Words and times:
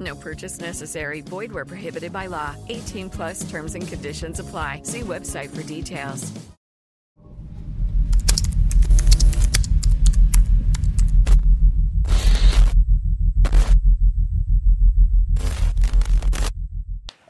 No 0.00 0.14
purchase 0.16 0.60
necessary. 0.60 1.20
Void 1.20 1.52
where 1.52 1.64
prohibited 1.64 2.12
by 2.12 2.26
law. 2.26 2.56
18 2.68 3.10
plus 3.10 3.48
terms 3.50 3.74
and 3.74 3.86
conditions 3.86 4.40
apply. 4.40 4.80
See 4.84 5.00
website 5.00 5.50
for 5.50 5.62
details. 5.62 6.32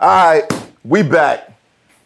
All 0.00 0.10
right, 0.10 0.42
we 0.84 1.02
back. 1.02 1.53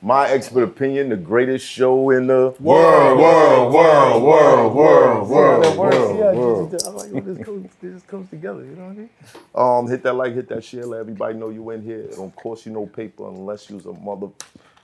My 0.00 0.28
expert 0.28 0.62
opinion, 0.62 1.08
the 1.08 1.16
greatest 1.16 1.66
show 1.66 2.10
in 2.10 2.28
the 2.28 2.54
world, 2.60 3.18
world, 3.18 3.74
world, 3.74 4.22
world, 4.22 4.74
world, 4.76 5.28
world, 5.28 5.76
world, 5.76 6.18
Yeah, 6.18 6.32
world. 6.34 6.72
like 6.94 7.10
when 7.10 7.24
this 7.24 7.44
comes, 7.44 7.68
this 7.82 7.94
just 7.94 8.06
comes 8.06 8.30
together. 8.30 8.60
You 8.64 8.76
know 8.76 8.84
what 8.84 8.90
I 8.90 8.94
mean? 8.94 9.10
Um, 9.56 9.88
hit 9.88 10.04
that 10.04 10.12
like, 10.12 10.34
hit 10.34 10.48
that 10.50 10.62
share, 10.62 10.86
let 10.86 11.00
everybody 11.00 11.34
know 11.36 11.48
you 11.48 11.68
in 11.70 11.82
here. 11.82 11.98
It 12.02 12.14
don't 12.14 12.34
cost 12.36 12.64
you 12.66 12.72
no 12.72 12.86
paper 12.86 13.26
unless 13.28 13.68
you's 13.68 13.86
a 13.86 13.92
mother. 13.92 14.28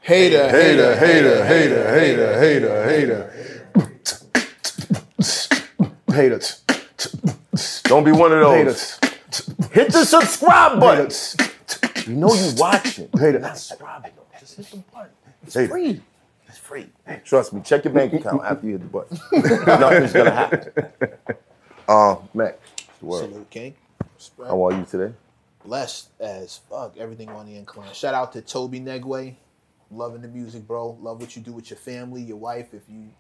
Hater, 0.01 0.51
hater, 0.51 0.97
hater, 0.97 1.45
hater, 1.47 1.95
hater, 1.95 2.41
hater, 2.41 2.85
hater. 2.91 3.31
Haters. 6.13 6.63
Don't 7.85 8.05
be 8.05 8.11
one 8.13 8.33
of 8.33 8.41
those. 8.41 8.57
Haters. 8.57 8.99
Hit 9.71 9.93
the 9.93 10.05
subscribe 10.05 10.81
button. 10.81 11.05
Haters. 11.05 11.37
You 12.07 12.15
know 12.15 12.35
you 12.35 12.53
watching. 12.57 13.09
Haters. 13.17 13.43
Not 13.43 13.59
subscribing. 13.59 14.13
Just 14.57 14.71
hit 14.73 14.85
the 14.87 14.93
button. 14.93 15.11
It's 15.43 15.55
Haters. 15.55 15.71
free. 15.71 16.01
It's 16.49 16.59
free. 16.59 16.89
Trust 17.25 17.53
me. 17.53 17.63
Check 17.63 17.85
your 17.85 17.93
bank 17.95 18.13
account 18.15 18.43
after 18.45 18.67
you 18.67 18.73
hit 18.79 18.83
the 18.83 18.87
button. 18.89 19.19
Nothing's 19.67 20.13
gonna 20.13 20.31
happen. 20.31 20.73
Uh, 21.89 22.17
Mac, 22.35 22.59
what's 23.01 23.23
the? 23.27 23.33
Salute, 23.33 23.51
King. 23.51 23.75
Respect. 24.17 24.49
How 24.49 24.63
are 24.67 24.73
you 24.73 24.87
today? 24.91 25.15
Blessed 25.65 26.11
as 26.21 26.59
fuck. 26.71 26.97
Everything 26.99 27.29
on 27.31 27.47
the 27.47 27.57
incline. 27.57 27.93
Shout 27.95 28.15
out 28.15 28.33
to 28.35 28.43
Tobe 28.43 28.75
Nwigwe. 28.75 29.35
Loving 29.91 30.23
the 30.23 30.29
music, 30.29 30.67
bro. 30.67 30.99
Love 31.01 31.21
what 31.21 31.37
you 31.37 31.43
do 31.43 31.53
with 31.53 31.71
your 31.71 31.79
family, 31.79 32.23
your 32.23 32.37
wife. 32.37 32.75
If 32.75 32.83
you 32.89 33.11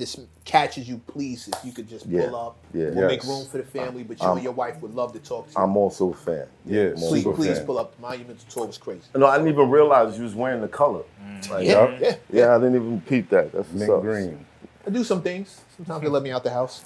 this 0.00 0.18
catches 0.46 0.88
you, 0.88 0.98
please, 1.06 1.46
if 1.46 1.62
you 1.64 1.72
could 1.72 1.86
just 1.86 2.10
pull 2.10 2.18
Yeah. 2.18 2.32
up. 2.32 2.56
Yeah. 2.72 2.88
We'll 2.90 3.06
make 3.06 3.22
room 3.22 3.44
for 3.44 3.58
the 3.58 3.64
family, 3.64 4.02
but 4.02 4.18
you 4.18 4.26
Um, 4.26 4.38
and 4.38 4.42
your 4.42 4.54
wife 4.54 4.80
would 4.80 4.94
love 4.94 5.12
to 5.12 5.18
talk 5.18 5.46
to 5.52 5.52
you. 5.58 5.62
I'm 5.62 5.76
also 5.76 6.10
a 6.10 6.14
fan. 6.14 6.46
Yeah, 6.64 6.88
I'm 6.88 6.94
please, 6.96 7.24
please 7.24 7.58
fan. 7.58 7.66
pull 7.66 7.78
up. 7.78 7.92
Monumental 8.00 8.44
tour 8.48 8.66
was 8.66 8.78
crazy. 8.78 9.02
No, 9.14 9.26
I 9.26 9.36
didn't 9.36 9.52
even 9.52 9.68
realize 9.70 10.16
you 10.16 10.24
was 10.24 10.34
wearing 10.34 10.62
the 10.62 10.68
color. 10.68 11.02
Like, 11.50 11.66
Yeah, 11.66 11.72
yup. 11.90 12.00
yeah. 12.00 12.14
Yeah, 12.32 12.54
I 12.56 12.58
didn't 12.58 12.76
even 12.76 13.00
peep 13.02 13.28
that. 13.28 13.52
That's 13.52 13.68
what's 13.68 13.72
Mint 13.78 13.90
up. 13.90 14.00
green. 14.00 14.46
I 14.86 14.90
do 14.90 15.04
some 15.04 15.20
things. 15.22 15.60
Sometimes 15.76 16.02
they 16.02 16.08
let 16.08 16.22
me 16.22 16.30
out 16.30 16.42
the 16.44 16.50
house. 16.50 16.82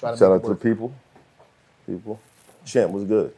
Try 0.00 0.10
to 0.10 0.16
Shout 0.16 0.32
out 0.32 0.42
to 0.42 0.48
the 0.48 0.54
people. 0.56 0.92
People. 1.86 2.18
Champ 2.64 2.90
was 2.92 3.04
good. 3.04 3.32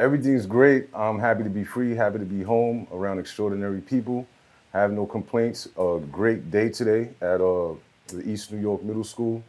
Everything's 0.00 0.46
great. 0.46 0.88
I'm 0.94 1.18
happy 1.18 1.44
to 1.44 1.50
be 1.50 1.62
free, 1.62 1.94
happy 1.94 2.18
to 2.18 2.24
be 2.24 2.42
home 2.42 2.86
around 2.90 3.18
extraordinary 3.18 3.82
people. 3.82 4.26
Have 4.72 4.90
no 4.92 5.04
complaints. 5.04 5.68
A 5.76 6.00
great 6.10 6.50
day 6.50 6.70
today 6.70 7.10
at 7.20 7.42
uh, 7.42 7.74
the 8.16 8.28
East 8.28 8.52
New 8.52 8.60
York 8.60 8.82
Middle 8.82 9.04
School. 9.04 9.42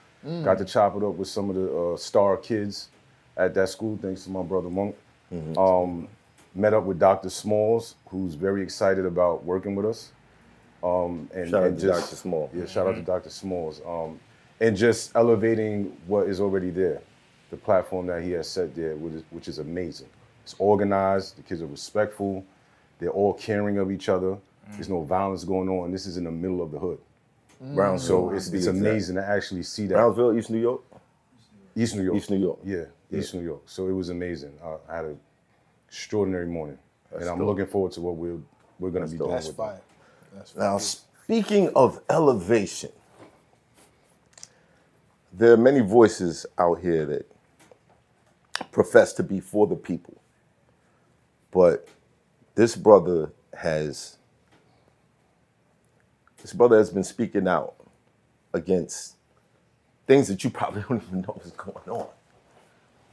Got 0.43 0.57
to 0.59 0.65
chop 0.65 0.95
it 0.95 1.03
up 1.03 1.15
with 1.15 1.27
some 1.27 1.49
of 1.49 1.55
the 1.55 1.77
uh, 1.77 1.97
star 1.97 2.37
kids 2.37 2.87
at 3.35 3.53
that 3.55 3.67
school, 3.67 3.99
thanks 4.01 4.23
to 4.23 4.29
my 4.29 4.41
brother 4.41 4.69
Monk. 4.69 4.95
Um, 5.57 6.07
met 6.55 6.73
up 6.73 6.83
with 6.83 6.99
Dr. 6.99 7.29
Smalls, 7.29 7.95
who's 8.07 8.35
very 8.35 8.61
excited 8.61 9.05
about 9.05 9.43
working 9.43 9.75
with 9.75 9.85
us. 9.85 10.11
Um, 10.83 11.29
and, 11.33 11.49
Shout 11.49 11.63
out 11.63 11.67
and 11.69 11.79
to 11.79 11.87
just- 11.87 12.01
Dr. 12.11 12.15
Small. 12.15 12.49
Yeah, 12.53 12.65
shout 12.65 12.87
out 12.87 12.95
to 12.95 13.01
Dr. 13.01 13.29
Smalls. 13.29 13.81
Um, 13.85 14.19
and 14.61 14.77
just 14.77 15.13
elevating 15.15 15.97
what 16.07 16.27
is 16.27 16.39
already 16.39 16.69
there, 16.69 17.01
the 17.49 17.57
platform 17.57 18.05
that 18.07 18.21
he 18.23 18.31
has 18.31 18.47
set 18.47 18.75
there, 18.75 18.95
which 18.95 19.13
is, 19.13 19.23
which 19.31 19.47
is 19.47 19.59
amazing. 19.59 20.07
It's 20.43 20.55
organized, 20.59 21.37
the 21.37 21.41
kids 21.41 21.61
are 21.61 21.65
respectful, 21.67 22.45
they're 22.99 23.09
all 23.09 23.33
caring 23.33 23.77
of 23.77 23.91
each 23.91 24.07
other. 24.09 24.37
There's 24.71 24.87
no 24.89 25.01
violence 25.03 25.43
going 25.43 25.67
on. 25.67 25.91
This 25.91 26.05
is 26.05 26.15
in 26.17 26.23
the 26.23 26.31
middle 26.31 26.61
of 26.61 26.71
the 26.71 26.79
hood. 26.79 26.97
Brownsville. 27.61 28.29
So 28.29 28.35
it's, 28.35 28.45
to 28.47 28.51
be 28.51 28.57
it's 28.57 28.67
exact. 28.67 28.85
amazing 28.87 29.15
to 29.15 29.25
actually 29.27 29.63
see 29.63 29.87
that. 29.87 29.95
Brownsville, 29.95 30.37
East 30.37 30.49
New 30.49 30.59
York? 30.59 30.81
East 31.75 31.95
New 31.95 32.03
York. 32.03 32.17
East 32.17 32.29
New 32.29 32.37
York. 32.39 32.59
Yeah, 32.63 32.85
East 33.11 33.33
New 33.33 33.41
York. 33.41 33.61
So 33.65 33.87
it 33.87 33.93
was 33.93 34.09
amazing. 34.09 34.53
Uh, 34.63 34.77
I 34.89 34.95
had 34.97 35.05
an 35.05 35.19
extraordinary 35.87 36.45
morning. 36.47 36.77
That's 37.11 37.21
and 37.23 37.31
I'm 37.31 37.39
dope. 37.39 37.47
looking 37.47 37.65
forward 37.67 37.91
to 37.93 38.01
what 38.01 38.15
we're, 38.15 38.39
we're 38.79 38.91
going 38.91 39.05
to 39.05 39.11
be 39.11 39.17
dope. 39.17 39.27
doing 39.27 39.35
That's 39.35 39.47
with 39.47 39.57
fire. 39.57 39.81
That's 40.35 40.55
Now, 40.55 40.77
fire. 40.77 40.79
speaking 40.79 41.69
of 41.75 41.99
elevation, 42.09 42.91
there 45.31 45.51
are 45.53 45.57
many 45.57 45.79
voices 45.81 46.45
out 46.57 46.79
here 46.79 47.05
that 47.05 47.31
profess 48.71 49.13
to 49.13 49.23
be 49.23 49.39
for 49.39 49.65
the 49.67 49.75
people. 49.75 50.15
But 51.51 51.87
this 52.55 52.75
brother 52.75 53.31
has 53.57 54.17
this 56.43 56.53
brother 56.53 56.77
has 56.77 56.89
been 56.89 57.05
speaking 57.05 57.47
out 57.47 57.73
against 58.53 59.15
things 60.05 60.27
that 60.27 60.43
you 60.43 60.49
probably 60.49 60.81
don't 60.89 61.01
even 61.01 61.21
know 61.21 61.41
is 61.43 61.51
going 61.51 61.89
on, 61.89 62.07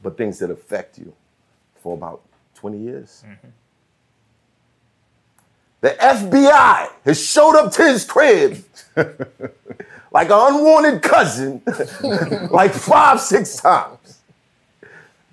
but 0.03 0.17
things 0.17 0.37
that 0.39 0.51
affect 0.51 0.99
you 0.99 1.13
for 1.81 1.95
about 1.95 2.21
20 2.55 2.77
years. 2.77 3.23
Mm-hmm. 3.25 3.47
The 5.79 5.89
FBI 5.99 6.89
has 7.05 7.25
showed 7.25 7.55
up 7.57 7.71
to 7.73 7.83
his 7.83 8.05
crib 8.05 8.63
like 10.11 10.29
an 10.29 10.53
unwanted 10.53 11.01
cousin, 11.01 11.63
like 12.51 12.73
five, 12.73 13.19
six 13.19 13.55
times. 13.55 14.19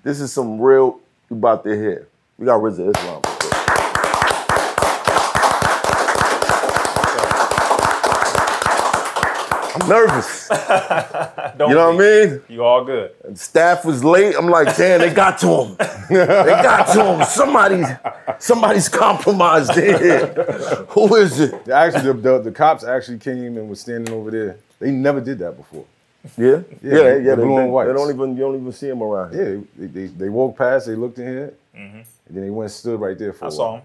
This 0.01 0.21
is 0.21 0.31
some 0.31 0.59
real 0.59 1.01
you 1.29 1.35
about 1.35 1.63
to 1.65 1.75
hear. 1.75 2.07
We 2.37 2.45
got 2.45 2.61
Rizza 2.61 2.95
Islam. 2.95 3.21
I'm 9.51 9.65
nervous. 9.87 10.47
Don't 11.57 11.69
You 11.69 11.75
know 11.75 11.93
what 11.93 12.05
I 12.05 12.25
mean? 12.25 12.41
You 12.49 12.63
all 12.63 12.83
good. 12.83 13.11
And 13.23 13.37
staff 13.37 13.85
was 13.85 14.03
late. 14.03 14.35
I'm 14.37 14.47
like, 14.49 14.75
damn, 14.75 14.99
they 15.01 15.13
got 15.13 15.37
to 15.39 15.47
him. 15.63 15.75
They 16.09 16.25
got 16.25 16.87
to 16.93 17.03
him. 17.15 17.25
Somebody's 17.25 17.87
somebody's 18.39 18.89
compromised 18.89 19.73
here. 19.73 20.27
Who 20.89 21.15
is 21.15 21.39
it? 21.39 21.53
it. 21.53 21.69
Actually, 21.69 22.13
the, 22.13 22.13
the, 22.13 22.39
the 22.43 22.51
cops 22.51 22.83
actually 22.83 23.19
came 23.19 23.57
and 23.57 23.69
was 23.69 23.79
standing 23.81 24.13
over 24.13 24.31
there. 24.31 24.57
They 24.79 24.91
never 24.91 25.21
did 25.21 25.39
that 25.39 25.55
before. 25.57 25.85
Yeah, 26.37 26.47
yeah, 26.47 26.57
Yeah, 26.81 26.99
yeah. 26.99 27.15
the 27.17 27.21
they, 27.21 27.35
blue 27.35 27.55
they- 27.55 27.63
and 27.63 27.71
white. 27.71 27.85
they 27.87 27.93
don't 27.93 28.13
even 28.13 28.31
you 28.35 28.41
don't 28.43 28.55
even 28.59 28.71
see 28.73 28.87
them 28.87 29.01
around 29.01 29.33
here. 29.33 29.55
Yeah, 29.57 29.61
they, 29.77 29.87
they, 29.87 30.05
they 30.07 30.29
walked 30.29 30.57
past, 30.57 30.87
they 30.87 30.95
looked 30.95 31.17
in 31.17 31.27
here, 31.27 31.53
mm-hmm. 31.75 31.97
and 31.97 32.05
then 32.29 32.43
they 32.43 32.49
went 32.49 32.65
and 32.65 32.71
stood 32.71 32.99
right 32.99 33.17
there 33.17 33.31
for 33.33 33.45
I 33.45 33.47
a 33.47 33.51
saw 33.51 33.65
while. 33.71 33.77
him. 33.77 33.83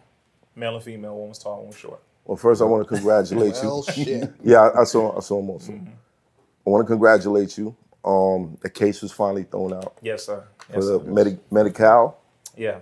Male 0.56 0.74
and 0.76 0.84
female, 0.84 1.16
one 1.16 1.28
was 1.28 1.38
tall, 1.38 1.58
one 1.58 1.66
was 1.68 1.76
short. 1.76 2.00
Well, 2.24 2.36
first 2.36 2.62
I 2.62 2.64
want 2.64 2.82
to 2.86 2.94
congratulate 2.94 3.54
Well, 3.62 3.84
you. 3.96 4.04
shit. 4.04 4.32
Yeah, 4.42 4.60
I, 4.62 4.82
I 4.82 4.84
saw 4.84 5.16
I 5.16 5.20
saw 5.20 5.40
him 5.40 5.50
also. 5.50 5.72
I 5.72 6.70
want 6.70 6.86
to 6.86 6.90
congratulate 6.90 7.58
you 7.58 7.76
um, 8.04 8.58
the 8.60 8.68
case 8.70 9.00
was 9.02 9.12
finally 9.12 9.44
thrown 9.44 9.72
out 9.72 9.96
Yes, 10.02 10.26
sir. 10.26 10.44
for 10.58 10.72
Yes, 10.74 10.86
the 10.86 11.00
sir. 11.00 11.10
Medi- 11.10 11.38
Medi-Cal. 11.50 12.18
Yeah. 12.56 12.78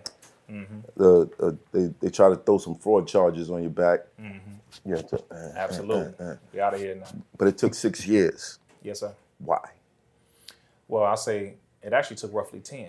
The 0.96 1.30
uh, 1.40 1.52
they 1.72 1.86
they 2.00 2.10
try 2.10 2.28
to 2.28 2.36
throw 2.36 2.58
some 2.58 2.74
fraud 2.74 3.08
charges 3.08 3.50
on 3.50 3.62
your 3.62 3.70
back. 3.70 4.00
Yeah, 4.84 4.96
t- 4.96 5.16
uh, 5.30 5.34
Absolutely. 5.56 6.14
uh, 6.24 6.30
uh, 6.32 6.36
We 6.52 6.60
out 6.60 6.74
of 6.74 6.80
here 6.80 6.94
now. 6.96 7.06
but 7.38 7.48
it 7.48 7.56
took 7.58 7.74
six 7.74 8.06
years. 8.06 8.58
Yes, 8.82 9.00
sir. 9.00 9.14
Why? 9.38 9.60
Well, 10.88 11.04
I'll 11.04 11.16
say 11.16 11.54
it 11.82 11.92
actually 11.92 12.16
took 12.16 12.32
roughly 12.34 12.60
10. 12.60 12.88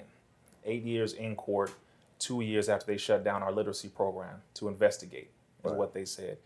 Eight 0.65 0.83
years 0.83 1.13
in 1.13 1.35
court, 1.35 1.71
two 2.19 2.41
years 2.41 2.67
after 2.69 2.85
they 2.85 2.97
shut 2.97 3.23
down 3.23 3.43
our 3.43 3.51
literacy 3.51 3.89
program 3.89 4.41
to 4.55 4.67
investigate, 4.67 5.29
is 5.65 5.71
what 5.71 5.93
they 5.93 6.05
said. 6.05 6.37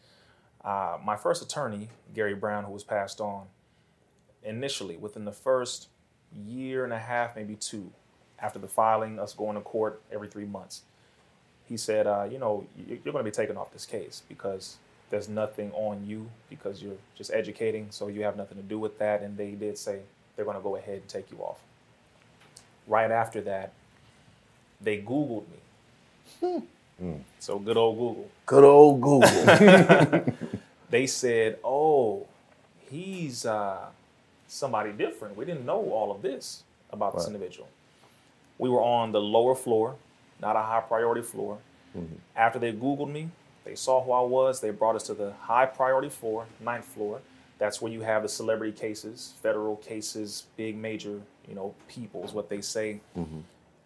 Uh, 0.64 0.98
my 1.04 1.16
first 1.16 1.42
attorney, 1.42 1.90
Gary 2.14 2.36
Brown, 2.36 2.64
who 2.64 2.72
was 2.72 2.84
passed 2.84 3.22
on, 3.22 3.46
initially, 4.44 4.98
within 4.98 5.26
the 5.26 5.32
first 5.32 5.88
year 6.46 6.84
and 6.84 6.94
a 6.94 7.00
half, 7.00 7.36
maybe 7.36 7.56
two, 7.56 7.92
after 8.40 8.60
the 8.60 8.68
filing, 8.68 9.20
us 9.20 9.34
going 9.34 9.56
to 9.56 9.62
court 9.62 10.02
every 10.12 10.28
three 10.28 10.46
months, 10.46 10.82
he 11.66 11.78
said, 11.78 12.08
uh, 12.08 12.28
you 12.30 12.38
know, 12.38 12.66
you're 12.88 12.98
going 12.98 13.18
to 13.18 13.24
be 13.24 13.32
taken 13.32 13.58
off 13.58 13.72
this 13.72 13.86
case 13.86 14.24
because 14.28 14.78
there's 15.10 15.30
nothing 15.30 15.72
on 15.74 16.06
you 16.06 16.30
because 16.50 16.82
you're 16.82 16.98
just 17.16 17.32
educating, 17.32 17.88
so 17.90 18.08
you 18.08 18.24
have 18.24 18.36
nothing 18.38 18.58
to 18.58 18.64
do 18.64 18.80
with 18.80 19.00
that. 19.00 19.22
And 19.22 19.38
they 19.38 19.52
did 19.52 19.78
say 19.78 20.02
they're 20.36 20.46
going 20.46 20.58
to 20.58 20.64
go 20.64 20.76
ahead 20.76 20.96
and 20.96 21.08
take 21.08 21.32
you 21.32 21.38
off. 21.40 21.60
Right 22.88 23.12
after 23.12 23.42
that, 23.42 23.74
they 24.82 25.02
Googled 25.02 25.46
me. 26.42 26.64
So 27.40 27.60
good 27.60 27.78
old 27.78 27.98
Google. 27.98 28.30
Good 28.46 28.64
old 28.64 29.02
Google. 29.02 30.24
They 30.90 31.06
said, 31.06 31.60
"Oh, 31.66 32.26
he's 32.90 33.46
uh, 33.46 33.88
somebody 34.48 34.94
different. 34.94 35.36
We 35.36 35.44
didn't 35.44 35.66
know 35.66 35.90
all 35.92 36.12
of 36.12 36.22
this 36.22 36.64
about 36.92 37.14
this 37.16 37.28
individual." 37.28 37.68
We 38.58 38.70
were 38.70 38.82
on 38.82 39.12
the 39.12 39.20
lower 39.22 39.54
floor, 39.54 39.96
not 40.42 40.56
a 40.56 40.62
high 40.62 40.80
priority 40.82 41.22
floor. 41.22 41.60
After 42.36 42.58
they 42.60 42.72
Googled 42.72 43.12
me, 43.12 43.30
they 43.66 43.76
saw 43.76 44.04
who 44.04 44.12
I 44.12 44.22
was. 44.22 44.62
They 44.62 44.70
brought 44.70 44.96
us 44.96 45.04
to 45.04 45.14
the 45.14 45.34
high 45.42 45.66
priority 45.66 46.10
floor, 46.10 46.46
ninth 46.62 46.86
floor. 46.86 47.22
That's 47.60 47.82
where 47.82 47.92
you 47.92 48.02
have 48.02 48.22
the 48.24 48.30
celebrity 48.30 48.72
cases, 48.72 49.34
federal 49.42 49.76
cases, 49.78 50.46
big 50.58 50.78
major, 50.78 51.20
you 51.50 51.56
know, 51.56 51.74
people 51.88 52.24
is 52.24 52.34
what 52.34 52.50
they 52.50 52.62
say. 52.62 53.02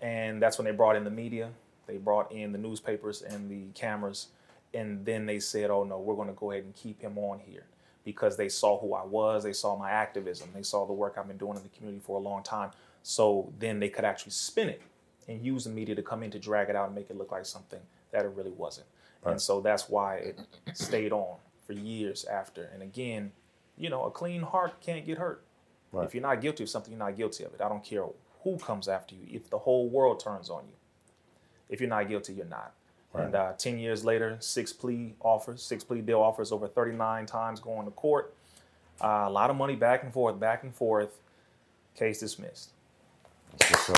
And 0.01 0.41
that's 0.41 0.57
when 0.57 0.65
they 0.65 0.71
brought 0.71 0.95
in 0.97 1.03
the 1.05 1.09
media. 1.09 1.49
They 1.91 1.97
brought 1.97 2.31
in 2.31 2.53
the 2.53 2.57
newspapers 2.57 3.21
and 3.21 3.51
the 3.51 3.65
cameras. 3.77 4.27
And 4.73 5.05
then 5.05 5.25
they 5.25 5.39
said, 5.39 5.69
oh 5.69 5.83
no, 5.83 5.99
we're 5.99 6.15
going 6.15 6.29
to 6.29 6.33
go 6.33 6.51
ahead 6.51 6.63
and 6.63 6.73
keep 6.73 7.01
him 7.01 7.17
on 7.17 7.39
here 7.39 7.65
because 8.05 8.37
they 8.37 8.47
saw 8.47 8.79
who 8.79 8.93
I 8.93 9.03
was. 9.03 9.43
They 9.43 9.51
saw 9.51 9.75
my 9.75 9.91
activism. 9.91 10.49
They 10.55 10.63
saw 10.63 10.85
the 10.85 10.93
work 10.93 11.15
I've 11.17 11.27
been 11.27 11.37
doing 11.37 11.57
in 11.57 11.63
the 11.63 11.69
community 11.69 12.01
for 12.01 12.17
a 12.17 12.21
long 12.21 12.43
time. 12.43 12.71
So 13.03 13.51
then 13.59 13.81
they 13.81 13.89
could 13.89 14.05
actually 14.05 14.31
spin 14.31 14.69
it 14.69 14.81
and 15.27 15.43
use 15.45 15.65
the 15.65 15.71
media 15.71 15.93
to 15.95 16.01
come 16.01 16.23
in 16.23 16.31
to 16.31 16.39
drag 16.39 16.69
it 16.69 16.75
out 16.77 16.85
and 16.85 16.95
make 16.95 17.09
it 17.09 17.17
look 17.17 17.33
like 17.33 17.45
something 17.45 17.81
that 18.11 18.23
it 18.23 18.31
really 18.33 18.51
wasn't. 18.51 18.87
And 19.25 19.41
so 19.41 19.59
that's 19.59 19.89
why 19.89 20.15
it 20.15 20.39
stayed 20.73 21.11
on 21.11 21.35
for 21.67 21.73
years 21.73 22.23
after. 22.25 22.69
And 22.73 22.81
again, 22.81 23.33
you 23.77 23.89
know, 23.89 24.05
a 24.05 24.11
clean 24.11 24.41
heart 24.41 24.79
can't 24.79 25.05
get 25.05 25.17
hurt. 25.17 25.43
If 25.93 26.15
you're 26.15 26.23
not 26.23 26.39
guilty 26.39 26.63
of 26.63 26.69
something, 26.69 26.93
you're 26.93 27.05
not 27.05 27.17
guilty 27.17 27.43
of 27.43 27.53
it. 27.53 27.61
I 27.61 27.67
don't 27.67 27.83
care 27.83 28.05
who 28.43 28.57
comes 28.57 28.87
after 28.87 29.13
you. 29.13 29.27
If 29.29 29.49
the 29.49 29.59
whole 29.59 29.89
world 29.89 30.21
turns 30.21 30.49
on 30.49 30.63
you, 30.65 30.73
if 31.71 31.79
you're 31.81 31.89
not 31.89 32.07
guilty, 32.07 32.33
you're 32.33 32.45
not. 32.45 32.73
And 33.13 33.35
uh, 33.35 33.53
10 33.57 33.79
years 33.79 34.05
later, 34.05 34.37
six 34.39 34.71
plea 34.71 35.15
offers, 35.19 35.61
six 35.63 35.83
plea 35.83 35.99
deal 36.01 36.21
offers 36.21 36.51
over 36.51 36.67
39 36.67 37.25
times 37.25 37.59
going 37.59 37.85
to 37.85 37.91
court. 37.91 38.33
Uh, 39.03 39.25
a 39.27 39.29
lot 39.29 39.49
of 39.49 39.55
money 39.57 39.75
back 39.75 40.03
and 40.03 40.13
forth, 40.13 40.39
back 40.39 40.63
and 40.63 40.73
forth. 40.73 41.17
Case 41.97 42.19
dismissed. 42.19 42.69
What's 43.51 43.89
up? 43.89 43.97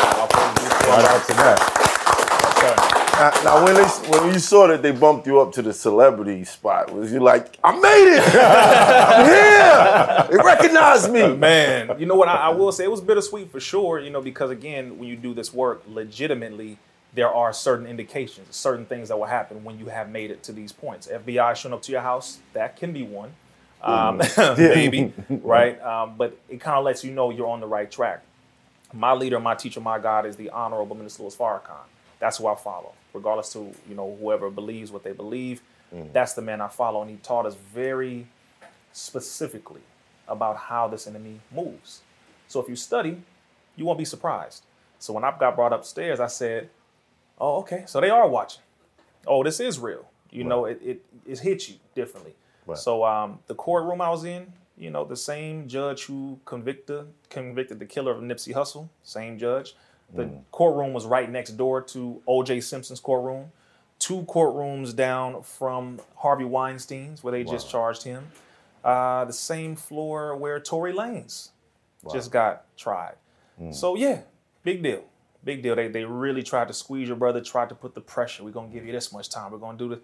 I'll 0.00 0.28
probably 0.28 0.62
do 0.62 0.68
Shout 0.70 0.80
that. 0.86 1.10
out 1.10 1.26
to 1.26 1.32
that. 1.34 3.03
Now, 3.14 3.30
now, 3.44 3.64
when 3.64 3.74
they 3.74 3.84
when 3.84 4.32
you 4.32 4.40
saw 4.40 4.66
that 4.66 4.82
they 4.82 4.90
bumped 4.90 5.26
you 5.26 5.40
up 5.40 5.52
to 5.52 5.62
the 5.62 5.72
celebrity 5.72 6.44
spot, 6.44 6.92
was 6.92 7.12
you 7.12 7.20
like, 7.20 7.56
I 7.62 7.72
made 7.78 8.16
it, 8.16 8.24
I'm 8.34 10.28
here, 10.30 10.36
they 10.38 10.44
recognized 10.44 11.12
me. 11.12 11.34
Man, 11.36 11.98
you 12.00 12.06
know 12.06 12.16
what? 12.16 12.28
I, 12.28 12.36
I 12.36 12.48
will 12.48 12.72
say 12.72 12.84
it 12.84 12.90
was 12.90 13.00
bittersweet 13.00 13.52
for 13.52 13.60
sure. 13.60 14.00
You 14.00 14.10
know, 14.10 14.20
because 14.20 14.50
again, 14.50 14.98
when 14.98 15.08
you 15.08 15.14
do 15.14 15.32
this 15.32 15.54
work 15.54 15.84
legitimately, 15.88 16.78
there 17.14 17.32
are 17.32 17.52
certain 17.52 17.86
indications, 17.86 18.56
certain 18.56 18.84
things 18.84 19.08
that 19.08 19.16
will 19.16 19.26
happen 19.26 19.62
when 19.62 19.78
you 19.78 19.86
have 19.86 20.10
made 20.10 20.32
it 20.32 20.42
to 20.44 20.52
these 20.52 20.72
points. 20.72 21.06
FBI 21.06 21.54
showing 21.54 21.72
up 21.72 21.82
to 21.82 21.92
your 21.92 22.00
house, 22.00 22.40
that 22.52 22.76
can 22.76 22.92
be 22.92 23.04
one, 23.04 23.32
um, 23.80 24.20
maybe, 24.58 25.12
right? 25.28 25.80
Um, 25.80 26.16
but 26.16 26.36
it 26.48 26.60
kind 26.60 26.76
of 26.76 26.84
lets 26.84 27.04
you 27.04 27.12
know 27.12 27.30
you're 27.30 27.46
on 27.46 27.60
the 27.60 27.68
right 27.68 27.90
track. 27.90 28.24
My 28.92 29.12
leader, 29.12 29.38
my 29.38 29.54
teacher, 29.54 29.80
my 29.80 30.00
God 30.00 30.26
is 30.26 30.36
the 30.36 30.50
Honorable 30.50 30.96
Minister 30.96 31.22
Louis 31.22 31.36
Farrakhan. 31.36 31.86
That's 32.18 32.38
who 32.38 32.46
I 32.46 32.54
follow, 32.54 32.92
regardless 33.12 33.52
to 33.54 33.72
you 33.88 33.94
know 33.94 34.16
whoever 34.20 34.50
believes 34.50 34.90
what 34.92 35.04
they 35.04 35.12
believe. 35.12 35.62
That's 36.12 36.32
the 36.34 36.42
man 36.42 36.60
I 36.60 36.68
follow, 36.68 37.02
and 37.02 37.10
he 37.10 37.16
taught 37.18 37.46
us 37.46 37.54
very 37.54 38.26
specifically 38.92 39.82
about 40.26 40.56
how 40.56 40.88
this 40.88 41.06
enemy 41.06 41.40
moves. 41.54 42.00
So 42.48 42.60
if 42.60 42.68
you 42.68 42.76
study, 42.76 43.22
you 43.76 43.84
won't 43.84 43.98
be 43.98 44.04
surprised. 44.04 44.64
So 44.98 45.12
when 45.12 45.24
I 45.24 45.32
got 45.38 45.54
brought 45.54 45.72
upstairs, 45.72 46.18
I 46.20 46.26
said, 46.28 46.70
"Oh, 47.38 47.58
okay. 47.60 47.84
So 47.86 48.00
they 48.00 48.10
are 48.10 48.28
watching. 48.28 48.62
Oh, 49.26 49.42
this 49.44 49.60
is 49.60 49.78
real. 49.78 50.08
You 50.30 50.44
know, 50.44 50.64
it, 50.64 50.80
it 50.82 51.04
it 51.26 51.38
hits 51.40 51.68
you 51.68 51.76
differently." 51.94 52.34
So 52.76 53.04
um, 53.04 53.40
the 53.46 53.54
courtroom 53.54 54.00
I 54.00 54.10
was 54.10 54.24
in, 54.24 54.52
you 54.76 54.90
know, 54.90 55.04
the 55.04 55.16
same 55.16 55.68
judge 55.68 56.04
who 56.06 56.40
convicted 56.44 57.06
convicted 57.30 57.78
the 57.78 57.86
killer 57.86 58.12
of 58.12 58.22
Nipsey 58.22 58.54
Hussle, 58.54 58.88
same 59.02 59.38
judge. 59.38 59.76
The 60.14 60.24
mm. 60.24 60.42
courtroom 60.52 60.92
was 60.92 61.06
right 61.06 61.30
next 61.30 61.52
door 61.52 61.82
to 61.82 62.22
O.J. 62.26 62.60
Simpson's 62.60 63.00
courtroom, 63.00 63.50
two 63.98 64.22
courtrooms 64.22 64.94
down 64.94 65.42
from 65.42 66.00
Harvey 66.16 66.44
Weinstein's, 66.44 67.22
where 67.22 67.32
they 67.32 67.44
just 67.44 67.68
charged 67.68 68.04
him. 68.04 68.28
Uh, 68.84 69.24
the 69.24 69.32
same 69.32 69.76
floor 69.76 70.36
where 70.36 70.60
Tory 70.60 70.92
Lanez 70.92 71.50
just 72.12 72.30
got 72.30 72.64
tried. 72.76 73.14
Mm. 73.60 73.74
So 73.74 73.96
yeah, 73.96 74.20
big 74.62 74.82
deal, 74.82 75.04
big 75.42 75.62
deal. 75.62 75.74
They 75.74 75.88
they 75.88 76.04
really 76.04 76.42
tried 76.42 76.68
to 76.68 76.74
squeeze 76.74 77.08
your 77.08 77.16
brother, 77.16 77.40
tried 77.40 77.70
to 77.70 77.74
put 77.74 77.94
the 77.94 78.00
pressure. 78.00 78.44
We're 78.44 78.50
gonna 78.50 78.68
give 78.68 78.84
you 78.84 78.92
this 78.92 79.12
much 79.12 79.30
time. 79.30 79.52
We're 79.52 79.58
gonna 79.58 79.78
do 79.78 79.88
this. 79.88 80.00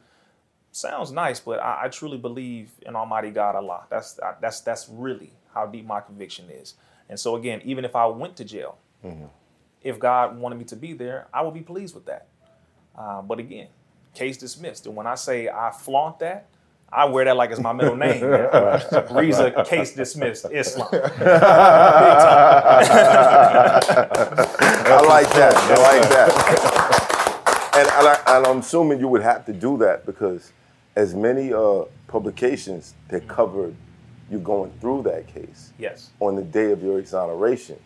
Sounds 0.72 1.10
nice, 1.10 1.40
but 1.40 1.60
I, 1.60 1.84
I 1.84 1.88
truly 1.88 2.16
believe 2.16 2.70
in 2.86 2.94
Almighty 2.94 3.30
God 3.30 3.56
Allah. 3.56 3.86
That's 3.90 4.18
I, 4.20 4.34
that's 4.40 4.60
that's 4.60 4.88
really 4.88 5.32
how 5.52 5.66
deep 5.66 5.86
my 5.86 6.00
conviction 6.00 6.48
is. 6.48 6.74
And 7.08 7.18
so 7.18 7.36
again, 7.36 7.60
even 7.64 7.84
if 7.84 7.96
I 7.96 8.06
went 8.06 8.36
to 8.36 8.44
jail, 8.44 8.78
mm-hmm. 9.04 9.26
If 9.82 9.98
God 9.98 10.38
wanted 10.38 10.58
me 10.58 10.64
to 10.66 10.76
be 10.76 10.92
there, 10.92 11.26
I 11.32 11.42
would 11.42 11.54
be 11.54 11.62
pleased 11.62 11.94
with 11.94 12.06
that. 12.06 12.26
Uh, 12.96 13.22
but 13.22 13.38
again, 13.38 13.68
case 14.14 14.36
dismissed. 14.36 14.86
And 14.86 14.94
when 14.96 15.06
I 15.06 15.14
say 15.14 15.48
I 15.48 15.70
flaunt 15.70 16.18
that, 16.20 16.48
I 16.92 17.04
wear 17.04 17.24
that 17.24 17.36
like 17.36 17.50
it's 17.50 17.60
my 17.60 17.72
middle 17.72 17.96
name. 17.96 18.20
Rizza, 18.22 19.64
case 19.66 19.94
dismissed, 19.94 20.46
Islam. 20.50 20.88
I 20.92 20.96
like 25.06 25.28
that. 25.34 25.54
I 25.54 25.74
like 25.76 26.08
that. 26.10 27.70
And, 27.76 27.88
and, 27.88 28.08
I, 28.08 28.36
and 28.38 28.46
I'm 28.46 28.58
assuming 28.58 28.98
you 28.98 29.08
would 29.08 29.22
have 29.22 29.46
to 29.46 29.52
do 29.52 29.78
that 29.78 30.04
because 30.04 30.52
as 30.96 31.14
many 31.14 31.52
uh, 31.52 31.84
publications 32.08 32.94
that 33.08 33.28
covered 33.28 33.74
you 34.30 34.38
going 34.38 34.72
through 34.80 35.02
that 35.04 35.26
case 35.28 35.72
Yes. 35.78 36.10
on 36.20 36.34
the 36.36 36.42
day 36.42 36.72
of 36.72 36.82
your 36.82 36.98
exoneration. 36.98 37.78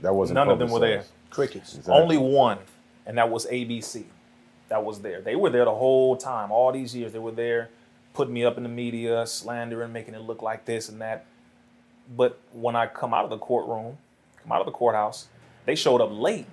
That 0.00 0.14
wasn't 0.14 0.36
None 0.36 0.48
of 0.48 0.58
them 0.58 0.70
were 0.70 0.80
there. 0.80 1.04
Crickets. 1.30 1.78
Only 1.88 2.16
one, 2.16 2.58
and 3.06 3.18
that 3.18 3.30
was 3.30 3.46
ABC. 3.46 4.04
That 4.68 4.84
was 4.84 5.00
there. 5.00 5.20
They 5.20 5.36
were 5.36 5.50
there 5.50 5.64
the 5.64 5.74
whole 5.74 6.16
time, 6.16 6.50
all 6.50 6.72
these 6.72 6.94
years. 6.94 7.12
They 7.12 7.18
were 7.18 7.32
there, 7.32 7.70
putting 8.14 8.34
me 8.34 8.44
up 8.44 8.56
in 8.56 8.62
the 8.62 8.68
media, 8.68 9.26
slandering, 9.26 9.92
making 9.92 10.14
it 10.14 10.20
look 10.20 10.42
like 10.42 10.64
this 10.64 10.88
and 10.88 11.00
that. 11.00 11.26
But 12.16 12.38
when 12.52 12.76
I 12.76 12.86
come 12.86 13.12
out 13.12 13.24
of 13.24 13.30
the 13.30 13.38
courtroom, 13.38 13.98
come 14.42 14.52
out 14.52 14.60
of 14.60 14.66
the 14.66 14.72
courthouse, 14.72 15.28
they 15.66 15.74
showed 15.74 16.00
up 16.00 16.10
late, 16.12 16.46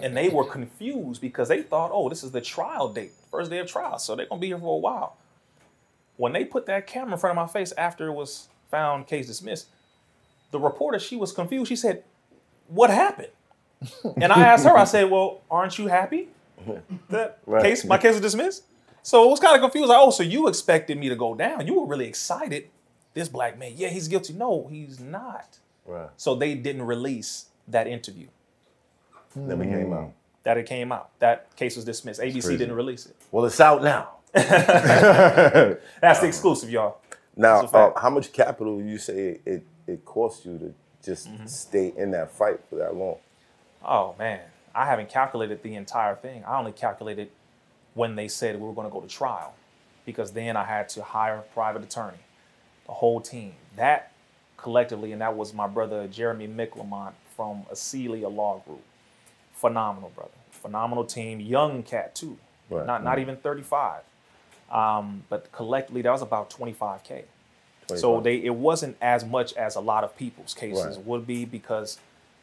and 0.00 0.16
they 0.16 0.28
were 0.28 0.44
confused 0.44 1.20
because 1.20 1.48
they 1.48 1.62
thought, 1.62 1.90
"Oh, 1.92 2.08
this 2.08 2.24
is 2.24 2.32
the 2.32 2.40
trial 2.40 2.88
date, 2.88 3.12
first 3.30 3.50
day 3.50 3.58
of 3.58 3.68
trial, 3.68 3.98
so 3.98 4.16
they're 4.16 4.26
gonna 4.26 4.40
be 4.40 4.48
here 4.48 4.58
for 4.58 4.74
a 4.74 4.78
while." 4.78 5.16
When 6.16 6.32
they 6.32 6.44
put 6.44 6.66
that 6.66 6.86
camera 6.86 7.12
in 7.12 7.18
front 7.18 7.38
of 7.38 7.44
my 7.44 7.52
face 7.52 7.72
after 7.76 8.08
it 8.08 8.12
was 8.12 8.48
found 8.70 9.06
case 9.06 9.26
dismissed, 9.26 9.68
the 10.50 10.58
reporter 10.58 10.98
she 10.98 11.16
was 11.16 11.32
confused. 11.32 11.68
She 11.68 11.76
said, 11.76 12.02
"What 12.68 12.90
happened?" 12.90 13.28
And 14.20 14.32
I 14.32 14.40
asked 14.42 14.64
her, 14.64 14.76
I 14.76 14.84
said, 14.84 15.10
Well, 15.10 15.42
aren't 15.50 15.78
you 15.78 15.86
happy 15.86 16.28
that 17.10 17.38
Right. 17.46 17.62
case 17.62 17.84
my 17.84 17.98
case 17.98 18.14
is 18.16 18.20
dismissed? 18.20 18.64
So 19.02 19.24
it 19.24 19.30
was 19.30 19.38
kind 19.38 19.54
of 19.54 19.60
confused. 19.60 19.88
Like, 19.88 19.98
oh, 20.00 20.10
so 20.10 20.22
you 20.22 20.48
expected 20.48 20.98
me 20.98 21.08
to 21.10 21.14
go 21.14 21.34
down. 21.34 21.66
You 21.66 21.80
were 21.80 21.86
really 21.86 22.06
excited. 22.06 22.68
This 23.14 23.28
black 23.28 23.58
man, 23.58 23.72
yeah, 23.76 23.88
he's 23.88 24.08
guilty. 24.08 24.32
No, 24.32 24.66
he's 24.70 24.98
not. 24.98 25.58
Right. 25.84 26.08
So 26.16 26.34
they 26.34 26.54
didn't 26.54 26.82
release 26.82 27.46
that 27.68 27.86
interview. 27.86 28.26
Never 29.34 29.64
came 29.64 29.92
out. 29.92 30.12
That 30.42 30.56
it 30.56 30.66
came 30.66 30.90
out. 30.90 31.10
That 31.18 31.54
case 31.56 31.76
was 31.76 31.84
dismissed. 31.84 32.20
ABC 32.20 32.56
didn't 32.58 32.74
release 32.74 33.06
it. 33.06 33.14
Well, 33.30 33.44
it's 33.44 33.60
out 33.60 33.82
now. 33.82 34.10
That's 34.32 36.20
the 36.20 36.26
exclusive, 36.26 36.70
y'all. 36.70 36.98
Now, 37.36 37.60
That's 37.60 37.70
a 37.70 37.72
fact. 37.72 37.96
uh, 37.96 38.00
how 38.00 38.10
much 38.10 38.32
capital 38.32 38.80
you 38.82 38.98
say 38.98 39.40
it, 39.44 39.64
it 39.86 40.04
cost 40.04 40.44
you 40.46 40.58
to 40.58 40.74
just 41.06 41.28
Mm-hmm. 41.28 41.46
stay 41.46 41.92
in 41.96 42.10
that 42.12 42.32
fight 42.32 42.60
for 42.68 42.76
that 42.76 42.94
long? 42.94 43.16
Oh 43.84 44.14
man, 44.18 44.40
I 44.74 44.86
haven't 44.86 45.08
calculated 45.08 45.62
the 45.62 45.74
entire 45.76 46.16
thing. 46.16 46.44
I 46.44 46.58
only 46.58 46.72
calculated 46.72 47.30
when 47.94 48.16
they 48.16 48.28
said 48.28 48.56
we 48.60 48.66
were 48.66 48.74
going 48.74 48.88
to 48.88 48.92
go 48.92 49.00
to 49.00 49.08
trial, 49.08 49.54
because 50.04 50.32
then 50.32 50.56
I 50.56 50.64
had 50.64 50.88
to 50.90 51.02
hire 51.02 51.36
a 51.38 51.42
private 51.42 51.82
attorney, 51.84 52.18
the 52.86 52.92
whole 52.92 53.20
team. 53.20 53.54
That 53.76 54.12
collectively, 54.58 55.12
and 55.12 55.22
that 55.22 55.36
was 55.36 55.54
my 55.54 55.68
brother 55.68 56.08
Jeremy 56.08 56.48
Micklemont 56.48 57.14
from 57.36 57.64
Acelia 57.72 58.34
Law 58.34 58.62
Group. 58.66 58.82
Phenomenal 59.54 60.10
brother, 60.14 60.30
phenomenal 60.50 61.04
team, 61.04 61.40
young 61.40 61.82
cat 61.82 62.14
too, 62.14 62.38
Right. 62.70 62.86
not 62.86 63.02
not 63.04 63.18
even 63.18 63.36
35. 63.36 64.02
Um, 64.70 65.24
but 65.30 65.52
collectively, 65.52 66.02
that 66.02 66.10
was 66.10 66.22
about 66.22 66.50
25k. 66.50 67.24
So 67.94 68.20
they 68.20 68.36
it 68.44 68.54
wasn't 68.54 68.96
as 69.00 69.24
much 69.24 69.52
as 69.54 69.76
a 69.76 69.80
lot 69.80 70.02
of 70.04 70.16
people's 70.16 70.54
cases 70.54 70.96
Right. 70.96 71.06
would 71.06 71.26
be 71.26 71.44
because 71.44 71.98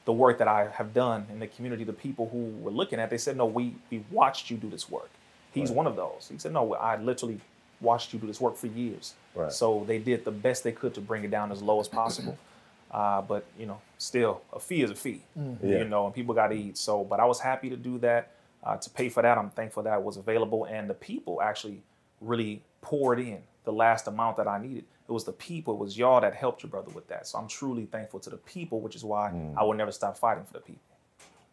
the 0.05 0.13
work 0.13 0.37
that 0.39 0.47
I 0.47 0.67
have 0.67 0.93
done 0.93 1.27
in 1.31 1.39
the 1.39 1.47
community, 1.47 1.83
the 1.83 1.93
people 1.93 2.29
who 2.29 2.49
were 2.61 2.71
looking 2.71 2.99
at, 2.99 3.09
they 3.09 3.17
said, 3.17 3.35
"No, 3.37 3.45
we 3.45 3.75
we 3.91 4.03
watched 4.11 4.49
you 4.49 4.57
do 4.57 4.69
this 4.69 4.89
work." 4.89 5.09
He's 5.53 5.69
one 5.71 5.85
of 5.87 5.95
those. 5.95 6.29
He 6.31 6.37
said, 6.37 6.51
"No, 6.53 6.73
I 6.75 6.95
literally 6.97 7.39
watched 7.81 8.13
you 8.13 8.19
do 8.19 8.27
this 8.27 8.39
work 8.41 8.55
for 8.55 8.67
years." 8.67 9.13
Right. 9.35 9.51
So 9.51 9.83
they 9.85 9.99
did 9.99 10.23
the 10.25 10.31
best 10.31 10.63
they 10.63 10.71
could 10.71 10.93
to 10.95 11.01
bring 11.01 11.23
it 11.23 11.31
down 11.31 11.51
as 11.51 11.61
low 11.61 11.79
as 11.79 11.87
possible. 11.87 12.37
Uh, 12.93 13.23
but 13.23 13.43
you 13.57 13.65
know, 13.65 13.81
still, 13.97 14.43
a 14.53 14.59
fee 14.59 14.83
is 14.83 14.91
a 14.91 14.95
fee. 14.95 15.23
Yeah. 15.35 15.79
You 15.79 15.85
know, 15.85 16.05
and 16.05 16.13
people 16.13 16.35
got 16.35 16.49
to 16.49 16.53
eat. 16.55 16.77
So, 16.77 17.03
but 17.03 17.19
I 17.19 17.25
was 17.25 17.39
happy 17.39 17.67
to 17.71 17.75
do 17.75 17.97
that. 17.99 18.29
Uh, 18.63 18.77
to 18.77 18.87
pay 18.91 19.09
for 19.09 19.23
that, 19.23 19.35
I'm 19.35 19.49
thankful 19.49 19.81
that 19.81 20.03
was 20.03 20.15
available, 20.15 20.65
and 20.65 20.87
the 20.87 20.93
people 20.93 21.41
actually 21.41 21.81
really 22.21 22.61
poured 22.81 23.19
in 23.19 23.39
the 23.63 23.73
last 23.73 24.05
amount 24.07 24.37
that 24.37 24.47
I 24.47 24.61
needed. 24.61 24.83
It 25.07 25.11
was 25.11 25.25
the 25.25 25.33
people, 25.33 25.73
it 25.73 25.79
was 25.79 25.97
y'all 25.97 26.21
that 26.21 26.33
helped 26.33 26.63
your 26.63 26.69
brother 26.69 26.91
with 26.91 27.07
that. 27.09 27.27
So 27.27 27.37
I'm 27.37 27.47
truly 27.47 27.85
thankful 27.85 28.19
to 28.21 28.29
the 28.29 28.37
people, 28.37 28.79
which 28.81 28.95
is 28.95 29.03
why 29.03 29.31
Mm. 29.31 29.57
I 29.57 29.63
will 29.63 29.73
never 29.73 29.91
stop 29.91 30.17
fighting 30.17 30.45
for 30.45 30.53
the 30.53 30.59
people. 30.61 30.81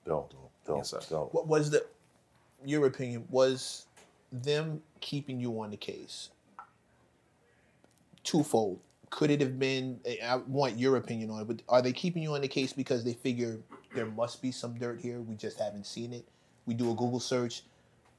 Dope, 0.06 0.32
dope, 0.64 0.76
Yes, 0.78 0.90
sir. 0.90 1.00
dope. 1.08 1.34
What 1.34 1.46
was 1.48 1.70
the 1.70 1.84
your 2.64 2.86
opinion? 2.86 3.26
Was 3.30 3.86
them 4.32 4.82
keeping 5.00 5.40
you 5.40 5.60
on 5.60 5.70
the 5.70 5.76
case 5.76 6.30
twofold? 8.24 8.78
Could 9.10 9.30
it 9.30 9.40
have 9.40 9.58
been? 9.58 9.98
I 10.24 10.36
want 10.36 10.78
your 10.78 10.96
opinion 10.96 11.30
on 11.30 11.40
it. 11.42 11.48
But 11.48 11.62
are 11.68 11.82
they 11.82 11.92
keeping 11.92 12.22
you 12.22 12.34
on 12.34 12.42
the 12.42 12.48
case 12.48 12.72
because 12.72 13.02
they 13.02 13.12
figure 13.14 13.58
there 13.94 14.06
must 14.06 14.40
be 14.40 14.52
some 14.52 14.74
dirt 14.74 15.00
here? 15.00 15.20
We 15.20 15.34
just 15.34 15.58
haven't 15.58 15.86
seen 15.86 16.12
it. 16.12 16.28
We 16.66 16.74
do 16.74 16.90
a 16.92 16.94
Google 16.94 17.18
search, 17.18 17.64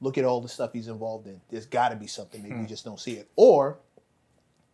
look 0.02 0.18
at 0.18 0.24
all 0.24 0.40
the 0.42 0.48
stuff 0.48 0.74
he's 0.74 0.88
involved 0.88 1.26
in. 1.28 1.40
There's 1.50 1.64
got 1.64 1.88
to 1.88 1.96
be 1.96 2.06
something. 2.06 2.42
Maybe 2.42 2.56
we 2.56 2.66
just 2.66 2.84
don't 2.84 3.00
see 3.00 3.12
it. 3.12 3.28
Or 3.36 3.78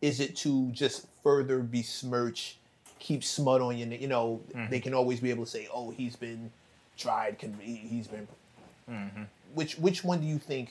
is 0.00 0.20
it 0.20 0.36
to 0.36 0.70
just 0.70 1.06
further 1.22 1.60
besmirch, 1.60 2.58
keep 2.98 3.24
smut 3.24 3.60
on 3.60 3.76
you? 3.76 3.86
You 3.86 4.08
know, 4.08 4.40
mm-hmm. 4.54 4.70
they 4.70 4.80
can 4.80 4.94
always 4.94 5.20
be 5.20 5.30
able 5.30 5.44
to 5.44 5.50
say, 5.50 5.68
"Oh, 5.72 5.90
he's 5.90 6.16
been 6.16 6.50
tried. 6.96 7.36
He's 7.60 8.06
been." 8.06 8.28
Mm-hmm. 8.90 9.22
Which 9.54 9.78
which 9.78 10.04
one 10.04 10.20
do 10.20 10.26
you 10.26 10.38
think? 10.38 10.70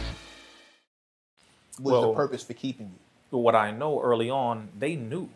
Was 1.81 1.93
the 1.93 2.07
Well- 2.07 2.13
purpose 2.13 2.43
for 2.43 2.53
keeping 2.53 2.87
you? 2.87 3.37
What 3.37 3.55
I 3.55 3.71
know 3.71 4.01
early 4.01 4.29
on, 4.29 4.69
they 4.77 4.95
knew 4.95 5.29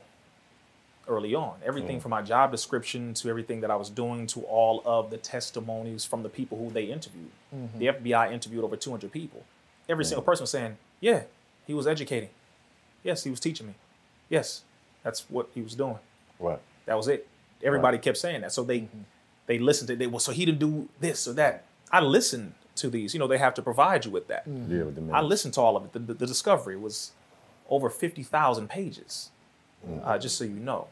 early 1.08 1.36
on. 1.36 1.56
Everything 1.64 2.00
mm. 2.00 2.02
from 2.02 2.12
my 2.12 2.22
job 2.22 2.52
description 2.52 3.14
to 3.16 3.30
everything 3.30 3.62
that 3.62 3.72
I 3.72 3.76
was 3.76 3.90
doing 3.90 4.28
to 4.28 4.42
all 4.42 4.82
of 4.86 5.12
the 5.12 5.18
testimonies 5.18 6.04
from 6.04 6.24
the 6.24 6.30
people 6.30 6.58
who 6.58 6.70
they 6.72 6.86
interviewed. 6.86 7.32
Mm-hmm. 7.56 7.80
The 7.80 7.88
FBI 7.88 8.32
interviewed 8.32 8.64
over 8.64 8.76
200 8.76 9.12
people. 9.12 9.44
Every 9.88 10.06
single 10.06 10.24
person 10.24 10.44
was 10.44 10.50
saying, 10.50 10.78
Yeah, 11.00 11.24
he 11.68 11.74
was 11.74 11.88
educating. 11.88 12.30
Yes, 13.04 13.24
he 13.24 13.30
was 13.30 13.40
teaching 13.40 13.68
me. 13.68 13.76
Yes, 14.30 14.64
that's 15.04 15.30
what 15.30 15.50
he 15.54 15.62
was 15.62 15.76
doing. 15.76 16.00
Right. 16.40 16.60
That 16.86 16.98
was 16.98 17.08
it. 17.08 17.28
Everybody 17.64 17.98
kept 17.98 18.18
saying 18.18 18.42
that. 18.42 18.52
So 18.52 18.64
they 18.64 18.82
mm-hmm. 18.82 19.02
they 19.46 19.60
listened 19.60 19.88
to 19.90 19.96
they 19.96 20.08
well, 20.08 20.20
so 20.20 20.32
he 20.32 20.46
didn't 20.46 20.60
do 20.60 20.90
this 21.00 21.28
or 21.28 21.34
that. 21.34 21.66
I 21.92 22.02
listened 22.02 22.54
to 22.76 22.90
these. 22.90 23.14
You 23.14 23.20
know, 23.20 23.28
they 23.28 23.38
have 23.38 23.54
to 23.56 23.62
provide 23.62 24.06
you 24.06 24.12
with 24.12 24.28
that. 24.28 24.44
Yeah, 24.48 24.84
with 24.84 24.96
the 24.96 25.14
I 25.14 25.22
listened 25.22 25.54
to 25.56 25.62
all 25.62 25.76
of 25.78 25.86
it. 25.86 25.94
The, 25.94 26.00
the, 26.00 26.14
the 26.14 26.28
discovery 26.28 26.76
was 26.78 27.12
over 27.70 27.90
50,000 27.90 28.70
pages, 28.70 29.32
uh, 30.04 30.18
just 30.18 30.38
so 30.38 30.44
you 30.44 30.52
know. 30.60 30.88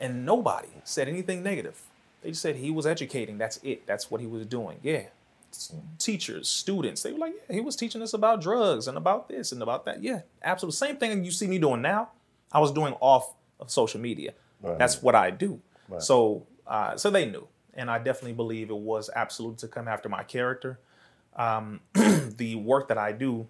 And 0.00 0.26
nobody 0.26 0.68
said 0.84 1.08
anything 1.08 1.42
negative. 1.42 1.80
They 2.22 2.30
just 2.30 2.42
said 2.42 2.56
he 2.56 2.70
was 2.70 2.86
educating. 2.86 3.38
That's 3.38 3.58
it. 3.62 3.86
That's 3.86 4.10
what 4.10 4.20
he 4.20 4.26
was 4.26 4.44
doing. 4.46 4.78
Yeah. 4.82 5.04
S- 5.52 5.72
Teachers, 5.98 6.48
students, 6.48 7.02
they 7.02 7.12
were 7.12 7.18
like, 7.18 7.34
yeah, 7.48 7.54
he 7.54 7.60
was 7.62 7.76
teaching 7.76 8.02
us 8.02 8.12
about 8.12 8.40
drugs 8.42 8.88
and 8.88 8.96
about 8.98 9.28
this 9.28 9.52
and 9.52 9.62
about 9.62 9.84
that. 9.86 10.02
Yeah, 10.02 10.20
absolutely. 10.42 10.76
Same 10.76 10.96
thing 10.96 11.24
you 11.24 11.30
see 11.30 11.46
me 11.46 11.58
doing 11.58 11.80
now. 11.82 12.10
I 12.52 12.58
was 12.58 12.72
doing 12.72 12.94
off 13.00 13.32
of 13.58 13.70
social 13.70 14.00
media. 14.00 14.34
Right. 14.60 14.78
That's 14.78 15.00
what 15.02 15.14
I 15.14 15.30
do. 15.30 15.60
Right. 15.88 16.02
So, 16.02 16.46
uh, 16.66 16.96
so 16.96 17.10
they 17.10 17.24
knew, 17.26 17.46
and 17.76 17.90
I 17.90 17.98
definitely 17.98 18.32
believe 18.32 18.70
it 18.70 18.76
was 18.76 19.10
absolute 19.14 19.58
to 19.58 19.68
come 19.68 19.86
after 19.86 20.08
my 20.08 20.22
character. 20.24 20.80
Um, 21.36 21.80
the 21.94 22.56
work 22.56 22.88
that 22.88 22.98
I 22.98 23.12
do, 23.12 23.46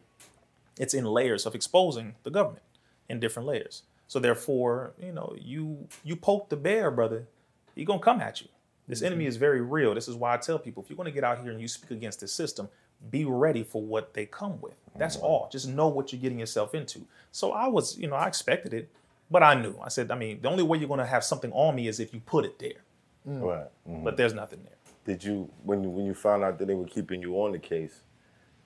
it's 0.79 0.93
in 0.93 1.05
layers 1.05 1.47
of 1.47 1.55
exposing 1.55 2.17
the 2.25 2.31
government 2.31 2.65
in 3.09 3.21
different 3.21 3.49
layers. 3.49 3.83
So 4.09 4.19
therefore, 4.19 4.93
you 5.01 5.13
know, 5.13 5.35
you 5.39 5.89
you 6.05 6.17
poke 6.17 6.49
the 6.49 6.57
bear, 6.57 6.91
brother, 6.91 7.27
he 7.75 7.85
gonna 7.85 8.01
come 8.01 8.21
at 8.21 8.41
you. 8.41 8.49
This 8.89 9.03
enemy 9.03 9.27
is 9.27 9.37
very 9.37 9.61
real. 9.61 9.95
This 9.95 10.09
is 10.09 10.15
why 10.15 10.35
I 10.35 10.37
tell 10.37 10.59
people 10.59 10.83
if 10.83 10.91
you're 10.91 10.97
gonna 10.97 11.11
get 11.11 11.25
out 11.25 11.41
here 11.43 11.51
and 11.51 11.61
you 11.61 11.69
speak 11.69 11.91
against 11.91 12.21
this 12.21 12.33
system, 12.33 12.69
be 13.11 13.25
ready 13.25 13.63
for 13.63 13.83
what 13.83 14.15
they 14.15 14.27
come 14.27 14.61
with. 14.61 14.75
That's 14.97 15.17
all. 15.17 15.49
Just 15.51 15.69
know 15.69 15.89
what 15.89 16.13
you're 16.13 16.23
getting 16.23 16.39
yourself 16.39 16.75
into. 16.75 17.01
So 17.33 17.53
I 17.53 17.69
was, 17.69 17.99
you 17.99 18.09
know, 18.09 18.17
I 18.17 18.27
expected 18.29 18.73
it, 18.73 18.89
but 19.31 19.43
I 19.43 19.55
knew. 19.55 19.77
I 19.83 19.89
said, 19.89 20.11
I 20.11 20.15
mean, 20.15 20.41
the 20.41 20.49
only 20.49 20.63
way 20.63 20.79
you're 20.79 20.89
gonna 20.89 21.07
have 21.07 21.25
something 21.25 21.53
on 21.53 21.75
me 21.75 21.89
is 21.89 22.01
if 22.01 22.15
you 22.15 22.21
put 22.21 22.45
it 22.45 22.59
there. 22.59 22.86
Right. 23.27 23.67
Mhm. 23.89 24.05
But 24.05 24.17
there's 24.17 24.35
nothing 24.35 24.61
there. 24.65 24.73
Did 25.05 25.23
you 25.25 25.51
when 25.65 25.83
you 25.83 25.91
when 25.91 26.07
you 26.07 26.15
found 26.15 26.45
out 26.45 26.59
that 26.59 26.67
they 26.67 26.75
were 26.75 26.87
keeping 26.87 27.21
you 27.23 27.35
on 27.43 27.53
the 27.53 27.59
case? 27.59 28.01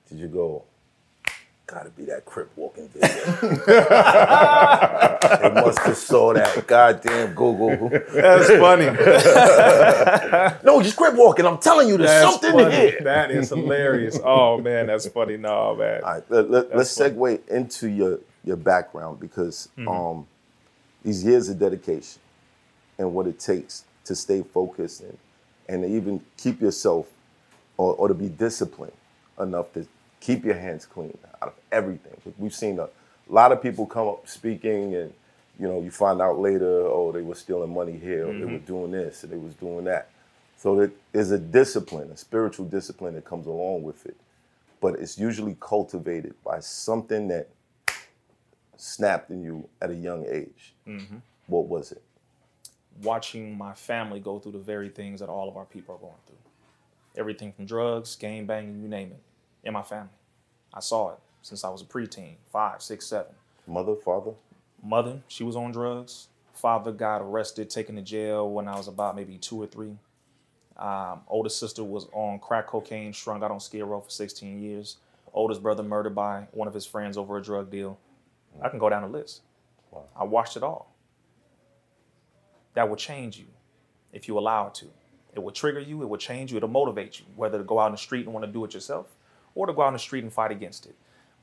Did 0.09 0.19
you 0.19 0.29
go? 0.29 0.65
Gotta 1.67 1.91
be 1.91 2.05
that 2.07 2.25
crip 2.25 2.51
walking 2.57 2.89
video. 2.89 3.09
they 5.41 5.51
must 5.63 5.79
have 5.81 5.97
saw 5.97 6.33
that 6.35 6.67
goddamn 6.67 7.33
Google. 7.35 7.89
That's 8.13 8.49
funny. 8.59 8.87
no, 10.65 10.83
just 10.83 10.97
crip 10.97 11.15
walking. 11.15 11.47
I'm 11.47 11.59
telling 11.59 11.89
you, 11.89 11.97
there's 11.97 12.11
That's 12.11 12.31
something 12.33 12.53
funny. 12.53 12.75
here. 12.75 12.99
That 13.05 13.31
is 13.31 13.51
hilarious. 13.51 14.19
Oh 14.25 14.59
man, 14.59 14.87
that's 14.89 15.07
funny. 15.09 15.37
No 15.37 15.77
man. 15.77 16.03
All 16.03 16.15
right, 16.15 16.25
let, 16.29 16.51
let, 16.51 16.73
us 16.73 16.97
segue 16.99 17.49
into 17.49 17.89
your 17.89 18.19
your 18.45 18.57
background 18.57 19.21
because 19.21 19.69
Mm-hmm. 19.79 19.89
um, 19.89 20.27
these 21.05 21.25
years 21.25 21.49
of 21.49 21.59
dedication 21.59 22.21
and 22.99 23.15
what 23.15 23.27
it 23.27 23.39
takes 23.39 23.85
to 24.11 24.17
stay 24.17 24.43
focused 24.43 25.03
and 25.03 25.19
and 25.69 25.85
even 25.85 26.21
keep 26.37 26.61
yourself 26.61 27.07
or, 27.79 27.95
or 27.95 28.09
to 28.09 28.15
be 28.15 28.29
disciplined 28.29 28.93
enough 29.39 29.73
to 29.73 29.87
keep 30.21 30.45
your 30.45 30.57
hands 30.57 30.85
clean 30.85 31.17
out 31.41 31.49
of 31.49 31.55
everything. 31.71 32.13
We've 32.39 32.55
seen 32.55 32.79
a 32.81 32.89
lot 33.29 33.53
of 33.53 33.63
people 33.63 33.87
come 33.87 34.09
up 34.09 34.29
speaking 34.29 34.95
and 34.97 35.15
you 35.61 35.69
know 35.69 35.81
you 35.81 35.93
find 35.93 36.21
out 36.21 36.41
later 36.41 36.87
oh 36.87 37.13
they 37.13 37.23
were 37.23 37.37
stealing 37.37 37.73
money 37.73 37.97
here 37.97 38.29
or 38.29 38.35
they 38.35 38.45
were 38.45 38.59
mm-hmm. 38.59 38.67
doing 38.67 38.91
this 38.91 39.23
they 39.23 39.37
was 39.37 39.55
doing 39.55 39.85
that. 39.85 40.11
So 40.59 40.77
there- 40.77 40.93
there's 41.13 41.31
a 41.31 41.39
discipline, 41.39 42.11
a 42.11 42.17
spiritual 42.17 42.67
discipline 42.67 43.15
that 43.15 43.25
comes 43.25 43.47
along 43.47 43.85
with 43.85 44.05
it 44.07 44.17
but 44.81 44.99
it's 44.99 45.19
usually 45.19 45.57
cultivated 45.61 46.35
by 46.45 46.61
something 46.61 47.29
that 47.29 47.49
snapped 48.77 49.31
in 49.31 49.43
you 49.43 49.69
at 49.81 49.91
a 49.91 49.95
young 49.95 50.27
age. 50.27 50.75
Mm-hmm. 50.89 51.19
What 51.47 51.67
was 51.67 51.93
it? 51.93 52.03
Watching 53.03 53.57
my 53.57 53.73
family 53.75 54.21
go 54.21 54.39
through 54.39 54.53
the 54.53 54.59
very 54.59 54.89
things 54.89 55.21
that 55.21 55.29
all 55.29 55.49
of 55.49 55.57
our 55.57 55.65
people 55.65 55.95
are 55.95 55.99
going 55.99 56.13
through. 56.27 56.37
Everything 57.17 57.53
from 57.53 57.67
drugs, 57.67 58.17
game 58.17 58.47
banging, 58.47 58.81
you 58.81 58.89
name 58.89 59.13
it, 59.13 59.21
in 59.65 59.73
my 59.73 59.83
family. 59.83 60.11
I 60.73 60.81
saw 60.81 61.13
it 61.13 61.19
since 61.43 61.65
I 61.65 61.69
was 61.71 61.83
a 61.83 61.85
preteen, 61.85 62.35
five, 62.53 62.83
six, 62.83 63.07
seven. 63.07 63.33
Mother, 63.67 63.97
father? 63.97 64.33
Mother, 64.83 65.21
she 65.29 65.45
was 65.45 65.57
on 65.57 65.73
drugs. 65.73 66.29
Father 66.53 66.93
got 66.93 67.23
arrested, 67.23 67.71
taken 67.71 67.97
to 67.97 68.03
jail 68.03 68.51
when 68.51 68.69
I 68.69 68.77
was 68.77 68.89
about 68.89 69.17
maybe 69.17 69.39
two 69.39 69.61
or 69.61 69.67
three. 69.67 69.97
Um, 70.77 71.21
oldest 71.29 71.59
sister 71.59 71.85
was 71.85 72.07
on 72.13 72.39
crack 72.39 72.67
cocaine, 72.67 73.13
strung 73.13 73.43
out 73.43 73.51
on 73.51 73.61
Skid 73.61 73.83
Row 73.83 74.01
for 74.01 74.11
16 74.11 74.61
years. 74.61 74.97
Oldest 75.33 75.63
brother 75.63 75.83
murdered 75.83 76.15
by 76.15 76.47
one 76.53 76.67
of 76.67 76.75
his 76.75 76.87
friends 76.87 77.17
over 77.17 77.37
a 77.37 77.43
drug 77.43 77.71
deal. 77.71 77.99
I 78.63 78.69
can 78.69 78.79
go 78.79 78.89
down 78.89 79.03
the 79.03 79.09
list. 79.09 79.43
I 80.17 80.25
watched 80.25 80.57
it 80.57 80.63
all. 80.63 80.93
That 82.81 82.89
will 82.89 82.97
change 82.97 83.37
you 83.37 83.45
if 84.11 84.27
you 84.27 84.39
allow 84.39 84.69
it 84.69 84.75
to. 84.77 84.87
It 85.35 85.43
will 85.43 85.53
trigger 85.53 85.81
you, 85.81 86.01
it 86.01 86.09
will 86.09 86.17
change 86.17 86.51
you, 86.51 86.57
it'll 86.57 86.71
motivate 86.71 87.21
you, 87.21 87.27
whether 87.37 87.59
to 87.59 87.65
go 87.65 87.79
out 87.79 87.89
in 87.89 87.93
the 87.93 87.99
street 87.99 88.25
and 88.25 88.33
want 88.33 88.47
to 88.47 88.51
do 88.51 88.65
it 88.65 88.73
yourself 88.73 89.15
or 89.55 89.67
to 89.67 89.75
go 89.75 89.83
out 89.83 89.89
in 89.89 89.93
the 89.93 89.99
street 89.99 90.25
and 90.25 90.33
fight 90.33 90.51
against 90.51 90.87
it. 90.87 90.95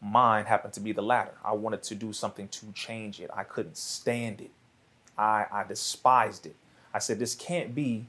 Mine 0.01 0.46
happened 0.46 0.74
to 0.74 0.79
be 0.79 0.94
the 0.94 1.03
latter. 1.03 1.36
I 1.46 1.53
wanted 1.53 1.84
to 1.84 1.94
do 1.94 2.12
something 2.12 2.48
to 2.48 2.72
change 2.74 3.20
it. 3.20 3.29
I 3.32 3.44
couldn't 3.44 3.77
stand 3.77 4.41
it. 4.41 4.50
I, 5.15 5.46
I 5.51 5.63
despised 5.63 6.48
it. 6.48 6.56
I 6.91 6.98
said, 6.98 7.20
this 7.20 7.36
can't 7.36 7.75
be 7.75 8.08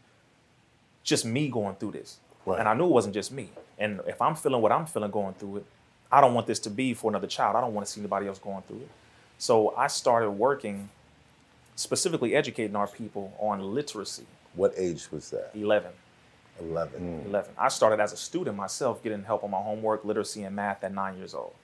just 1.02 1.26
me 1.26 1.50
going 1.50 1.74
through 1.74 1.92
this. 1.92 2.20
Right. 2.46 2.60
And 2.60 2.66
I 2.66 2.72
knew 2.72 2.86
it 2.86 2.92
wasn't 2.92 3.12
just 3.12 3.30
me. 3.30 3.50
And 3.78 4.00
if 4.06 4.22
I'm 4.22 4.36
feeling 4.36 4.62
what 4.62 4.72
I'm 4.72 4.86
feeling 4.86 5.10
going 5.10 5.34
through 5.34 5.58
it, 5.58 5.66
I 6.10 6.22
don't 6.22 6.32
want 6.32 6.46
this 6.46 6.60
to 6.60 6.70
be 6.70 6.94
for 6.94 7.10
another 7.10 7.26
child. 7.26 7.56
I 7.56 7.60
don't 7.60 7.74
want 7.74 7.86
to 7.86 7.92
see 7.92 8.00
anybody 8.00 8.26
else 8.26 8.38
going 8.38 8.62
through 8.62 8.78
it. 8.78 8.90
So 9.36 9.74
I 9.76 9.88
started 9.88 10.30
working, 10.30 10.88
specifically 11.78 12.34
educating 12.34 12.74
our 12.74 12.88
people 12.88 13.32
on 13.38 13.72
literacy. 13.72 14.26
What 14.54 14.72
age 14.76 15.12
was 15.12 15.30
that? 15.30 15.52
11. 15.54 15.92
11. 16.60 17.22
11. 17.26 17.52
I 17.56 17.68
started 17.68 18.00
as 18.00 18.12
a 18.12 18.16
student 18.16 18.56
myself, 18.56 19.00
getting 19.00 19.22
help 19.22 19.44
on 19.44 19.52
my 19.52 19.60
homework, 19.60 20.04
literacy, 20.04 20.42
and 20.42 20.56
math 20.56 20.82
at 20.82 20.92
nine 20.92 21.16
years 21.16 21.34
old 21.34 21.54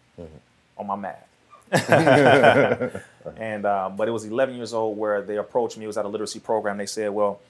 on 0.79 0.87
my 0.87 0.95
math. 0.95 1.27
and 3.37 3.67
uh, 3.67 3.91
but 3.97 4.07
it 4.07 4.13
was 4.13 4.25
11 4.25 4.55
years 4.55 4.73
old 4.73 4.97
where 4.97 5.21
they 5.21 5.37
approached 5.37 5.77
me. 5.77 5.85
It 5.85 5.89
was 5.89 5.99
at 5.99 6.05
a 6.05 6.09
literacy 6.09 6.39
program. 6.39 6.77
They 6.77 6.87
said, 6.87 7.11
"Well, 7.11 7.41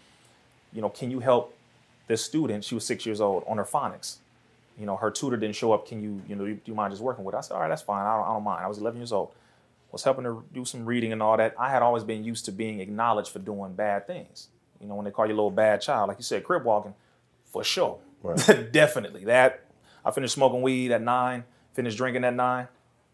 you 0.73 0.81
know, 0.81 0.89
can 0.89 1.11
you 1.11 1.21
help 1.21 1.55
this 2.07 2.25
student? 2.25 2.65
She 2.65 2.75
was 2.75 2.87
six 2.87 3.05
years 3.05 3.21
old 3.21 3.45
on 3.47 3.59
her 3.59 3.65
phonics. 3.65 4.17
You 4.79 4.87
know, 4.87 4.97
her 4.97 5.11
tutor 5.11 5.37
didn't 5.37 5.57
show 5.57 5.73
up. 5.73 5.87
Can 5.87 6.03
you, 6.03 6.23
you 6.27 6.37
know, 6.37 6.47
do 6.47 6.59
you 6.65 6.75
mind 6.75 6.93
just 6.93 7.03
working 7.03 7.25
with?" 7.25 7.35
Her? 7.35 7.41
I 7.41 7.43
said, 7.43 7.55
"All 7.55 7.61
right, 7.61 7.69
that's 7.69 7.83
fine. 7.83 8.07
I 8.07 8.17
don't, 8.17 8.25
I 8.25 8.33
don't 8.33 8.45
mind." 8.45 8.65
I 8.65 8.69
was 8.69 8.79
11 8.79 8.99
years 8.99 9.13
old. 9.13 9.33
Was 9.95 10.03
helping 10.03 10.25
her 10.25 10.39
do 10.53 10.65
some 10.65 10.85
reading 10.85 11.13
and 11.13 11.23
all 11.23 11.37
that. 11.37 11.55
I 11.57 11.71
had 11.71 11.81
always 11.81 12.03
been 12.03 12.25
used 12.25 12.47
to 12.47 12.53
being 12.53 12.81
acknowledged 12.81 13.31
for 13.31 13.39
doing 13.39 13.75
bad 13.75 14.09
things. 14.09 14.49
You 14.81 14.89
know, 14.89 14.97
when 14.97 15.05
they 15.05 15.13
call 15.13 15.25
you 15.27 15.33
a 15.35 15.37
little 15.37 15.53
bad 15.53 15.81
child, 15.81 16.09
like 16.09 16.19
you 16.19 16.25
said, 16.25 16.43
crip 16.43 16.65
walking, 16.65 16.95
for 17.45 17.63
sure, 17.63 17.99
definitely. 18.73 19.25
That 19.25 19.65
I 20.05 20.11
finished 20.11 20.35
smoking 20.35 20.63
weed 20.63 20.91
at 20.91 21.01
nine. 21.01 21.45
Finished 21.75 21.97
drinking 21.97 22.25
at 22.25 22.35
nine. 22.35 22.67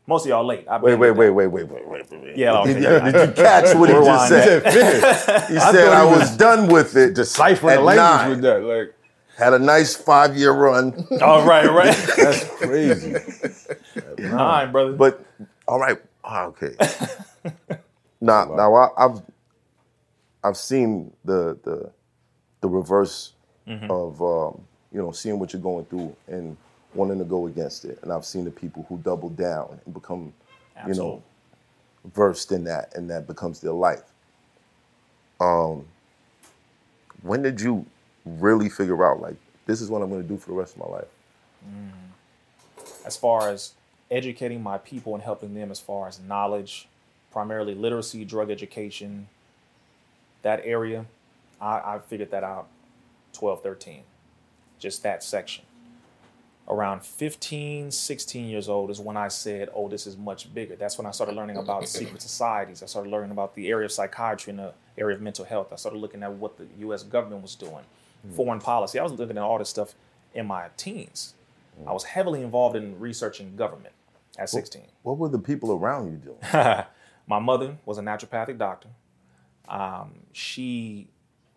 Most 0.06 0.24
of 0.24 0.30
y'all 0.30 0.42
late. 0.42 0.66
I've 0.66 0.80
Wait, 0.80 0.94
wait, 0.94 1.10
wait, 1.10 1.28
wait, 1.28 1.48
wait, 1.48 1.68
wait, 1.68 1.86
wait, 1.86 2.10
wait, 2.10 2.22
wait. 2.22 2.36
Yeah, 2.38 2.60
okay, 2.60 2.72
did, 2.72 2.82
yeah. 2.82 3.10
did 3.10 3.28
you 3.28 3.34
catch 3.34 3.76
what 3.76 3.90
he 3.90 3.94
just 3.94 4.06
Rewind 4.06 4.28
said? 4.28 4.62
Finish. 4.62 5.48
He 5.50 5.60
said 5.60 5.88
I 5.92 6.04
was 6.04 6.34
done 6.36 6.66
with 6.72 6.96
it. 6.96 7.12
Deciphering 7.12 7.76
the 7.76 7.82
language 7.82 7.96
nine. 7.96 8.30
with 8.30 8.40
that. 8.40 8.62
Like, 8.64 8.94
Had 9.36 9.52
a 9.52 9.58
nice 9.58 9.94
five 9.94 10.34
year 10.34 10.52
run. 10.52 11.06
All 11.20 11.44
right, 11.46 11.70
right. 11.70 11.94
that's 12.16 12.44
crazy. 12.56 13.16
nine, 14.18 14.72
brother. 14.72 14.94
But 14.94 15.22
all 15.68 15.78
right, 15.78 15.98
ah, 16.30 16.46
okay. 16.46 16.76
now, 18.22 18.46
now 18.54 18.74
I, 18.74 19.06
I've 19.06 19.22
I've 20.44 20.56
seen 20.58 21.12
the 21.24 21.58
the 21.64 21.90
the 22.62 22.68
reverse 22.68 23.34
Mm-hmm. 23.68 23.90
of 23.90 24.22
um, 24.22 24.62
you 24.92 25.00
know 25.00 25.12
seeing 25.12 25.38
what 25.38 25.52
you're 25.52 25.62
going 25.62 25.84
through 25.86 26.16
and 26.28 26.56
wanting 26.94 27.18
to 27.18 27.24
go 27.24 27.46
against 27.48 27.84
it, 27.86 27.98
and 28.02 28.12
I've 28.12 28.26
seen 28.26 28.44
the 28.44 28.50
people 28.52 28.86
who 28.88 28.98
double 28.98 29.30
down 29.30 29.80
and 29.84 29.94
become 29.94 30.32
you 30.88 30.94
know 30.94 31.22
versed 32.14 32.52
in 32.52 32.64
that, 32.64 32.94
and 32.96 33.10
that 33.10 33.26
becomes 33.26 33.60
their 33.60 33.72
life. 33.72 34.02
Um, 35.40 35.86
when 37.22 37.42
did 37.42 37.60
you 37.60 37.86
really 38.26 38.68
figure 38.70 39.04
out 39.06 39.20
like 39.20 39.36
this 39.66 39.80
is 39.82 39.90
what 39.90 40.02
I'm 40.02 40.10
going 40.10 40.22
to 40.22 40.28
do 40.28 40.38
for 40.38 40.50
the 40.50 40.56
rest 40.56 40.76
of 40.76 40.80
my 40.90 40.96
life? 40.96 41.08
as 43.06 43.16
far 43.16 43.50
as 43.50 43.72
educating 44.10 44.62
my 44.62 44.78
people 44.78 45.14
and 45.14 45.22
helping 45.22 45.54
them 45.54 45.70
as 45.70 45.78
far 45.78 46.08
as 46.08 46.20
knowledge, 46.20 46.88
primarily 47.30 47.74
literacy, 47.74 48.24
drug 48.24 48.50
education, 48.50 49.28
that 50.42 50.60
area, 50.64 51.06
I, 51.60 51.94
I 51.94 52.00
figured 52.06 52.30
that 52.30 52.42
out 52.42 52.68
12, 53.32 53.62
13, 53.62 54.02
just 54.78 55.02
that 55.02 55.22
section. 55.22 55.64
Around 56.68 57.02
15, 57.02 57.90
16 57.90 58.48
years 58.48 58.68
old 58.68 58.90
is 58.90 59.00
when 59.00 59.16
I 59.16 59.26
said, 59.28 59.70
oh, 59.74 59.88
this 59.88 60.06
is 60.06 60.16
much 60.16 60.52
bigger. 60.54 60.76
That's 60.76 60.98
when 60.98 61.06
I 61.06 61.10
started 61.10 61.34
learning 61.34 61.56
about 61.56 61.88
secret 61.88 62.22
societies. 62.22 62.82
I 62.82 62.86
started 62.86 63.10
learning 63.10 63.32
about 63.32 63.56
the 63.56 63.68
area 63.68 63.86
of 63.86 63.92
psychiatry 63.92 64.52
and 64.52 64.60
the 64.60 64.72
area 64.96 65.16
of 65.16 65.22
mental 65.22 65.44
health. 65.44 65.72
I 65.72 65.76
started 65.76 65.98
looking 65.98 66.22
at 66.22 66.32
what 66.32 66.58
the 66.58 66.66
US 66.86 67.02
government 67.02 67.42
was 67.42 67.56
doing, 67.56 67.84
hmm. 68.22 68.32
foreign 68.34 68.60
policy. 68.60 69.00
I 69.00 69.02
was 69.02 69.12
looking 69.12 69.36
at 69.36 69.42
all 69.42 69.58
this 69.58 69.68
stuff 69.68 69.94
in 70.32 70.46
my 70.46 70.68
teens. 70.76 71.34
I 71.80 71.88
hmm. 71.88 71.92
was 71.92 72.04
heavily 72.04 72.40
involved 72.42 72.76
in 72.76 73.00
researching 73.00 73.56
government 73.56 73.94
at 74.38 74.48
16. 74.48 74.86
What 75.02 75.18
were 75.18 75.28
the 75.28 75.38
people 75.38 75.72
around 75.72 76.10
you 76.12 76.16
doing? 76.18 76.38
My 77.26 77.38
mother 77.38 77.76
was 77.84 77.98
a 77.98 78.02
naturopathic 78.02 78.58
doctor. 78.58 78.88
Um, 79.68 80.20
she 80.32 81.08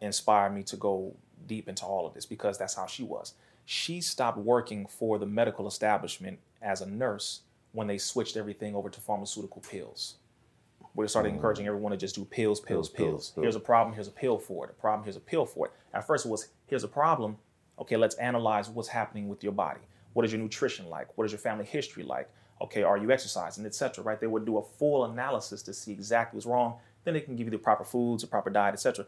inspired 0.01 0.51
me 0.53 0.63
to 0.63 0.75
go 0.77 1.15
deep 1.47 1.67
into 1.67 1.85
all 1.85 2.05
of 2.05 2.13
this 2.13 2.25
because 2.25 2.57
that's 2.57 2.75
how 2.75 2.85
she 2.85 3.03
was. 3.03 3.33
She 3.65 4.01
stopped 4.01 4.37
working 4.37 4.85
for 4.85 5.17
the 5.17 5.25
medical 5.25 5.67
establishment 5.67 6.39
as 6.61 6.81
a 6.81 6.85
nurse 6.85 7.41
when 7.71 7.87
they 7.87 7.97
switched 7.97 8.37
everything 8.37 8.75
over 8.75 8.89
to 8.89 8.99
pharmaceutical 9.01 9.61
pills. 9.61 10.15
We 10.95 11.07
started 11.07 11.29
encouraging 11.29 11.65
everyone 11.65 11.91
to 11.91 11.97
just 11.97 12.13
do 12.15 12.23
pills, 12.25 12.59
pills, 12.59 12.89
Pills, 12.89 12.89
pills. 12.89 13.29
pills, 13.31 13.43
Here's 13.43 13.55
a 13.55 13.59
problem, 13.59 13.95
here's 13.95 14.07
a 14.07 14.11
pill 14.11 14.37
for 14.37 14.65
it. 14.65 14.71
A 14.71 14.73
problem, 14.73 15.03
here's 15.05 15.15
a 15.15 15.21
pill 15.21 15.45
for 15.45 15.67
it. 15.67 15.73
At 15.91 16.05
first, 16.05 16.25
it 16.25 16.29
was 16.29 16.49
here's 16.67 16.83
a 16.83 16.87
problem. 16.87 17.37
Okay, 17.79 17.97
let's 17.97 18.13
analyze 18.15 18.69
what's 18.69 18.89
happening 18.89 19.27
with 19.27 19.41
your 19.43 19.53
body. 19.53 19.79
What 20.13 20.23
is 20.23 20.31
your 20.31 20.39
nutrition 20.41 20.87
like? 20.89 21.07
What 21.17 21.25
is 21.25 21.31
your 21.31 21.39
family 21.39 21.65
history 21.65 22.03
like? 22.03 22.29
Okay, 22.63 22.81
are 22.81 22.97
you 22.97 23.11
exercising, 23.11 23.65
etc. 23.65 24.03
Right? 24.03 24.19
They 24.19 24.27
would 24.27 24.45
do 24.45 24.57
a 24.57 24.63
full 24.63 25.05
analysis 25.05 25.61
to 25.63 25.73
see 25.73 25.91
exactly 25.91 26.37
what's 26.37 26.45
wrong. 26.45 26.75
Then 27.03 27.13
they 27.13 27.21
can 27.21 27.35
give 27.35 27.47
you 27.47 27.51
the 27.51 27.57
proper 27.57 27.83
foods, 27.83 28.23
the 28.23 28.27
proper 28.27 28.49
diet, 28.49 28.73
etc. 28.73 29.05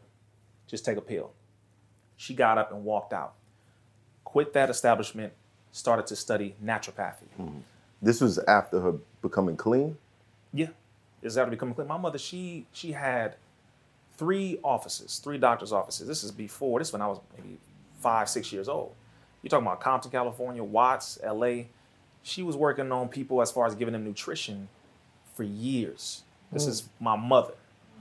Just 0.67 0.83
take 0.83 0.97
a 0.97 1.01
pill. 1.01 1.31
She 2.17 2.33
got 2.33 2.57
up 2.57 2.71
and 2.71 2.83
walked 2.83 3.13
out. 3.13 3.33
Quit 4.23 4.53
that 4.53 4.69
establishment. 4.69 5.33
Started 5.71 6.07
to 6.07 6.15
study 6.15 6.55
naturopathy. 6.63 7.27
Hmm. 7.37 7.59
This 8.01 8.21
was 8.21 8.39
after 8.39 8.79
her 8.79 8.93
becoming 9.21 9.57
clean. 9.57 9.97
Yeah, 10.53 10.69
is 11.21 11.37
after 11.37 11.51
becoming 11.51 11.75
clean. 11.75 11.87
My 11.87 11.97
mother, 11.97 12.17
she 12.17 12.65
she 12.71 12.91
had 12.91 13.35
three 14.17 14.59
offices, 14.63 15.19
three 15.19 15.37
doctors' 15.37 15.73
offices. 15.73 16.07
This 16.07 16.23
is 16.23 16.31
before. 16.31 16.79
This 16.79 16.93
when 16.93 17.01
I 17.01 17.07
was 17.07 17.19
maybe 17.37 17.57
five, 17.99 18.29
six 18.29 18.51
years 18.53 18.69
old. 18.69 18.93
You're 19.41 19.49
talking 19.49 19.67
about 19.67 19.81
Compton, 19.81 20.11
California, 20.11 20.63
Watts, 20.63 21.19
L.A. 21.21 21.67
She 22.25 22.41
was 22.41 22.57
working 22.57 22.91
on 22.91 23.07
people 23.07 23.39
as 23.41 23.51
far 23.51 23.67
as 23.67 23.75
giving 23.75 23.91
them 23.91 24.03
nutrition 24.03 24.67
for 25.35 25.43
years. 25.43 26.23
This 26.51 26.65
mm. 26.65 26.69
is 26.69 26.89
my 26.99 27.15
mother, 27.15 27.53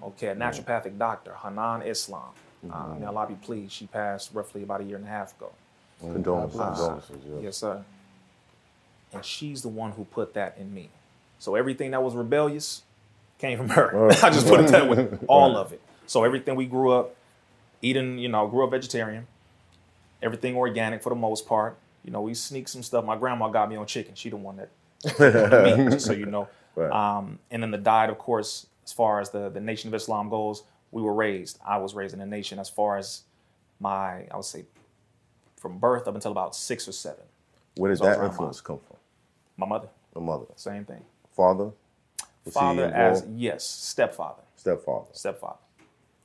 okay, 0.03 0.29
a 0.29 0.35
mm. 0.35 0.39
naturopathic 0.39 0.99
doctor, 0.99 1.35
Hanan 1.43 1.83
Islam. 1.83 2.31
Mm-hmm. 2.65 2.75
Uh, 2.75 2.99
now, 2.99 3.09
Allah 3.09 3.27
be 3.29 3.35
pleased, 3.35 3.73
she 3.73 3.87
passed 3.87 4.31
roughly 4.33 4.63
about 4.63 4.81
a 4.81 4.85
year 4.85 4.97
and 4.97 5.05
a 5.05 5.09
half 5.09 5.37
ago. 5.37 5.53
Condolences. 6.01 6.59
Uh, 6.59 6.71
condolences, 6.71 7.17
yeah. 7.29 7.41
Yes, 7.43 7.57
sir. 7.59 7.85
And 9.13 9.23
she's 9.23 9.61
the 9.61 9.69
one 9.69 9.93
who 9.93 10.07
put 10.07 10.33
that 10.33 10.57
in 10.59 10.73
me. 10.73 10.89
So 11.39 11.55
everything 11.55 11.91
that 11.91 12.03
was 12.03 12.15
rebellious 12.15 12.83
came 13.39 13.59
from 13.59 13.69
her. 13.71 14.11
I 14.23 14.31
just 14.31 14.47
put 14.47 14.61
it 14.61 14.69
that 14.69 14.89
way. 14.89 15.07
All 15.29 15.55
of 15.55 15.71
it. 15.73 15.83
So 16.07 16.25
everything 16.25 16.57
we 16.57 16.65
grew 16.65 16.93
up 16.93 17.15
eating, 17.83 18.19
you 18.19 18.29
know, 18.29 18.47
grew 18.49 18.65
up 18.65 18.71
vegetarian. 18.71 19.27
Everything 20.23 20.57
organic 20.57 21.03
for 21.03 21.11
the 21.11 21.17
most 21.17 21.47
part. 21.47 21.77
You 22.05 22.11
know, 22.11 22.21
we 22.23 22.35
sneak 22.35 22.69
some 22.69 22.83
stuff. 22.83 23.05
My 23.05 23.17
grandma 23.17 23.49
got 23.49 23.69
me 23.69 23.77
on 23.77 23.87
chicken. 23.87 24.15
She 24.15 24.29
the 24.31 24.37
one 24.37 24.57
that 24.57 24.71
meat, 25.91 26.01
so 26.01 26.13
you 26.13 26.27
know. 26.27 26.49
Right. 26.77 26.91
Um, 26.91 27.39
and 27.51 27.63
then 27.63 27.71
the 27.71 27.79
diet, 27.79 28.11
of 28.11 28.19
course, 28.19 28.67
as 28.85 28.93
far 28.93 29.21
as 29.21 29.31
the, 29.31 29.49
the 29.49 29.61
Nation 29.61 29.89
of 29.89 29.95
Islam 29.95 30.29
goes, 30.29 30.65
we 30.91 31.03
were 31.03 31.15
raised. 31.15 31.59
I 31.67 31.79
was 31.79 31.95
raised 31.95 32.15
in 32.15 32.21
a 32.21 32.27
nation 32.27 32.59
as 32.59 32.69
far 32.69 32.97
as 32.99 33.23
my, 33.81 34.27
I 34.31 34.37
would 34.37 34.45
say, 34.45 34.65
from 35.57 35.79
birth 35.79 36.07
up 36.09 36.15
until 36.15 36.31
about 36.31 36.55
six 36.55 36.87
or 36.89 36.93
seven. 36.93 37.25
Where 37.77 37.91
did 37.93 38.01
that 38.03 38.23
influence 38.23 38.61
come 38.61 38.79
from? 38.79 38.97
My 39.57 39.67
mother, 39.67 39.89
My 40.15 40.21
mother, 40.23 40.47
same 40.57 40.85
thing. 40.85 41.03
father, 41.35 41.71
Was 42.45 42.55
Father 42.55 42.85
as 42.87 43.25
yes, 43.35 43.65
stepfather, 43.65 44.43
stepfather. 44.57 45.07
stepfather. 45.13 45.59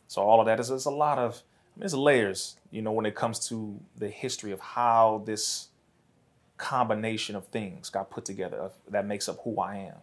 So 0.08 0.22
all 0.24 0.40
of 0.40 0.46
that 0.48 0.60
is, 0.60 0.70
is 0.72 0.86
a 0.86 0.92
lot 0.92 1.18
of 1.20 1.42
there's 1.80 1.94
layers, 1.94 2.58
you 2.72 2.82
know, 2.82 2.92
when 2.92 3.06
it 3.06 3.16
comes 3.16 3.48
to 3.48 3.80
the 3.98 4.10
history 4.10 4.52
of 4.52 4.60
how 4.60 5.24
this 5.26 5.70
combination 6.58 7.36
of 7.36 7.48
things 7.48 7.90
got 7.90 8.10
put 8.10 8.26
together 8.26 8.62
uh, 8.62 8.70
that 8.90 9.08
makes 9.08 9.30
up 9.30 9.40
who 9.44 9.60
I 9.60 9.78
am. 9.78 9.96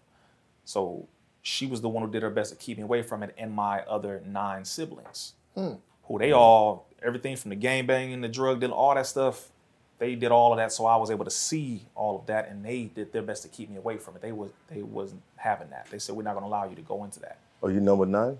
So 0.65 1.07
she 1.43 1.67
was 1.67 1.83
the 1.83 1.89
one 1.89 2.03
who 2.03 2.11
did 2.11 2.23
her 2.23 2.31
best 2.31 2.51
to 2.51 2.57
keep 2.57 2.79
me 2.79 2.83
away 2.83 3.03
from 3.03 3.23
it, 3.23 3.35
and 3.39 3.53
my 3.53 3.83
other 3.83 4.23
nine 4.27 4.65
siblings, 4.65 5.35
hmm. 5.55 5.75
who 6.05 6.19
they 6.19 6.33
all 6.33 6.89
everything 7.03 7.37
from 7.37 7.51
the 7.51 7.57
gang 7.57 7.87
banging, 7.87 8.23
the 8.23 8.29
drug 8.29 8.61
dealing, 8.61 8.75
all 8.75 8.95
that 8.95 9.07
stuff. 9.07 9.51
They 9.99 10.15
did 10.15 10.31
all 10.31 10.53
of 10.53 10.59
that, 10.59 10.73
so 10.73 10.85
I 10.85 10.97
was 10.97 11.11
able 11.11 11.25
to 11.25 11.31
see 11.31 11.87
all 11.95 12.19
of 12.19 12.27
that, 12.27 12.51
and 12.51 12.62
they 12.62 12.85
did 12.85 13.12
their 13.15 13.23
best 13.23 13.43
to 13.45 13.49
keep 13.49 13.71
me 13.71 13.77
away 13.77 13.97
from 13.97 14.17
it. 14.17 14.23
They 14.23 14.33
was 14.33 14.51
they 14.69 14.83
wasn't 14.83 15.23
having 15.37 15.71
that. 15.71 15.89
They 15.91 15.99
said 15.99 16.17
we're 16.17 16.23
not 16.23 16.33
going 16.33 16.45
to 16.45 16.49
allow 16.49 16.69
you 16.69 16.75
to 16.75 16.83
go 16.83 17.05
into 17.05 17.21
that. 17.21 17.39
Are 17.62 17.71
you 17.71 17.81
number 17.81 18.07
nine? 18.07 18.39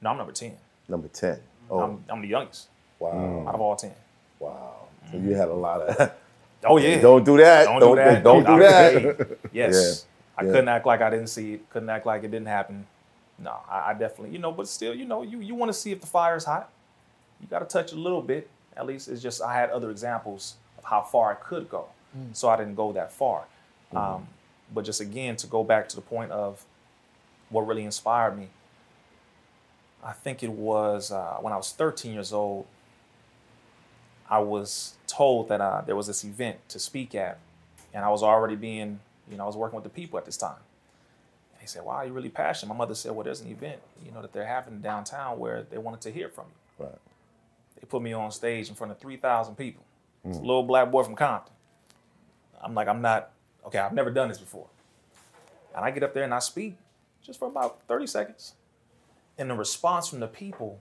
No, 0.00 0.10
I'm 0.10 0.16
number 0.16 0.32
ten. 0.32 0.56
Number 0.88 1.08
ten. 1.08 1.40
Oh, 1.70 1.80
I'm, 1.80 2.04
I'm 2.08 2.20
the 2.20 2.28
youngest 2.28 2.68
wow, 3.02 3.48
out 3.48 3.54
of 3.54 3.60
all 3.60 3.76
ten. 3.76 3.92
wow. 4.38 4.76
So 5.10 5.18
you 5.18 5.34
had 5.34 5.48
a 5.48 5.54
lot 5.54 5.80
of. 5.82 6.12
Oh 6.64 6.76
yeah. 6.76 7.00
don't 7.00 7.24
do 7.24 7.36
that. 7.38 7.64
Don't 7.64 7.80
Don't 7.80 7.96
do 7.96 8.02
that. 8.04 8.22
Don't 8.22 8.46
do 8.46 8.58
that. 8.60 9.38
Yes. 9.52 10.06
I 10.38 10.44
yeah. 10.44 10.50
couldn't 10.52 10.68
act 10.68 10.86
like 10.86 11.00
I 11.02 11.10
didn't 11.10 11.26
see 11.26 11.54
it. 11.54 11.68
Couldn't 11.70 11.90
act 11.90 12.06
like 12.06 12.22
it 12.22 12.30
didn't 12.30 12.46
happen. 12.46 12.86
No, 13.36 13.56
I, 13.68 13.90
I 13.90 13.94
definitely, 13.94 14.30
you 14.30 14.38
know, 14.38 14.52
but 14.52 14.68
still, 14.68 14.94
you 14.94 15.04
know, 15.04 15.22
you, 15.22 15.40
you 15.40 15.56
want 15.56 15.70
to 15.70 15.72
see 15.76 15.90
if 15.90 16.00
the 16.00 16.06
fire 16.06 16.36
is 16.36 16.44
hot. 16.44 16.70
You 17.40 17.48
got 17.48 17.58
to 17.58 17.64
touch 17.64 17.90
a 17.90 17.96
little 17.96 18.22
bit. 18.22 18.48
At 18.76 18.86
least 18.86 19.08
it's 19.08 19.20
just 19.20 19.42
I 19.42 19.54
had 19.54 19.70
other 19.70 19.90
examples 19.90 20.54
of 20.78 20.84
how 20.84 21.02
far 21.02 21.32
I 21.32 21.34
could 21.34 21.68
go, 21.68 21.86
so 22.32 22.48
I 22.48 22.56
didn't 22.56 22.76
go 22.76 22.92
that 22.92 23.10
far. 23.12 23.46
Um, 23.92 24.28
but 24.72 24.84
just 24.84 25.00
again 25.00 25.34
to 25.36 25.48
go 25.48 25.64
back 25.64 25.88
to 25.88 25.96
the 25.96 26.02
point 26.02 26.30
of 26.30 26.64
what 27.50 27.66
really 27.66 27.84
inspired 27.84 28.38
me. 28.38 28.50
I 30.04 30.12
think 30.12 30.44
it 30.44 30.52
was 30.52 31.10
uh, 31.10 31.38
when 31.40 31.52
I 31.52 31.56
was 31.56 31.72
13 31.72 32.12
years 32.12 32.32
old. 32.32 32.66
I 34.32 34.38
was 34.38 34.94
told 35.06 35.50
that 35.50 35.60
uh, 35.60 35.82
there 35.82 35.94
was 35.94 36.06
this 36.06 36.24
event 36.24 36.56
to 36.70 36.78
speak 36.78 37.14
at, 37.14 37.38
and 37.92 38.02
I 38.02 38.08
was 38.08 38.22
already 38.22 38.56
being, 38.56 38.98
you 39.30 39.36
know, 39.36 39.44
I 39.44 39.46
was 39.46 39.56
working 39.56 39.76
with 39.76 39.84
the 39.84 39.90
people 39.90 40.18
at 40.18 40.24
this 40.24 40.38
time. 40.38 40.62
And 41.52 41.60
he 41.60 41.66
said, 41.66 41.84
"Wow, 41.84 42.00
you're 42.00 42.14
really 42.14 42.30
passionate." 42.30 42.72
My 42.72 42.78
mother 42.78 42.94
said, 42.94 43.12
"Well, 43.12 43.24
there's 43.24 43.42
an 43.42 43.50
event, 43.50 43.80
you 44.02 44.10
know, 44.10 44.22
that 44.22 44.32
they're 44.32 44.46
having 44.46 44.80
downtown 44.80 45.38
where 45.38 45.64
they 45.70 45.76
wanted 45.76 46.00
to 46.00 46.10
hear 46.10 46.30
from 46.30 46.46
you." 46.46 46.86
Right. 46.86 46.98
They 47.78 47.86
put 47.86 48.00
me 48.00 48.14
on 48.14 48.30
stage 48.30 48.70
in 48.70 48.74
front 48.74 48.90
of 48.90 48.98
3,000 48.98 49.54
people. 49.54 49.82
It's 50.24 50.38
a 50.38 50.40
little 50.40 50.62
black 50.62 50.90
boy 50.90 51.02
from 51.02 51.16
Compton. 51.16 51.52
I'm 52.62 52.74
like, 52.74 52.88
I'm 52.88 53.02
not, 53.02 53.30
okay, 53.66 53.78
I've 53.78 53.92
never 53.92 54.10
done 54.10 54.28
this 54.28 54.38
before. 54.38 54.68
And 55.74 55.84
I 55.84 55.90
get 55.90 56.04
up 56.04 56.14
there 56.14 56.22
and 56.22 56.32
I 56.32 56.38
speak 56.38 56.76
just 57.22 57.38
for 57.38 57.48
about 57.48 57.82
30 57.88 58.06
seconds. 58.06 58.54
And 59.36 59.50
the 59.50 59.54
response 59.54 60.08
from 60.08 60.20
the 60.20 60.28
people 60.28 60.78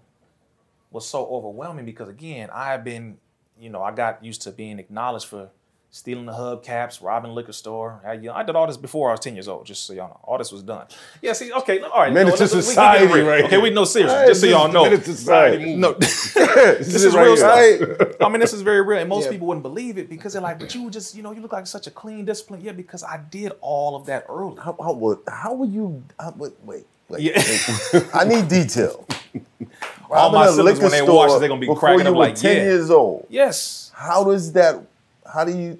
was 0.92 1.08
so 1.08 1.26
overwhelming 1.26 1.86
because, 1.86 2.08
again, 2.08 2.50
I 2.54 2.68
have 2.68 2.84
been, 2.84 3.18
you 3.62 3.69
know, 3.69 3.82
I 3.84 3.91
got 3.91 4.24
used 4.24 4.41
to 4.43 4.52
being 4.52 4.80
acknowledged 4.80 5.28
for 5.28 5.50
stealing 5.93 6.26
the 6.26 6.32
hubcaps, 6.32 7.04
robbing 7.04 7.32
liquor 7.34 7.52
store. 7.52 8.02
I, 8.06 8.13
you 8.13 8.21
know, 8.30 8.34
I 8.34 8.43
did 8.43 8.56
all 8.56 8.65
this 8.65 8.78
before 8.78 9.10
I 9.10 9.12
was 9.12 9.19
10 9.19 9.34
years 9.36 9.50
old, 9.50 9.65
just 9.65 9.84
so 9.86 9.91
y'all 9.91 10.08
know. 10.08 10.19
All 10.24 10.38
this 10.38 10.50
was 10.50 10.63
done. 10.63 10.88
Yeah, 11.21 11.34
see, 11.34 11.52
okay, 11.52 11.82
all 11.82 11.89
right. 12.00 12.08
To 12.13 12.24
let's- 12.24 12.39
we- 12.39 12.45
we 12.58 12.62
society 12.62 13.08
getting 13.08 13.26
right 13.26 13.43
Okay, 13.43 13.58
we 13.58 13.71
know 13.71 13.84
seriously, 13.84 14.17
Hey, 14.19 14.28
just 14.28 14.39
so 14.39 14.47
y'all 14.47 14.71
know. 14.71 14.84
Menace 14.84 15.04
to 15.06 15.13
society 15.13 15.76
No, 15.76 15.91
this 16.00 16.34
this 16.34 17.04
is 17.04 17.13
right 17.13 17.24
real 17.24 17.36
here. 17.36 17.95
stuff. 17.97 18.15
I 18.21 18.30
mean, 18.30 18.39
this 18.39 18.54
is 18.54 18.62
very 18.62 18.82
real, 18.82 19.00
and 19.00 19.10
most 19.10 19.26
Yeah. 19.26 19.32
people 19.32 19.47
wouldn't 19.47 19.63
believe 19.63 19.97
it 19.97 20.10
because 20.10 20.32
they're 20.32 20.41
like, 20.41 20.60
"But 20.60 20.74
you 20.74 20.89
just, 20.89 21.13
you 21.13 21.24
know, 21.24 21.34
you 21.34 21.41
look 21.41 21.52
like 21.52 21.67
such 21.67 21.88
a 21.88 21.91
clean, 21.91 22.24
disciplined." 22.24 22.63
Yeah, 22.63 22.71
because 22.71 23.04
I 23.04 23.19
did 23.30 23.52
all 23.60 23.97
of 23.97 24.06
that 24.06 24.26
early. 24.30 24.56
How, 24.63 24.78
how, 24.82 24.93
would, 24.93 25.19
how 25.28 25.54
would 25.56 25.71
you? 25.74 26.04
How, 26.17 26.34
wait, 26.38 26.54
wait, 26.63 26.86
wait. 27.12 27.21
Yeah. 27.93 28.10
I 28.13 28.24
need 28.26 28.47
detail. 28.47 29.06
All 30.10 30.32
Robbing 30.34 30.39
my 30.39 30.47
siblings, 30.47 30.58
when 30.58 30.65
liquor 30.65 30.89
they 30.89 31.02
watch 31.04 31.28
store 31.30 31.38
it, 31.38 31.39
they're 31.39 31.50
gonna 31.50 31.62
be 31.62 31.67
before 31.67 31.80
cracking 31.80 32.00
you 32.06 32.12
up 32.12 32.15
were 32.17 32.19
like, 32.24 32.36
ten 32.36 32.58
"Yeah." 32.58 32.63
years 32.63 32.89
old. 32.89 33.28
Yes. 33.30 33.91
How 33.95 34.24
does 34.26 34.52
that? 34.54 34.82
How 35.32 35.45
do 35.45 35.58
you? 35.58 35.80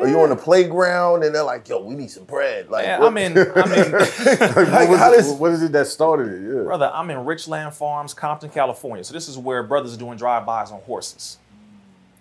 Are 0.00 0.08
you 0.08 0.18
on 0.20 0.30
the 0.30 0.36
playground 0.36 1.22
and 1.24 1.34
they're 1.34 1.42
like, 1.42 1.68
"Yo, 1.68 1.82
we 1.84 1.94
need 1.94 2.10
some 2.10 2.24
bread"? 2.24 2.70
Like, 2.70 2.86
Man, 2.86 3.00
what- 3.00 3.06
I'm 3.08 3.16
in, 3.18 3.36
I'm 3.56 3.72
in, 3.72 3.92
Like, 3.92 4.08
How- 4.10 4.54
what, 4.80 4.88
was 4.88 4.98
how 4.98 5.12
it- 5.12 5.16
does- 5.16 5.32
what 5.32 5.52
is 5.52 5.62
it 5.62 5.72
that 5.72 5.86
started 5.88 6.32
it? 6.32 6.42
Yeah. 6.56 6.62
brother. 6.62 6.90
I'm 6.94 7.10
in 7.10 7.24
Richland 7.24 7.74
Farms, 7.74 8.14
Compton, 8.14 8.48
California. 8.50 9.02
So 9.04 9.12
this 9.12 9.28
is 9.28 9.36
where 9.36 9.62
brothers 9.64 9.94
are 9.94 9.98
doing 9.98 10.16
drive-bys 10.16 10.70
on 10.70 10.80
horses. 10.82 11.38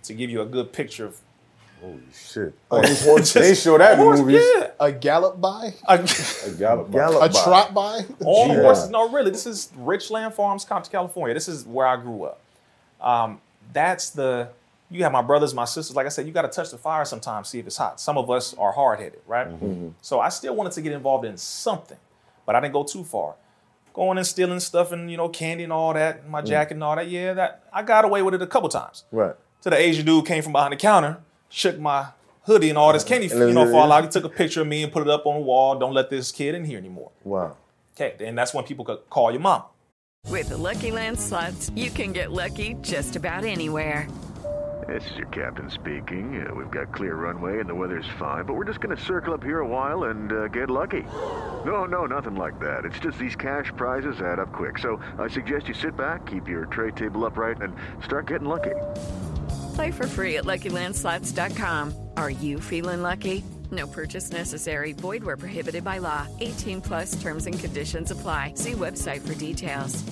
To 0.03 0.13
give 0.13 0.29
you 0.31 0.41
a 0.41 0.45
good 0.45 0.73
picture 0.73 1.05
of 1.05 1.17
Holy 1.81 1.99
shit. 2.13 2.53
on 2.69 2.83
these 2.83 3.03
horses? 3.03 3.33
They 3.33 3.55
show 3.55 3.77
that 3.77 3.93
in 3.93 3.99
horse, 3.99 4.19
movies. 4.19 4.43
yeah, 4.55 4.71
A 4.79 4.91
gallop 4.91 5.41
by? 5.41 5.73
a, 5.87 5.95
A 5.95 6.51
gallop. 6.59 6.91
Gallop 6.91 7.23
A 7.23 7.33
by. 7.33 7.43
trot 7.43 7.73
by? 7.73 8.05
All 8.23 8.47
Yeah. 8.49 8.61
horses. 8.61 8.89
No, 8.89 9.09
really, 9.09 9.31
this 9.31 9.45
is 9.47 9.69
Richland 9.75 10.33
Farms, 10.33 10.63
Compton, 10.63 10.91
California. 10.91 11.33
This 11.33 11.47
is 11.47 11.65
where 11.65 11.87
I 11.87 11.95
grew 11.97 12.23
up. 12.23 12.39
Um, 13.01 13.41
that's 13.73 14.11
the. 14.11 14.49
You 14.89 15.03
have 15.03 15.11
my 15.13 15.21
brothers, 15.21 15.53
my 15.53 15.63
sisters. 15.65 15.95
Like 15.95 16.05
I 16.05 16.09
said, 16.09 16.27
you 16.27 16.33
got 16.33 16.41
to 16.41 16.49
touch 16.49 16.69
the 16.69 16.77
fire 16.77 17.05
sometimes, 17.05 17.47
see 17.47 17.59
if 17.59 17.65
it's 17.65 17.77
hot. 17.77 17.99
Some 18.01 18.17
of 18.17 18.29
us 18.29 18.53
are 18.55 18.73
hard 18.73 18.99
headed, 18.99 19.21
right? 19.25 19.47
Mm-hmm. 19.47 19.65
Mm-hmm. 19.65 19.87
So 20.01 20.19
I 20.19 20.27
still 20.29 20.53
wanted 20.53 20.73
to 20.73 20.81
get 20.81 20.91
involved 20.91 21.23
in 21.25 21.37
something, 21.37 21.97
but 22.45 22.55
I 22.55 22.59
didn't 22.59 22.73
go 22.73 22.83
too 22.83 23.05
far. 23.05 23.35
Going 23.93 24.17
and 24.17 24.27
stealing 24.27 24.59
stuff 24.59 24.91
and 24.91 25.09
you 25.09 25.15
know 25.17 25.29
candy 25.29 25.63
and 25.63 25.71
all 25.73 25.93
that, 25.93 26.27
my 26.29 26.41
mm. 26.41 26.45
jacket 26.45 26.73
and 26.75 26.83
all 26.83 26.95
that. 26.95 27.09
Yeah, 27.09 27.33
that 27.33 27.63
I 27.73 27.83
got 27.83 28.03
away 28.05 28.21
with 28.21 28.33
it 28.33 28.41
a 28.41 28.47
couple 28.47 28.67
times. 28.69 29.05
Right. 29.11 29.33
So 29.61 29.69
the 29.69 29.77
Asian 29.77 30.05
dude 30.05 30.25
came 30.25 30.43
from 30.43 30.51
behind 30.53 30.73
the 30.73 30.77
counter, 30.77 31.17
shook 31.51 31.77
my 31.79 32.07
hoodie 32.45 32.69
and 32.69 32.77
all 32.77 32.91
this 32.93 33.03
candy, 33.03 33.29
And 33.29 33.39
then- 33.41 33.49
you 33.49 33.53
know, 33.53 33.69
fall 33.71 33.91
out. 33.91 34.03
He 34.03 34.09
took 34.09 34.23
a 34.23 34.29
picture 34.41 34.61
of 34.61 34.67
me 34.67 34.81
and 34.83 34.91
put 34.91 35.03
it 35.03 35.09
up 35.09 35.25
on 35.25 35.35
the 35.35 35.41
wall. 35.41 35.77
Don't 35.77 35.93
let 35.93 36.09
this 36.09 36.31
kid 36.31 36.55
in 36.55 36.65
here 36.65 36.77
anymore. 36.79 37.11
Wow. 37.23 37.57
Okay, 37.95 38.15
and 38.25 38.37
that's 38.37 38.53
when 38.53 38.63
people 38.63 38.85
could 38.85 39.07
call 39.09 39.31
your 39.31 39.41
mom. 39.41 39.63
With 40.29 40.49
the 40.49 40.57
Lucky 40.57 40.91
Land 40.91 41.19
slots, 41.19 41.69
you 41.75 41.89
can 41.91 42.13
get 42.13 42.31
lucky 42.31 42.75
just 42.81 43.15
about 43.15 43.43
anywhere. 43.43 44.07
This 44.87 45.09
is 45.11 45.17
your 45.17 45.27
captain 45.27 45.69
speaking. 45.69 46.43
Uh, 46.45 46.53
we've 46.55 46.71
got 46.71 46.91
clear 46.91 47.15
runway 47.15 47.59
and 47.59 47.69
the 47.69 47.75
weather's 47.75 48.07
fine, 48.17 48.45
but 48.45 48.55
we're 48.55 48.65
just 48.65 48.81
going 48.81 48.95
to 48.95 49.01
circle 49.03 49.33
up 49.33 49.43
here 49.43 49.59
a 49.59 49.67
while 49.67 50.05
and 50.05 50.31
uh, 50.31 50.47
get 50.47 50.69
lucky. 50.71 51.03
No, 51.65 51.85
no, 51.85 52.05
nothing 52.07 52.35
like 52.35 52.59
that. 52.59 52.83
It's 52.85 52.99
just 52.99 53.17
these 53.19 53.35
cash 53.35 53.71
prizes 53.77 54.19
add 54.21 54.39
up 54.39 54.51
quick. 54.51 54.77
So 54.79 54.99
I 55.19 55.27
suggest 55.27 55.67
you 55.67 55.73
sit 55.75 55.95
back, 55.95 56.25
keep 56.25 56.47
your 56.47 56.65
tray 56.65 56.91
table 56.91 57.25
upright, 57.25 57.61
and 57.61 57.73
start 58.03 58.25
getting 58.27 58.47
lucky. 58.47 58.71
Play 59.81 59.89
for 59.89 60.05
free 60.05 60.37
at 60.37 60.43
LuckyLandSlots.com. 60.43 61.95
Are 62.15 62.29
you 62.29 62.59
feeling 62.59 63.01
lucky? 63.01 63.43
No 63.71 63.87
purchase 63.87 64.29
necessary. 64.29 64.93
Void 64.93 65.23
where 65.23 65.35
prohibited 65.35 65.83
by 65.83 65.97
law. 65.97 66.27
18 66.39 66.81
plus 66.81 67.19
terms 67.19 67.47
and 67.47 67.57
conditions 67.57 68.11
apply. 68.11 68.53
See 68.53 68.73
website 68.73 69.25
for 69.25 69.33
details. 69.33 70.03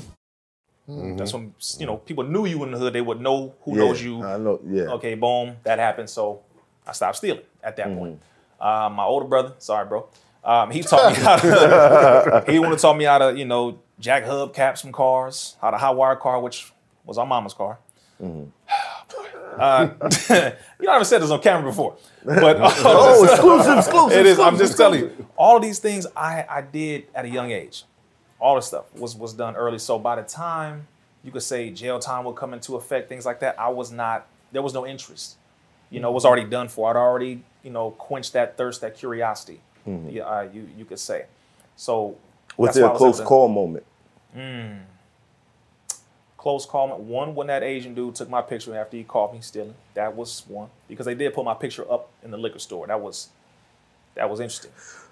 That's 0.88 1.36
when 1.36 1.54
you 1.78 1.86
know 1.86 1.98
people 1.98 2.24
knew 2.24 2.48
you 2.48 2.64
in 2.64 2.72
the 2.72 2.80
hood. 2.80 2.94
They 2.94 3.02
would 3.02 3.22
know 3.22 3.54
who 3.62 3.78
Yeah, 3.78 3.84
knows 3.84 4.02
you. 4.02 4.24
I 4.24 4.38
know. 4.38 4.60
Yeah. 4.66 4.96
Okay, 4.98 5.14
boom, 5.14 5.58
that 5.62 5.78
happened. 5.78 6.10
So 6.10 6.42
I 6.88 6.94
stopped 6.94 7.18
stealing 7.18 7.44
at 7.64 7.78
that 7.78 7.96
point. 7.96 8.20
Uh, 8.60 8.90
my 8.92 9.04
older 9.04 9.28
brother, 9.28 9.54
sorry, 9.60 9.88
bro, 9.88 10.08
um, 10.44 10.72
he 10.72 10.82
taught 10.82 11.12
me 11.12 11.20
how 11.24 11.36
to. 11.36 12.44
he 12.52 12.58
wanted 12.58 12.78
to 12.78 12.82
taught 12.82 12.98
me 12.98 13.06
how 13.06 13.20
to, 13.20 13.38
you 13.38 13.46
know, 13.46 13.78
jack 14.00 14.26
hub 14.26 14.52
caps 14.52 14.82
from 14.82 14.94
cars, 14.94 15.58
how 15.62 15.70
to 15.70 15.78
hot 15.78 15.96
wire 15.96 16.16
car, 16.16 16.42
which 16.42 16.74
was 17.06 17.20
our 17.20 17.28
mama's 17.28 17.54
car. 17.54 17.78
Uh, 19.58 19.90
you 20.80 20.86
know, 20.86 20.92
I 20.92 20.94
haven't 20.94 21.06
said 21.06 21.22
this 21.22 21.32
on 21.32 21.42
camera 21.42 21.70
before, 21.70 21.98
but 22.24 22.58
Oh, 22.62 23.24
exclusive, 23.30 23.78
exclusive. 23.78 24.18
it 24.20 24.26
is. 24.26 24.40
I'm 24.40 24.54
exclusive, 24.56 24.68
just 24.68 24.78
telling 24.78 25.00
you, 25.02 25.28
all 25.38 25.60
these 25.60 25.80
things 25.80 26.06
I, 26.16 26.46
I 26.50 26.62
did 26.62 27.08
at 27.16 27.26
a 27.26 27.30
young 27.30 27.52
age. 27.52 27.84
All 28.40 28.56
this 28.56 28.68
stuff 28.68 28.86
was 28.96 29.16
was 29.16 29.34
done 29.34 29.56
early. 29.56 29.80
So 29.80 30.00
by 30.00 30.16
the 30.16 30.24
time 30.24 30.88
you 31.24 31.32
could 31.32 31.44
say 31.44 31.70
jail 31.72 32.00
time 32.00 32.24
would 32.26 32.36
come 32.36 32.54
into 32.54 32.76
effect, 32.76 33.10
things 33.10 33.26
like 33.26 33.40
that, 33.42 33.60
I 33.60 33.70
was 33.70 33.92
not. 33.92 34.28
There 34.52 34.62
was 34.62 34.74
no 34.74 34.86
interest. 34.88 35.38
You 35.90 36.00
know, 36.00 36.10
it 36.10 36.14
was 36.14 36.26
already 36.26 36.46
done 36.48 36.68
for. 36.70 36.90
I'd 36.90 36.96
already 36.96 37.44
you 37.64 37.72
know 37.72 37.92
quenched 37.92 38.34
that 38.34 38.56
thirst, 38.58 38.82
that 38.82 38.96
curiosity. 38.96 39.62
Yeah, 39.86 40.24
uh, 40.24 40.48
you 40.54 40.70
you 40.78 40.86
could 40.86 41.00
say. 41.00 41.26
So 41.76 42.16
Was 42.58 42.76
there 42.76 42.86
a 42.86 42.96
close 42.96 43.20
call 43.22 43.48
moment? 43.50 43.86
Close 46.40 46.66
call. 46.66 46.88
One 46.98 47.36
when 47.36 47.48
that 47.48 47.62
Asian 47.64 47.94
dude 47.94 48.16
took 48.16 48.30
my 48.30 48.42
picture 48.42 48.76
after 48.76 48.96
he 48.98 49.04
caught 49.04 49.34
me 49.34 49.42
stealing. 49.42 49.76
That 49.94 50.16
was 50.16 50.44
one 50.48 50.70
because 50.88 51.06
they 51.06 51.14
did 51.16 51.34
put 51.34 51.44
my 51.46 51.54
picture 51.54 51.90
up 51.92 52.10
in 52.24 52.32
the 52.32 52.38
liquor 52.38 52.60
store. 52.60 52.88
That 52.88 53.00
was 53.02 53.30
that 54.16 54.30
was 54.30 54.40
interesting. 54.40 54.72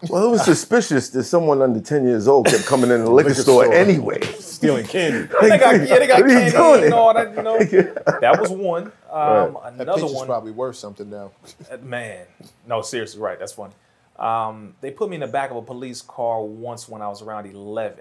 Well, 0.10 0.26
it 0.28 0.32
was 0.32 0.44
suspicious 0.46 1.10
that 1.10 1.24
someone 1.24 1.62
under 1.62 1.80
10 1.80 2.06
years 2.06 2.28
old 2.28 2.46
kept 2.48 2.66
coming 2.66 2.92
in 2.92 3.04
the 3.04 3.10
liquor, 3.10 3.30
Liquor 3.30 3.42
store, 3.42 3.63
store. 3.66 3.74
anyway. 3.76 4.22
Stealing 4.22 4.86
candy. 4.86 5.28
they 5.42 5.58
got 5.58 5.76
yeah, 5.88 6.00
they 6.00 6.08
got 6.08 6.22
What 6.22 6.30
are 6.32 6.46
you 6.46 6.52
candy 6.52 6.52
doing? 6.52 6.84
and 6.86 6.94
all 6.94 7.13
that. 7.13 7.36
You 7.36 7.42
know, 7.44 7.58
that 8.22 8.40
was 8.40 8.50
one. 8.52 8.92
Um, 9.12 9.58
That 9.63 9.82
Another 9.82 9.94
picture's 10.02 10.13
one, 10.16 10.28
probably 10.28 10.52
worth 10.52 10.76
something 10.76 11.10
now. 11.10 11.32
uh, 11.72 11.78
man. 11.78 12.26
No, 12.68 12.82
seriously, 12.82 13.22
right? 13.22 13.40
That's 13.40 13.54
funny. 13.54 13.74
Um, 14.20 14.76
they 14.82 14.92
put 14.92 15.10
me 15.10 15.16
in 15.16 15.22
the 15.22 15.28
back 15.28 15.52
of 15.52 15.58
a 15.58 15.62
police 15.62 16.02
car 16.02 16.42
once 16.44 16.90
when 16.90 17.02
I 17.02 17.08
was 17.08 17.22
around 17.22 17.46
11, 17.46 18.00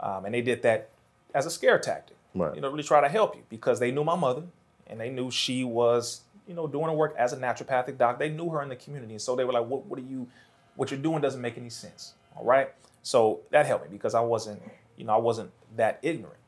um, 0.00 0.24
and 0.24 0.32
they 0.34 0.40
did 0.40 0.62
that 0.62 0.88
as 1.34 1.46
a 1.46 1.50
scare 1.50 1.78
tactic. 1.78 2.15
Right. 2.36 2.54
You 2.54 2.60
know, 2.60 2.68
really 2.70 2.82
try 2.82 3.00
to 3.00 3.08
help 3.08 3.34
you 3.34 3.42
because 3.48 3.80
they 3.80 3.90
knew 3.90 4.04
my 4.04 4.16
mother 4.16 4.42
and 4.86 5.00
they 5.00 5.08
knew 5.10 5.30
she 5.30 5.64
was, 5.64 6.20
you 6.46 6.54
know, 6.54 6.66
doing 6.66 6.86
her 6.86 6.92
work 6.92 7.14
as 7.18 7.32
a 7.32 7.36
naturopathic 7.36 7.98
doc. 7.98 8.18
They 8.18 8.28
knew 8.28 8.50
her 8.50 8.62
in 8.62 8.68
the 8.68 8.76
community, 8.76 9.14
and 9.14 9.22
so 9.22 9.34
they 9.34 9.44
were 9.44 9.52
like, 9.52 9.66
"What? 9.66 9.86
What 9.86 9.98
are 9.98 10.02
you? 10.02 10.28
What 10.76 10.90
you're 10.90 11.00
doing 11.00 11.20
doesn't 11.20 11.40
make 11.40 11.56
any 11.56 11.70
sense." 11.70 12.14
All 12.36 12.44
right. 12.44 12.70
So 13.02 13.40
that 13.50 13.66
helped 13.66 13.84
me 13.84 13.90
because 13.90 14.14
I 14.14 14.20
wasn't, 14.20 14.60
you 14.96 15.04
know, 15.04 15.14
I 15.14 15.18
wasn't 15.18 15.50
that 15.76 15.98
ignorant. 16.02 16.38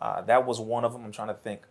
Uh, 0.00 0.22
that 0.22 0.46
was 0.46 0.58
one 0.58 0.84
of 0.84 0.92
them. 0.92 1.04
I'm 1.04 1.12
trying 1.12 1.28
to 1.28 1.34
think. 1.34 1.62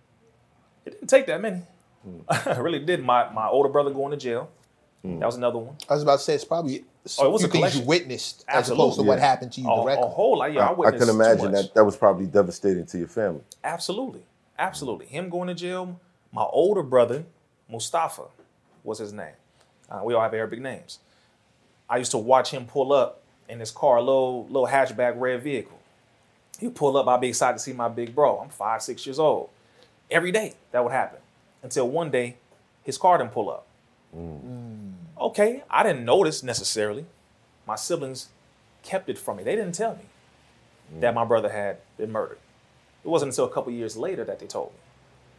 It 0.85 0.91
didn't 0.91 1.09
take 1.09 1.27
that 1.27 1.41
many. 1.41 1.63
I 2.29 2.57
really 2.57 2.79
did. 2.79 3.03
My 3.03 3.31
my 3.31 3.47
older 3.47 3.69
brother 3.69 3.91
going 3.91 4.11
to 4.11 4.17
jail. 4.17 4.49
That 5.03 5.25
was 5.25 5.35
another 5.35 5.57
one. 5.57 5.75
I 5.89 5.95
was 5.95 6.03
about 6.03 6.19
to 6.19 6.23
say 6.23 6.35
it's 6.35 6.45
probably 6.45 6.85
Oh, 7.17 7.25
it 7.25 7.31
was 7.31 7.41
few 7.41 7.49
a 7.49 7.51
things 7.51 7.79
you 7.79 7.85
witnessed 7.85 8.45
as 8.47 8.69
opposed 8.69 8.77
to 8.77 8.83
Absolutely. 9.01 9.07
what 9.07 9.19
happened 9.19 9.51
to 9.53 9.61
you 9.61 9.71
A, 9.71 9.75
directly. 9.83 10.05
a 10.05 10.07
whole 10.09 10.37
lot. 10.37 10.53
Yeah, 10.53 10.61
I, 10.61 10.63
I, 10.65 10.69
I 10.69 10.73
witnessed 10.73 10.97
can 11.07 11.15
too 11.15 11.21
imagine 11.21 11.51
much. 11.51 11.65
that 11.65 11.73
that 11.73 11.83
was 11.83 11.97
probably 11.97 12.27
devastating 12.27 12.85
to 12.85 12.97
your 12.99 13.07
family. 13.07 13.41
Absolutely. 13.63 14.21
Absolutely. 14.59 15.07
Him 15.07 15.29
going 15.29 15.47
to 15.47 15.55
jail, 15.55 15.99
my 16.31 16.43
older 16.43 16.83
brother, 16.83 17.23
Mustafa, 17.67 18.25
was 18.83 18.99
his 18.99 19.11
name. 19.13 19.33
Uh, 19.89 20.01
we 20.03 20.13
all 20.13 20.21
have 20.21 20.33
Arabic 20.33 20.59
names. 20.61 20.99
I 21.89 21.97
used 21.97 22.11
to 22.11 22.17
watch 22.19 22.51
him 22.51 22.65
pull 22.65 22.93
up 22.93 23.21
in 23.49 23.59
his 23.59 23.71
car, 23.71 23.97
a 23.97 24.01
little, 24.01 24.45
little 24.45 24.67
hatchback 24.67 25.19
red 25.19 25.41
vehicle. 25.41 25.79
He'd 26.59 26.75
pull 26.75 26.95
up, 26.95 27.07
I'd 27.07 27.19
be 27.19 27.29
excited 27.29 27.57
to 27.57 27.59
see 27.63 27.73
my 27.73 27.87
big 27.89 28.13
bro. 28.13 28.37
I'm 28.39 28.49
five, 28.49 28.81
six 28.83 29.05
years 29.07 29.17
old. 29.17 29.49
Every 30.11 30.31
day 30.31 30.53
that 30.71 30.83
would 30.83 30.93
happen. 30.93 31.19
Until 31.63 31.89
one 31.89 32.11
day, 32.11 32.37
his 32.83 32.97
car 32.97 33.17
didn't 33.17 33.31
pull 33.31 33.49
up. 33.49 33.65
Okay, 35.21 35.63
I 35.69 35.83
didn't 35.83 36.03
notice 36.03 36.43
necessarily. 36.43 37.05
My 37.67 37.75
siblings 37.75 38.29
kept 38.83 39.07
it 39.07 39.17
from 39.17 39.37
me. 39.37 39.43
They 39.43 39.55
didn't 39.55 39.75
tell 39.75 39.95
me 39.95 40.05
that 40.99 41.13
my 41.13 41.23
brother 41.23 41.49
had 41.49 41.77
been 41.97 42.11
murdered. 42.11 42.39
It 43.03 43.07
wasn't 43.07 43.31
until 43.31 43.45
a 43.45 43.49
couple 43.49 43.71
years 43.71 43.95
later 43.95 44.23
that 44.25 44.39
they 44.39 44.47
told 44.47 44.71
me. 44.73 44.79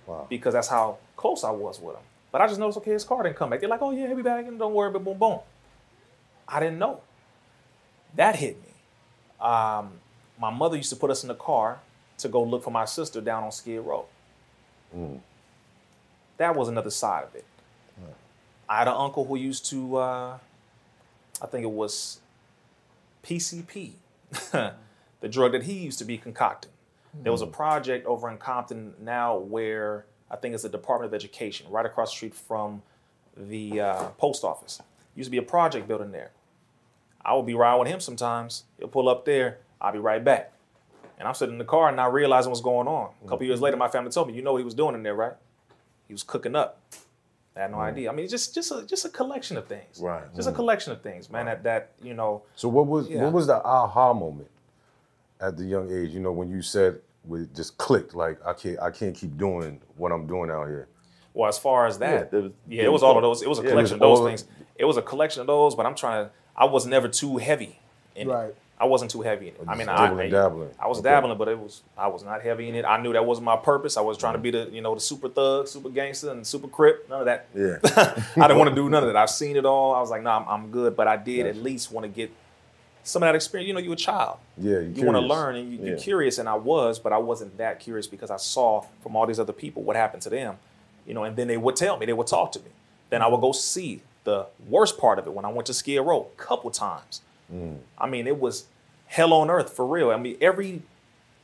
Wow. 0.07 0.27
because 0.29 0.53
that's 0.55 0.67
how 0.67 0.99
close 1.17 1.45
I 1.45 1.53
was 1.53 1.81
with 1.81 1.95
him. 1.95 2.03
But 2.33 2.41
I 2.41 2.49
just 2.49 2.59
noticed, 2.59 2.79
okay, 2.79 2.91
his 2.91 3.05
car 3.05 3.23
didn't 3.23 3.37
come 3.37 3.51
back. 3.51 3.61
They're 3.61 3.69
like, 3.69 3.83
oh 3.83 3.93
yeah, 3.93 4.09
he'll 4.09 4.17
be 4.17 4.23
back, 4.23 4.47
and 4.49 4.59
don't 4.59 4.75
worry, 4.75 4.91
but 4.91 5.05
boom, 5.05 5.17
boom. 5.17 5.39
I 6.49 6.59
didn't 6.59 6.81
know. 6.81 7.03
That 8.17 8.35
hit 8.37 8.57
me. 8.61 8.73
Um, 9.41 9.93
my 10.41 10.51
mother 10.51 10.77
used 10.77 10.91
to 10.91 10.97
put 10.97 11.11
us 11.13 11.23
in 11.23 11.29
the 11.29 11.37
car 11.37 11.81
to 12.19 12.29
go 12.29 12.43
look 12.43 12.65
for 12.65 12.71
my 12.73 12.85
sister 12.85 13.21
down 13.21 13.45
on 13.45 13.53
Skid 13.53 13.81
Row. 13.81 14.07
That 16.39 16.57
was 16.57 16.69
another 16.69 16.91
side 16.91 17.25
of 17.25 17.35
it. 17.37 17.45
I 18.69 18.79
had 18.79 18.89
an 18.89 18.95
uncle 18.97 19.25
who 19.25 19.37
used 19.37 19.67
to, 19.67 19.97
uh, 19.97 20.39
I 21.41 21.47
think 21.47 21.65
it 21.65 21.71
was 21.71 22.21
PCP, 23.25 23.93
the 24.53 25.29
drug 25.29 25.53
that 25.53 25.65
he 25.65 25.75
used 25.75 25.99
to 25.99 26.05
be 26.05 26.19
concocting. 26.19 26.71
There 27.15 27.33
was 27.33 27.43
a 27.43 27.47
project 27.47 28.07
over 28.07 28.31
in 28.31 28.39
Compton 28.39 28.95
now 28.99 29.37
where 29.37 30.07
I 30.31 30.37
think 30.37 30.55
it's 30.55 30.63
the 30.63 30.71
Department 30.71 31.11
of 31.11 31.15
Education, 31.15 31.67
right 31.69 31.85
across 31.85 32.11
the 32.11 32.17
street 32.17 32.35
from 32.35 32.83
the 33.37 33.81
uh, 33.81 34.05
post 34.17 34.45
office. 34.45 34.81
Used 35.15 35.27
to 35.27 35.31
be 35.31 35.37
a 35.37 35.43
project 35.43 35.87
building 35.87 36.11
there. 36.11 36.31
I 37.25 37.35
would 37.35 37.45
be 37.45 37.55
riding 37.55 37.81
with 37.81 37.89
him 37.89 38.01
sometimes. 38.01 38.65
He'll 38.79 38.89
pull 38.89 39.09
up 39.09 39.27
there. 39.27 39.59
I'll 39.81 39.93
be 39.93 39.99
right 39.99 40.25
back. 40.25 40.53
And 41.19 41.29
I'm 41.29 41.35
sitting 41.35 41.55
in 41.55 41.59
the 41.59 41.65
car 41.65 41.89
and 41.89 41.97
not 41.97 42.13
realizing 42.13 42.51
what's 42.51 42.63
going 42.63 42.89
on. 42.89 43.11
A 43.25 43.29
couple 43.29 43.47
years 43.47 43.61
later, 43.61 43.77
my 43.77 43.89
family 43.89 44.11
told 44.11 44.29
me, 44.29 44.35
"You 44.35 44.43
know 44.43 44.53
what 44.53 44.59
he 44.59 44.65
was 44.65 44.75
doing 44.75 44.95
in 44.95 45.03
there, 45.03 45.15
right? 45.15 45.35
He 46.09 46.15
was 46.15 46.23
cooking 46.23 46.57
up." 46.57 46.81
I 47.57 47.61
had 47.61 47.71
no 47.71 47.81
idea. 47.81 48.11
I 48.11 48.15
mean, 48.15 48.29
just 48.29 48.55
just 48.55 48.71
a 48.73 48.85
just 48.87 49.05
a 49.05 49.09
collection 49.09 49.57
of 49.57 49.67
things. 49.67 50.01
Right. 50.01 50.23
Just 50.35 50.49
a 50.49 50.51
mm-hmm. 50.51 50.57
collection 50.57 50.93
of 50.93 51.03
things, 51.03 51.31
man. 51.31 51.47
That 51.47 51.63
that 51.65 51.91
you 52.03 52.15
know. 52.15 52.43
So 52.57 52.69
what 52.69 52.87
was 52.87 53.09
Yeah. 53.09 53.23
what 53.25 53.33
was 53.33 53.47
the 53.47 53.63
aha 53.63 54.15
moment 54.15 54.49
at 55.41 55.57
the 55.57 55.65
young 55.65 55.93
age? 55.93 56.11
You 56.13 56.21
know, 56.21 56.33
when 56.33 56.49
you 56.49 56.63
said 56.63 57.01
it 57.31 57.55
just 57.55 57.77
clicked, 57.77 58.15
like 58.15 58.39
I 58.45 58.55
can't 58.55 58.81
I 58.81 58.91
can't 58.91 59.15
keep 59.15 59.37
doing 59.37 59.81
what 59.97 60.13
I'm 60.13 60.27
doing 60.27 60.51
out 60.51 60.67
here. 60.69 60.89
Well, 61.35 61.49
as 61.49 61.59
far 61.59 61.87
as 61.87 61.99
that, 61.99 62.31
Yeah, 62.33 62.49
yeah, 62.69 62.83
it 62.85 62.93
was 62.93 63.03
all 63.03 63.17
of 63.17 63.23
those. 63.23 63.43
It 63.43 63.49
was 63.49 63.59
a 63.59 63.63
Yeah, 63.63 63.71
collection 63.71 63.99
was 63.99 64.03
of 64.03 64.09
those 64.11 64.19
all- 64.21 64.27
things. 64.27 64.45
It 64.77 64.85
was 64.85 64.97
a 64.97 65.03
collection 65.03 65.41
of 65.41 65.47
those, 65.47 65.75
but 65.75 65.87
I'm 65.87 65.95
trying 65.95 66.27
to. 66.27 66.31
I 66.57 66.65
was 66.67 66.87
never 66.87 67.09
too 67.09 67.39
heavy 67.39 67.79
in 68.15 68.29
Right. 68.29 68.49
it. 68.49 68.57
I 68.83 68.87
wasn't 68.87 69.13
too 69.13 69.21
heavy 69.23 69.49
in 69.49 69.55
it. 69.55 69.61
I 69.69 69.77
mean, 69.77 69.89
I, 69.89 70.13
I, 70.13 70.29
dabbling. 70.29 70.71
I 70.81 70.89
was 70.89 70.99
Okay. 70.99 71.09
dabbling, 71.09 71.39
but 71.39 71.47
it 71.47 71.57
was 71.59 71.83
I 71.97 72.09
was 72.09 72.25
not 72.25 72.43
heavy 72.43 72.69
in 72.69 72.75
it. 72.75 72.85
I 72.85 73.01
knew 73.01 73.13
that 73.13 73.25
wasn't 73.25 73.45
my 73.45 73.57
purpose. 73.57 73.97
I 73.97 74.01
was 74.01 74.19
trying 74.19 74.33
to 74.33 74.41
be 74.41 74.51
the 74.51 74.69
you 74.73 74.81
know 74.81 74.95
the 74.95 75.01
super 75.01 75.29
thug, 75.29 75.69
super 75.69 75.89
gangster, 75.89 76.31
and 76.31 76.45
super 76.45 76.67
crip. 76.67 77.09
None 77.09 77.21
of 77.21 77.27
that. 77.27 77.47
Yeah. 77.55 77.79
I 78.37 78.49
didn't 78.49 78.59
want 78.59 78.71
to 78.71 78.75
do 78.75 78.89
none 78.91 79.05
of 79.05 79.09
that. 79.13 79.17
I've 79.17 79.31
seen 79.31 79.57
it 79.57 79.65
all. 79.65 79.95
I 79.95 80.01
was 80.01 80.11
like, 80.11 80.23
nah, 80.25 80.39
I'm, 80.39 80.49
I'm 80.49 80.71
good. 80.73 80.97
But 80.97 81.07
I 81.07 81.17
did 81.17 81.47
at 81.47 81.57
least 81.57 81.93
want 81.93 82.05
to 82.05 82.09
get 82.09 82.33
some 83.05 83.23
of 83.23 83.29
that 83.29 83.37
experience. 83.37 83.69
You 83.69 83.75
know, 83.75 83.81
you're 83.81 83.93
a 83.93 83.97
child. 83.97 84.39
Yeah, 84.59 84.81
You 84.81 85.05
want 85.05 85.17
to 85.17 85.21
learn, 85.21 85.55
and 85.57 85.73
you, 85.73 85.79
you're 85.79 85.97
Yeah. 85.97 86.03
curious, 86.03 86.39
and 86.39 86.49
I 86.49 86.55
was, 86.55 86.99
but 86.99 87.13
I 87.13 87.19
wasn't 87.19 87.57
that 87.59 87.79
curious 87.79 88.09
because 88.09 88.31
I 88.33 88.37
saw 88.37 88.81
from 89.05 89.15
all 89.15 89.27
these 89.27 89.39
other 89.39 89.53
people 89.53 89.83
what 89.85 89.95
happened 89.95 90.23
to 90.23 90.31
them. 90.31 90.57
You 91.07 91.15
know, 91.15 91.23
and 91.25 91.37
then 91.37 91.47
they 91.47 91.57
would 91.57 91.77
tell 91.77 91.97
me, 91.99 92.07
they 92.07 92.13
would 92.13 92.27
talk 92.29 92.51
to 92.53 92.59
me. 92.61 92.71
Then 93.11 93.23
I 93.23 93.29
would 93.29 93.41
go 93.41 93.53
see 93.53 94.03
the 94.25 94.47
worst 94.69 94.99
part 94.99 95.19
of 95.21 95.27
it 95.27 95.33
when 95.33 95.45
I 95.45 95.49
went 95.53 95.67
to 95.67 95.75
Skid 95.75 96.01
Row 96.01 96.29
a 96.37 96.43
couple 96.43 96.71
times. 96.73 97.23
I 97.99 98.07
mean, 98.07 98.27
it 98.27 98.41
was 98.41 98.65
hell 99.13 99.35
on 99.35 99.51
earth 99.51 99.75
for 99.75 99.87
real. 99.87 100.11
I 100.11 100.17
mean, 100.17 100.39
every 100.41 100.83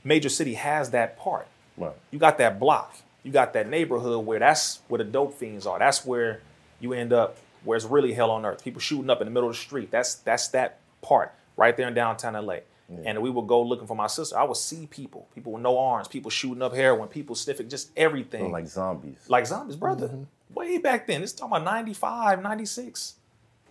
major 0.03 0.31
city 0.31 0.55
has 0.55 0.91
that 0.91 1.19
part. 1.19 1.47
Right. 1.77 1.93
You 2.11 2.19
got 2.19 2.39
that 2.39 2.59
block. 2.59 2.97
You 3.23 3.31
got 3.31 3.53
that 3.53 3.69
neighborhood 3.69 4.25
where 4.25 4.39
that's 4.39 4.81
where 4.89 4.99
the 4.99 5.05
dope 5.05 5.35
fiends 5.35 5.67
are. 5.67 5.79
That's 5.79 6.05
where 6.05 6.41
you 6.81 6.95
end 6.95 7.13
up 7.13 7.37
where 7.65 7.77
it's 7.77 7.85
really 7.85 8.15
hell 8.15 8.31
on 8.31 8.47
earth. 8.47 8.65
People 8.65 8.81
shooting 8.81 9.11
up 9.11 9.21
in 9.21 9.27
the 9.27 9.31
middle 9.31 9.51
of 9.51 9.55
the 9.55 9.61
street. 9.61 9.91
That's 9.91 10.15
that's 10.15 10.49
that 10.49 10.79
part 11.03 11.33
right 11.57 11.77
there 11.77 11.89
in 11.89 11.95
downtown 11.95 12.35
LA. 12.35 12.61
And 13.05 13.21
we 13.21 13.29
would 13.29 13.47
go 13.47 13.61
looking 13.61 13.87
for 13.87 13.95
my 13.95 14.07
sister. 14.07 14.39
I 14.39 14.45
would 14.45 14.57
see 14.57 14.87
people, 14.87 15.29
people 15.35 15.53
with 15.53 15.63
no 15.63 15.79
arms, 15.79 16.09
people 16.09 16.31
shooting 16.31 16.63
up 16.63 16.75
heroin, 16.75 17.09
people 17.09 17.35
sniffing, 17.35 17.69
just 17.69 17.91
everything. 17.99 18.51
Like 18.51 18.67
zombies. 18.67 19.19
like 19.29 19.47
zombies, 19.47 19.77
brother. 19.77 20.09
Mm-hmm. 20.09 20.55
Way 20.55 20.79
back 20.79 21.07
then. 21.07 21.23
It's 21.23 21.35
talking 21.35 21.55
about 21.59 21.65
95, 21.65 22.43
96. 22.43 23.17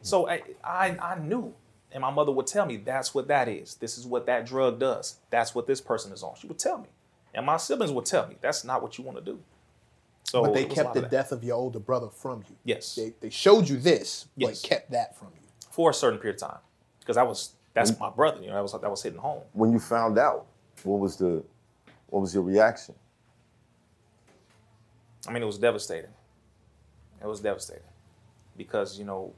So 0.04 0.30
I, 0.30 0.44
I 0.64 0.96
I 1.02 1.18
knew. 1.18 1.52
And 1.92 2.02
my 2.02 2.12
mother 2.12 2.32
would 2.32 2.48
tell 2.48 2.66
me 2.66 2.78
that's 2.78 3.14
what 3.16 3.28
that 3.30 3.48
is. 3.48 3.76
This 3.76 3.98
is 3.98 4.06
what 4.06 4.26
that 4.26 4.46
drug 4.46 4.80
does. 4.80 5.18
That's 5.30 5.56
what 5.56 5.68
this 5.68 5.80
person 5.82 6.12
is 6.12 6.22
on. 6.24 6.36
She 6.36 6.48
would 6.48 6.60
tell 6.60 6.78
me. 6.80 6.88
And 7.34 7.46
my 7.46 7.58
siblings 7.58 7.92
would 7.92 8.06
tell 8.06 8.28
me 8.28 8.36
that's 8.42 8.64
not 8.64 8.82
what 8.82 8.98
you 8.98 9.04
want 9.04 9.18
to 9.18 9.24
do. 9.24 9.40
So 10.24 10.44
But 10.44 10.54
they 10.54 10.64
it 10.64 10.70
was 10.70 10.78
a 10.78 10.84
kept 10.84 10.94
the 10.96 11.06
of 11.06 11.10
death 11.12 11.32
of 11.32 11.44
your 11.44 11.56
older 11.56 11.80
brother 11.80 12.10
from 12.10 12.44
you. 12.50 12.56
Yes. 12.66 12.96
They, 12.96 13.14
they 13.22 13.30
showed 13.30 13.70
you 13.70 13.78
this, 13.78 14.28
Yes. 14.36 14.62
but 14.62 14.68
kept 14.70 14.92
that 14.92 15.18
from 15.18 15.30
you. 15.36 15.48
for 15.72 15.92
a 15.92 15.94
certain 15.94 16.20
period 16.20 16.42
of 16.42 16.50
time. 16.50 16.60
Because 17.00 17.16
I 17.16 17.24
was 17.24 17.54
that's 17.74 17.98
my 18.00 18.10
brother, 18.10 18.42
you 18.42 18.48
know, 18.48 18.56
that 18.56 18.62
was 18.64 18.74
that 18.74 18.90
was 18.92 19.02
hitting 19.04 19.20
home. 19.20 19.44
When 19.54 19.72
you 19.72 19.80
found 19.80 20.18
out, 20.18 20.48
what 20.84 21.00
was 21.00 21.16
the 21.16 21.44
what 22.08 22.20
was 22.22 22.34
your 22.34 22.44
reaction? 22.44 22.96
I 25.28 25.32
mean, 25.32 25.44
it 25.44 25.46
was 25.46 25.58
devastating. 25.58 26.12
It 27.22 27.28
was 27.28 27.40
devastating 27.40 27.84
because 28.58 28.98
you 29.00 29.06
know, 29.06 29.34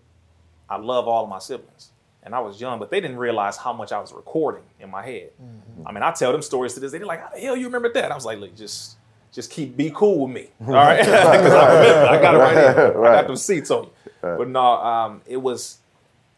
I 0.70 0.78
love 0.78 1.08
all 1.08 1.24
of 1.24 1.30
my 1.30 1.40
siblings, 1.40 1.92
and 2.24 2.36
I 2.36 2.40
was 2.40 2.60
young, 2.60 2.80
but 2.80 2.90
they 2.92 3.00
didn't 3.02 3.18
realize 3.18 3.58
how 3.58 3.72
much 3.74 3.92
I 3.92 4.00
was 4.00 4.12
recording 4.14 4.64
in 4.80 4.90
my 4.92 5.04
head. 5.06 5.32
I 5.86 5.92
mean, 5.92 6.04
I 6.04 6.12
tell 6.12 6.32
them 6.32 6.42
stories 6.42 6.74
to 6.74 6.80
this. 6.80 6.92
They're 6.92 7.06
like, 7.06 7.22
"How 7.22 7.30
the 7.30 7.40
hell 7.40 7.56
you 7.56 7.66
remember 7.66 7.92
that?" 7.94 8.12
I 8.12 8.16
was 8.16 8.26
like, 8.26 8.40
"Look, 8.40 8.56
just, 8.56 8.98
just 9.32 9.50
keep 9.52 9.76
be 9.78 9.92
cool 9.96 10.26
with 10.28 10.36
me, 10.36 10.50
all 10.62 10.74
right?" 10.74 11.00
'Cause 11.00 11.08
I 11.14 11.80
remember, 11.80 12.06
I 12.10 12.22
got 12.22 12.36
it 12.36 12.38
right 12.38 12.54
here. 12.54 13.06
I 13.06 13.16
got 13.22 13.28
them 13.28 13.36
seats 13.38 13.72
on 13.72 13.86
you. 13.86 13.90
But 14.38 14.48
no, 14.50 14.60
um, 14.62 15.22
it 15.26 15.38
was, 15.38 15.78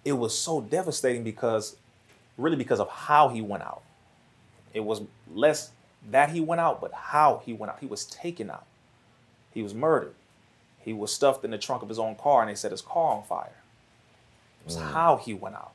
it 0.06 0.14
was 0.14 0.38
so 0.38 0.62
devastating 0.62 1.24
because, 1.24 1.76
really, 2.38 2.56
because 2.56 2.80
of 2.80 2.90
how 2.90 3.30
he 3.30 3.42
went 3.42 3.64
out. 3.64 3.82
It 4.74 4.82
was 4.82 5.02
less 5.34 5.72
that 6.12 6.30
he 6.30 6.40
went 6.42 6.62
out, 6.62 6.80
but 6.80 6.94
how 6.94 7.42
he 7.46 7.54
went 7.54 7.72
out. 7.72 7.80
He 7.80 7.86
was 7.88 8.06
taken 8.06 8.50
out. 8.52 8.66
He 9.52 9.62
was 9.64 9.74
murdered. 9.74 10.14
He 10.80 10.94
was 10.94 11.14
stuffed 11.14 11.44
in 11.44 11.52
the 11.52 11.58
trunk 11.58 11.82
of 11.84 11.90
his 11.90 12.00
own 12.00 12.16
car, 12.16 12.42
and 12.42 12.50
they 12.50 12.56
set 12.56 12.72
his 12.72 12.82
car 12.82 13.16
on 13.18 13.24
fire. 13.24 13.56
It 14.62 14.66
was 14.66 14.78
mm. 14.78 14.92
how 14.92 15.18
he 15.18 15.34
went 15.34 15.56
out. 15.56 15.74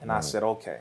And 0.00 0.12
I 0.12 0.18
mm. 0.18 0.24
said, 0.24 0.42
okay, 0.42 0.80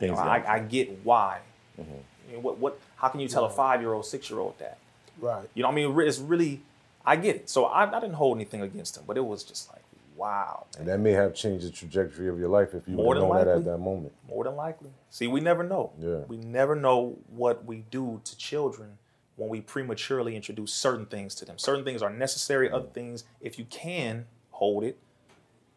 you 0.00 0.08
know, 0.08 0.14
I, 0.14 0.54
I 0.54 0.58
get 0.60 1.04
why. 1.04 1.40
Mm-hmm. 1.80 2.32
Know, 2.32 2.40
what, 2.40 2.58
what, 2.58 2.80
how 2.96 3.08
can 3.08 3.20
you 3.20 3.28
tell 3.28 3.44
a 3.44 3.50
mm. 3.50 3.56
five-year-old, 3.56 4.06
six-year-old 4.06 4.58
that? 4.58 4.78
Right. 5.18 5.48
You 5.54 5.62
know, 5.62 5.68
what 5.68 5.72
I 5.72 5.86
mean, 5.86 6.00
it's 6.00 6.18
really, 6.18 6.62
I 7.04 7.16
get 7.16 7.36
it. 7.36 7.50
So 7.50 7.66
I, 7.66 7.84
I 7.90 8.00
didn't 8.00 8.14
hold 8.14 8.36
anything 8.36 8.62
against 8.62 8.96
him, 8.96 9.04
but 9.06 9.16
it 9.16 9.24
was 9.24 9.42
just 9.44 9.70
like, 9.72 9.82
wow, 10.16 10.66
And 10.78 10.86
that 10.88 11.00
may 11.00 11.12
have 11.12 11.34
changed 11.34 11.66
the 11.66 11.70
trajectory 11.70 12.28
of 12.28 12.38
your 12.38 12.48
life 12.48 12.74
if 12.74 12.86
you 12.88 12.96
would 12.96 13.16
have 13.16 13.26
known 13.26 13.36
that 13.36 13.48
at 13.48 13.64
that 13.64 13.78
moment. 13.78 14.12
More 14.28 14.44
than 14.44 14.56
likely. 14.56 14.90
See, 15.10 15.26
we 15.26 15.40
never 15.40 15.62
know. 15.62 15.92
Yeah. 15.98 16.18
We 16.28 16.36
never 16.36 16.74
know 16.74 17.18
what 17.28 17.64
we 17.64 17.84
do 17.90 18.20
to 18.24 18.36
children 18.36 18.98
when 19.36 19.48
we 19.48 19.60
prematurely 19.60 20.36
introduce 20.36 20.72
certain 20.72 21.06
things 21.06 21.34
to 21.36 21.44
them. 21.44 21.58
Certain 21.58 21.84
things 21.84 22.02
are 22.02 22.10
necessary, 22.10 22.70
other 22.70 22.86
things, 22.86 23.24
if 23.40 23.58
you 23.58 23.64
can 23.64 24.26
hold 24.54 24.84
it, 24.84 24.98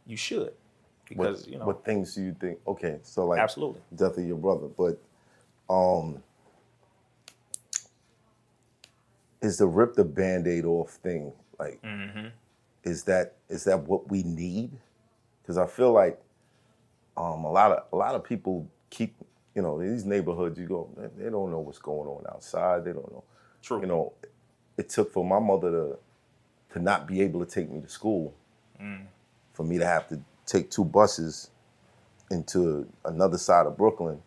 you 0.06 0.18
should. 0.18 0.54
Because, 1.10 1.42
what, 1.42 1.48
you 1.48 1.58
know, 1.60 1.66
what 1.66 1.86
things 1.86 2.16
do 2.16 2.22
you 2.22 2.36
think? 2.40 2.60
Okay, 2.68 3.00
so 3.04 3.26
like 3.26 3.40
Absolutely. 3.40 3.82
death 3.96 4.18
of 4.18 4.26
your 4.26 4.38
brother, 4.38 4.68
but 4.68 5.02
um, 5.70 6.22
is 9.42 9.58
the 9.58 9.68
rip 9.68 9.96
the 9.96 10.04
band-aid 10.06 10.66
off 10.66 10.92
thing 10.92 11.32
like 11.60 11.82
Mm-hmm. 11.84 12.28
is 12.84 13.04
that 13.04 13.36
is 13.50 13.64
that 13.66 13.80
what 13.82 14.10
we 14.10 14.24
need? 14.24 14.72
Because 15.42 15.58
I 15.58 15.66
feel 15.68 15.92
like 15.92 16.20
um, 17.18 17.46
a 17.46 17.52
lot 17.52 17.72
of 17.72 17.84
a 17.92 17.96
lot 17.96 18.16
of 18.16 18.24
people 18.24 18.70
keep 18.90 19.16
you 19.56 19.62
know 19.62 19.80
in 19.80 19.92
these 19.94 20.06
neighborhoods 20.06 20.60
you 20.60 20.68
go 20.68 20.90
they, 20.98 21.26
they 21.26 21.30
don't 21.30 21.52
know 21.52 21.60
what's 21.60 21.80
going 21.80 22.08
on 22.08 22.24
outside 22.30 22.86
they 22.86 22.94
don't 22.94 23.12
know 23.12 23.24
True. 23.62 23.82
you 23.82 23.88
know 23.88 24.14
it 24.78 24.90
took 24.90 25.12
for 25.12 25.26
my 25.26 25.40
mother 25.40 25.72
to 25.72 25.98
to 26.74 26.80
not 26.80 27.08
be 27.08 27.22
able 27.22 27.44
to 27.46 27.52
take 27.52 27.70
me 27.72 27.82
to 27.82 27.90
school 27.90 28.34
Mm. 28.82 29.06
for 29.54 29.64
me 29.64 29.78
to 29.80 29.86
have 29.86 30.08
to 30.10 30.20
take 30.46 30.70
two 30.70 30.86
buses 30.86 31.50
into 32.30 32.88
another 33.06 33.38
side 33.38 33.66
of 33.66 33.78
Brooklyn 33.78 34.22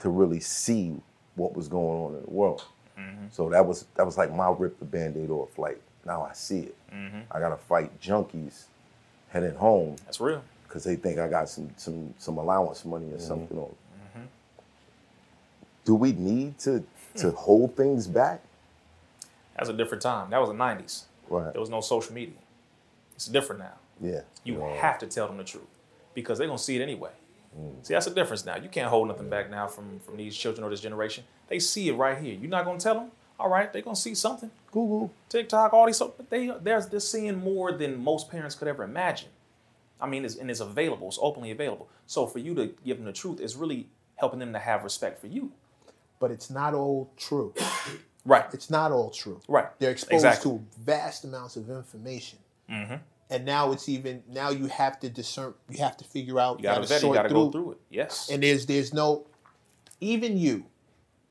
to 0.00 0.10
really 0.10 0.40
see 0.40 0.96
what 1.36 1.54
was 1.56 1.68
going 1.68 2.00
on 2.00 2.14
in 2.16 2.22
the 2.22 2.30
world. 2.30 2.64
Mm-hmm. 2.98 3.26
So 3.30 3.48
that 3.48 3.64
was 3.64 3.86
that 3.94 4.04
was 4.04 4.16
like 4.18 4.32
my 4.32 4.50
rip 4.50 4.78
the 4.78 4.84
band-aid 4.84 5.30
off. 5.30 5.58
Like 5.58 5.80
now 6.04 6.22
I 6.22 6.32
see 6.32 6.60
it. 6.60 6.76
Mm-hmm. 6.92 7.20
I 7.30 7.40
gotta 7.40 7.56
fight 7.56 7.98
junkies 8.00 8.64
heading 9.30 9.54
home 9.54 9.96
that's 10.04 10.20
real. 10.20 10.42
because 10.68 10.84
they 10.84 10.94
think 10.96 11.18
I 11.18 11.28
got 11.28 11.48
some 11.48 11.70
some 11.76 12.14
some 12.18 12.38
allowance 12.38 12.84
money 12.84 13.10
or 13.12 13.18
something. 13.18 13.58
On. 13.58 13.64
Mm-hmm. 13.64 14.24
Do 15.84 15.94
we 15.94 16.12
need 16.12 16.58
to 16.60 16.84
to 17.16 17.30
hold 17.46 17.76
things 17.76 18.06
back? 18.06 18.42
That 19.54 19.60
was 19.62 19.68
a 19.68 19.72
different 19.72 20.02
time. 20.02 20.30
That 20.30 20.40
was 20.40 20.48
the 20.50 20.56
90s. 20.56 21.04
Right. 21.28 21.52
There 21.52 21.60
was 21.60 21.70
no 21.70 21.80
social 21.80 22.12
media. 22.12 22.34
It's 23.14 23.26
different 23.26 23.60
now. 23.60 23.74
Yeah. 24.00 24.20
You 24.44 24.60
have 24.60 24.98
to 24.98 25.06
tell 25.06 25.26
them 25.26 25.36
the 25.38 25.44
truth 25.44 25.64
because 26.14 26.38
they're 26.38 26.46
gonna 26.46 26.58
see 26.58 26.76
it 26.76 26.82
anyway. 26.82 27.10
See, 27.82 27.94
that's 27.94 28.06
the 28.06 28.12
difference 28.14 28.44
now. 28.44 28.56
You 28.56 28.68
can't 28.68 28.88
hold 28.90 29.06
nothing 29.06 29.30
back 29.30 29.48
now 29.50 29.68
from 29.68 30.00
from 30.00 30.16
these 30.16 30.36
children 30.36 30.64
or 30.64 30.70
this 30.70 30.80
generation. 30.80 31.22
They 31.48 31.60
see 31.60 31.88
it 31.88 31.92
right 31.94 32.18
here. 32.18 32.34
You're 32.34 32.50
not 32.50 32.64
gonna 32.64 32.80
tell 32.80 32.94
them. 32.96 33.10
All 33.38 33.48
right, 33.48 33.72
they're 33.72 33.82
gonna 33.82 33.94
see 33.96 34.14
something. 34.14 34.50
Google. 34.72 35.12
TikTok, 35.28 35.72
all 35.72 35.86
these. 35.86 35.96
So 35.96 36.14
they 36.30 36.48
they're 36.62 36.80
they're 36.82 36.98
seeing 37.00 37.36
more 37.36 37.70
than 37.72 38.02
most 38.02 38.28
parents 38.30 38.56
could 38.56 38.66
ever 38.68 38.82
imagine. 38.82 39.28
I 40.00 40.08
mean, 40.08 40.24
it's, 40.24 40.34
and 40.36 40.50
it's 40.50 40.60
available. 40.60 41.06
It's 41.08 41.18
openly 41.22 41.52
available. 41.52 41.88
So 42.06 42.26
for 42.26 42.40
you 42.40 42.54
to 42.56 42.74
give 42.84 42.96
them 42.96 43.06
the 43.06 43.12
truth 43.12 43.40
is 43.40 43.54
really 43.56 43.86
helping 44.16 44.40
them 44.40 44.52
to 44.52 44.58
have 44.58 44.82
respect 44.82 45.20
for 45.20 45.28
you. 45.28 45.52
But 46.18 46.30
it's 46.32 46.50
not 46.50 46.74
all 46.74 47.10
true. 47.16 47.54
Right. 48.26 48.46
It's 48.54 48.70
not 48.70 48.90
all 48.90 49.10
true. 49.10 49.38
Right. 49.48 49.66
They're 49.78 49.90
exposed 49.90 50.14
Exactly. 50.24 50.52
to 50.52 50.64
vast 50.80 51.24
amounts 51.24 51.56
of 51.56 51.68
information. 51.68 52.38
Mm-hmm. 52.70 52.94
And 53.30 53.44
now 53.46 53.72
it's 53.72 53.88
even 53.88 54.22
now 54.28 54.50
you 54.50 54.66
have 54.66 55.00
to 55.00 55.08
discern 55.08 55.54
you 55.70 55.78
have 55.78 55.96
to 55.96 56.04
figure 56.04 56.38
out 56.38 56.58
You 56.58 56.64
gotta 56.64 56.86
vet 56.86 57.02
it, 57.02 57.06
you 57.06 57.14
gotta 57.14 57.28
go 57.30 57.50
through 57.50 57.72
it. 57.72 57.78
Yes. 57.90 58.28
And 58.30 58.42
there's 58.42 58.66
there's 58.66 58.92
no 58.92 59.26
even 60.00 60.36
you, 60.36 60.66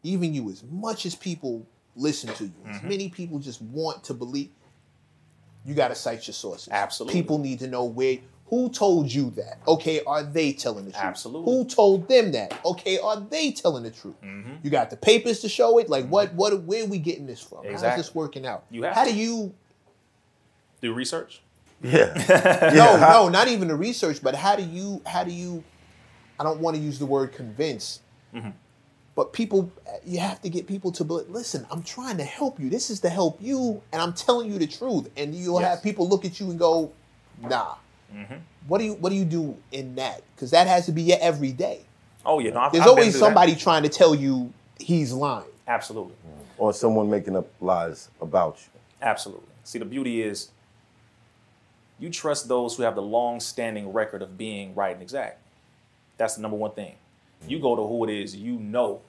even 0.01 0.33
you, 0.33 0.49
as 0.49 0.63
much 0.63 1.05
as 1.05 1.13
people 1.15 1.67
listen 1.95 2.33
to 2.35 2.45
you, 2.45 2.53
as 2.67 2.77
Mm-hmm. 2.77 2.87
many 2.89 3.09
people 3.09 3.37
just 3.39 3.61
want 3.61 4.03
to 4.05 4.13
believe, 4.15 4.49
you 5.65 5.75
gotta 5.75 5.93
cite 5.95 6.25
your 6.27 6.33
sources. 6.33 6.69
Absolutely. 6.71 7.19
People 7.21 7.37
need 7.37 7.59
to 7.59 7.67
know 7.67 7.85
where 7.85 8.17
who 8.47 8.69
told 8.69 9.11
you 9.11 9.29
that? 9.31 9.59
Okay, 9.67 10.01
are 10.05 10.23
they 10.23 10.51
telling 10.53 10.85
the 10.85 10.91
truth? 10.91 11.03
Absolutely. 11.03 11.53
Who 11.53 11.65
told 11.65 12.07
them 12.09 12.31
that? 12.33 12.59
Okay, 12.65 12.99
are 12.99 13.19
they 13.19 13.51
telling 13.51 13.83
the 13.83 13.91
truth? 13.91 14.19
Mm-hmm. 14.23 14.55
You 14.63 14.69
got 14.71 14.89
the 14.89 14.97
papers 14.97 15.39
to 15.41 15.49
show 15.49 15.77
it. 15.77 15.89
Like 15.89 16.07
what? 16.07 16.33
What? 16.33 16.63
Where 16.63 16.83
are 16.83 16.87
we 16.87 16.97
getting 16.97 17.27
this 17.27 17.41
from? 17.41 17.59
How's 17.63 17.73
Exactly. 17.73 18.01
this 18.01 18.15
working 18.15 18.45
out? 18.47 18.65
You 18.71 18.83
have 18.83 18.95
How 18.95 19.03
to. 19.05 19.11
do 19.11 19.15
you? 19.15 19.53
Do 20.81 20.93
research. 20.93 21.41
Yeah. 21.91 22.71
no, 22.73 22.97
no, 22.97 23.29
not 23.29 23.47
even 23.49 23.67
the 23.67 23.75
research, 23.75 24.21
but 24.23 24.35
how 24.35 24.55
do 24.55 24.63
you? 24.63 25.01
How 25.05 25.23
do 25.23 25.31
you? 25.31 25.63
I 26.39 26.43
don't 26.43 26.59
want 26.59 26.75
to 26.77 26.81
use 26.81 26.97
the 26.99 27.05
word 27.05 27.33
convince, 27.33 27.99
Mm-hmm. 28.33 28.49
but 29.15 29.33
people, 29.33 29.71
you 30.05 30.19
have 30.19 30.41
to 30.41 30.49
get 30.49 30.65
people 30.65 30.91
to 30.93 31.03
believe. 31.03 31.29
Listen, 31.29 31.67
I'm 31.69 31.83
trying 31.83 32.17
to 32.17 32.23
help 32.23 32.59
you. 32.59 32.69
This 32.69 32.89
is 32.89 32.99
to 33.01 33.09
help 33.09 33.39
you, 33.41 33.81
and 33.91 34.01
I'm 34.01 34.13
telling 34.13 34.51
you 34.51 34.57
the 34.57 34.65
truth. 34.67 35.09
And 35.17 35.35
you'll 35.35 35.59
Yes. 35.61 35.75
have 35.75 35.83
people 35.83 36.07
look 36.09 36.25
at 36.25 36.39
you 36.39 36.49
and 36.49 36.57
go, 36.57 36.91
Nah. 37.41 37.75
Mm-hmm. 38.15 38.35
What 38.67 38.77
do 38.77 38.85
you 38.85 38.93
What 38.93 39.09
do 39.09 39.15
you 39.15 39.25
do 39.25 39.57
in 39.71 39.95
that? 39.95 40.21
Because 40.35 40.51
that 40.51 40.67
has 40.67 40.85
to 40.85 40.91
be 40.91 41.01
your 41.03 41.17
every 41.19 41.51
day. 41.51 41.81
Oh 42.25 42.39
yeah, 42.39 42.51
no, 42.51 42.59
I've, 42.61 42.71
There's 42.71 42.83
I've 42.83 42.89
always 42.89 43.05
through 43.11 43.19
that. 43.19 43.25
somebody 43.25 43.55
trying 43.55 43.83
to 43.83 43.89
tell 43.89 44.15
you 44.15 44.53
he's 44.79 45.11
lying. 45.11 45.45
Absolutely. 45.67 46.13
Or 46.57 46.71
someone 46.73 47.09
making 47.09 47.35
up 47.35 47.47
lies 47.59 48.09
about 48.21 48.57
you. 48.59 48.79
Absolutely. 49.01 49.47
See, 49.63 49.79
the 49.79 49.85
beauty 49.85 50.21
is 50.21 50.49
you 51.99 52.09
trust 52.09 52.47
those 52.47 52.75
who 52.75 52.83
have 52.83 52.95
the 52.95 53.01
long 53.01 53.39
standing 53.39 53.93
record 53.93 54.21
of 54.21 54.37
being 54.37 54.75
right 54.75 54.93
and 54.93 55.01
exact. 55.01 55.39
That's 56.17 56.35
the 56.35 56.41
number 56.41 56.57
one 56.57 56.71
thing. 56.71 56.95
You 57.47 57.59
go 57.59 57.75
to 57.75 57.81
who 57.81 58.03
it 58.05 58.09
is 58.09 58.35
you 58.35 58.53
know, 58.53 59.01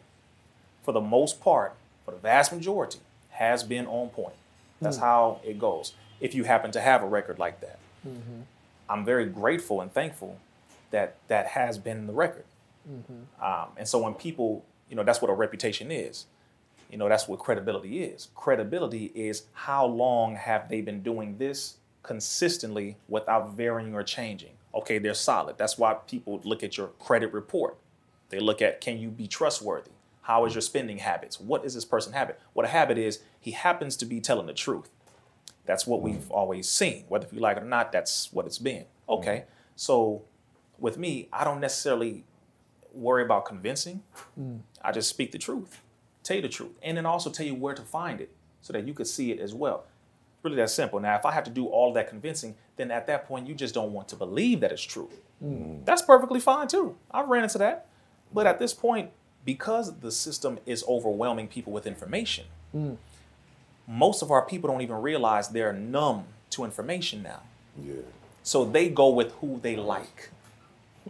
for 0.82 0.92
the 0.92 1.00
most 1.00 1.40
part, 1.40 1.74
for 2.04 2.10
the 2.10 2.16
vast 2.16 2.52
majority, 2.52 2.98
has 3.30 3.62
been 3.62 3.86
on 3.86 4.08
point. 4.08 4.34
That's 4.80 4.96
hmm. 4.96 5.02
how 5.02 5.40
it 5.44 5.58
goes. 5.58 5.92
If 6.20 6.34
you 6.34 6.44
happen 6.44 6.70
to 6.72 6.80
have 6.80 7.02
a 7.02 7.06
record 7.06 7.38
like 7.38 7.60
that, 7.60 7.78
mm-hmm. 8.06 8.42
I'm 8.88 9.04
very 9.04 9.26
grateful 9.26 9.80
and 9.80 9.92
thankful 9.92 10.38
that 10.90 11.16
that 11.28 11.48
has 11.48 11.78
been 11.78 12.06
the 12.06 12.12
record. 12.12 12.44
Mm-hmm. 12.90 13.44
Um, 13.44 13.68
and 13.76 13.88
so 13.88 13.98
when 13.98 14.14
people, 14.14 14.64
you 14.88 14.96
know, 14.96 15.02
that's 15.02 15.20
what 15.20 15.30
a 15.30 15.34
reputation 15.34 15.90
is. 15.90 16.26
You 16.90 16.98
know, 16.98 17.08
that's 17.08 17.26
what 17.26 17.40
credibility 17.40 18.04
is. 18.04 18.28
Credibility 18.34 19.06
is 19.14 19.44
how 19.52 19.86
long 19.86 20.36
have 20.36 20.68
they 20.68 20.80
been 20.80 21.02
doing 21.02 21.38
this 21.38 21.76
consistently 22.04 22.96
without 23.08 23.54
varying 23.54 23.94
or 23.94 24.04
changing. 24.04 24.52
Okay, 24.72 24.98
they're 24.98 25.14
solid. 25.14 25.58
That's 25.58 25.76
why 25.76 25.94
people 25.94 26.40
look 26.44 26.62
at 26.62 26.76
your 26.76 26.88
credit 27.00 27.32
report. 27.32 27.76
They 28.28 28.38
look 28.38 28.62
at 28.62 28.80
can 28.80 28.98
you 28.98 29.08
be 29.08 29.26
trustworthy? 29.26 29.90
How 30.22 30.44
is 30.44 30.54
your 30.54 30.62
spending 30.62 30.98
habits? 30.98 31.40
What 31.40 31.64
is 31.64 31.74
this 31.74 31.84
person 31.84 32.12
habit? 32.12 32.40
What 32.52 32.64
a 32.64 32.68
habit 32.68 32.96
is, 32.96 33.20
he 33.40 33.50
happens 33.50 33.96
to 33.98 34.06
be 34.06 34.20
telling 34.20 34.46
the 34.46 34.54
truth. 34.54 34.88
That's 35.66 35.86
what 35.86 36.02
we've 36.02 36.30
always 36.30 36.68
seen. 36.68 37.04
Whether 37.08 37.26
if 37.26 37.32
you 37.32 37.40
like 37.40 37.56
it 37.56 37.62
or 37.62 37.66
not, 37.66 37.90
that's 37.90 38.32
what 38.32 38.46
it's 38.46 38.58
been. 38.58 38.84
Okay. 39.08 39.36
Mm-hmm. 39.36 39.50
So 39.76 40.22
with 40.78 40.98
me, 40.98 41.28
I 41.32 41.44
don't 41.44 41.60
necessarily 41.60 42.24
worry 42.92 43.22
about 43.22 43.44
convincing. 43.44 44.02
Mm. 44.38 44.60
I 44.82 44.92
just 44.92 45.08
speak 45.08 45.32
the 45.32 45.38
truth, 45.38 45.80
tell 46.22 46.36
you 46.36 46.42
the 46.42 46.48
truth, 46.48 46.78
and 46.82 46.96
then 46.96 47.06
also 47.06 47.30
tell 47.30 47.46
you 47.46 47.54
where 47.54 47.74
to 47.74 47.82
find 47.82 48.20
it 48.20 48.30
so 48.60 48.72
that 48.72 48.86
you 48.86 48.94
could 48.94 49.06
see 49.06 49.30
it 49.30 49.40
as 49.40 49.54
well. 49.54 49.84
Really 50.44 50.56
that 50.56 50.68
simple. 50.68 51.00
Now, 51.00 51.16
if 51.16 51.24
I 51.24 51.32
have 51.32 51.44
to 51.44 51.50
do 51.50 51.66
all 51.66 51.94
that 51.94 52.06
convincing, 52.06 52.54
then 52.76 52.90
at 52.90 53.06
that 53.06 53.26
point 53.26 53.48
you 53.48 53.54
just 53.54 53.74
don't 53.74 53.94
want 53.94 54.08
to 54.08 54.16
believe 54.16 54.60
that 54.60 54.70
it's 54.72 54.82
true. 54.82 55.08
Hmm. 55.40 55.76
That's 55.86 56.02
perfectly 56.02 56.38
fine 56.38 56.68
too. 56.68 56.96
I've 57.10 57.28
ran 57.28 57.44
into 57.44 57.56
that. 57.58 57.86
But 58.32 58.46
at 58.46 58.58
this 58.58 58.74
point, 58.74 59.10
because 59.46 59.98
the 60.00 60.12
system 60.12 60.58
is 60.66 60.84
overwhelming 60.86 61.48
people 61.48 61.72
with 61.72 61.86
information, 61.86 62.44
hmm. 62.72 62.92
most 63.88 64.20
of 64.20 64.30
our 64.30 64.42
people 64.42 64.68
don't 64.70 64.82
even 64.82 64.96
realize 64.96 65.48
they're 65.48 65.72
numb 65.72 66.24
to 66.50 66.64
information 66.64 67.22
now. 67.22 67.40
Yeah. 67.82 67.94
So 68.42 68.66
they 68.66 68.90
go 68.90 69.08
with 69.08 69.32
who 69.40 69.58
they 69.62 69.76
like. 69.76 70.28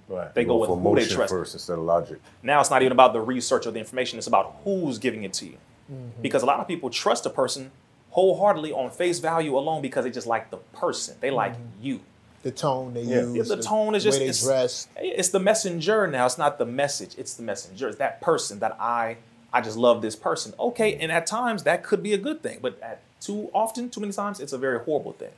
Right. 0.08 0.32
They 0.32 0.44
go 0.44 0.58
with 0.58 0.70
who 0.70 0.94
they 0.94 1.06
trust. 1.06 1.32
first 1.32 1.54
instead 1.54 1.78
of 1.78 1.84
logic. 1.84 2.20
Now 2.44 2.60
it's 2.60 2.70
not 2.70 2.82
even 2.82 2.92
about 2.92 3.12
the 3.12 3.20
research 3.20 3.66
or 3.66 3.72
the 3.72 3.80
information, 3.80 4.16
it's 4.16 4.28
about 4.28 4.60
who's 4.62 4.98
giving 4.98 5.24
it 5.24 5.32
to 5.34 5.46
you. 5.46 5.56
Hmm. 5.88 6.22
Because 6.22 6.44
a 6.44 6.46
lot 6.46 6.60
of 6.60 6.68
people 6.68 6.88
trust 6.88 7.26
a 7.26 7.30
person 7.30 7.72
wholeheartedly 8.14 8.72
on 8.72 8.90
face 8.90 9.18
value 9.18 9.58
alone 9.58 9.82
because 9.82 10.04
they 10.04 10.10
just 10.10 10.26
like 10.26 10.50
the 10.50 10.56
person. 10.72 11.16
They 11.20 11.32
like 11.32 11.54
mm-hmm. 11.54 11.82
you. 11.82 12.00
The 12.42 12.52
tone 12.52 12.94
they 12.94 13.02
Yeah. 13.02 13.22
use, 13.22 13.48
The 13.48 13.60
tone 13.60 13.96
is 13.96 14.04
just 14.04 14.20
way 14.20 14.26
they 14.26 14.30
it's, 14.30 14.44
dress. 14.44 14.86
it's 14.96 15.30
the 15.30 15.40
messenger 15.40 16.06
now. 16.06 16.24
It's 16.24 16.38
not 16.38 16.58
the 16.58 16.64
message, 16.64 17.16
it's 17.18 17.34
the 17.34 17.42
messenger. 17.42 17.88
It's 17.88 17.98
that 17.98 18.20
person 18.20 18.60
that 18.60 18.76
I 18.80 19.16
I 19.52 19.60
just 19.60 19.76
love 19.76 20.00
this 20.02 20.16
person. 20.16 20.52
Okay, 20.58 20.94
and 20.96 21.10
at 21.12 21.26
times 21.26 21.62
that 21.64 21.82
could 21.84 22.02
be 22.02 22.12
a 22.12 22.18
good 22.18 22.42
thing, 22.42 22.58
but 22.60 22.80
at 22.80 23.02
too 23.20 23.50
often, 23.52 23.88
too 23.88 24.00
many 24.00 24.12
times, 24.12 24.38
it's 24.40 24.52
a 24.52 24.58
very 24.58 24.78
horrible 24.80 25.12
thing. 25.12 25.30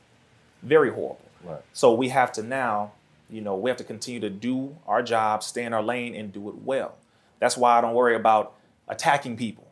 Very 0.61 0.91
horrible. 0.91 1.21
Right. 1.43 1.61
So 1.73 1.93
we 1.93 2.09
have 2.09 2.31
to 2.33 2.43
now, 2.43 2.91
you 3.29 3.41
know, 3.41 3.55
we 3.55 3.69
have 3.69 3.77
to 3.77 3.83
continue 3.83 4.19
to 4.19 4.29
do 4.29 4.75
our 4.87 5.01
job, 5.03 5.43
stay 5.43 5.63
in 5.63 5.73
our 5.73 5.83
lane, 5.83 6.15
and 6.15 6.33
do 6.33 6.49
it 6.49 6.55
well. 6.63 6.95
That's 7.39 7.55
why 7.57 7.77
I 7.77 7.81
don't 7.81 7.93
worry 7.93 8.15
about 8.15 8.53
attacking 8.87 9.37
people. 9.37 9.66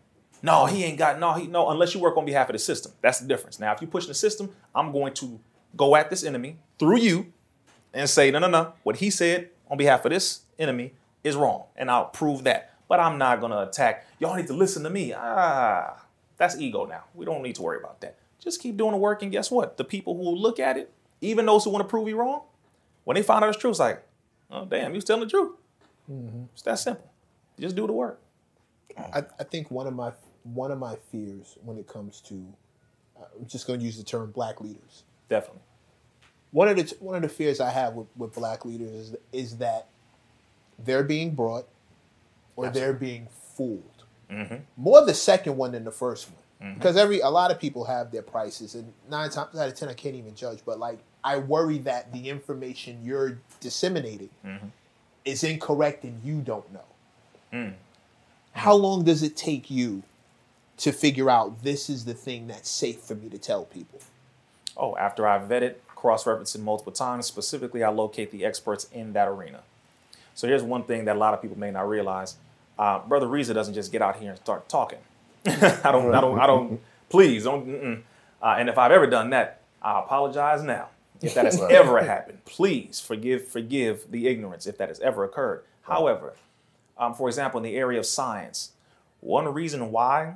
No, 0.45 0.67
he 0.67 0.84
ain't 0.84 0.99
got 0.99 1.19
no, 1.19 1.34
he 1.34 1.47
no, 1.47 1.69
unless 1.69 1.95
you 1.95 1.99
work 1.99 2.17
on 2.17 2.25
behalf 2.25 2.49
of 2.49 2.53
the 2.53 2.60
system. 2.60 2.91
That's 3.01 3.19
the 3.19 3.27
difference. 3.27 3.60
Now, 3.60 3.73
if 3.73 3.81
you 3.81 3.88
push 3.88 4.05
the 4.05 4.13
system, 4.13 4.51
I'm 4.75 4.91
going 4.91 5.13
to 5.15 5.39
go 5.75 5.95
at 5.95 6.12
this 6.12 6.23
enemy 6.23 6.58
through 6.77 6.99
you 6.99 7.34
and 7.93 8.08
say, 8.08 8.29
no, 8.29 8.38
no, 8.38 8.47
no, 8.47 8.73
what 8.84 8.97
he 8.97 9.10
said 9.10 9.49
on 9.69 9.77
behalf 9.77 10.05
of 10.05 10.12
this 10.12 10.41
enemy 10.60 10.93
is 11.23 11.36
wrong. 11.36 11.63
And 11.75 11.89
I'll 11.89 12.05
prove 12.05 12.43
that. 12.43 12.73
But 12.88 12.99
I'm 12.99 13.17
not 13.17 13.41
gonna 13.41 13.62
attack. 13.62 14.05
Y'all 14.19 14.36
need 14.36 14.45
to 14.45 14.53
listen 14.53 14.84
to 14.84 14.91
me. 14.91 15.12
Ah, 15.17 16.05
that's 16.38 16.60
ego 16.60 16.86
now. 16.86 17.05
We 17.15 17.25
don't 17.25 17.41
need 17.41 17.55
to 17.55 17.63
worry 17.63 17.79
about 17.79 18.01
that. 18.01 18.15
Just 18.38 18.62
keep 18.62 18.77
doing 18.77 18.91
the 18.91 18.97
work, 18.97 19.23
and 19.23 19.31
guess 19.31 19.49
what? 19.49 19.77
The 19.77 19.84
people 19.84 20.15
who 20.15 20.36
look 20.36 20.60
at 20.60 20.77
it, 20.77 20.93
even 21.21 21.47
those 21.47 21.63
who 21.63 21.71
want 21.71 21.84
to 21.84 21.89
prove 21.89 22.08
you 22.08 22.17
wrong, 22.17 22.43
when 23.03 23.15
they 23.15 23.23
find 23.23 23.43
out 23.43 23.49
it's 23.49 23.58
true, 23.58 23.71
it's 23.71 23.79
like, 23.79 24.03
oh 24.51 24.65
damn, 24.65 24.91
you 24.91 24.97
was 24.97 25.03
telling 25.03 25.23
the 25.23 25.29
truth. 25.29 25.53
It's 26.53 26.62
that 26.62 26.77
simple. 26.77 27.12
Just 27.60 27.75
do 27.75 27.88
the 27.88 27.93
work. 27.93 28.21
I, 28.95 29.23
I 29.39 29.43
think 29.43 29.71
one 29.71 29.88
of 29.88 29.95
my 29.95 30.12
one 30.53 30.71
of 30.71 30.79
my 30.79 30.95
fears 31.12 31.58
when 31.63 31.77
it 31.77 31.88
comes 31.88 32.21
to 32.21 32.45
uh, 33.17 33.23
I'm 33.39 33.47
just 33.47 33.67
going 33.67 33.79
to 33.79 33.86
use 33.86 33.97
the 33.97 34.03
term 34.03 34.31
black 34.31 34.62
leaders. 34.62 35.03
Definitely. 35.29 35.62
One 36.51 36.67
of 36.67 36.77
the 36.77 36.95
one 36.99 37.15
of 37.15 37.21
the 37.21 37.29
fears 37.29 37.60
I 37.60 37.69
have 37.69 37.93
with, 37.93 38.08
with 38.15 38.34
black 38.34 38.65
leaders 38.65 38.91
is 38.91 39.15
is 39.34 39.58
that 39.58 39.88
they're 40.79 41.03
being 41.03 41.31
brought 41.31 41.67
or 42.55 42.69
they're 42.69 42.93
being 42.93 43.27
fooled. 43.55 44.03
Mm-hmm. 44.31 44.55
More 44.77 45.05
the 45.05 45.13
second 45.13 45.58
one 45.58 45.73
than 45.73 45.84
the 45.84 45.91
first 45.91 46.29
one, 46.29 46.69
mm-hmm. 46.69 46.79
because 46.79 46.97
every 46.97 47.19
a 47.19 47.29
lot 47.29 47.51
of 47.51 47.60
people 47.60 47.84
have 47.86 48.12
their 48.12 48.21
prices, 48.21 48.75
and 48.75 48.91
nine 49.10 49.29
times 49.29 49.58
out 49.58 49.67
of 49.67 49.75
ten 49.75 49.89
I 49.89 49.93
can't 49.93 50.15
even 50.15 50.34
judge. 50.36 50.60
But 50.65 50.79
like 50.79 50.99
I 51.23 51.38
worry 51.38 51.79
that 51.79 52.13
the 52.13 52.29
information 52.29 52.99
you're 53.03 53.39
disseminating 53.60 54.29
mm-hmm. 54.45 54.67
is 55.25 55.43
incorrect 55.43 56.03
and 56.03 56.23
you 56.23 56.41
don't 56.41 56.71
know. 56.71 56.86
Mm. 57.51 57.73
How 58.53 58.75
long 58.75 59.03
does 59.03 59.23
it 59.23 59.36
take 59.36 59.69
you 59.69 60.03
to 60.77 60.91
figure 60.91 61.29
out 61.29 61.63
this 61.63 61.89
is 61.89 62.05
the 62.05 62.13
thing 62.13 62.47
that's 62.47 62.69
safe 62.69 62.99
for 62.99 63.15
me 63.15 63.29
to 63.29 63.38
tell 63.38 63.65
people? 63.65 64.01
Oh, 64.77 64.95
after 64.97 65.27
I 65.27 65.38
vet 65.38 65.63
it, 65.63 65.81
cross-reference 65.88 66.55
it 66.55 66.61
multiple 66.61 66.91
times, 66.91 67.25
specifically 67.25 67.83
I 67.83 67.89
locate 67.89 68.31
the 68.31 68.45
experts 68.45 68.88
in 68.91 69.13
that 69.13 69.27
arena. 69.27 69.61
So 70.33 70.47
here's 70.47 70.63
one 70.63 70.83
thing 70.83 71.05
that 71.05 71.15
a 71.15 71.19
lot 71.19 71.33
of 71.33 71.41
people 71.41 71.57
may 71.57 71.71
not 71.71 71.88
realize. 71.88 72.36
Uh, 72.78 72.99
Brother 72.99 73.26
Rizza 73.26 73.53
doesn't 73.53 73.73
just 73.73 73.91
get 73.91 74.01
out 74.01 74.17
here 74.17 74.32
and 74.32 74.39
start 74.39 74.67
talking. 74.67 74.99
I 75.45 75.91
don't, 75.91 76.13
I 76.13 76.21
don't, 76.21 76.39
I 76.39 76.47
don't, 76.47 76.82
please 77.09 77.45
don't. 77.45 78.03
Uh, 78.41 78.55
and 78.59 78.67
if 78.67 78.78
I've 78.78 78.91
ever 78.91 79.07
done 79.07 79.30
that, 79.30 79.61
I 79.82 79.99
apologize 79.99 80.61
now. 80.61 80.89
If 81.21 81.34
that 81.36 81.45
has 81.45 81.61
ever 81.69 82.03
happened, 82.03 82.43
please 82.43 82.99
forgive, 82.99 83.47
forgive 83.47 84.11
the 84.11 84.28
ignorance 84.28 84.67
if 84.67 84.78
that 84.78 84.89
has 84.89 84.99
ever 84.99 85.23
occurred. 85.23 85.63
However, 85.84 86.34
um, 86.97 87.13
for 87.13 87.30
example, 87.30 87.59
in 87.59 87.63
the 87.63 87.78
area 87.78 87.99
of 87.99 88.05
science, 88.05 88.71
one 89.21 89.51
reason 89.53 89.91
why 89.91 90.36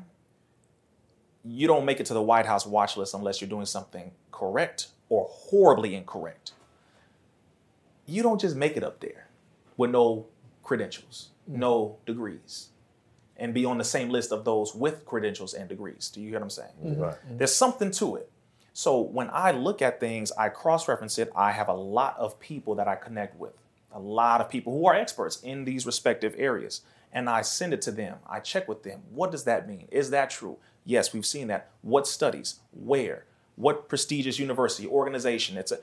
you 1.44 1.68
don't 1.68 1.86
make 1.86 2.00
it 2.00 2.06
to 2.08 2.14
the 2.14 2.22
White 2.22 2.46
House 2.46 2.66
watch 2.66 2.98
list 2.98 3.14
unless 3.14 3.42
you're 3.42 3.50
doing 3.50 3.66
something 3.66 4.12
correct 4.32 4.90
or 5.10 5.28
horribly 5.30 5.96
incorrect. 5.96 6.54
You 8.06 8.24
don't 8.24 8.42
just 8.42 8.56
make 8.56 8.76
it 8.76 8.84
up 8.84 9.00
there 9.00 9.28
with 9.78 9.92
no 9.92 10.26
credentials, 10.64 11.30
mm-hmm. 11.50 11.60
no 11.60 11.98
degrees, 12.06 12.70
and 13.38 13.54
be 13.54 13.66
on 13.66 13.78
the 13.78 13.84
same 13.84 14.10
list 14.10 14.32
of 14.32 14.46
those 14.46 14.76
with 14.76 15.06
credentials 15.06 15.54
and 15.54 15.70
degrees. 15.70 16.10
Do 16.14 16.22
you 16.22 16.30
hear 16.30 16.40
what 16.40 16.44
I'm 16.44 16.50
saying? 16.50 16.74
Mm-hmm. 16.84 17.02
Right. 17.02 17.14
Mm-hmm. 17.14 17.38
There's 17.38 17.56
something 17.56 17.92
to 17.92 18.18
it. 18.18 18.30
So 18.74 19.00
when 19.00 19.30
I 19.32 19.52
look 19.52 19.82
at 19.82 20.00
things, 20.00 20.32
I 20.38 20.50
cross 20.50 20.88
reference 20.88 21.18
it. 21.18 21.32
I 21.36 21.52
have 21.52 21.68
a 21.68 21.74
lot 21.74 22.18
of 22.18 22.40
people 22.40 22.76
that 22.76 22.88
I 22.88 22.96
connect 22.96 23.38
with, 23.38 23.54
a 23.92 24.00
lot 24.00 24.42
of 24.42 24.50
people 24.50 24.74
who 24.74 24.86
are 24.88 24.96
experts 24.96 25.40
in 25.42 25.66
these 25.66 25.86
respective 25.86 26.36
areas. 26.38 26.82
And 27.12 27.28
I 27.30 27.42
send 27.42 27.74
it 27.74 27.82
to 27.84 27.92
them. 27.92 28.18
I 28.28 28.40
check 28.40 28.68
with 28.68 28.84
them. 28.84 29.02
What 29.10 29.32
does 29.32 29.46
that 29.46 29.68
mean? 29.68 29.88
Is 29.92 30.12
that 30.12 30.30
true? 30.30 30.58
Yes, 30.90 31.14
we've 31.14 31.26
seen 31.26 31.50
that. 31.50 31.70
What 31.84 32.08
studies? 32.08 32.62
Where? 32.72 33.26
What 33.56 33.88
prestigious 33.88 34.40
university, 34.40 34.88
organization? 34.88 35.56
It's 35.56 35.72
a 35.72 35.78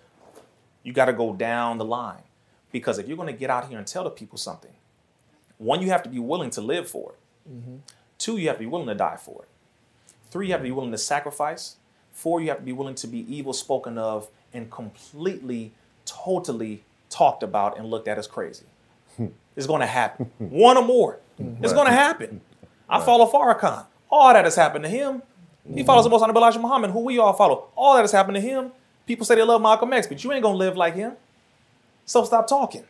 you 0.82 0.92
got 0.92 1.04
to 1.04 1.12
go 1.12 1.32
down 1.32 1.78
the 1.78 1.84
line. 1.84 2.24
Because 2.72 2.98
if 2.98 3.06
you're 3.06 3.16
going 3.16 3.32
to 3.32 3.38
get 3.38 3.48
out 3.48 3.68
here 3.68 3.78
and 3.78 3.86
tell 3.86 4.02
the 4.02 4.10
people 4.10 4.36
something, 4.36 4.72
one, 5.58 5.80
you 5.80 5.90
have 5.90 6.02
to 6.02 6.08
be 6.08 6.18
willing 6.18 6.50
to 6.50 6.60
live 6.60 6.90
for 6.90 7.12
it. 7.12 7.18
Mm-hmm. 7.48 7.76
Two, 8.18 8.36
you 8.36 8.48
have 8.48 8.56
to 8.56 8.64
be 8.64 8.66
willing 8.66 8.88
to 8.88 8.96
die 8.96 9.16
for 9.16 9.44
it. 9.44 9.48
Three, 10.32 10.46
you 10.48 10.52
have 10.52 10.60
to 10.62 10.64
be 10.64 10.72
willing 10.72 10.90
to 10.90 10.98
sacrifice. 10.98 11.76
Four, 12.10 12.40
you 12.40 12.48
have 12.48 12.58
to 12.58 12.64
be 12.64 12.72
willing 12.72 12.96
to 12.96 13.06
be 13.06 13.18
evil 13.32 13.52
spoken 13.52 13.98
of 13.98 14.28
and 14.52 14.72
completely, 14.72 15.72
totally 16.04 16.82
talked 17.10 17.44
about 17.44 17.78
and 17.78 17.88
looked 17.88 18.08
at 18.08 18.18
as 18.18 18.26
crazy. 18.26 18.66
Hmm. 19.16 19.26
It's 19.54 19.68
going 19.68 19.82
to 19.82 19.86
happen. 19.86 20.32
One 20.38 20.76
or 20.76 20.84
more. 20.84 21.20
It's 21.62 21.72
going 21.72 21.86
to 21.86 21.92
happen. 21.92 22.40
I 22.88 23.00
follow 23.04 23.30
Farrakhan. 23.30 23.86
All 24.10 24.32
that 24.32 24.44
has 24.44 24.56
happened 24.56 24.84
to 24.84 24.90
him. 24.90 25.22
He 25.74 25.82
follows 25.82 26.04
the 26.04 26.10
Most 26.10 26.22
Honorable 26.22 26.42
Elijah 26.42 26.60
Muhammad, 26.60 26.92
who 26.92 27.00
we 27.00 27.18
all 27.18 27.32
follow. 27.32 27.68
All 27.74 27.94
that 27.94 28.02
has 28.02 28.12
happened 28.12 28.36
to 28.36 28.40
him. 28.40 28.70
People 29.06 29.26
say 29.26 29.34
they 29.34 29.42
love 29.42 29.62
Malcolm 29.62 29.92
X, 29.92 30.06
but 30.06 30.22
you 30.22 30.32
ain't 30.32 30.44
to 30.44 30.48
live 30.48 30.76
like 30.76 30.94
him. 30.94 31.14
So 32.04 32.24
stop 32.24 32.46
talking. 32.46 32.84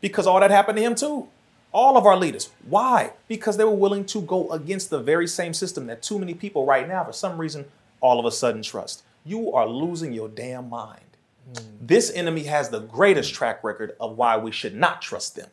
Because 0.00 0.26
all 0.26 0.40
that 0.40 0.50
happened 0.50 0.76
to 0.76 0.82
him 0.82 0.94
too. 0.94 1.28
All 1.72 1.96
of 1.96 2.04
our 2.06 2.16
leaders. 2.16 2.50
Why? 2.68 3.12
Because 3.28 3.56
they 3.56 3.64
were 3.64 3.70
willing 3.70 4.04
to 4.06 4.20
go 4.20 4.50
against 4.52 4.90
the 4.90 5.00
very 5.00 5.26
same 5.26 5.54
system 5.54 5.86
that 5.86 6.02
too 6.02 6.18
many 6.18 6.34
people 6.34 6.66
right 6.66 6.86
now, 6.86 7.04
for 7.04 7.12
some 7.12 7.38
reason, 7.38 7.64
all 8.00 8.20
of 8.20 8.26
a 8.26 8.30
sudden 8.30 8.62
trust. 8.62 9.02
You 9.24 9.52
are 9.52 9.66
losing 9.66 10.12
your 10.12 10.28
damn 10.28 10.68
mind. 10.68 11.00
Hmm. 11.46 11.64
This 11.80 12.12
enemy 12.12 12.44
has 12.44 12.68
the 12.68 12.80
greatest 12.80 13.32
track 13.34 13.64
record 13.64 13.96
of 14.00 14.16
why 14.16 14.36
we 14.36 14.52
should 14.52 14.74
not 14.74 15.02
trust 15.02 15.34
them. 15.34 15.48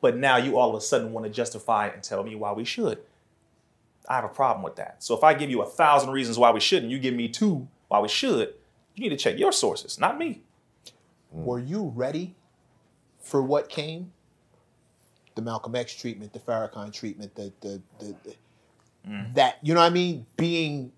But 0.00 0.16
now 0.16 0.36
you 0.36 0.58
all 0.58 0.70
of 0.70 0.76
a 0.76 0.80
sudden 0.80 1.12
want 1.12 1.26
to 1.26 1.32
justify 1.32 1.88
and 1.88 2.02
tell 2.02 2.22
me 2.22 2.34
why 2.34 2.52
we 2.52 2.64
should. 2.64 2.98
I 4.08 4.16
have 4.16 4.24
a 4.24 4.28
problem 4.28 4.62
with 4.62 4.76
that. 4.76 5.02
So 5.02 5.16
if 5.16 5.24
I 5.24 5.34
give 5.34 5.50
you 5.50 5.62
a 5.62 5.66
thousand 5.66 6.10
reasons 6.10 6.38
why 6.38 6.50
we 6.50 6.60
shouldn't, 6.60 6.90
you 6.90 6.98
give 6.98 7.14
me 7.14 7.28
two 7.28 7.68
why 7.88 8.00
we 8.00 8.08
should, 8.08 8.54
you 8.94 9.02
need 9.02 9.10
to 9.10 9.16
check 9.16 9.38
your 9.38 9.52
sources, 9.52 9.98
not 9.98 10.18
me. 10.18 10.42
Mm. 11.34 11.44
Were 11.44 11.58
you 11.58 11.92
ready 11.94 12.34
for 13.20 13.42
what 13.42 13.68
came? 13.68 14.12
The 15.34 15.42
Malcolm 15.42 15.74
X 15.74 15.94
treatment, 15.94 16.32
the 16.32 16.38
Farrakhan 16.38 16.92
treatment, 16.92 17.34
the 17.34 17.52
the, 17.60 17.82
the, 17.98 18.14
the 18.24 18.34
mm. 19.08 19.34
that 19.34 19.58
you 19.62 19.74
know 19.74 19.80
what 19.80 19.86
I 19.86 19.90
mean? 19.90 20.26
Being 20.36 20.92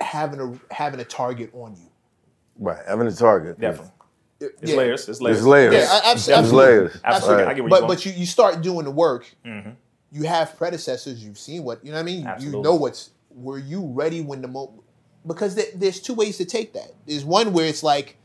having 0.00 0.40
a 0.40 0.74
having 0.74 1.00
a 1.00 1.04
target 1.04 1.50
on 1.54 1.76
you. 1.76 1.88
Right, 2.58 2.84
having 2.86 3.06
a 3.06 3.12
target. 3.12 3.60
Definitely. 3.60 3.92
Yeah. 4.40 4.48
It's 4.60 4.72
layers. 4.72 5.08
It's 5.08 5.20
layers. 5.20 5.36
There's 5.36 5.46
layers. 5.46 5.74
Yeah, 5.74 5.88
I- 5.90 6.10
abs- 6.10 6.26
There's 6.26 6.38
absolutely. 6.38 6.66
layers. 6.66 7.00
Absolutely. 7.04 7.42
Right. 7.44 7.50
I 7.50 7.54
get 7.54 7.62
where 7.62 7.70
But 7.70 7.78
you're 7.80 7.88
but 7.88 8.06
you, 8.06 8.12
you 8.12 8.26
start 8.26 8.60
doing 8.60 8.84
the 8.84 8.90
work. 8.90 9.32
Mm-hmm. 9.46 9.70
You 10.12 10.24
have 10.24 10.56
predecessors. 10.58 11.24
You've 11.24 11.38
seen 11.38 11.64
what 11.64 11.84
you 11.84 11.90
know. 11.90 11.96
what 11.96 12.02
I 12.02 12.04
mean, 12.04 12.26
Absolutely. 12.26 12.58
you 12.58 12.62
know 12.64 12.74
what's. 12.74 13.10
Were 13.34 13.58
you 13.58 13.86
ready 13.86 14.20
when 14.20 14.42
the 14.42 14.48
moment? 14.48 14.82
Because 15.26 15.54
there, 15.54 15.66
there's 15.74 16.00
two 16.00 16.12
ways 16.14 16.36
to 16.38 16.44
take 16.44 16.74
that. 16.74 16.92
There's 17.06 17.24
one 17.24 17.52
where 17.52 17.66
it's 17.66 17.82
like, 17.82 18.16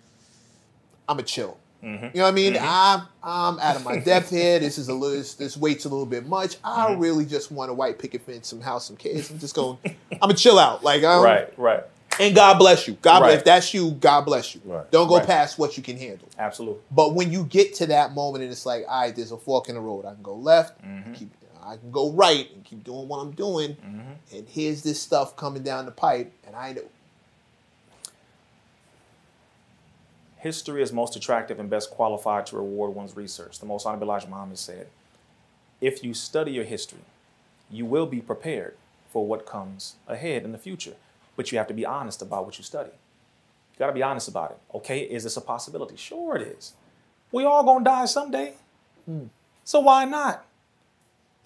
I'm 1.08 1.20
a 1.20 1.24
chill. 1.24 1.58
Mm-hmm. 1.84 2.06
You 2.06 2.12
know 2.16 2.24
what 2.24 2.28
I 2.30 2.32
mean? 2.32 2.58
I'm 2.60 3.02
I'm 3.24 3.60
out 3.60 3.76
of 3.76 3.86
my 3.86 4.00
depth 4.00 4.32
here. 4.32 4.60
This 4.68 4.78
is 4.78 4.90
a 4.90 4.94
little. 4.94 5.16
This, 5.16 5.36
this 5.36 5.56
weight's 5.56 5.86
a 5.86 5.90
little 5.90 6.06
bit 6.08 6.26
much. 6.28 6.58
I 6.64 6.88
Mm-hmm. 6.90 7.00
really 7.02 7.26
just 7.26 7.52
want 7.52 7.70
a 7.72 7.74
white 7.74 8.00
picket 8.00 8.24
fence, 8.24 8.48
some 8.48 8.62
house, 8.62 8.88
some 8.88 8.98
kids. 8.98 9.30
I'm 9.30 9.40
just 9.40 9.56
going. 9.56 9.78
I'm 10.12 10.18
gonna 10.20 10.34
chill 10.34 10.58
out. 10.60 10.84
Like 10.84 11.04
I'm, 11.04 11.24
Right, 11.24 11.54
right. 11.58 11.84
And 12.20 12.36
God 12.36 12.58
bless 12.58 12.88
you. 12.88 12.96
God 12.96 13.20
bless. 13.20 13.30
Right. 13.30 13.38
If 13.38 13.44
that's 13.46 13.74
you, 13.76 13.92
God 13.92 14.22
bless 14.22 14.56
you. 14.56 14.62
Right. 14.66 14.90
Don't 14.90 15.08
go 15.08 15.18
Right. 15.18 15.28
past 15.28 15.60
what 15.60 15.78
you 15.78 15.84
can 15.84 15.98
handle. 15.98 16.28
Absolutely. 16.40 16.82
But 16.90 17.14
when 17.14 17.32
you 17.32 17.44
get 17.44 17.76
to 17.76 17.86
that 17.88 18.14
moment 18.16 18.44
and 18.44 18.52
it's 18.52 18.66
like, 18.66 18.86
all 18.90 19.02
right, 19.02 19.16
there's 19.16 19.32
a 19.32 19.38
fork 19.38 19.70
in 19.70 19.76
the 19.76 19.82
road. 19.82 20.04
I 20.06 20.16
can 20.16 20.24
go 20.24 20.34
left, 20.36 20.84
Mm-hmm. 20.84 21.14
keep, 21.14 21.30
I 21.68 21.76
can 21.76 21.91
go 21.91 22.11
right 22.11 22.49
and 22.53 22.63
keep 22.63 22.84
doing 22.84 23.09
what 23.09 23.18
I'm 23.18 23.32
doing. 23.32 23.76
Mm-hmm. 23.76 24.36
And 24.38 24.47
here's 24.47 24.84
this 24.84 25.01
stuff 25.01 25.36
coming 25.36 25.63
down 25.63 25.86
the 25.86 25.91
pipe, 25.91 26.32
and 26.45 26.55
I 26.55 26.72
know. 26.74 26.86
History 30.38 30.82
is 30.82 30.93
most 30.93 31.15
attractive 31.15 31.59
and 31.59 31.70
best 31.70 31.91
qualified 31.91 32.45
to 32.47 32.55
reward 32.55 32.95
one's 32.95 33.18
research. 33.18 33.59
The 33.59 33.65
most 33.65 33.86
honorable 33.86 34.07
Elijah 34.07 34.30
Muhammad 34.30 34.57
said, 34.57 34.88
if 35.82 36.03
you 36.03 36.13
study 36.13 36.51
your 36.53 36.63
history, 36.63 37.01
you 37.70 37.86
will 37.86 38.05
be 38.05 38.22
prepared 38.22 38.76
for 39.11 39.26
what 39.26 39.45
comes 39.45 39.95
ahead 40.07 40.43
in 40.43 40.53
the 40.53 40.57
future. 40.57 40.93
But 41.36 41.51
you 41.51 41.57
have 41.57 41.68
to 41.68 41.74
be 41.74 41.86
honest 41.86 42.22
about 42.22 42.45
what 42.45 42.57
you 42.57 42.63
study. 42.63 42.91
You 42.91 43.80
got 43.80 43.88
to 43.88 43.93
be 43.93 44.03
honest 44.03 44.28
about 44.28 44.51
it. 44.51 44.57
Okay, 44.74 45.01
is 45.01 45.24
this 45.24 45.38
a 45.38 45.41
possibility? 45.41 45.97
Sure, 45.97 46.38
it 46.38 46.47
is. 46.47 46.74
We 47.32 47.43
all 47.43 47.63
gonna 47.63 47.84
die 47.84 48.05
someday. 48.05 48.53
Hmm. 49.05 49.26
So 49.65 49.82
why 49.82 50.05
not? 50.05 50.47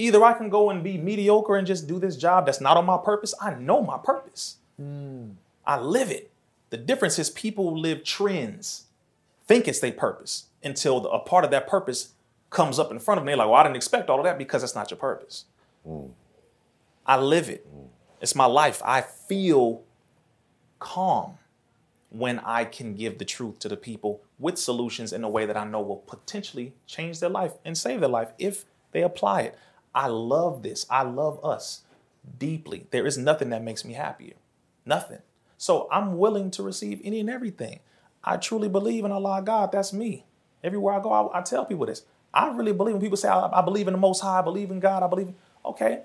Either 0.02 0.24
I 0.24 0.34
can 0.34 0.49
go 0.49 0.72
and 0.72 0.84
be 0.84 0.97
mediocre 0.97 1.56
and 1.56 1.68
just 1.68 1.88
do 1.88 1.99
this 1.99 2.18
job 2.18 2.47
that's 2.47 2.60
not 2.60 2.76
on 2.76 2.88
my 2.88 2.97
purpose. 2.97 3.36
I 3.39 3.54
know 3.54 3.84
my 3.84 3.99
purpose. 3.99 4.58
Hmm. 4.78 5.32
I 5.64 5.80
live 5.80 6.10
it. 6.10 6.32
The 6.72 6.78
difference 6.78 7.20
is 7.20 7.30
people 7.30 7.80
live 7.80 8.04
trends, 8.04 8.86
think 9.45 9.68
it's 9.68 9.80
their 9.80 9.91
purpose 9.91 10.45
until 10.64 11.06
a 11.06 11.20
part 11.20 11.45
of 11.45 11.52
that 11.52 11.68
purpose 11.68 12.14
comes 12.49 12.80
up 12.80 12.89
in 12.89 12.97
front 12.97 13.20
of 13.20 13.26
them. 13.26 13.28
They're 13.28 13.38
like, 13.38 13.47
well, 13.47 13.58
I 13.58 13.64
didn't 13.64 13.76
expect 13.76 14.10
all 14.10 14.18
of 14.18 14.24
that 14.24 14.39
because 14.39 14.64
that's 14.64 14.74
not 14.74 14.89
your 14.89 14.97
purpose. 14.97 15.45
Hmm. 15.86 16.08
I 17.06 17.18
live 17.18 17.47
it. 17.47 17.68
Hmm. 17.72 17.86
It's 18.22 18.34
my 18.34 18.45
life. 18.45 18.82
I 18.84 19.02
feel 19.02 19.84
calm 20.80 21.38
when 22.10 22.39
I 22.39 22.66
can 22.66 22.95
give 22.95 23.20
the 23.20 23.26
truth 23.26 23.60
to 23.60 23.70
the 23.70 23.78
people 23.78 24.22
with 24.39 24.58
solutions 24.58 25.14
in 25.14 25.24
a 25.24 25.30
way 25.30 25.45
that 25.45 25.56
I 25.56 25.64
know 25.64 25.82
will 25.82 25.97
potentially 26.08 26.74
change 26.88 27.20
their 27.20 27.30
life 27.30 27.54
and 27.64 27.78
save 27.78 27.99
their 27.99 28.10
life 28.10 28.32
if 28.39 28.66
they 28.93 29.04
apply 29.04 29.41
it. 29.41 29.58
I 29.94 30.08
love 30.08 30.64
this. 30.64 30.86
I 30.89 31.04
love 31.04 31.44
us 31.44 31.82
deeply. 32.39 32.88
There 32.92 33.06
is 33.06 33.18
nothing 33.18 33.50
that 33.50 33.64
makes 33.64 33.84
me 33.84 33.94
happier. 33.94 34.36
Nothing. 34.86 35.20
So 35.58 35.88
I'm 35.92 36.18
willing 36.18 36.52
to 36.52 36.64
receive 36.64 37.02
any 37.04 37.20
and 37.20 37.30
everything. 37.30 37.80
I 38.24 38.38
truly 38.38 38.70
believe 38.70 39.06
in 39.06 39.12
Allah 39.12 39.42
God. 39.44 39.72
That's 39.72 39.94
me. 39.94 40.26
Everywhere 40.64 40.94
I 40.94 41.02
go, 41.02 41.12
I, 41.12 41.39
I 41.39 41.42
tell 41.42 41.66
people 41.66 41.86
this. 41.86 42.04
I 42.34 42.52
really 42.52 42.74
believe 42.74 42.94
when 42.94 43.02
people 43.02 43.18
say, 43.18 43.28
I, 43.28 43.60
I 43.60 43.62
believe 43.62 43.88
in 43.88 43.94
the 43.94 44.00
Most 44.00 44.22
High, 44.22 44.39
I 44.39 44.42
believe 44.42 44.72
in 44.72 44.80
God, 44.80 45.04
I 45.04 45.08
believe 45.08 45.34
okay, 45.66 46.02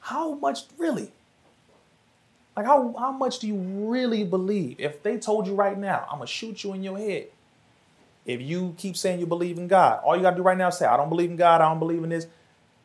how 0.00 0.34
much 0.34 0.64
really? 0.78 1.12
Like, 2.56 2.66
how, 2.66 2.94
how 2.98 3.12
much 3.12 3.38
do 3.38 3.46
you 3.46 3.54
really 3.54 4.24
believe? 4.24 4.76
If 4.78 5.02
they 5.02 5.18
told 5.18 5.46
you 5.46 5.54
right 5.54 5.78
now, 5.78 6.06
I'm 6.10 6.18
going 6.18 6.26
to 6.26 6.32
shoot 6.32 6.64
you 6.64 6.72
in 6.72 6.82
your 6.82 6.98
head. 6.98 7.28
If 8.26 8.40
you 8.42 8.74
keep 8.76 8.96
saying 8.96 9.20
you 9.20 9.26
believe 9.26 9.56
in 9.56 9.66
God, 9.66 10.02
all 10.04 10.16
you 10.16 10.22
got 10.22 10.32
to 10.32 10.36
do 10.36 10.42
right 10.42 10.58
now 10.58 10.68
is 10.68 10.76
say, 10.76 10.86
I 10.86 10.96
don't 10.96 11.08
believe 11.08 11.30
in 11.30 11.36
God, 11.36 11.60
I 11.60 11.68
don't 11.68 11.78
believe 11.78 12.02
in 12.02 12.10
this, 12.10 12.26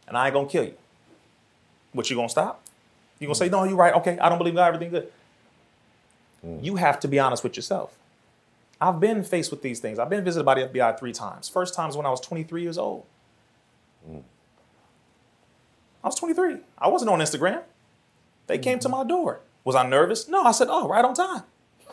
and 0.07 0.17
I 0.17 0.27
ain't 0.27 0.35
to 0.47 0.51
kill 0.51 0.63
you. 0.65 0.73
What, 1.93 2.09
you 2.09 2.17
to 2.17 2.29
stop? 2.29 2.61
You 3.19 3.27
going 3.27 3.35
to 3.35 3.45
hmm. 3.45 3.45
say, 3.45 3.49
no, 3.49 3.63
you're 3.63 3.77
right. 3.77 3.93
Okay, 3.95 4.19
I 4.19 4.29
don't 4.29 4.37
believe 4.37 4.55
God, 4.55 4.67
everything 4.67 4.89
good. 4.89 5.11
Hmm. 6.41 6.57
You 6.61 6.75
have 6.75 6.99
to 7.01 7.07
be 7.07 7.19
honest 7.19 7.43
with 7.43 7.55
yourself. 7.55 7.97
I've 8.81 8.99
been 8.99 9.23
faced 9.23 9.51
with 9.51 9.61
these 9.61 9.79
things. 9.79 9.99
I've 9.99 10.09
been 10.09 10.23
visited 10.23 10.43
by 10.43 10.55
the 10.55 10.67
FBI 10.67 10.99
three 10.99 11.13
times. 11.13 11.47
First 11.47 11.73
time 11.73 11.87
was 11.87 11.95
when 11.95 12.05
I 12.05 12.09
was 12.09 12.19
23 12.19 12.61
years 12.61 12.77
old. 12.77 13.05
Hmm. 14.05 14.19
I 16.03 16.07
was 16.07 16.15
23. 16.15 16.57
I 16.77 16.87
wasn't 16.89 17.09
on 17.09 17.19
Instagram. 17.19 17.63
They 18.47 18.57
came 18.59 18.79
to 18.79 18.87
mm-hmm. 18.87 18.97
my 18.97 19.03
door. 19.03 19.39
Was 19.63 19.75
I 19.75 19.87
nervous? 19.87 20.27
No, 20.27 20.43
I 20.43 20.51
said, 20.51 20.67
oh, 20.69 20.87
right 20.87 21.03
on 21.03 21.15
time. 21.15 21.43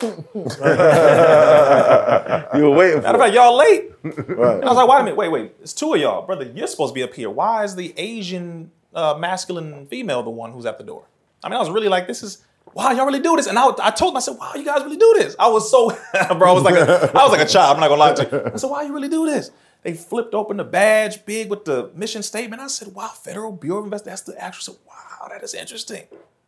You 2.53 2.63
were 2.63 2.71
waiting 2.71 3.01
Matter 3.01 3.07
of 3.07 3.15
for 3.15 3.19
fact, 3.19 3.33
y'all 3.33 3.55
late. 3.55 3.91
Right. 4.03 4.55
And 4.55 4.65
I 4.65 4.67
was 4.67 4.75
like, 4.75 4.87
wait 4.87 4.99
a 4.99 5.03
minute, 5.03 5.17
wait, 5.17 5.29
wait. 5.29 5.55
It's 5.61 5.73
two 5.73 5.93
of 5.93 6.01
y'all. 6.01 6.25
Brother, 6.25 6.51
you're 6.53 6.67
supposed 6.67 6.93
to 6.93 6.95
be 6.95 7.03
up 7.03 7.13
here. 7.13 7.29
Why 7.29 7.63
is 7.63 7.75
the 7.75 7.93
Asian 7.97 8.71
uh, 8.93 9.15
masculine 9.17 9.85
female 9.87 10.23
the 10.23 10.29
one 10.29 10.51
who's 10.51 10.65
at 10.65 10.77
the 10.77 10.83
door? 10.83 11.05
I 11.43 11.49
mean, 11.49 11.55
I 11.55 11.59
was 11.59 11.69
really 11.69 11.89
like, 11.89 12.07
this 12.07 12.23
is, 12.23 12.43
wow, 12.73 12.91
y'all 12.91 13.05
really 13.05 13.21
do 13.21 13.35
this. 13.35 13.47
And 13.47 13.57
I, 13.57 13.69
I 13.81 13.91
told 13.91 14.13
them, 14.13 14.17
I 14.17 14.21
said, 14.21 14.37
wow, 14.37 14.53
you 14.55 14.65
guys 14.65 14.83
really 14.83 14.97
do 14.97 15.13
this. 15.17 15.35
I 15.39 15.47
was 15.47 15.69
so, 15.69 15.89
bro, 16.37 16.49
I 16.49 16.53
was 16.53 16.63
like 16.63 16.75
a, 16.75 17.11
I 17.17 17.23
was 17.23 17.31
like 17.31 17.41
a 17.41 17.49
child. 17.49 17.75
I'm 17.75 17.81
not 17.81 17.89
gonna 17.89 17.99
lie 17.99 18.13
to 18.13 18.29
you. 18.31 18.51
I 18.53 18.57
said, 18.57 18.69
why 18.69 18.83
you 18.83 18.93
really 18.93 19.09
do 19.09 19.25
this? 19.25 19.51
They 19.83 19.93
flipped 19.93 20.33
open 20.33 20.57
the 20.57 20.63
badge 20.63 21.25
big 21.25 21.49
with 21.49 21.65
the 21.65 21.91
mission 21.93 22.23
statement. 22.23 22.61
I 22.61 22.67
said, 22.67 22.93
wow, 22.93 23.09
Federal 23.09 23.51
Bureau 23.51 23.79
of 23.79 23.85
Investigation. 23.85 24.11
That's 24.11 24.21
the 24.21 24.41
actual, 24.41 24.73
I 24.73 24.75
said, 24.75 24.81
wow, 24.87 25.27
that 25.29 25.43
is 25.43 25.53
interesting. 25.53 26.03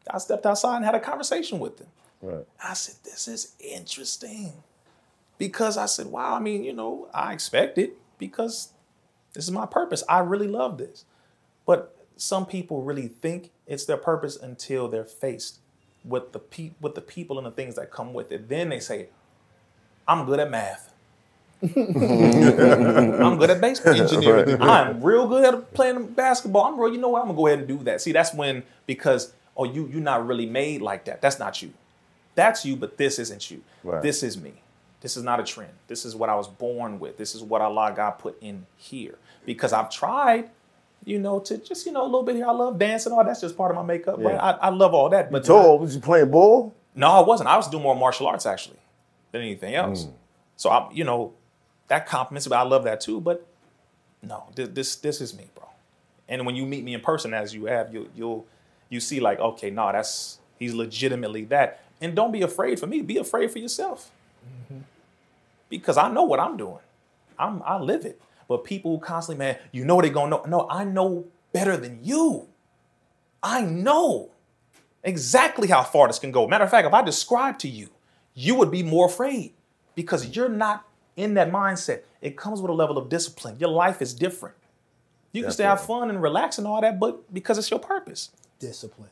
I 0.10 0.20
stepped 0.20 0.46
outside 0.46 0.78
and 0.78 0.86
had 0.86 0.96
a 0.96 1.00
conversation 1.00 1.60
with 1.60 1.78
them. 1.78 1.88
Right. 2.26 2.46
I 2.64 2.74
said, 2.74 2.96
this 3.04 3.28
is 3.28 3.54
interesting. 3.60 4.54
Because 5.38 5.78
I 5.78 5.86
said, 5.86 6.08
wow, 6.08 6.36
I 6.36 6.40
mean, 6.40 6.64
you 6.64 6.74
know, 6.74 7.08
I 7.14 7.34
expect 7.34 7.78
it 7.78 7.94
because 8.18 8.70
this 9.34 9.44
is 9.44 9.52
my 9.52 9.66
purpose. 9.66 10.04
I 10.08 10.20
really 10.20 10.48
love 10.48 10.78
this. 10.78 11.06
But 11.66 11.96
some 12.16 12.46
people 12.46 12.82
really 12.84 13.08
think 13.08 13.52
it's 13.68 13.86
their 13.86 13.98
purpose 13.98 14.38
until 14.38 14.88
they're 14.88 15.04
faced 15.04 15.60
with 16.04 16.32
the 16.32 16.40
pe- 16.40 16.72
with 16.80 16.96
the 16.96 17.02
people 17.02 17.38
and 17.38 17.46
the 17.46 17.52
things 17.52 17.76
that 17.76 17.92
come 17.92 18.14
with 18.14 18.32
it. 18.32 18.48
Then 18.48 18.70
they 18.70 18.80
say, 18.80 19.10
I'm 20.08 20.26
good 20.26 20.40
at 20.40 20.50
math. 20.50 20.94
I'm 21.64 23.38
good 23.38 23.50
at 23.50 23.60
baseball. 23.60 23.94
Engineering. 23.94 24.62
I'm 24.62 25.02
real 25.04 25.28
good 25.28 25.46
at 25.46 25.74
playing 25.74 26.08
basketball. 26.14 26.66
I'm 26.66 26.80
real, 26.80 26.94
you 26.94 27.00
know 27.00 27.10
what? 27.10 27.22
I'm 27.22 27.28
gonna 27.28 27.38
go 27.38 27.48
ahead 27.48 27.60
and 27.60 27.68
do 27.68 27.78
that. 27.86 28.02
See, 28.02 28.12
that's 28.12 28.34
when 28.34 28.64
because 28.86 29.34
oh 29.58 29.64
you 29.66 29.88
you're 29.88 30.02
not 30.02 30.28
really 30.28 30.46
made 30.46 30.82
like 30.82 31.06
that. 31.06 31.22
That's 31.22 31.40
not 31.40 31.62
you. 31.62 31.74
That's 32.36 32.66
you, 32.66 32.76
but 32.76 32.98
this 32.98 33.18
isn't 33.20 33.50
you. 33.50 33.62
Right. 33.84 34.02
This 34.02 34.22
is 34.24 34.38
me. 34.38 34.62
This 35.02 35.18
is 35.18 35.24
not 35.24 35.40
a 35.40 35.44
trend. 35.44 35.72
This 35.88 36.06
is 36.06 36.16
what 36.16 36.30
I 36.30 36.36
was 36.36 36.48
born 36.48 37.00
with. 37.00 37.18
This 37.18 37.36
is 37.36 37.44
what 37.44 37.62
Allah 37.62 37.94
God 37.96 38.12
put 38.12 38.42
in 38.42 38.66
here. 38.76 39.18
Because 39.46 39.72
I've 39.72 39.90
tried, 39.90 40.50
you 41.04 41.20
know, 41.20 41.40
to 41.42 41.58
just 41.58 41.86
you 41.86 41.92
know 41.92 42.04
a 42.04 42.06
little 42.06 42.24
bit 42.24 42.36
here. 42.36 42.48
I 42.48 42.52
love 42.52 42.80
dancing, 42.80 43.14
all 43.14 43.24
that's 43.24 43.42
just 43.42 43.56
part 43.56 43.72
of 43.72 43.78
my 43.78 43.84
makeup. 43.84 44.18
Right? 44.18 44.34
Yeah. 44.34 44.42
I, 44.42 44.52
I 44.52 44.70
love 44.70 44.94
all 44.94 45.10
that. 45.10 45.32
But 45.32 45.46
Tall, 45.46 45.80
was 45.80 45.96
you 45.96 46.02
playing 46.02 46.32
ball? 46.32 46.74
no, 46.96 47.12
I 47.12 47.20
wasn't. 47.20 47.50
I 47.50 47.58
was 47.58 47.68
doing 47.68 47.84
more 47.84 47.96
martial 47.96 48.28
arts 48.28 48.46
actually 48.46 48.80
than 49.32 49.42
anything 49.42 49.76
else. 49.76 50.06
Mm. 50.06 50.14
So 50.56 50.70
I, 50.70 50.92
you 50.92 51.04
know, 51.04 51.34
that 51.88 52.08
compliments, 52.08 52.48
but 52.48 52.58
I 52.58 52.64
love 52.64 52.86
that 52.86 53.02
too. 53.02 53.22
But 53.22 53.46
no, 54.24 54.46
this 54.56 54.70
this, 54.70 54.96
this 54.96 55.22
is 55.22 55.38
me, 55.38 55.50
bro. 55.54 55.68
And 56.28 56.46
when 56.46 56.56
you 56.56 56.66
meet 56.66 56.84
me 56.84 56.94
in 56.94 57.02
person, 57.02 57.34
as 57.34 57.54
you 57.54 57.66
have, 57.66 57.94
you 57.94 58.10
you'll 58.16 58.48
you 58.90 59.00
see 59.00 59.20
like, 59.20 59.40
okay, 59.40 59.70
no, 59.70 59.92
that's 59.92 60.40
he's 60.58 60.74
legitimately 60.74 61.46
that. 61.46 61.82
And 62.02 62.16
don't 62.16 62.32
be 62.32 62.42
afraid 62.42 62.80
for 62.80 62.88
me. 62.88 63.02
Be 63.02 63.18
afraid 63.18 63.52
for 63.52 63.60
yourself, 63.60 64.12
mm-hmm. 64.46 64.82
because 65.70 65.98
I 65.98 66.10
know 66.10 66.24
what 66.24 66.40
I'm 66.40 66.58
doing. 66.58 66.80
I'm 67.40 67.62
I 67.64 67.78
live 67.80 68.06
it. 68.06 68.22
But 68.48 68.64
people 68.64 68.92
who 68.92 69.00
constantly, 69.00 69.44
man, 69.44 69.58
you 69.72 69.86
know 69.86 70.02
they 70.02 70.10
gonna 70.10 70.30
know. 70.30 70.44
No, 70.48 70.68
I 70.70 70.84
know 70.84 71.26
better 71.54 71.78
than 71.78 72.00
you. 72.04 72.48
I 73.42 73.62
know 73.62 74.32
exactly 75.04 75.68
how 75.68 75.84
far 75.84 76.08
this 76.08 76.20
can 76.20 76.32
go. 76.32 76.48
Matter 76.48 76.66
of 76.66 76.70
fact, 76.70 76.88
if 76.88 76.94
I 76.94 77.02
describe 77.02 77.60
to 77.60 77.70
you, 77.70 77.90
you 78.34 78.56
would 78.56 78.72
be 78.72 78.84
more 78.84 79.06
afraid 79.06 79.54
because 79.96 80.36
you're 80.36 80.50
not 80.50 80.86
in 81.16 81.36
that 81.36 81.52
mindset. 81.52 82.02
It 82.22 82.36
comes 82.36 82.62
with 82.62 82.70
a 82.70 82.74
level 82.74 82.98
of 82.98 83.08
discipline. 83.08 83.58
Your 83.60 83.70
life 83.70 84.02
is 84.02 84.14
different. 84.14 84.56
You 85.32 85.44
can 85.44 85.52
still 85.52 85.68
have 85.68 85.82
fun 85.82 86.10
and 86.10 86.22
relax 86.22 86.58
and 86.58 86.68
all 86.68 86.80
that, 86.82 87.00
but 87.00 87.34
because 87.34 87.58
it's 87.58 87.70
your 87.70 87.80
purpose. 87.80 88.32
Discipline. 88.60 89.10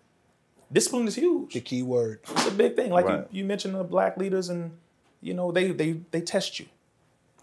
Discipline 0.72 1.08
is 1.08 1.16
huge. 1.16 1.54
The 1.54 1.62
key 1.62 1.84
word. 1.84 2.20
It's 2.30 2.48
a 2.48 2.52
big 2.52 2.76
thing. 2.76 2.92
Like 2.92 3.06
Right. 3.06 3.20
you, 3.32 3.40
you 3.42 3.46
mentioned 3.46 3.76
the 3.76 3.84
black 3.84 4.18
leaders, 4.18 4.50
and 4.50 4.72
you 5.22 5.34
know 5.34 5.52
they 5.52 5.72
they 5.72 6.02
they 6.12 6.22
test 6.22 6.60
you. 6.60 6.68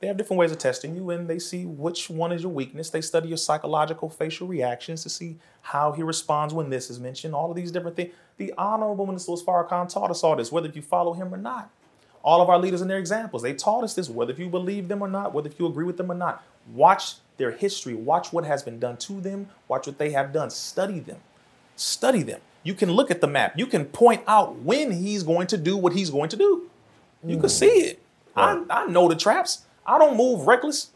They 0.00 0.06
have 0.06 0.16
different 0.16 0.38
ways 0.38 0.50
of 0.50 0.58
testing 0.58 0.96
you, 0.96 1.10
and 1.10 1.28
they 1.28 1.38
see 1.38 1.66
which 1.66 2.08
one 2.08 2.32
is 2.32 2.42
your 2.42 2.50
weakness. 2.52 2.88
They 2.88 3.02
study 3.02 3.28
your 3.28 3.36
psychological 3.36 4.08
facial 4.08 4.48
reactions 4.48 5.02
to 5.02 5.10
see 5.10 5.36
how 5.60 5.92
he 5.92 6.02
responds 6.02 6.54
when 6.54 6.70
this 6.70 6.88
is 6.88 6.98
mentioned. 6.98 7.34
All 7.34 7.50
of 7.50 7.56
these 7.56 7.70
different 7.70 7.96
things. 7.96 8.12
The 8.38 8.54
Honorable 8.56 9.06
Minister 9.06 9.32
Farrakhan 9.32 9.92
taught 9.92 10.10
us 10.10 10.24
all 10.24 10.36
this, 10.36 10.50
whether 10.50 10.68
you 10.68 10.80
follow 10.80 11.12
him 11.12 11.32
or 11.34 11.36
not. 11.36 11.70
All 12.24 12.40
of 12.40 12.48
our 12.48 12.58
leaders 12.58 12.80
and 12.80 12.90
their 12.90 12.98
examples, 12.98 13.42
they 13.42 13.52
taught 13.54 13.84
us 13.84 13.94
this, 13.94 14.08
whether 14.08 14.32
if 14.32 14.38
you 14.38 14.48
believe 14.48 14.88
them 14.88 15.02
or 15.02 15.08
not, 15.08 15.34
whether 15.34 15.48
if 15.48 15.58
you 15.60 15.66
agree 15.66 15.84
with 15.84 15.98
them 15.98 16.10
or 16.10 16.14
not. 16.14 16.42
Watch 16.72 17.16
their 17.36 17.50
history. 17.50 17.94
Watch 17.94 18.32
what 18.32 18.44
has 18.44 18.62
been 18.62 18.78
done 18.78 18.96
to 18.98 19.20
them. 19.20 19.48
Watch 19.68 19.86
what 19.86 19.98
they 19.98 20.10
have 20.12 20.32
done. 20.32 20.50
Study 20.50 21.00
them 21.00 21.18
study 21.80 22.22
them. 22.22 22.40
You 22.62 22.74
can 22.74 22.90
look 22.90 23.10
at 23.10 23.20
the 23.20 23.26
map. 23.26 23.58
You 23.58 23.66
can 23.66 23.86
point 23.86 24.22
out 24.26 24.56
when 24.60 24.90
he's 24.90 25.22
going 25.22 25.46
to 25.48 25.56
do 25.56 25.76
what 25.76 25.92
he's 25.94 26.10
going 26.10 26.28
to 26.30 26.36
do. 26.36 26.68
You 27.24 27.38
can 27.38 27.48
see 27.48 27.66
it. 27.66 28.02
I, 28.36 28.62
I 28.70 28.86
know 28.86 29.08
the 29.08 29.16
traps. 29.16 29.64
I 29.86 29.98
don't 29.98 30.16
move 30.16 30.46
reckless. 30.46 30.90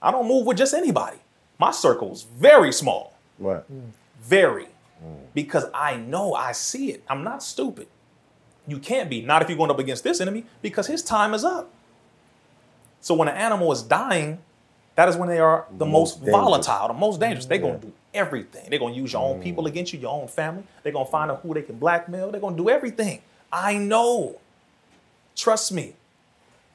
I 0.00 0.10
don't 0.10 0.28
move 0.28 0.46
with 0.46 0.56
just 0.58 0.74
anybody. 0.74 1.18
My 1.58 1.70
circle's 1.70 2.22
very 2.22 2.72
small, 2.72 3.16
Right. 3.38 3.62
very, 4.20 4.68
mm. 5.04 5.18
because 5.34 5.66
I 5.74 5.96
know 5.96 6.34
I 6.34 6.52
see 6.52 6.92
it. 6.92 7.02
I'm 7.08 7.24
not 7.24 7.42
stupid. 7.42 7.88
You 8.66 8.78
can't 8.78 9.10
be, 9.10 9.22
not 9.22 9.42
if 9.42 9.48
you're 9.48 9.58
going 9.58 9.70
up 9.70 9.78
against 9.78 10.04
this 10.04 10.20
enemy, 10.20 10.44
because 10.62 10.86
his 10.86 11.02
time 11.02 11.34
is 11.34 11.44
up. 11.44 11.70
So 13.00 13.14
when 13.14 13.28
an 13.28 13.36
animal 13.36 13.72
is 13.72 13.82
dying, 13.82 14.38
that 14.94 15.08
is 15.08 15.16
when 15.16 15.28
they 15.28 15.38
are 15.38 15.66
the 15.70 15.86
most, 15.86 16.20
most 16.20 16.30
volatile, 16.30 16.88
the 16.88 16.94
most 16.94 17.18
dangerous. 17.20 17.46
They're 17.46 17.58
going 17.58 17.80
to 17.80 17.86
do 17.86 17.92
everything. 18.14 18.68
They're 18.70 18.78
going 18.78 18.94
to 18.94 19.00
use 19.00 19.12
your 19.12 19.22
own 19.22 19.40
people 19.40 19.66
against 19.66 19.92
you, 19.92 19.98
your 20.00 20.12
own 20.20 20.28
family. 20.28 20.64
They're 20.82 20.92
going 20.92 21.06
to 21.06 21.10
find 21.10 21.30
out 21.30 21.40
who 21.42 21.54
they 21.54 21.62
can 21.62 21.78
blackmail. 21.78 22.30
They're 22.30 22.40
going 22.40 22.56
to 22.56 22.62
do 22.62 22.68
everything. 22.70 23.20
I 23.52 23.76
know. 23.78 24.38
Trust 25.36 25.72
me. 25.72 25.94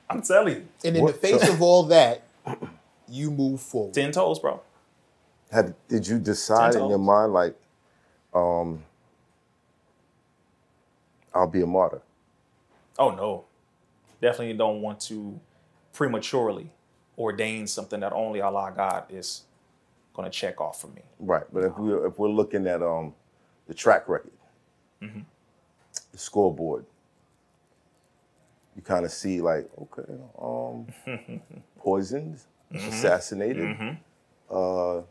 I'm 0.09 0.21
telling 0.21 0.55
you. 0.55 0.67
And 0.86 0.95
in 0.97 1.03
What- 1.03 1.13
the 1.13 1.19
face 1.19 1.41
so- 1.41 1.53
of 1.53 1.61
all 1.61 1.84
that, 1.84 2.21
you 3.07 3.31
move 3.31 3.61
forward. 3.61 3.93
Ten 3.93 4.11
toes, 4.11 4.39
bro. 4.39 4.61
Have, 5.51 5.73
did 5.88 6.07
you 6.07 6.17
decide 6.19 6.75
in 6.75 6.88
your 6.89 6.97
mind 6.97 7.31
like, 7.34 7.55
um, 8.34 8.84
I'll 11.34 11.47
be 11.47 11.61
a 11.61 11.67
martyr? 11.67 12.01
Oh 12.97 13.11
no. 13.11 13.45
Definitely 14.21 14.53
don't 14.55 14.81
want 14.81 14.99
to 15.01 15.39
prematurely 15.93 16.69
ordain 17.17 17.67
something 17.67 17.99
that 17.99 18.13
only 18.13 18.41
Allah 18.41 18.73
God 18.75 19.03
is 19.09 19.41
going 20.14 20.30
to 20.30 20.38
check 20.38 20.61
off 20.61 20.80
for 20.82 20.88
me. 20.88 21.01
Right. 21.20 21.43
But 21.51 21.64
if 21.66 21.78
we're 21.78 22.05
if 22.07 22.20
we're 22.20 22.30
looking 22.30 22.68
at 22.68 22.82
um 22.84 23.14
the 23.68 23.74
track 23.74 24.07
record, 24.09 24.32
Mm-hmm. 25.01 25.20
the 26.11 26.18
scoreboard, 26.18 26.86
you 28.76 28.82
kind 28.82 29.05
of 29.05 29.11
see 29.11 29.41
like, 29.41 29.70
okay, 29.82 30.11
um, 30.41 31.41
poisoned, 31.78 32.39
Mm-hmm. 32.74 32.89
assassinated, 32.89 33.97
uh, 34.49 35.01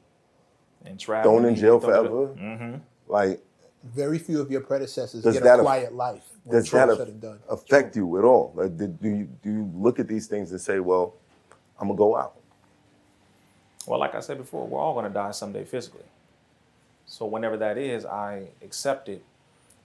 And 0.85 0.99
try 0.99 1.23
thrown 1.23 1.45
in 1.45 1.55
jail 1.55 1.79
forever. 1.79 2.29
Mm-hmm. 2.35 2.77
Like, 3.07 3.41
Very 3.85 4.19
few 4.19 4.41
of 4.41 4.51
your 4.51 4.63
predecessors 4.63 5.23
Does 5.23 5.35
get 5.35 5.45
that 5.45 5.59
a 5.59 5.63
aff- 5.63 5.65
quiet 5.67 5.93
life. 5.95 6.25
when 6.43 6.57
does 6.57 6.65
it's 6.65 6.75
all 6.75 6.87
that 6.89 6.97
said 6.97 7.03
aff- 7.03 7.09
and 7.13 7.21
done. 7.21 7.39
affect 7.49 7.95
you 7.95 8.19
at 8.19 8.25
all? 8.25 8.53
Like, 8.57 8.77
do, 8.77 8.89
do 8.89 9.09
you 9.09 9.25
do 9.45 9.51
you 9.51 9.71
look 9.77 10.01
at 10.01 10.09
these 10.09 10.27
things 10.27 10.51
and 10.51 10.61
say, 10.61 10.81
well, 10.81 11.15
I'm 11.79 11.87
gonna 11.89 11.99
go 11.99 12.17
out? 12.17 12.35
Well, 13.87 13.99
like 13.99 14.15
I 14.15 14.21
said 14.21 14.39
before, 14.39 14.67
we're 14.67 14.81
all 14.81 14.95
going 14.95 15.07
to 15.07 15.13
die 15.13 15.33
someday 15.33 15.65
physically. 15.65 16.05
So 17.07 17.27
whenever 17.27 17.57
that 17.59 17.77
is, 17.79 18.07
I 18.07 18.49
accept 18.63 19.09
it. 19.09 19.25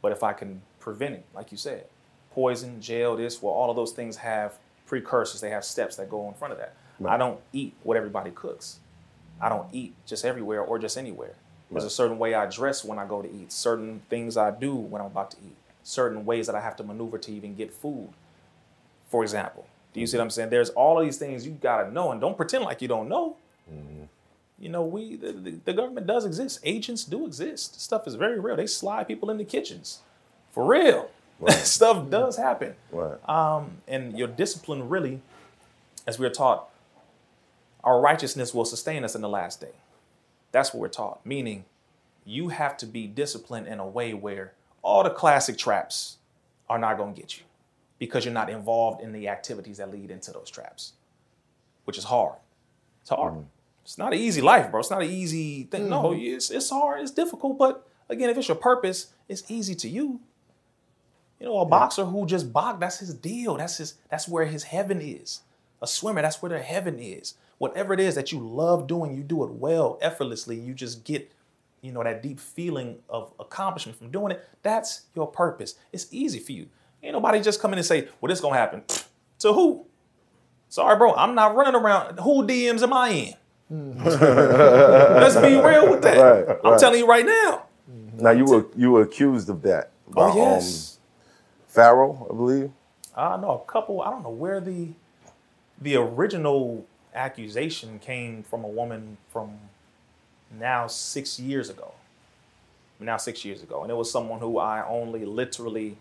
But 0.02 0.12
if 0.12 0.24
I 0.24 0.34
can 0.34 0.62
prevent 0.80 1.16
it, 1.16 1.26
like 1.34 1.52
you 1.52 1.58
said, 1.58 1.86
poison, 2.32 2.82
jail, 2.82 3.16
this, 3.16 3.42
well, 3.42 3.54
all 3.54 3.70
of 3.70 3.76
those 3.76 3.92
things 3.92 4.18
have 4.18 4.58
precursors. 4.86 5.42
They 5.42 5.50
have 5.50 5.66
steps 5.66 5.96
that 5.96 6.10
go 6.10 6.28
in 6.28 6.34
front 6.36 6.54
of 6.54 6.60
that. 6.60 6.76
I 7.06 7.18
don't 7.18 7.40
eat 7.54 7.74
what 7.84 7.98
everybody 7.98 8.32
cooks. 8.32 8.80
I 9.40 9.50
don't 9.50 9.68
eat 9.72 9.94
just 10.06 10.26
everywhere 10.26 10.62
or 10.62 10.80
just 10.80 10.98
anywhere. 10.98 11.36
There's 11.70 11.84
a 11.84 11.90
certain 11.90 12.18
way 12.18 12.34
I 12.34 12.46
dress 12.46 12.84
when 12.84 12.98
I 12.98 13.06
go 13.06 13.22
to 13.22 13.30
eat, 13.30 13.52
certain 13.52 14.02
things 14.10 14.38
I 14.38 14.52
do 14.52 14.74
when 14.76 15.02
I'm 15.02 15.08
about 15.08 15.32
to 15.32 15.38
eat, 15.38 15.56
certain 15.84 16.26
ways 16.26 16.48
that 16.48 16.56
I 16.56 16.62
have 16.62 16.76
to 16.78 16.84
maneuver 16.84 17.18
to 17.18 17.32
even 17.32 17.56
get 17.56 17.74
food. 17.74 18.10
For 19.10 19.22
example, 19.22 19.68
do 19.94 20.00
you 20.00 20.06
mm. 20.06 20.10
see 20.10 20.18
what 20.18 20.24
I'm 20.24 20.30
saying? 20.30 20.50
There's 20.50 20.70
all 20.70 21.00
of 21.00 21.06
these 21.06 21.18
things 21.18 21.46
you 21.46 21.52
gotta 21.52 21.92
know, 21.92 22.12
and 22.12 22.22
don't 22.22 22.38
pretend 22.38 22.64
like 22.64 22.82
you 22.82 22.88
don't 22.88 23.10
know. 23.10 23.36
You 24.60 24.70
know, 24.70 24.84
we 24.84 25.16
the, 25.16 25.34
the, 25.34 25.52
the 25.66 25.74
government 25.74 26.08
does 26.08 26.26
exist. 26.26 26.60
Agents 26.64 27.04
do 27.04 27.26
exist. 27.26 27.74
This 27.74 27.84
stuff 27.84 28.08
is 28.08 28.16
very 28.16 28.40
real. 28.40 28.56
They 28.56 28.68
slide 28.68 29.08
people 29.08 29.30
into 29.30 29.44
kitchens, 29.44 30.00
for 30.52 30.66
real. 30.66 31.10
stuff 31.50 32.10
does 32.10 32.38
happen. 32.38 32.74
Right. 32.92 33.18
Um, 33.30 33.78
and 33.88 34.18
your 34.18 34.28
discipline 34.28 34.90
really, 34.90 35.22
as 36.08 36.18
we're 36.18 36.32
taught, 36.32 36.70
our 37.84 38.02
righteousness 38.02 38.54
will 38.54 38.66
sustain 38.66 39.04
us 39.04 39.14
in 39.14 39.22
the 39.22 39.30
last 39.30 39.62
day. 39.62 39.74
That's 40.52 40.74
what 40.74 40.82
we're 40.82 40.88
taught. 40.88 41.24
Meaning, 41.24 41.66
you 42.26 42.50
have 42.50 42.76
to 42.78 42.88
be 42.88 43.06
disciplined 43.06 43.68
in 43.68 43.80
a 43.80 43.86
way 43.88 44.14
where 44.14 44.54
all 44.82 45.04
the 45.04 45.12
classic 45.12 45.58
traps 45.58 46.18
are 46.68 46.80
not 46.80 46.98
going 46.98 47.14
to 47.14 47.22
get 47.22 47.38
you 47.38 47.44
because 48.00 48.26
you're 48.26 48.34
not 48.34 48.50
involved 48.50 49.02
in 49.02 49.12
the 49.12 49.28
activities 49.28 49.78
that 49.78 49.92
lead 49.92 50.10
into 50.10 50.32
those 50.32 50.50
traps, 50.50 50.94
which 51.86 51.98
is 51.98 52.06
hard. 52.06 52.36
It's 53.02 53.10
hard. 53.10 53.46
It's 53.88 53.98
not 53.98 54.12
an 54.12 54.20
easy 54.20 54.42
life, 54.42 54.70
bro. 54.70 54.82
It's 54.82 54.90
not 54.90 55.02
an 55.02 55.10
easy 55.10 55.64
thing. 55.64 55.88
No, 55.88 56.10
mm-hmm. 56.10 56.36
it's, 56.36 56.52
it's 56.52 56.70
hard. 56.70 57.00
It's 57.00 57.12
difficult. 57.12 57.58
But 57.58 57.88
again, 58.10 58.30
if 58.30 58.38
it's 58.38 58.50
your 58.50 58.58
purpose, 58.58 59.14
it's 59.30 59.50
easy 59.50 59.76
to 59.76 59.88
you. 59.88 60.20
You 61.40 61.46
know, 61.46 61.60
a 61.60 61.66
boxer 61.66 62.04
who 62.04 62.26
just 62.26 62.52
box, 62.52 62.82
that's 62.82 63.00
his 63.00 63.14
deal. 63.14 63.56
That's 63.56 63.78
his 63.78 63.94
that's 64.12 64.28
where 64.28 64.44
his 64.44 64.64
heaven 64.64 65.00
is. 65.00 65.40
A 65.82 65.88
swimmer, 65.88 66.22
that's 66.22 66.42
where 66.42 66.50
their 66.50 66.62
heaven 66.62 67.00
is. 67.00 67.36
Whatever 67.60 67.94
it 67.94 68.02
is 68.02 68.16
that 68.16 68.34
you 68.34 68.40
love 68.40 68.88
doing, 68.88 69.16
you 69.16 69.24
do 69.24 69.46
it 69.46 69.52
well, 69.52 69.98
effortlessly. 70.02 70.60
You 70.60 70.74
just 70.74 71.06
get, 71.06 71.32
you 71.80 71.94
know, 71.94 72.04
that 72.04 72.22
deep 72.22 72.42
feeling 72.42 72.98
of 73.08 73.32
accomplishment 73.40 73.98
from 73.98 74.12
doing 74.12 74.34
it. 74.34 74.46
That's 74.64 75.04
your 75.16 75.28
purpose. 75.28 75.76
It's 75.94 76.08
easy 76.12 76.40
for 76.40 76.52
you. 76.52 76.68
Ain't 77.02 77.14
nobody 77.14 77.40
just 77.40 77.62
come 77.62 77.72
in 77.72 77.80
and 77.80 77.88
say, 77.88 78.10
well, 78.20 78.28
this 78.28 78.42
gonna 78.42 78.58
happen. 78.58 78.84
To 79.42 79.54
who? 79.54 79.86
Sorry, 80.68 80.98
bro. 80.98 81.14
I'm 81.14 81.36
not 81.36 81.56
running 81.56 81.76
around. 81.76 82.20
Who 82.22 82.48
DMs 82.48 82.82
am 82.82 82.92
I 82.92 83.10
in? 83.10 83.34
Let's 83.70 85.36
be 85.36 85.56
real 85.56 85.92
with 85.92 86.02
that. 86.04 86.18
Right, 86.18 86.58
I'm 86.64 86.72
right. 86.72 86.80
telling 86.80 87.00
you 87.00 87.08
right 87.08 87.26
now. 87.26 87.64
Now 88.14 88.32
you 88.32 88.46
were 88.46 88.66
you 88.76 88.92
were 88.92 89.02
accused 89.02 89.50
of 89.50 89.62
that. 89.64 89.92
by, 90.08 90.30
Oh 90.30 90.36
yes. 90.36 90.98
Um, 90.98 91.04
Pharaoh, 91.68 92.28
I 92.30 92.34
believe. 92.34 92.72
I 93.16 93.38
know 93.38 93.64
a 93.68 93.72
couple. 93.72 94.02
I 94.02 94.10
don't 94.10 94.24
know 94.24 94.30
where 94.30 94.60
the 94.60 94.90
the 95.80 95.96
original 95.96 96.86
accusation 97.14 98.00
came 98.00 98.44
from 98.44 98.64
a 98.64 98.68
woman 98.68 99.18
from 99.30 99.58
now 100.52 100.88
six 100.88 101.40
years 101.40 101.70
ago. 101.70 101.94
Now 103.00 103.18
six 103.18 103.46
years 103.46 103.62
ago, 103.62 103.84
and 103.84 103.92
it 103.92 103.96
was 103.96 104.12
someone 104.12 104.40
who 104.40 104.58
I 104.58 104.88
only 104.88 105.26
literally 105.26 105.98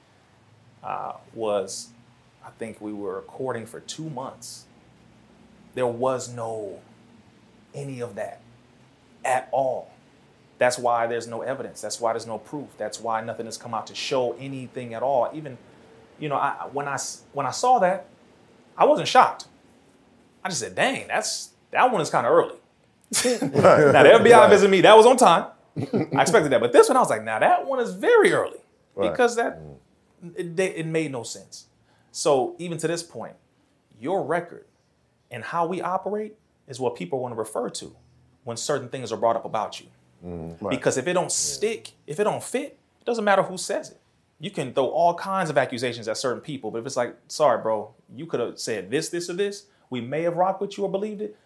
uh, 0.82 1.14
was. 1.34 1.88
I 2.44 2.50
think 2.50 2.80
we 2.80 2.92
were 2.92 3.16
recording 3.16 3.66
for 3.66 3.80
two 3.80 4.08
months. 4.08 4.66
There 5.74 5.86
was 5.86 6.32
no 6.32 6.80
any 7.76 8.00
of 8.00 8.16
that 8.16 8.40
at 9.24 9.48
all. 9.52 9.90
That's 10.58 10.78
why 10.78 11.06
there's 11.06 11.26
no 11.26 11.42
evidence. 11.42 11.80
That's 11.82 12.00
why 12.00 12.12
there's 12.12 12.26
no 12.26 12.38
proof. 12.38 12.68
That's 12.78 12.98
why 12.98 13.20
nothing 13.20 13.46
has 13.46 13.58
come 13.58 13.74
out 13.74 13.86
to 13.88 13.94
show 13.94 14.32
anything 14.38 14.94
at 14.94 15.02
all. 15.02 15.30
Even, 15.34 15.58
you 16.18 16.28
know, 16.28 16.36
I, 16.36 16.68
when 16.72 16.88
I 16.88 16.98
when 17.32 17.46
I 17.46 17.50
saw 17.50 17.78
that, 17.80 18.06
I 18.76 18.86
wasn't 18.86 19.08
shocked. 19.08 19.46
I 20.42 20.48
just 20.48 20.60
said, 20.60 20.74
"Dang, 20.74 21.08
that's 21.08 21.50
that 21.72 21.92
one 21.92 22.00
is 22.00 22.08
kind 22.08 22.26
of 22.26 22.32
early." 22.32 22.56
now 23.12 24.02
the 24.02 24.18
FBI 24.20 24.48
visited 24.48 24.70
me. 24.70 24.80
That 24.80 24.96
was 24.96 25.06
on 25.06 25.16
time. 25.16 25.46
I 26.16 26.22
expected 26.22 26.50
that, 26.52 26.60
but 26.60 26.72
this 26.72 26.88
one 26.88 26.96
I 26.96 27.00
was 27.00 27.10
like, 27.10 27.22
now 27.22 27.38
that 27.38 27.66
one 27.66 27.80
is 27.80 27.94
very 27.94 28.32
early 28.32 28.58
Right. 28.96 29.10
because 29.10 29.36
that 29.36 29.60
mm. 29.60 29.76
it, 30.34 30.58
it 30.58 30.86
made 30.86 31.12
no 31.12 31.22
sense. 31.22 31.66
So 32.12 32.56
even 32.58 32.78
to 32.78 32.88
this 32.88 33.02
point, 33.02 33.34
your 34.00 34.24
record 34.24 34.64
and 35.30 35.44
how 35.44 35.66
we 35.66 35.82
operate 35.82 36.36
is 36.68 36.80
what 36.80 36.96
people 36.96 37.20
want 37.20 37.32
to 37.32 37.38
refer 37.38 37.68
to 37.70 37.94
when 38.44 38.56
certain 38.56 38.88
things 38.88 39.12
are 39.12 39.16
brought 39.16 39.36
up 39.36 39.44
about 39.44 39.80
you. 39.80 39.86
Mm-hmm. 40.24 40.68
Because 40.68 40.96
if 40.96 41.06
it 41.06 41.12
don't 41.12 41.32
stick, 41.32 41.92
if 42.06 42.18
it 42.20 42.24
don't 42.24 42.42
fit, 42.42 42.78
it 43.00 43.04
doesn't 43.04 43.24
matter 43.24 43.42
who 43.42 43.58
says 43.58 43.90
it. 43.90 44.00
You 44.38 44.50
can 44.50 44.72
throw 44.72 44.86
all 44.86 45.14
kinds 45.14 45.50
of 45.50 45.56
accusations 45.56 46.08
at 46.08 46.16
certain 46.16 46.40
people, 46.40 46.70
but 46.70 46.78
if 46.78 46.86
it's 46.86 46.96
like, 46.96 47.16
sorry, 47.28 47.62
bro, 47.62 47.94
you 48.14 48.26
could 48.26 48.40
have 48.40 48.58
said 48.58 48.90
this, 48.90 49.08
this, 49.08 49.30
or 49.30 49.32
this, 49.32 49.64
we 49.88 50.00
may 50.00 50.22
have 50.22 50.36
rocked 50.36 50.60
with 50.60 50.76
you 50.76 50.84
or 50.84 50.90
believed 50.90 51.22
it, 51.22 51.36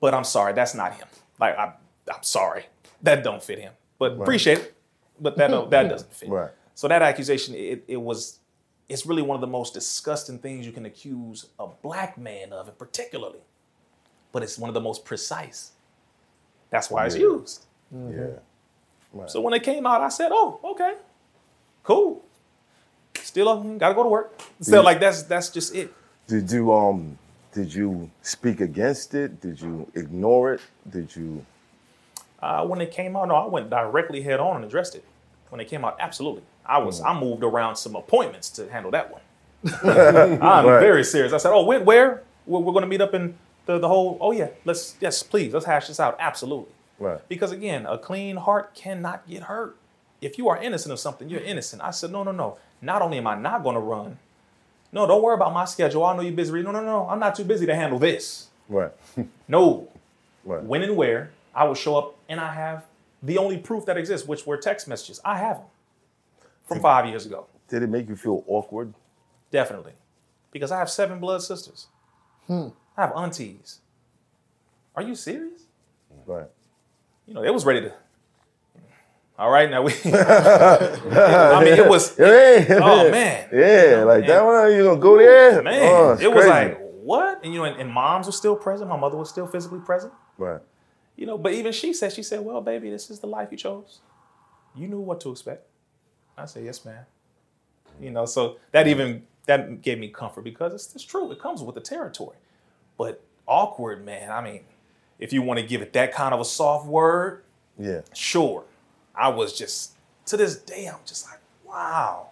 but 0.00 0.12
I'm 0.12 0.24
sorry, 0.24 0.52
that's 0.52 0.74
not 0.74 0.94
him. 0.94 1.06
Like, 1.38 1.56
I'm, 1.56 1.72
I'm 2.12 2.22
sorry, 2.22 2.66
that 3.02 3.22
don't 3.22 3.42
fit 3.42 3.60
him. 3.60 3.72
But 3.98 4.20
appreciate 4.20 4.58
it, 4.58 4.74
but 5.20 5.36
that 5.36 5.50
don't, 5.50 5.70
that 5.70 5.88
doesn't 5.88 6.12
fit. 6.12 6.28
Right. 6.28 6.50
So 6.74 6.88
that 6.88 7.02
accusation, 7.02 7.54
it, 7.54 7.84
it 7.86 8.00
was, 8.00 8.40
it's 8.88 9.06
really 9.06 9.22
one 9.22 9.36
of 9.36 9.40
the 9.40 9.46
most 9.46 9.74
disgusting 9.74 10.38
things 10.38 10.66
you 10.66 10.72
can 10.72 10.86
accuse 10.86 11.46
a 11.58 11.66
black 11.66 12.18
man 12.18 12.52
of, 12.52 12.66
and 12.66 12.76
particularly. 12.76 13.38
But 14.32 14.42
it's 14.42 14.58
one 14.58 14.68
of 14.70 14.74
the 14.74 14.80
most 14.80 15.04
precise. 15.04 15.72
That's 16.70 16.90
why 16.90 17.06
it's 17.06 17.16
used. 17.16 17.66
Yeah. 17.92 18.26
So 19.26 19.40
when 19.42 19.52
it 19.52 19.62
came 19.62 19.86
out, 19.86 20.00
I 20.00 20.08
said, 20.08 20.30
"Oh, 20.32 20.58
okay, 20.64 20.94
cool. 21.84 22.24
Still, 23.22 23.48
um, 23.50 23.76
gotta 23.78 23.94
go 23.94 24.02
to 24.02 24.08
work. 24.08 24.40
Still, 24.60 24.82
like 24.82 24.98
that's 25.00 25.22
that's 25.24 25.50
just 25.50 25.74
it. 25.74 25.92
Did 26.26 26.50
you 26.50 26.72
um 26.72 27.18
did 27.52 27.72
you 27.74 28.10
speak 28.22 28.60
against 28.62 29.14
it? 29.14 29.40
Did 29.40 29.60
you 29.60 29.86
ignore 29.94 30.54
it? 30.54 30.60
Did 30.88 31.14
you 31.14 31.44
Uh, 32.42 32.64
when 32.66 32.80
it 32.80 32.90
came 32.90 33.14
out, 33.16 33.28
no, 33.28 33.34
I 33.36 33.46
went 33.46 33.68
directly 33.70 34.22
head 34.22 34.40
on 34.40 34.56
and 34.56 34.64
addressed 34.64 34.94
it. 34.96 35.04
When 35.50 35.60
it 35.60 35.68
came 35.68 35.84
out, 35.84 35.96
absolutely. 36.00 36.42
I 36.64 36.78
was 36.78 37.02
I 37.02 37.12
moved 37.18 37.44
around 37.44 37.76
some 37.76 37.94
appointments 37.96 38.48
to 38.56 38.68
handle 38.72 38.90
that 38.92 39.12
one. 39.12 39.20
I'm 39.84 40.64
Right. 40.66 40.80
very 40.80 41.04
serious. 41.04 41.32
I 41.34 41.36
said, 41.36 41.52
"Oh, 41.52 41.64
when, 41.64 41.84
where? 41.84 42.22
We're, 42.46 42.60
we're 42.60 42.72
going 42.72 42.82
to 42.82 42.88
meet 42.88 43.00
up 43.02 43.12
in 43.14 43.36
the 43.66 43.78
the 43.78 43.88
whole. 43.88 44.18
Oh 44.20 44.32
yeah, 44.32 44.48
let's 44.64 44.96
yes, 45.00 45.22
please, 45.22 45.52
let's 45.52 45.66
hash 45.66 45.88
this 45.88 46.00
out. 46.00 46.16
Absolutely. 46.18 46.72
Right. 46.98 47.20
Because 47.28 47.50
again, 47.52 47.86
a 47.86 47.98
clean 47.98 48.36
heart 48.36 48.74
cannot 48.74 49.28
get 49.28 49.44
hurt. 49.44 49.76
If 50.20 50.38
you 50.38 50.48
are 50.48 50.56
innocent 50.62 50.92
of 50.92 51.00
something, 51.00 51.28
you're 51.28 51.40
innocent. 51.40 51.82
I 51.82 51.90
said, 51.90 52.12
no, 52.12 52.22
no, 52.22 52.30
no. 52.30 52.58
Not 52.80 53.02
only 53.02 53.18
am 53.18 53.26
I 53.26 53.34
not 53.34 53.64
going 53.64 53.74
to 53.74 53.80
run. 53.80 54.18
No, 54.92 55.06
don't 55.06 55.20
worry 55.22 55.34
about 55.34 55.52
my 55.52 55.64
schedule. 55.64 56.04
I 56.04 56.14
know 56.14 56.22
you're 56.22 56.32
busy. 56.32 56.52
No, 56.62 56.70
no, 56.70 56.82
no. 56.82 57.08
I'm 57.08 57.18
not 57.18 57.34
too 57.34 57.44
busy 57.44 57.66
to 57.66 57.74
handle 57.74 57.98
this. 57.98 58.48
Right. 58.68 58.92
No. 59.48 59.88
Right. 60.44 60.62
When 60.62 60.82
and 60.82 60.96
where 60.96 61.30
I 61.54 61.64
will 61.64 61.74
show 61.74 61.96
up, 61.96 62.16
and 62.28 62.40
I 62.40 62.54
have 62.54 62.84
the 63.22 63.38
only 63.38 63.58
proof 63.58 63.84
that 63.86 63.96
exists, 63.96 64.26
which 64.26 64.46
were 64.46 64.56
text 64.56 64.88
messages. 64.88 65.20
I 65.24 65.38
have 65.38 65.58
them 65.58 65.66
from 66.64 66.80
five 66.80 67.06
years 67.06 67.26
ago. 67.26 67.46
Did 67.68 67.82
it 67.82 67.88
make 67.88 68.08
you 68.08 68.16
feel 68.16 68.42
awkward? 68.46 68.94
Definitely. 69.50 69.92
Because 70.50 70.72
I 70.72 70.78
have 70.78 70.90
seven 70.90 71.20
blood 71.20 71.42
sisters. 71.42 71.86
Hmm. 72.46 72.68
I 72.96 73.02
have 73.02 73.12
aunties. 73.16 73.78
Are 74.94 75.02
you 75.02 75.14
serious? 75.14 75.62
Right. 76.26 76.46
You 77.26 77.34
know, 77.34 77.42
they 77.42 77.50
was 77.50 77.64
ready 77.64 77.80
to. 77.82 77.92
All 79.38 79.50
right, 79.50 79.70
now 79.70 79.82
we. 79.82 79.92
I 80.04 81.64
mean, 81.64 81.74
it 81.78 81.88
was. 81.88 82.16
Yeah. 82.18 82.78
oh 82.82 83.10
man. 83.10 83.48
Yeah, 83.52 84.04
like 84.06 84.26
that 84.26 84.44
one, 84.44 84.72
you 84.72 84.84
gonna 84.84 85.00
go 85.00 85.16
there? 85.18 85.62
Man, 85.62 85.82
Oh, 85.82 86.12
it 86.20 86.26
was 86.32 86.44
crazy. 86.44 86.48
like 86.50 86.78
what? 87.02 87.40
And 87.42 87.52
you 87.52 87.58
know, 87.60 87.64
and, 87.64 87.80
and 87.80 87.90
moms 87.90 88.26
were 88.26 88.32
still 88.32 88.54
present. 88.56 88.88
My 88.90 88.96
mother 88.98 89.16
was 89.16 89.28
still 89.30 89.46
physically 89.46 89.80
present. 89.80 90.12
Right. 90.38 90.60
You 91.16 91.26
know, 91.26 91.38
but 91.38 91.52
even 91.54 91.72
she 91.72 91.92
said, 91.94 92.12
she 92.12 92.22
said, 92.22 92.40
"Well, 92.44 92.60
baby, 92.60 92.90
this 92.90 93.10
is 93.10 93.20
the 93.20 93.26
life 93.26 93.48
you 93.50 93.56
chose. 93.56 94.00
You 94.76 94.86
knew 94.86 95.00
what 95.00 95.20
to 95.22 95.30
expect." 95.30 95.66
I 96.36 96.44
said, 96.44 96.64
"Yes, 96.64 96.84
ma'am." 96.84 97.04
You 98.00 98.10
know, 98.10 98.26
so 98.26 98.58
that 98.70 98.86
even 98.86 99.24
that 99.46 99.80
gave 99.82 99.98
me 99.98 100.08
comfort 100.08 100.42
because 100.44 100.72
it's, 100.74 100.94
it's 100.94 101.04
true. 101.04 101.30
It 101.32 101.40
comes 101.40 101.62
with 101.62 101.74
the 101.74 101.80
territory. 101.80 102.36
But 103.02 103.20
awkward, 103.48 104.04
man. 104.04 104.30
I 104.30 104.40
mean, 104.40 104.60
if 105.18 105.32
you 105.32 105.42
want 105.42 105.58
to 105.58 105.66
give 105.66 105.82
it 105.82 105.92
that 105.94 106.12
kind 106.12 106.32
of 106.32 106.38
a 106.38 106.44
soft 106.44 106.86
word, 106.86 107.42
Yeah. 107.76 108.02
sure. 108.14 108.62
I 109.12 109.28
was 109.28 109.58
just 109.58 109.94
to 110.26 110.36
this 110.36 110.56
day, 110.56 110.86
I'm 110.86 111.00
just 111.04 111.28
like, 111.28 111.40
wow. 111.66 112.28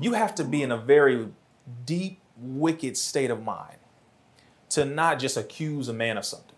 You 0.00 0.12
have 0.12 0.36
to 0.36 0.44
be 0.44 0.62
in 0.62 0.70
a 0.70 0.76
very 0.76 1.30
deep, 1.84 2.20
wicked 2.40 2.96
state 2.96 3.28
of 3.28 3.42
mind 3.42 3.78
to 4.68 4.84
not 4.84 5.18
just 5.18 5.36
accuse 5.36 5.88
a 5.88 5.92
man 5.92 6.16
of 6.16 6.24
something, 6.24 6.54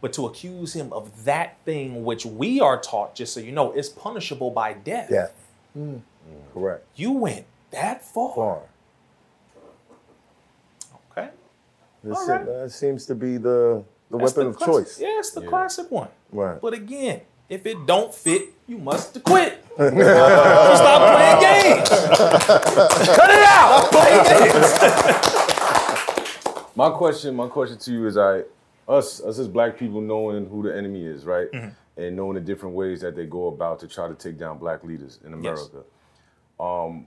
but 0.00 0.14
to 0.14 0.24
accuse 0.24 0.72
him 0.74 0.90
of 0.90 1.24
that 1.26 1.58
thing 1.66 2.02
which 2.02 2.24
we 2.24 2.60
are 2.62 2.80
taught, 2.80 3.14
just 3.14 3.34
so 3.34 3.40
you 3.40 3.52
know, 3.52 3.72
is 3.72 3.90
punishable 3.90 4.50
by 4.50 4.72
death. 4.72 5.10
Death. 5.10 5.34
Mm. 5.76 6.00
Correct. 6.54 6.86
You 6.96 7.12
went 7.12 7.44
that 7.72 8.02
far. 8.02 8.34
Far. 8.34 8.62
Okay. 11.10 11.28
This 12.04 12.18
All 12.18 12.26
right. 12.28 12.44
that 12.46 12.70
seems 12.72 13.06
to 13.06 13.14
be 13.14 13.36
the 13.36 13.84
the 14.10 14.18
That's 14.18 14.32
weapon 14.36 14.44
the 14.44 14.50
of 14.50 14.56
classic- 14.56 14.74
choice. 14.86 15.00
Yeah, 15.00 15.18
it's 15.18 15.30
the 15.30 15.42
classic 15.42 15.90
one. 15.90 16.08
Right. 16.32 16.60
But 16.60 16.74
again, 16.74 17.22
if 17.48 17.64
it 17.66 17.86
don't 17.86 18.12
fit, 18.14 18.50
you 18.66 18.78
must 18.78 19.22
quit. 19.24 19.64
so 19.76 19.90
stop 19.90 21.16
playing 21.16 21.40
games. 21.40 21.88
Cut 21.88 23.30
it 23.30 23.44
out. 23.48 23.90
Play 23.90 24.22
games. 24.28 24.72
My 26.76 26.90
question, 26.90 27.34
my 27.36 27.48
question 27.48 27.78
to 27.78 27.92
you 27.92 28.06
is, 28.06 28.16
I, 28.16 28.42
us, 28.88 29.20
us 29.22 29.38
as 29.38 29.48
black 29.48 29.78
people, 29.78 30.00
knowing 30.00 30.46
who 30.46 30.62
the 30.62 30.74
enemy 30.76 31.04
is, 31.04 31.24
right, 31.24 31.48
and 31.96 32.16
knowing 32.16 32.34
the 32.34 32.40
different 32.40 32.74
ways 32.74 33.00
that 33.02 33.14
they 33.14 33.26
go 33.26 33.48
about 33.48 33.78
to 33.80 33.88
try 33.88 34.08
to 34.08 34.14
take 34.14 34.38
down 34.38 34.58
black 34.58 34.82
leaders 34.82 35.18
in 35.24 35.34
America. 35.34 35.82
Um, 36.58 37.06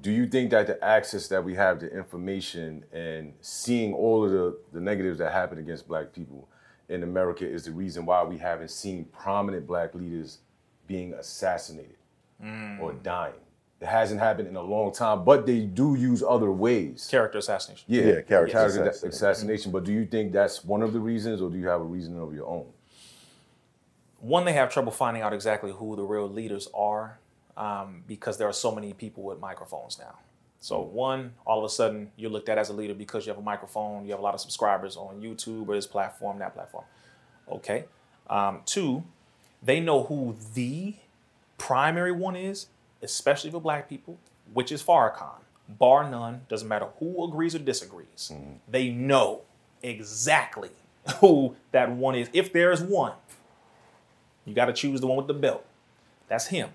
do 0.00 0.10
you 0.10 0.26
think 0.26 0.50
that 0.50 0.66
the 0.66 0.82
access 0.84 1.28
that 1.28 1.44
we 1.44 1.54
have 1.54 1.78
to 1.80 1.92
information 1.92 2.84
and 2.92 3.32
seeing 3.40 3.92
all 3.92 4.24
of 4.24 4.30
the, 4.30 4.56
the 4.72 4.80
negatives 4.80 5.18
that 5.18 5.32
happen 5.32 5.58
against 5.58 5.88
black 5.88 6.12
people 6.12 6.48
in 6.88 7.02
America 7.02 7.46
is 7.46 7.64
the 7.64 7.72
reason 7.72 8.06
why 8.06 8.22
we 8.22 8.38
haven't 8.38 8.70
seen 8.70 9.04
prominent 9.06 9.66
black 9.66 9.94
leaders 9.94 10.38
being 10.86 11.12
assassinated 11.14 11.96
or 12.40 12.92
mm. 12.92 13.02
dying? 13.02 13.34
It 13.80 13.86
hasn't 13.86 14.20
happened 14.20 14.46
in 14.48 14.56
a 14.56 14.62
long 14.62 14.92
time, 14.92 15.24
but 15.24 15.46
they 15.46 15.60
do 15.60 15.94
use 15.94 16.22
other 16.22 16.52
ways. 16.52 17.08
Character 17.10 17.38
assassination. 17.38 17.84
Yeah, 17.88 18.02
Yeah, 18.02 18.20
character 18.20 18.58
assassination. 18.58 18.90
assassination. 18.90 19.08
assassination. 19.08 19.72
But 19.72 19.84
do 19.84 19.92
you 19.92 20.04
think 20.04 20.32
that's 20.32 20.62
one 20.62 20.82
of 20.82 20.92
the 20.92 21.00
reasons, 21.00 21.40
or 21.40 21.48
do 21.48 21.56
you 21.56 21.66
have 21.68 21.80
a 21.80 21.84
reason 21.84 22.18
of 22.18 22.34
your 22.34 22.46
own? 22.46 22.66
One, 24.18 24.44
they 24.44 24.52
have 24.52 24.70
trouble 24.70 24.92
finding 24.92 25.22
out 25.22 25.32
exactly 25.32 25.72
who 25.72 25.96
the 25.96 26.02
real 26.02 26.28
leaders 26.28 26.68
are 26.74 27.19
um, 27.60 28.02
because 28.08 28.38
there 28.38 28.48
are 28.48 28.54
so 28.54 28.74
many 28.74 28.94
people 28.94 29.22
with 29.22 29.38
microphones 29.38 29.98
now. 29.98 30.18
So, 30.60 30.80
one, 30.80 31.34
all 31.46 31.58
of 31.58 31.64
a 31.64 31.68
sudden, 31.68 32.10
you're 32.16 32.30
looked 32.30 32.48
at 32.48 32.58
as 32.58 32.70
a 32.70 32.72
leader 32.72 32.94
because 32.94 33.26
you 33.26 33.30
have 33.30 33.38
a 33.38 33.44
microphone, 33.44 34.04
you 34.04 34.10
have 34.10 34.18
a 34.18 34.22
lot 34.22 34.34
of 34.34 34.40
subscribers 34.40 34.96
on 34.96 35.20
YouTube 35.20 35.68
or 35.68 35.74
this 35.74 35.86
platform, 35.86 36.38
that 36.38 36.54
platform. 36.54 36.84
Okay. 37.50 37.84
Um, 38.28 38.62
two, 38.64 39.04
they 39.62 39.78
know 39.78 40.04
who 40.04 40.36
the 40.54 40.94
primary 41.58 42.12
one 42.12 42.34
is, 42.34 42.66
especially 43.02 43.50
for 43.50 43.60
black 43.60 43.88
people, 43.88 44.18
which 44.52 44.72
is 44.72 44.82
Farrakhan. 44.82 45.40
Bar 45.68 46.10
none, 46.10 46.42
doesn't 46.48 46.66
matter 46.66 46.88
who 46.98 47.24
agrees 47.24 47.54
or 47.54 47.58
disagrees. 47.58 48.32
They 48.68 48.88
know 48.88 49.42
exactly 49.82 50.70
who 51.20 51.56
that 51.72 51.90
one 51.90 52.14
is. 52.14 52.28
If 52.32 52.52
there's 52.52 52.82
one, 52.82 53.12
you 54.46 54.54
got 54.54 54.66
to 54.66 54.72
choose 54.72 55.00
the 55.00 55.06
one 55.06 55.18
with 55.18 55.26
the 55.26 55.34
belt. 55.34 55.64
That's 56.28 56.46
him. 56.46 56.70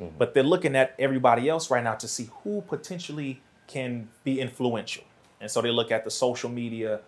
Mm-hmm. 0.00 0.16
But 0.18 0.34
they're 0.34 0.42
looking 0.42 0.76
at 0.76 0.94
everybody 0.98 1.48
else 1.48 1.70
right 1.70 1.82
now 1.82 1.94
to 1.94 2.08
see 2.08 2.28
who 2.42 2.62
potentially 2.62 3.40
can 3.66 4.08
be 4.24 4.40
influential. 4.40 5.04
And 5.40 5.50
so 5.50 5.60
they 5.60 5.70
look 5.70 5.90
at 5.90 6.04
the 6.04 6.10
social 6.10 6.50
media 6.50 7.00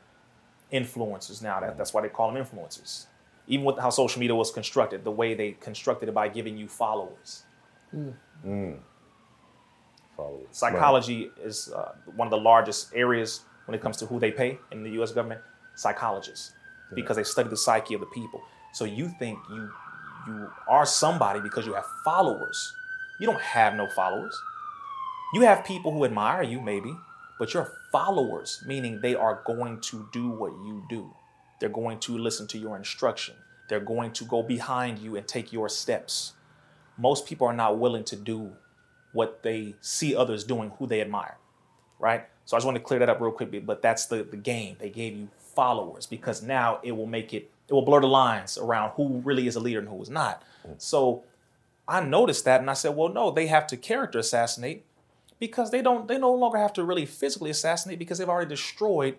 influencers 0.72 1.42
now. 1.42 1.60
That, 1.60 1.70
mm-hmm. 1.70 1.78
that's 1.78 1.92
why 1.92 2.02
they 2.02 2.08
call 2.08 2.32
them 2.32 2.42
influencers. 2.42 3.06
Even 3.46 3.64
with 3.64 3.78
how 3.78 3.90
social 3.90 4.20
media 4.20 4.34
was 4.34 4.50
constructed, 4.50 5.04
the 5.04 5.10
way 5.10 5.34
they 5.34 5.52
constructed 5.52 6.08
it 6.08 6.14
by 6.14 6.28
giving 6.28 6.56
you 6.56 6.68
followers. 6.68 7.44
Mm. 7.94 8.14
Mm. 8.46 8.78
Followers. 10.16 10.46
Psychology 10.50 11.30
is 11.42 11.72
uh, 11.72 11.92
one 12.16 12.26
of 12.26 12.30
the 12.30 12.38
largest 12.38 12.94
areas 12.94 13.42
when 13.66 13.74
it 13.74 13.80
comes 13.80 13.96
to 13.98 14.06
who 14.06 14.18
they 14.18 14.30
pay 14.30 14.58
in 14.72 14.82
the 14.82 14.90
U.S. 14.92 15.12
government. 15.12 15.40
Psychologists, 15.76 16.54
because 16.92 17.16
they 17.16 17.22
study 17.22 17.48
the 17.48 17.56
psyche 17.56 17.94
of 17.94 18.00
the 18.00 18.06
people. 18.06 18.42
So 18.72 18.84
you 18.84 19.08
think 19.20 19.38
you 19.48 19.70
you 20.26 20.50
are 20.68 20.84
somebody 20.84 21.40
because 21.40 21.66
you 21.66 21.74
have 21.74 21.86
followers. 22.04 22.74
You 23.18 23.26
don't 23.26 23.40
have 23.40 23.74
no 23.74 23.88
followers. 23.88 24.40
You 25.34 25.42
have 25.42 25.64
people 25.64 25.92
who 25.92 26.04
admire 26.04 26.42
you, 26.42 26.60
maybe, 26.60 26.94
but 27.38 27.52
you're 27.52 27.72
followers, 27.92 28.62
meaning 28.66 29.00
they 29.00 29.14
are 29.14 29.42
going 29.44 29.80
to 29.80 30.08
do 30.12 30.28
what 30.28 30.52
you 30.64 30.84
do. 30.88 31.14
They're 31.60 31.68
going 31.68 31.98
to 32.00 32.16
listen 32.16 32.46
to 32.48 32.58
your 32.58 32.76
instruction. 32.76 33.34
They're 33.68 33.80
going 33.80 34.12
to 34.12 34.24
go 34.24 34.42
behind 34.42 34.98
you 34.98 35.16
and 35.16 35.26
take 35.26 35.52
your 35.52 35.68
steps. 35.68 36.32
Most 36.96 37.26
people 37.26 37.46
are 37.46 37.52
not 37.52 37.78
willing 37.78 38.04
to 38.04 38.16
do 38.16 38.52
what 39.12 39.42
they 39.42 39.74
see 39.80 40.14
others 40.16 40.44
doing, 40.44 40.72
who 40.78 40.86
they 40.86 41.00
admire, 41.00 41.36
right? 41.98 42.26
So 42.44 42.56
I 42.56 42.58
just 42.58 42.66
want 42.66 42.76
to 42.76 42.82
clear 42.82 43.00
that 43.00 43.08
up 43.08 43.20
real 43.20 43.32
quick, 43.32 43.66
but 43.66 43.82
that's 43.82 44.06
the, 44.06 44.22
the 44.22 44.36
game. 44.36 44.76
They 44.78 44.90
gave 44.90 45.14
you 45.16 45.28
followers 45.54 46.06
because 46.06 46.42
now 46.42 46.78
it 46.82 46.92
will 46.92 47.06
make 47.06 47.34
it 47.34 47.50
It 47.68 47.74
will 47.74 47.82
blur 47.82 48.00
the 48.00 48.06
lines 48.06 48.56
around 48.56 48.92
who 48.96 49.20
really 49.24 49.46
is 49.46 49.56
a 49.56 49.60
leader 49.60 49.80
and 49.80 49.88
who 49.88 50.00
is 50.00 50.08
not. 50.08 50.42
So 50.78 51.24
I 51.88 52.04
noticed 52.04 52.44
that 52.44 52.60
and 52.60 52.68
I 52.68 52.74
said, 52.74 52.94
well, 52.94 53.08
no, 53.08 53.30
they 53.30 53.46
have 53.46 53.66
to 53.68 53.76
character 53.76 54.18
assassinate 54.18 54.84
because 55.40 55.70
they 55.70 55.80
don't 55.80 56.06
they 56.06 56.18
no 56.18 56.32
longer 56.32 56.58
have 56.58 56.72
to 56.74 56.84
really 56.84 57.06
physically 57.06 57.50
assassinate 57.50 57.98
because 57.98 58.18
they've 58.18 58.28
already 58.28 58.48
destroyed 58.48 59.16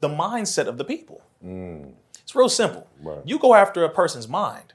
the 0.00 0.08
mindset 0.08 0.66
of 0.66 0.78
the 0.78 0.84
people. 0.84 1.22
Mm. 1.44 1.92
It's 2.22 2.34
real 2.34 2.48
simple. 2.48 2.88
You 3.24 3.38
go 3.38 3.54
after 3.54 3.84
a 3.84 3.88
person's 3.88 4.28
mind, 4.28 4.72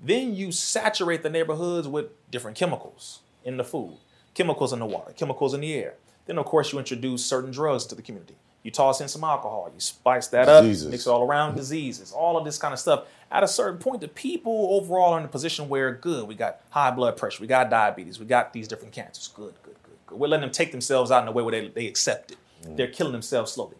then 0.00 0.34
you 0.34 0.52
saturate 0.52 1.22
the 1.22 1.30
neighborhoods 1.30 1.88
with 1.88 2.06
different 2.30 2.56
chemicals 2.56 3.20
in 3.44 3.56
the 3.56 3.64
food, 3.64 3.96
chemicals 4.34 4.72
in 4.72 4.78
the 4.78 4.86
water, 4.86 5.12
chemicals 5.12 5.54
in 5.54 5.60
the 5.60 5.74
air. 5.74 5.94
Then 6.26 6.38
of 6.38 6.46
course 6.46 6.72
you 6.72 6.78
introduce 6.78 7.24
certain 7.24 7.50
drugs 7.50 7.86
to 7.86 7.94
the 7.94 8.02
community. 8.02 8.36
You 8.62 8.70
toss 8.72 9.00
in 9.00 9.08
some 9.08 9.24
alcohol, 9.24 9.70
you 9.72 9.80
spice 9.80 10.26
that 10.28 10.48
up, 10.48 10.64
mix 10.64 11.06
it 11.06 11.06
all 11.06 11.22
around, 11.22 11.54
diseases, 11.54 12.12
all 12.12 12.36
of 12.36 12.44
this 12.44 12.58
kind 12.58 12.74
of 12.74 12.80
stuff. 12.80 13.04
At 13.30 13.42
a 13.42 13.48
certain 13.48 13.78
point, 13.78 14.00
the 14.00 14.08
people 14.08 14.68
overall 14.72 15.14
are 15.14 15.18
in 15.18 15.24
a 15.24 15.28
position 15.28 15.68
where 15.68 15.92
good, 15.92 16.26
we 16.26 16.34
got 16.34 16.60
high 16.70 16.90
blood 16.90 17.16
pressure, 17.16 17.40
we 17.40 17.46
got 17.46 17.70
diabetes, 17.70 18.18
we 18.18 18.26
got 18.26 18.52
these 18.52 18.66
different 18.66 18.92
cancers. 18.92 19.28
Good, 19.28 19.54
good, 19.62 19.76
good, 19.82 19.96
good. 20.06 20.18
We're 20.18 20.26
letting 20.26 20.42
them 20.42 20.50
take 20.50 20.72
themselves 20.72 21.10
out 21.10 21.22
in 21.22 21.28
a 21.28 21.32
way 21.32 21.42
where 21.42 21.52
they, 21.52 21.68
they 21.68 21.86
accept 21.86 22.32
it. 22.32 22.38
Mm. 22.64 22.76
They're 22.76 22.88
killing 22.88 23.12
themselves 23.12 23.52
slowly. 23.52 23.76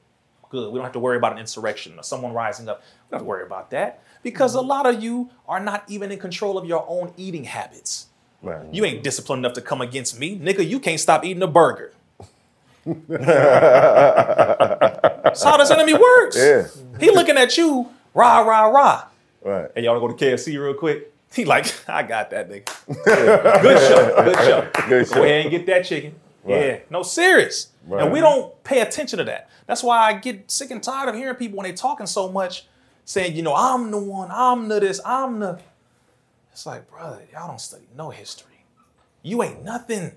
Good. 0.51 0.73
We 0.73 0.79
don't 0.79 0.85
have 0.85 0.93
to 0.93 1.01
worry 1.01 1.17
about 1.17 1.33
an 1.33 1.39
insurrection 1.39 1.99
or 1.99 2.03
someone 2.03 2.33
rising 2.33 2.69
up. 2.69 2.81
We 2.81 3.11
don't 3.11 3.19
have 3.19 3.27
to 3.27 3.29
worry 3.29 3.45
about 3.45 3.71
that 3.71 4.03
because 4.23 4.53
mm-hmm. 4.53 4.65
a 4.65 4.69
lot 4.69 4.87
of 4.87 5.03
you 5.03 5.31
are 5.47 5.61
not 5.61 5.85
even 5.89 6.11
in 6.13 6.19
control 6.19 6.57
of 6.57 6.65
your 6.65 6.87
own 6.89 7.13
eating 7.17 7.45
habits. 7.45 8.07
Right. 8.43 8.73
You 8.73 8.85
ain't 8.85 9.03
disciplined 9.03 9.41
enough 9.45 9.55
to 9.55 9.61
come 9.61 9.81
against 9.81 10.19
me. 10.19 10.39
Nigga, 10.39 10.67
you 10.67 10.79
can't 10.79 11.01
stop 11.01 11.25
eating 11.25 11.43
a 11.43 11.49
burger. 11.49 11.93
That's 13.09 13.33
how 15.43 15.57
this 15.57 15.71
enemy 15.71 15.95
works. 15.95 16.37
Yeah. 16.37 16.67
He 16.99 17.11
looking 17.11 17.37
at 17.37 17.57
you, 17.57 17.89
rah, 18.15 18.41
rah, 18.41 18.67
rah. 18.67 19.05
Right. 19.43 19.71
Hey, 19.75 19.85
y'all 19.85 20.01
wanna 20.01 20.13
go 20.13 20.17
to 20.17 20.25
KFC 20.25 20.61
real 20.61 20.75
quick? 20.75 21.13
He 21.31 21.45
like, 21.45 21.67
I 21.87 22.05
got 22.05 22.31
that 22.31 22.49
nigga. 22.49 22.65
good 23.05 23.79
show, 23.79 24.25
good 24.25 24.37
show. 24.39 24.71
Good 24.89 25.09
Go 25.11 25.23
ahead 25.25 25.43
and 25.43 25.51
get 25.51 25.67
that 25.67 25.85
chicken. 25.85 26.15
Yeah, 26.47 26.79
no, 26.89 27.03
serious. 27.03 27.69
And 27.91 28.11
we 28.11 28.21
don't 28.21 28.65
pay 28.65 28.81
attention 28.81 29.19
to 29.19 29.25
that. 29.25 29.51
That's 29.67 29.83
why 29.83 29.99
I 29.99 30.15
get 30.15 30.51
sick 30.51 30.71
and 30.71 30.83
tired 30.83 31.11
of 31.11 31.15
hearing 31.15 31.35
people 31.37 31.59
when 31.59 31.69
they 31.69 31.75
talking 31.77 32.07
so 32.07 32.33
much 32.33 32.67
saying, 33.05 33.37
you 33.37 33.43
know, 33.43 33.55
I'm 33.55 33.91
the 33.91 33.99
one, 33.99 34.31
I'm 34.31 34.69
the 34.69 34.81
this, 34.81 35.01
I'm 35.05 35.41
the. 35.41 35.61
It's 36.51 36.65
like, 36.65 36.91
brother, 36.91 37.21
y'all 37.31 37.49
don't 37.49 37.61
study 37.61 37.87
no 37.95 38.09
history. 38.09 38.65
You 39.23 39.43
ain't 39.43 39.63
nothing. 39.63 40.13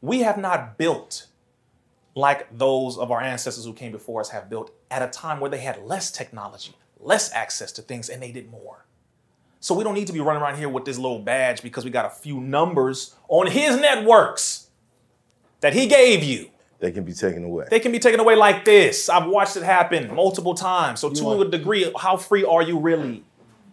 We 0.00 0.20
have 0.20 0.38
not 0.38 0.78
built 0.78 1.26
like 2.14 2.56
those 2.56 2.96
of 2.96 3.10
our 3.10 3.20
ancestors 3.20 3.64
who 3.64 3.72
came 3.72 3.92
before 3.92 4.20
us 4.20 4.30
have 4.30 4.48
built 4.48 4.70
at 4.90 5.02
a 5.02 5.08
time 5.08 5.40
where 5.40 5.50
they 5.50 5.58
had 5.58 5.82
less 5.84 6.10
technology, 6.10 6.76
less 7.00 7.32
access 7.32 7.72
to 7.72 7.82
things, 7.82 8.08
and 8.08 8.22
they 8.22 8.30
did 8.30 8.50
more. 8.50 8.84
So 9.60 9.74
we 9.74 9.82
don't 9.82 9.94
need 9.94 10.06
to 10.08 10.12
be 10.12 10.20
running 10.20 10.42
around 10.42 10.58
here 10.58 10.68
with 10.68 10.84
this 10.84 10.98
little 10.98 11.18
badge 11.18 11.62
because 11.62 11.84
we 11.84 11.90
got 11.90 12.04
a 12.04 12.10
few 12.10 12.40
numbers 12.40 13.14
on 13.28 13.46
his 13.46 13.76
networks 13.78 14.68
that 15.60 15.72
he 15.72 15.86
gave 15.86 16.22
you. 16.22 16.50
They 16.80 16.92
can 16.92 17.04
be 17.04 17.14
taken 17.14 17.44
away. 17.44 17.66
They 17.70 17.80
can 17.80 17.90
be 17.90 17.98
taken 17.98 18.20
away 18.20 18.36
like 18.36 18.66
this. 18.66 19.08
I've 19.08 19.26
watched 19.26 19.56
it 19.56 19.62
happen 19.62 20.14
multiple 20.14 20.54
times. 20.54 21.00
So 21.00 21.08
to 21.08 21.40
a 21.40 21.48
degree, 21.48 21.90
how 21.98 22.18
free 22.18 22.44
are 22.44 22.62
you 22.62 22.78
really? 22.78 23.24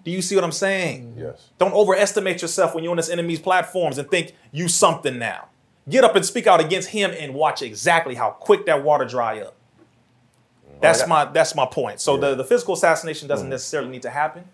Do 0.05 0.11
you 0.11 0.21
see 0.21 0.35
what 0.35 0.45
I'm 0.45 0.53
saying? 0.53 1.15
Yes. 1.17 1.49
Don't 1.59 1.73
overestimate 1.73 2.41
yourself 2.41 2.73
when 2.73 2.83
you're 2.83 2.91
on 2.91 2.97
this 2.97 3.09
enemy's 3.09 3.41
platforms 3.41 3.97
and 3.97 4.09
think 4.09 4.33
you 4.51 4.67
something 4.67 5.19
now. 5.19 5.49
Get 5.89 6.03
up 6.03 6.15
and 6.15 6.25
speak 6.25 6.47
out 6.47 6.59
against 6.59 6.89
him 6.89 7.11
and 7.17 7.33
watch 7.33 7.61
exactly 7.61 8.15
how 8.15 8.31
quick 8.31 8.65
that 8.67 8.83
water 8.83 9.05
dry 9.05 9.39
up. 9.41 9.55
That's 10.79 11.07
my 11.07 11.25
that's 11.25 11.53
my 11.55 11.65
point. 11.65 11.99
So 11.99 12.17
the, 12.17 12.35
the 12.35 12.43
physical 12.43 12.73
assassination 12.73 13.27
doesn't 13.27 13.49
necessarily 13.49 13.89
need 13.89 14.01
to 14.03 14.09
happen 14.09 14.45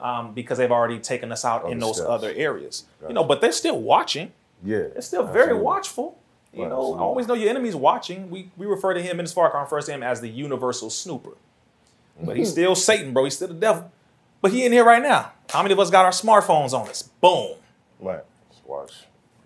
um, 0.00 0.32
because 0.34 0.58
they've 0.58 0.70
already 0.70 0.98
taken 0.98 1.32
us 1.32 1.44
out 1.44 1.70
in 1.70 1.78
those 1.78 1.96
steps. 1.96 2.08
other 2.08 2.32
areas. 2.34 2.84
You 3.06 3.14
know, 3.14 3.24
but 3.24 3.40
they're 3.40 3.52
still 3.52 3.80
watching. 3.80 4.32
Yeah. 4.64 4.88
They're 4.92 5.02
still 5.02 5.26
very 5.26 5.54
watchful. 5.54 6.18
You 6.52 6.62
Right, 6.62 6.68
know, 6.68 6.76
absolutely. 6.80 7.02
always 7.02 7.26
know 7.26 7.34
your 7.34 7.48
enemy's 7.50 7.74
watching. 7.76 8.28
We 8.30 8.50
we 8.56 8.66
refer 8.66 8.92
to 8.94 9.02
him 9.02 9.18
in 9.18 9.26
refers 9.26 9.86
to 9.86 9.92
him 9.92 10.02
as 10.02 10.20
the 10.20 10.28
universal 10.28 10.90
snooper. 10.90 11.32
But 12.22 12.36
he's 12.36 12.50
still 12.50 12.74
Satan, 12.74 13.12
bro. 13.12 13.24
He's 13.24 13.36
still 13.36 13.48
the 13.48 13.54
devil. 13.54 13.90
But 14.40 14.52
he 14.52 14.64
in 14.66 14.72
here 14.72 14.84
right 14.84 15.02
now. 15.02 15.32
How 15.50 15.62
many 15.62 15.72
of 15.72 15.80
us 15.80 15.90
got 15.90 16.04
our 16.04 16.10
smartphones 16.10 16.72
on 16.72 16.88
us? 16.88 17.02
Boom. 17.02 17.56
Right. 17.98 18.22
Just 18.50 18.66
watch. 18.66 18.92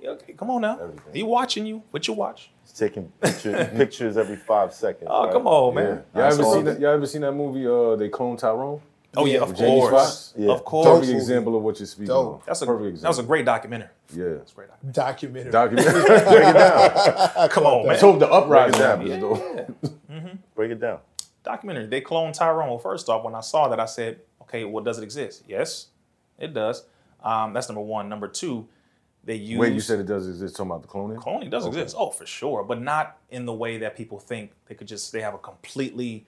Yeah, 0.07 0.13
Okay, 0.13 0.33
come 0.35 0.51
on 0.51 0.61
now. 0.61 0.79
Everything. 0.81 1.13
He 1.15 1.23
watching 1.25 1.67
you. 1.67 1.83
What 1.91 2.07
you 2.07 2.15
watch? 2.15 2.51
He's 2.63 2.73
taking 2.73 3.11
picture, 3.21 3.71
pictures 3.77 4.17
every 4.17 4.37
five 4.37 4.73
seconds. 4.73 5.09
Oh, 5.11 5.25
right? 5.25 5.33
come 5.33 5.47
on, 5.49 5.75
Yeah. 5.75 5.81
man. 5.83 6.03
Y'all 6.15 6.23
ever 6.25 6.43
seen 6.45 6.65
that? 6.65 6.81
Y'all 6.81 6.91
ever 6.93 7.07
seen 7.07 7.23
that 7.23 7.33
movie? 7.33 7.67
Uh, 7.67 7.97
they 7.97 8.09
clone 8.09 8.37
Tyrone. 8.37 8.81
Oh 9.19 9.25
yeah, 9.25 9.39
of 9.41 9.57
Jamie 9.57 9.81
course. 9.81 9.91
Foxx? 9.93 10.35
Yeah. 10.37 10.53
Of 10.53 10.65
course. 10.65 10.87
Perfect 10.87 11.07
movie. 11.07 11.17
example 11.19 11.57
of 11.57 11.63
what 11.63 11.79
you're 11.81 11.87
speaking 11.87 12.09
Dope. 12.09 12.35
on. 12.35 12.41
That's 12.47 12.61
a 12.63 12.67
perfect 12.67 12.89
example. 12.91 13.03
that 13.03 13.09
was 13.09 13.19
a 13.19 13.23
great 13.23 13.45
documentary. 13.47 13.89
Yeah. 14.15 14.25
That's 14.35 14.53
a 14.53 14.55
great 14.55 14.69
documentary. 14.93 15.51
Documentary. 15.51 15.51
Documentary. 15.51 16.25
Break 16.29 16.49
it 16.49 16.53
down. 16.55 17.49
Come 17.49 17.65
on, 17.67 17.79
man. 17.79 17.87
Let's 17.89 18.01
the 18.03 18.29
uprising 18.31 18.79
Break 18.79 19.11
it 19.11 19.23
happens, 19.23 19.81
though. 19.83 20.39
Break 20.55 20.71
it 20.71 20.81
down. 20.81 20.99
documentary. 21.43 21.87
They 21.87 22.01
cloned 22.03 22.35
Tyrone. 22.35 22.69
Well, 22.69 22.79
first 22.79 23.09
off, 23.09 23.25
when 23.25 23.35
I 23.35 23.41
saw 23.41 23.69
that, 23.69 23.81
I 23.81 23.87
said, 23.87 24.21
okay, 24.43 24.65
well, 24.65 24.85
does 24.85 24.99
it 24.99 25.03
exist? 25.05 25.45
Yes, 25.49 25.87
it 26.39 26.53
does. 26.53 26.85
Um, 27.25 27.55
that's 27.55 27.69
number 27.69 27.81
one. 27.81 28.09
Number 28.11 28.29
two, 28.29 28.69
they 29.27 29.35
use 29.35 29.59
Wait, 29.59 29.75
you 29.75 29.81
said 29.81 29.99
it 30.01 30.07
does 30.07 30.27
exist? 30.29 30.57
Talking 30.57 30.71
about 30.71 30.83
the 30.83 30.89
cloning? 30.89 31.17
cloning 31.19 31.51
does 31.51 31.65
Okay. 31.67 31.81
exist. 31.81 31.97
Oh, 31.99 32.11
for 32.11 32.25
sure, 32.25 32.63
but 32.63 32.81
not 32.81 33.19
in 33.31 33.45
the 33.45 33.53
way 33.53 33.77
that 33.79 33.97
people 33.97 34.19
think. 34.19 34.53
They 34.67 34.75
could 34.75 34.89
just 34.89 35.13
they 35.13 35.21
have 35.21 35.35
a 35.35 35.39
completely 35.39 36.27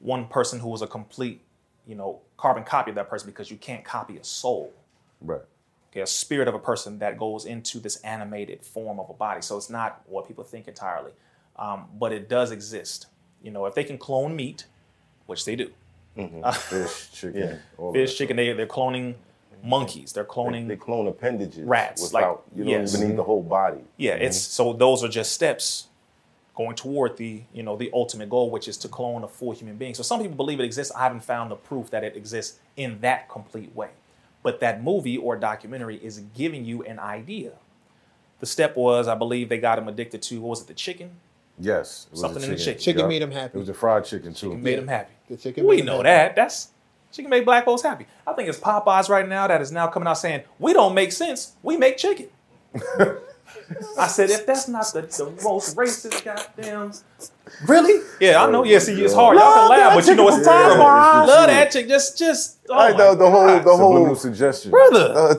one 0.00 0.26
person 0.26 0.60
who 0.60 0.68
was 0.68 0.82
a 0.82 0.86
complete, 0.86 1.40
you 1.86 1.94
know, 1.94 2.20
carbon 2.36 2.64
copy 2.64 2.90
of 2.90 2.96
that 2.96 3.08
person 3.08 3.30
because 3.30 3.50
you 3.50 3.56
can't 3.56 3.84
copy 3.84 4.18
a 4.18 4.24
soul. 4.24 4.72
Right. 5.22 5.42
okay, 5.90 6.00
a 6.00 6.06
spirit 6.06 6.48
of 6.48 6.54
a 6.54 6.58
person 6.58 6.98
that 7.00 7.18
goes 7.18 7.44
into 7.44 7.78
this 7.78 7.96
animated 7.98 8.62
form 8.64 8.98
of 8.98 9.10
a 9.10 9.12
body. 9.14 9.42
So 9.42 9.56
it's 9.56 9.70
not 9.70 10.02
what 10.06 10.26
people 10.26 10.42
think 10.44 10.66
entirely, 10.68 11.12
um, 11.56 11.86
but 11.98 12.12
it 12.12 12.28
does 12.28 12.50
exist. 12.50 13.06
You 13.42 13.50
know, 13.50 13.66
if 13.66 13.74
they 13.74 13.84
can 13.84 13.96
clone 13.98 14.34
meat, 14.34 14.66
which 15.26 15.44
they 15.44 15.56
do, 15.56 15.70
Fish, 16.52 17.10
chicken, 17.12 17.60
Yeah. 17.78 17.92
fish, 17.92 18.16
chicken, 18.18 18.36
they 18.36 18.52
they're 18.54 18.66
cloning 18.66 19.14
monkeys, 19.62 20.12
they're 20.12 20.24
cloning. 20.24 20.68
They 20.68 20.76
clone 20.76 21.06
appendages. 21.08 21.64
Rats, 21.64 22.12
like- 22.12 22.24
you 22.54 22.64
don't 22.64 22.72
yes. 22.72 22.94
even 22.94 23.08
need 23.08 23.18
the 23.18 23.24
whole 23.24 23.42
body. 23.42 23.80
yeah, 23.96 24.14
mm-hmm. 24.14 24.24
it's 24.24 24.38
so 24.38 24.72
those 24.72 25.04
are 25.04 25.08
just 25.08 25.32
steps 25.32 25.88
going 26.54 26.76
toward 26.76 27.16
the 27.16 27.42
you 27.52 27.62
know 27.62 27.76
the 27.76 27.90
ultimate 27.94 28.28
goal, 28.28 28.50
which 28.50 28.68
is 28.68 28.76
to 28.78 28.88
clone 28.88 29.24
a 29.24 29.28
full 29.28 29.52
human 29.52 29.76
being. 29.76 29.94
So 29.94 30.02
some 30.02 30.20
people 30.20 30.36
believe 30.36 30.60
it 30.60 30.64
exists. 30.64 30.92
I 30.94 31.04
haven't 31.04 31.24
found 31.24 31.50
the 31.50 31.56
proof 31.56 31.90
that 31.90 32.04
it 32.04 32.16
exists 32.16 32.58
in 32.76 33.00
that 33.00 33.28
complete 33.28 33.74
way. 33.74 33.90
But 34.42 34.60
that 34.60 34.82
movie 34.82 35.18
or 35.18 35.36
documentary 35.36 35.96
is 35.96 36.18
giving 36.34 36.64
you 36.64 36.82
an 36.84 36.98
idea. 36.98 37.52
The 38.40 38.46
step 38.46 38.74
was, 38.74 39.06
I 39.06 39.14
believe, 39.14 39.50
they 39.50 39.58
got 39.58 39.78
him 39.78 39.86
addicted 39.86 40.22
to 40.22 40.40
what 40.40 40.50
was 40.50 40.62
it, 40.62 40.66
the 40.66 40.74
chicken? 40.74 41.10
Yes. 41.58 42.06
it 42.06 42.12
was 42.12 42.20
Something 42.22 42.42
in 42.44 42.50
the 42.50 42.56
chicken. 42.56 42.80
Chicken 42.80 43.00
Yup. 43.00 43.08
made 43.08 43.22
him 43.22 43.30
happy. 43.30 43.56
It 43.56 43.58
was 43.58 43.66
the 43.66 43.74
fried 43.74 44.06
chicken, 44.06 44.32
too. 44.32 44.56
Made 44.56 44.78
him 44.78 44.88
happy. 44.88 45.12
The 45.28 45.36
chicken 45.36 45.66
we 45.66 45.76
made 45.76 45.80
him 45.80 45.86
know 45.86 45.96
happy. 45.96 46.04
that. 46.04 46.36
That's 46.36 46.68
chicken 47.12 47.30
make 47.30 47.44
black 47.44 47.64
folks 47.64 47.82
happy. 47.82 48.06
I 48.26 48.32
think 48.32 48.48
it's 48.48 48.58
Popeyes 48.58 49.08
right 49.08 49.28
now 49.28 49.46
that 49.46 49.60
is 49.60 49.72
now 49.72 49.88
coming 49.88 50.06
out 50.06 50.18
saying 50.18 50.42
we 50.58 50.72
don't 50.72 50.94
make 50.94 51.12
sense. 51.12 51.52
We 51.62 51.76
make 51.76 51.96
chicken. 51.96 52.28
I 53.98 54.06
said 54.08 54.30
if 54.30 54.46
that's 54.46 54.68
not 54.68 54.86
the, 54.92 55.02
the 55.02 55.32
most 55.42 55.76
racist 55.76 56.24
goddamn. 56.24 56.92
Really? 57.66 58.04
Yeah, 58.20 58.44
I 58.44 58.50
know. 58.50 58.64
Yeah, 58.64 58.78
see, 58.78 59.00
it's 59.02 59.14
hard. 59.14 59.36
Y'all 59.36 59.52
can 59.54 59.68
laugh, 59.70 59.94
but 59.94 60.06
you 60.06 60.14
know 60.14 60.28
it's 60.28 60.36
chicken 60.38 60.52
terrible. 60.52 60.74
from 60.76 60.84
Popeyes. 60.84 61.26
Love 61.26 61.46
that 61.48 61.70
chicken. 61.72 61.88
Just, 61.88 62.18
just. 62.18 62.58
Oh 62.68 62.74
Like 62.74 62.96
my 62.96 63.04
the, 63.08 63.14
the 63.16 63.30
whole, 63.30 63.46
God. 63.46 63.64
the 63.64 63.76
whole, 63.76 63.88
Subliminal 63.88 64.16
suggestion. 64.16 64.70
brother. 64.70 65.12
uh, 65.14 65.34
the, 65.34 65.38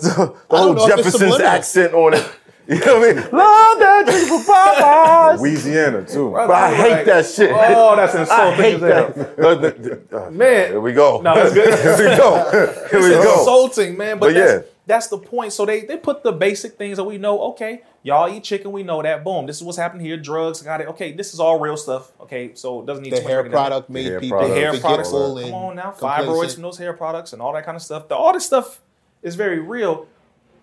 the 0.49 0.57
whole 0.57 0.73
don't 0.73 0.75
know 0.75 0.87
if 0.87 0.99
it's 0.99 1.05
Jefferson's 1.11 1.39
accent 1.41 1.93
on 1.93 2.13
it. 2.13 2.29
You 2.67 2.79
know 2.79 2.99
what 2.99 3.09
I 3.09 3.13
mean? 3.13 3.15
Love 3.31 3.79
that 3.79 4.03
chicken 4.07 4.27
from 4.27 4.53
Popeyes. 4.55 5.39
Louisiana, 5.39 6.05
too. 6.05 6.31
but 6.31 6.51
I 6.51 6.73
hate 6.75 7.05
that 7.05 7.25
shit. 7.25 7.51
Oh, 7.53 7.95
that's 7.95 8.13
insulting. 8.15 8.53
I 8.53 8.53
hate 8.55 8.79
that. 8.81 9.39
Uh, 9.39 9.55
the- 9.55 9.71
the- 10.09 10.31
Man. 10.31 10.71
Here 10.71 10.79
we 10.79 10.93
go. 10.93 11.21
No, 11.21 11.33
it's 11.35 11.53
good. 11.53 11.73
Here 11.97 11.97
we 12.11 12.15
go. 12.17 12.49
Here 12.91 12.99
we 12.99 13.15
It's 13.15 13.25
go. 13.25 13.39
insulting, 13.39 13.97
man. 13.97 14.19
But, 14.19 14.27
But 14.27 14.33
that's, 14.35 14.63
yeah. 14.65 14.71
that's 14.85 15.07
the 15.07 15.17
point. 15.17 15.53
So 15.53 15.65
they 15.65 15.81
they 15.81 15.97
put 15.97 16.23
the 16.23 16.31
basic 16.31 16.77
things 16.77 16.97
that 16.97 17.03
we 17.03 17.17
know. 17.17 17.41
Okay, 17.51 17.81
y'all 18.03 18.31
eat 18.31 18.43
chicken. 18.43 18.71
We 18.71 18.83
know 18.83 19.01
that. 19.01 19.23
Boom. 19.23 19.47
This 19.47 19.57
is 19.57 19.63
what's 19.63 19.77
happening 19.77 20.05
here. 20.05 20.17
Drugs. 20.17 20.61
Got 20.61 20.81
it. 20.81 20.87
Okay, 20.89 21.11
this 21.13 21.33
is 21.33 21.39
all 21.39 21.59
real 21.59 21.75
stuff. 21.77 22.11
Okay, 22.21 22.51
so 22.53 22.81
it 22.81 22.85
doesn't 22.85 23.03
need 23.03 23.13
The 23.13 23.21
too 23.21 23.27
hair 23.27 23.43
product 23.49 23.89
made 23.89 24.05
hair 24.05 24.19
people. 24.19 24.47
The 24.47 24.53
hair 24.53 24.79
products. 24.79 25.09
Come 25.09 25.17
on 25.19 25.75
now, 25.75 25.91
complacent. 25.91 26.29
fibroids 26.29 26.53
from 26.53 26.63
those 26.63 26.77
hair 26.77 26.93
products 26.93 27.33
and 27.33 27.41
all 27.41 27.53
that 27.53 27.65
kind 27.65 27.75
of 27.75 27.81
stuff. 27.81 28.07
The, 28.07 28.15
all 28.15 28.33
this 28.33 28.45
stuff 28.45 28.81
is 29.23 29.35
very 29.35 29.59
real. 29.59 30.07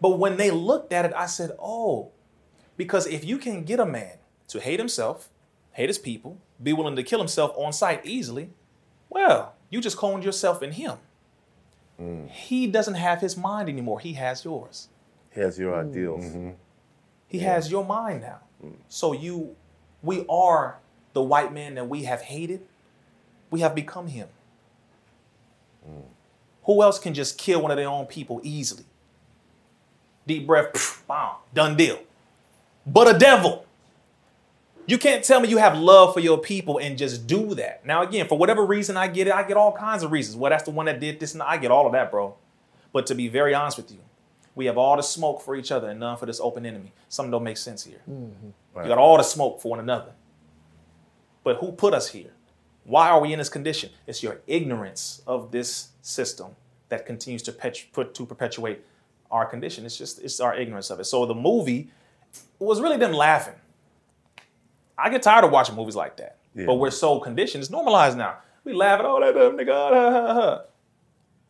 But 0.01 0.19
when 0.19 0.37
they 0.37 0.51
looked 0.51 0.93
at 0.93 1.05
it, 1.05 1.13
I 1.17 1.27
said, 1.27 1.53
oh, 1.59 2.11
because 2.77 3.07
if 3.07 3.25
you 3.25 3.39
can 3.39 3.65
get 3.65 3.81
a 3.81 3.87
man 3.87 4.19
to 4.49 4.61
hate 4.61 4.79
himself, 4.79 5.29
hate 5.73 5.89
his 5.89 5.99
people, 5.99 6.39
be 6.63 6.73
willing 6.73 6.97
to 6.97 7.03
kill 7.03 7.19
himself 7.19 7.53
on 7.57 7.73
sight 7.73 8.05
easily, 8.05 8.51
well, 9.09 9.55
you 9.71 9.81
just 9.81 9.97
cloned 9.97 10.25
yourself 10.25 10.63
in 10.63 10.73
him. 10.73 10.99
Mm. 12.01 12.29
He 12.31 12.67
doesn't 12.67 12.95
have 12.95 13.21
his 13.21 13.37
mind 13.37 13.69
anymore. 13.69 13.99
He 14.01 14.13
has 14.15 14.45
yours. 14.45 14.89
He 15.33 15.41
has 15.41 15.59
your 15.59 15.73
mm. 15.73 15.89
ideals. 15.89 16.25
Mm-hmm. 16.25 16.51
He 17.27 17.41
has 17.41 17.71
your 17.71 17.85
mind 17.85 18.23
now. 18.23 18.39
Mm. 18.65 18.77
So 18.89 19.13
you, 19.13 19.57
we 20.03 20.25
are 20.29 20.79
the 21.13 21.23
white 21.23 21.53
man 21.53 21.75
that 21.75 21.89
we 21.89 22.05
have 22.05 22.23
hated. 22.23 22.63
We 23.51 23.61
have 23.61 23.75
become 23.75 24.07
him. 24.07 24.29
Who 26.65 26.83
else 26.83 26.99
can 26.99 27.15
just 27.15 27.39
kill 27.39 27.63
one 27.63 27.71
of 27.71 27.79
their 27.79 27.89
own 27.89 28.05
people 28.05 28.43
easily? 28.45 28.85
Deep 30.29 30.47
breath, 30.47 31.03
bomb, 31.09 31.37
done 31.55 31.75
deal. 31.75 31.99
But 32.87 33.17
a 33.17 33.19
devil. 33.19 33.65
You 34.87 34.99
can't 34.99 35.25
tell 35.25 35.41
me 35.41 35.49
you 35.49 35.57
have 35.57 35.77
love 35.77 36.13
for 36.13 36.21
your 36.21 36.39
people 36.39 36.79
and 36.79 36.99
just 36.99 37.27
do 37.27 37.55
that. 37.55 37.85
Now, 37.87 38.03
again, 38.03 38.29
for 38.29 38.37
whatever 38.37 38.65
reason 38.65 38.97
I 38.97 39.09
get 39.09 39.27
it, 39.27 39.33
I 39.33 39.43
get 39.43 39.57
all 39.57 39.73
kinds 39.73 40.03
of 40.03 40.13
reasons. 40.13 40.37
Well, 40.37 40.51
that's 40.51 40.65
the 40.65 40.71
one 40.71 40.85
that 40.85 41.01
did 41.01 41.19
this, 41.19 41.33
and 41.33 41.43
I 41.43 41.57
get 41.57 41.71
all 41.71 41.87
of 41.87 41.93
that, 41.93 42.11
bro. 42.11 42.37
But 42.93 43.07
to 43.07 43.15
be 43.15 43.29
very 43.29 43.55
honest 43.55 43.79
with 43.79 43.91
you, 43.91 44.01
we 44.55 44.67
have 44.67 44.77
all 44.77 44.97
the 44.97 45.03
smoke 45.03 45.41
for 45.41 45.57
each 45.57 45.73
other 45.73 45.89
and 45.89 45.99
none 46.01 46.19
for 46.19 46.27
this 46.27 46.41
open 46.41 46.67
enemy. 46.67 46.93
Something 47.09 47.31
don't 47.31 47.45
make 47.45 47.57
sense 47.57 47.85
here. 47.85 48.01
Mm-hmm. 48.11 48.49
You 48.77 48.89
got 48.89 48.99
all 48.99 49.17
the 49.17 49.23
smoke 49.23 49.63
for 49.63 49.71
one 49.71 49.81
another. 49.81 50.13
But 51.43 51.57
who 51.57 51.73
put 51.73 51.95
us 51.95 52.11
here? 52.11 52.33
Why 52.85 53.09
are 53.09 53.21
we 53.21 53.33
in 53.33 53.39
this 53.39 53.49
condition? 53.49 53.91
It's 54.07 54.23
your 54.23 54.41
ignorance 54.47 55.23
of 55.27 55.53
this 55.53 55.89
system 56.03 56.57
that 56.91 57.07
continues 57.07 57.43
to, 57.45 57.53
pet- 57.53 57.87
put, 57.93 58.15
to 58.15 58.27
perpetuate 58.27 58.85
our 59.31 59.47
condition. 59.47 59.85
It's 59.85 59.97
just 59.97 60.23
it's 60.23 60.41
our 60.41 60.55
ignorance 60.55 60.91
of 60.91 61.01
it. 61.01 61.05
So 61.05 61.27
the 61.27 61.35
movie 61.35 61.91
was 62.59 62.81
really 62.81 62.97
them 62.97 63.13
laughing. 63.13 63.55
I 64.97 65.11
get 65.11 65.23
tired 65.23 65.45
of 65.45 65.51
watching 65.51 65.77
movies 65.77 65.97
like 65.97 66.17
that. 66.17 66.39
But 66.67 66.75
we're 66.75 66.91
so 66.91 67.21
conditioned. 67.21 67.63
It's 67.63 67.71
normalized 67.71 68.19
now. 68.19 68.39
We 68.65 68.73
laugh 68.73 68.99
at 68.99 69.07
all 69.07 69.21
that 69.21 69.35
dumb 69.35 69.57
nigga. 69.57 69.71
ah, 69.71 69.91
ha, 69.91 70.11
ha, 70.11 70.35
ha. 70.35 70.63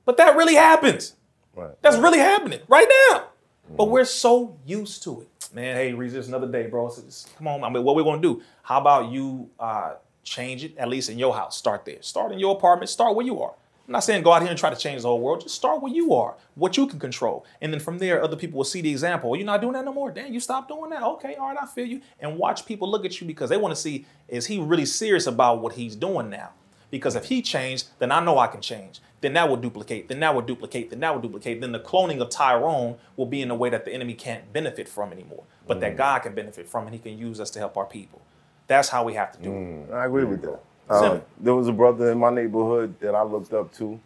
But 0.04 0.18
that 0.18 0.36
really 0.36 0.54
happens. 0.54 1.14
Right. 1.54 1.70
That's 1.82 1.96
really 1.96 2.18
happening 2.18 2.60
right 2.68 2.86
now. 3.10 3.28
But 3.70 3.84
mm-hmm. 3.84 3.92
we're 3.92 4.04
so 4.04 4.56
used 4.66 5.02
to 5.04 5.22
it. 5.22 5.28
Man, 5.54 5.76
hey, 5.76 5.92
resist 5.92 6.28
another 6.28 6.50
day, 6.50 6.66
bro. 6.66 6.88
So 6.90 7.02
just- 7.02 7.34
come 7.36 7.48
on. 7.48 7.64
I 7.64 7.70
mean, 7.70 7.84
what 7.84 7.96
we're 7.96 8.04
gonna 8.04 8.22
do? 8.22 8.42
How 8.62 8.80
about 8.80 9.10
you 9.10 9.50
uh, 9.58 9.94
change 10.22 10.64
it 10.64 10.76
at 10.76 10.88
least 10.88 11.10
in 11.10 11.18
your 11.18 11.34
house? 11.34 11.56
Start 11.56 11.84
there. 11.84 12.02
Start 12.02 12.32
in 12.32 12.38
your 12.38 12.54
apartment. 12.54 12.90
Start 12.90 13.16
where 13.16 13.26
you 13.26 13.42
are. 13.42 13.54
I'm 13.88 13.92
not 13.92 14.04
saying 14.04 14.22
go 14.22 14.32
out 14.32 14.42
here 14.42 14.50
and 14.50 14.58
try 14.58 14.68
to 14.68 14.76
change 14.76 15.00
the 15.00 15.08
whole 15.08 15.18
world. 15.18 15.40
Just 15.40 15.54
start 15.54 15.80
where 15.80 15.90
you 15.90 16.12
are, 16.12 16.34
what 16.56 16.76
you 16.76 16.86
can 16.86 16.98
control, 16.98 17.46
and 17.62 17.72
then 17.72 17.80
from 17.80 17.96
there, 17.96 18.22
other 18.22 18.36
people 18.36 18.58
will 18.58 18.64
see 18.64 18.82
the 18.82 18.90
example. 18.90 19.34
You're 19.34 19.46
not 19.46 19.62
doing 19.62 19.72
that 19.72 19.84
no 19.86 19.94
more. 19.94 20.10
Damn, 20.10 20.30
you 20.30 20.40
stop 20.40 20.68
doing 20.68 20.90
that. 20.90 21.02
Okay, 21.02 21.36
all 21.36 21.48
right, 21.48 21.56
I 21.58 21.64
feel 21.64 21.86
you. 21.86 22.02
And 22.20 22.36
watch 22.36 22.66
people 22.66 22.90
look 22.90 23.06
at 23.06 23.18
you 23.18 23.26
because 23.26 23.48
they 23.48 23.56
want 23.56 23.74
to 23.74 23.80
see 23.80 24.04
is 24.28 24.44
he 24.44 24.58
really 24.58 24.84
serious 24.84 25.26
about 25.26 25.62
what 25.62 25.72
he's 25.72 25.96
doing 25.96 26.28
now? 26.28 26.50
Because 26.90 27.16
if 27.16 27.24
he 27.24 27.40
changed, 27.40 27.88
then 27.98 28.12
I 28.12 28.20
know 28.20 28.38
I 28.38 28.46
can 28.46 28.60
change. 28.60 29.00
Then 29.22 29.32
that 29.32 29.48
will 29.48 29.56
duplicate. 29.56 30.08
Then 30.08 30.20
that 30.20 30.34
will 30.34 30.42
duplicate. 30.42 30.90
Then 30.90 31.00
that 31.00 31.14
will 31.14 31.22
duplicate. 31.22 31.62
Then 31.62 31.72
the 31.72 31.80
cloning 31.80 32.20
of 32.20 32.28
Tyrone 32.28 32.96
will 33.16 33.26
be 33.26 33.40
in 33.40 33.50
a 33.50 33.54
way 33.54 33.70
that 33.70 33.86
the 33.86 33.92
enemy 33.92 34.12
can't 34.12 34.52
benefit 34.52 34.86
from 34.86 35.12
anymore, 35.12 35.44
but 35.66 35.80
that 35.80 35.94
mm. 35.94 35.96
God 35.96 36.18
can 36.20 36.34
benefit 36.34 36.68
from, 36.68 36.84
and 36.86 36.94
He 36.94 37.00
can 37.00 37.16
use 37.16 37.40
us 37.40 37.50
to 37.52 37.58
help 37.58 37.78
our 37.78 37.86
people. 37.86 38.20
That's 38.66 38.90
how 38.90 39.02
we 39.02 39.14
have 39.14 39.32
to 39.32 39.42
do 39.42 39.50
it. 39.50 39.56
Mm, 39.56 39.94
I 39.94 40.04
agree 40.04 40.24
with 40.24 40.42
that. 40.42 40.60
Uh, 40.88 41.20
there 41.40 41.54
was 41.54 41.68
a 41.68 41.72
brother 41.72 42.12
in 42.12 42.18
my 42.18 42.30
neighborhood 42.30 42.98
that 43.00 43.14
I 43.14 43.22
looked 43.22 43.52
up 43.52 43.72
to 43.74 44.00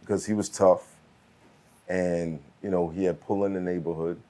because 0.00 0.26
he 0.26 0.34
was 0.34 0.48
tough, 0.48 0.96
and 1.88 2.40
you 2.62 2.70
know 2.70 2.88
he 2.88 3.04
had 3.04 3.20
pull 3.22 3.44
in 3.46 3.54
the 3.54 3.60
neighborhood, 3.60 4.20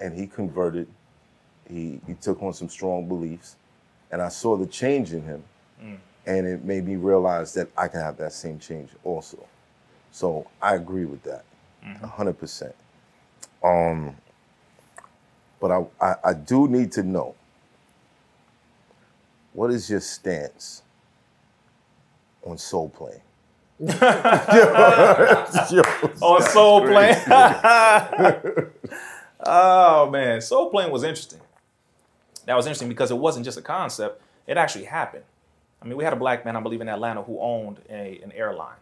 and 0.00 0.14
he 0.18 0.26
converted. 0.26 0.88
He 1.68 2.00
he 2.06 2.14
took 2.14 2.42
on 2.42 2.54
some 2.54 2.68
strong 2.68 3.08
beliefs, 3.08 3.56
and 4.12 4.22
I 4.22 4.28
saw 4.28 4.56
the 4.56 4.66
change 4.66 5.12
in 5.12 5.22
him, 5.22 5.44
and 6.26 6.46
it 6.46 6.64
made 6.64 6.86
me 6.86 6.96
realize 6.96 7.54
that 7.54 7.68
I 7.76 7.88
can 7.88 8.00
have 8.00 8.18
that 8.18 8.32
same 8.32 8.58
change 8.58 8.90
also. 9.04 9.46
So 10.12 10.48
I 10.62 10.76
agree 10.76 11.06
with 11.06 11.22
that, 11.24 11.44
a 12.02 12.06
hundred 12.08 12.38
percent. 12.38 12.74
Um, 13.64 14.16
but 15.60 15.70
I, 15.72 15.86
I 16.00 16.14
I 16.24 16.34
do 16.34 16.68
need 16.68 16.92
to 16.92 17.02
know 17.02 17.34
what 19.52 19.70
is 19.70 19.90
your 19.90 20.00
stance 20.00 20.82
on 22.44 22.58
Soul 22.58 22.88
Plane? 22.90 23.20
Oh, 26.22 26.40
Soul 26.40 26.82
Plane. 26.82 27.16
oh 29.44 30.10
man, 30.10 30.40
Soul 30.40 30.70
Plane 30.70 30.90
was 30.90 31.02
interesting. 31.02 31.40
That 32.46 32.56
was 32.56 32.66
interesting 32.66 32.88
because 32.88 33.10
it 33.10 33.16
wasn't 33.18 33.44
just 33.44 33.58
a 33.58 33.62
concept; 33.62 34.22
it 34.46 34.56
actually 34.56 34.84
happened. 34.84 35.24
I 35.82 35.86
mean, 35.86 35.96
we 35.96 36.04
had 36.04 36.12
a 36.12 36.16
black 36.16 36.44
man, 36.44 36.56
I 36.56 36.60
believe, 36.60 36.80
in 36.82 36.88
Atlanta 36.88 37.22
who 37.22 37.38
owned 37.40 37.78
a, 37.88 38.20
an 38.22 38.32
airline. 38.32 38.76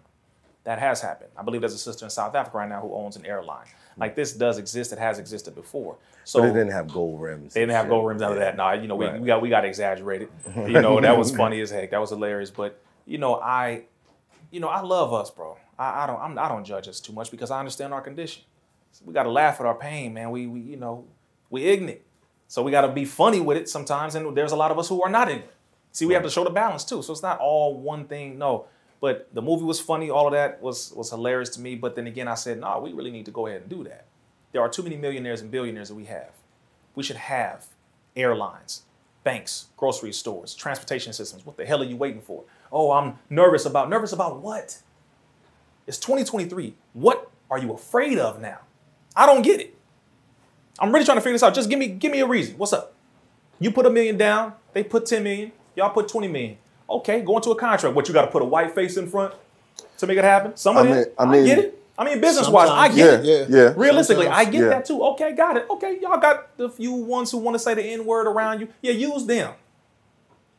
That 0.64 0.78
has 0.80 1.00
happened. 1.00 1.30
I 1.36 1.42
believe 1.42 1.61
there's 1.61 1.74
a 1.74 1.78
sister 1.78 2.04
in 2.04 2.11
South 2.11 2.34
Africa 2.34 2.59
right 2.59 2.68
now 2.68 2.80
who 2.80 2.92
owns 2.92 3.16
an 3.16 3.24
airline. 3.24 3.66
Like 3.96 4.14
this 4.16 4.32
does 4.32 4.59
exist. 4.59 4.92
It 4.92 4.98
has 4.98 5.18
existed 5.18 5.54
before. 5.54 5.96
So 6.24 6.40
But 6.40 6.50
it 6.50 6.52
didn't 6.54 6.72
have 6.72 6.88
gold 6.92 7.20
rims. 7.22 7.54
they 7.54 7.61
didn't 7.61 7.74
have 7.76 7.88
gold 7.88 8.06
rims 8.06 8.20
out 8.22 8.32
of 8.32 8.38
that. 8.38 8.56
Nah, 8.56 8.72
you 8.72 8.86
know, 8.86 8.96
we, 8.96 9.06
Right. 9.06 9.20
we 9.20 9.26
got 9.26 9.40
we 9.42 9.48
got 9.48 9.64
exaggerated. 9.64 10.28
You 10.56 10.80
know, 10.82 11.00
that 11.00 11.16
was 11.16 11.34
funny 11.34 11.61
as 11.61 11.70
heck. 11.70 11.90
That 11.90 12.00
was 12.00 12.11
hilarious. 12.11 12.50
But 12.50 12.78
you 13.09 13.18
know, 13.18 13.36
I, 13.36 13.84
you 14.50 14.61
know, 14.61 14.68
I 14.68 14.82
love 14.82 15.12
us, 15.12 15.30
bro. 15.30 15.56
I, 15.78 16.04
I 16.04 16.06
don't 16.06 16.20
I'm, 16.20 16.38
I 16.38 16.48
don't 16.48 16.64
judge 16.64 16.88
us 16.88 17.00
too 17.00 17.12
much 17.12 17.30
because 17.30 17.50
I 17.50 17.59
understand 17.59 17.94
our 17.94 18.00
condition. 18.00 18.42
We 19.04 19.14
got 19.14 19.24
to 19.24 19.30
laugh 19.30 19.61
at 19.61 19.66
our 19.66 19.74
pain, 19.74 20.14
man. 20.14 20.30
We 20.30 20.46
we 20.46 20.61
you 20.61 20.76
know 20.76 21.04
we 21.50 21.64
ignorant, 21.64 22.00
so 22.46 22.62
we 22.62 22.70
got 22.70 22.82
to 22.82 22.88
be 22.88 23.04
funny 23.04 23.40
with 23.40 23.56
it 23.56 23.68
sometimes. 23.68 24.14
And 24.14 24.36
there's 24.36 24.52
a 24.52 24.56
lot 24.56 24.70
of 24.70 24.78
us 24.78 24.88
who 24.88 25.02
are 25.02 25.11
not 25.11 25.28
ignorant. 25.28 25.52
See, 25.92 26.06
we 26.06 26.14
have 26.14 26.22
to 26.22 26.30
show 26.30 26.44
the 26.44 26.50
balance 26.50 26.84
too. 26.84 27.02
So 27.02 27.12
it's 27.12 27.22
not 27.22 27.38
all 27.38 27.78
one 27.78 28.06
thing. 28.06 28.38
No. 28.38 28.66
But 29.00 29.32
the 29.32 29.40
movie 29.42 29.64
was 29.64 29.80
funny. 29.80 30.11
All 30.11 30.26
of 30.26 30.32
that 30.32 30.61
was 30.61 30.92
was 30.92 31.11
hilarious 31.11 31.50
to 31.50 31.61
me. 31.61 31.76
But 31.76 31.94
then 31.94 32.06
again, 32.06 32.28
I 32.28 32.34
said, 32.34 32.61
no, 32.61 32.80
we 32.80 32.92
really 32.92 33.11
need 33.11 33.26
to 33.26 33.30
go 33.30 33.46
ahead 33.46 33.62
and 33.62 33.70
do 33.70 33.84
that. 33.84 34.06
There 34.52 34.61
are 34.61 34.68
too 34.68 34.82
many 34.82 34.96
millionaires 34.96 35.40
and 35.40 35.50
billionaires 35.50 35.88
that 35.88 35.94
we 35.94 36.06
have. 36.06 36.30
We 36.94 37.02
should 37.04 37.16
have 37.16 37.66
airlines, 38.16 38.82
banks, 39.22 39.66
grocery 39.76 40.12
stores, 40.12 40.54
transportation 40.54 41.12
systems. 41.12 41.46
What 41.46 41.56
the 41.56 41.64
hell 41.64 41.80
are 41.80 41.86
you 41.86 41.96
waiting 41.96 42.22
for? 42.22 42.44
Oh, 42.72 42.90
I'm 42.92 43.18
nervous 43.30 43.64
about 43.66 43.88
nervous 43.88 44.12
about 44.12 44.40
what? 44.40 44.78
It's 45.86 45.98
2023. 45.98 46.74
What 46.92 47.30
are 47.50 47.58
you 47.58 47.72
afraid 47.72 48.18
of 48.18 48.40
now? 48.40 48.58
I 49.16 49.26
don't 49.26 49.42
get 49.42 49.60
it. 49.60 49.74
I'm 50.78 50.92
really 50.92 51.04
trying 51.04 51.16
to 51.16 51.22
figure 51.22 51.32
this 51.34 51.42
out. 51.42 51.54
Just 51.54 51.70
give 51.70 51.78
me 51.78 51.88
give 51.88 52.12
me 52.12 52.20
a 52.20 52.26
reason. 52.26 52.56
What's 52.58 52.72
up? 52.72 52.94
You 53.58 53.70
put 53.72 53.86
a 53.86 53.90
million 53.90 54.16
down, 54.16 54.52
they 54.72 54.84
put 54.84 55.06
10 55.06 55.22
million, 55.24 55.50
y'all 55.74 55.90
put 55.90 56.08
20 56.08 56.28
million. 56.28 56.58
Okay, 56.88 57.20
go 57.22 57.36
into 57.36 57.50
a 57.50 57.56
contract. 57.56 57.96
What 57.96 58.06
you 58.06 58.14
got 58.14 58.22
to 58.26 58.30
put 58.30 58.40
a 58.40 58.44
white 58.44 58.74
face 58.74 58.96
in 58.96 59.08
front 59.08 59.34
to 59.98 60.06
make 60.06 60.16
it 60.16 60.24
happen? 60.24 60.56
Some 60.56 60.76
of 60.76 60.86
I 60.86 60.90
it, 60.90 60.94
mean- 60.94 61.14
I 61.18 61.22
I, 61.22 61.26
mean- 61.26 61.44
get 61.46 61.58
it. 61.58 61.74
I 61.98 62.04
mean, 62.04 62.20
business 62.20 62.48
wise, 62.48 62.68
I 62.70 62.86
get 62.94 63.24
Yeah, 63.24 63.32
it. 63.32 63.50
yeah. 63.50 63.56
yeah. 63.58 63.74
Realistically, 63.76 64.28
I 64.28 64.44
get 64.44 64.54
yeah. 64.62 64.68
that 64.68 64.84
too. 64.84 65.02
Okay, 65.02 65.32
got 65.32 65.56
it. 65.56 65.66
Okay, 65.68 65.98
y'all 66.00 66.20
got 66.20 66.56
the 66.56 66.70
few 66.70 66.92
ones 66.92 67.32
who 67.32 67.38
want 67.38 67.56
to 67.56 67.58
say 67.58 67.74
the 67.74 67.82
N 67.82 68.06
word 68.06 68.28
around 68.28 68.60
you. 68.60 68.68
Yeah, 68.80 68.92
use 68.92 69.26
them. 69.26 69.54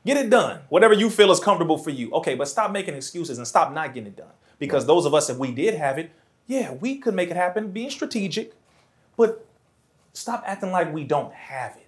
Get 0.05 0.17
it 0.17 0.29
done. 0.29 0.61
Whatever 0.69 0.93
you 0.93 1.09
feel 1.09 1.31
is 1.31 1.39
comfortable 1.39 1.77
for 1.77 1.89
you. 1.89 2.11
Okay, 2.13 2.35
but 2.35 2.47
stop 2.47 2.71
making 2.71 2.95
excuses 2.95 3.37
and 3.37 3.47
stop 3.47 3.73
not 3.73 3.93
getting 3.93 4.07
it 4.07 4.17
done. 4.17 4.31
Because 4.57 4.85
those 4.85 5.05
of 5.05 5.13
us, 5.13 5.29
if 5.29 5.37
we 5.37 5.51
did 5.51 5.75
have 5.75 5.97
it, 5.97 6.11
yeah, 6.47 6.73
we 6.73 6.97
could 6.97 7.13
make 7.13 7.29
it 7.29 7.37
happen, 7.37 7.71
being 7.71 7.89
strategic, 7.89 8.53
but 9.15 9.45
stop 10.13 10.43
acting 10.45 10.71
like 10.71 10.91
we 10.93 11.03
don't 11.03 11.33
have 11.33 11.75
it. 11.77 11.87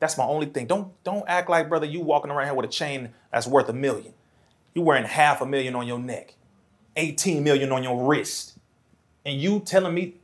That's 0.00 0.16
my 0.16 0.24
only 0.24 0.46
thing. 0.46 0.66
Don't 0.66 0.92
don't 1.04 1.24
act 1.28 1.50
like, 1.50 1.68
brother, 1.68 1.86
you 1.86 2.00
walking 2.00 2.30
around 2.30 2.46
here 2.46 2.54
with 2.54 2.64
a 2.66 2.72
chain 2.72 3.10
that's 3.32 3.46
worth 3.46 3.68
a 3.68 3.72
million. 3.72 4.14
You 4.74 4.82
wearing 4.82 5.04
half 5.04 5.40
a 5.40 5.46
million 5.46 5.74
on 5.74 5.86
your 5.86 5.98
neck, 5.98 6.34
18 6.96 7.42
million 7.42 7.72
on 7.72 7.82
your 7.82 8.04
wrist. 8.04 8.58
And 9.26 9.40
you 9.40 9.60
telling 9.60 9.94
me, 9.94 10.14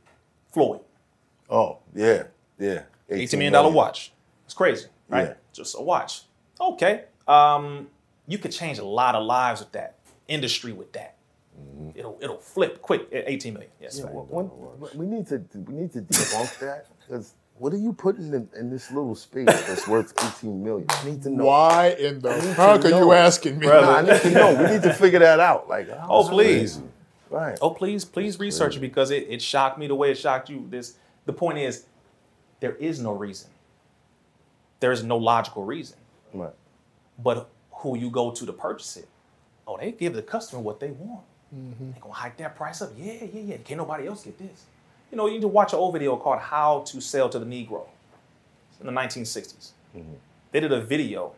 Floyd, 0.51 0.79
Oh, 1.49 1.79
yeah, 1.93 2.23
yeah. 2.57 2.83
$18 3.09 3.37
million 3.37 3.73
watch. 3.73 4.11
It's 4.45 4.53
crazy, 4.53 4.87
right? 5.09 5.27
Yeah. 5.27 5.33
Just 5.53 5.75
a 5.77 5.81
watch. 5.81 6.23
Okay. 6.59 7.03
Um, 7.27 7.87
you 8.27 8.37
could 8.37 8.51
change 8.51 8.77
a 8.79 8.85
lot 8.85 9.15
of 9.15 9.23
lives 9.23 9.59
with 9.61 9.71
that, 9.73 9.95
industry 10.27 10.71
with 10.73 10.93
that. 10.93 11.15
Mm-hmm. 11.59 11.91
It'll 11.97 12.17
it'll 12.21 12.37
flip 12.37 12.81
quick 12.81 13.07
at 13.13 13.23
18 13.27 13.53
million. 13.53 13.71
Yes. 13.79 13.99
Yeah, 13.99 14.05
when- 14.07 14.45
when- 14.47 14.97
we 14.97 15.05
need 15.05 15.27
to 15.27 15.41
we 15.53 15.73
need 15.73 15.93
to 15.93 16.01
debunk 16.01 16.59
that 16.59 16.87
because 16.99 17.33
what 17.57 17.71
are 17.73 17.77
you 17.77 17.93
putting 17.93 18.33
in, 18.33 18.49
in 18.57 18.69
this 18.69 18.91
little 18.91 19.15
space 19.15 19.45
that's 19.45 19.87
worth 19.87 20.13
18 20.41 20.61
million? 20.61 20.85
I 20.89 21.05
need 21.05 21.23
to 21.23 21.29
know. 21.29 21.45
Why 21.45 21.95
in 21.97 22.19
the 22.19 22.31
I 22.31 22.41
fuck 22.41 22.83
are 22.83 22.89
you 22.89 23.13
asking 23.13 23.59
me? 23.59 23.67
Nah, 23.67 23.95
I 23.97 24.01
need 24.01 24.21
to 24.21 24.31
know. 24.31 24.53
We 24.61 24.71
need 24.73 24.83
to 24.83 24.93
figure 24.93 25.19
that 25.19 25.39
out. 25.39 25.69
Like, 25.69 25.89
how 25.89 26.07
Oh, 26.09 26.27
please. 26.27 26.77
it? 26.77 26.83
Right. 27.29 27.57
Oh, 27.61 27.69
please, 27.71 28.03
please 28.03 28.37
research 28.39 28.75
it 28.75 28.81
because 28.81 29.09
it, 29.11 29.25
it 29.29 29.41
shocked 29.41 29.77
me 29.79 29.87
the 29.87 29.95
way 29.95 30.11
it 30.11 30.17
shocked 30.17 30.49
you. 30.49 30.67
This 30.69 30.95
the 31.25 31.31
point 31.33 31.57
is, 31.57 31.85
there 32.59 32.75
is 32.75 32.99
no 32.99 33.13
reason. 33.13 33.49
There 34.81 34.91
is 34.91 35.03
no 35.03 35.15
logical 35.17 35.63
reason. 35.63 35.97
Right. 36.33 36.53
But 37.17 37.49
who 37.71 37.97
you 37.97 38.09
go 38.09 38.31
to 38.31 38.45
to 38.45 38.53
purchase 38.53 38.97
it, 38.97 39.07
oh, 39.67 39.77
they 39.77 39.91
give 39.91 40.13
the 40.13 40.21
customer 40.21 40.61
what 40.61 40.79
they 40.79 40.91
want. 40.91 41.23
Mm-hmm. 41.55 41.91
They're 41.91 42.01
gonna 42.01 42.13
hike 42.13 42.37
that 42.37 42.55
price 42.55 42.81
up. 42.81 42.91
Yeah, 42.97 43.13
yeah, 43.33 43.41
yeah. 43.41 43.57
Can't 43.57 43.77
nobody 43.77 44.07
else 44.07 44.23
get 44.23 44.37
this. 44.37 44.65
You 45.11 45.17
know, 45.17 45.27
you 45.27 45.33
need 45.33 45.41
to 45.41 45.47
watch 45.47 45.73
an 45.73 45.79
old 45.79 45.93
video 45.93 46.17
called 46.17 46.39
"How 46.39 46.81
to 46.87 47.01
Sell 47.01 47.29
to 47.29 47.39
the 47.39 47.45
Negro." 47.45 47.85
It's 48.71 48.79
in 48.81 48.87
the 48.87 48.91
1960s. 48.91 49.71
Mm-hmm. 49.95 50.13
They 50.51 50.59
did 50.59 50.71
a 50.71 50.81
video 50.81 51.33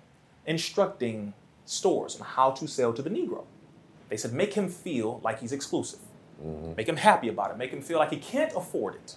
instructing 0.45 1.33
stores 1.65 2.19
on 2.19 2.25
how 2.25 2.51
to 2.51 2.67
sell 2.67 2.93
to 2.93 3.01
the 3.01 3.09
Negro. 3.09 3.43
They 4.09 4.17
said 4.17 4.33
make 4.33 4.53
him 4.53 4.69
feel 4.69 5.19
like 5.23 5.41
he's 5.41 5.51
exclusive. 5.51 5.99
Mm-hmm. 6.43 6.75
Make 6.75 6.87
him 6.87 6.97
happy 6.97 7.29
about 7.29 7.51
it. 7.51 7.57
Make 7.57 7.71
him 7.71 7.81
feel 7.81 7.99
like 7.99 8.11
he 8.11 8.17
can't 8.17 8.53
afford 8.55 8.95
it. 8.95 9.15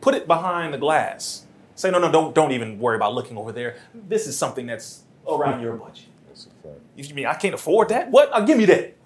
Put 0.00 0.14
it 0.14 0.26
behind 0.26 0.74
the 0.74 0.78
glass. 0.78 1.46
Say, 1.74 1.90
no, 1.90 1.98
no, 1.98 2.10
don't, 2.10 2.34
don't 2.34 2.52
even 2.52 2.78
worry 2.78 2.96
about 2.96 3.14
looking 3.14 3.38
over 3.38 3.52
there. 3.52 3.76
This 3.94 4.26
is 4.26 4.36
something 4.36 4.66
that's 4.66 5.02
around 5.36 5.60
your 5.60 5.74
budget. 5.74 6.06
You 6.96 7.14
mean 7.14 7.26
I 7.26 7.34
can't 7.34 7.54
afford 7.54 7.88
that? 7.90 8.10
What? 8.10 8.32
I'll 8.32 8.46
give 8.46 8.60
you 8.60 8.66
that. 8.66 8.96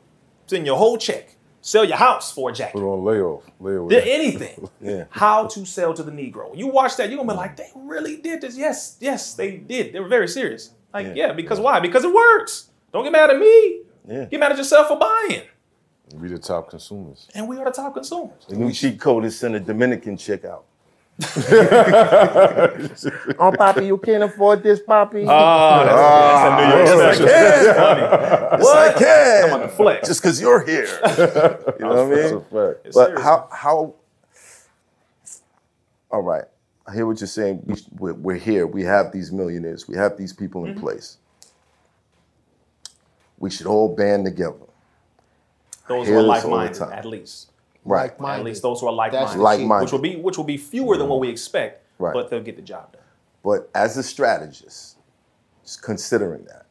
It's 0.45 0.53
in 0.53 0.67
your 0.67 0.77
whole 0.77 0.97
check. 0.99 1.37
Sell 1.61 1.85
your 1.85 1.97
house 1.97 2.31
for 2.31 2.51
a 2.51 2.53
jacket. 2.53 2.75
Put 2.75 2.85
on 2.85 3.05
layoff. 3.05 3.51
Layoff. 3.59 3.89
Did 3.89 4.07
anything. 4.07 4.69
Yeah. 4.81 5.05
How 5.09 5.47
to 5.47 5.65
sell 5.65 5.95
to 5.95 6.03
the 6.03 6.13
Negro. 6.13 6.55
You 6.55 6.67
watch 6.67 6.99
that, 6.99 7.09
you're 7.09 7.17
gonna 7.17 7.33
be 7.33 7.37
like, 7.37 7.57
they 7.57 7.71
really 7.75 8.19
did 8.19 8.43
this. 8.43 8.55
Yes, 8.55 8.99
yes, 9.01 9.33
they 9.35 9.57
did. 9.57 9.95
They 9.95 10.01
were 10.01 10.09
very 10.09 10.29
serious. 10.29 10.73
Like, 10.93 11.13
yeah, 11.15 11.33
because 11.33 11.59
why? 11.59 11.81
Because 11.81 12.05
it 12.05 12.13
works. 12.13 12.69
Don't 12.93 13.03
get 13.03 13.13
mad 13.13 13.31
at 13.31 13.39
me. 13.39 13.81
Yeah. 14.07 14.27
Get 14.27 14.39
mad 14.41 14.53
at 14.53 14.59
yourself 14.59 14.89
for 14.89 14.99
buying. 14.99 15.45
We 16.15 16.29
the 16.29 16.39
top 16.39 16.69
consumers. 16.69 17.29
And 17.35 17.49
we 17.49 17.57
are 17.57 17.65
the 17.65 17.71
top 17.71 17.95
consumers. 17.95 18.45
The 18.47 18.57
new 18.57 18.71
cheat 18.71 19.01
code 19.01 19.25
is 19.25 19.39
send 19.39 19.55
a 19.55 19.61
Dominican 19.61 20.19
chick 20.19 20.45
out. 20.45 20.67
oh, 23.39 23.53
Poppy, 23.57 23.87
you 23.87 23.99
can't 23.99 24.25
afford 24.25 24.63
this, 24.63 24.81
Poppy. 24.81 25.27
Oh, 25.29 25.85
that's, 25.87 26.17
that's 26.23 26.45
a 26.45 26.51
New 26.51 26.67
York 26.67 26.87
special. 26.89 27.27
That's 27.49 27.73
funny. 27.75 28.13
yes, 28.51 28.75
I 28.75 28.93
can. 28.93 29.45
I'm 29.45 29.53
on 29.55 29.61
the 29.63 29.69
flex. 29.69 30.09
Just 30.09 30.23
because 30.23 30.41
you're 30.41 30.65
here. 30.67 30.87
you 31.79 31.87
know 31.87 31.95
what 31.95 31.99
I 31.99 32.07
That's 32.11 32.33
a 32.33 32.35
mean? 32.35 32.45
It's 32.85 32.97
But 32.97 33.07
serious. 33.07 33.23
how 33.25 33.49
how? 33.53 33.95
All 36.11 36.23
right, 36.23 36.45
I 36.87 36.95
hear 36.95 37.07
what 37.07 37.21
you're 37.21 37.29
saying. 37.29 37.63
We, 37.67 37.77
we're, 37.99 38.15
we're 38.15 38.37
here. 38.37 38.67
We 38.67 38.83
have 38.85 39.13
these 39.13 39.33
millionaires. 39.33 39.89
We 39.89 39.97
have 39.97 40.17
these 40.19 40.33
people 40.33 40.63
Mm-hmm. 40.63 40.75
in 40.75 40.81
place. 40.81 41.19
We 43.39 43.51
should 43.51 43.67
all 43.67 43.95
band 43.95 44.25
together. 44.27 44.57
Those 45.89 46.09
who 46.09 46.19
are 46.19 46.23
this 46.23 46.45
all 46.45 46.53
the 46.53 46.57
like-minded, 46.57 46.79
time. 46.79 46.93
at 46.93 47.05
least. 47.07 47.51
Right. 47.85 48.11
Like-minded. 48.11 48.41
At 48.41 48.45
least 48.47 48.63
those 48.63 48.81
who 48.81 48.87
are 48.87 48.93
like-minded. 48.93 49.39
Like-minded. 49.39 49.85
Which 49.85 49.93
will 49.93 49.99
be 49.99 50.17
which 50.17 50.37
will 50.37 50.45
be 50.45 50.57
fewer 50.57 50.97
than 50.97 51.09
what 51.09 51.21
we 51.21 51.29
expect, 51.29 51.87
Right. 51.99 52.15
but 52.15 52.31
they'll 52.31 52.43
get 52.43 52.57
the 52.57 52.63
job 52.63 52.93
done. 52.93 53.03
But 53.43 53.71
as 53.75 53.97
a 53.99 54.03
strategist, 54.03 54.97
just 55.63 55.83
considering 55.83 56.45
that, 56.45 56.67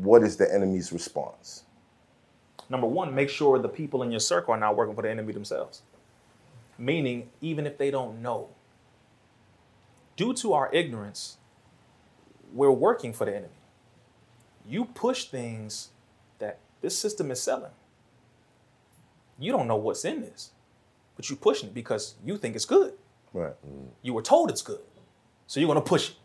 what 0.00 0.22
is 0.22 0.36
the 0.36 0.52
enemy's 0.52 0.92
response? 0.92 1.64
Number 2.70 2.86
one, 2.86 3.14
make 3.14 3.28
sure 3.28 3.58
the 3.58 3.68
people 3.68 4.02
in 4.02 4.10
your 4.10 4.20
circle 4.20 4.54
are 4.54 4.58
not 4.58 4.76
working 4.76 4.94
for 4.94 5.02
the 5.02 5.10
enemy 5.10 5.32
themselves. 5.32 5.82
Meaning, 6.78 7.30
even 7.40 7.66
if 7.66 7.78
they 7.78 7.90
don't 7.90 8.22
know, 8.22 8.48
due 10.16 10.32
to 10.34 10.52
our 10.52 10.72
ignorance, 10.72 11.36
we're 12.52 12.70
working 12.70 13.12
for 13.12 13.24
the 13.24 13.32
enemy. 13.36 13.52
You 14.66 14.86
push 14.86 15.24
things 15.26 15.90
that 16.38 16.58
this 16.80 16.96
system 16.98 17.30
is 17.30 17.42
selling. 17.42 17.72
You 19.38 19.52
don't 19.52 19.66
know 19.66 19.76
what's 19.76 20.04
in 20.04 20.20
this, 20.20 20.50
but 21.16 21.28
you're 21.28 21.36
pushing 21.36 21.68
it 21.68 21.74
because 21.74 22.14
you 22.24 22.36
think 22.38 22.54
it's 22.54 22.64
good. 22.64 22.94
Right. 23.32 23.54
You 24.02 24.12
were 24.14 24.22
told 24.22 24.50
it's 24.50 24.62
good. 24.62 24.80
So 25.46 25.60
you're 25.60 25.66
going 25.66 25.82
to 25.82 25.88
push 25.88 26.10
it. 26.10 26.16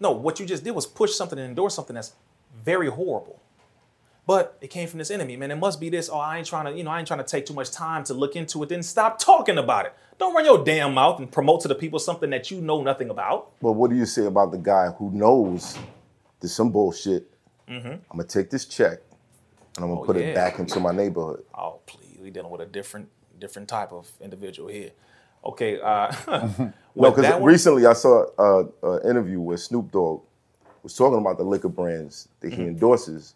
No, 0.00 0.12
what 0.12 0.38
you 0.38 0.46
just 0.46 0.62
did 0.62 0.70
was 0.70 0.86
push 0.86 1.14
something 1.14 1.38
and 1.38 1.48
endorse 1.48 1.74
something 1.74 1.94
that's 1.94 2.14
very 2.54 2.88
horrible. 2.88 3.42
But 4.26 4.58
it 4.60 4.68
came 4.68 4.88
from 4.88 4.98
this 4.98 5.10
enemy, 5.10 5.36
man. 5.36 5.50
It 5.50 5.56
must 5.56 5.80
be 5.80 5.88
this. 5.88 6.10
Oh, 6.10 6.18
I 6.18 6.38
ain't 6.38 6.46
trying 6.46 6.66
to, 6.66 6.72
you 6.72 6.84
know, 6.84 6.90
I 6.90 6.98
ain't 6.98 7.08
trying 7.08 7.20
to 7.20 7.24
take 7.24 7.46
too 7.46 7.54
much 7.54 7.70
time 7.70 8.04
to 8.04 8.14
look 8.14 8.36
into 8.36 8.62
it. 8.62 8.68
Then 8.68 8.82
stop 8.82 9.18
talking 9.18 9.56
about 9.58 9.86
it. 9.86 9.94
Don't 10.18 10.34
run 10.34 10.44
your 10.44 10.62
damn 10.62 10.94
mouth 10.94 11.18
and 11.18 11.32
promote 11.32 11.62
to 11.62 11.68
the 11.68 11.74
people 11.74 11.98
something 11.98 12.28
that 12.30 12.50
you 12.50 12.60
know 12.60 12.82
nothing 12.82 13.08
about. 13.08 13.52
But 13.62 13.72
what 13.72 13.90
do 13.90 13.96
you 13.96 14.04
say 14.04 14.26
about 14.26 14.52
the 14.52 14.58
guy 14.58 14.88
who 14.98 15.10
knows 15.12 15.78
there's 16.40 16.52
some 16.52 16.70
bullshit? 16.70 17.30
Mm-hmm. 17.68 17.88
I'm 17.88 18.02
gonna 18.12 18.24
take 18.24 18.50
this 18.50 18.66
check 18.66 18.98
and 19.78 19.84
I'm 19.84 19.90
gonna 19.90 20.00
Oh, 20.00 20.04
put 20.04 20.16
yeah. 20.16 20.24
it 20.26 20.34
back 20.34 20.58
into 20.58 20.80
my 20.80 20.90
neighborhood. 20.92 21.44
Oh, 21.54 21.80
please, 21.86 22.18
we 22.20 22.30
dealing 22.30 22.50
with 22.50 22.60
a 22.60 22.66
different, 22.66 23.08
different 23.38 23.68
type 23.68 23.92
of 23.92 24.10
individual 24.20 24.68
here. 24.68 24.90
Okay, 25.44 25.80
uh, 25.80 26.12
No, 26.96 27.10
because 27.12 27.40
recently 27.42 27.86
I 27.86 27.92
saw 27.92 28.26
an 28.82 29.08
interview 29.08 29.40
where 29.40 29.56
Snoop 29.56 29.92
Dogg 29.92 30.22
was 30.82 30.96
talking 30.96 31.18
about 31.18 31.38
the 31.38 31.44
liquor 31.44 31.68
brands 31.68 32.28
that 32.40 32.48
Mm-hmm. 32.50 32.60
he 32.62 32.66
endorses, 32.68 33.34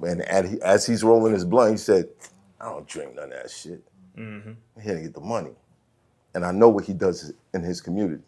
and 0.00 0.20
as, 0.22 0.54
as 0.60 0.86
he's 0.86 1.04
rolling 1.04 1.32
his 1.32 1.44
blunt, 1.44 1.70
he 1.72 1.76
said, 1.76 2.08
"I 2.60 2.64
don't 2.64 2.86
drink 2.88 3.14
none 3.14 3.24
of 3.26 3.30
that 3.30 3.50
shit. 3.50 3.82
Mm-hmm. 4.18 4.50
I'm 4.76 4.82
here 4.82 4.94
to 4.96 5.00
get 5.02 5.14
the 5.14 5.20
money, 5.20 5.52
and 6.34 6.44
I 6.44 6.50
know 6.50 6.68
what 6.70 6.84
he 6.84 6.92
does 6.92 7.32
in 7.54 7.62
his 7.62 7.80
community. 7.80 8.24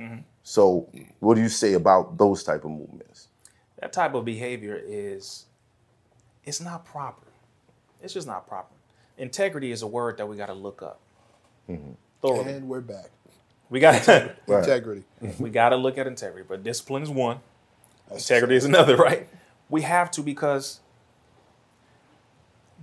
Mm-hmm. 0.00 0.18
So, 0.42 0.88
what 1.20 1.36
do 1.36 1.40
you 1.42 1.48
say 1.48 1.74
about 1.74 2.18
those 2.18 2.42
type 2.42 2.64
of 2.64 2.70
movements? 2.72 3.28
that 3.80 3.92
type 3.92 4.14
of 4.14 4.24
behavior 4.24 4.80
is 4.86 5.46
it's 6.44 6.60
not 6.60 6.84
proper. 6.84 7.26
It's 8.02 8.14
just 8.14 8.26
not 8.26 8.46
proper. 8.46 8.74
Integrity 9.18 9.70
is 9.70 9.82
a 9.82 9.86
word 9.86 10.18
that 10.18 10.26
we 10.26 10.36
got 10.36 10.46
to 10.46 10.54
look 10.54 10.82
up. 10.82 11.00
Mm-hmm. 11.68 11.92
Thoroughly. 12.20 12.52
And 12.52 12.68
we're 12.68 12.80
back. 12.80 13.10
we 13.70 13.80
got 13.80 14.02
to 14.04 14.34
Integrity. 14.48 15.04
we 15.38 15.50
got 15.50 15.70
to 15.70 15.76
look 15.76 15.98
at 15.98 16.06
integrity 16.06 16.44
but 16.48 16.62
discipline 16.62 17.02
is 17.02 17.10
one. 17.10 17.38
Integrity 18.10 18.56
is 18.56 18.64
another 18.64 18.96
right? 19.08 19.28
We 19.68 19.82
have 19.82 20.10
to 20.12 20.22
because 20.22 20.80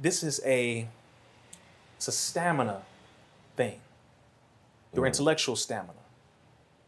this 0.01 0.23
is 0.23 0.41
a 0.45 0.87
it's 1.97 2.07
a 2.07 2.11
stamina 2.11 2.81
thing. 3.55 3.79
Your 4.93 5.01
mm-hmm. 5.01 5.07
intellectual 5.07 5.55
stamina. 5.55 5.93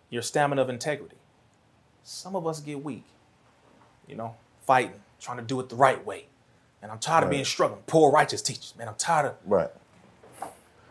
Your 0.10 0.22
stamina 0.22 0.62
of 0.62 0.70
integrity. 0.70 1.18
Some 2.04 2.36
of 2.36 2.48
us 2.48 2.60
get 2.62 2.84
weak 2.84 3.04
you 4.12 4.18
know, 4.18 4.36
fighting, 4.68 5.00
trying 5.20 5.38
to 5.38 5.44
do 5.44 5.60
it 5.60 5.70
the 5.70 5.76
right 5.76 6.06
way. 6.06 6.26
And 6.82 6.92
I'm 6.92 7.00
tired 7.00 7.24
of 7.24 7.30
being 7.30 7.46
struggling. 7.46 7.82
Poor 7.86 8.12
righteous 8.12 8.42
teachers, 8.42 8.74
man. 8.78 8.88
I'm 8.88 8.96
tired 8.96 9.28
of 9.28 9.36
Right. 9.46 9.70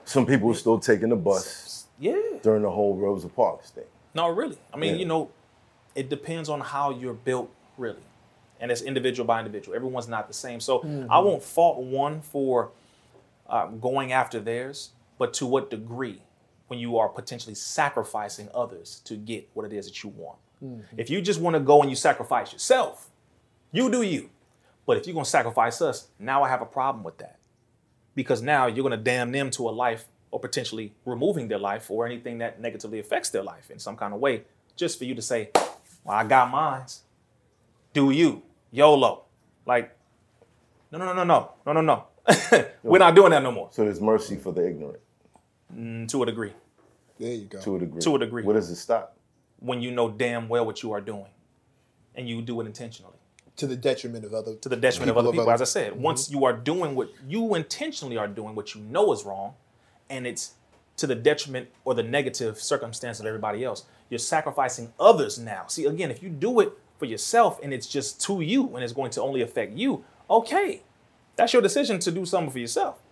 Some 0.04 0.26
people 0.26 0.50
are 0.50 0.54
still 0.54 0.78
taking 0.78 1.08
the 1.08 1.16
bus 1.16 1.86
yeah. 1.98 2.16
during 2.42 2.62
the 2.62 2.70
whole 2.70 2.96
Rosa 2.96 3.28
Parks 3.28 3.70
thing. 3.70 3.84
No, 4.14 4.28
really. 4.28 4.58
I 4.72 4.76
mean, 4.76 4.94
Yeah. 4.94 5.00
you 5.00 5.04
know, 5.06 5.30
it 5.94 6.08
depends 6.08 6.48
on 6.48 6.60
how 6.60 6.90
you're 6.90 7.14
built, 7.14 7.50
really, 7.76 8.02
and 8.58 8.70
it's 8.70 8.82
individual 8.82 9.26
by 9.26 9.38
individual. 9.38 9.76
Everyone's 9.76 10.08
not 10.08 10.26
the 10.28 10.34
same. 10.34 10.60
So 10.60 10.82
I 11.08 11.18
won't 11.20 11.42
fault 11.42 11.78
one 11.78 12.20
for 12.22 12.70
uh, 13.48 13.66
going 13.66 14.12
after 14.12 14.40
theirs, 14.40 14.90
but 15.18 15.32
to 15.34 15.46
what 15.46 15.70
degree 15.70 16.22
when 16.68 16.78
you 16.78 16.98
are 16.98 17.08
potentially 17.08 17.54
sacrificing 17.54 18.48
others 18.54 19.00
to 19.04 19.16
get 19.16 19.48
what 19.54 19.66
it 19.66 19.72
is 19.72 19.86
that 19.86 20.02
you 20.04 20.10
want. 20.10 20.38
If 20.96 21.08
you 21.10 21.20
just 21.22 21.40
want 21.40 21.54
to 21.54 21.60
go 21.60 21.80
and 21.80 21.90
you 21.90 21.96
sacrifice 21.96 22.52
yourself, 22.52 23.08
you 23.72 23.90
do 23.90 24.02
you. 24.02 24.30
But 24.90 24.96
if 24.96 25.06
you're 25.06 25.14
going 25.14 25.22
to 25.22 25.30
sacrifice 25.30 25.80
us, 25.80 26.08
now 26.18 26.42
I 26.42 26.48
have 26.48 26.62
a 26.62 26.66
problem 26.66 27.04
with 27.04 27.18
that. 27.18 27.38
Because 28.16 28.42
now 28.42 28.66
you're 28.66 28.82
going 28.82 28.90
to 28.90 28.96
damn 28.96 29.30
them 29.30 29.48
to 29.52 29.68
a 29.68 29.70
life 29.70 30.06
or 30.32 30.40
potentially 30.40 30.92
removing 31.04 31.46
their 31.46 31.60
life 31.60 31.88
or 31.92 32.04
anything 32.06 32.38
that 32.38 32.60
negatively 32.60 32.98
affects 32.98 33.30
their 33.30 33.44
life 33.44 33.70
in 33.70 33.78
some 33.78 33.96
kind 33.96 34.12
of 34.12 34.18
way, 34.18 34.42
just 34.74 34.98
for 34.98 35.04
you 35.04 35.14
to 35.14 35.22
say, 35.22 35.50
well, 36.02 36.16
I 36.16 36.24
got 36.24 36.50
mines. 36.50 37.02
Do 37.92 38.10
you? 38.10 38.42
YOLO. 38.72 39.26
Like, 39.64 39.96
no, 40.90 40.98
no, 40.98 41.04
no, 41.12 41.22
no, 41.22 41.24
no, 41.24 41.72
no, 41.72 41.72
no, 41.72 41.80
no. 41.82 42.64
We're 42.82 42.98
not 42.98 43.14
doing 43.14 43.30
that 43.30 43.44
no 43.44 43.52
more. 43.52 43.68
So 43.70 43.84
there's 43.84 44.00
mercy 44.00 44.34
for 44.38 44.52
the 44.52 44.66
ignorant 44.66 44.98
Mm, 45.72 46.08
To 46.08 46.24
a 46.24 46.26
degree. 46.26 46.52
There 47.16 47.32
you 47.32 47.44
go. 47.44 47.60
to 47.60 47.76
a 47.76 47.78
degree. 47.78 48.00
To 48.00 48.16
a 48.16 48.18
degree. 48.18 48.42
Where 48.42 48.56
does 48.56 48.68
it 48.70 48.74
stop? 48.74 49.16
When 49.60 49.80
you 49.80 49.92
know 49.92 50.10
damn 50.10 50.48
well 50.48 50.66
what 50.66 50.82
you 50.82 50.90
are 50.90 51.00
doing 51.00 51.30
and 52.16 52.28
you 52.28 52.42
do 52.42 52.60
it 52.60 52.66
intentionally. 52.66 53.14
To 53.60 53.66
the 53.66 53.76
detriment 53.76 54.24
of 54.24 54.32
other. 54.32 54.54
to 54.56 54.68
the 54.70 54.76
detriment 54.76 55.10
of 55.10 55.14
People 55.14 55.20
other 55.20 55.28
of 55.28 55.32
people. 55.34 55.44
other- 55.44 55.52
As 55.52 55.60
I 55.60 55.64
said, 55.64 56.00
once 56.00 56.28
mm-hmm. 56.28 56.38
you 56.38 56.44
are 56.46 56.54
doing 56.54 56.94
what 56.94 57.10
you 57.28 57.54
intentionally 57.54 58.16
are 58.16 58.26
doing, 58.26 58.54
what 58.54 58.74
you 58.74 58.80
know 58.80 59.12
is 59.12 59.24
wrong, 59.24 59.52
and 60.08 60.26
it's 60.26 60.54
to 60.96 61.06
the 61.06 61.14
detriment 61.14 61.68
or 61.84 61.94
the 61.94 62.02
negative 62.02 62.58
circumstance 62.60 63.20
of 63.20 63.26
everybody 63.26 63.62
else, 63.64 63.84
you're 64.08 64.18
sacrificing 64.18 64.92
others 64.98 65.38
now. 65.38 65.64
See, 65.66 65.84
again, 65.84 66.10
if 66.10 66.22
you 66.22 66.30
do 66.30 66.60
it 66.60 66.72
for 66.98 67.04
yourself 67.04 67.58
and 67.62 67.72
it's 67.72 67.86
just 67.86 68.20
to 68.22 68.40
you 68.40 68.74
and 68.74 68.84
it's 68.84 68.92
going 68.92 69.10
to 69.12 69.22
only 69.22 69.40
affect 69.42 69.72
you, 69.74 70.04
okay, 70.28 70.82
that's 71.36 71.52
your 71.52 71.62
decision 71.62 71.98
to 72.00 72.10
do 72.10 72.24
something 72.26 72.50
for 72.50 72.58
yourself. 72.58 73.02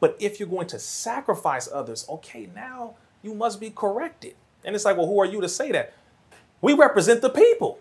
But 0.00 0.16
if 0.18 0.40
you're 0.40 0.48
going 0.48 0.66
to 0.68 0.78
sacrifice 0.78 1.68
others, 1.70 2.06
okay, 2.08 2.48
now 2.54 2.94
you 3.22 3.34
must 3.34 3.60
be 3.60 3.70
corrected. 3.70 4.34
And 4.64 4.74
it's 4.74 4.84
like, 4.84 4.96
well, 4.96 5.06
who 5.06 5.20
are 5.20 5.26
you 5.26 5.40
to 5.40 5.48
say 5.48 5.72
that? 5.72 5.92
We 6.60 6.72
represent 6.74 7.22
the 7.22 7.30
people 7.30 7.80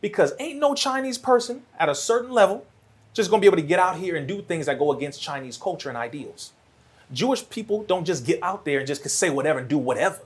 because 0.00 0.32
ain't 0.38 0.58
no 0.58 0.74
Chinese 0.74 1.18
person 1.18 1.62
at 1.78 1.88
a 1.88 1.94
certain 1.94 2.30
level 2.30 2.66
just 3.14 3.30
gonna 3.30 3.40
be 3.40 3.46
able 3.46 3.56
to 3.56 3.62
get 3.62 3.78
out 3.78 3.96
here 3.96 4.14
and 4.16 4.28
do 4.28 4.42
things 4.42 4.66
that 4.66 4.78
go 4.78 4.92
against 4.92 5.22
Chinese 5.22 5.56
culture 5.56 5.88
and 5.88 5.96
ideals. 5.96 6.52
Jewish 7.12 7.48
people 7.48 7.82
don't 7.84 8.04
just 8.04 8.26
get 8.26 8.42
out 8.42 8.64
there 8.64 8.78
and 8.78 8.86
just 8.86 9.08
say 9.08 9.30
whatever 9.30 9.58
and 9.58 9.68
do 9.68 9.78
whatever 9.78 10.20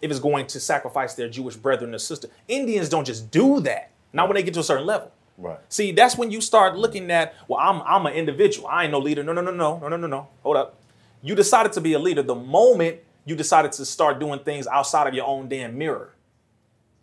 if 0.00 0.10
it's 0.10 0.20
going 0.20 0.46
to 0.48 0.58
sacrifice 0.58 1.14
their 1.14 1.28
Jewish 1.28 1.54
brethren 1.54 1.94
or 1.94 1.98
sister. 1.98 2.28
Indians 2.48 2.88
don't 2.88 3.06
just 3.06 3.30
do 3.30 3.60
that, 3.60 3.90
not 4.12 4.28
when 4.28 4.34
they 4.34 4.42
get 4.42 4.54
to 4.54 4.60
a 4.60 4.64
certain 4.64 4.86
level. 4.86 5.12
Right. 5.38 5.58
See, 5.68 5.92
that's 5.92 6.16
when 6.16 6.30
you 6.30 6.40
start 6.40 6.76
looking 6.76 7.10
at, 7.10 7.34
well, 7.48 7.60
I'm 7.60 7.82
I'm 7.82 8.06
an 8.06 8.14
individual. 8.14 8.68
I 8.68 8.84
ain't 8.84 8.92
no 8.92 8.98
leader. 8.98 9.22
No, 9.22 9.32
no, 9.32 9.40
no, 9.40 9.52
no, 9.52 9.78
no, 9.78 9.88
no, 9.88 9.96
no, 9.96 10.06
no. 10.06 10.28
Hold 10.42 10.56
up. 10.56 10.78
You 11.22 11.34
decided 11.34 11.72
to 11.72 11.80
be 11.80 11.92
a 11.92 11.98
leader 11.98 12.22
the 12.22 12.34
moment 12.34 12.98
you 13.24 13.36
decided 13.36 13.72
to 13.72 13.84
start 13.84 14.18
doing 14.18 14.40
things 14.40 14.66
outside 14.66 15.06
of 15.06 15.14
your 15.14 15.26
own 15.26 15.48
damn 15.48 15.78
mirror. 15.78 16.14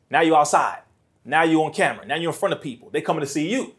Now 0.10 0.22
you're 0.22 0.38
outside. 0.38 0.82
Now 1.30 1.44
you're 1.44 1.64
on 1.64 1.72
camera. 1.72 2.06
Now 2.06 2.16
you're 2.16 2.32
in 2.32 2.38
front 2.38 2.54
of 2.54 2.62
people. 2.62 2.90
They 2.90 3.02
coming 3.02 3.22
to 3.22 3.28
see 3.28 3.50
you. 3.50 3.76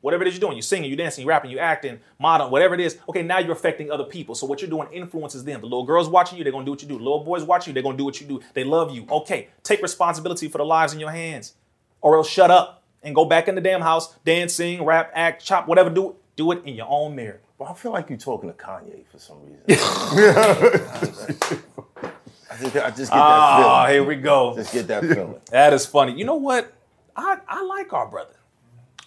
Whatever 0.00 0.22
it 0.24 0.28
is 0.28 0.34
you're 0.34 0.40
doing, 0.40 0.54
you're 0.54 0.62
singing, 0.62 0.90
you're 0.90 0.98
dancing, 0.98 1.22
you're 1.22 1.30
rapping, 1.30 1.50
you're 1.50 1.62
acting, 1.62 1.98
modeling, 2.18 2.52
whatever 2.52 2.74
it 2.74 2.80
is. 2.80 2.98
Okay, 3.08 3.22
now 3.22 3.38
you're 3.38 3.52
affecting 3.52 3.90
other 3.90 4.04
people. 4.04 4.34
So 4.34 4.46
what 4.46 4.60
you're 4.60 4.68
doing 4.68 4.88
influences 4.92 5.44
them. 5.44 5.60
The 5.60 5.66
little 5.66 5.86
girls 5.86 6.10
watching 6.10 6.36
you, 6.36 6.44
they're 6.44 6.52
gonna 6.52 6.66
do 6.66 6.72
what 6.72 6.82
you 6.82 6.88
do. 6.88 6.98
The 6.98 7.04
little 7.04 7.24
boys 7.24 7.42
watching 7.42 7.70
you, 7.70 7.74
they're 7.74 7.82
gonna 7.82 7.96
do 7.96 8.04
what 8.04 8.20
you 8.20 8.26
do. 8.26 8.40
They 8.52 8.64
love 8.64 8.94
you. 8.94 9.06
Okay, 9.10 9.48
take 9.62 9.80
responsibility 9.80 10.48
for 10.48 10.58
the 10.58 10.64
lives 10.64 10.92
in 10.92 11.00
your 11.00 11.10
hands, 11.10 11.54
or 12.02 12.16
else 12.16 12.28
shut 12.28 12.50
up 12.50 12.82
and 13.02 13.14
go 13.14 13.24
back 13.24 13.48
in 13.48 13.54
the 13.54 13.62
damn 13.62 13.80
house, 13.80 14.14
dance, 14.26 14.52
sing, 14.54 14.84
rap, 14.84 15.10
act, 15.14 15.42
chop, 15.42 15.68
whatever. 15.68 15.88
Do 15.88 16.10
it. 16.10 16.16
Do 16.36 16.52
it 16.52 16.64
in 16.64 16.74
your 16.74 16.88
own 16.88 17.14
mirror. 17.14 17.40
Well, 17.56 17.70
I 17.70 17.74
feel 17.74 17.92
like 17.92 18.10
you're 18.10 18.18
talking 18.18 18.50
to 18.50 18.56
Kanye 18.56 19.06
for 19.06 19.18
some 19.18 19.38
reason. 19.44 19.62
I 22.50 22.56
just, 22.58 22.76
I 22.76 22.90
just 22.90 23.12
get 23.12 23.18
that 23.18 23.56
feeling. 23.56 23.70
Oh, 23.70 23.84
feeling. 23.86 23.92
here 23.92 24.04
we 24.04 24.16
go. 24.16 24.54
Just 24.56 24.72
get 24.72 24.88
that 24.88 25.02
feeling. 25.02 25.40
That 25.50 25.72
is 25.72 25.86
funny. 25.86 26.12
You 26.12 26.24
know 26.24 26.34
what? 26.34 26.72
I, 27.16 27.38
I 27.46 27.62
like 27.62 27.92
our 27.92 28.06
brother. 28.08 28.36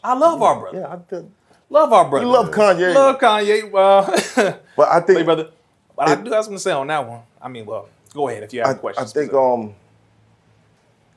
I 0.03 0.13
love 0.13 0.41
our 0.41 0.59
brother. 0.59 0.79
Yeah, 0.79 0.93
I 0.93 0.99
feel, 1.09 1.31
Love 1.69 1.91
our 1.91 2.09
brother. 2.09 2.25
You 2.25 2.31
love 2.31 2.51
Kanye. 2.51 2.95
Love 2.95 3.19
Kanye. 3.19 3.69
Well, 3.69 4.05
but 4.77 4.87
I 4.87 5.01
think 5.01 5.25
brother. 5.25 5.49
But 5.95 6.09
I 6.09 6.15
do 6.15 6.31
have 6.31 6.45
something 6.45 6.57
to 6.57 6.61
say 6.61 6.71
on 6.71 6.87
that 6.87 7.07
one. 7.07 7.21
I 7.41 7.49
mean, 7.49 7.65
well, 7.65 7.89
go 8.13 8.29
ahead 8.29 8.43
if 8.43 8.53
you 8.53 8.61
have 8.61 8.69
I, 8.69 8.73
questions. 8.75 9.11
I 9.11 9.13
think 9.13 9.33
um, 9.33 9.73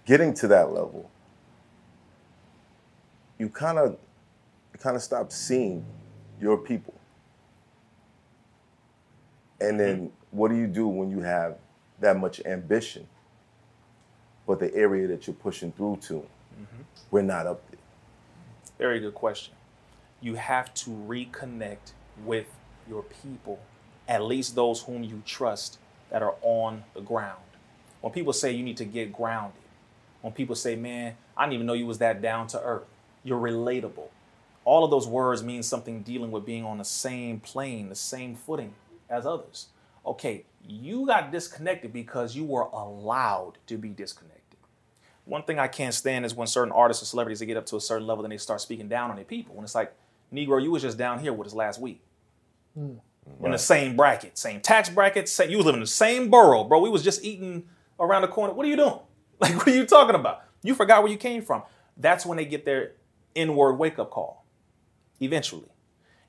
getting 0.07 0.35
to 0.35 0.49
that 0.49 0.73
level, 0.73 1.09
you 3.39 3.49
kind 3.49 3.79
of, 3.79 3.93
you 4.73 4.79
kind 4.81 4.97
of 4.97 5.03
stop 5.03 5.31
seeing 5.31 5.85
your 6.41 6.57
people, 6.59 6.95
and 9.61 9.79
then 9.79 10.11
what 10.31 10.49
do 10.49 10.57
you 10.57 10.67
do 10.67 10.89
when 10.89 11.11
you 11.11 11.21
have 11.21 11.59
that 12.01 12.17
much 12.19 12.41
ambition, 12.45 13.07
but 14.47 14.59
the 14.59 14.75
area 14.75 15.07
that 15.07 15.27
you're 15.27 15.35
pushing 15.35 15.71
through 15.73 15.99
to, 16.03 16.27
we're 17.11 17.23
not 17.23 17.47
up 17.47 17.69
there. 17.71 17.81
Very 18.79 19.01
good 19.01 19.15
question. 19.15 19.55
You 20.21 20.35
have 20.35 20.73
to 20.75 20.91
reconnect 20.91 21.93
with 22.25 22.47
your 22.89 23.03
people, 23.03 23.61
at 24.09 24.23
least 24.23 24.55
those 24.55 24.83
whom 24.83 25.03
you 25.05 25.23
trust 25.25 25.79
that 26.11 26.23
are 26.23 26.35
on 26.43 26.85
the 26.95 27.01
ground. 27.01 27.41
When 28.01 28.13
people 28.13 28.33
say 28.33 28.53
you 28.53 28.63
need 28.63 28.77
to 28.79 28.85
get 28.85 29.13
grounded, 29.13 29.61
when 30.23 30.33
people 30.33 30.55
say, 30.55 30.77
man, 30.77 31.17
I 31.37 31.45
didn't 31.45 31.55
even 31.55 31.67
know 31.67 31.73
you 31.73 31.87
was 31.87 31.99
that 31.99 32.21
down 32.21 32.47
to 32.49 32.63
earth, 32.63 32.87
you're 33.25 33.41
relatable. 33.41 34.09
All 34.65 34.85
of 34.85 34.91
those 34.91 35.07
words 35.07 35.43
mean 35.43 35.63
something 35.63 36.03
dealing 36.03 36.31
with 36.31 36.45
being 36.45 36.65
on 36.65 36.79
the 36.79 36.85
same 36.85 37.41
plane, 37.41 37.89
the 37.89 37.95
same 37.95 38.35
footing 38.35 38.75
as 39.09 39.27
others. 39.27 39.69
Okay, 40.05 40.45
you 40.67 41.07
got 41.07 41.33
disconnected 41.33 41.93
because 41.93 42.37
you 42.37 42.45
were 42.45 42.69
allowed 42.73 43.55
to 43.67 43.77
be 43.77 43.89
disconnected. 43.89 44.30
One 45.25 45.43
thing 45.43 45.59
I 45.59 45.69
can't 45.69 45.95
stand 45.95 46.25
is 46.25 46.35
when 46.35 46.47
certain 46.47 46.73
artists 46.73 47.03
or 47.03 47.07
celebrities 47.07 47.41
they 47.41 47.47
get 47.47 47.57
up 47.57 47.67
to 47.67 47.77
a 47.77 47.81
certain 47.81 48.07
level, 48.07 48.23
then 48.23 48.31
they 48.31 48.37
start 48.39 48.61
speaking 48.61 48.89
down 48.89 49.11
on 49.11 49.17
their 49.17 49.25
people. 49.25 49.55
When 49.55 49.65
it's 49.65 49.75
like, 49.75 49.95
Negro, 50.33 50.63
you 50.63 50.71
was 50.71 50.83
just 50.83 50.99
down 50.99 51.19
here 51.19 51.33
with 51.33 51.49
us 51.49 51.55
last 51.55 51.81
week. 51.81 52.03
Hmm. 52.75 52.95
In 53.43 53.53
the 53.53 53.59
same 53.59 53.97
bracket, 53.97 54.37
same 54.37 54.61
tax 54.61 54.89
bracket, 54.89 55.29
same, 55.29 55.51
you 55.51 55.57
was 55.59 55.67
living 55.67 55.81
in 55.81 55.85
the 55.85 55.91
same 55.91 56.31
borough, 56.31 56.65
bro. 56.65 56.81
We 56.81 56.89
was 56.89 57.03
just 57.03 57.23
eating 57.25 57.65
around 57.99 58.23
the 58.23 58.29
corner. 58.29 58.53
What 58.55 58.67
are 58.67 58.69
you 58.69 58.77
doing? 58.77 58.99
Like, 59.41 59.57
what 59.57 59.69
are 59.69 59.75
you 59.75 59.87
talking 59.87 60.15
about? 60.15 60.43
You 60.63 60.75
forgot 60.75 61.03
where 61.03 61.11
you 61.11 61.17
came 61.17 61.41
from. 61.41 61.63
That's 61.97 62.27
when 62.27 62.37
they 62.37 62.45
get 62.45 62.67
their 62.67 62.93
inward 63.35 63.77
wake 63.77 63.99
up 63.99 64.11
call. 64.11 64.45
Eventually, 65.19 65.71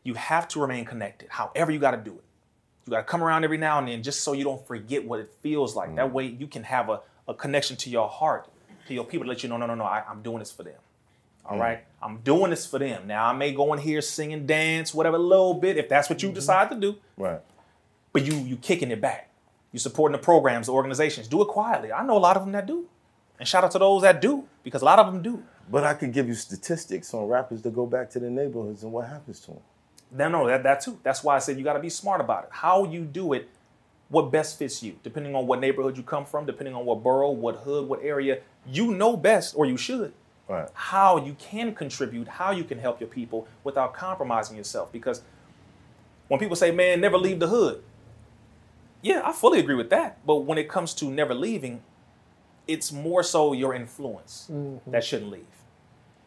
you 0.04 0.14
have 0.14 0.48
to 0.50 0.62
remain 0.62 0.86
connected. 0.86 1.28
However, 1.30 1.74
you 1.74 1.80
got 1.80 1.92
to 1.92 1.98
do 1.98 2.12
it. 2.12 2.24
You 2.86 2.92
got 2.92 3.00
to 3.00 3.04
come 3.04 3.22
around 3.22 3.44
every 3.44 3.58
now 3.58 3.80
and 3.80 3.90
then 3.90 4.02
just 4.02 4.22
so 4.22 4.32
you 4.32 4.46
don't 4.46 4.66
forget 4.66 5.06
what 5.06 5.20
it 5.20 5.30
feels 5.42 5.76
like. 5.76 5.94
That 5.98 6.08
hmm. 6.08 6.14
way, 6.14 6.26
you 6.28 6.48
can 6.48 6.64
have 6.64 6.88
a, 6.90 7.02
a 7.28 7.34
connection 7.34 7.76
to 7.78 7.90
your 7.90 8.08
heart, 8.08 8.48
to 8.92 8.96
your 8.96 9.06
people, 9.06 9.26
to 9.26 9.30
let 9.30 9.44
you 9.44 9.50
know, 9.50 9.58
no, 9.58 9.66
no, 9.66 9.76
no, 9.76 9.86
I, 9.86 10.04
I'm 10.08 10.22
doing 10.22 10.40
this 10.40 10.52
for 10.52 10.64
them. 10.64 10.80
All 11.46 11.58
mm. 11.58 11.62
right, 11.62 11.84
I'm 12.02 12.18
doing 12.18 12.52
this 12.52 12.66
for 12.66 12.78
them. 12.80 13.08
Now, 13.08 13.26
I 13.26 13.34
may 13.34 13.52
go 13.54 13.74
in 13.74 13.80
here 13.80 14.02
sing 14.02 14.32
and 14.34 14.48
dance, 14.48 14.94
whatever, 14.94 15.16
a 15.16 15.20
little 15.20 15.56
bit, 15.56 15.78
if 15.78 15.90
that's 15.90 16.10
what 16.10 16.22
you 16.22 16.30
mm-hmm. 16.30 16.36
decide 16.36 16.70
to 16.70 16.76
do 16.76 16.98
Right. 17.18 17.42
but 18.14 18.24
you 18.24 18.36
you 18.36 18.58
kicking 18.58 18.92
it 18.92 19.02
back. 19.02 19.30
You 19.72 19.80
supporting 19.80 20.14
the 20.14 20.24
programs, 20.24 20.68
the 20.68 20.74
organizations. 20.74 21.28
Do 21.28 21.42
it 21.42 21.48
quietly. 21.48 21.92
I 21.94 22.06
know 22.06 22.18
a 22.18 22.20
lot 22.20 22.36
of 22.36 22.44
them 22.44 22.52
that 22.52 22.68
do, 22.68 22.88
and 23.40 23.48
shout 23.48 23.64
out 23.64 23.72
to 23.72 23.80
those 23.80 24.02
that 24.02 24.22
do 24.22 24.46
because 24.64 24.82
a 24.82 24.86
lot 24.86 25.00
of 25.00 25.12
them 25.12 25.22
do. 25.24 25.44
But 25.70 25.86
I 25.86 25.94
could 25.94 26.12
give 26.12 26.28
you 26.28 26.34
statistics 26.34 27.14
on 27.14 27.28
rappers 27.28 27.62
that 27.62 27.74
go 27.74 27.86
back 27.86 28.10
to 28.12 28.20
their 28.20 28.30
neighborhoods 28.30 28.84
and 28.84 28.92
what 28.92 29.08
happens 29.08 29.40
to 29.42 29.52
them. 29.52 29.62
No, 30.12 30.28
no, 30.28 30.48
that 30.48 30.64
that 30.64 30.82
too. 30.82 31.00
That's 31.04 31.24
why 31.24 31.38
I 31.38 31.40
said 31.40 31.58
you 31.58 31.64
got 31.64 31.74
to 31.74 31.80
be 31.80 31.90
smart 31.90 32.20
about 32.20 32.44
it. 32.44 32.50
How 32.52 32.84
you 32.84 33.06
do 33.06 33.32
it, 33.32 33.50
what 34.10 34.30
best 34.30 34.60
fits 34.60 34.84
you, 34.84 35.00
depending 35.04 35.34
on 35.36 35.48
what 35.48 35.62
neighborhood 35.62 35.96
you 35.96 36.04
come 36.04 36.26
from, 36.26 36.46
depending 36.46 36.76
on 36.76 36.86
what 36.86 37.02
borough, 37.02 37.32
what 37.32 37.56
hood, 37.58 37.88
what 37.88 38.04
area. 38.04 38.40
You 38.66 38.94
know 38.94 39.18
best, 39.18 39.56
or 39.56 39.66
you 39.66 39.78
should. 39.78 40.14
Right. 40.48 40.68
How 40.74 41.18
you 41.18 41.36
can 41.40 41.74
contribute, 41.74 42.28
how 42.28 42.52
you 42.52 42.64
can 42.64 42.78
help 42.78 43.00
your 43.00 43.10
people 43.10 43.48
without 43.64 43.94
compromising 43.94 44.58
yourself. 44.58 44.92
Because 44.92 45.22
when 46.28 46.40
people 46.40 46.56
say, 46.56 46.72
"Man, 46.72 47.00
never 47.00 47.18
leave 47.18 47.40
the 47.40 47.48
hood," 47.48 47.84
yeah, 49.02 49.22
I 49.24 49.32
fully 49.32 49.60
agree 49.60 49.76
with 49.76 49.90
that. 49.90 50.26
But 50.26 50.38
when 50.38 50.58
it 50.58 50.68
comes 50.68 50.94
to 50.96 51.06
never 51.06 51.34
leaving, 51.34 51.82
it's 52.68 52.92
more 52.92 53.24
so 53.24 53.54
your 53.54 53.74
influence 53.74 54.48
mm-hmm. 54.52 54.92
that 54.92 55.04
shouldn't 55.04 55.32
leave. 55.32 55.46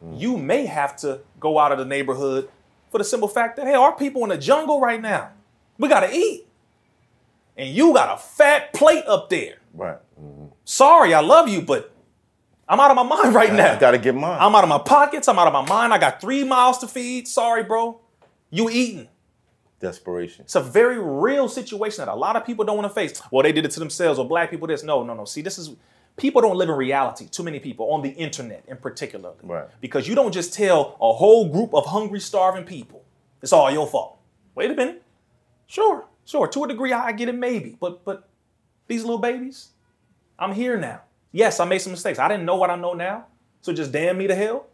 Mm. 0.04 0.20
You 0.20 0.36
may 0.36 0.66
have 0.66 0.96
to 0.98 1.20
go 1.38 1.58
out 1.58 1.72
of 1.72 1.78
the 1.78 1.84
neighborhood 1.84 2.48
for 2.90 2.98
the 2.98 3.04
simple 3.04 3.28
fact 3.28 3.56
that 3.56 3.66
hey, 3.66 3.74
our 3.74 3.94
people 3.94 4.22
in 4.24 4.30
the 4.30 4.38
jungle 4.38 4.80
right 4.80 5.00
now, 5.00 5.30
we 5.78 5.88
gotta 5.88 6.14
eat, 6.14 6.46
and 7.56 7.68
you 7.68 7.92
got 7.92 8.14
a 8.14 8.20
fat 8.20 8.72
plate 8.72 9.04
up 9.06 9.28
there. 9.28 9.56
Right. 9.72 9.98
Mm-hmm. 10.20 10.46
Sorry, 10.64 11.14
I 11.14 11.20
love 11.20 11.48
you, 11.48 11.60
but 11.60 11.93
I'm 12.68 12.80
out 12.80 12.90
of 12.90 12.96
my 12.96 13.02
mind 13.02 13.34
right 13.34 13.52
now. 13.52 13.74
I 13.74 13.78
gotta 13.78 13.98
get 13.98 14.14
mine. 14.14 14.38
I'm 14.40 14.54
out 14.54 14.64
of 14.64 14.68
my 14.70 14.78
pockets. 14.78 15.28
I'm 15.28 15.38
out 15.38 15.46
of 15.46 15.52
my 15.52 15.66
mind. 15.68 15.92
I 15.92 15.98
got 15.98 16.20
three 16.20 16.44
miles 16.44 16.78
to 16.78 16.88
feed. 16.88 17.28
Sorry, 17.28 17.62
bro. 17.62 18.00
You 18.50 18.70
eating. 18.70 19.08
Desperation. 19.80 20.44
It's 20.44 20.54
a 20.54 20.62
very 20.62 20.98
real 20.98 21.48
situation 21.48 22.04
that 22.04 22.10
a 22.10 22.14
lot 22.14 22.36
of 22.36 22.46
people 22.46 22.64
don't 22.64 22.76
want 22.76 22.88
to 22.88 22.94
face. 22.94 23.20
Well, 23.30 23.42
they 23.42 23.52
did 23.52 23.64
it 23.66 23.70
to 23.72 23.80
themselves, 23.80 24.18
or 24.18 24.26
black 24.26 24.50
people 24.50 24.66
this. 24.66 24.82
No, 24.82 25.02
no, 25.02 25.14
no. 25.14 25.24
See, 25.26 25.42
this 25.42 25.58
is 25.58 25.74
people 26.16 26.40
don't 26.40 26.56
live 26.56 26.70
in 26.70 26.76
reality. 26.76 27.26
Too 27.28 27.42
many 27.42 27.60
people 27.60 27.92
on 27.92 28.00
the 28.00 28.10
internet, 28.10 28.64
in 28.66 28.78
particular, 28.78 29.32
Right. 29.42 29.66
because 29.82 30.08
you 30.08 30.14
don't 30.14 30.32
just 30.32 30.54
tell 30.54 30.96
a 31.02 31.12
whole 31.12 31.48
group 31.50 31.74
of 31.74 31.86
hungry, 31.86 32.20
starving 32.20 32.64
people 32.64 33.04
it's 33.44 33.52
all 33.52 33.70
your 33.70 33.86
fault. 33.86 34.16
Wait 34.54 34.70
a 34.70 34.74
minute. 34.74 35.02
Sure, 35.66 36.06
sure. 36.24 36.48
To 36.48 36.64
a 36.64 36.68
degree, 36.68 36.92
I 36.94 37.08
I 37.08 37.12
get 37.12 37.28
it, 37.28 37.34
maybe. 37.34 37.76
But 37.78 38.02
but 38.02 38.26
these 38.86 39.02
little 39.02 39.18
babies, 39.18 39.68
I'm 40.38 40.54
here 40.54 40.78
now. 40.78 41.02
Yes, 41.34 41.58
I 41.58 41.64
made 41.64 41.78
some 41.80 41.90
mistakes. 41.90 42.20
I 42.20 42.28
didn't 42.28 42.44
know 42.44 42.54
what 42.54 42.70
I 42.70 42.76
know 42.76 42.94
now. 42.94 43.26
So 43.60 43.72
just 43.72 43.90
damn 43.90 44.16
me 44.16 44.28
to 44.28 44.36
hell. 44.36 44.66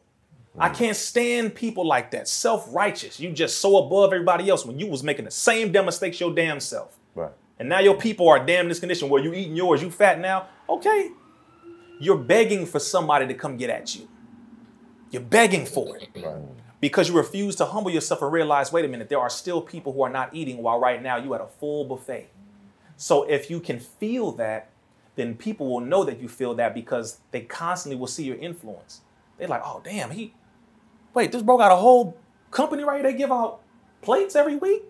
I 0.58 0.68
mm. 0.68 0.74
can't 0.74 0.96
stand 0.96 1.54
people 1.54 1.86
like 1.86 2.10
that, 2.10 2.28
self-righteous. 2.28 3.18
You 3.18 3.32
just 3.32 3.62
so 3.62 3.78
above 3.78 4.12
everybody 4.12 4.50
else 4.50 4.66
when 4.66 4.78
you 4.78 4.86
was 4.86 5.02
making 5.02 5.24
the 5.24 5.30
same 5.30 5.72
damn 5.72 5.86
mistakes 5.86 6.20
your 6.20 6.34
damn 6.34 6.60
self. 6.60 6.98
Right. 7.14 7.32
And 7.58 7.66
now 7.70 7.80
your 7.80 7.96
people 7.96 8.28
are 8.28 8.44
damn 8.44 8.66
in 8.66 8.68
this 8.68 8.78
condition 8.78 9.08
where 9.08 9.22
you 9.22 9.32
eating 9.32 9.56
yours, 9.56 9.80
you 9.80 9.90
fat 9.90 10.20
now. 10.20 10.48
Okay. 10.68 11.12
You're 11.98 12.18
begging 12.18 12.66
for 12.66 12.78
somebody 12.78 13.26
to 13.26 13.32
come 13.32 13.56
get 13.56 13.70
at 13.70 13.96
you. 13.96 14.06
You're 15.10 15.22
begging 15.22 15.64
for 15.64 15.96
it. 15.96 16.10
Because 16.78 17.08
you 17.08 17.16
refuse 17.16 17.56
to 17.56 17.64
humble 17.64 17.90
yourself 17.90 18.20
and 18.20 18.30
realize, 18.30 18.70
wait 18.70 18.84
a 18.84 18.88
minute, 18.88 19.08
there 19.08 19.18
are 19.18 19.30
still 19.30 19.62
people 19.62 19.94
who 19.94 20.02
are 20.02 20.10
not 20.10 20.34
eating 20.34 20.58
while 20.58 20.78
right 20.78 21.02
now 21.02 21.16
you 21.16 21.32
at 21.32 21.40
a 21.40 21.46
full 21.46 21.86
buffet. 21.86 22.28
So 22.98 23.22
if 23.22 23.48
you 23.48 23.60
can 23.60 23.80
feel 23.80 24.32
that, 24.32 24.70
then 25.16 25.34
people 25.34 25.68
will 25.68 25.80
know 25.80 26.04
that 26.04 26.20
you 26.20 26.28
feel 26.28 26.54
that 26.54 26.74
because 26.74 27.18
they 27.30 27.40
constantly 27.42 27.98
will 27.98 28.06
see 28.06 28.24
your 28.24 28.36
influence. 28.36 29.00
They're 29.38 29.48
like, 29.48 29.62
oh 29.64 29.80
damn, 29.84 30.10
he 30.10 30.34
wait, 31.14 31.32
this 31.32 31.42
bro 31.42 31.58
got 31.58 31.72
a 31.72 31.76
whole 31.76 32.16
company 32.50 32.84
right 32.84 33.02
here. 33.02 33.12
They 33.12 33.18
give 33.18 33.32
out 33.32 33.60
plates 34.02 34.36
every 34.36 34.56
week. 34.56 34.82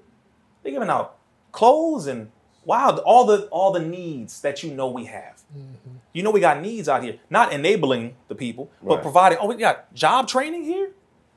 They're 0.62 0.72
giving 0.72 0.90
out 0.90 1.16
clothes 1.52 2.06
and 2.06 2.30
wow, 2.64 2.96
all 2.98 3.24
the 3.24 3.46
all 3.46 3.72
the 3.72 3.80
needs 3.80 4.40
that 4.42 4.62
you 4.62 4.72
know 4.72 4.88
we 4.90 5.06
have. 5.06 5.42
Mm-hmm. 5.56 5.96
You 6.12 6.22
know 6.22 6.30
we 6.30 6.40
got 6.40 6.60
needs 6.60 6.88
out 6.88 7.02
here, 7.02 7.18
not 7.28 7.52
enabling 7.52 8.16
the 8.28 8.34
people, 8.34 8.70
but 8.82 9.02
providing. 9.02 9.38
Oh, 9.40 9.46
we 9.46 9.56
got 9.56 9.92
job 9.94 10.28
training 10.28 10.64
here, 10.64 10.90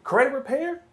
credit 0.03 0.33
repair, 0.33 0.83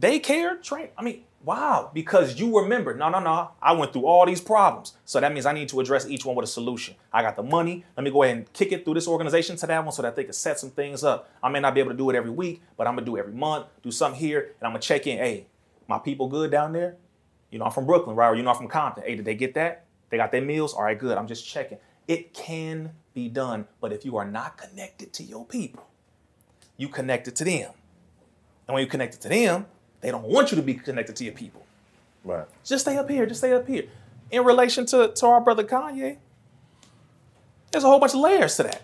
daycare 0.00 0.62
train. 0.62 0.88
I 0.98 1.02
mean, 1.02 1.22
wow, 1.42 1.90
because 1.94 2.38
you 2.38 2.58
remember, 2.60 2.94
no, 2.94 3.08
no, 3.08 3.18
no, 3.18 3.50
I 3.62 3.72
went 3.72 3.92
through 3.92 4.04
all 4.04 4.26
these 4.26 4.40
problems. 4.40 4.94
So 5.04 5.20
that 5.20 5.32
means 5.32 5.46
I 5.46 5.52
need 5.52 5.68
to 5.70 5.80
address 5.80 6.06
each 6.06 6.24
one 6.24 6.36
with 6.36 6.44
a 6.44 6.48
solution. 6.48 6.96
I 7.12 7.22
got 7.22 7.36
the 7.36 7.42
money. 7.42 7.84
Let 7.96 8.04
me 8.04 8.10
go 8.10 8.22
ahead 8.22 8.36
and 8.36 8.52
kick 8.52 8.72
it 8.72 8.84
through 8.84 8.94
this 8.94 9.08
organization 9.08 9.56
to 9.56 9.66
that 9.66 9.84
one 9.84 9.92
so 9.92 10.02
that 10.02 10.16
they 10.16 10.24
can 10.24 10.32
set 10.32 10.58
some 10.58 10.70
things 10.70 11.02
up. 11.02 11.30
I 11.42 11.48
may 11.48 11.60
not 11.60 11.74
be 11.74 11.80
able 11.80 11.92
to 11.92 11.96
do 11.96 12.10
it 12.10 12.16
every 12.16 12.30
week, 12.30 12.62
but 12.76 12.86
I'm 12.86 12.94
gonna 12.94 13.06
do 13.06 13.16
it 13.16 13.20
every 13.20 13.32
month, 13.32 13.66
do 13.82 13.90
something 13.90 14.20
here, 14.20 14.40
and 14.40 14.66
I'm 14.66 14.72
gonna 14.72 14.80
check 14.80 15.06
in. 15.06 15.18
Hey, 15.18 15.46
my 15.88 15.98
people 15.98 16.28
good 16.28 16.50
down 16.50 16.72
there? 16.72 16.96
You 17.50 17.58
know, 17.58 17.64
I'm 17.64 17.72
from 17.72 17.86
Brooklyn, 17.86 18.16
right? 18.16 18.28
Or 18.28 18.34
you 18.34 18.42
know, 18.42 18.50
I'm 18.50 18.56
from 18.56 18.68
Compton. 18.68 19.04
Hey, 19.04 19.16
did 19.16 19.24
they 19.24 19.34
get 19.34 19.54
that? 19.54 19.86
They 20.10 20.16
got 20.16 20.32
their 20.32 20.42
meals? 20.42 20.74
All 20.74 20.82
right, 20.82 20.98
good. 20.98 21.16
I'm 21.16 21.26
just 21.26 21.46
checking. 21.46 21.78
It 22.06 22.34
can 22.34 22.92
be 23.14 23.28
done, 23.28 23.66
but 23.80 23.92
if 23.92 24.04
you 24.04 24.16
are 24.16 24.24
not 24.24 24.56
connected 24.56 25.12
to 25.14 25.22
your 25.22 25.44
people, 25.46 25.86
you 26.76 26.88
connected 26.88 27.36
to 27.36 27.44
them. 27.44 27.72
And 28.66 28.74
when 28.74 28.82
you 28.82 28.88
connected 28.88 29.20
to 29.22 29.28
them, 29.28 29.66
they 30.00 30.10
don't 30.10 30.24
want 30.24 30.50
you 30.50 30.56
to 30.56 30.62
be 30.62 30.74
connected 30.74 31.16
to 31.16 31.24
your 31.24 31.34
people. 31.34 31.64
Right. 32.24 32.46
Just 32.64 32.84
stay 32.84 32.96
up 32.96 33.08
here. 33.08 33.26
Just 33.26 33.40
stay 33.40 33.52
up 33.52 33.66
here. 33.66 33.84
In 34.30 34.44
relation 34.44 34.86
to, 34.86 35.08
to 35.08 35.26
our 35.26 35.40
brother 35.40 35.64
Kanye, 35.64 36.18
there's 37.70 37.84
a 37.84 37.86
whole 37.86 37.98
bunch 37.98 38.14
of 38.14 38.20
layers 38.20 38.56
to 38.56 38.64
that. 38.64 38.82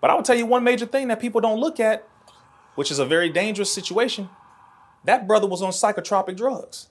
But 0.00 0.10
I 0.10 0.14
will 0.14 0.22
tell 0.22 0.36
you 0.36 0.46
one 0.46 0.64
major 0.64 0.86
thing 0.86 1.08
that 1.08 1.20
people 1.20 1.40
don't 1.40 1.58
look 1.58 1.80
at, 1.80 2.06
which 2.76 2.90
is 2.90 2.98
a 2.98 3.04
very 3.04 3.28
dangerous 3.28 3.72
situation. 3.72 4.28
That 5.04 5.26
brother 5.26 5.46
was 5.46 5.62
on 5.62 5.70
psychotropic 5.70 6.36
drugs. 6.36 6.88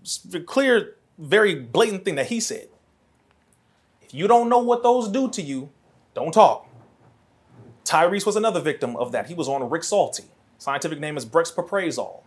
It's 0.00 0.24
a 0.32 0.40
clear, 0.40 0.96
very 1.18 1.54
blatant 1.54 2.04
thing 2.04 2.14
that 2.16 2.26
he 2.26 2.40
said. 2.40 2.68
If 4.00 4.14
you 4.14 4.28
don't 4.28 4.48
know 4.48 4.58
what 4.58 4.82
those 4.82 5.08
do 5.08 5.28
to 5.30 5.42
you, 5.42 5.70
don't 6.14 6.32
talk. 6.32 6.68
Tyrese 7.84 8.26
was 8.26 8.36
another 8.36 8.60
victim 8.60 8.96
of 8.96 9.12
that. 9.12 9.26
He 9.26 9.34
was 9.34 9.48
on 9.48 9.62
Rexulti. 9.68 10.24
Scientific 10.62 11.00
name 11.00 11.16
is 11.16 11.26
Brexpiprazole. 11.26 12.20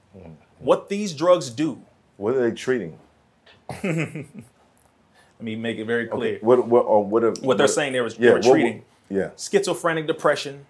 What 0.59 0.89
these 0.89 1.13
drugs 1.13 1.49
do 1.49 1.81
What 2.17 2.35
are 2.35 2.49
they 2.49 2.53
treating? 2.53 2.99
Let 3.81 4.25
me 5.39 5.55
make 5.55 5.77
it 5.77 5.85
very 5.85 6.05
clear. 6.07 6.35
Okay. 6.35 6.45
What 6.45 6.67
what 6.67 6.81
or 6.81 7.05
what? 7.05 7.23
Are, 7.23 7.31
What 7.31 7.57
they're 7.57 7.69
saying 7.69 7.93
there 7.93 8.05
is 8.05 8.17
were- 8.17 8.21
they 8.21 8.27
yeah, 8.27 8.33
what- 8.33 8.43
treating. 8.43 8.83
yeah. 9.09 9.29
Schizophrenic 9.37 10.05
depression, 10.05 10.65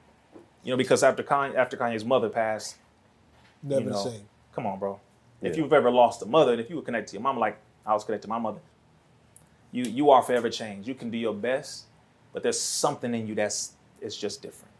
you 0.64 0.70
know, 0.74 0.78
because 0.78 1.02
after 1.02 1.24
Kanye, 1.24 1.56
after 1.56 1.76
Kanye's 1.76 2.06
mother 2.06 2.30
passed, 2.30 2.76
Never 3.64 3.82
you 3.82 3.88
the 3.88 3.94
know, 3.96 4.04
same. 4.12 4.22
Come 4.54 4.68
on, 4.68 4.78
bro. 4.78 5.00
If 5.42 5.58
you've 5.58 5.74
ever 5.74 5.90
lost 5.90 6.22
a 6.22 6.28
mother, 6.28 6.52
and 6.52 6.62
if 6.62 6.70
you 6.70 6.76
were 6.76 6.84
connected 6.84 7.08
to 7.10 7.14
your 7.16 7.24
mom, 7.24 7.40
like 7.40 7.58
I 7.84 7.94
was 7.94 8.04
connected 8.04 8.28
to 8.28 8.30
my 8.30 8.38
mother, 8.38 8.60
you 9.72 9.86
you 9.86 10.12
are 10.12 10.22
forever 10.22 10.52
changed. 10.52 10.88
You 10.88 10.94
can 10.94 11.10
do 11.10 11.18
your 11.18 11.34
best, 11.34 11.86
but 12.32 12.44
there's 12.44 12.60
something 12.60 13.16
in 13.16 13.26
you 13.26 13.34
that's 13.34 13.74
it's 14.02 14.16
just 14.16 14.44
different. 14.44 14.72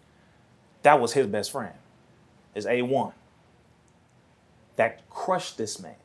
That 0.84 1.00
was 1.02 1.14
his 1.14 1.26
best 1.26 1.52
friend, 1.52 1.74
his 2.56 2.66
A 2.66 2.82
one. 2.82 3.14
That 4.78 5.08
crushed 5.10 5.60
this 5.60 5.80
man. 5.80 5.96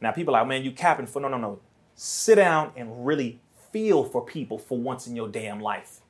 Now 0.00 0.10
people 0.10 0.34
are 0.34 0.40
like, 0.40 0.48
man, 0.48 0.64
you 0.64 0.72
capping 0.72 1.06
for 1.06 1.20
no, 1.20 1.28
no, 1.28 1.38
no. 1.38 1.60
Sit 1.94 2.36
down 2.36 2.72
and 2.76 3.06
really 3.06 3.40
feel 3.72 4.02
for 4.04 4.24
people 4.24 4.58
for 4.58 4.76
once 4.76 5.06
in 5.06 5.14
your 5.14 5.28
damn 5.28 5.60
life. 5.60 6.00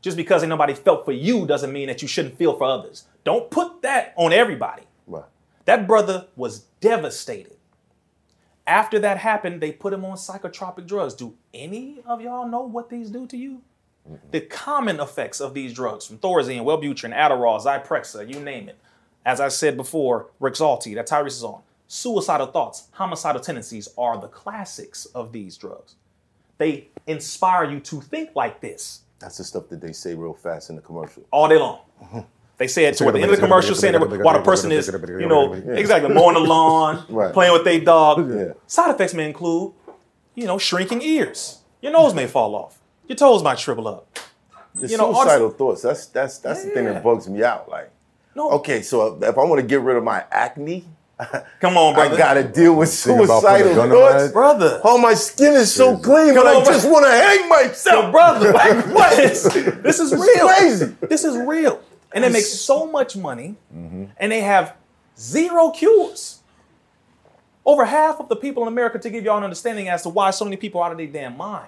Just 0.00 0.16
because 0.16 0.42
ain't 0.42 0.50
nobody 0.50 0.74
felt 0.74 1.04
for 1.04 1.12
you 1.12 1.46
doesn't 1.46 1.72
mean 1.72 1.88
that 1.88 2.02
you 2.02 2.08
shouldn't 2.08 2.38
feel 2.38 2.56
for 2.56 2.64
others. 2.64 3.04
Don't 3.24 3.50
put 3.50 3.82
that 3.82 4.14
on 4.16 4.32
everybody. 4.32 4.84
Right. 5.06 5.24
That 5.64 5.86
brother 5.86 6.28
was 6.36 6.60
devastated. 6.80 7.56
After 8.66 8.98
that 8.98 9.18
happened, 9.18 9.60
they 9.60 9.72
put 9.72 9.92
him 9.92 10.04
on 10.04 10.16
psychotropic 10.16 10.86
drugs. 10.86 11.14
Do 11.14 11.34
any 11.54 12.02
of 12.06 12.20
y'all 12.20 12.46
know 12.46 12.60
what 12.60 12.90
these 12.90 13.10
do 13.10 13.26
to 13.26 13.36
you? 13.36 13.62
The 14.30 14.40
common 14.40 15.00
effects 15.00 15.40
of 15.40 15.52
these 15.52 15.74
drugs, 15.74 16.06
from 16.06 16.18
Thorazine, 16.18 16.62
Wellbutrin, 16.62 17.14
Adderall, 17.14 17.62
Zyprexa, 17.62 18.32
you 18.32 18.40
name 18.40 18.68
it. 18.68 18.78
As 19.28 19.40
I 19.42 19.48
said 19.48 19.76
before, 19.76 20.30
Rexulti, 20.40 20.94
that 20.94 21.06
Tyrese 21.06 21.26
is 21.26 21.44
on. 21.44 21.60
Suicidal 21.86 22.46
thoughts, 22.46 22.88
homicidal 22.92 23.42
tendencies 23.42 23.86
are 23.98 24.18
the 24.18 24.26
classics 24.28 25.04
of 25.14 25.32
these 25.32 25.58
drugs. 25.58 25.96
They 26.56 26.88
inspire 27.06 27.70
you 27.70 27.78
to 27.80 28.00
think 28.00 28.30
like 28.34 28.60
this 28.62 29.02
That's 29.18 29.36
the 29.36 29.44
stuff 29.44 29.68
that 29.68 29.82
they 29.82 29.92
say 29.92 30.14
real 30.14 30.32
fast 30.32 30.70
in 30.70 30.76
the 30.76 30.82
commercial. 30.82 31.24
all 31.30 31.46
day 31.46 31.58
long. 31.58 31.80
They 32.56 32.68
say 32.68 32.86
it 32.86 32.96
toward 32.96 33.14
the 33.16 33.20
end 33.20 33.30
of 33.30 33.36
the 33.36 33.42
commercial, 33.42 33.74
saying 33.74 33.92
that 33.92 34.00
while 34.24 34.34
the 34.38 34.42
person 34.42 34.72
is, 34.72 34.88
you 34.88 35.26
know, 35.28 35.52
exactly 35.52 36.12
mowing 36.12 36.34
the 36.34 36.40
lawn, 36.40 37.04
Right. 37.10 37.32
playing 37.34 37.52
with 37.52 37.64
their 37.64 37.80
dog. 37.80 38.30
Yeah. 38.34 38.52
Side 38.66 38.94
effects 38.94 39.12
may 39.12 39.26
include, 39.26 39.74
you 40.34 40.46
know, 40.46 40.56
shrinking 40.56 41.02
ears. 41.02 41.60
Your 41.82 41.92
nose 41.92 42.14
may 42.14 42.26
fall 42.26 42.54
off. 42.56 42.80
Your 43.06 43.16
toes 43.16 43.42
might 43.42 43.58
shrivel 43.58 43.86
up. 43.88 44.18
The 44.74 44.88
You 44.88 44.96
know, 44.96 45.12
suicidal 45.12 45.50
thoughts. 45.50 45.82
That's 45.82 46.06
that's 46.06 46.38
that's 46.38 46.64
the 46.64 46.70
thing 46.70 46.86
that 46.86 47.02
bugs 47.02 47.28
me 47.28 47.42
out. 47.44 47.68
Like, 47.68 47.90
No, 48.38 48.50
okay, 48.52 48.82
so 48.82 49.18
if 49.20 49.36
I 49.36 49.44
want 49.44 49.60
to 49.60 49.66
get 49.66 49.80
rid 49.80 49.96
of 49.96 50.04
my 50.04 50.24
acne, 50.30 50.84
come 51.60 51.76
on, 51.76 51.94
brother. 51.94 52.14
I 52.14 52.16
gotta 52.16 52.44
deal 52.44 52.74
with 52.76 52.88
Think 52.94 53.24
about 53.24 53.42
putting 53.42 53.66
a 53.66 53.74
suicidal 53.74 53.74
gun 53.74 53.92
on 53.92 54.00
my 54.00 54.18
thoughts. 54.20 54.32
brother. 54.32 54.80
Oh, 54.84 54.96
my 54.98 55.14
skin 55.14 55.54
is 55.54 55.74
so 55.74 55.96
clean, 55.98 56.34
Come 56.34 56.44
but 56.44 56.46
I 56.46 56.58
on, 56.60 56.64
just 56.64 56.88
want 56.88 57.04
to 57.06 57.10
hang 57.10 57.48
myself. 57.48 58.04
Yo, 58.04 58.10
brother, 58.12 58.52
like, 58.62 58.86
what 58.94 59.18
is 59.18 59.42
this? 59.42 59.98
Is 59.98 60.12
real. 60.14 60.46
crazy. 60.48 60.94
This 61.00 61.24
is 61.24 61.36
real, 61.36 61.82
and 62.12 62.22
they 62.22 62.30
make 62.30 62.44
so 62.44 62.86
much 62.86 63.16
money, 63.16 63.56
Mm-hmm. 63.74 64.04
and 64.18 64.30
they 64.32 64.40
have 64.42 64.74
zero 65.18 65.70
cures. 65.70 66.36
Over 67.66 67.84
half 67.84 68.20
of 68.20 68.28
the 68.28 68.36
people 68.36 68.62
in 68.62 68.68
America, 68.68 68.98
to 69.00 69.10
give 69.10 69.24
y'all 69.24 69.36
an 69.38 69.44
understanding 69.44 69.88
as 69.88 70.02
to 70.04 70.08
why 70.08 70.30
so 70.30 70.44
many 70.44 70.56
people 70.56 70.80
are 70.80 70.86
out 70.86 70.92
of 70.92 70.98
their 70.98 71.06
damn 71.08 71.36
mind, 71.36 71.66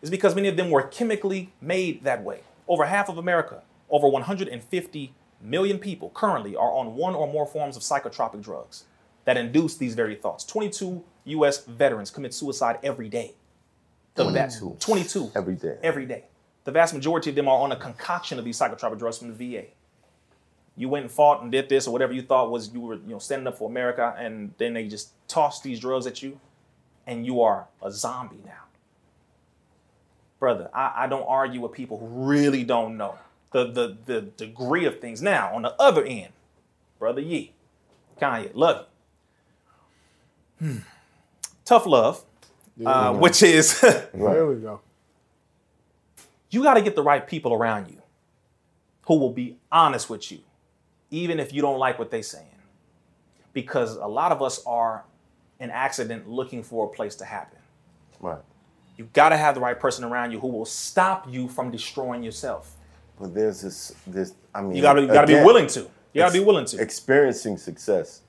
is 0.00 0.08
because 0.10 0.34
many 0.36 0.46
of 0.48 0.56
them 0.56 0.70
were 0.70 0.82
chemically 0.84 1.52
made 1.60 2.04
that 2.04 2.22
way. 2.22 2.40
Over 2.68 2.86
half 2.86 3.08
of 3.08 3.18
America, 3.18 3.62
over 3.90 4.06
150 4.08 5.12
million 5.40 5.78
people 5.78 6.10
currently 6.10 6.56
are 6.56 6.72
on 6.72 6.94
one 6.94 7.14
or 7.14 7.30
more 7.30 7.46
forms 7.46 7.76
of 7.76 7.82
psychotropic 7.82 8.42
drugs 8.42 8.84
that 9.24 9.36
induce 9.36 9.76
these 9.76 9.94
very 9.94 10.14
thoughts. 10.14 10.44
22 10.44 11.04
U.S. 11.26 11.64
veterans 11.64 12.10
commit 12.10 12.32
suicide 12.32 12.78
every 12.82 13.08
day. 13.08 13.34
The 14.14 14.24
va- 14.24 14.50
22. 14.58 14.76
22 14.80 15.32
Every 15.34 15.54
day. 15.56 15.76
Every 15.82 16.06
day. 16.06 16.24
The 16.64 16.72
vast 16.72 16.94
majority 16.94 17.30
of 17.30 17.36
them 17.36 17.48
are 17.48 17.60
on 17.60 17.72
a 17.72 17.76
concoction 17.76 18.38
of 18.38 18.44
these 18.44 18.58
psychotropic 18.58 18.98
drugs 18.98 19.18
from 19.18 19.34
the 19.34 19.34
VA. 19.34 19.66
You 20.76 20.88
went 20.88 21.04
and 21.04 21.12
fought 21.12 21.42
and 21.42 21.52
did 21.52 21.68
this 21.68 21.86
or 21.86 21.92
whatever 21.92 22.12
you 22.12 22.22
thought 22.22 22.50
was 22.50 22.72
you 22.72 22.80
were, 22.80 22.94
you 22.94 23.08
know, 23.08 23.18
standing 23.18 23.46
up 23.46 23.56
for 23.56 23.68
America, 23.68 24.14
and 24.18 24.52
then 24.58 24.74
they 24.74 24.88
just 24.88 25.10
toss 25.28 25.60
these 25.62 25.80
drugs 25.80 26.06
at 26.06 26.22
you, 26.22 26.40
and 27.06 27.24
you 27.24 27.40
are 27.40 27.68
a 27.82 27.90
zombie 27.90 28.42
now. 28.44 28.64
Brother, 30.38 30.68
I, 30.74 31.04
I 31.04 31.06
don't 31.06 31.24
argue 31.26 31.60
with 31.60 31.72
people 31.72 31.98
who 31.98 32.06
really 32.06 32.62
don't 32.62 32.96
know 32.96 33.18
the, 33.64 33.96
the 34.04 34.12
the 34.14 34.20
degree 34.22 34.84
of 34.84 35.00
things. 35.00 35.22
Now, 35.22 35.54
on 35.54 35.62
the 35.62 35.74
other 35.80 36.04
end, 36.04 36.32
brother 36.98 37.20
Yee, 37.20 37.52
Kanye, 38.20 38.50
love 38.54 38.86
you. 40.60 40.66
Hmm. 40.68 40.78
Tough 41.64 41.86
love, 41.86 42.24
uh, 42.84 43.12
which 43.14 43.42
is 43.42 43.80
There 44.14 44.46
we 44.46 44.56
go. 44.56 44.80
you 46.50 46.62
got 46.62 46.74
to 46.74 46.82
get 46.82 46.94
the 46.94 47.02
right 47.02 47.26
people 47.26 47.52
around 47.52 47.88
you 47.90 48.00
who 49.06 49.18
will 49.18 49.32
be 49.32 49.56
honest 49.70 50.08
with 50.08 50.30
you, 50.32 50.38
even 51.10 51.38
if 51.40 51.52
you 51.52 51.60
don't 51.62 51.78
like 51.78 51.98
what 51.98 52.10
they're 52.10 52.22
saying. 52.22 52.46
Because 53.52 53.96
a 53.96 54.06
lot 54.06 54.32
of 54.32 54.42
us 54.42 54.62
are 54.66 55.04
an 55.60 55.70
accident 55.70 56.28
looking 56.28 56.62
for 56.62 56.86
a 56.86 56.88
place 56.88 57.16
to 57.16 57.24
happen. 57.24 57.58
Right. 58.20 58.38
You 58.96 59.08
got 59.12 59.30
to 59.30 59.36
have 59.36 59.54
the 59.54 59.60
right 59.60 59.78
person 59.78 60.04
around 60.04 60.30
you 60.32 60.40
who 60.40 60.48
will 60.48 60.64
stop 60.64 61.26
you 61.30 61.48
from 61.48 61.70
destroying 61.70 62.22
yourself. 62.22 62.75
But 63.20 63.34
there's 63.34 63.62
this 63.62 63.94
this 64.06 64.34
I 64.54 64.62
mean 64.62 64.76
You 64.76 64.82
got 64.82 64.94
to 64.94 65.02
you 65.02 65.08
got 65.08 65.22
to 65.22 65.26
be 65.26 65.42
willing 65.44 65.66
to. 65.68 65.80
You 66.12 66.22
got 66.22 66.32
to 66.32 66.38
be 66.38 66.44
willing 66.44 66.64
to. 66.66 66.80
Experiencing 66.80 67.56
success, 67.58 68.22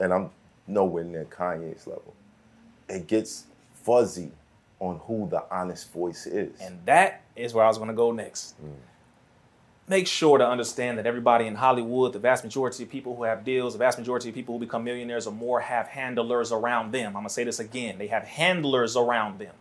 and 0.00 0.12
I'm 0.12 0.30
nowhere 0.66 1.04
near 1.04 1.24
Kanye's 1.24 1.86
level. 1.86 2.14
It 2.88 3.06
gets 3.06 3.44
fuzzy 3.74 4.30
on 4.80 5.00
who 5.06 5.28
the 5.28 5.44
honest 5.50 5.92
voice 5.92 6.26
is. 6.26 6.60
And 6.60 6.78
that 6.86 7.22
is 7.36 7.54
where 7.54 7.64
I 7.64 7.68
was 7.68 7.78
going 7.78 7.88
to 7.88 7.94
go 7.94 8.12
next. 8.12 8.54
Mm. 8.62 8.72
Make 9.86 10.06
sure 10.06 10.38
to 10.38 10.46
understand 10.46 10.98
that 10.98 11.06
everybody 11.06 11.46
in 11.46 11.56
Hollywood, 11.56 12.14
the 12.14 12.18
vast 12.18 12.42
majority 12.42 12.82
of 12.82 12.90
people 12.90 13.16
who 13.16 13.24
have 13.24 13.44
deals, 13.44 13.74
the 13.74 13.78
vast 13.78 13.98
majority 13.98 14.30
of 14.30 14.34
people 14.34 14.54
who 14.54 14.64
become 14.64 14.82
millionaires 14.82 15.26
or 15.26 15.32
more 15.32 15.60
have 15.60 15.88
handlers 15.88 16.52
around 16.52 16.92
them. 16.92 17.16
I'm 17.16 17.22
to 17.24 17.28
say 17.28 17.44
this 17.44 17.60
again. 17.60 17.98
They 17.98 18.06
have 18.06 18.24
handlers 18.24 18.96
around 18.96 19.38
them. 19.38 19.54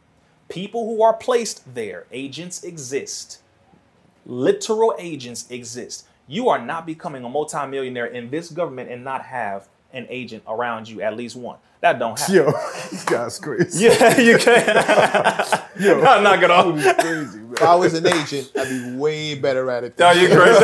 People 0.48 0.86
who 0.86 1.04
are 1.04 1.14
placed 1.14 1.74
there, 1.74 2.06
agents 2.12 2.64
exist. 2.64 3.40
Literal 4.26 4.95
agents 4.98 5.50
exist. 5.50 6.06
You 6.28 6.50
are 6.50 6.64
not 6.64 6.86
becoming 6.86 7.24
a 7.24 7.30
multimillionaire 7.30 8.06
in 8.06 8.30
this 8.30 8.50
government 8.50 8.90
and 8.90 9.04
not 9.04 9.24
have 9.24 9.68
an 9.91 10.08
agent 10.10 10.44
around 10.48 10.88
you, 10.88 11.02
at 11.02 11.16
least 11.16 11.36
one. 11.36 11.58
That 11.82 12.00
don't 12.00 12.18
happen. 12.18 12.36
Yo, 12.36 12.45
this 12.91 13.04
guy's 13.04 13.38
crazy. 13.40 13.86
Yeah, 13.86 14.20
you 14.20 14.38
can't. 14.38 15.62
Yo, 15.80 16.00
knock 16.22 16.41
it 16.41 16.50
off. 16.50 17.00
crazy, 17.00 17.40
man. 17.40 17.54
If 17.54 17.62
I 17.62 17.76
was 17.76 17.94
an 17.94 18.08
agent, 18.08 18.52
I'd 18.58 18.70
be 18.70 18.95
way 18.95 19.36
better 19.36 19.70
at 19.70 19.84
it. 19.84 20.00
No, 20.00 20.12
you 20.12 20.30
crazy. 20.30 20.64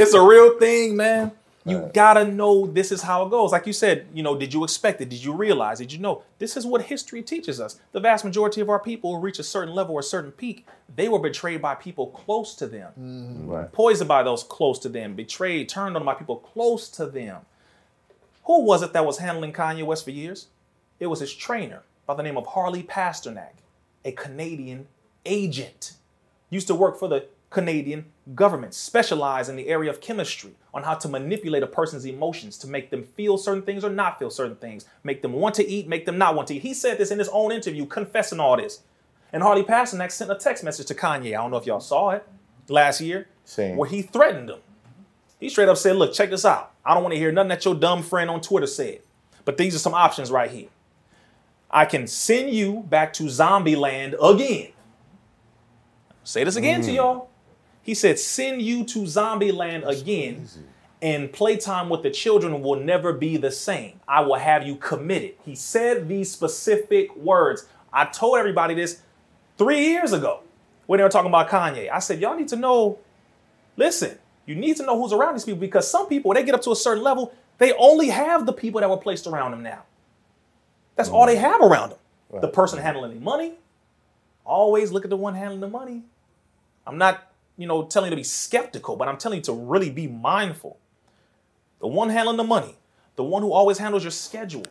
it's 0.00 0.14
a 0.14 0.22
real 0.22 0.58
thing, 0.58 0.96
man. 0.96 1.30
You 1.66 1.90
gotta 1.94 2.26
know 2.26 2.66
this 2.66 2.92
is 2.92 3.02
how 3.02 3.24
it 3.24 3.30
goes. 3.30 3.52
Like 3.52 3.66
you 3.66 3.72
said, 3.72 4.06
you 4.12 4.22
know, 4.22 4.36
did 4.36 4.52
you 4.52 4.64
expect 4.64 5.00
it? 5.00 5.08
Did 5.08 5.24
you 5.24 5.32
realize? 5.32 5.78
Did 5.78 5.92
you 5.92 5.98
know? 5.98 6.22
This 6.38 6.58
is 6.58 6.66
what 6.66 6.82
history 6.82 7.22
teaches 7.22 7.58
us. 7.58 7.80
The 7.92 8.00
vast 8.00 8.22
majority 8.22 8.60
of 8.60 8.68
our 8.68 8.78
people 8.78 9.14
who 9.14 9.20
reach 9.20 9.38
a 9.38 9.42
certain 9.42 9.74
level 9.74 9.94
or 9.94 10.00
a 10.00 10.02
certain 10.02 10.30
peak, 10.30 10.66
they 10.94 11.08
were 11.08 11.18
betrayed 11.18 11.62
by 11.62 11.74
people 11.74 12.08
close 12.08 12.54
to 12.56 12.66
them, 12.66 12.92
mm-hmm. 13.00 13.48
right. 13.48 13.72
poisoned 13.72 14.08
by 14.08 14.22
those 14.22 14.42
close 14.42 14.78
to 14.80 14.90
them, 14.90 15.14
betrayed, 15.14 15.68
turned 15.70 15.96
on 15.96 16.04
by 16.04 16.12
people 16.12 16.36
close 16.36 16.88
to 16.90 17.06
them. 17.06 17.42
Who 18.44 18.62
was 18.62 18.82
it 18.82 18.92
that 18.92 19.06
was 19.06 19.18
handling 19.18 19.54
Kanye 19.54 19.86
West 19.86 20.04
for 20.04 20.10
years? 20.10 20.48
It 21.00 21.06
was 21.06 21.20
his 21.20 21.34
trainer 21.34 21.82
by 22.04 22.14
the 22.14 22.22
name 22.22 22.36
of 22.36 22.46
Harley 22.48 22.82
Pasternak, 22.82 23.54
a 24.04 24.12
Canadian 24.12 24.86
agent. 25.24 25.94
Used 26.50 26.66
to 26.66 26.74
work 26.74 26.98
for 26.98 27.08
the 27.08 27.26
Canadian 27.48 28.12
government, 28.34 28.72
specialize 28.72 29.48
in 29.48 29.56
the 29.56 29.68
area 29.68 29.90
of 29.90 30.00
chemistry 30.00 30.52
on 30.72 30.82
how 30.82 30.94
to 30.94 31.08
manipulate 31.08 31.62
a 31.62 31.66
person's 31.66 32.06
emotions 32.06 32.56
to 32.58 32.66
make 32.66 32.90
them 32.90 33.02
feel 33.02 33.36
certain 33.36 33.62
things 33.62 33.84
or 33.84 33.90
not 33.90 34.18
feel 34.18 34.30
certain 34.30 34.56
things, 34.56 34.86
make 35.02 35.20
them 35.20 35.32
want 35.32 35.54
to 35.56 35.68
eat, 35.68 35.86
make 35.86 36.06
them 36.06 36.16
not 36.16 36.34
want 36.34 36.48
to 36.48 36.54
eat. 36.54 36.62
He 36.62 36.72
said 36.72 36.96
this 36.96 37.10
in 37.10 37.18
his 37.18 37.28
own 37.28 37.52
interview, 37.52 37.84
confessing 37.84 38.40
all 38.40 38.56
this. 38.56 38.80
And 39.32 39.42
Harley 39.42 39.62
Pasternak 39.62 40.10
sent 40.10 40.30
a 40.30 40.36
text 40.36 40.64
message 40.64 40.86
to 40.86 40.94
Kanye. 40.94 41.28
I 41.28 41.42
don't 41.42 41.50
know 41.50 41.58
if 41.58 41.66
y'all 41.66 41.80
saw 41.80 42.10
it 42.10 42.26
last 42.68 43.00
year, 43.00 43.28
Saying- 43.44 43.76
where 43.76 43.88
he 43.88 44.00
threatened 44.00 44.48
him. 44.48 44.60
He 45.38 45.50
straight 45.50 45.68
up 45.68 45.76
said, 45.76 45.96
Look, 45.96 46.14
check 46.14 46.30
this 46.30 46.46
out. 46.46 46.72
I 46.86 46.94
don't 46.94 47.02
want 47.02 47.12
to 47.12 47.18
hear 47.18 47.30
nothing 47.30 47.48
that 47.48 47.64
your 47.64 47.74
dumb 47.74 48.02
friend 48.02 48.30
on 48.30 48.40
Twitter 48.40 48.66
said. 48.66 49.00
But 49.44 49.58
these 49.58 49.74
are 49.74 49.78
some 49.78 49.92
options 49.92 50.30
right 50.30 50.50
here. 50.50 50.68
I 51.70 51.84
can 51.84 52.06
send 52.06 52.50
you 52.50 52.84
back 52.88 53.12
to 53.14 53.28
zombie 53.28 53.76
land 53.76 54.14
again. 54.22 54.68
Say 56.22 56.44
this 56.44 56.56
again 56.56 56.80
to 56.82 56.90
mm. 56.90 56.94
y'all. 56.94 57.28
He 57.84 57.94
said, 57.94 58.18
send 58.18 58.62
you 58.62 58.82
to 58.86 59.06
zombie 59.06 59.52
land 59.52 59.84
again, 59.86 60.48
and 61.00 61.32
playtime 61.32 61.88
with 61.90 62.02
the 62.02 62.10
children 62.10 62.62
will 62.62 62.80
never 62.80 63.12
be 63.12 63.36
the 63.36 63.50
same. 63.52 64.00
I 64.08 64.22
will 64.22 64.36
have 64.36 64.66
you 64.66 64.76
committed. 64.76 65.34
He 65.44 65.54
said 65.54 66.08
these 66.08 66.32
specific 66.32 67.14
words. 67.14 67.66
I 67.92 68.06
told 68.06 68.38
everybody 68.38 68.74
this 68.74 69.02
three 69.58 69.86
years 69.88 70.12
ago 70.12 70.40
when 70.86 70.96
they 70.98 71.04
were 71.04 71.10
talking 71.10 71.28
about 71.28 71.48
Kanye. 71.48 71.90
I 71.92 71.98
said, 71.98 72.20
y'all 72.20 72.36
need 72.36 72.48
to 72.48 72.56
know, 72.56 72.98
listen, 73.76 74.18
you 74.46 74.54
need 74.54 74.76
to 74.78 74.82
know 74.84 75.00
who's 75.00 75.12
around 75.12 75.34
these 75.34 75.44
people 75.44 75.60
because 75.60 75.88
some 75.88 76.06
people, 76.08 76.30
when 76.30 76.36
they 76.36 76.42
get 76.42 76.54
up 76.54 76.62
to 76.62 76.72
a 76.72 76.76
certain 76.76 77.04
level, 77.04 77.34
they 77.58 77.72
only 77.74 78.08
have 78.08 78.46
the 78.46 78.52
people 78.52 78.80
that 78.80 78.90
were 78.90 78.96
placed 78.96 79.26
around 79.26 79.50
them 79.52 79.62
now. 79.62 79.84
That's 80.96 81.08
all 81.08 81.26
they 81.26 81.36
mm. 81.36 81.40
have 81.40 81.60
around 81.60 81.90
them. 81.90 81.98
The 82.40 82.48
person 82.48 82.80
handling 82.80 83.14
the 83.14 83.20
money. 83.20 83.54
Always 84.44 84.90
look 84.90 85.04
at 85.04 85.10
the 85.10 85.16
one 85.16 85.34
handling 85.34 85.60
the 85.60 85.68
money. 85.68 86.02
I'm 86.86 86.98
not, 86.98 87.32
you 87.56 87.66
know, 87.66 87.84
telling 87.84 88.08
you 88.08 88.10
to 88.10 88.16
be 88.16 88.24
skeptical, 88.24 88.96
but 88.96 89.08
I'm 89.08 89.16
telling 89.16 89.38
you 89.38 89.44
to 89.44 89.52
really 89.52 89.90
be 89.90 90.06
mindful. 90.06 90.78
The 91.80 91.86
one 91.86 92.10
handling 92.10 92.36
the 92.36 92.44
money, 92.44 92.76
the 93.16 93.24
one 93.24 93.42
who 93.42 93.52
always 93.52 93.78
handles 93.78 94.04
your 94.04 94.10
schedule. 94.10 94.64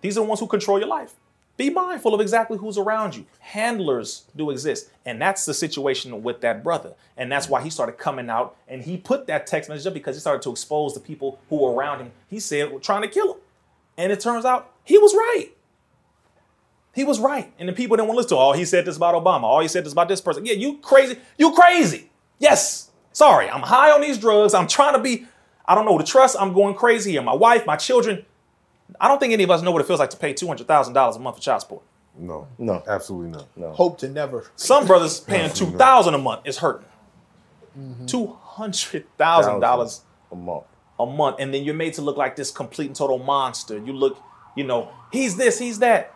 These 0.00 0.18
are 0.18 0.20
the 0.20 0.26
ones 0.26 0.40
who 0.40 0.46
control 0.46 0.78
your 0.78 0.88
life. 0.88 1.14
Be 1.56 1.70
mindful 1.70 2.12
of 2.12 2.20
exactly 2.20 2.58
who's 2.58 2.76
around 2.76 3.14
you. 3.14 3.26
Handlers 3.38 4.24
do 4.34 4.50
exist. 4.50 4.90
And 5.06 5.22
that's 5.22 5.46
the 5.46 5.54
situation 5.54 6.22
with 6.24 6.40
that 6.40 6.64
brother. 6.64 6.94
And 7.16 7.30
that's 7.30 7.48
why 7.48 7.62
he 7.62 7.70
started 7.70 7.96
coming 7.96 8.28
out 8.28 8.56
and 8.66 8.82
he 8.82 8.96
put 8.96 9.28
that 9.28 9.46
text 9.46 9.68
message 9.68 9.86
up 9.86 9.94
because 9.94 10.16
he 10.16 10.20
started 10.20 10.42
to 10.42 10.50
expose 10.50 10.94
the 10.94 11.00
people 11.00 11.38
who 11.48 11.56
were 11.56 11.72
around 11.72 12.00
him. 12.00 12.10
He 12.28 12.40
said 12.40 12.72
were 12.72 12.80
trying 12.80 13.02
to 13.02 13.08
kill 13.08 13.34
him. 13.34 13.40
And 13.96 14.10
it 14.10 14.18
turns 14.18 14.44
out 14.44 14.72
he 14.82 14.98
was 14.98 15.14
right. 15.14 15.50
He 16.94 17.04
was 17.04 17.18
right. 17.18 17.52
And 17.58 17.68
the 17.68 17.72
people 17.72 17.96
didn't 17.96 18.08
want 18.08 18.16
to 18.16 18.22
listen 18.22 18.36
to, 18.36 18.42
oh, 18.42 18.52
he 18.52 18.64
said 18.64 18.84
this 18.84 18.96
about 18.96 19.14
Obama. 19.14 19.42
Oh, 19.44 19.60
he 19.60 19.68
said 19.68 19.84
this 19.84 19.92
about 19.92 20.08
this 20.08 20.20
person. 20.20 20.46
Yeah, 20.46 20.52
you 20.54 20.78
crazy. 20.78 21.18
You 21.36 21.52
crazy. 21.52 22.10
Yes. 22.38 22.90
Sorry. 23.12 23.48
I'm 23.50 23.62
high 23.62 23.90
on 23.90 24.00
these 24.00 24.18
drugs. 24.18 24.54
I'm 24.54 24.66
trying 24.68 24.94
to 24.94 25.00
be, 25.00 25.26
I 25.66 25.74
don't 25.74 25.86
know, 25.86 25.98
the 25.98 26.04
trust. 26.04 26.36
I'm 26.38 26.52
going 26.52 26.74
crazy 26.74 27.12
here. 27.12 27.22
My 27.22 27.34
wife, 27.34 27.66
my 27.66 27.76
children. 27.76 28.24
I 29.00 29.08
don't 29.08 29.18
think 29.18 29.32
any 29.32 29.42
of 29.44 29.50
us 29.50 29.62
know 29.62 29.72
what 29.72 29.80
it 29.80 29.86
feels 29.86 29.98
like 29.98 30.10
to 30.10 30.16
pay 30.16 30.34
$200,000 30.34 31.16
a 31.16 31.18
month 31.18 31.36
for 31.36 31.42
child 31.42 31.60
support. 31.62 31.82
No. 32.16 32.46
No. 32.58 32.82
Absolutely 32.86 33.30
not. 33.30 33.48
No. 33.56 33.72
Hope 33.72 33.98
to 33.98 34.08
never. 34.08 34.50
Some 34.54 34.86
brothers 34.86 35.18
paying 35.18 35.50
two 35.52 35.66
thousand 35.72 36.14
a 36.14 36.18
month 36.18 36.42
is 36.44 36.58
hurting. 36.58 36.86
Mm-hmm. 37.76 38.06
Two 38.06 38.26
hundred 38.40 39.04
thousand 39.18 39.58
dollars 39.58 40.02
a 40.30 40.36
month. 40.36 40.64
a 41.00 41.06
month, 41.06 41.36
and 41.40 41.52
then 41.52 41.64
you're 41.64 41.74
made 41.74 41.94
to 41.94 42.02
look 42.02 42.16
like 42.16 42.36
this 42.36 42.52
complete 42.52 42.86
and 42.86 42.94
total 42.94 43.18
monster. 43.18 43.78
You 43.78 43.92
look, 43.94 44.22
you 44.54 44.62
know, 44.62 44.90
he's 45.10 45.36
this, 45.36 45.58
he's 45.58 45.80
that. 45.80 46.13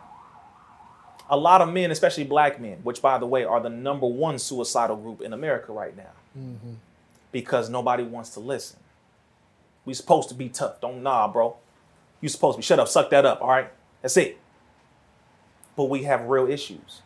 A 1.29 1.37
lot 1.37 1.61
of 1.61 1.71
men, 1.71 1.91
especially 1.91 2.23
black 2.23 2.59
men, 2.59 2.79
which 2.83 3.01
by 3.01 3.17
the 3.17 3.25
way 3.27 3.43
are 3.43 3.59
the 3.59 3.69
number 3.69 4.07
one 4.07 4.39
suicidal 4.39 4.95
group 4.95 5.21
in 5.21 5.31
America 5.33 5.71
right 5.71 5.95
now, 5.95 6.11
mm-hmm. 6.37 6.73
because 7.31 7.69
nobody 7.69 8.03
wants 8.03 8.31
to 8.31 8.39
listen. 8.39 8.79
We 9.85 9.93
supposed 9.93 10.29
to 10.29 10.35
be 10.35 10.49
tough. 10.49 10.81
Don't 10.81 11.03
nah, 11.03 11.27
bro. 11.27 11.55
You 12.21 12.29
supposed 12.29 12.55
to 12.55 12.59
be 12.59 12.63
shut 12.63 12.79
up, 12.79 12.87
suck 12.87 13.09
that 13.11 13.25
up. 13.25 13.41
All 13.41 13.49
right, 13.49 13.71
that's 14.01 14.17
it. 14.17 14.39
But 15.75 15.85
we 15.85 16.03
have 16.03 16.25
real 16.25 16.47
issues. 16.47 17.01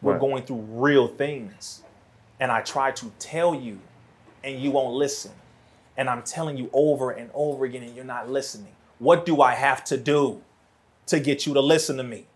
We're 0.00 0.12
Right. 0.12 0.20
going 0.20 0.42
through 0.44 0.64
real 0.68 1.08
things. 1.08 1.82
And 2.38 2.50
I 2.52 2.60
try 2.60 2.90
to 2.92 3.12
tell 3.18 3.54
you, 3.54 3.80
and 4.44 4.60
you 4.60 4.70
won't 4.70 4.94
listen. 4.94 5.32
And 5.96 6.08
I'm 6.10 6.22
telling 6.22 6.56
you 6.56 6.70
over 6.72 7.10
and 7.10 7.30
over 7.34 7.64
again, 7.64 7.82
and 7.82 7.94
you're 7.94 8.04
not 8.04 8.28
listening. 8.28 8.74
What 8.98 9.24
do 9.26 9.40
I 9.40 9.54
have 9.54 9.84
to 9.84 9.96
do 9.96 10.42
to 11.06 11.20
get 11.20 11.46
you 11.46 11.54
to 11.54 11.60
listen 11.60 11.96
to 11.96 12.02
me? 12.04 12.26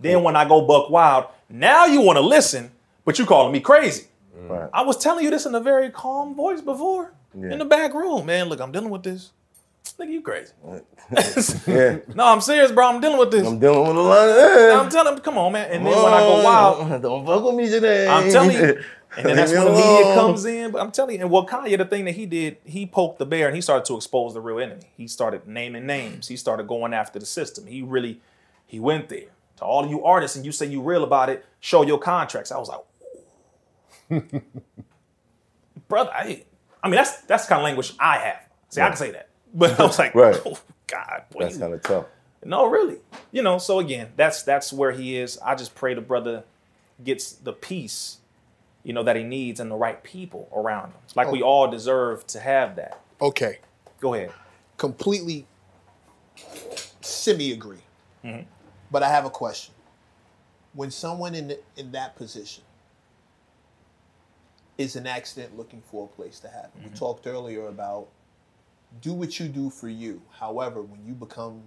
Then 0.00 0.22
when 0.22 0.36
I 0.36 0.46
go 0.46 0.62
buck 0.62 0.90
wild, 0.90 1.26
now 1.48 1.86
you 1.86 2.00
want 2.02 2.16
to 2.16 2.22
listen, 2.22 2.70
but 3.04 3.18
you 3.18 3.26
calling 3.26 3.52
me 3.52 3.60
crazy. 3.60 4.06
Right. 4.36 4.70
I 4.72 4.82
was 4.82 4.96
telling 4.96 5.24
you 5.24 5.30
this 5.30 5.46
in 5.46 5.54
a 5.54 5.60
very 5.60 5.90
calm 5.90 6.34
voice 6.34 6.60
before 6.60 7.12
Yeah. 7.34 7.52
in 7.52 7.58
the 7.58 7.64
back 7.64 7.92
room, 7.94 8.26
man. 8.26 8.48
Look, 8.48 8.60
I'm 8.60 8.70
dealing 8.72 8.90
with 8.90 9.02
this. 9.02 9.32
Nigga, 9.98 10.10
you 10.10 10.20
crazy. 10.20 10.52
Yeah. 11.66 11.98
no, 12.14 12.24
I'm 12.26 12.40
serious, 12.40 12.70
bro. 12.70 12.86
I'm 12.86 13.00
dealing 13.00 13.18
with 13.18 13.30
this. 13.32 13.46
I'm 13.46 13.58
dealing 13.58 13.88
with 13.88 13.96
a 13.96 14.00
lot 14.00 14.28
of. 14.28 14.80
I'm 14.80 14.90
telling 14.90 15.14
him, 15.14 15.18
come 15.20 15.38
on, 15.38 15.52
man. 15.52 15.70
And 15.72 15.84
then 15.84 15.96
when 16.02 16.12
I 16.12 16.20
go 16.20 16.44
wild, 16.44 17.02
don't 17.02 17.26
fuck 17.26 17.42
with 17.44 17.54
me 17.56 17.68
today. 17.68 18.06
I'm 18.06 18.30
telling 18.30 18.56
you. 18.56 18.82
And 19.16 19.26
then 19.26 19.36
that's 19.36 19.50
when 19.52 19.64
the 19.64 19.72
media 19.72 20.14
comes 20.14 20.44
in. 20.44 20.70
But 20.70 20.82
I'm 20.82 20.92
telling 20.92 21.16
you, 21.16 21.22
and 21.22 21.30
well, 21.30 21.46
Kanye, 21.46 21.76
the 21.78 21.86
thing 21.86 22.04
that 22.04 22.14
he 22.14 22.26
did, 22.26 22.58
he 22.64 22.86
poked 22.86 23.18
the 23.18 23.26
bear 23.26 23.46
and 23.46 23.56
he 23.56 23.62
started 23.62 23.86
to 23.86 23.96
expose 23.96 24.34
the 24.34 24.40
real 24.40 24.60
enemy. 24.60 24.82
He 24.96 25.08
started 25.08 25.48
naming 25.48 25.86
names. 25.86 26.28
He 26.28 26.36
started 26.36 26.68
going 26.68 26.92
after 26.94 27.18
the 27.18 27.26
system. 27.26 27.66
He 27.66 27.82
really, 27.82 28.20
he 28.66 28.78
went 28.78 29.08
there. 29.08 29.30
To 29.58 29.64
all 29.64 29.84
of 29.84 29.90
you 29.90 30.04
artists, 30.04 30.36
and 30.36 30.44
you 30.46 30.52
say 30.52 30.66
you 30.66 30.80
real 30.80 31.04
about 31.04 31.28
it, 31.28 31.44
show 31.60 31.82
your 31.82 31.98
contracts. 31.98 32.50
I 32.52 32.58
was 32.58 32.68
like, 34.10 34.22
brother, 35.88 36.10
I, 36.12 36.44
I 36.82 36.88
mean, 36.88 36.96
that's 36.96 37.20
that's 37.22 37.44
the 37.44 37.50
kind 37.50 37.60
of 37.60 37.64
language 37.64 37.92
I 37.98 38.18
have. 38.18 38.40
See, 38.70 38.80
I 38.80 38.88
can 38.88 38.96
say 38.96 39.10
that. 39.12 39.28
But 39.54 39.80
I 39.80 39.84
was 39.84 39.98
like, 39.98 40.14
Right. 40.14 40.38
oh 40.46 40.58
God, 40.86 41.22
boy, 41.30 41.40
That's 41.44 41.56
kind 41.56 41.72
of 41.72 41.82
tough. 41.82 42.04
no, 42.44 42.66
really. 42.66 42.98
You 43.32 43.42
know, 43.42 43.56
so 43.56 43.78
again, 43.78 44.08
that's 44.14 44.42
that's 44.42 44.72
where 44.74 44.92
he 44.92 45.16
is. 45.16 45.38
I 45.38 45.54
just 45.54 45.74
pray 45.74 45.94
the 45.94 46.02
brother 46.02 46.44
gets 47.02 47.32
the 47.32 47.54
peace, 47.54 48.18
you 48.84 48.92
know, 48.92 49.02
that 49.02 49.16
he 49.16 49.22
needs 49.22 49.58
and 49.58 49.70
the 49.70 49.74
right 49.74 50.02
people 50.02 50.50
around 50.54 50.88
him. 50.90 50.98
It's 51.04 51.16
like 51.16 51.32
we 51.32 51.40
all 51.42 51.66
deserve 51.70 52.26
to 52.28 52.40
have 52.40 52.76
that. 52.76 53.00
Okay. 53.22 53.58
Go 54.00 54.12
ahead. 54.14 54.32
Completely 54.76 55.46
semi 57.00 57.50
agree. 57.52 57.82
Mm-hmm. 58.22 58.42
But 58.90 59.02
I 59.02 59.08
have 59.08 59.24
a 59.24 59.30
question. 59.30 59.74
When 60.74 60.90
someone 60.90 61.34
in 61.34 61.48
the, 61.48 61.60
in 61.76 61.92
that 61.92 62.16
position 62.16 62.64
is 64.76 64.96
an 64.96 65.06
accident 65.06 65.56
looking 65.56 65.82
for 65.82 66.04
a 66.04 66.08
place 66.08 66.38
to 66.40 66.48
happen, 66.48 66.70
Mm-hmm. 66.80 66.92
we 66.92 66.96
talked 66.98 67.26
earlier 67.26 67.66
about 67.66 68.08
do 69.02 69.12
what 69.12 69.38
you 69.38 69.48
do 69.48 69.68
for 69.70 69.88
you. 69.88 70.22
However, 70.30 70.80
when 70.82 71.04
you 71.06 71.12
become 71.14 71.62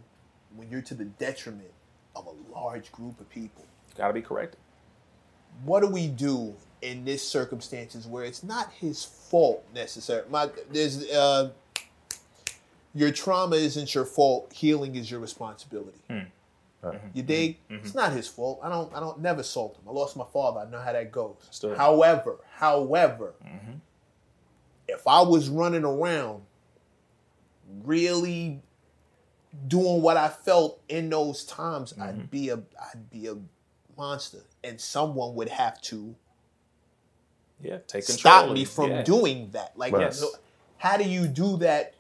when 0.56 0.70
you're 0.70 0.82
to 0.82 0.94
the 0.94 1.06
detriment 1.06 1.72
of 2.16 2.28
a 2.28 2.54
large 2.54 2.92
group 2.92 3.20
of 3.20 3.30
people, 3.30 3.66
Got 3.98 4.08
to 4.08 4.14
be 4.14 4.22
corrected. 4.22 4.60
what 5.64 5.82
do 5.82 5.88
we 5.88 6.08
do 6.08 6.54
in 6.82 7.06
this 7.06 7.26
circumstances 7.28 8.08
where 8.08 8.24
it's 8.24 8.44
not 8.44 8.72
his 8.74 9.04
fault 9.04 9.64
necessarily? 9.76 10.28
My, 10.30 10.50
there's 10.72 11.10
uh, 11.12 11.52
your 12.96 13.12
trauma 13.12 13.56
isn't 13.58 13.94
your 13.94 14.06
fault. 14.06 14.52
Healing 14.54 14.96
is 14.96 15.10
your 15.12 15.20
responsibility. 15.20 16.00
Mm-hmm. 16.84 17.08
You 17.14 17.24
dig? 17.24 17.58
Mm-hmm. 17.70 17.86
It's 17.86 17.94
not 17.96 18.12
his 18.12 18.28
fault. 18.28 18.60
I 18.64 18.70
don't. 18.70 18.94
I 18.96 19.00
don't 19.00 19.20
never 19.20 19.44
salt 19.44 19.78
him. 19.78 19.84
I 19.88 19.92
lost 19.92 20.18
my 20.18 20.26
father. 20.34 20.62
I 20.62 20.70
know 20.70 20.80
how 20.80 20.94
that 20.94 21.12
goes. 21.12 21.36
Understood. 21.44 21.78
However, 21.78 22.38
however, 22.56 23.34
mm-hmm. 23.46 23.74
if 24.88 25.08
I 25.08 25.22
was 25.22 25.50
running 25.50 25.84
around, 25.84 26.42
really 27.84 28.62
doing 29.68 30.02
what 30.02 30.18
I 30.18 30.30
felt 30.30 30.82
in 30.90 31.10
those 31.10 31.44
times, 31.46 31.94
I'd 32.00 32.32
be 32.32 32.50
a 32.50 32.56
I'd 32.56 33.10
be 33.10 33.28
a 33.28 33.36
monster, 33.98 34.40
and 34.64 34.80
someone 34.80 35.36
would 35.36 35.50
have 35.50 35.80
to 35.84 36.16
Yeah, 37.62 37.78
take 37.88 38.06
control. 38.06 38.18
stop 38.18 38.52
me 38.52 38.66
from 38.66 38.90
Yeah. 38.90 39.04
doing 39.04 39.52
that. 39.52 39.78
Like, 39.78 39.94
Right. 39.94 40.16
no- 40.20 40.32
how 40.78 40.98
do 40.98 41.04
you 41.04 41.28
do 41.28 41.58
that 41.58 41.94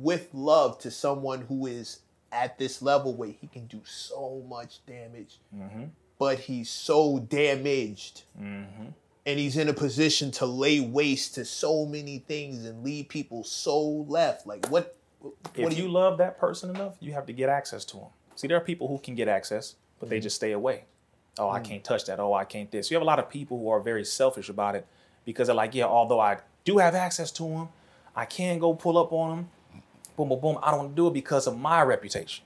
with 0.00 0.28
love 0.34 0.78
to 0.80 0.90
someone 0.90 1.42
who 1.42 1.66
is 1.66 2.00
at 2.32 2.58
this 2.58 2.82
level 2.82 3.14
where 3.14 3.30
he 3.30 3.46
can 3.46 3.66
do 3.66 3.80
so 3.84 4.42
much 4.48 4.84
damage, 4.86 5.38
Mm-hmm. 5.54 5.84
but 6.18 6.38
he's 6.40 6.70
so 6.70 7.18
damaged, 7.18 8.22
Mm-hmm. 8.40 8.86
and 9.26 9.38
he's 9.38 9.56
in 9.56 9.68
a 9.68 9.72
position 9.72 10.30
to 10.32 10.46
lay 10.46 10.80
waste 10.80 11.34
to 11.36 11.44
so 11.44 11.84
many 11.86 12.18
things 12.18 12.64
and 12.64 12.82
leave 12.84 13.08
people 13.08 13.44
so 13.44 13.80
left. 14.08 14.46
Like, 14.46 14.66
what? 14.68 14.94
What 15.20 15.34
If 15.56 15.70
do 15.70 15.82
you 15.82 15.88
love 15.88 16.18
that 16.18 16.38
person 16.38 16.70
enough, 16.70 16.94
you 17.00 17.12
have 17.12 17.26
to 17.26 17.32
get 17.32 17.48
access 17.48 17.84
to 17.86 17.96
them. 17.96 18.06
See, 18.36 18.46
there 18.46 18.56
are 18.56 18.60
people 18.60 18.86
who 18.86 18.98
can 18.98 19.14
get 19.16 19.26
access, 19.26 19.74
but 19.98 20.06
Mm-hmm. 20.06 20.10
they 20.10 20.20
just 20.20 20.36
stay 20.36 20.52
away. 20.52 20.84
Oh, 21.40 21.50
I 21.50 21.60
can't 21.60 21.82
touch 21.84 22.04
that. 22.06 22.18
Oh, 22.20 22.34
I 22.34 22.44
can't 22.44 22.70
this. 22.70 22.90
You 22.90 22.96
have 22.96 23.02
a 23.02 23.06
lot 23.06 23.18
of 23.20 23.28
people 23.28 23.58
who 23.58 23.68
are 23.70 23.80
very 23.80 24.04
selfish 24.04 24.48
about 24.48 24.74
it 24.74 24.86
because 25.24 25.46
they're 25.48 25.54
like, 25.56 25.74
yeah, 25.74 25.84
although 25.84 26.20
I 26.20 26.38
do 26.64 26.78
have 26.78 26.94
access 26.96 27.30
to 27.32 27.42
them, 27.48 27.68
I 28.14 28.24
can 28.24 28.58
go 28.58 28.74
pull 28.74 28.98
up 28.98 29.12
on 29.12 29.36
them. 29.36 29.48
Boom, 30.18 30.30
boom, 30.30 30.40
boom. 30.40 30.58
I 30.64 30.72
don't 30.72 30.96
do 30.96 31.06
it 31.06 31.14
because 31.14 31.46
of 31.46 31.56
my 31.56 31.80
reputation. 31.82 32.44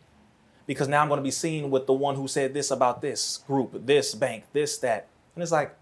Because 0.66 0.88
now 0.88 1.00
I'm 1.00 1.08
going 1.08 1.16
to 1.18 1.24
be 1.24 1.30
seen 1.30 1.70
with 1.70 1.86
the 1.86 1.94
one 1.94 2.16
who 2.16 2.28
said 2.28 2.52
this 2.52 2.70
about 2.70 3.00
this 3.00 3.38
group, 3.46 3.86
this 3.86 4.14
bank, 4.14 4.44
this, 4.52 4.76
that. 4.78 5.08
And 5.34 5.42
it's 5.42 5.50
like, 5.50 5.74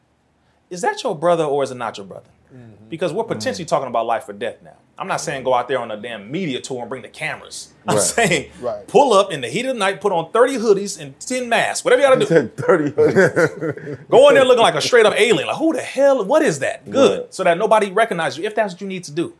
is 0.71 0.83
that 0.83 1.03
your 1.03 1.17
brother 1.17 1.43
or 1.43 1.65
is 1.65 1.73
it 1.73 1.77
not 1.77 1.97
your 1.99 2.07
brother? 2.07 2.31
Mm-hmm. 2.55 2.89
Because 2.89 3.13
we're 3.13 3.25
potentially 3.25 3.65
mm-hmm. 3.65 3.69
talking 3.75 3.89
about 3.89 4.07
life 4.07 4.29
or 4.29 4.35
death 4.35 4.63
now. 4.63 4.77
I'm 4.99 5.09
not 5.09 5.21
saying 5.21 5.43
go 5.43 5.53
out 5.53 5.67
there 5.67 5.81
on 5.81 5.91
a 5.91 5.97
damn 5.97 6.31
media 6.31 6.61
tour 6.61 6.81
and 6.81 6.89
bring 6.89 7.03
the 7.03 7.09
cameras. 7.09 7.73
I'm 7.89 7.97
Right. 7.97 8.05
saying 8.05 8.51
Right. 8.61 8.87
pull 8.87 9.13
up 9.13 9.33
in 9.33 9.41
the 9.41 9.49
heat 9.49 9.67
of 9.67 9.75
the 9.75 9.79
night, 9.79 10.01
put 10.01 10.13
on 10.13 10.31
30 10.31 10.59
hoodies 10.59 11.01
and 11.01 11.19
10 11.19 11.49
masks, 11.49 11.85
whatever 11.85 12.03
you 12.03 12.09
gotta 12.09 12.21
do. 12.21 12.27
Said 12.27 12.57
30 12.57 12.91
hoodies. 12.93 14.09
Go 14.09 14.29
in 14.29 14.35
there 14.37 14.45
looking 14.45 14.63
like 14.63 14.75
a 14.77 14.81
straight 14.81 15.07
up 15.07 15.15
alien. 15.19 15.49
Like, 15.49 15.57
who 15.57 15.73
the 15.73 15.81
hell? 15.81 16.25
What 16.25 16.43
is 16.43 16.61
that? 16.61 16.89
Good. 16.89 17.21
Right. 17.21 17.35
So 17.35 17.43
that 17.45 17.59
nobody 17.59 17.91
recognizes 17.91 18.39
you 18.39 18.45
if 18.45 18.55
that's 18.55 18.75
what 18.75 18.81
you 18.81 18.87
need 18.87 19.03
to 19.05 19.13
do. 19.13 19.35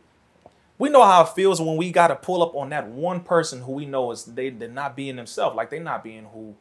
We 0.77 0.89
know 0.89 1.03
how 1.03 1.23
it 1.23 1.29
feels 1.29 1.61
when 1.61 1.77
we 1.77 1.91
gotta 1.91 2.15
pull 2.15 2.41
up 2.41 2.55
on 2.55 2.69
that 2.69 2.87
one 2.87 3.21
person 3.21 3.61
who 3.61 3.73
we 3.73 3.85
know 3.85 4.11
is 4.11 4.25
they 4.25 4.49
they're 4.49 4.67
not 4.69 4.95
being 4.95 5.15
themselves, 5.15 5.55
like 5.55 5.69
they're 5.69 5.79
not 5.79 6.03
being 6.03 6.25
who 6.25 6.55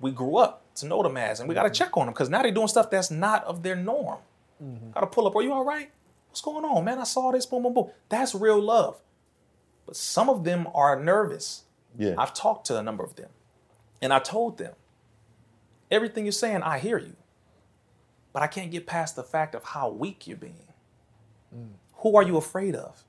we 0.00 0.10
grew 0.10 0.36
up 0.36 0.62
to 0.76 0.86
know 0.86 1.02
them 1.02 1.16
as. 1.16 1.40
And 1.40 1.48
we 1.48 1.54
gotta 1.54 1.68
mm-hmm. 1.68 1.74
check 1.74 1.96
on 1.96 2.06
them 2.06 2.12
because 2.12 2.28
now 2.28 2.42
they're 2.42 2.52
doing 2.52 2.68
stuff 2.68 2.90
that's 2.90 3.10
not 3.10 3.44
of 3.44 3.62
their 3.62 3.76
norm. 3.76 4.18
Mm-hmm. 4.62 4.90
Gotta 4.92 5.06
pull 5.06 5.26
up. 5.26 5.34
Are 5.34 5.42
you 5.42 5.52
all 5.52 5.64
right? 5.64 5.90
What's 6.28 6.40
going 6.40 6.64
on, 6.64 6.84
man? 6.84 6.98
I 6.98 7.04
saw 7.04 7.32
this. 7.32 7.46
Boom, 7.46 7.62
boom, 7.62 7.74
boom. 7.74 7.90
That's 8.08 8.34
real 8.34 8.60
love. 8.60 9.00
But 9.86 9.96
some 9.96 10.28
of 10.28 10.44
them 10.44 10.68
are 10.74 11.00
nervous. 11.00 11.62
Yeah. 11.98 12.14
I've 12.18 12.34
talked 12.34 12.66
to 12.66 12.78
a 12.78 12.82
number 12.82 13.02
of 13.02 13.16
them, 13.16 13.30
and 14.02 14.12
I 14.12 14.18
told 14.18 14.58
them, 14.58 14.74
everything 15.90 16.24
you're 16.26 16.32
saying, 16.32 16.62
I 16.62 16.78
hear 16.78 16.98
you. 16.98 17.16
But 18.32 18.42
I 18.42 18.48
can't 18.48 18.70
get 18.70 18.86
past 18.86 19.16
the 19.16 19.22
fact 19.22 19.54
of 19.54 19.64
how 19.64 19.88
weak 19.88 20.26
you're 20.26 20.36
being. 20.36 20.68
Mm. 21.56 21.68
Who 21.98 22.16
are 22.16 22.22
you 22.22 22.36
afraid 22.36 22.74
of? 22.74 23.02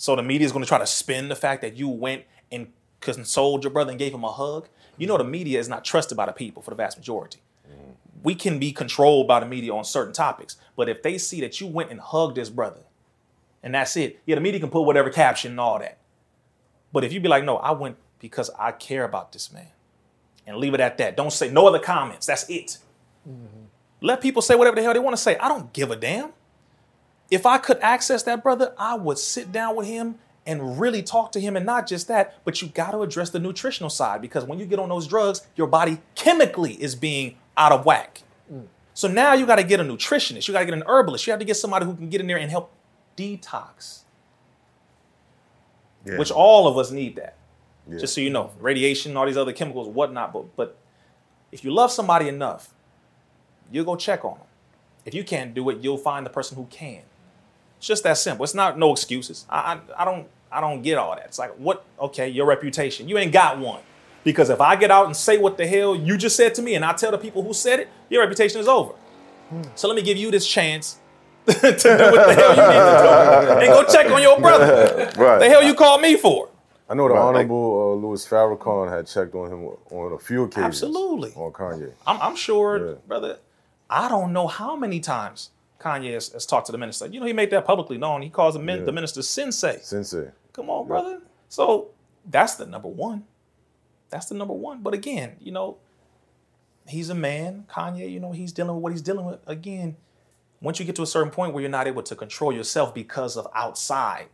So 0.00 0.16
the 0.16 0.22
media 0.22 0.46
is 0.46 0.52
going 0.52 0.64
to 0.64 0.68
try 0.68 0.78
to 0.78 0.86
spin 0.86 1.28
the 1.28 1.36
fact 1.36 1.60
that 1.60 1.76
you 1.76 1.86
went 1.86 2.24
and 2.50 2.72
consoled 3.00 3.64
your 3.64 3.70
brother 3.70 3.90
and 3.90 3.98
gave 3.98 4.14
him 4.14 4.24
a 4.24 4.32
hug. 4.32 4.66
You 4.96 5.06
know 5.06 5.18
the 5.18 5.24
media 5.24 5.60
is 5.60 5.68
not 5.68 5.84
trusted 5.84 6.16
by 6.16 6.24
the 6.24 6.32
people 6.32 6.62
for 6.62 6.70
the 6.70 6.76
vast 6.76 6.96
majority. 6.96 7.40
Mm. 7.70 7.96
We 8.22 8.34
can 8.34 8.58
be 8.58 8.72
controlled 8.72 9.28
by 9.28 9.40
the 9.40 9.46
media 9.46 9.74
on 9.74 9.84
certain 9.84 10.14
topics, 10.14 10.56
but 10.74 10.88
if 10.88 11.02
they 11.02 11.18
see 11.18 11.42
that 11.42 11.60
you 11.60 11.66
went 11.66 11.90
and 11.90 12.00
hugged 12.00 12.38
this 12.38 12.48
brother, 12.48 12.80
and 13.62 13.74
that's 13.74 13.94
it, 13.94 14.18
yeah, 14.24 14.36
the 14.36 14.40
media 14.40 14.58
can 14.58 14.70
put 14.70 14.84
whatever 14.84 15.10
caption 15.10 15.50
and 15.50 15.60
all 15.60 15.78
that. 15.80 15.98
But 16.94 17.04
if 17.04 17.12
you 17.12 17.20
be 17.20 17.28
like, 17.28 17.44
no, 17.44 17.58
I 17.58 17.72
went 17.72 17.98
because 18.20 18.48
I 18.58 18.72
care 18.72 19.04
about 19.04 19.32
this 19.32 19.52
man, 19.52 19.68
and 20.46 20.56
leave 20.56 20.72
it 20.72 20.80
at 20.80 20.96
that. 20.96 21.14
Don't 21.14 21.30
say 21.30 21.50
no 21.50 21.66
other 21.66 21.78
comments. 21.78 22.24
That's 22.24 22.48
it. 22.48 22.78
Mm-hmm. 23.28 23.64
Let 24.00 24.22
people 24.22 24.40
say 24.40 24.54
whatever 24.54 24.76
the 24.76 24.82
hell 24.82 24.94
they 24.94 24.98
want 24.98 25.14
to 25.14 25.22
say. 25.22 25.36
I 25.36 25.48
don't 25.48 25.74
give 25.74 25.90
a 25.90 25.96
damn. 25.96 26.32
If 27.30 27.46
I 27.46 27.58
could 27.58 27.78
access 27.80 28.22
that 28.24 28.42
brother, 28.42 28.74
I 28.76 28.94
would 28.94 29.18
sit 29.18 29.52
down 29.52 29.76
with 29.76 29.86
him 29.86 30.16
and 30.46 30.80
really 30.80 31.02
talk 31.02 31.32
to 31.32 31.40
him. 31.40 31.56
And 31.56 31.64
not 31.64 31.86
just 31.86 32.08
that, 32.08 32.44
but 32.44 32.60
you 32.60 32.68
got 32.68 32.90
to 32.92 33.02
address 33.02 33.30
the 33.30 33.38
nutritional 33.38 33.90
side 33.90 34.20
because 34.20 34.44
when 34.44 34.58
you 34.58 34.66
get 34.66 34.78
on 34.78 34.88
those 34.88 35.06
drugs, 35.06 35.46
your 35.54 35.66
body 35.66 35.98
chemically 36.14 36.72
is 36.82 36.94
being 36.94 37.36
out 37.56 37.72
of 37.72 37.84
whack. 37.84 38.22
So 38.94 39.06
now 39.08 39.32
you 39.34 39.46
got 39.46 39.56
to 39.56 39.62
get 39.64 39.80
a 39.80 39.84
nutritionist, 39.84 40.48
you 40.48 40.52
got 40.52 40.60
to 40.60 40.64
get 40.66 40.74
an 40.74 40.82
herbalist, 40.86 41.26
you 41.26 41.30
have 41.30 41.40
to 41.40 41.46
get 41.46 41.56
somebody 41.56 41.86
who 41.86 41.94
can 41.94 42.08
get 42.10 42.20
in 42.20 42.26
there 42.26 42.36
and 42.36 42.50
help 42.50 42.72
detox, 43.16 44.00
Yeah. 46.04 46.18
which 46.18 46.30
all 46.30 46.66
of 46.66 46.76
us 46.76 46.90
need 46.90 47.16
that. 47.16 47.36
Yeah. 47.88 47.98
Just 47.98 48.14
so 48.14 48.20
you 48.20 48.30
know, 48.30 48.50
radiation, 48.58 49.16
all 49.16 49.26
these 49.26 49.36
other 49.36 49.52
chemicals, 49.52 49.88
whatnot. 49.88 50.32
But 50.32 50.56
but 50.56 50.76
if 51.52 51.64
you 51.64 51.72
love 51.72 51.90
somebody 51.92 52.28
enough, 52.28 52.74
you'll 53.70 53.84
go 53.84 53.96
check 53.96 54.24
on 54.24 54.34
them. 54.38 54.46
If 55.04 55.14
you 55.14 55.24
can't 55.24 55.54
do 55.54 55.68
it, 55.70 55.78
you'll 55.78 55.96
find 55.98 56.26
the 56.26 56.30
person 56.30 56.56
who 56.56 56.66
can. 56.66 57.02
It's 57.80 57.86
just 57.86 58.02
that 58.04 58.18
simple. 58.18 58.44
It's 58.44 58.52
not 58.54 58.78
no 58.78 58.92
excuses. 58.92 59.46
I, 59.48 59.80
I 59.96 60.02
I 60.02 60.04
don't 60.04 60.28
I 60.52 60.60
don't 60.60 60.82
get 60.82 60.98
all 60.98 61.14
that. 61.16 61.24
It's 61.24 61.38
like 61.38 61.52
what? 61.56 61.82
Okay, 61.98 62.28
your 62.28 62.44
reputation. 62.44 63.08
You 63.08 63.16
ain't 63.16 63.32
got 63.32 63.58
one. 63.58 63.80
Because 64.22 64.50
if 64.50 64.60
I 64.60 64.76
get 64.76 64.90
out 64.90 65.06
and 65.06 65.16
say 65.16 65.38
what 65.38 65.56
the 65.56 65.66
hell 65.66 65.96
you 65.96 66.18
just 66.18 66.36
said 66.36 66.54
to 66.56 66.62
me, 66.62 66.74
and 66.74 66.84
I 66.84 66.92
tell 66.92 67.10
the 67.10 67.16
people 67.16 67.42
who 67.42 67.54
said 67.54 67.80
it, 67.80 67.88
your 68.10 68.20
reputation 68.20 68.60
is 68.60 68.68
over. 68.68 68.92
So 69.76 69.88
let 69.88 69.94
me 69.96 70.02
give 70.02 70.18
you 70.18 70.30
this 70.30 70.46
chance 70.46 70.98
to 71.46 71.52
do 71.54 71.64
what 71.64 71.80
the 71.80 72.34
hell 72.34 72.54
you 72.54 72.66
need 72.74 72.84
to 72.90 73.46
do, 73.48 73.60
and 73.60 73.66
go 73.68 73.82
check 73.90 74.10
on 74.12 74.20
your 74.20 74.38
brother. 74.38 75.10
Right. 75.16 75.38
The 75.38 75.48
hell 75.48 75.62
you 75.62 75.74
called 75.74 76.02
me 76.02 76.16
for? 76.18 76.50
I 76.90 76.94
know 76.94 77.08
the 77.08 77.14
Right, 77.14 77.22
Honorable 77.22 77.92
uh, 77.94 78.06
Louis 78.06 78.26
Farrakhan 78.28 78.90
had 78.94 79.06
checked 79.06 79.34
on 79.34 79.50
him 79.50 79.64
on 79.90 80.12
a 80.12 80.18
few 80.18 80.42
occasions. 80.44 80.66
Absolutely. 80.82 81.30
On 81.34 81.50
Kanye. 81.50 81.92
I'm, 82.06 82.20
I'm 82.20 82.36
sure, 82.36 82.88
Yeah. 82.90 82.94
brother. 83.08 83.38
I 83.88 84.08
don't 84.10 84.34
know 84.34 84.48
how 84.48 84.76
many 84.76 85.00
times 85.00 85.50
Kanye 85.80 86.12
has, 86.14 86.28
has 86.32 86.46
talked 86.46 86.66
to 86.66 86.72
the 86.72 86.78
minister. 86.78 87.06
You 87.06 87.20
know, 87.20 87.26
he 87.26 87.32
made 87.32 87.50
that 87.50 87.64
publicly 87.64 87.98
known. 87.98 88.22
He 88.22 88.28
calls 88.30 88.54
the, 88.54 88.60
min- 88.60 88.80
Yeah. 88.80 88.84
the 88.84 88.92
minister 88.92 89.22
sensei. 89.22 89.78
Sensei. 89.80 90.30
Come 90.52 90.68
on, 90.70 90.86
brother. 90.86 91.20
So 91.48 91.88
that's 92.28 92.54
the 92.56 92.66
number 92.66 92.88
one. 92.88 93.24
That's 94.10 94.26
the 94.26 94.34
number 94.34 94.54
one. 94.54 94.82
But 94.82 94.92
again, 94.94 95.36
you 95.40 95.52
know, 95.52 95.78
he's 96.86 97.08
a 97.10 97.14
man. 97.14 97.64
Kanye, 97.70 98.10
you 98.10 98.20
know, 98.20 98.32
he's 98.32 98.52
dealing 98.52 98.74
with 98.74 98.82
what 98.82 98.92
he's 98.92 99.02
dealing 99.02 99.24
with. 99.24 99.38
Again, 99.46 99.96
once 100.60 100.78
you 100.78 100.84
get 100.84 100.96
to 100.96 101.02
a 101.02 101.06
certain 101.06 101.30
point 101.30 101.54
where 101.54 101.60
you're 101.62 101.70
not 101.70 101.86
able 101.86 102.02
to 102.02 102.14
control 102.14 102.52
yourself 102.52 102.92
because 102.94 103.36
of 103.36 103.46
outside 103.54 104.26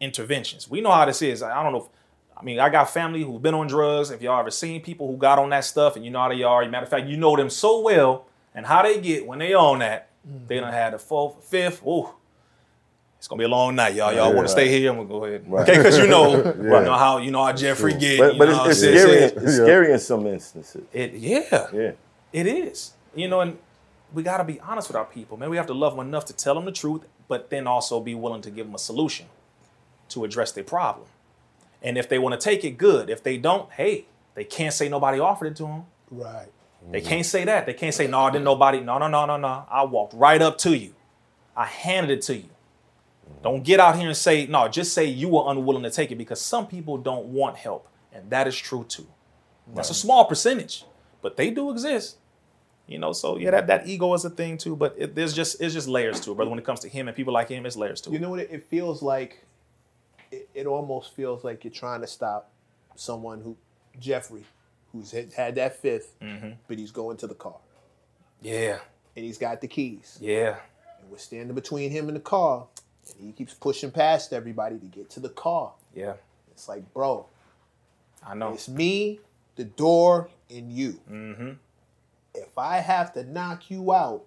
interventions, 0.00 0.68
we 0.70 0.80
know 0.80 0.90
how 0.90 1.04
this 1.04 1.22
is. 1.22 1.42
I 1.42 1.62
don't 1.62 1.72
know 1.72 1.82
if, 1.82 1.88
I 2.36 2.42
mean, 2.44 2.60
I 2.60 2.68
got 2.68 2.90
family 2.90 3.22
who've 3.22 3.42
been 3.42 3.54
on 3.54 3.66
drugs. 3.66 4.10
If 4.10 4.22
y'all 4.22 4.38
ever 4.40 4.50
seen 4.50 4.80
people 4.80 5.06
who 5.10 5.16
got 5.16 5.38
on 5.38 5.50
that 5.50 5.64
stuff 5.64 5.96
and 5.96 6.04
you 6.04 6.10
know 6.10 6.20
how 6.20 6.28
they 6.28 6.42
are, 6.42 6.66
matter 6.68 6.84
of 6.84 6.90
fact, 6.90 7.06
you 7.06 7.16
know 7.16 7.36
them 7.36 7.50
so 7.50 7.80
well 7.80 8.26
and 8.54 8.66
how 8.66 8.82
they 8.82 9.00
get 9.00 9.26
when 9.26 9.38
they 9.40 9.54
on 9.54 9.80
that, 9.80 10.07
they 10.24 10.60
done 10.60 10.72
had 10.72 10.92
the 10.94 10.98
fourth, 10.98 11.44
fifth, 11.44 11.82
ooh, 11.86 12.08
it's 13.18 13.26
gonna 13.26 13.38
be 13.40 13.44
a 13.44 13.48
long 13.48 13.74
night, 13.74 13.94
y'all. 13.94 14.12
Y'all 14.12 14.28
Yeah. 14.28 14.34
want 14.34 14.46
to 14.46 14.52
stay 14.52 14.68
here? 14.68 14.90
I'm 14.90 14.96
gonna 14.96 15.08
go 15.08 15.24
ahead. 15.24 15.44
Right. 15.50 15.68
Okay, 15.68 15.78
because 15.78 15.98
you 15.98 16.06
know, 16.06 16.36
Yeah. 16.44 16.52
you 16.54 16.62
know 16.84 16.94
how 16.96 17.18
you 17.18 17.30
know 17.30 17.44
how 17.44 17.52
Jeffrey 17.52 17.94
get. 17.94 18.18
But, 18.18 18.38
but 18.38 18.48
it's, 18.48 18.66
it's 18.66 18.78
scary. 18.80 19.18
says. 19.18 19.32
It's 19.32 19.54
scary 19.56 19.92
in 19.92 19.98
some 19.98 20.26
instances. 20.26 20.84
It, 20.92 21.14
yeah, 21.14 21.66
Yeah. 21.72 21.92
it 22.32 22.46
is. 22.46 22.92
You 23.14 23.26
know, 23.28 23.40
and 23.40 23.58
we 24.14 24.22
got 24.22 24.36
to 24.38 24.44
be 24.44 24.60
honest 24.60 24.88
with 24.88 24.96
our 24.96 25.04
people, 25.04 25.36
man. 25.36 25.50
We 25.50 25.56
have 25.56 25.66
to 25.66 25.74
love 25.74 25.96
them 25.96 26.06
enough 26.06 26.26
to 26.26 26.32
tell 26.32 26.54
them 26.54 26.64
the 26.64 26.72
truth, 26.72 27.02
but 27.26 27.50
then 27.50 27.66
also 27.66 27.98
be 28.00 28.14
willing 28.14 28.42
to 28.42 28.50
give 28.50 28.66
them 28.66 28.74
a 28.74 28.78
solution 28.78 29.26
to 30.10 30.24
address 30.24 30.52
their 30.52 30.64
problem. 30.64 31.06
And 31.82 31.98
if 31.98 32.08
they 32.08 32.18
want 32.18 32.38
to 32.40 32.42
take 32.44 32.64
it, 32.64 32.78
good. 32.78 33.10
If 33.10 33.22
they 33.22 33.36
don't, 33.36 33.70
hey, 33.72 34.06
they 34.34 34.44
can't 34.44 34.72
say 34.72 34.88
nobody 34.88 35.18
offered 35.18 35.46
it 35.46 35.56
to 35.56 35.64
them. 35.64 35.84
Right. 36.10 36.48
They 36.90 37.00
mm-hmm. 37.00 37.08
can't 37.08 37.26
say 37.26 37.44
that. 37.44 37.66
They 37.66 37.74
can't 37.74 37.94
say, 37.94 38.06
no, 38.06 38.30
didn't 38.30 38.44
nobody. 38.44 38.80
No, 38.80 38.98
no, 38.98 39.08
no, 39.08 39.26
no, 39.26 39.36
no. 39.36 39.66
I 39.70 39.84
walked 39.84 40.14
right 40.14 40.40
up 40.40 40.58
to 40.58 40.76
you. 40.76 40.94
I 41.56 41.66
handed 41.66 42.18
it 42.18 42.22
to 42.22 42.36
you. 42.36 42.42
Mm-hmm. 42.42 43.42
Don't 43.42 43.62
get 43.64 43.80
out 43.80 43.96
here 43.96 44.08
and 44.08 44.16
say, 44.16 44.46
no, 44.46 44.68
just 44.68 44.92
say 44.92 45.04
you 45.04 45.28
were 45.28 45.44
unwilling 45.46 45.82
to 45.82 45.90
take 45.90 46.10
it 46.10 46.16
because 46.16 46.40
some 46.40 46.66
people 46.66 46.96
don't 46.96 47.26
want 47.26 47.56
help. 47.56 47.88
And 48.12 48.30
that 48.30 48.46
is 48.48 48.56
true 48.56 48.84
too. 48.88 49.06
That's 49.74 49.90
a 49.90 49.94
small 49.94 50.24
percentage, 50.24 50.84
but 51.20 51.36
they 51.36 51.50
do 51.50 51.70
exist. 51.70 52.16
You 52.86 52.98
know, 52.98 53.12
so 53.12 53.36
yeah, 53.36 53.50
that, 53.50 53.66
that 53.66 53.86
ego 53.86 54.14
is 54.14 54.24
a 54.24 54.30
thing 54.30 54.56
too, 54.56 54.74
but 54.74 54.94
it, 54.96 55.14
there's 55.14 55.34
just 55.34 55.60
it's 55.60 55.74
just 55.74 55.88
layers 55.88 56.20
to 56.20 56.32
it, 56.32 56.36
brother. 56.36 56.48
When 56.48 56.58
it 56.58 56.64
comes 56.64 56.80
to 56.80 56.88
him 56.88 57.06
and 57.06 57.14
people 57.14 57.34
like 57.34 57.50
him, 57.50 57.66
it's 57.66 57.76
layers 57.76 58.00
to 58.02 58.10
it. 58.10 58.14
You 58.14 58.18
know 58.18 58.30
what 58.30 58.40
it, 58.40 58.48
it 58.50 58.64
feels 58.64 59.02
like? 59.02 59.44
It, 60.32 60.48
it 60.54 60.66
almost 60.66 61.14
feels 61.14 61.44
like 61.44 61.64
you're 61.64 61.72
trying 61.72 62.00
to 62.00 62.06
stop 62.06 62.50
someone 62.96 63.42
who, 63.42 63.58
Jeffrey, 64.00 64.44
who's 64.92 65.10
had, 65.10 65.32
had 65.32 65.54
that 65.56 65.82
5th 65.82 66.06
Mm-hmm. 66.22 66.50
but 66.66 66.78
he's 66.78 66.90
going 66.92 67.16
to 67.18 67.26
the 67.26 67.34
car 67.34 67.56
yeah, 68.40 68.78
and 69.16 69.24
he's 69.24 69.36
got 69.38 69.60
the 69.60 69.66
keys. 69.68 70.16
yeah, 70.20 70.56
And 71.00 71.10
we're 71.10 71.18
standing 71.18 71.54
between 71.56 71.90
him 71.90 72.06
and 72.06 72.14
the 72.16 72.20
car, 72.20 72.66
and 73.18 73.26
he 73.26 73.32
keeps 73.32 73.52
pushing 73.52 73.90
past 73.90 74.32
everybody 74.32 74.78
to 74.78 74.86
get 74.86 75.10
to 75.10 75.20
the 75.20 75.28
car. 75.30 75.72
yeah. 75.94 76.12
It's 76.52 76.68
like, 76.68 76.92
bro, 76.94 77.26
I 78.24 78.34
know. 78.34 78.52
it's 78.52 78.68
me, 78.68 79.18
the 79.56 79.64
door, 79.64 80.28
and 80.50 80.72
you. 80.72 81.00
Mm-hmm. 81.10 81.50
If 82.34 82.56
I 82.56 82.76
have 82.78 83.12
to 83.14 83.24
knock 83.24 83.70
you 83.72 83.92
out 83.92 84.22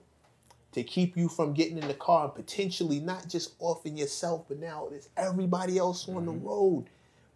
to 0.73 0.83
keep 0.83 1.15
you 1.17 1.29
from 1.29 1.53
getting 1.53 1.77
in 1.77 1.87
the 1.87 1.93
car 1.93 2.25
and 2.25 2.35
potentially 2.35 2.99
not 2.99 3.27
just 3.29 3.53
offing 3.59 3.97
yourself, 3.97 4.43
but 4.49 4.59
now 4.59 4.87
there's 4.89 5.07
everybody 5.15 5.77
else 5.77 6.07
on 6.09 6.15
Mm-hmm. 6.15 6.25
the 6.25 6.31
road, 6.33 6.85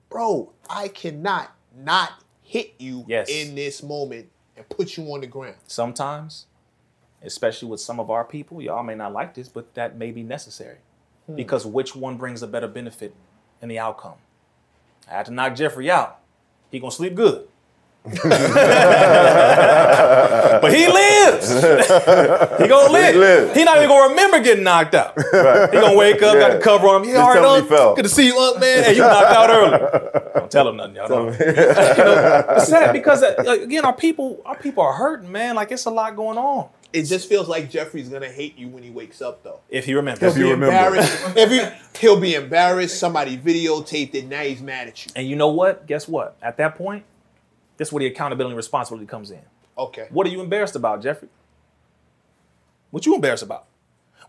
bro, 0.10 0.52
I 0.70 0.90
cannot 0.90 1.56
not 1.78 2.22
hit 2.46 2.74
you 2.78 3.04
Yes. 3.08 3.28
in 3.30 3.56
this 3.56 3.82
moment 3.84 4.30
and 4.56 4.68
put 4.70 4.96
you 4.98 5.04
on 5.14 5.22
the 5.22 5.28
ground. 5.28 5.56
sometimes, 5.68 6.46
especially 7.22 7.68
with 7.68 7.82
some 7.82 8.00
of 8.00 8.10
our 8.10 8.24
people, 8.24 8.62
y'all 8.62 8.84
may 8.84 8.96
not 8.96 9.12
like 9.12 9.34
this, 9.34 9.50
but 9.50 9.74
that 9.74 9.98
may 9.98 10.12
be 10.12 10.24
necessary. 10.24 10.78
Hmm. 11.26 11.36
Because 11.36 11.66
which 11.66 11.96
one 11.96 12.18
brings 12.18 12.44
a 12.44 12.48
better 12.48 12.68
benefit 12.68 13.14
in 13.62 13.68
the 13.70 13.80
outcome? 13.80 14.16
I 15.08 15.12
had 15.14 15.26
to 15.26 15.32
knock 15.32 15.56
Jeffrey 15.56 15.90
out. 15.90 16.20
He 16.70 16.80
gonna 16.80 16.92
sleep 16.92 17.16
good. 17.16 17.48
but 20.62 20.74
he 20.74 20.88
lives. 20.88 21.50
he 22.60 22.68
gonna 22.68 22.92
live. 22.92 23.16
lives. 23.16 23.56
He 23.58 23.64
not 23.64 23.78
even 23.78 23.90
gonna 23.90 24.10
remember 24.10 24.40
getting 24.42 24.64
knocked 24.64 24.94
out. 24.96 25.14
He 25.18 25.24
gonna 25.80 25.96
wake 25.96 26.22
up, 26.22 26.36
got 26.36 26.52
Yeah. 26.52 26.58
the 26.58 26.64
cover 26.64 26.88
on 26.88 27.04
him. 27.04 27.10
Yeah, 27.10 27.16
Just 27.16 27.24
all 27.28 27.34
right, 27.36 27.44
Unc. 27.44 27.64
he 27.64 27.70
fell. 27.76 27.96
Good 27.96 28.04
to 28.04 28.10
see 28.10 28.28
you, 28.28 28.38
Unc, 28.40 28.60
man. 28.60 28.84
Hey, 28.84 28.94
you 28.96 29.02
knocked 29.02 29.36
out 29.36 29.50
early. 29.50 29.80
Don't 30.36 30.52
tell 30.52 30.68
him 30.70 30.78
nothing, 30.78 30.96
y'all. 30.96 31.08
Don't. 31.08 31.26
you 31.40 31.46
know, 31.48 32.46
it's 32.50 32.68
sad 32.68 32.94
because 32.94 33.24
uh, 33.24 33.34
like, 33.46 33.62
again, 33.62 33.86
our 33.86 33.94
people, 33.94 34.42
our 34.46 34.56
people 34.56 34.84
are 34.84 34.94
hurting, 34.94 35.32
man. 35.32 35.56
Like 35.56 35.72
it's 35.72 35.86
a 35.86 35.92
lot 35.92 36.16
going 36.16 36.38
on. 36.38 36.70
It 36.94 37.04
just 37.04 37.28
feels 37.28 37.50
like 37.50 37.70
Jeffrey's 37.70 38.08
gonna 38.10 38.30
hate 38.30 38.58
you 38.58 38.70
when 38.70 38.82
he 38.84 38.90
wakes 38.90 39.22
up, 39.22 39.44
though. 39.44 39.60
If 39.70 39.86
he 39.86 39.94
remembers, 39.96 40.22
He'll 40.22 40.30
If 40.30 40.36
be 40.36 40.42
you 40.42 40.50
remember. 40.52 40.68
embarrassed. 40.76 41.38
if 41.38 41.50
he, 41.52 42.00
he'll 42.00 42.20
be 42.20 42.36
embarrassed. 42.36 43.00
Somebody 43.00 43.38
videotaped 43.38 44.14
it. 44.16 44.28
Now 44.28 44.42
he's 44.44 44.62
mad 44.62 44.88
at 44.90 45.06
you. 45.06 45.12
and 45.16 45.28
you 45.28 45.36
know 45.36 45.50
what? 45.50 45.88
Guess 45.88 46.08
what? 46.08 46.38
At 46.42 46.56
that 46.58 46.76
point, 46.76 47.04
this 47.78 47.90
is 47.90 47.92
where 47.94 48.00
the 48.00 48.08
accountability 48.08 48.52
and 48.52 48.58
responsibility 48.58 49.06
comes 49.06 49.32
in. 49.32 49.42
Okay. 49.78 50.08
What 50.10 50.26
are 50.28 50.30
you 50.30 50.42
embarrassed 50.42 50.76
about, 50.76 51.02
Jeffrey? 51.02 51.30
What 52.92 53.06
you 53.06 53.16
embarrassed 53.16 53.44
about? 53.44 53.68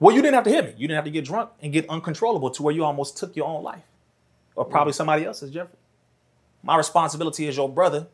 Well, 0.00 0.14
you 0.14 0.20
didn't 0.20 0.34
have 0.34 0.44
to 0.44 0.50
hit 0.50 0.64
me. 0.64 0.70
You 0.72 0.88
didn't 0.88 0.96
have 0.96 1.04
to 1.04 1.10
get 1.10 1.24
drunk 1.24 1.50
and 1.60 1.72
get 1.72 1.88
uncontrollable 1.88 2.50
to 2.50 2.62
where 2.62 2.74
you 2.74 2.84
almost 2.84 3.16
took 3.16 3.36
your 3.36 3.46
own 3.46 3.62
life, 3.62 3.84
or 4.54 4.64
probably 4.64 4.92
mm. 4.92 4.96
somebody 4.96 5.24
else's, 5.24 5.50
Jeffrey. 5.50 5.78
My 6.62 6.76
responsibility 6.76 7.48
as 7.48 7.56
your 7.56 7.68
brother 7.68 8.08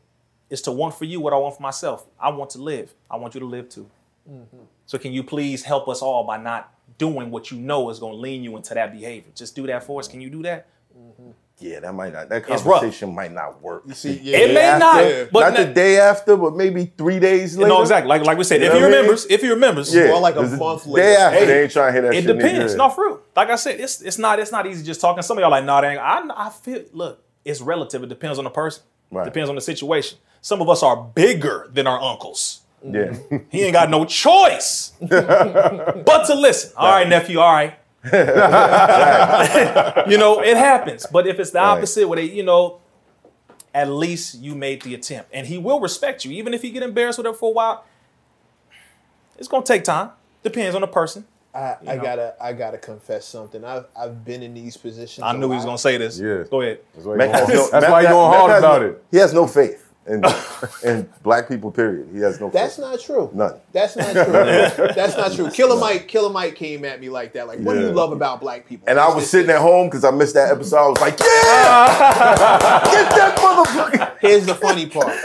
is 0.51 0.61
to 0.63 0.73
want 0.73 0.95
for 0.95 1.07
you 1.07 1.21
what 1.21 1.33
I 1.33 1.37
want 1.37 1.57
for 1.57 1.63
myself. 1.63 2.07
I 2.21 2.29
want 2.31 2.51
to 2.51 2.59
live. 2.59 2.93
I 3.11 3.17
want 3.17 3.35
you 3.35 3.41
to 3.41 3.47
live 3.47 3.69
too. 3.71 3.89
Mm-hmm. 4.31 4.65
So 4.87 4.99
can 4.99 5.13
you 5.13 5.25
please 5.25 5.65
help 5.65 5.89
us 5.89 6.03
all 6.03 6.25
by 6.25 6.37
not 6.37 6.73
doing 6.99 7.31
what 7.31 7.51
you 7.51 7.59
know 7.59 7.89
is 7.89 7.99
going 7.99 8.13
to 8.13 8.19
lean 8.19 8.45
you 8.45 8.57
into 8.57 8.75
that 8.75 8.93
behavior? 8.93 9.33
Just 9.35 9.57
do 9.57 9.67
that 9.67 9.83
for 9.85 9.99
us. 9.99 10.07
Mm. 10.07 10.11
Can 10.11 10.21
you 10.21 10.31
do 10.31 10.43
that? 10.43 10.69
Mm-hmm. 10.97 11.31
Yeah, 11.63 11.79
that 11.81 11.95
might 11.95 12.13
not. 12.13 12.29
That 12.29 12.43
It's 12.49 12.63
rough. 12.65 12.81
conversation 12.81 13.15
might 13.15 13.31
not 13.33 13.63
work. 13.63 13.85
You 13.87 13.95
see, 13.95 14.19
yeah. 14.23 14.39
It 14.39 14.53
may 14.55 14.63
after, 14.63 15.23
not, 15.25 15.33
but 15.33 15.41
not 15.41 15.57
the 15.57 15.67
na- 15.67 15.73
day 15.73 15.99
after, 16.01 16.37
but 16.37 16.57
maybe 16.57 16.93
three 16.99 17.21
days 17.21 17.57
later. 17.57 17.69
No, 17.69 17.81
exactly. 17.83 18.09
Like 18.09 18.25
like 18.27 18.37
we 18.37 18.45
said, 18.45 18.61
You 18.61 18.67
if 18.67 18.73
know 18.73 18.79
he 18.79 18.85
what 18.85 18.89
I 18.89 18.91
mean? 18.91 19.01
remembers, 19.03 19.27
if 19.31 19.41
he 19.41 19.49
remembers, 19.49 19.95
Yeah, 19.95 20.09
More 20.09 20.21
like 20.21 20.35
a 20.35 20.39
'cause 20.41 20.51
the 20.51 20.57
month 20.57 20.85
Day 20.85 20.91
later. 20.91 21.21
after, 21.21 21.39
Hey, 21.39 21.45
they 21.47 21.63
ain't 21.63 21.73
trying 21.73 21.87
to 21.89 21.93
hear 21.93 22.03
that 22.03 22.15
it 22.15 22.25
shit. 22.25 22.37
depends. 22.37 22.75
nigga. 22.75 22.79
No, 22.79 22.89
for 22.91 23.05
real. 23.07 23.21
Like 23.37 23.51
I 23.51 23.55
said, 23.57 23.79
it's 23.81 24.01
it's 24.03 24.19
not 24.19 24.39
it's 24.41 24.51
not 24.53 24.67
easy 24.67 24.85
just 24.85 25.01
talking. 25.01 25.23
Some 25.23 25.39
of 25.39 25.43
y'all 25.43 25.51
like, 25.51 25.65
nah, 25.65 25.81
that 25.81 25.91
ain't. 25.93 26.01
I 26.01 26.23
I 26.37 26.51
feel. 26.51 26.83
Look, 26.93 27.23
it's 27.45 27.61
relative. 27.61 28.03
It 28.03 28.09
depends 28.09 28.39
on 28.39 28.45
the 28.45 28.51
person. 28.51 28.83
Right. 29.11 29.25
Depends 29.25 29.49
on 29.49 29.55
the 29.55 29.61
situation. 29.61 30.19
Some 30.41 30.61
of 30.61 30.69
us 30.69 30.83
are 30.83 30.97
bigger 30.97 31.69
than 31.73 31.87
our 31.87 32.01
uncles. 32.01 32.61
Yeah. 32.85 33.13
He 33.51 33.63
ain't 33.63 33.75
got 33.75 33.91
no 33.91 34.05
choice 34.05 34.93
but 35.01 36.25
to 36.27 36.35
listen. 36.35 36.73
All 36.77 36.91
right, 36.91 37.07
nephew. 37.09 37.39
All 37.39 37.53
right. 37.53 37.75
you 40.09 40.19
know, 40.19 40.41
it 40.43 40.57
happens. 40.57 41.07
But 41.07 41.27
if 41.27 41.39
it's 41.39 41.51
the 41.51 41.59
Right. 41.59 41.65
opposite, 41.77 42.09
where 42.09 42.17
they, 42.17 42.25
you 42.25 42.43
know, 42.43 42.79
at 43.75 43.89
least 43.89 44.35
you 44.41 44.55
made 44.55 44.83
the 44.83 44.95
attempt. 44.95 45.31
And 45.33 45.47
he 45.47 45.59
will 45.59 45.81
respect 45.81 46.25
you. 46.25 46.33
Even 46.33 46.53
if 46.55 46.63
you 46.65 46.71
get 46.73 46.83
embarrassed 46.83 47.19
with 47.19 47.27
it 47.27 47.37
for 47.37 47.51
a 47.51 47.53
while, 47.53 47.85
it's 49.39 49.49
gonna 49.49 49.65
take 49.65 49.85
time. 49.85 50.11
Depends 50.43 50.75
on 50.75 50.81
the 50.81 50.87
person. 50.89 51.25
I, 51.55 51.77
I 51.87 51.97
gotta 51.99 52.35
I 52.41 52.53
gotta 52.55 52.79
confess 52.79 53.27
something. 53.27 53.63
I've 53.65 53.87
I've 53.95 54.25
been 54.25 54.43
in 54.43 54.55
these 54.55 54.77
positions. 54.77 55.23
I 55.23 55.33
knew 55.35 55.51
he 55.51 55.57
was 55.57 55.65
lot. 55.65 55.71
gonna 55.73 55.79
say 55.79 55.99
this. 55.99 56.19
Yeah. 56.19 56.45
Go 56.51 56.63
ahead. 56.63 56.81
That's 56.95 57.07
why 57.07 57.17
Mac 57.17 57.29
you're 57.29 57.47
going, 57.47 57.57
no- 57.57 57.69
that's 57.71 57.83
Mac- 57.83 57.91
why 57.91 58.01
you're 58.01 58.11
Mac- 58.11 58.13
going 58.13 58.33
hard 58.39 58.51
has 58.53 58.59
about 58.61 58.81
no- 58.83 58.87
it. 58.89 59.05
He 59.11 59.17
has 59.19 59.33
no 59.35 59.47
faith 59.47 59.82
in, 60.07 60.23
in 60.85 61.09
black 61.23 61.49
people. 61.49 61.71
Period. 61.71 62.09
He 62.13 62.21
has 62.21 62.41
no. 62.41 62.51
That's 62.51 62.77
faith. 62.77 62.85
not 62.85 63.01
true. 63.01 63.31
None. 63.33 63.61
That's 63.73 63.97
not 63.97 64.13
true. 64.13 64.89
That's 64.95 65.17
not 65.17 65.33
true. 65.33 65.51
Killer 65.51 65.79
Mike, 65.79 66.09
Killer 66.09 66.31
Mike 66.31 66.55
came 66.57 66.85
at 66.85 67.01
me 67.01 67.09
like 67.09 67.33
that. 67.35 67.47
Like, 67.47 67.61
what 67.61 67.75
do 67.75 67.81
you 67.81 67.91
love 67.91 68.13
about 68.13 68.41
black 68.41 68.67
people? 68.67 68.89
And 68.89 68.99
I 68.99 69.07
was 69.09 69.25
this, 69.25 69.31
sitting 69.31 69.47
this. 69.49 69.57
at 69.57 69.63
home 69.63 69.89
because 69.89 70.05
I 70.05 70.11
missed 70.11 70.35
that 70.35 70.51
episode. 70.51 70.77
I 70.79 70.89
was 70.89 71.01
like, 71.01 71.19
yeah, 71.19 72.81
get 72.85 73.11
that 73.11 73.37
motherfucker. 73.39 74.19
Here's 74.21 74.47
the 74.47 74.55
funny 74.55 74.87
part. 74.87 75.17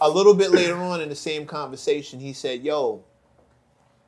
A 0.00 0.08
little 0.08 0.34
bit 0.34 0.50
later 0.50 0.76
on 0.76 1.00
in 1.00 1.08
the 1.08 1.14
same 1.14 1.46
conversation, 1.46 2.20
he 2.20 2.32
said, 2.32 2.62
"Yo, 2.62 3.04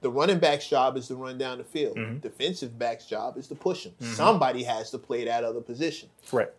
the 0.04 0.10
running 0.10 0.38
back's 0.38 0.68
job 0.68 0.96
is 0.96 1.08
to 1.08 1.16
run 1.16 1.38
down 1.38 1.58
the 1.58 1.64
field. 1.64 1.96
Mm-hmm. 1.96 2.18
Defensive 2.18 2.78
back's 2.78 3.06
job 3.06 3.38
is 3.38 3.48
to 3.48 3.54
push 3.54 3.84
him. 3.84 3.94
Somebody 4.00 4.62
has 4.62 4.90
to 4.90 4.98
play 4.98 5.24
that 5.24 5.44
other 5.44 5.62
position. 5.62 6.10
Right. 6.30 6.50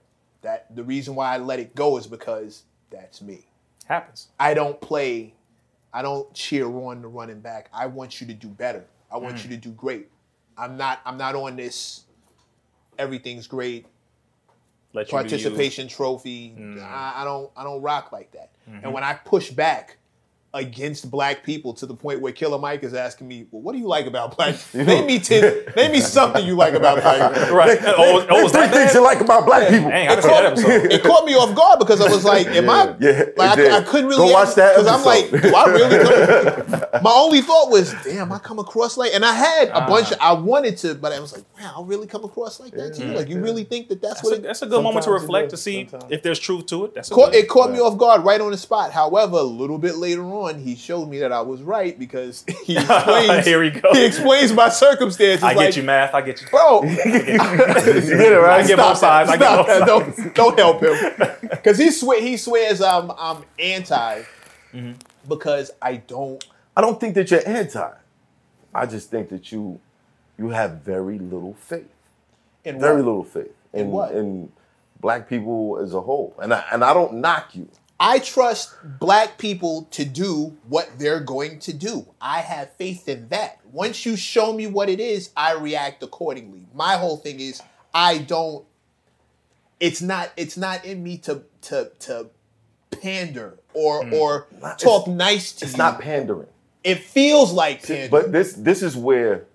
That 0.41 0.75
the 0.75 0.83
reason 0.83 1.13
why 1.15 1.35
I 1.35 1.37
let 1.37 1.59
it 1.59 1.75
go 1.75 1.97
is 1.97 2.07
because 2.07 2.63
that's 2.89 3.21
me. 3.21 3.45
Happens. 3.85 4.29
I 4.39 4.53
don't 4.53 4.79
play. 4.81 5.33
I 5.93 6.01
don't 6.01 6.33
cheer 6.33 6.65
on 6.67 7.01
the 7.01 7.07
running 7.07 7.39
back. 7.39 7.69
I 7.73 7.85
want 7.87 8.19
you 8.19 8.27
to 8.27 8.33
do 8.33 8.47
better. 8.47 8.85
I 9.11 9.17
want 9.17 9.35
Mm. 9.37 9.43
you 9.43 9.49
to 9.51 9.57
do 9.57 9.71
great. 9.71 10.09
I'm 10.57 10.75
not. 10.77 10.99
I'm 11.05 11.17
not 11.17 11.35
on 11.35 11.55
this. 11.55 12.03
Everything's 12.97 13.47
great. 13.47 13.85
Let 14.93 15.11
you 15.11 15.17
you. 15.17 15.21
participation 15.23 15.87
trophy. 15.87 16.55
Mm. 16.57 16.81
I, 16.81 17.21
I 17.21 17.23
don't 17.25 17.51
I 17.57 17.63
don't 17.63 17.81
rock 17.81 18.11
like 18.11 18.31
that. 18.31 18.51
Mm-hmm. 18.69 18.85
And 18.85 18.93
when 18.93 19.03
I 19.03 19.13
push 19.13 19.51
back 19.51 19.97
against 20.55 21.11
black 21.11 21.43
people 21.43 21.73
to 21.73 21.85
the 21.85 21.93
point 21.93 22.21
where 22.21 22.31
Killer 22.31 22.57
Mike 22.57 22.81
is 22.83 22.93
asking 22.93 23.27
me, 23.27 23.45
well, 23.51 23.61
what 23.61 23.73
do 23.73 23.77
you 23.77 23.87
like 23.87 24.05
about 24.07 24.35
black? 24.35 24.55
name 24.73 25.05
me 25.05 25.19
ten, 25.19 25.65
name 25.75 25.91
me 25.91 25.99
something 25.99 26.45
you 26.45 26.55
like 26.55 26.73
about 26.73 27.01
black 27.01 27.33
people. 27.35 27.55
Right. 27.55 27.77
Oh, 27.83 28.25
oh, 28.29 28.43
was 28.43 28.51
Three 28.53 28.61
things 28.61 28.73
bad? 28.73 28.93
you 28.95 29.03
like 29.03 29.19
about 29.19 29.45
black 29.45 29.69
people. 29.69 29.89
Dang, 29.89 30.07
I 30.07 30.15
didn't 30.15 30.23
see 30.23 30.29
that 30.29 30.45
episode. 30.45 30.91
It 30.93 31.03
caught 31.03 31.25
me 31.25 31.33
off 31.35 31.53
guard 31.55 31.79
because 31.79 31.99
I 32.01 32.09
was 32.09 32.23
like, 32.33 32.47
am 32.47 32.69
I? 32.69 32.95
Yeah, 32.99 33.25
like. 33.37 33.59
I, 33.59 33.77
I 33.77 33.81
couldn't 33.83 34.07
really 34.07 34.27
Go 34.29 34.33
watch 34.33 34.55
that 34.55 34.75
because 34.77 34.87
I'm 34.87 35.03
like, 35.05 35.29
do 35.29 35.55
I 35.55 35.65
really? 35.65 36.63
Come, 36.63 36.85
my 37.03 37.11
only 37.13 37.41
thought 37.41 37.69
was, 37.69 37.93
damn, 38.05 38.31
I 38.31 38.39
come 38.39 38.57
across 38.59 38.95
like, 38.97 39.13
and 39.13 39.25
I 39.25 39.33
had 39.33 39.69
Ah. 39.73 39.85
a 39.85 39.87
bunch. 39.89 40.11
Of, 40.13 40.17
I 40.21 40.31
wanted 40.33 40.77
to, 40.77 40.95
but 40.95 41.11
I 41.11 41.19
was 41.19 41.33
like, 41.33 41.43
man, 41.59 41.69
I'll 41.75 41.83
really 41.85 42.07
come 42.07 42.23
across 42.23 42.59
like 42.61 42.71
that 42.73 42.93
to 42.95 43.05
you. 43.05 43.11
Like, 43.13 43.27
you 43.27 43.41
really 43.41 43.65
think 43.65 43.89
that 43.89 44.01
that's, 44.01 44.15
That's 44.21 44.23
what 44.23 44.33
a, 44.33 44.35
it? 44.37 44.43
that's 44.43 44.61
a 44.61 44.67
good 44.67 44.81
moment 44.83 45.03
to 45.05 45.11
reflect 45.11 45.49
to 45.49 45.57
see 45.57 45.87
sometimes. 45.89 46.11
if 46.13 46.23
there's 46.23 46.39
truth 46.39 46.67
to 46.67 46.85
it. 46.85 46.95
That's 46.95 47.11
a 47.11 47.13
Caught, 47.13 47.33
good, 47.33 47.43
it 47.43 47.49
caught 47.49 47.71
me 47.71 47.79
off 47.79 47.97
guard 47.97 48.23
right 48.23 48.39
on 48.39 48.51
the 48.51 48.57
spot. 48.57 48.91
However, 48.91 49.37
a 49.37 49.41
little 49.43 49.77
bit 49.77 49.95
later 49.95 50.23
on, 50.23 50.44
he 50.53 50.75
showed 50.75 51.07
me 51.09 51.17
that 51.19 51.31
I 51.31 51.41
was 51.41 51.63
right 51.63 51.97
because 51.97 52.45
he 52.65 52.77
explains. 52.77 53.45
Here 53.45 53.59
we 53.59 53.71
go. 53.71 53.91
He 53.93 54.05
explains 54.05 54.53
my 54.53 54.69
circumstances. 54.69 55.43
I 55.43 55.55
get 55.55 55.75
you, 55.75 55.81
math. 55.81 56.13
I 56.13 56.21
get 56.21 56.39
you. 56.41 56.47
bro. 56.49 56.83
You 56.83 56.95
get 56.95 57.27
it 57.27 58.39
right. 58.39 58.61
I 58.63 58.67
get 58.67 58.77
both 58.77 58.97
sides. 58.99 59.29
I 59.31 59.37
get 59.37 59.57
both 59.57 59.67
that. 59.67 59.85
Don't 59.87 60.35
don't 60.35 60.59
help 60.59 60.81
him 60.83 61.47
because 61.49 61.79
he 61.79 61.89
swear 61.89 62.21
he 62.21 62.37
swears 62.37 62.81
I'm 62.81 63.11
I'm 63.17 63.43
anti 63.59 64.23
Mm-hmm. 64.73 64.93
because 65.29 65.71
I 65.81 65.95
don't. 65.95 66.45
I 66.77 66.81
don't 66.81 66.99
think 66.99 67.15
that 67.15 67.31
you're 67.31 67.47
anti. 67.47 67.91
I 68.73 68.85
just 68.85 69.09
think 69.09 69.29
that 69.29 69.51
you 69.51 69.79
you 70.37 70.49
have 70.49 70.81
very 70.81 71.17
little 71.17 71.53
faith. 71.53 71.87
In 72.65 72.79
Very 72.79 72.97
what? 72.97 73.05
little 73.05 73.23
faith 73.23 73.53
in, 73.71 73.91
what? 73.91 74.11
in 74.13 74.51
black 74.99 75.29
people 75.29 75.79
as 75.81 75.93
a 75.93 76.01
whole. 76.01 76.35
And 76.41 76.53
I, 76.53 76.65
and 76.73 76.83
I 76.83 76.93
don't 76.93 77.15
knock 77.21 77.55
you. 77.55 77.69
I 77.99 78.19
trust 78.19 78.73
black 78.99 79.37
people 79.37 79.83
to 79.91 80.03
do 80.03 80.57
what 80.67 80.89
they're 80.99 81.21
going 81.21 81.59
to 81.59 81.73
do. 81.73 82.07
I 82.19 82.41
have 82.41 82.73
faith 82.73 83.07
in 83.07 83.29
that. 83.29 83.59
Once 83.71 84.05
you 84.05 84.15
show 84.17 84.51
me 84.51 84.67
what 84.67 84.89
it 84.89 84.99
is, 84.99 85.29
I 85.35 85.53
react 85.53 86.03
accordingly. 86.03 86.67
My 86.73 86.97
whole 86.97 87.17
thing 87.17 87.39
is 87.39 87.61
I 87.93 88.17
don't 88.19 88.65
it's 89.79 90.01
not 90.01 90.31
it's 90.37 90.57
not 90.57 90.83
in 90.85 91.03
me 91.03 91.17
to 91.19 91.43
to 91.61 91.91
to 91.99 92.27
pander 93.01 93.57
or 93.73 94.03
hmm. 94.05 94.13
or 94.13 94.47
Not- 94.61 94.79
talk 94.79 95.03
it's- 95.03 95.17
nice 95.17 95.51
to 95.53 95.65
It's 95.65 95.73
you. 95.73 95.77
not 95.77 95.99
pandering. 96.01 96.47
it 96.83 96.99
feels 96.99 97.51
like 97.51 97.81
pandering. 97.85 98.11
But 98.11 98.31
this 98.31 98.53
this 98.53 98.81
is 98.81 98.95
where 98.97 99.45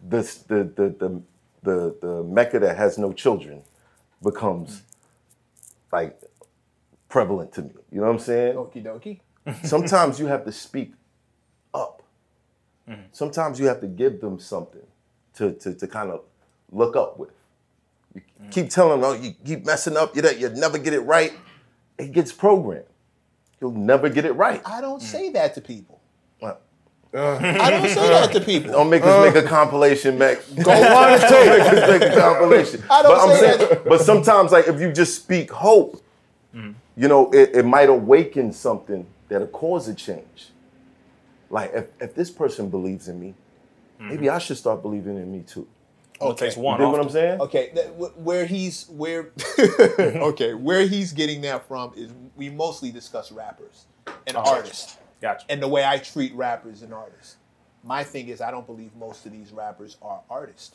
this 0.00 0.36
the 0.36 0.64
the 0.64 0.88
the 0.98 1.22
the, 1.62 1.96
the 2.00 2.22
Mecca 2.22 2.60
that 2.60 2.76
has 2.76 2.96
no 2.96 3.12
children 3.12 3.62
becomes 4.22 4.82
like 5.92 6.20
prevalent 7.08 7.52
to 7.54 7.62
me. 7.62 7.70
You 7.90 8.00
know 8.00 8.06
what 8.06 8.12
I'm 8.12 8.18
saying? 8.18 8.56
Okie 8.56 8.82
dokie. 8.84 9.20
Sometimes 9.66 10.18
you 10.18 10.26
have 10.26 10.44
to 10.44 10.52
speak 10.52 10.92
up. 11.72 12.02
Mm-hmm. 12.88 13.02
Sometimes 13.12 13.58
you 13.60 13.66
have 13.66 13.80
to 13.80 13.86
give 13.86 14.20
them 14.20 14.38
something 14.38 14.86
to, 15.34 15.52
to, 15.52 15.74
to 15.74 15.86
kind 15.86 16.10
of 16.10 16.22
look 16.70 16.96
up 16.96 17.18
with. 17.18 17.30
You 18.14 18.22
mm. 18.42 18.50
keep 18.50 18.70
telling 18.70 19.00
them, 19.00 19.10
oh, 19.10 19.12
you 19.14 19.34
keep 19.44 19.66
messing 19.66 19.96
up, 19.96 20.16
you 20.16 20.22
you 20.30 20.48
never 20.50 20.78
get 20.78 20.94
it 20.94 21.00
right. 21.00 21.32
It 21.98 22.12
gets 22.12 22.32
programmed. 22.32 22.86
You'll 23.60 23.72
never 23.72 24.08
get 24.08 24.24
it 24.24 24.32
right. 24.32 24.62
I 24.64 24.80
don't 24.80 25.00
mm. 25.00 25.04
say 25.04 25.30
that 25.30 25.54
to 25.54 25.60
people. 25.60 26.00
Well, 26.40 26.58
I 27.14 27.70
don't 27.70 27.88
say 27.88 28.08
that 28.08 28.32
to 28.32 28.40
people. 28.40 28.72
Don't 28.72 28.90
make 28.90 29.02
us 29.02 29.34
make 29.34 29.44
a 29.44 29.46
compilation, 29.46 30.18
Mac. 30.18 30.38
Go 30.62 30.70
on 30.70 31.12
and 31.12 31.22
take 31.22 31.48
make 31.48 31.60
us 31.60 31.90
make 31.90 32.02
a 32.02 32.20
compilation. 32.20 32.82
I 32.90 33.02
don't 33.02 33.12
but 33.12 33.20
I'm 33.20 33.36
say 33.36 33.40
saying, 33.40 33.68
that. 33.70 33.84
but 33.84 34.00
sometimes, 34.00 34.52
like 34.52 34.68
if 34.68 34.80
you 34.80 34.92
just 34.92 35.22
speak 35.22 35.50
hope, 35.50 36.02
mm. 36.54 36.74
You 36.96 37.08
know, 37.08 37.30
it, 37.32 37.50
it 37.54 37.64
might 37.64 37.88
awaken 37.88 38.52
something 38.52 39.06
that'll 39.28 39.46
cause 39.48 39.88
a 39.88 39.94
change. 39.94 40.48
Like 41.50 41.72
if, 41.74 41.86
if 42.00 42.14
this 42.14 42.30
person 42.30 42.68
believes 42.70 43.08
in 43.08 43.20
me, 43.20 43.34
maybe 44.00 44.28
I 44.28 44.38
should 44.38 44.56
start 44.56 44.82
believing 44.82 45.16
in 45.16 45.30
me 45.30 45.40
too. 45.42 45.66
Well, 46.20 46.30
it 46.32 46.38
takes 46.38 46.56
one. 46.56 46.80
You 46.80 46.86
one. 46.86 46.92
dig 46.94 46.98
what. 46.98 47.06
I'm 47.06 47.12
saying? 47.12 47.40
Okay, 47.42 47.72
that, 47.74 48.18
where 48.18 48.46
he's 48.46 48.86
where 48.88 49.30
okay, 49.98 50.54
where 50.54 50.86
he's 50.86 51.12
getting 51.12 51.42
that 51.42 51.68
from 51.68 51.92
is 51.94 52.10
we 52.36 52.48
mostly 52.50 52.90
discuss 52.90 53.30
rappers 53.30 53.84
and 54.26 54.36
artists 54.36 54.96
Gotcha. 55.20 55.44
and 55.50 55.62
the 55.62 55.68
way 55.68 55.84
I 55.84 55.98
treat 55.98 56.34
rappers 56.34 56.82
and 56.82 56.92
artists. 56.94 57.36
My 57.84 58.02
thing 58.02 58.28
is 58.28 58.40
I 58.40 58.50
don't 58.50 58.66
believe 58.66 58.90
most 58.96 59.26
of 59.26 59.32
these 59.32 59.52
rappers 59.52 59.98
are 60.02 60.20
artists. 60.30 60.74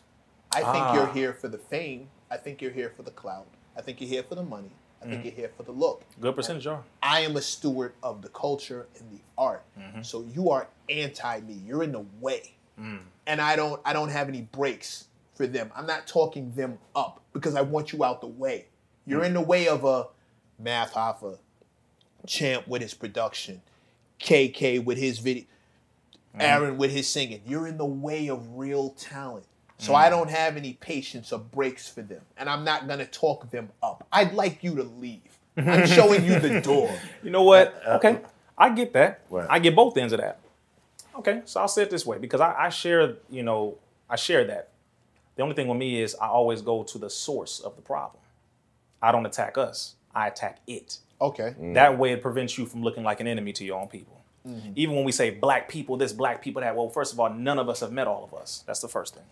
I 0.53 0.59
think 0.59 0.67
Ah. 0.85 0.93
you're 0.93 1.07
here 1.13 1.33
for 1.33 1.47
the 1.47 1.57
fame. 1.57 2.07
I 2.29 2.37
think 2.37 2.61
you're 2.61 2.71
here 2.71 2.91
for 2.95 3.03
the 3.03 3.11
clout. 3.11 3.47
I 3.75 3.81
think 3.81 3.99
you're 3.99 4.09
here 4.09 4.23
for 4.23 4.35
the 4.35 4.43
money. 4.43 4.71
I 5.01 5.05
think 5.05 5.17
mm-hmm. 5.17 5.25
you're 5.25 5.35
here 5.35 5.51
for 5.57 5.63
the 5.63 5.71
look. 5.71 6.03
Good 6.19 6.35
percentage 6.35 6.67
are. 6.67 6.83
I 7.01 7.21
am 7.21 7.35
a 7.35 7.41
steward 7.41 7.93
of 8.03 8.21
the 8.21 8.29
culture 8.29 8.87
and 8.99 9.11
the 9.11 9.21
art. 9.37 9.63
Mm-hmm. 9.79 10.03
So 10.03 10.23
you 10.33 10.51
are 10.51 10.67
anti 10.89 11.39
me. 11.41 11.59
You're 11.65 11.83
in 11.83 11.91
the 11.91 12.05
way. 12.19 12.53
Mm. 12.79 12.99
And 13.25 13.41
I 13.41 13.55
don't 13.55 13.81
I 13.83 13.93
don't 13.93 14.09
have 14.09 14.27
any 14.29 14.41
breaks 14.41 15.05
for 15.33 15.47
them. 15.47 15.71
I'm 15.75 15.87
not 15.87 16.07
talking 16.07 16.51
them 16.51 16.77
up 16.95 17.21
because 17.33 17.55
I 17.55 17.61
want 17.61 17.93
you 17.93 18.03
out 18.03 18.21
the 18.21 18.27
way. 18.27 18.67
You're 19.05 19.21
mm. 19.21 19.27
in 19.27 19.33
the 19.33 19.41
way 19.41 19.67
of 19.67 19.83
a 19.85 20.07
Math 20.59 20.93
Hoffa, 20.93 21.39
Champ 22.27 22.67
with 22.67 22.81
his 22.81 22.93
production, 22.93 23.61
KK 24.19 24.83
with 24.83 24.99
his 24.99 25.17
video, 25.17 25.43
mm. 26.35 26.41
Aaron 26.41 26.77
with 26.77 26.91
his 26.91 27.07
singing. 27.07 27.41
You're 27.45 27.67
in 27.67 27.77
the 27.77 27.85
way 27.85 28.27
of 28.27 28.55
real 28.55 28.91
talent. 28.91 29.45
So 29.81 29.95
I 29.95 30.09
don't 30.09 30.29
have 30.29 30.57
any 30.57 30.73
patience 30.73 31.33
or 31.33 31.39
breaks 31.39 31.89
for 31.89 32.03
them. 32.03 32.21
And 32.37 32.47
I'm 32.47 32.63
not 32.63 32.87
gonna 32.87 33.05
talk 33.05 33.49
them 33.49 33.69
up. 33.81 34.05
I'd 34.11 34.33
like 34.33 34.63
you 34.63 34.75
to 34.75 34.83
leave. 34.83 35.39
I'm 35.57 35.87
showing 35.97 36.23
you 36.23 36.39
the 36.39 36.61
door. 36.61 36.93
You 37.23 37.31
know 37.31 37.41
what? 37.41 37.81
Uh, 37.85 37.89
uh, 37.89 37.95
okay, 37.97 38.19
I 38.57 38.69
get 38.69 38.93
that. 38.93 39.21
Right. 39.29 39.47
I 39.49 39.57
get 39.57 39.75
both 39.75 39.97
ends 39.97 40.13
of 40.13 40.19
that. 40.19 40.39
Okay, 41.15 41.41
so 41.45 41.59
I'll 41.59 41.67
say 41.67 41.81
it 41.81 41.89
this 41.89 42.05
way 42.05 42.19
because 42.19 42.41
I, 42.41 42.53
I 42.65 42.69
share, 42.69 43.15
you 43.29 43.43
know, 43.43 43.77
I 44.09 44.15
share 44.15 44.45
that. 44.45 44.69
The 45.35 45.43
only 45.43 45.55
thing 45.55 45.67
with 45.67 45.77
me 45.77 45.99
is 45.99 46.15
I 46.15 46.27
always 46.27 46.61
go 46.61 46.83
to 46.83 46.97
the 46.97 47.09
source 47.09 47.59
of 47.59 47.75
the 47.75 47.81
problem. 47.81 48.21
I 49.01 49.11
don't 49.11 49.25
attack 49.25 49.57
us. 49.57 49.95
I 50.13 50.27
attack 50.27 50.59
it. 50.67 50.99
Okay. 51.19 51.55
Mm. 51.59 51.73
That 51.73 51.97
way, 51.97 52.11
it 52.11 52.21
prevents 52.21 52.57
you 52.57 52.67
from 52.67 52.83
looking 52.83 53.03
like 53.03 53.19
an 53.19 53.27
enemy 53.27 53.51
to 53.53 53.65
your 53.65 53.79
own 53.79 53.87
people. 53.87 54.21
Mm-hmm. 54.47 54.73
Even 54.75 54.95
when 54.95 55.05
we 55.05 55.11
say 55.11 55.31
black 55.31 55.69
people, 55.69 55.97
this, 55.97 56.13
black 56.13 56.41
people, 56.41 56.61
that, 56.61 56.75
well, 56.75 56.89
first 56.89 57.13
of 57.13 57.19
all, 57.19 57.31
none 57.31 57.59
of 57.59 57.67
us 57.67 57.79
have 57.79 57.91
met 57.91 58.07
all 58.07 58.23
of 58.23 58.33
us. 58.33 58.63
That's 58.65 58.79
the 58.79 58.87
first 58.87 59.15
thing. 59.15 59.23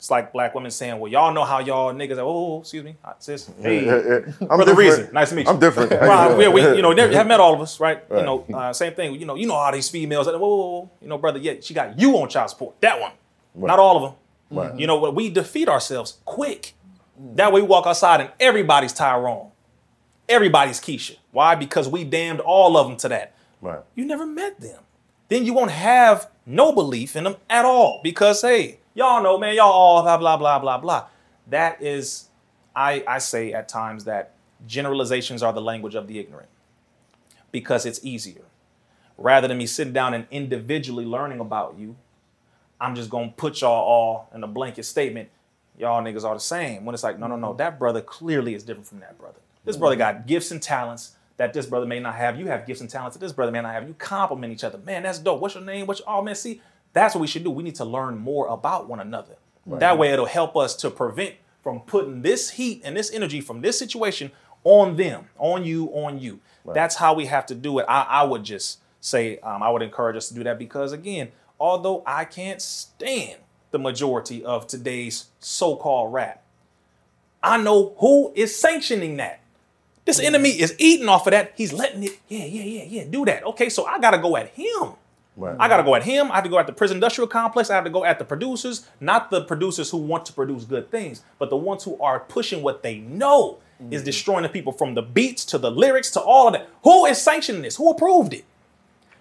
It's 0.00 0.10
like 0.10 0.32
black 0.32 0.54
women 0.54 0.70
saying, 0.70 0.98
well, 0.98 1.12
y'all 1.12 1.30
know 1.34 1.44
how 1.44 1.58
y'all 1.58 1.92
niggas 1.92 2.16
are, 2.16 2.22
oh, 2.22 2.60
excuse 2.60 2.82
me, 2.82 2.96
sis. 3.18 3.50
Hey, 3.60 3.80
I'm 3.86 4.32
Brother 4.38 4.64
different. 4.64 4.78
Reason, 4.78 5.12
nice 5.12 5.28
to 5.28 5.34
meet 5.34 5.44
you. 5.44 5.52
I'm 5.52 5.60
different. 5.60 5.90
Right, 5.90 6.38
we, 6.38 6.48
we, 6.48 6.62
you 6.74 6.80
know, 6.80 6.94
they 6.94 7.14
have 7.14 7.26
met 7.26 7.38
all 7.38 7.52
of 7.52 7.60
us, 7.60 7.78
right? 7.78 8.02
right. 8.08 8.20
You 8.20 8.24
know, 8.24 8.46
uh, 8.54 8.72
same 8.72 8.94
thing. 8.94 9.20
You 9.20 9.26
know, 9.26 9.34
you 9.34 9.46
know 9.46 9.52
all 9.52 9.70
these 9.70 9.90
females. 9.90 10.26
Whoa, 10.26 10.38
whoa, 10.38 10.56
whoa, 10.56 10.90
you 11.02 11.08
know, 11.08 11.18
brother. 11.18 11.38
Yeah, 11.38 11.56
she 11.60 11.74
got 11.74 12.00
you 12.00 12.16
on 12.16 12.30
child 12.30 12.48
support. 12.48 12.80
That 12.80 12.98
one, 12.98 13.12
not 13.54 13.78
all 13.78 13.96
of 13.98 14.02
them. 14.02 14.58
Right. 14.58 14.80
You 14.80 14.86
know, 14.86 14.98
what? 14.98 15.14
we 15.14 15.28
defeat 15.28 15.68
ourselves 15.68 16.16
quick. 16.24 16.72
That 17.34 17.52
way, 17.52 17.60
we 17.60 17.66
walk 17.66 17.86
outside 17.86 18.22
and 18.22 18.30
everybody's 18.40 18.94
Tyrone, 18.94 19.50
everybody's 20.30 20.80
Keisha. 20.80 21.18
Why? 21.30 21.56
Because 21.56 21.90
we 21.90 22.04
damned 22.04 22.40
all 22.40 22.78
of 22.78 22.88
them 22.88 22.96
to 22.96 23.08
that. 23.10 23.34
Right. 23.60 23.80
You 23.94 24.06
never 24.06 24.24
met 24.24 24.60
them. 24.60 24.80
Then 25.28 25.44
you 25.44 25.52
won't 25.52 25.72
have 25.72 26.30
no 26.46 26.72
belief 26.72 27.16
in 27.16 27.24
them 27.24 27.36
at 27.50 27.66
all 27.66 28.00
because 28.02 28.40
hey, 28.40 28.79
y'all 28.94 29.22
know, 29.22 29.38
man, 29.38 29.54
y'all 29.54 29.70
all 29.70 30.02
blah 30.02 30.16
blah 30.16 30.36
blah 30.36 30.58
blah 30.58 30.78
blah. 30.78 31.06
That 31.48 31.82
is, 31.82 32.28
I 32.74 33.04
I 33.06 33.18
say 33.18 33.52
at 33.52 33.68
times 33.68 34.04
that 34.04 34.34
generalizations 34.66 35.42
are 35.42 35.52
the 35.52 35.60
language 35.60 35.94
of 35.94 36.06
the 36.06 36.18
ignorant 36.18 36.48
because 37.52 37.86
it's 37.86 38.04
easier. 38.04 38.42
Rather 39.16 39.48
than 39.48 39.58
me 39.58 39.66
sitting 39.66 39.92
down 39.92 40.14
and 40.14 40.26
individually 40.30 41.04
learning 41.04 41.40
about 41.40 41.76
you, 41.78 41.96
I'm 42.80 42.94
just 42.94 43.10
gonna 43.10 43.32
put 43.36 43.60
y'all 43.60 43.70
all 43.70 44.30
in 44.34 44.42
a 44.42 44.48
blanket 44.48 44.84
statement. 44.84 45.28
Y'all 45.78 46.02
niggas 46.02 46.24
are 46.24 46.34
the 46.34 46.40
same. 46.40 46.84
When 46.84 46.94
it's 46.94 47.02
like, 47.02 47.18
no, 47.18 47.26
no, 47.26 47.36
no, 47.36 47.48
mm-hmm. 47.48 47.58
that 47.58 47.78
brother 47.78 48.00
clearly 48.00 48.54
is 48.54 48.62
different 48.62 48.86
from 48.86 49.00
that 49.00 49.18
brother. 49.18 49.38
This 49.64 49.76
brother 49.76 49.94
mm-hmm. 49.94 50.18
got 50.18 50.26
gifts 50.26 50.50
and 50.50 50.62
talents 50.62 51.16
that 51.36 51.54
this 51.54 51.66
brother 51.66 51.86
may 51.86 52.00
not 52.00 52.16
have. 52.16 52.38
You 52.38 52.48
have 52.48 52.66
gifts 52.66 52.82
and 52.82 52.90
talents 52.90 53.16
that 53.16 53.20
this 53.20 53.32
brother 53.32 53.52
may 53.52 53.62
not 53.62 53.72
have. 53.72 53.88
You 53.88 53.94
compliment 53.94 54.52
each 54.52 54.64
other. 54.64 54.78
Man, 54.78 55.02
that's 55.02 55.18
dope. 55.18 55.40
What's 55.40 55.54
your 55.54 55.64
name? 55.64 55.86
What's 55.86 56.00
your, 56.00 56.10
oh 56.10 56.22
man, 56.22 56.34
see, 56.34 56.60
that's 56.92 57.14
what 57.14 57.20
we 57.20 57.26
should 57.26 57.44
do. 57.44 57.50
We 57.50 57.62
need 57.62 57.76
to 57.76 57.84
learn 57.84 58.18
more 58.18 58.46
about 58.48 58.88
one 58.88 59.00
another. 59.00 59.36
That 59.66 59.98
way 59.98 60.10
it'll 60.10 60.26
help 60.26 60.56
us 60.56 60.74
to 60.76 60.90
prevent 60.90 61.36
from 61.62 61.80
putting 61.80 62.22
this 62.22 62.50
heat 62.50 62.80
and 62.84 62.96
this 62.96 63.12
energy 63.12 63.40
from 63.40 63.60
this 63.60 63.78
situation 63.78 64.32
on 64.64 64.96
them, 64.96 65.28
on 65.38 65.64
you, 65.64 65.86
on 65.88 66.18
you. 66.18 66.40
That's 66.66 66.96
how 66.96 67.14
we 67.14 67.26
have 67.26 67.46
to 67.46 67.54
do 67.54 67.78
it. 67.78 67.86
I, 67.88 68.02
I 68.02 68.22
would 68.24 68.44
just 68.44 68.80
say, 69.00 69.38
um, 69.38 69.62
I 69.62 69.70
would 69.70 69.82
encourage 69.82 70.16
us 70.16 70.28
to 70.28 70.34
do 70.34 70.44
that 70.44 70.58
because, 70.58 70.92
again, 70.92 71.30
although 71.58 72.02
I 72.06 72.24
can't 72.24 72.60
stand 72.60 73.38
the 73.70 73.78
majority 73.78 74.44
of 74.44 74.66
today's 74.66 75.26
so 75.38 75.76
called 75.76 76.12
rap, 76.12 76.42
I 77.42 77.62
know 77.62 77.94
who 77.98 78.32
is 78.34 78.58
sanctioning 78.58 79.16
that. 79.16 79.40
This 80.04 80.18
enemy 80.18 80.50
is 80.50 80.74
eating 80.78 81.08
off 81.08 81.26
of 81.26 81.32
that. 81.32 81.52
He's 81.56 81.72
letting 81.72 82.02
it, 82.02 82.18
yeah, 82.28 82.44
yeah, 82.44 82.62
yeah, 82.62 82.84
yeah, 82.84 83.04
do 83.08 83.24
that. 83.26 83.44
Okay, 83.44 83.68
so 83.68 83.84
I 83.86 83.98
gotta 83.98 84.18
go 84.18 84.36
at 84.36 84.48
him. 84.48 84.94
Right. 85.40 85.56
I 85.58 85.68
gotta 85.68 85.82
go 85.82 85.94
at 85.94 86.02
him. 86.02 86.30
I 86.30 86.34
have 86.34 86.44
to 86.44 86.50
go 86.50 86.58
at 86.58 86.66
the 86.66 86.72
prison 86.74 86.98
industrial 86.98 87.26
complex. 87.26 87.70
I 87.70 87.74
have 87.74 87.84
to 87.84 87.90
go 87.90 88.04
at 88.04 88.18
the 88.18 88.26
producers, 88.26 88.86
not 89.00 89.30
the 89.30 89.42
producers 89.42 89.90
who 89.90 89.96
want 89.96 90.26
to 90.26 90.34
produce 90.34 90.64
good 90.64 90.90
things, 90.90 91.22
but 91.38 91.48
the 91.48 91.56
ones 91.56 91.82
who 91.82 91.98
are 92.00 92.20
pushing 92.20 92.62
what 92.62 92.82
they 92.82 92.98
know 92.98 93.58
is 93.90 94.02
mm. 94.02 94.04
destroying 94.04 94.42
the 94.42 94.50
people 94.50 94.72
from 94.72 94.94
the 94.94 95.00
beats 95.00 95.46
to 95.46 95.56
the 95.56 95.70
lyrics 95.70 96.10
to 96.10 96.20
all 96.20 96.48
of 96.48 96.52
that. 96.52 96.68
Who 96.84 97.06
is 97.06 97.18
sanctioning 97.18 97.62
this? 97.62 97.76
Who 97.76 97.90
approved 97.90 98.34
it? 98.34 98.44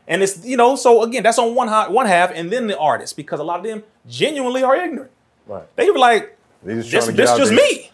And 0.10 0.22
it's 0.22 0.46
you 0.46 0.58
know, 0.58 0.76
so 0.76 1.04
again, 1.04 1.24
that's 1.24 1.40
on 1.40 1.56
one 1.56 1.70
half, 1.70 1.90
one 1.90 2.06
half, 2.06 2.32
and 2.34 2.52
then 2.52 2.68
the 2.68 2.78
artists, 2.78 3.14
because 3.14 3.40
a 3.40 3.44
lot 3.44 3.60
of 3.60 3.64
them 3.64 3.84
genuinely 4.06 4.62
are 4.62 4.76
ignorant. 4.76 5.12
Right. 5.48 5.64
They 5.78 5.90
were 5.90 6.00
like, 6.00 6.38
just 6.66 6.92
this, 6.92 7.06
trying 7.06 7.06
to 7.06 7.12
get 7.14 7.18
this 7.18 7.38
just 7.38 7.52
there. 7.52 7.58
me. 7.58 7.92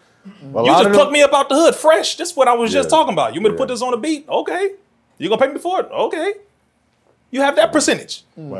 A 0.52 0.62
You 0.64 0.66
just 0.66 0.90
plucked 0.90 0.96
them- 0.96 1.12
me 1.12 1.22
up 1.22 1.32
out 1.32 1.48
the 1.48 1.54
hood, 1.54 1.76
fresh. 1.76 2.16
This 2.16 2.30
is 2.30 2.36
what 2.36 2.48
I 2.48 2.54
was 2.54 2.72
just 2.72 2.90
talking 2.90 3.12
about. 3.12 3.34
You 3.34 3.40
want 3.40 3.52
me 3.52 3.56
to 3.56 3.56
put 3.56 3.68
this 3.68 3.82
on 3.82 3.92
the 3.92 3.96
beat? 3.96 4.28
Okay. 4.28 4.72
You 5.18 5.28
gonna 5.28 5.40
pay 5.40 5.52
me 5.52 5.60
for 5.60 5.80
it? 5.80 5.86
Okay. 5.92 6.34
You 7.30 7.40
have 7.42 7.56
that 7.56 7.72
percentage. 7.72 8.24
Mm. 8.38 8.50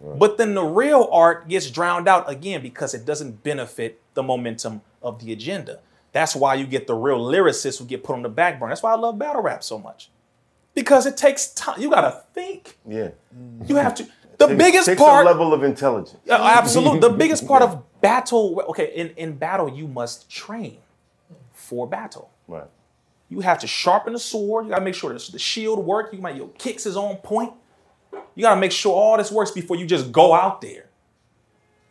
Right. 0.00 0.18
But 0.18 0.36
then 0.36 0.54
the 0.54 0.64
real 0.64 1.08
art 1.10 1.48
gets 1.48 1.70
drowned 1.70 2.08
out 2.08 2.28
again 2.30 2.60
because 2.60 2.92
it 2.94 3.06
doesn't 3.06 3.42
benefit 3.42 4.00
the 4.14 4.22
momentum 4.22 4.82
of 5.02 5.24
the 5.24 5.32
agenda. 5.32 5.80
That's 6.12 6.36
why 6.36 6.54
you 6.54 6.66
get 6.66 6.86
the 6.86 6.94
real 6.94 7.18
lyricists 7.20 7.78
who 7.78 7.84
get 7.86 8.04
put 8.04 8.14
on 8.14 8.22
the 8.22 8.28
back 8.28 8.60
burner. 8.60 8.70
That's 8.70 8.82
why 8.82 8.92
I 8.92 8.96
love 8.96 9.18
battle 9.18 9.42
rap 9.42 9.64
so 9.64 9.78
much. 9.78 10.10
Because 10.74 11.06
it 11.06 11.16
takes 11.16 11.48
time. 11.54 11.80
You 11.80 11.90
gotta 11.90 12.22
think. 12.34 12.78
Yeah. 12.86 13.10
Mm. 13.36 13.68
You 13.68 13.76
have 13.76 13.94
to. 13.96 14.06
The 14.38 14.48
Takes- 14.48 14.58
biggest 14.58 14.86
takes 14.86 15.00
part. 15.00 15.24
a 15.24 15.28
level 15.28 15.54
of 15.54 15.62
intelligence. 15.62 16.16
Yeah, 16.24 16.42
absolutely. 16.42 16.98
The 17.00 17.10
biggest 17.10 17.46
part 17.48 17.62
of 17.62 17.82
battle. 18.00 18.60
Okay, 18.70 18.92
in, 18.94 19.10
in 19.10 19.36
battle, 19.36 19.68
you 19.68 19.86
must 19.86 20.28
train 20.28 20.78
for 21.52 21.86
battle. 21.86 22.30
Right. 22.48 22.66
You 23.28 23.40
have 23.40 23.58
to 23.60 23.66
sharpen 23.66 24.12
the 24.12 24.18
sword. 24.18 24.66
You 24.66 24.70
gotta 24.72 24.84
make 24.84 24.94
sure 24.94 25.12
the, 25.12 25.30
the 25.32 25.38
shield 25.38 25.78
work. 25.84 26.12
You 26.12 26.18
might 26.20 26.36
your 26.36 26.48
kicks 26.58 26.84
is 26.86 26.96
on 26.96 27.16
point. 27.18 27.52
You 28.34 28.42
gotta 28.42 28.60
make 28.60 28.72
sure 28.72 28.92
all 28.94 29.16
this 29.16 29.30
works 29.32 29.50
before 29.50 29.76
you 29.76 29.86
just 29.86 30.12
go 30.12 30.34
out 30.34 30.60
there. 30.60 30.86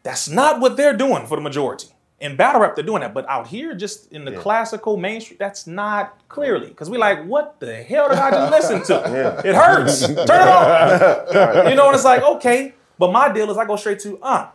That's 0.04 0.28
not 0.30 0.60
what 0.60 0.76
they're 0.78 0.96
doing 0.98 1.26
for 1.28 1.36
the 1.38 1.42
majority. 1.42 1.88
In 2.20 2.36
battle 2.38 2.62
rap, 2.62 2.76
they're 2.76 2.86
doing 2.86 3.02
that, 3.02 3.14
but 3.14 3.28
out 3.28 3.48
here, 3.48 3.74
just 3.76 4.12
in 4.12 4.24
the 4.24 4.32
Yeah. 4.32 4.40
classical 4.40 4.96
mainstream, 4.98 5.38
that's 5.40 5.68
not 5.68 6.18
clearly 6.30 6.68
because 6.68 6.90
we're 6.90 7.00
like, 7.00 7.24
what 7.26 7.60
the 7.60 7.76
hell 7.84 8.08
did 8.10 8.18
I 8.18 8.32
just 8.32 8.52
listen 8.72 8.84
to? 8.84 9.10
Yeah. 9.44 9.50
It 9.50 9.56
hurts. 9.56 10.06
Turn 10.08 10.18
it 10.20 10.30
off. 10.30 11.68
You 11.70 11.76
know, 11.76 11.88
and 11.88 11.96
it's 11.96 12.06
like, 12.06 12.22
okay, 12.24 12.74
but 12.98 13.12
my 13.12 13.32
deal 13.32 13.50
is 13.52 13.58
I 13.58 13.66
go 13.66 13.76
straight 13.76 14.00
to, 14.00 14.20
uh, 14.22 14.48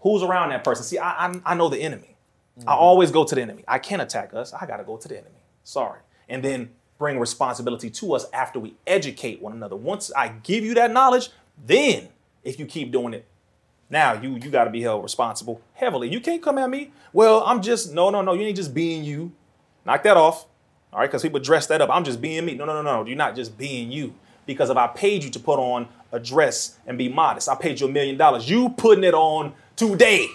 who's 0.00 0.22
around 0.22 0.50
that 0.50 0.64
person? 0.64 0.84
See, 0.84 0.98
I 0.98 1.26
I, 1.28 1.40
I 1.44 1.54
know 1.54 1.68
the 1.68 1.80
enemy. 1.80 2.16
I 2.66 2.74
always 2.74 3.10
go 3.10 3.24
to 3.24 3.34
the 3.34 3.42
enemy. 3.42 3.64
I 3.66 3.78
can't 3.80 4.00
attack 4.00 4.32
us. 4.32 4.52
I 4.52 4.64
got 4.66 4.76
to 4.76 4.84
go 4.84 4.96
to 4.96 5.08
the 5.08 5.16
enemy. 5.18 5.40
Sorry. 5.64 5.98
And 6.28 6.42
then 6.42 6.70
bring 7.04 7.20
responsibility 7.20 7.90
to 7.90 8.14
us 8.14 8.24
after 8.32 8.58
we 8.58 8.74
educate 8.86 9.42
one 9.42 9.52
another. 9.52 9.76
Once 9.76 10.10
I 10.16 10.28
give 10.28 10.64
you 10.64 10.72
that 10.72 10.90
knowledge, 10.90 11.28
then 11.62 12.08
if 12.42 12.58
you 12.58 12.64
keep 12.64 12.92
doing 12.92 13.12
it, 13.12 13.26
now 13.90 14.14
you 14.14 14.36
you 14.36 14.48
got 14.48 14.64
to 14.64 14.70
be 14.70 14.80
held 14.80 15.02
responsible 15.02 15.60
heavily. 15.74 16.08
You 16.08 16.18
can't 16.18 16.42
come 16.42 16.56
at 16.56 16.70
me. 16.70 16.92
Well, 17.12 17.44
I'm 17.44 17.60
just 17.60 17.92
no 17.92 18.08
no 18.08 18.22
no. 18.22 18.32
You 18.32 18.46
ain't 18.46 18.56
just 18.56 18.72
being 18.72 19.04
you. 19.04 19.32
Knock 19.84 20.02
that 20.04 20.16
off. 20.16 20.46
All 20.94 21.00
right, 21.00 21.06
because 21.06 21.20
people 21.20 21.40
dress 21.40 21.66
that 21.66 21.82
up. 21.82 21.90
I'm 21.92 22.04
just 22.04 22.22
being 22.22 22.46
me. 22.46 22.54
No 22.54 22.64
no 22.64 22.72
no 22.72 22.80
no. 22.80 23.06
You're 23.06 23.18
not 23.18 23.36
just 23.36 23.58
being 23.58 23.92
you. 23.92 24.14
Because 24.46 24.70
if 24.70 24.78
I 24.78 24.86
paid 24.86 25.22
you 25.24 25.28
to 25.28 25.38
put 25.38 25.58
on 25.58 25.86
a 26.10 26.18
dress 26.18 26.78
and 26.86 26.96
be 26.96 27.10
modest, 27.10 27.50
I 27.50 27.54
paid 27.54 27.80
you 27.80 27.86
a 27.86 27.90
million 27.90 28.16
dollars. 28.16 28.48
You 28.48 28.70
putting 28.70 29.04
it 29.04 29.12
on 29.12 29.52
today. 29.76 30.26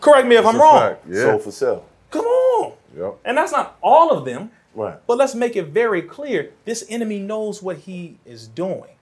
Correct 0.00 0.26
me 0.26 0.34
if 0.34 0.44
I'm 0.44 0.58
wrong. 0.58 0.80
fact. 0.80 1.06
Yeah. 1.08 1.22
Sold 1.22 1.42
for 1.44 1.52
sale. 1.52 1.86
Come 2.10 2.24
on. 2.24 2.72
Yep. 2.96 3.18
And 3.24 3.38
that's 3.38 3.52
not 3.52 3.78
all 3.80 4.10
of 4.10 4.24
them. 4.24 4.50
Right. 4.74 4.98
But 5.06 5.18
let's 5.18 5.34
make 5.34 5.56
it 5.56 5.66
very 5.68 6.02
clear 6.02 6.52
this 6.64 6.84
enemy 6.88 7.20
knows 7.20 7.62
what 7.62 7.78
he 7.78 8.18
is 8.24 8.48
doing. 8.48 8.94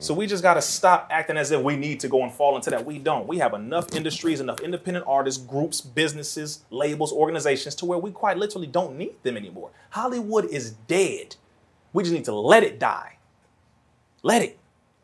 So 0.00 0.14
we 0.14 0.28
just 0.28 0.44
got 0.44 0.54
to 0.54 0.62
stop 0.62 1.08
acting 1.10 1.36
as 1.36 1.50
if 1.50 1.60
we 1.60 1.76
need 1.76 1.98
to 2.00 2.08
go 2.08 2.22
and 2.22 2.32
fall 2.32 2.54
into 2.54 2.70
that. 2.70 2.86
We 2.86 3.00
don't. 3.00 3.26
We 3.26 3.38
have 3.38 3.52
enough 3.52 3.96
industries, 3.96 4.40
enough 4.40 4.60
independent 4.60 5.06
artists, 5.08 5.42
groups, 5.42 5.80
businesses, 5.80 6.64
labels, 6.70 7.12
organizations 7.12 7.74
to 7.76 7.84
where 7.84 7.98
we 7.98 8.12
quite 8.12 8.38
literally 8.38 8.68
don't 8.68 8.96
need 8.96 9.20
them 9.24 9.36
anymore. 9.36 9.70
Hollywood 9.90 10.44
is 10.44 10.70
dead. 10.86 11.34
We 11.92 12.04
just 12.04 12.14
need 12.14 12.26
to 12.26 12.34
let 12.34 12.62
it 12.62 12.78
die. 12.78 13.18
Let 14.22 14.42
it. 14.42 14.58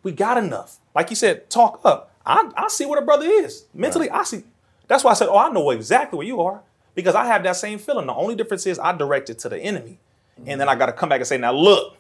We 0.05 0.13
got 0.13 0.39
enough. 0.39 0.79
Like 0.95 1.11
you 1.11 1.17
said, 1.17 1.51
talk 1.51 1.81
up. 1.85 2.15
I, 2.25 2.51
I 2.57 2.69
see 2.69 2.87
what 2.87 3.03
a 3.03 3.03
brother 3.03 3.27
is. 3.27 3.67
Mentally, 3.75 4.09
I 4.11 4.23
see. 4.23 4.45
That's 4.87 5.03
why 5.03 5.11
I 5.11 5.15
said, 5.15 5.29
oh, 5.29 5.39
I 5.39 5.51
know 5.51 5.71
exactly 5.71 6.19
where 6.19 6.27
you 6.27 6.41
are 6.41 6.63
because 6.95 7.17
I 7.17 7.27
have 7.27 7.43
that 7.43 7.57
same 7.57 7.81
feeling. 7.81 8.07
The 8.07 8.15
only 8.15 8.37
difference 8.37 8.65
is 8.67 8.79
I 8.79 8.97
direct 8.97 9.29
it 9.29 9.41
to 9.41 9.49
the 9.49 9.59
enemy. 9.59 9.99
And 10.47 10.61
then 10.61 10.69
I 10.69 10.75
got 10.75 10.87
to 10.87 10.93
come 10.93 11.09
back 11.09 11.21
and 11.21 11.27
say, 11.27 11.39
now 11.39 11.53
look, 11.53 11.97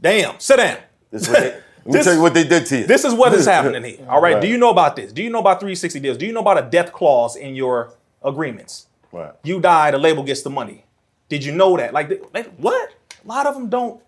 damn, 0.00 0.38
sit 0.40 0.56
down. 0.56 0.78
This 1.10 1.22
is 1.22 1.28
what 1.28 1.40
they, 1.40 1.50
let 1.52 1.86
me 1.86 1.92
This- 1.92 2.04
tell 2.06 2.14
you 2.14 2.20
what 2.22 2.34
they 2.34 2.44
did 2.44 2.66
to 2.66 2.78
you. 2.80 2.86
This 2.86 3.04
is 3.04 3.14
what 3.14 3.32
is 3.34 3.46
happening 3.56 3.84
here. 3.84 4.06
All 4.08 4.20
right. 4.20 4.34
Right. 4.34 4.42
Do 4.42 4.48
you 4.48 4.58
know 4.58 4.70
about 4.70 4.96
this? 4.96 5.12
Do 5.12 5.22
you 5.22 5.30
know 5.30 5.40
about 5.40 5.60
360 5.60 6.00
deals? 6.00 6.16
Do 6.18 6.26
you 6.26 6.32
know 6.32 6.40
about 6.40 6.58
a 6.64 6.68
death 6.68 6.92
clause 6.92 7.36
in 7.36 7.54
your 7.54 7.94
agreements? 8.22 8.86
Right. 9.12 9.32
You 9.42 9.60
die, 9.60 9.90
the 9.90 9.98
label 9.98 10.22
gets 10.22 10.42
the 10.42 10.50
money. 10.50 10.84
Did 11.28 11.44
you 11.44 11.52
know 11.52 11.76
that? 11.76 11.92
Like, 11.92 12.10
like, 12.34 12.54
what? 12.56 12.90
A 13.24 13.28
lot 13.28 13.46
of 13.46 13.54
them 13.54 13.68
don't. 13.68 14.02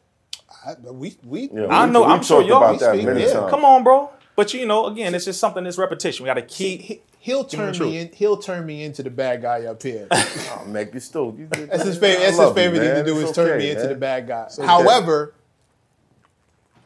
I, 0.66 0.74
we 0.90 1.16
we 1.24 1.48
Yeah, 1.52 1.66
I 1.69 1.86
know. 1.86 2.01
we 2.07 2.12
I'm 2.12 2.23
sure 2.23 2.43
y'all. 2.43 2.59
about 2.62 2.81
that 2.81 2.94
speak- 2.94 3.07
many 3.07 3.23
yeah. 3.23 3.32
times. 3.32 3.51
Come 3.51 3.65
on, 3.65 3.82
bro. 3.85 4.11
But 4.36 4.52
you 4.55 4.66
know, 4.66 4.86
again, 4.86 5.15
it's 5.15 5.24
just 5.27 5.39
something 5.40 5.65
that's 5.65 5.78
repetition. 5.78 6.24
We 6.24 6.28
got 6.28 6.35
to 6.35 6.43
keep. 6.43 7.02
He, 7.21 7.33
he'll 7.33 7.45
Give 7.45 7.61
me 7.61 7.67
the 7.67 7.73
turn 7.73 7.87
me 7.89 7.99
in. 7.99 8.11
He'll 8.13 8.37
turn 8.39 8.67
me 8.67 8.83
into 8.83 9.03
the 9.03 9.11
bad 9.11 9.43
guy 9.43 9.65
up 9.67 9.83
here. 9.83 10.09
Oh, 10.53 10.65
man, 10.67 10.91
you 10.93 11.01
still. 11.01 11.35
You, 11.39 11.47
That's 11.51 11.85
his 11.85 11.99
favorite. 11.99 12.25
That's 12.25 12.39
his 12.39 12.53
favorite 12.53 12.81
thing 12.81 12.95
to 12.95 13.05
do 13.05 13.19
is 13.19 13.33
turn 13.33 13.59
me 13.59 13.71
into 13.71 13.89
the 13.89 13.95
bad 13.95 14.27
guy. 14.27 14.49
okay. 14.53 14.67
However, 14.67 15.35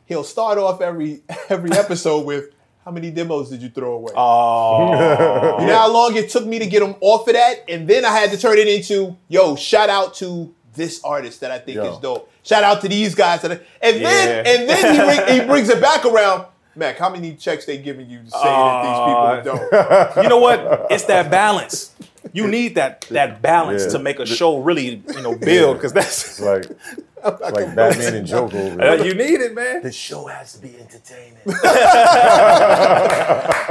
he'll 0.06 0.24
start 0.24 0.58
off 0.58 0.80
every 0.80 1.22
every 1.48 1.72
episode 1.72 2.26
with, 2.26 2.50
"How 2.84 2.90
many 2.90 3.10
demos 3.10 3.50
did 3.50 3.62
you 3.62 3.70
throw 3.70 3.94
away?" 3.94 4.12
Oh, 4.16 5.60
You 5.60 5.66
know 5.66 5.78
how 5.78 5.92
long 5.92 6.14
it 6.16 6.30
took 6.30 6.46
me 6.46 6.58
to 6.58 6.66
get 6.66 6.82
him 6.82 6.94
off 7.00 7.26
of 7.26 7.34
that, 7.34 7.64
and 7.68 7.88
then 7.88 8.04
I 8.04 8.10
had 8.10 8.30
to 8.30 8.36
turn 8.38 8.58
it 8.58 8.68
into, 8.68 9.16
"Yo, 9.28 9.56
shout 9.56 9.88
out 9.88 10.14
to 10.16 10.54
this 10.74 11.02
artist 11.04 11.40
that 11.40 11.50
I 11.50 11.58
think 11.58 11.76
Yo. 11.76 11.92
is 11.94 11.98
dope. 11.98 12.30
Shout 12.42 12.62
out 12.64 12.80
to 12.82 12.88
these 12.88 13.14
guys 13.14 13.42
that." 13.42 13.52
I, 13.52 13.60
and 13.82 14.04
then 14.04 14.46
and 14.46 14.68
then 14.68 14.94
he, 14.94 15.00
bring, 15.24 15.40
he 15.40 15.46
brings 15.46 15.68
it 15.68 15.80
back 15.80 16.04
around. 16.04 16.46
Mac, 16.76 16.98
how 16.98 17.08
many 17.10 17.34
checks 17.36 17.66
they 17.66 17.78
giving 17.78 18.08
you 18.10 18.22
to 18.24 18.30
say 18.30 18.38
that 18.42 19.42
these 19.42 19.52
people 19.54 19.70
don't? 19.70 20.16
you 20.24 20.28
know 20.28 20.38
what? 20.38 20.86
It's 20.90 21.04
that 21.04 21.30
balance. 21.30 21.92
You 22.32 22.46
need 22.56 22.74
that 22.76 23.02
that 23.10 23.40
balance 23.42 23.84
Yeah. 23.84 23.90
to 23.92 23.98
make 24.00 24.18
a 24.18 24.26
show 24.26 24.58
really, 24.58 25.02
you 25.14 25.22
know, 25.22 25.36
build 25.36 25.76
because 25.76 25.92
that's 25.92 26.24
It's 26.24 26.40
like, 26.40 26.64
it's 27.24 27.40
like 27.52 27.74
Batman 27.74 28.14
and 28.16 28.26
Joker 28.26 28.56
over 28.58 28.82
uh, 28.82 28.94
you 28.94 29.14
need 29.14 29.40
it, 29.40 29.54
man. 29.54 29.82
The 29.82 29.92
show 29.92 30.26
has 30.26 30.54
to 30.54 30.62
be 30.62 30.74
entertaining. 30.78 31.38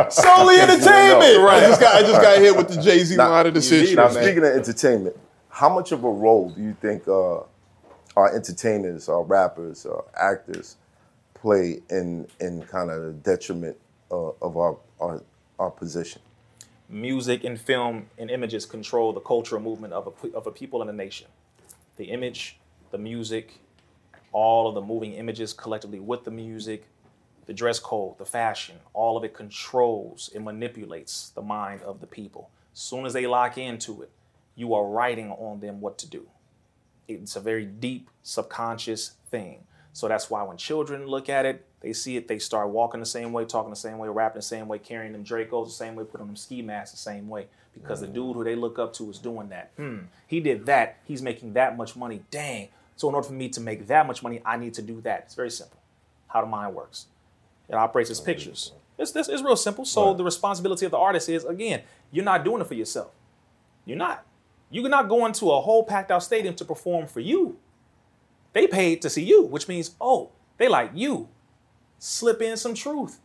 Solely 0.09 0.59
entertainment. 0.59 1.39
right? 1.43 1.63
I 1.63 1.67
just 1.67 1.81
got 1.81 1.95
I 1.95 2.01
just 2.01 2.21
got 2.21 2.37
hit 2.39 2.55
with 2.55 2.69
the 2.69 2.81
Jay 2.81 2.99
Z 3.03 3.15
Now- 3.17 3.29
line 3.29 3.47
of 3.47 3.53
decision. 3.53 3.95
now, 3.95 4.05
man. 4.05 4.23
speaking 4.23 4.39
of 4.39 4.45
entertainment, 4.55 5.15
how 5.49 5.69
much 5.69 5.91
of 5.91 6.03
a 6.03 6.09
role 6.09 6.49
do 6.49 6.61
you 6.61 6.75
think 6.81 7.07
uh, 7.07 7.39
our 8.15 8.33
entertainers, 8.35 9.09
our 9.09 9.23
rappers, 9.23 9.85
our 9.85 10.03
actors 10.15 10.77
play 11.43 11.81
in 11.89 12.27
in 12.39 12.63
kind 12.63 12.89
of 12.89 13.21
detriment 13.21 13.77
uh, 14.09 14.29
of 14.41 14.57
our, 14.57 14.77
our 14.99 15.21
our 15.59 15.69
position? 15.69 16.21
music 16.89 17.43
and 17.43 17.59
film 17.59 18.05
and 18.17 18.29
images 18.29 18.65
control 18.65 19.13
the 19.13 19.19
cultural 19.19 19.61
movement 19.61 19.93
of 19.93 20.07
a, 20.07 20.37
of 20.37 20.47
a 20.47 20.51
people 20.51 20.81
and 20.81 20.89
a 20.89 20.93
nation. 20.93 21.27
The 21.97 22.05
image, 22.05 22.57
the 22.91 22.97
music, 22.97 23.59
all 24.31 24.67
of 24.67 24.75
the 24.75 24.81
moving 24.81 25.13
images 25.13 25.53
collectively 25.53 25.99
with 25.99 26.23
the 26.23 26.31
music, 26.31 26.85
the 27.45 27.53
dress 27.53 27.79
code, 27.79 28.17
the 28.17 28.25
fashion, 28.25 28.75
all 28.93 29.17
of 29.17 29.23
it 29.23 29.33
controls 29.33 30.29
and 30.33 30.45
manipulates 30.45 31.29
the 31.29 31.41
mind 31.41 31.81
of 31.81 31.99
the 31.99 32.07
people. 32.07 32.49
As 32.73 32.79
soon 32.79 33.05
as 33.05 33.13
they 33.13 33.27
lock 33.27 33.57
into 33.57 34.01
it, 34.01 34.11
you 34.55 34.73
are 34.73 34.85
writing 34.85 35.31
on 35.31 35.59
them 35.59 35.81
what 35.81 35.97
to 35.99 36.09
do. 36.09 36.27
It's 37.07 37.35
a 37.35 37.41
very 37.41 37.65
deep 37.65 38.09
subconscious 38.21 39.13
thing. 39.29 39.65
So 39.93 40.07
that's 40.07 40.29
why 40.29 40.41
when 40.43 40.57
children 40.57 41.05
look 41.05 41.29
at 41.29 41.45
it, 41.45 41.65
they 41.79 41.93
see 41.93 42.17
it, 42.17 42.27
they 42.27 42.39
start 42.39 42.69
walking 42.69 42.99
the 42.99 43.05
same 43.05 43.31
way, 43.31 43.45
talking 43.45 43.69
the 43.69 43.75
same 43.75 43.99
way, 43.99 44.09
rapping 44.09 44.39
the 44.39 44.41
same 44.41 44.67
way, 44.67 44.79
carrying 44.79 45.13
them 45.13 45.23
Dracos 45.23 45.65
the 45.65 45.71
same 45.71 45.95
way, 45.95 46.03
putting 46.03 46.25
them 46.25 46.35
ski 46.35 46.61
masks 46.61 46.91
the 46.91 46.97
same 46.97 47.29
way. 47.29 47.47
Because 47.73 48.01
the 48.01 48.07
dude 48.07 48.35
who 48.35 48.43
they 48.43 48.55
look 48.55 48.77
up 48.77 48.93
to 48.93 49.09
is 49.09 49.17
doing 49.17 49.49
that. 49.49 49.71
Hmm, 49.77 49.99
he 50.27 50.39
did 50.39 50.65
that. 50.67 50.97
He's 51.05 51.21
making 51.21 51.53
that 51.53 51.75
much 51.75 51.95
money. 51.95 52.21
Dang. 52.29 52.69
So 52.95 53.09
in 53.09 53.15
order 53.15 53.27
for 53.27 53.33
me 53.33 53.49
to 53.49 53.61
make 53.61 53.87
that 53.87 54.05
much 54.05 54.21
money, 54.21 54.41
I 54.45 54.57
need 54.57 54.75
to 54.75 54.81
do 54.81 55.01
that. 55.01 55.23
It's 55.25 55.35
very 55.35 55.49
simple. 55.49 55.79
How 56.27 56.41
the 56.41 56.47
mind 56.47 56.75
works. 56.75 57.07
It 57.67 57.75
operates 57.75 58.11
as 58.11 58.19
pictures. 58.19 58.73
It's 58.97 59.11
this 59.11 59.27
is 59.27 59.41
real 59.41 59.55
simple. 59.55 59.85
So 59.85 60.13
the 60.13 60.23
responsibility 60.23 60.85
of 60.85 60.91
the 60.91 60.97
artist 60.97 61.29
is 61.29 61.45
again, 61.45 61.81
you're 62.11 62.25
not 62.25 62.43
doing 62.43 62.61
it 62.61 62.67
for 62.67 62.75
yourself. 62.75 63.11
You're 63.85 63.97
not. 63.97 64.25
You're 64.69 64.89
not 64.89 65.09
going 65.09 65.33
to 65.33 65.51
a 65.51 65.61
whole 65.61 65.83
packed 65.83 66.11
out 66.11 66.23
stadium 66.23 66.55
to 66.55 66.65
perform 66.65 67.07
for 67.07 67.19
you. 67.19 67.57
They 68.53 68.67
paid 68.67 69.01
to 69.01 69.09
see 69.09 69.23
you, 69.23 69.43
which 69.43 69.67
means, 69.67 69.95
oh, 69.99 70.31
they 70.57 70.67
like 70.67 70.91
you. 70.93 71.27
Slip 71.97 72.41
in 72.41 72.57
some 72.57 72.75
truth. 72.75 73.19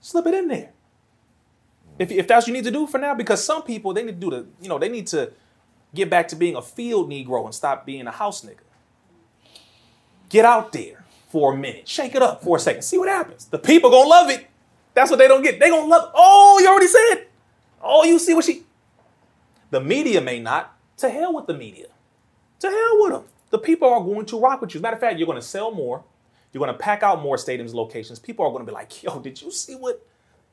Slip 0.00 0.26
it 0.26 0.34
in 0.34 0.48
there. 0.48 0.70
If, 1.98 2.10
if 2.10 2.26
that's 2.26 2.44
what 2.44 2.48
you 2.48 2.54
need 2.54 2.64
to 2.64 2.70
do 2.70 2.86
for 2.86 2.98
now, 2.98 3.14
because 3.14 3.44
some 3.44 3.62
people 3.62 3.92
they 3.92 4.02
need 4.02 4.20
to 4.20 4.30
do 4.30 4.30
the, 4.30 4.46
you 4.60 4.68
know, 4.68 4.78
they 4.78 4.88
need 4.88 5.06
to 5.08 5.32
get 5.94 6.08
back 6.08 6.28
to 6.28 6.36
being 6.36 6.56
a 6.56 6.62
field 6.62 7.10
Negro 7.10 7.44
and 7.44 7.54
stop 7.54 7.84
being 7.84 8.06
a 8.06 8.10
house 8.10 8.44
nigga. 8.44 8.60
Get 10.28 10.44
out 10.44 10.72
there 10.72 11.04
for 11.28 11.52
a 11.52 11.56
minute. 11.56 11.86
Shake 11.86 12.14
it 12.14 12.22
up 12.22 12.42
for 12.42 12.56
a 12.56 12.60
second. 12.60 12.82
See 12.82 12.98
what 12.98 13.08
happens. 13.08 13.46
The 13.46 13.58
people 13.58 13.90
gonna 13.90 14.08
love 14.08 14.30
it. 14.30 14.46
That's 14.94 15.10
what 15.10 15.18
they 15.18 15.28
don't 15.28 15.42
get. 15.42 15.60
They 15.60 15.68
gonna 15.68 15.86
love. 15.86 16.10
Oh, 16.14 16.58
you 16.60 16.68
already 16.68 16.86
said. 16.86 17.26
Oh, 17.82 18.04
you 18.04 18.18
see 18.18 18.34
what 18.34 18.44
she. 18.44 18.64
The 19.70 19.80
media 19.80 20.20
may 20.20 20.40
not. 20.40 20.76
To 20.98 21.08
hell 21.10 21.34
with 21.34 21.46
the 21.46 21.54
media. 21.54 21.86
To 22.60 22.68
hell 22.68 23.02
with 23.02 23.12
them. 23.12 23.24
The 23.52 23.58
people 23.58 23.88
are 23.88 24.00
going 24.02 24.26
to 24.26 24.40
rock 24.40 24.62
with 24.62 24.74
you. 24.74 24.78
As 24.78 24.80
a 24.80 24.82
matter 24.82 24.96
of 24.96 25.00
fact, 25.00 25.18
you're 25.18 25.26
going 25.26 25.38
to 25.38 25.46
sell 25.46 25.70
more. 25.70 26.02
You're 26.52 26.64
going 26.64 26.72
to 26.72 26.78
pack 26.78 27.02
out 27.02 27.22
more 27.22 27.36
stadiums 27.36 27.74
locations. 27.74 28.18
People 28.18 28.44
are 28.44 28.50
going 28.50 28.64
to 28.64 28.70
be 28.70 28.74
like, 28.74 29.02
yo, 29.02 29.20
did 29.20 29.40
you 29.40 29.50
see 29.50 29.74
what 29.74 29.96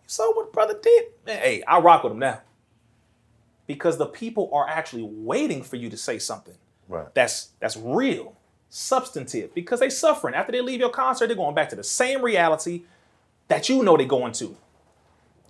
you 0.04 0.08
saw 0.08 0.32
what 0.36 0.54
brother 0.54 0.78
did? 0.82 1.06
Man, 1.26 1.40
hey, 1.40 1.64
I 1.64 1.80
rock 1.80 2.04
with 2.04 2.12
him 2.14 2.20
now. 2.20 2.42
Because 3.68 3.98
the 3.98 4.06
people 4.06 4.50
are 4.54 4.68
actually 4.68 5.04
waiting 5.04 5.64
for 5.64 5.76
you 5.78 5.90
to 5.90 5.98
say 5.98 6.20
something 6.20 6.56
Right. 6.88 7.14
that's 7.14 7.50
that's 7.60 7.78
real, 7.78 8.36
substantive, 8.70 9.54
because 9.54 9.80
they're 9.80 9.90
suffering. 9.92 10.34
After 10.34 10.52
they 10.52 10.62
leave 10.62 10.80
your 10.80 10.90
concert, 10.90 11.28
they're 11.28 11.36
going 11.36 11.54
back 11.56 11.70
to 11.70 11.76
the 11.76 11.84
same 11.84 12.24
reality 12.24 12.82
that 13.48 13.70
you 13.70 13.84
know 13.84 13.96
they're 13.96 14.08
going 14.08 14.34
to. 14.34 14.58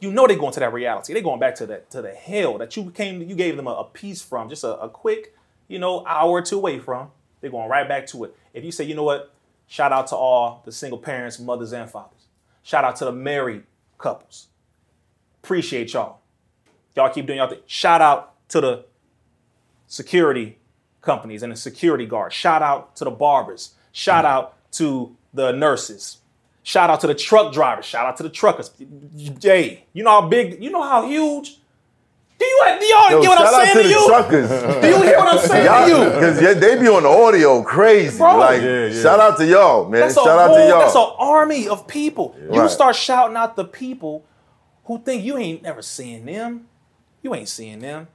You 0.02 0.12
know 0.12 0.28
they're 0.28 0.38
going 0.38 0.54
to 0.54 0.60
that 0.60 0.74
reality. 0.74 1.14
They're 1.14 1.24
going 1.24 1.40
back 1.40 1.56
to 1.56 1.66
that 1.68 1.90
to 1.92 2.02
the 2.02 2.12
hell 2.12 2.58
that 2.58 2.76
you 2.76 2.92
came, 2.92 3.22
you 3.22 3.36
gave 3.36 3.56
them 3.56 3.68
a, 3.68 3.72
a 3.72 3.84
piece 3.86 4.22
from, 4.22 4.50
just 4.50 4.64
a, 4.64 4.78
a 4.80 4.90
quick, 4.90 5.34
you 5.68 5.80
know, 5.80 6.06
hour 6.06 6.30
or 6.32 6.42
two 6.42 6.58
away 6.58 6.78
from. 6.80 7.12
They're 7.42 7.52
going 7.52 7.70
right 7.70 7.88
back 7.88 8.08
to 8.08 8.26
it. 8.26 8.36
If 8.54 8.64
you 8.64 8.72
say, 8.72 8.84
you 8.84 8.96
know 8.96 9.04
what, 9.04 9.34
shout 9.68 9.92
out 9.92 10.08
to 10.08 10.16
all 10.16 10.62
the 10.66 10.72
single 10.72 11.00
parents, 11.00 11.40
mothers 11.40 11.74
and 11.74 11.90
fathers. 11.90 12.28
Shout 12.64 12.84
out 12.84 12.96
to 12.98 13.06
the 13.06 13.12
married 13.12 13.64
couples. 13.98 14.48
Appreciate 15.44 15.94
y'all. 15.94 16.20
Y'all 16.96 17.10
keep 17.10 17.26
doing 17.26 17.40
y'all 17.40 17.50
thing. 17.50 17.60
Shout 17.66 18.02
out 18.02 18.34
to 18.50 18.62
the 18.62 18.86
security 19.88 20.58
companies 21.02 21.44
and 21.44 21.52
the 21.52 21.56
security 21.56 22.06
guards. 22.06 22.36
Shout 22.36 22.62
out 22.62 22.96
to 22.98 23.06
the 23.06 23.12
barbers. 23.12 23.74
Shout 23.92 24.26
out 24.26 24.56
to 24.74 25.16
the 25.34 25.52
nurses. 25.52 26.18
Shout 26.64 26.90
out 26.90 27.02
to 27.02 27.08
the 27.08 27.16
truck 27.16 27.54
drivers. 27.54 27.86
Shout 27.86 28.06
out 28.06 28.18
to 28.18 28.24
the 28.24 28.30
truckers. 28.30 28.72
Hey, 29.42 29.86
you 29.94 30.04
know 30.04 30.22
how 30.22 30.28
big, 30.28 30.62
you 30.64 30.70
know 30.70 30.84
how 30.84 31.08
huge. 31.08 31.59
Do 32.40 32.46
you 32.46 32.64
do 32.80 32.86
y'all 32.86 33.12
Yo, 33.12 33.22
get 33.22 33.28
what 33.30 33.40
I'm 33.54 33.66
saying 33.66 33.78
to 33.78 33.84
to, 33.84 33.90
you? 33.90 34.08
truckers. 34.08 34.50
Do 34.82 34.88
you 34.88 35.02
hear 35.04 35.18
what 35.18 35.28
I'm 35.28 35.40
saying 35.48 35.66
to 35.66 35.90
you? 35.90 36.10
Because 36.12 36.42
yeah, 36.42 36.54
they 36.54 36.80
be 36.80 36.88
on 36.88 37.04
the 37.04 37.10
audio 37.10 37.62
crazy. 37.64 38.18
Bro. 38.18 38.38
like, 38.38 38.62
Yeah, 38.62 38.86
yeah. 38.86 39.02
shout 39.02 39.20
out 39.20 39.38
to 39.38 39.46
y'all, 39.46 39.90
man. 39.90 40.02
That's 40.02 40.16
shout 40.16 40.28
a 40.28 40.32
out 40.32 40.48
whole, 40.48 40.56
to 40.58 40.68
y'all. 40.68 40.80
That's 40.80 40.96
an 40.96 41.10
army 41.18 41.68
of 41.68 41.86
people. 41.88 42.36
You 42.40 42.62
Right. 42.62 42.70
start 42.72 42.96
shouting 42.96 43.36
out 43.36 43.56
the 43.58 43.66
people 43.66 44.24
who 44.86 45.00
think 45.00 45.24
you 45.26 45.38
ain't 45.38 45.64
never 45.64 45.82
seeing 45.82 46.26
them. 46.26 46.68
You 47.22 47.36
ain't 47.36 47.50
seeing 47.50 47.80
them. 47.80 48.08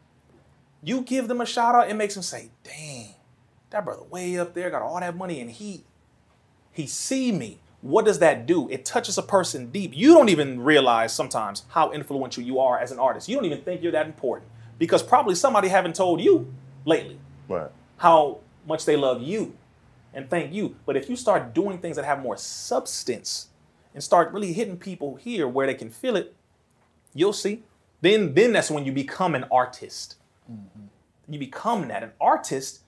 You 0.82 1.02
give 1.02 1.28
them 1.28 1.40
a 1.42 1.46
shout 1.46 1.74
out, 1.74 1.90
it 1.90 1.94
makes 1.94 2.14
them 2.14 2.22
say, 2.22 2.50
dang, 2.62 3.14
that 3.70 3.84
brother 3.84 4.02
way 4.04 4.38
up 4.38 4.54
there 4.54 4.70
got 4.70 4.82
all 4.82 4.98
that 5.00 5.16
money 5.16 5.40
and 5.40 5.50
he 5.50 5.84
he 6.72 6.86
see 6.86 7.30
me. 7.30 7.58
What 7.84 8.06
does 8.06 8.18
that 8.20 8.46
do? 8.46 8.66
It 8.70 8.86
touches 8.86 9.18
a 9.18 9.22
person 9.22 9.66
deep. 9.66 9.94
You 9.94 10.14
don't 10.14 10.30
even 10.30 10.58
realize 10.62 11.12
sometimes 11.12 11.64
how 11.68 11.92
influential 11.92 12.42
you 12.42 12.58
are 12.58 12.78
as 12.78 12.90
an 12.90 12.98
artist. 12.98 13.28
You 13.28 13.36
don't 13.36 13.44
even 13.44 13.60
think 13.60 13.82
you're 13.82 13.92
that 13.92 14.06
important 14.06 14.50
because 14.78 15.02
probably 15.02 15.34
somebody 15.34 15.68
haven't 15.68 15.94
told 15.94 16.22
you 16.22 16.50
lately 16.86 17.20
right. 17.46 17.70
how 17.98 18.38
much 18.66 18.86
they 18.86 18.96
love 18.96 19.20
you 19.20 19.54
and 20.14 20.30
thank 20.30 20.50
you. 20.50 20.76
But 20.86 20.96
if 20.96 21.10
you 21.10 21.16
start 21.16 21.52
doing 21.52 21.76
things 21.76 21.96
that 21.96 22.06
have 22.06 22.22
more 22.22 22.38
substance 22.38 23.48
and 23.92 24.02
start 24.02 24.32
really 24.32 24.54
hitting 24.54 24.78
people 24.78 25.16
here 25.16 25.46
where 25.46 25.66
they 25.66 25.74
can 25.74 25.90
feel 25.90 26.16
it, 26.16 26.34
you'll 27.12 27.34
see. 27.34 27.64
Then, 28.00 28.32
then 28.32 28.54
that's 28.54 28.70
when 28.70 28.86
you 28.86 28.92
become 28.92 29.34
an 29.34 29.44
artist. 29.52 30.16
Mm-hmm. 30.50 31.34
You 31.34 31.38
become 31.38 31.88
that. 31.88 32.02
An 32.02 32.12
artist 32.18 32.80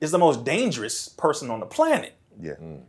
is 0.00 0.10
the 0.10 0.18
most 0.18 0.44
dangerous 0.44 1.08
person 1.08 1.52
on 1.52 1.60
the 1.60 1.66
planet. 1.66 2.14
Yeah. 2.42 2.54
Mm. 2.60 2.80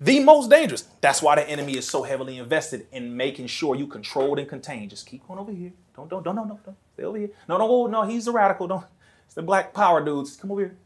The 0.00 0.20
most 0.20 0.48
dangerous. 0.48 0.82
That's 1.00 1.20
why 1.22 1.34
the 1.36 1.48
enemy 1.48 1.76
is 1.76 1.88
so 1.88 2.04
heavily 2.04 2.38
invested 2.38 2.86
in 2.92 3.16
making 3.16 3.48
sure 3.48 3.74
you 3.74 3.86
controlled 3.86 4.38
and 4.38 4.48
contained. 4.48 4.90
Just 4.90 5.06
keep 5.06 5.26
going 5.26 5.40
over 5.40 5.50
here. 5.50 5.72
Don't, 5.96 6.08
don't, 6.08 6.22
don't, 6.22 6.36
no, 6.36 6.44
no, 6.44 6.60
no. 6.64 6.76
Stay 6.94 7.02
over 7.02 7.18
here. 7.18 7.30
No, 7.48 7.58
no, 7.58 7.66
no, 7.66 7.86
no. 7.86 8.02
He's 8.08 8.26
the 8.26 8.32
radical. 8.32 8.68
Don't. 8.68 8.84
It's 9.26 9.34
the 9.34 9.42
black 9.42 9.74
power 9.74 10.04
dudes. 10.04 10.36
Come 10.36 10.52
over 10.52 10.60
here. 10.60 10.76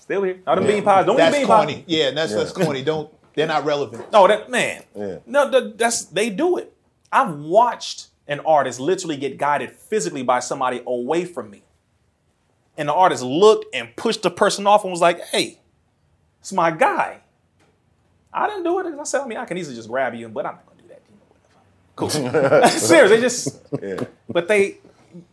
Stay 0.00 0.16
over 0.16 0.26
here. 0.26 0.40
Not 0.46 0.54
them 0.54 0.66
bean 0.66 0.82
pies. 0.82 1.04
Don't 1.04 1.16
eat 1.16 1.18
That's 1.18 1.36
bean 1.36 1.46
corny. 1.46 1.74
pies. 1.74 1.84
Yeah, 1.86 2.10
that's 2.12 2.34
that's 2.34 2.52
corny. 2.52 2.82
Don't. 2.82 3.12
They're 3.34 3.46
not 3.46 3.64
relevant. 3.64 4.10
No, 4.10 4.26
that 4.26 4.48
man. 4.50 4.84
Yeah. 4.96 5.18
No, 5.26 5.50
that, 5.50 5.76
that's 5.76 6.06
they 6.06 6.30
do 6.30 6.56
it. 6.56 6.72
I've 7.12 7.34
watched 7.34 8.08
an 8.26 8.40
artist 8.40 8.80
literally 8.80 9.16
get 9.16 9.36
guided 9.36 9.72
physically 9.72 10.22
by 10.22 10.40
somebody 10.40 10.82
away 10.86 11.24
from 11.26 11.50
me. 11.50 11.64
And 12.76 12.88
the 12.88 12.94
artist 12.94 13.22
looked 13.22 13.66
and 13.74 13.94
pushed 13.96 14.22
the 14.22 14.30
person 14.30 14.66
off 14.66 14.84
and 14.84 14.90
was 14.90 15.00
like, 15.00 15.20
hey, 15.26 15.60
it's 16.40 16.52
my 16.52 16.70
guy. 16.70 17.20
I 18.34 18.48
didn't 18.48 18.64
do 18.64 18.78
it. 18.80 18.86
I 18.98 19.04
said, 19.04 19.20
I 19.20 19.26
mean, 19.26 19.38
I 19.38 19.44
can 19.44 19.56
easily 19.56 19.76
just 19.76 19.88
grab 19.88 20.14
you, 20.14 20.28
but 20.28 20.44
I'm 20.44 20.54
not 20.56 20.66
gonna 20.66 20.82
do 20.82 20.88
that. 20.88 21.02
You 21.08 21.16
know, 21.16 22.30
whatever. 22.40 22.68
Cool. 22.68 22.68
Seriously, 22.78 23.16
they 23.16 23.22
just 23.22 23.62
Yeah. 23.82 24.04
but 24.28 24.48
they 24.48 24.78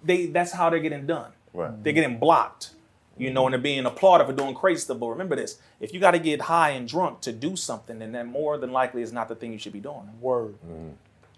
they 0.03 0.27
that's 0.27 0.51
how 0.51 0.69
they're 0.69 0.79
getting 0.79 1.07
done. 1.07 1.31
Right. 1.53 1.83
They're 1.83 1.93
getting 1.93 2.19
blocked. 2.19 2.71
You 3.17 3.29
know, 3.31 3.45
and 3.45 3.53
they're 3.53 3.61
being 3.61 3.85
applauded 3.85 4.25
for 4.25 4.33
doing 4.33 4.55
crazy 4.55 4.81
stuff. 4.81 4.99
But 4.99 5.07
remember 5.07 5.35
this: 5.35 5.57
if 5.79 5.93
you 5.93 5.99
got 5.99 6.11
to 6.11 6.19
get 6.19 6.41
high 6.41 6.71
and 6.71 6.87
drunk 6.87 7.21
to 7.21 7.31
do 7.31 7.55
something, 7.55 7.99
then 7.99 8.13
that 8.13 8.25
more 8.25 8.57
than 8.57 8.71
likely 8.71 9.01
is 9.03 9.11
not 9.11 9.27
the 9.27 9.35
thing 9.35 9.51
you 9.51 9.59
should 9.59 9.73
be 9.73 9.79
doing. 9.79 10.09
Word. 10.19 10.55
Mm-hmm. 10.65 10.89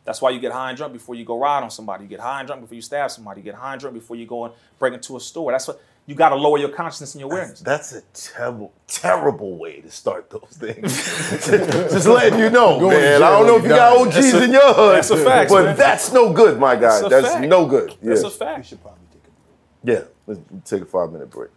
That's 0.06 0.22
why 0.22 0.30
you 0.31 0.40
get 0.40 0.52
high 0.52 0.69
and 0.69 0.77
drunk 0.77 0.94
before 0.94 1.15
you 1.15 1.23
go 1.26 1.38
ride 1.40 1.64
on 1.64 1.72
somebody. 1.72 2.03
You 2.03 2.10
get 2.10 2.19
high 2.19 2.40
and 2.40 2.48
drunk 2.48 2.61
before 2.61 2.76
you 2.76 2.81
stab 2.81 3.10
somebody. 3.10 3.40
You 3.41 3.45
get 3.45 3.56
high 3.56 3.73
and 3.73 3.81
drunk 3.81 3.95
before 3.95 4.15
you 4.18 4.26
go 4.26 4.45
and 4.45 4.53
break 4.77 4.94
into 4.94 5.15
a 5.18 5.19
store. 5.19 5.52
That's 5.52 5.68
what 5.68 5.81
you 6.06 6.16
got 6.16 6.30
to 6.30 6.36
lower 6.36 6.58
your 6.58 6.70
consciousness 6.70 7.14
and 7.16 7.22
your 7.22 7.32
awareness. 7.32 7.62
That's 7.62 7.94
a 7.94 8.02
terrible, 8.14 8.74
terrible 8.88 9.58
way 9.58 9.80
to 9.82 9.90
start 9.90 10.30
those 10.30 10.50
things. 10.52 10.82
Just 11.48 12.08
letting 12.08 12.40
you 12.40 12.50
know, 12.50 12.80
Going 12.80 12.96
to 12.98 13.02
man. 13.02 13.24
I 13.24 13.30
don't 13.30 13.48
know 13.48 13.56
if 13.58 13.64
you 13.64 13.70
you 13.70 13.76
got 13.76 13.94
die. 13.96 14.02
OGs 14.02 14.16
That's 14.16 14.34
a- 14.34 14.44
in 14.44 14.52
your 14.52 14.74
hood, 14.74 14.96
that's 14.98 15.10
a 15.12 15.18
fact, 15.18 15.50
but 15.50 15.64
man. 15.66 15.78
that's 15.78 16.12
no 16.12 16.34
good, 16.34 16.60
my 16.60 16.76
guy. 16.76 16.82
That's 16.82 17.06
a 17.06 17.10
That's, 17.10 17.28
fact. 17.36 17.48
no 17.48 17.66
good. 17.66 17.96
Yeah. 18.02 18.10
That's 18.10 18.24
a 18.24 18.30
fact. 18.30 18.66
Should 18.68 18.82
probably 18.82 19.00
take 19.14 19.22
a 19.24 19.86
break. 19.86 19.98
Yeah, 19.98 20.04
let's 20.28 20.70
take 20.70 20.82
a 20.82 20.86
five 20.86 21.12
minute 21.12 21.30
break. 21.30 21.52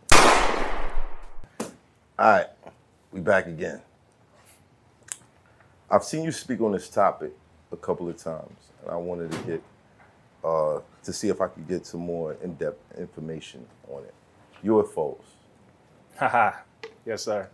All 2.18 2.30
right, 2.32 2.46
we 3.12 3.20
back 3.20 3.46
again. 3.46 3.80
I've 5.90 6.04
seen 6.04 6.24
you 6.24 6.32
speak 6.32 6.60
on 6.60 6.72
this 6.72 6.88
topic 6.88 7.32
a 7.72 7.76
couple 7.76 8.08
of 8.08 8.16
times, 8.16 8.56
and 8.82 8.90
I 8.90 8.96
wanted 8.96 9.30
to 9.32 9.38
get 9.38 9.62
uh, 10.44 10.80
to 11.04 11.12
see 11.12 11.28
if 11.28 11.40
I 11.40 11.48
could 11.48 11.68
get 11.68 11.84
some 11.84 12.00
more 12.00 12.36
in 12.42 12.54
depth 12.54 12.80
information 12.98 13.66
on 13.88 14.02
it. 14.04 14.14
UFOs. 14.64 15.20
Haha. 16.18 16.52
yes, 17.04 17.22
sir. 17.24 17.48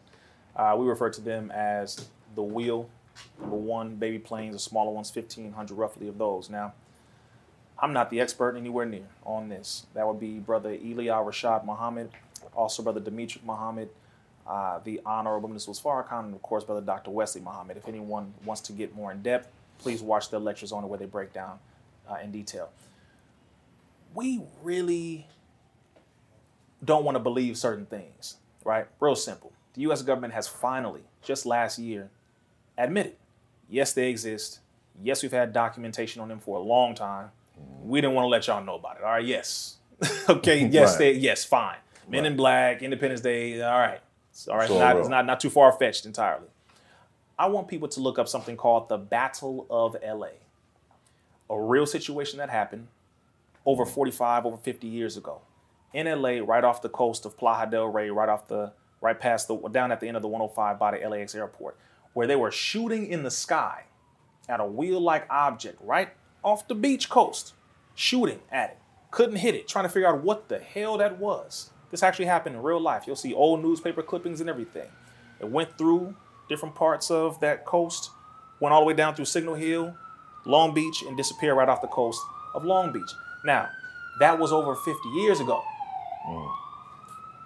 Uh, 0.55 0.77
we 0.79 0.87
refer 0.87 1.11
to 1.11 1.21
them 1.21 1.51
as 1.51 2.09
the 2.35 2.43
wheel. 2.43 2.89
Number 3.41 3.57
one, 3.57 3.97
baby 3.97 4.19
planes, 4.19 4.55
the 4.55 4.59
smaller 4.59 4.91
ones, 4.91 5.15
1,500 5.15 5.75
roughly 5.75 6.09
of 6.09 6.19
those. 6.19 6.49
Now, 6.49 6.73
I'm 7.79 7.93
not 7.93 8.11
the 8.11 8.21
expert 8.21 8.57
anywhere 8.57 8.87
near 8.87 9.07
on 9.25 9.49
this. 9.49 9.87
That 9.95 10.07
would 10.07 10.21
be 10.21 10.39
Brother 10.39 10.71
Ilia 10.71 11.15
Rashad 11.15 11.65
Muhammad, 11.65 12.11
also 12.55 12.83
Brother 12.83 13.01
Demetric 13.01 13.45
Muhammad, 13.45 13.89
uh, 14.47 14.79
the 14.85 15.01
Honorable 15.05 15.49
Minister 15.49 15.73
Farrakhan, 15.73 16.27
and 16.27 16.35
of 16.35 16.43
course, 16.43 16.65
Brother 16.65 16.81
Dr. 16.81 17.11
Wesley 17.11 17.41
Muhammad. 17.41 17.77
If 17.77 17.89
anyone 17.89 18.35
wants 18.45 18.61
to 18.63 18.73
get 18.73 18.95
more 18.95 19.11
in 19.11 19.23
depth, 19.23 19.49
please 19.79 20.01
watch 20.03 20.31
their 20.31 20.41
lectures 20.41 20.73
on 20.73 20.85
it 20.85 20.87
where 20.87 20.99
they 20.99 21.07
break 21.07 21.33
down 21.33 21.59
uh, 22.09 22.17
in 22.23 22.31
detail. 22.31 22.71
We 24.15 24.43
really 24.63 25.27
don't 26.85 27.05
want 27.05 27.15
to 27.17 27.21
believe 27.21 27.57
certain 27.57 27.87
things, 27.87 28.37
right? 28.65 28.87
Real 29.01 29.15
simple. 29.17 29.53
The 29.75 29.83
US 29.83 30.03
government 30.03 30.35
has 30.35 30.49
finally, 30.49 31.03
just 31.23 31.47
last 31.47 31.79
year, 31.79 32.11
admitted 32.77 33.17
yes, 33.73 33.93
they 33.93 34.09
exist. 34.11 34.61
Yes, 35.03 35.23
we've 35.23 35.33
had 35.33 35.53
documentation 35.53 36.21
on 36.21 36.29
them 36.29 36.39
for 36.39 36.59
a 36.59 36.63
long 36.63 36.95
time. 36.95 37.31
We 37.83 38.01
didn't 38.01 38.15
want 38.15 38.27
to 38.27 38.29
let 38.29 38.47
y'all 38.47 38.63
know 38.63 38.77
about 38.77 38.99
it. 38.99 39.03
All 39.03 39.11
right, 39.11 39.25
yes. 39.25 39.77
okay, 40.29 40.67
yes, 40.71 40.93
Right. 40.93 40.99
they, 40.99 41.13
yes, 41.13 41.45
fine. 41.45 41.77
Men 42.09 42.27
in 42.27 42.37
Black, 42.37 42.83
Independence 42.83 43.23
Day, 43.23 43.63
all 43.63 43.79
right. 43.79 44.01
It's, 44.31 44.49
all 44.49 44.59
right, 44.59 44.69
So 44.69 44.79
not, 44.79 44.97
it's 44.97 45.09
not 45.09 45.25
not 45.25 45.41
too 45.41 45.51
far 45.51 45.73
fetched 45.73 46.05
entirely. 46.05 46.49
I 47.39 47.47
want 47.47 47.69
people 47.69 47.89
to 47.89 48.01
look 48.01 48.19
up 48.19 48.29
something 48.29 48.57
called 48.57 48.89
the 48.89 48.99
Battle 48.99 49.67
of 49.71 49.97
LA, 50.07 50.29
a 51.49 51.59
real 51.59 51.87
situation 51.87 52.39
that 52.39 52.51
happened 52.51 52.89
over 53.65 53.87
45, 53.87 54.45
over 54.47 54.57
50 54.57 54.87
years 54.87 55.17
ago 55.17 55.41
in 55.93 56.07
LA, 56.07 56.41
right 56.45 56.65
off 56.65 56.83
the 56.83 56.89
coast 56.89 57.27
of 57.27 57.37
Playa 57.37 57.71
del 57.71 57.87
Rey, 57.87 58.11
right 58.11 58.29
off 58.29 58.49
the 58.49 58.73
right 59.01 59.19
past 59.19 59.49
the 59.49 59.57
down 59.69 59.93
at 59.93 60.01
the 60.01 60.09
end 60.09 60.17
of 60.17 60.23
the 60.23 60.29
105 60.29 60.79
by 60.79 60.97
the 60.97 61.09
LAX 61.09 61.35
airport, 61.35 61.77
where 62.13 62.27
they 62.27 62.37
were 62.37 62.51
shooting 62.51 63.07
in 63.07 63.23
the 63.23 63.31
sky 63.31 63.85
at 64.49 64.61
a 64.61 64.67
wheel-like 64.67 65.27
object 65.31 65.79
right 65.83 66.11
off 66.45 66.67
the 66.69 66.75
beach 66.75 67.09
coast, 67.09 67.55
shooting 67.95 68.41
at 68.51 68.71
it. 68.71 68.79
Couldn't 69.11 69.37
hit 69.37 69.55
it, 69.55 69.69
trying 69.69 69.85
to 69.85 69.89
figure 69.89 70.09
out 70.09 70.23
what 70.23 70.49
the 70.49 70.59
hell 70.59 70.97
that 70.99 71.19
was. 71.19 71.71
This 71.91 72.03
actually 72.03 72.25
happened 72.25 72.57
in 72.57 72.63
real 72.63 72.81
life. 72.81 73.05
You'll 73.07 73.17
see 73.17 73.35
old 73.35 73.63
newspaper 73.63 74.03
clippings 74.03 74.41
and 74.41 74.49
everything. 74.49 74.89
It 75.41 75.51
went 75.51 75.77
through 75.77 76.17
different 76.49 76.75
parts 76.75 77.11
of 77.11 77.39
that 77.41 77.67
coast, 77.67 78.11
went 78.61 78.73
all 78.73 78.81
the 78.81 78.87
way 78.87 78.95
down 78.95 79.15
through 79.15 79.27
Signal 79.27 79.55
Hill, 79.55 79.95
Long 80.47 80.73
Beach, 80.73 81.03
and 81.07 81.17
disappeared 81.17 81.57
right 81.57 81.69
off 81.69 81.83
the 81.83 81.89
coast 81.89 82.21
of 82.55 82.65
Long 82.65 82.93
Beach. 82.93 83.11
Now, 83.45 83.69
that 84.21 84.39
was 84.39 84.53
over 84.53 84.75
50 84.75 85.09
years 85.11 85.41
ago. 85.41 85.63
Mm. 86.27 86.51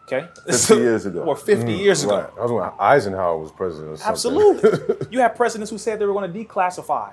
Okay? 0.04 0.28
50 0.46 0.74
years 0.76 1.06
ago. 1.06 1.22
Or 1.22 1.36
50 1.36 1.64
mm, 1.64 1.78
years 1.78 2.04
ago. 2.04 2.16
Right. 2.16 2.36
That 2.36 2.42
was 2.42 2.52
when 2.52 2.70
Eisenhower 2.78 3.38
was 3.38 3.50
president. 3.50 4.00
Absolutely. 4.04 5.06
you 5.10 5.20
had 5.20 5.34
presidents 5.34 5.70
who 5.70 5.78
said 5.78 5.98
they 5.98 6.06
were 6.06 6.12
going 6.12 6.32
to 6.32 6.44
declassify 6.44 7.12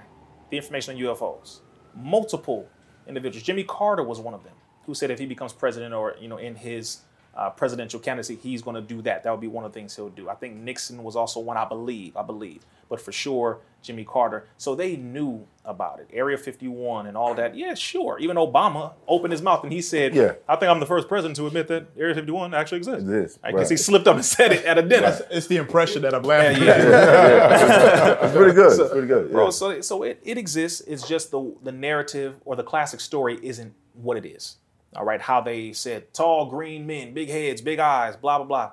the 0.50 0.58
information 0.58 0.96
on 0.96 1.02
UFOs. 1.02 1.60
Multiple 1.96 2.68
individuals. 3.08 3.44
Jimmy 3.44 3.64
Carter 3.64 4.04
was 4.04 4.20
one 4.20 4.34
of 4.34 4.44
them 4.44 4.54
who 4.86 4.94
said 4.94 5.12
if 5.12 5.20
he 5.20 5.26
becomes 5.26 5.54
president 5.54 5.94
or 5.94 6.16
you 6.20 6.28
know 6.28 6.38
in 6.38 6.56
his 6.56 7.02
uh, 7.36 7.50
presidential 7.50 8.00
candidacy, 8.00 8.36
he's 8.42 8.62
going 8.62 8.76
to 8.76 8.82
do 8.82 9.02
that. 9.02 9.24
That 9.24 9.32
would 9.32 9.42
be 9.42 9.48
one 9.48 9.66
of 9.66 9.72
the 9.74 9.80
things 9.80 9.96
he'll 9.96 10.10
do. 10.10 10.30
I 10.30 10.36
think 10.36 10.56
Nixon 10.56 11.04
was 11.04 11.16
also 11.16 11.40
one, 11.40 11.58
I 11.58 11.66
believe. 11.66 12.16
I 12.16 12.22
believe, 12.22 12.66
but 12.90 13.02
for 13.02 13.12
sure 13.12 13.60
Jimmy 13.82 14.06
Carter. 14.06 14.48
So 14.58 14.76
they 14.76 14.96
knew 14.96 15.46
about 15.66 16.00
it. 16.00 16.08
Area 16.14 16.38
51 16.38 17.06
and 17.08 17.18
all 17.18 17.34
that. 17.36 17.54
Yeah, 17.56 17.74
sure. 17.74 18.18
Even 18.20 18.38
Obama 18.38 18.94
opened 19.08 19.34
his 19.34 19.42
mouth 19.42 19.64
and 19.64 19.74
he 19.74 19.82
said, 19.82 20.16
Yeah. 20.16 20.34
"I 20.48 20.56
think 20.56 20.70
I'm 20.72 20.80
the 20.80 20.86
first 20.86 21.08
president 21.10 21.36
to 21.38 21.48
admit 21.48 21.68
that 21.68 21.88
Area 21.98 22.16
51 22.16 22.54
actually 22.54 22.78
exists." 22.78 23.02
Exists, 23.04 23.40
I 23.44 23.52
guess 23.52 23.70
he 23.70 23.78
slipped 23.78 24.08
up 24.08 24.16
and 24.16 24.24
said 24.24 24.54
it 24.54 24.64
at 24.66 24.78
a 24.78 24.82
dinner. 24.84 25.20
It's 25.32 25.48
the 25.48 25.58
impression 25.58 26.04
that 26.04 26.14
I'm 26.14 26.24
laughing 26.24 26.64
Yeah, 26.64 26.72
at. 26.76 28.24
It's 28.24 28.36
pretty 28.36 28.54
good. 28.54 28.80
it's 28.80 28.92
pretty 28.92 29.08
good. 29.08 29.32
bro. 29.32 29.50
So 29.50 29.82
so 29.82 30.04
it, 30.04 30.20
it 30.24 30.38
exists. 30.38 30.82
It's 30.82 31.06
just 31.08 31.32
the 31.32 31.54
the 31.64 31.72
narrative 31.72 32.36
or 32.46 32.56
the 32.56 32.64
classic 32.64 33.00
story 33.00 33.38
isn't 33.42 33.74
what 33.96 34.18
it 34.18 34.26
is. 34.26 34.58
All 34.96 35.06
right, 35.06 35.22
how 35.22 35.42
they 35.42 35.74
said 35.74 36.14
tall 36.14 36.48
green 36.50 36.86
men, 36.86 37.14
big 37.14 37.30
heads, 37.30 37.62
big 37.62 37.80
eyes, 37.80 38.16
blah 38.16 38.38
blah 38.38 38.46
blah. 38.48 38.72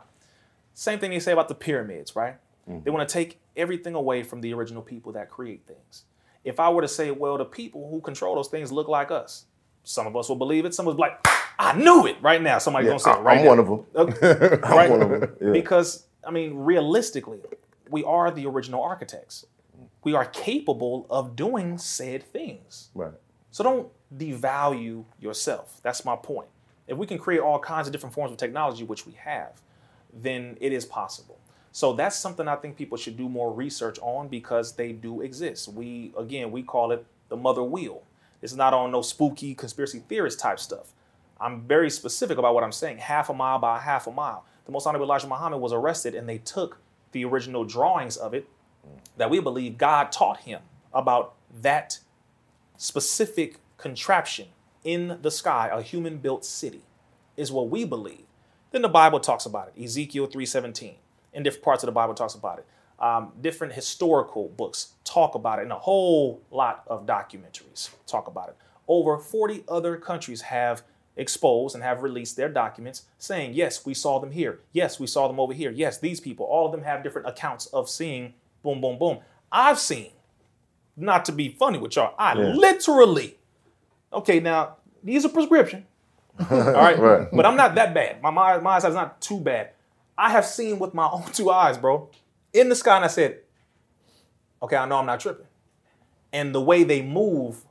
Same 0.75 0.99
thing 0.99 1.11
they 1.11 1.19
say 1.21 1.33
about 1.33 1.49
the 1.49 1.55
pyramids, 1.55 2.15
right? 2.17 2.37
Mm-hmm. 2.69 2.85
They 2.85 2.91
want 2.91 3.09
to 3.09 3.13
take 3.13 3.39
everything 3.57 3.95
away 3.95 4.23
from 4.23 4.41
the 4.41 4.53
original 4.55 4.83
people 4.83 5.13
that 5.13 5.31
create 5.31 5.63
things. 5.67 6.05
If 6.45 6.59
I 6.61 6.71
were 6.71 6.83
to 6.83 6.89
say, 6.89 7.11
well, 7.11 7.37
the 7.37 7.45
people 7.45 7.91
who 7.91 8.01
control 8.01 8.35
those 8.37 8.49
things 8.49 8.73
look 8.73 8.89
like 8.89 9.11
us, 9.11 9.45
some 9.85 10.07
of 10.07 10.17
us 10.17 10.29
will 10.29 10.37
believe 10.37 10.65
it. 10.65 10.75
Some 10.75 10.87
of 10.87 10.95
us 10.95 10.99
will 10.99 11.05
be 11.07 11.11
like, 11.11 11.27
I 11.59 11.77
knew 11.77 12.07
it 12.07 12.17
right 12.23 12.41
now. 12.41 12.59
Somebody's 12.59 12.87
Yeah, 12.87 12.91
gonna 12.93 13.01
say 13.01 13.13
it 13.13 13.23
right 13.23 13.39
I'm 13.39 13.45
now. 13.45 13.51
one 13.51 13.59
of 13.59 13.67
them. 13.67 13.85
Okay, 13.95 14.59
I'm 14.65 14.77
right? 14.77 14.91
one 14.91 15.03
of 15.03 15.11
them. 15.11 15.37
Yeah. 15.41 15.53
Because 15.53 16.05
I 16.27 16.31
mean, 16.31 16.55
realistically, 16.55 17.41
we 17.91 18.05
are 18.05 18.31
the 18.31 18.47
original 18.47 18.83
architects. 18.83 19.47
We 20.05 20.15
are 20.15 20.25
capable 20.25 21.07
of 21.11 21.37
doing 21.37 21.77
said 21.77 22.23
things. 22.23 22.89
Right. 22.95 23.13
So 23.51 23.65
don't 23.65 23.89
devalue 24.17 25.05
yourself. 25.19 25.81
That's 25.83 26.05
my 26.05 26.17
point. 26.17 26.49
If 26.87 26.99
we 26.99 27.07
can 27.07 27.19
create 27.19 27.41
all 27.41 27.59
kinds 27.59 27.87
of 27.87 27.93
different 27.93 28.15
forms 28.15 28.33
of 28.33 28.39
technology, 28.39 28.85
which 28.85 29.07
we 29.07 29.13
have, 29.13 29.61
then 30.13 30.57
it 30.61 30.73
is 30.73 30.85
possible. 30.85 31.39
So 31.73 31.93
that's 31.93 32.17
something 32.17 32.49
I 32.49 32.57
think 32.57 32.77
people 32.77 32.99
should 32.99 33.17
do 33.17 33.29
more 33.29 33.53
research 33.53 33.99
on 34.01 34.29
because 34.29 34.75
they 34.75 34.93
do 34.93 35.21
exist. 35.21 35.69
We 35.69 36.13
again 36.19 36.51
we 36.51 36.63
call 36.63 36.91
it 36.91 37.07
the 37.29 37.37
mother 37.37 37.63
wheel. 37.63 38.03
It's 38.43 38.55
not 38.55 38.75
on 38.75 38.91
no 38.91 39.03
spooky 39.03 39.55
conspiracy 39.55 40.01
theorist 40.01 40.41
type 40.41 40.59
stuff. 40.59 40.93
I'm 41.41 41.63
very 41.63 41.91
specific 41.91 42.39
about 42.39 42.55
what 42.55 42.65
I'm 42.65 42.73
saying. 42.73 42.99
Half 42.99 43.31
a 43.31 43.35
mile 43.35 43.59
by 43.59 43.79
half 43.79 44.07
a 44.07 44.11
mile. 44.11 44.45
The 44.67 44.73
Most 44.73 44.87
Honorable 44.87 45.07
Elijah 45.07 45.27
Muhammad 45.27 45.61
was 45.61 45.73
arrested, 45.73 46.15
and 46.15 46.29
they 46.29 46.39
took 46.39 46.79
the 47.13 47.25
original 47.25 47.65
drawings 47.65 48.17
of 48.17 48.35
it 48.35 48.49
that 49.17 49.31
we 49.31 49.41
believe 49.41 49.79
God 49.79 50.13
taught 50.13 50.41
him 50.41 50.61
about 50.93 51.35
that 51.63 51.99
specific 52.77 53.57
contraption 53.81 54.49
in 54.85 55.19
the 55.23 55.31
sky, 55.31 55.69
a 55.73 55.83
human 55.83 56.19
built 56.19 56.45
city, 56.45 56.83
is 57.37 57.51
what 57.51 57.69
we 57.69 57.85
believe. 57.85 58.25
Then 58.71 58.83
the 58.83 58.89
Bible 58.89 59.21
talks 59.21 59.47
about 59.47 59.73
it. 59.75 59.83
Ezekiel 59.83 60.27
3:17. 60.27 60.97
In 61.33 61.43
different 61.43 61.65
parts 61.65 61.83
of 61.83 61.87
the 61.89 61.93
Bible 61.93 62.15
talks 62.15 62.35
about 62.35 62.59
it. 62.59 62.67
Um, 62.99 63.33
different 63.41 63.73
historical 63.73 64.49
books 64.49 64.93
talk 65.05 65.35
about 65.35 65.59
it, 65.59 65.63
and 65.63 65.73
a 65.73 65.79
whole 65.79 66.43
lot 66.51 66.85
of 66.87 67.07
documentaries 67.07 67.91
talk 68.07 68.27
about 68.29 68.51
it. 68.51 68.57
Over 68.87 69.19
40 69.19 69.65
other 69.69 69.97
countries 69.97 70.43
have 70.43 70.83
exposed 71.17 71.75
and 71.75 71.85
have 71.85 72.03
released 72.03 72.37
their 72.37 72.49
documents 72.49 73.05
saying, 73.19 73.55
yes, 73.55 73.85
we 73.85 73.95
saw 73.95 74.19
them 74.19 74.33
here. 74.33 74.61
Yes, 74.73 75.01
we 75.01 75.07
saw 75.07 75.29
them 75.29 75.41
over 75.41 75.53
here. 75.53 75.71
Yes, 75.71 75.99
these 75.99 76.21
people, 76.21 76.47
all 76.47 76.67
of 76.67 76.73
them 76.73 76.83
have 76.83 77.03
different 77.03 77.29
accounts 77.29 77.67
of 77.67 77.89
seeing 77.89 78.35
boom, 78.63 78.81
boom, 78.81 78.99
boom. 78.99 79.19
I've 79.53 79.79
seen, 79.79 80.11
not 80.97 81.25
to 81.27 81.33
be 81.33 81.49
funny 81.49 81.79
with 81.79 81.97
y'all, 81.97 82.15
I 82.19 82.35
literally, 82.35 83.39
okay, 84.13 84.41
now 84.41 84.77
these 85.03 85.25
are 85.25 85.29
prescription. 85.29 85.87
All 86.51 86.57
right. 86.57 86.99
Right. 86.99 87.29
But 87.33 87.47
I'm 87.47 87.57
not 87.57 87.75
that 87.75 87.93
bad. 87.95 88.23
My, 88.23 88.31
my, 88.31 88.59
my 88.59 88.77
eyesight's 88.77 88.95
not 88.95 89.21
too 89.21 89.41
bad. 89.41 89.71
I 90.17 90.31
have 90.31 90.47
seen 90.47 90.79
with 90.79 90.95
my 90.95 91.09
own 91.09 91.25
two 91.33 91.51
eyes, 91.51 91.79
bro, 91.79 92.11
in 92.53 92.69
the 92.69 92.75
sky, 92.75 92.97
and 92.97 93.05
I 93.05 93.09
said, 93.09 93.41
okay, 94.63 94.77
I 94.77 94.87
know 94.87 94.99
I'm 94.99 95.07
not 95.07 95.21
tripping. 95.21 95.47
And 96.33 96.55
the 96.55 96.61
way 96.61 96.85
they 96.85 97.03
move 97.03 97.65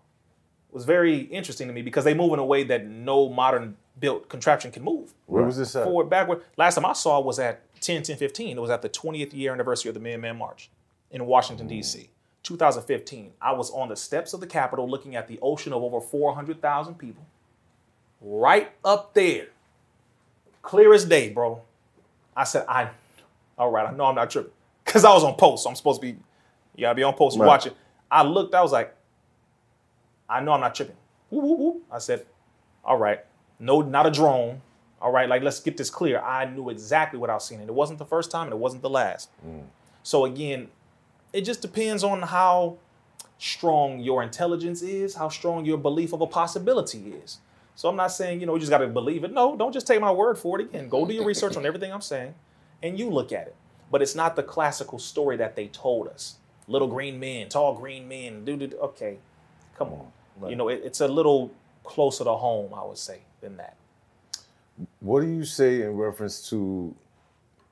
was 0.72 0.86
very 0.86 1.20
interesting 1.20 1.68
to 1.68 1.74
me 1.74 1.82
because 1.82 2.04
they 2.04 2.14
move 2.14 2.34
in 2.34 2.40
a 2.40 2.46
way 2.46 2.64
that 2.64 2.86
no 2.86 3.30
modern 3.30 3.78
built 4.00 4.30
contraption 4.30 4.72
can 4.72 4.84
move. 4.84 5.14
Where 5.26 5.44
was 5.44 5.58
this 5.58 5.76
at? 5.76 5.84
Forward, 5.86 6.10
backward. 6.10 6.44
Last 6.58 6.76
time 6.76 6.86
I 6.86 6.94
saw 6.94 7.20
was 7.20 7.40
at 7.40 7.62
10, 7.82 8.04
10, 8.04 8.18
15. 8.18 8.58
It 8.58 8.60
was 8.60 8.70
at 8.70 8.82
the 8.82 8.90
20th 8.90 9.34
year 9.34 9.54
anniversary 9.54 9.90
of 9.90 9.96
the 9.96 10.00
Million 10.00 10.22
Man 10.22 10.38
March 10.38 10.70
in 11.12 11.26
Washington, 11.26 11.68
D.C. 11.68 12.10
2015. 12.44 13.32
I 13.42 13.52
was 13.54 13.72
on 13.72 13.90
the 13.90 13.96
steps 13.96 14.34
of 14.34 14.40
the 14.40 14.48
Capitol 14.48 14.90
looking 14.90 15.16
at 15.16 15.28
the 15.28 15.40
ocean 15.42 15.74
of 15.74 15.84
over 15.84 16.00
400,000 16.02 16.96
people. 16.96 17.26
Right 18.22 18.72
up 18.84 19.14
there. 19.14 19.48
Clear 20.62 20.94
as 20.94 21.06
day, 21.06 21.30
bro. 21.30 21.62
I 22.36 22.44
said, 22.44 22.66
I, 22.68 22.90
all 23.58 23.72
right, 23.72 23.88
I 23.88 23.96
know 23.96 24.06
I'm 24.06 24.16
not 24.16 24.30
tripping. 24.30 24.52
Because 24.86 25.06
I 25.06 25.14
was 25.14 25.24
on 25.24 25.36
post, 25.36 25.64
so 25.64 25.70
I'm 25.70 25.76
supposed 25.76 26.02
to 26.02 26.08
be, 26.08 26.18
you 26.76 26.82
gotta 26.82 26.96
be 26.96 27.04
on 27.04 27.14
post 27.14 27.38
Right. 27.38 27.46
watch 27.48 27.66
it. 27.68 27.76
I 28.10 28.24
looked, 28.24 28.56
I 28.56 28.62
was 28.62 28.72
like, 28.72 28.96
I 30.30 30.42
know 30.42 30.54
I'm 30.54 30.62
not 30.62 30.76
tripping. 30.76 30.96
Woo, 31.30 31.42
woo, 31.42 31.56
woo. 31.56 31.82
I 31.92 32.00
said, 32.00 32.26
all 32.84 32.98
right, 32.98 33.20
no, 33.60 33.82
not 33.82 34.06
a 34.06 34.12
drone. 34.12 34.62
All 35.02 35.12
right, 35.12 35.30
like 35.30 35.44
let's 35.44 35.60
get 35.62 35.78
this 35.78 35.90
clear. 35.90 36.20
I 36.20 36.46
knew 36.46 36.70
exactly 36.70 37.20
what 37.20 37.30
I 37.30 37.36
was 37.36 37.46
seeing, 37.46 37.62
and 37.62 37.70
it 37.70 37.74
wasn't 37.74 38.00
the 38.00 38.06
first 38.06 38.32
time, 38.32 38.48
and 38.48 38.54
it 38.54 38.58
wasn't 38.58 38.82
the 38.82 38.90
last. 38.90 39.30
Mm. 39.48 39.64
So 40.04 40.26
again, 40.26 40.68
it 41.34 41.42
just 41.42 41.62
depends 41.62 42.04
on 42.04 42.22
how 42.22 42.78
strong 43.38 44.00
your 44.00 44.22
intelligence 44.22 44.82
is, 44.82 45.16
how 45.16 45.30
strong 45.30 45.66
your 45.66 45.78
belief 45.78 46.14
of 46.14 46.22
a 46.22 46.28
possibility 46.28 47.14
is. 47.24 47.40
So 47.76 47.88
I'm 47.88 47.96
not 47.96 48.12
saying, 48.12 48.42
you 48.42 48.46
know, 48.46 48.56
you 48.56 48.60
just 48.60 48.72
got 48.72 48.80
to 48.80 48.88
believe 48.88 49.24
it. 49.24 49.32
No, 49.32 49.56
don't 49.56 49.72
just 49.72 49.88
take 49.88 50.02
my 50.02 50.12
word 50.12 50.38
for 50.38 50.60
it. 50.60 50.66
Again, 50.66 50.90
go 50.90 51.06
do 51.06 51.14
your 51.14 51.26
research 51.26 51.56
on 51.56 51.66
everything 51.66 51.94
I'm 51.94 52.02
saying 52.02 52.34
and 52.84 53.00
you 53.00 53.10
look 53.10 53.32
at 53.32 53.48
it. 53.48 53.56
But 53.92 54.02
it's 54.02 54.16
not 54.16 54.36
the 54.36 54.44
classical 54.44 55.00
story 55.00 55.38
that 55.38 55.56
they 55.56 55.68
told 55.68 56.08
us. 56.08 56.36
Little 56.68 56.88
green 56.88 57.20
men, 57.20 57.50
tall 57.50 57.74
green 57.74 58.08
men, 58.08 58.46
do. 58.46 58.70
Okay, 58.82 59.18
come 59.76 59.90
on. 59.90 60.50
You 60.50 60.56
know, 60.56 60.70
it, 60.70 60.82
it's 60.84 61.02
a 61.02 61.08
little 61.08 61.52
closer 61.84 62.24
to 62.24 62.34
home, 62.34 62.74
I 62.74 62.86
would 62.86 62.98
say, 62.98 63.22
than 63.42 63.58
that. 63.58 63.76
What 65.00 65.22
do 65.22 65.28
you 65.28 65.44
say 65.44 65.82
in 65.82 65.96
reference 65.96 66.48
to 66.50 66.96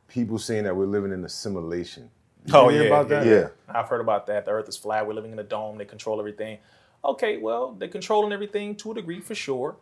people 0.08 0.40
saying 0.40 0.64
that 0.64 0.76
we're 0.76 0.86
living 0.86 1.12
in 1.12 1.24
a 1.24 1.30
simulation? 1.30 2.04
Did 2.04 2.17
you 2.48 2.54
Oh, 2.56 2.70
yeah, 2.70 2.82
about 2.82 3.10
yeah, 3.10 3.20
that? 3.20 3.28
Yeah. 3.28 3.48
I've 3.68 3.90
heard 3.90 4.02
about 4.02 4.28
that. 4.28 4.46
The 4.46 4.52
Earth 4.52 4.70
is 4.70 4.78
flat. 4.78 5.06
We're 5.08 5.14
living 5.14 5.32
in 5.32 5.40
a 5.40 5.44
dome. 5.44 5.78
They 5.78 5.86
control 5.86 6.20
everything. 6.20 6.60
Okay, 7.04 7.38
well, 7.38 7.74
they're 7.74 7.88
controlling 7.88 8.32
everything 8.34 8.76
to 8.78 8.92
a 8.92 8.96
degree 8.96 9.20
for 9.20 9.36
sure. 9.36 9.76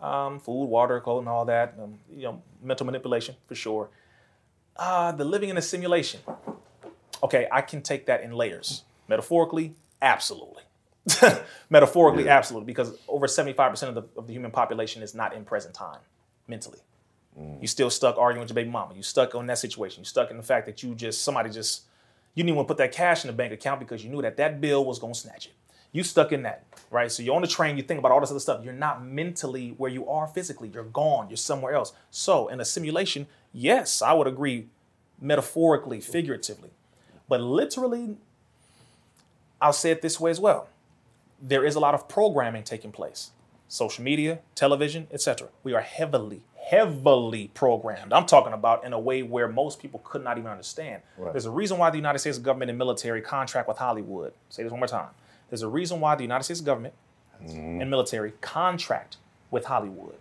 Um, 0.00 0.38
food, 0.40 0.64
water, 0.66 1.00
clothing, 1.00 1.28
all 1.28 1.44
that. 1.46 1.74
Um, 1.82 1.98
you 2.14 2.22
know, 2.22 2.42
mental 2.62 2.86
manipulation 2.86 3.34
for 3.46 3.54
sure. 3.54 3.90
Uh, 4.76 5.12
the 5.12 5.24
living 5.24 5.48
in 5.50 5.56
a 5.58 5.62
simulation. 5.62 6.20
Okay, 7.22 7.48
I 7.52 7.60
can 7.60 7.82
take 7.82 8.06
that 8.06 8.22
in 8.22 8.32
layers. 8.32 8.84
Metaphorically, 9.08 9.74
absolutely. 10.00 10.62
Metaphorically, 11.70 12.28
absolutely, 12.28 12.66
because 12.66 12.96
over 13.08 13.26
75% 13.26 13.82
of 13.88 13.94
the, 13.94 14.02
of 14.16 14.26
the 14.26 14.32
human 14.32 14.50
population 14.50 15.02
is 15.02 15.14
not 15.14 15.34
in 15.34 15.44
present 15.44 15.74
time 15.74 16.00
mentally. 16.46 16.78
You 17.60 17.68
still 17.68 17.88
stuck 17.88 18.18
arguing 18.18 18.40
with 18.40 18.50
your 18.50 18.54
baby 18.56 18.68
mama. 18.70 18.94
You 18.94 19.02
stuck 19.02 19.34
on 19.34 19.46
that 19.46 19.58
situation. 19.58 20.02
You 20.02 20.04
stuck 20.04 20.30
in 20.30 20.36
the 20.36 20.42
fact 20.42 20.66
that 20.66 20.82
you 20.82 20.94
just 20.94 21.22
somebody 21.22 21.48
just 21.48 21.82
you 22.34 22.42
didn't 22.44 22.54
even 22.54 22.66
put 22.66 22.78
that 22.78 22.92
cash 22.92 23.24
in 23.24 23.28
the 23.28 23.36
bank 23.36 23.52
account 23.52 23.80
because 23.80 24.04
you 24.04 24.10
knew 24.10 24.22
that 24.22 24.36
that 24.36 24.60
bill 24.60 24.84
was 24.84 24.98
gonna 24.98 25.14
snatch 25.14 25.46
it. 25.46 25.52
You 25.92 26.04
stuck 26.04 26.30
in 26.30 26.42
that, 26.44 26.64
right? 26.90 27.10
So 27.10 27.22
you're 27.22 27.34
on 27.34 27.42
the 27.42 27.48
train. 27.48 27.76
You 27.76 27.82
think 27.82 27.98
about 27.98 28.12
all 28.12 28.20
this 28.20 28.30
other 28.30 28.38
stuff. 28.40 28.64
You're 28.64 28.72
not 28.72 29.04
mentally 29.04 29.74
where 29.76 29.90
you 29.90 30.08
are 30.08 30.28
physically. 30.28 30.68
You're 30.72 30.84
gone. 30.84 31.28
You're 31.28 31.36
somewhere 31.36 31.74
else. 31.74 31.92
So 32.10 32.46
in 32.48 32.60
a 32.60 32.64
simulation, 32.64 33.26
yes, 33.52 34.00
I 34.00 34.12
would 34.12 34.28
agree. 34.28 34.68
metaphorically, 35.20 36.00
figuratively. 36.00 36.70
But 37.28 37.40
literally, 37.40 38.16
I'll 39.60 39.72
say 39.72 39.90
it 39.90 40.02
this 40.02 40.18
way 40.18 40.30
as 40.30 40.40
well. 40.40 40.68
There 41.40 41.64
is 41.64 41.74
a 41.74 41.80
lot 41.80 41.94
of 41.94 42.08
programming 42.08 42.62
taking 42.64 42.92
place. 42.92 43.30
Social 43.68 44.02
media, 44.02 44.40
television, 44.54 45.06
etc. 45.12 45.48
We 45.62 45.74
are 45.74 45.80
heavily, 45.80 46.42
heavily 46.70 47.50
programmed. 47.52 48.12
I'm 48.12 48.26
talking 48.26 48.52
about 48.52 48.84
in 48.84 48.92
a 48.92 48.98
way 48.98 49.24
where 49.24 49.48
most 49.48 49.80
people 49.80 50.00
could 50.04 50.22
not 50.22 50.38
even 50.38 50.48
understand. 50.48 51.02
Right. 51.18 51.32
There's 51.32 51.46
a 51.46 51.50
reason 51.50 51.78
why 51.78 51.90
the 51.90 51.96
United 51.96 52.20
States 52.20 52.38
government 52.38 52.68
and 52.68 52.78
military 52.78 53.20
contract 53.20 53.66
with 53.66 53.76
Hollywood. 53.76 54.32
Say 54.50 54.62
this 54.62 54.70
one 54.70 54.78
more 54.78 54.86
time. 54.86 55.08
There's 55.48 55.62
a 55.62 55.68
reason 55.68 55.98
why 55.98 56.14
the 56.14 56.22
United 56.22 56.44
States 56.44 56.60
government 56.60 56.94
and 57.40 57.50
mm-hmm. 57.50 57.90
military 57.90 58.32
contract 58.40 59.16
with 59.50 59.64
Hollywood 59.64 60.14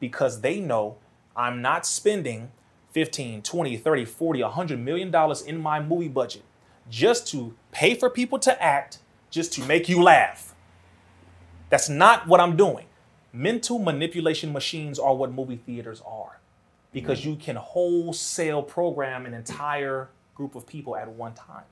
because 0.00 0.40
they 0.40 0.58
know 0.58 0.96
I'm 1.36 1.62
not 1.62 1.86
spending 1.86 2.50
15, 2.90 3.42
20, 3.42 3.76
30, 3.76 4.04
40, 4.04 4.42
100 4.42 4.80
million 4.80 5.12
dollars 5.12 5.40
in 5.40 5.58
my 5.58 5.80
movie 5.80 6.08
budget 6.08 6.42
just 6.90 7.28
to 7.28 7.54
pay 7.70 7.94
for 7.94 8.10
people 8.10 8.40
to 8.40 8.60
act, 8.62 8.98
just 9.30 9.52
to 9.52 9.64
make 9.64 9.88
you 9.88 10.02
laugh. 10.02 10.52
That's 11.70 11.88
not 11.88 12.26
what 12.26 12.40
I'm 12.40 12.56
doing. 12.56 12.86
Mental 13.36 13.78
manipulation 13.78 14.50
machines 14.50 14.98
are 14.98 15.14
what 15.14 15.30
movie 15.30 15.56
theaters 15.56 16.02
are 16.06 16.38
because 16.90 17.26
you 17.26 17.36
can 17.36 17.56
wholesale 17.56 18.62
program 18.62 19.26
an 19.26 19.34
entire 19.34 20.08
group 20.34 20.54
of 20.54 20.66
people 20.66 20.96
at 20.96 21.06
one 21.06 21.34
time 21.34 21.64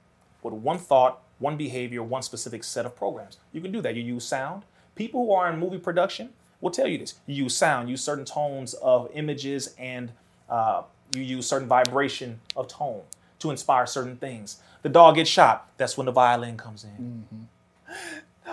with 0.43 0.53
one 0.53 0.77
thought, 0.77 1.23
one 1.39 1.57
behavior, 1.57 2.03
one 2.03 2.21
specific 2.21 2.63
set 2.63 2.85
of 2.85 2.95
programs. 2.95 3.39
You 3.51 3.63
can 3.63 3.73
do 3.73 3.81
that. 3.81 3.95
You 3.95 4.03
use 4.03 4.27
sound. 4.27 4.65
People 4.95 5.25
who 5.25 5.33
are 5.33 5.51
in 5.51 5.59
movie 5.59 5.79
production 5.79 6.35
will 6.61 6.71
tell 6.71 6.87
you 6.87 6.99
this. 6.99 7.15
You 7.27 7.45
use 7.45 7.57
sound, 7.57 7.89
use 7.89 8.03
certain 8.03 8.27
tones 8.27 8.75
of 8.75 9.09
images, 9.15 9.75
and 9.79 10.13
uh, 10.51 10.83
you 11.15 11.23
use 11.23 11.47
certain 11.47 11.67
vibration 11.67 12.41
of 12.57 12.69
tone 12.69 13.01
to 13.39 13.51
inspire 13.51 13.87
certain 13.87 14.17
things. 14.19 14.61
The 14.83 14.91
dog 14.91 15.15
gets 15.15 15.31
shot. 15.31 15.71
That's 15.79 15.97
when 15.97 16.05
the 16.05 16.13
violin 16.13 16.59
comes 16.59 16.85
in. 16.85 17.25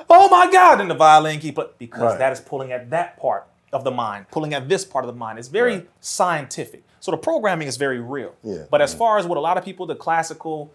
Oh 0.10 0.30
my 0.30 0.52
God! 0.52 0.82
And 0.82 0.90
the 0.90 0.96
violin 0.96 1.40
keep 1.40 1.58
it 1.58 1.78
because 1.78 2.02
Right. 2.02 2.20
that 2.20 2.32
is 2.34 2.40
pulling 2.40 2.72
at 2.72 2.90
that 2.92 3.18
part 3.18 3.48
of 3.74 3.84
the 3.84 3.92
mind, 3.92 4.26
pulling 4.32 4.54
at 4.54 4.68
this 4.68 4.86
part 4.86 5.06
of 5.06 5.08
the 5.08 5.18
mind. 5.18 5.40
It's 5.40 5.48
very 5.48 5.76
Right. 5.76 5.90
scientific. 6.02 6.84
So 7.00 7.12
the 7.12 7.18
programming 7.18 7.68
is 7.68 7.78
very 7.78 8.00
real. 8.00 8.34
Yeah. 8.44 8.64
But 8.70 8.82
as 8.82 8.92
mm-hmm. 8.92 9.00
far 9.00 9.18
as 9.18 9.26
what 9.26 9.38
a 9.38 9.42
lot 9.42 9.58
of 9.58 9.66
people, 9.66 9.86
the 9.86 9.96
classical, 9.96 10.72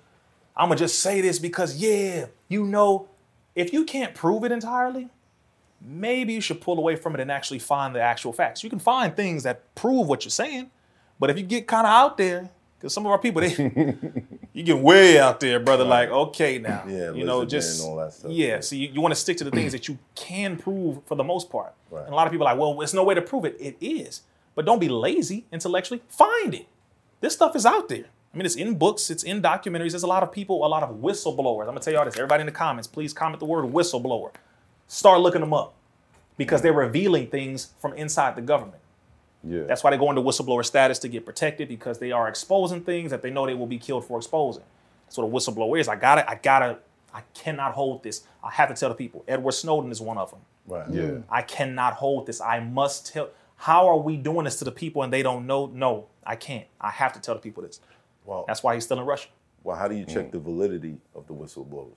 I'm 0.56 0.68
gonna 0.68 0.78
just 0.78 0.98
say 0.98 1.20
this 1.20 1.38
because 1.38 1.76
yeah, 1.76 2.26
you 2.48 2.64
know, 2.64 3.08
if 3.54 3.72
you 3.72 3.84
can't 3.84 4.14
prove 4.14 4.44
it 4.44 4.52
entirely, 4.52 5.08
maybe 5.80 6.32
you 6.32 6.40
should 6.40 6.60
pull 6.60 6.78
away 6.78 6.96
from 6.96 7.14
it 7.14 7.20
and 7.20 7.30
actually 7.30 7.58
find 7.58 7.94
the 7.94 8.00
actual 8.00 8.32
facts. 8.32 8.64
You 8.64 8.70
can 8.70 8.78
find 8.78 9.14
things 9.14 9.42
that 9.44 9.74
prove 9.74 10.08
what 10.08 10.24
you're 10.24 10.30
saying, 10.30 10.70
but 11.20 11.30
if 11.30 11.36
you 11.36 11.44
get 11.44 11.66
kind 11.66 11.86
of 11.86 11.92
out 11.92 12.16
there, 12.16 12.50
because 12.78 12.92
some 12.92 13.06
of 13.06 13.12
our 13.12 13.18
people, 13.18 13.40
they 13.40 13.54
you 14.52 14.62
get 14.62 14.78
way 14.78 15.18
out 15.18 15.40
there, 15.40 15.58
brother. 15.60 15.84
Like, 15.84 16.10
okay, 16.10 16.58
now, 16.58 16.84
Yeah, 16.86 17.12
you 17.12 17.24
know, 17.24 17.44
just 17.44 17.80
and 17.80 17.88
all 17.90 17.96
that 17.96 18.12
stuff. 18.12 18.30
yeah. 18.30 18.60
So 18.60 18.76
you, 18.76 18.88
you 18.88 19.00
want 19.00 19.12
to 19.12 19.20
stick 19.20 19.36
to 19.38 19.44
the 19.44 19.50
things 19.50 19.72
that 19.72 19.88
you 19.88 19.98
can 20.14 20.56
prove 20.56 20.98
for 21.06 21.14
the 21.14 21.24
most 21.24 21.50
part. 21.50 21.74
Right. 21.90 22.04
And 22.04 22.12
a 22.12 22.16
lot 22.16 22.26
of 22.26 22.32
people 22.32 22.46
are 22.46 22.52
like, 22.54 22.60
well, 22.60 22.74
there's 22.76 22.94
no 22.94 23.04
way 23.04 23.14
to 23.14 23.22
prove 23.22 23.44
it. 23.44 23.56
It 23.58 23.76
is, 23.80 24.22
but 24.54 24.64
don't 24.66 24.78
be 24.78 24.88
lazy 24.88 25.46
intellectually. 25.52 26.02
Find 26.08 26.54
it. 26.54 26.66
This 27.20 27.32
stuff 27.34 27.56
is 27.56 27.64
out 27.64 27.88
there. 27.88 28.04
I 28.34 28.36
mean, 28.36 28.44
it's 28.44 28.56
in 28.56 28.74
books, 28.74 29.08
it's 29.08 29.22
in 29.22 29.40
documentaries. 29.40 29.92
There's 29.92 30.02
a 30.02 30.06
lot 30.06 30.22
of 30.22 30.30
people, 30.30 30.66
a 30.66 30.68
lot 30.68 30.82
of 30.82 30.96
whistleblowers. 30.96 31.60
I'm 31.62 31.68
gonna 31.68 31.80
tell 31.80 31.94
you 31.94 31.98
all 31.98 32.04
this. 32.04 32.16
Everybody 32.16 32.42
in 32.42 32.46
the 32.46 32.52
comments, 32.52 32.86
please 32.86 33.14
comment 33.14 33.40
the 33.40 33.46
word 33.46 33.64
whistleblower. 33.72 34.30
Start 34.88 35.20
looking 35.20 35.40
them 35.40 35.54
up 35.54 35.74
because 36.36 36.60
they're 36.60 36.74
revealing 36.74 37.28
things 37.28 37.70
from 37.80 37.94
inside 37.94 38.36
the 38.36 38.42
government. 38.42 38.76
Yeah. 39.44 39.62
That's 39.62 39.84
why 39.84 39.90
they 39.90 39.96
go 39.96 40.10
into 40.10 40.22
whistleblower 40.22 40.64
status 40.64 40.98
to 41.00 41.08
get 41.08 41.24
protected 41.24 41.68
because 41.68 41.98
they 41.98 42.12
are 42.12 42.28
exposing 42.28 42.82
things 42.82 43.10
that 43.10 43.22
they 43.22 43.30
know 43.30 43.46
they 43.46 43.54
will 43.54 43.66
be 43.66 43.78
killed 43.78 44.04
for 44.04 44.18
exposing. 44.18 44.64
That's 45.06 45.18
what 45.18 45.24
a 45.24 45.30
whistleblower 45.30 45.78
is. 45.78 45.88
I 45.88 45.96
gotta, 45.96 46.28
I 46.28 46.34
gotta, 46.34 46.78
I 47.14 47.22
cannot 47.34 47.72
hold 47.72 48.02
this. 48.02 48.24
I 48.42 48.50
have 48.50 48.68
to 48.68 48.74
tell 48.74 48.88
the 48.88 48.94
people. 48.94 49.24
Edward 49.28 49.52
Snowden 49.52 49.90
is 49.90 50.00
one 50.00 50.18
of 50.18 50.30
them. 50.30 50.40
Right. 50.66 50.90
yeah. 50.90 51.18
I 51.30 51.42
cannot 51.42 51.94
hold 51.94 52.26
this. 52.26 52.40
I 52.40 52.60
must 52.60 53.12
tell. 53.12 53.30
How 53.56 53.88
are 53.88 53.96
we 53.96 54.16
doing 54.16 54.44
this 54.44 54.56
to 54.58 54.64
the 54.64 54.72
people 54.72 55.02
and 55.02 55.12
they 55.12 55.22
don't 55.22 55.46
know? 55.46 55.66
No, 55.66 56.08
I 56.24 56.36
can't. 56.36 56.66
I 56.80 56.90
have 56.90 57.12
to 57.14 57.20
tell 57.20 57.34
the 57.34 57.40
people 57.40 57.62
this. 57.62 57.80
Well, 58.24 58.44
That's 58.46 58.62
why 58.62 58.74
he's 58.74 58.84
still 58.84 58.98
in 58.98 59.06
Russia. 59.06 59.28
well, 59.62 59.76
how 59.76 59.88
do 59.88 59.94
you 59.94 60.04
check 60.04 60.28
mm. 60.28 60.32
the 60.32 60.40
validity 60.40 60.98
of 61.14 61.26
the 61.26 61.34
whistleblowers? 61.34 61.94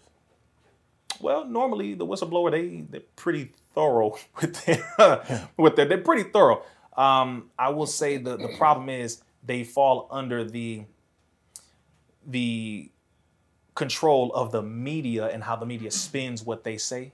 Well, 1.19 1.45
normally 1.45 1.95
the 1.95 2.05
whistleblower 2.05 2.51
they 2.51 2.85
they're 2.89 3.01
pretty 3.15 3.51
thorough 3.73 4.17
with 4.41 4.63
their 4.65 5.49
with 5.57 5.75
their 5.75 5.85
they're 5.85 5.97
pretty 5.97 6.29
thorough. 6.29 6.63
Um, 6.99 7.49
I 7.57 7.69
will 7.69 7.87
say 7.87 8.17
the 8.17 8.35
the 8.35 8.49
problem 8.57 8.89
is 8.89 9.21
they 9.41 9.63
fall 9.63 10.07
under 10.11 10.43
the 10.43 10.83
the 12.27 12.91
control 13.73 14.33
of 14.33 14.51
the 14.51 14.61
media 14.61 15.27
and 15.27 15.41
how 15.41 15.55
the 15.55 15.65
media 15.65 15.91
spins 15.91 16.43
what 16.43 16.65
they 16.65 16.75
say, 16.75 17.13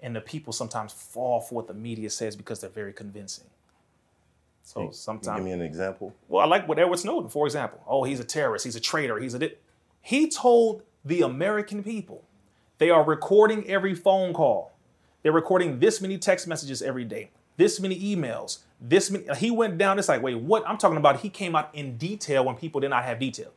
and 0.00 0.16
the 0.16 0.20
people 0.20 0.52
sometimes 0.52 0.92
fall 0.92 1.40
for 1.40 1.54
what 1.54 1.68
the 1.68 1.74
media 1.74 2.10
says 2.10 2.34
because 2.34 2.60
they're 2.60 2.70
very 2.70 2.92
convincing. 2.92 3.44
So 4.64 4.90
sometimes 4.90 5.38
give 5.38 5.44
me 5.44 5.52
an 5.52 5.62
example. 5.62 6.12
well, 6.28 6.44
I 6.44 6.48
like 6.48 6.66
what 6.66 6.80
Edward 6.80 6.98
Snowden, 6.98 7.30
for 7.30 7.46
example. 7.46 7.80
Oh, 7.86 8.02
he's 8.02 8.18
a 8.18 8.24
terrorist. 8.24 8.64
He's 8.64 8.76
a 8.76 8.80
traitor. 8.80 9.18
He's 9.18 9.34
a. 9.34 9.38
Di-. 9.38 9.54
He 10.02 10.28
told 10.28 10.82
the 11.04 11.22
American 11.22 11.84
people 11.84 12.24
they 12.78 12.90
are 12.90 13.04
recording 13.04 13.68
every 13.68 13.94
phone 13.94 14.32
call. 14.32 14.72
They're 15.22 15.32
recording 15.32 15.78
this 15.78 16.00
many 16.00 16.18
text 16.18 16.48
messages 16.48 16.82
every 16.82 17.04
day, 17.04 17.30
this 17.56 17.78
many 17.78 17.98
emails, 18.00 18.58
this 18.80 19.10
many. 19.10 19.24
He 19.36 19.50
went 19.50 19.78
down. 19.78 19.98
It's 19.98 20.08
like, 20.08 20.22
wait, 20.22 20.36
what? 20.36 20.66
I'm 20.66 20.78
talking 20.78 20.96
about. 20.96 21.20
He 21.20 21.28
came 21.28 21.54
out 21.54 21.70
in 21.74 21.96
detail 21.96 22.44
when 22.44 22.56
people 22.56 22.80
did 22.80 22.90
not 22.90 23.04
have 23.04 23.18
detail. 23.18 23.52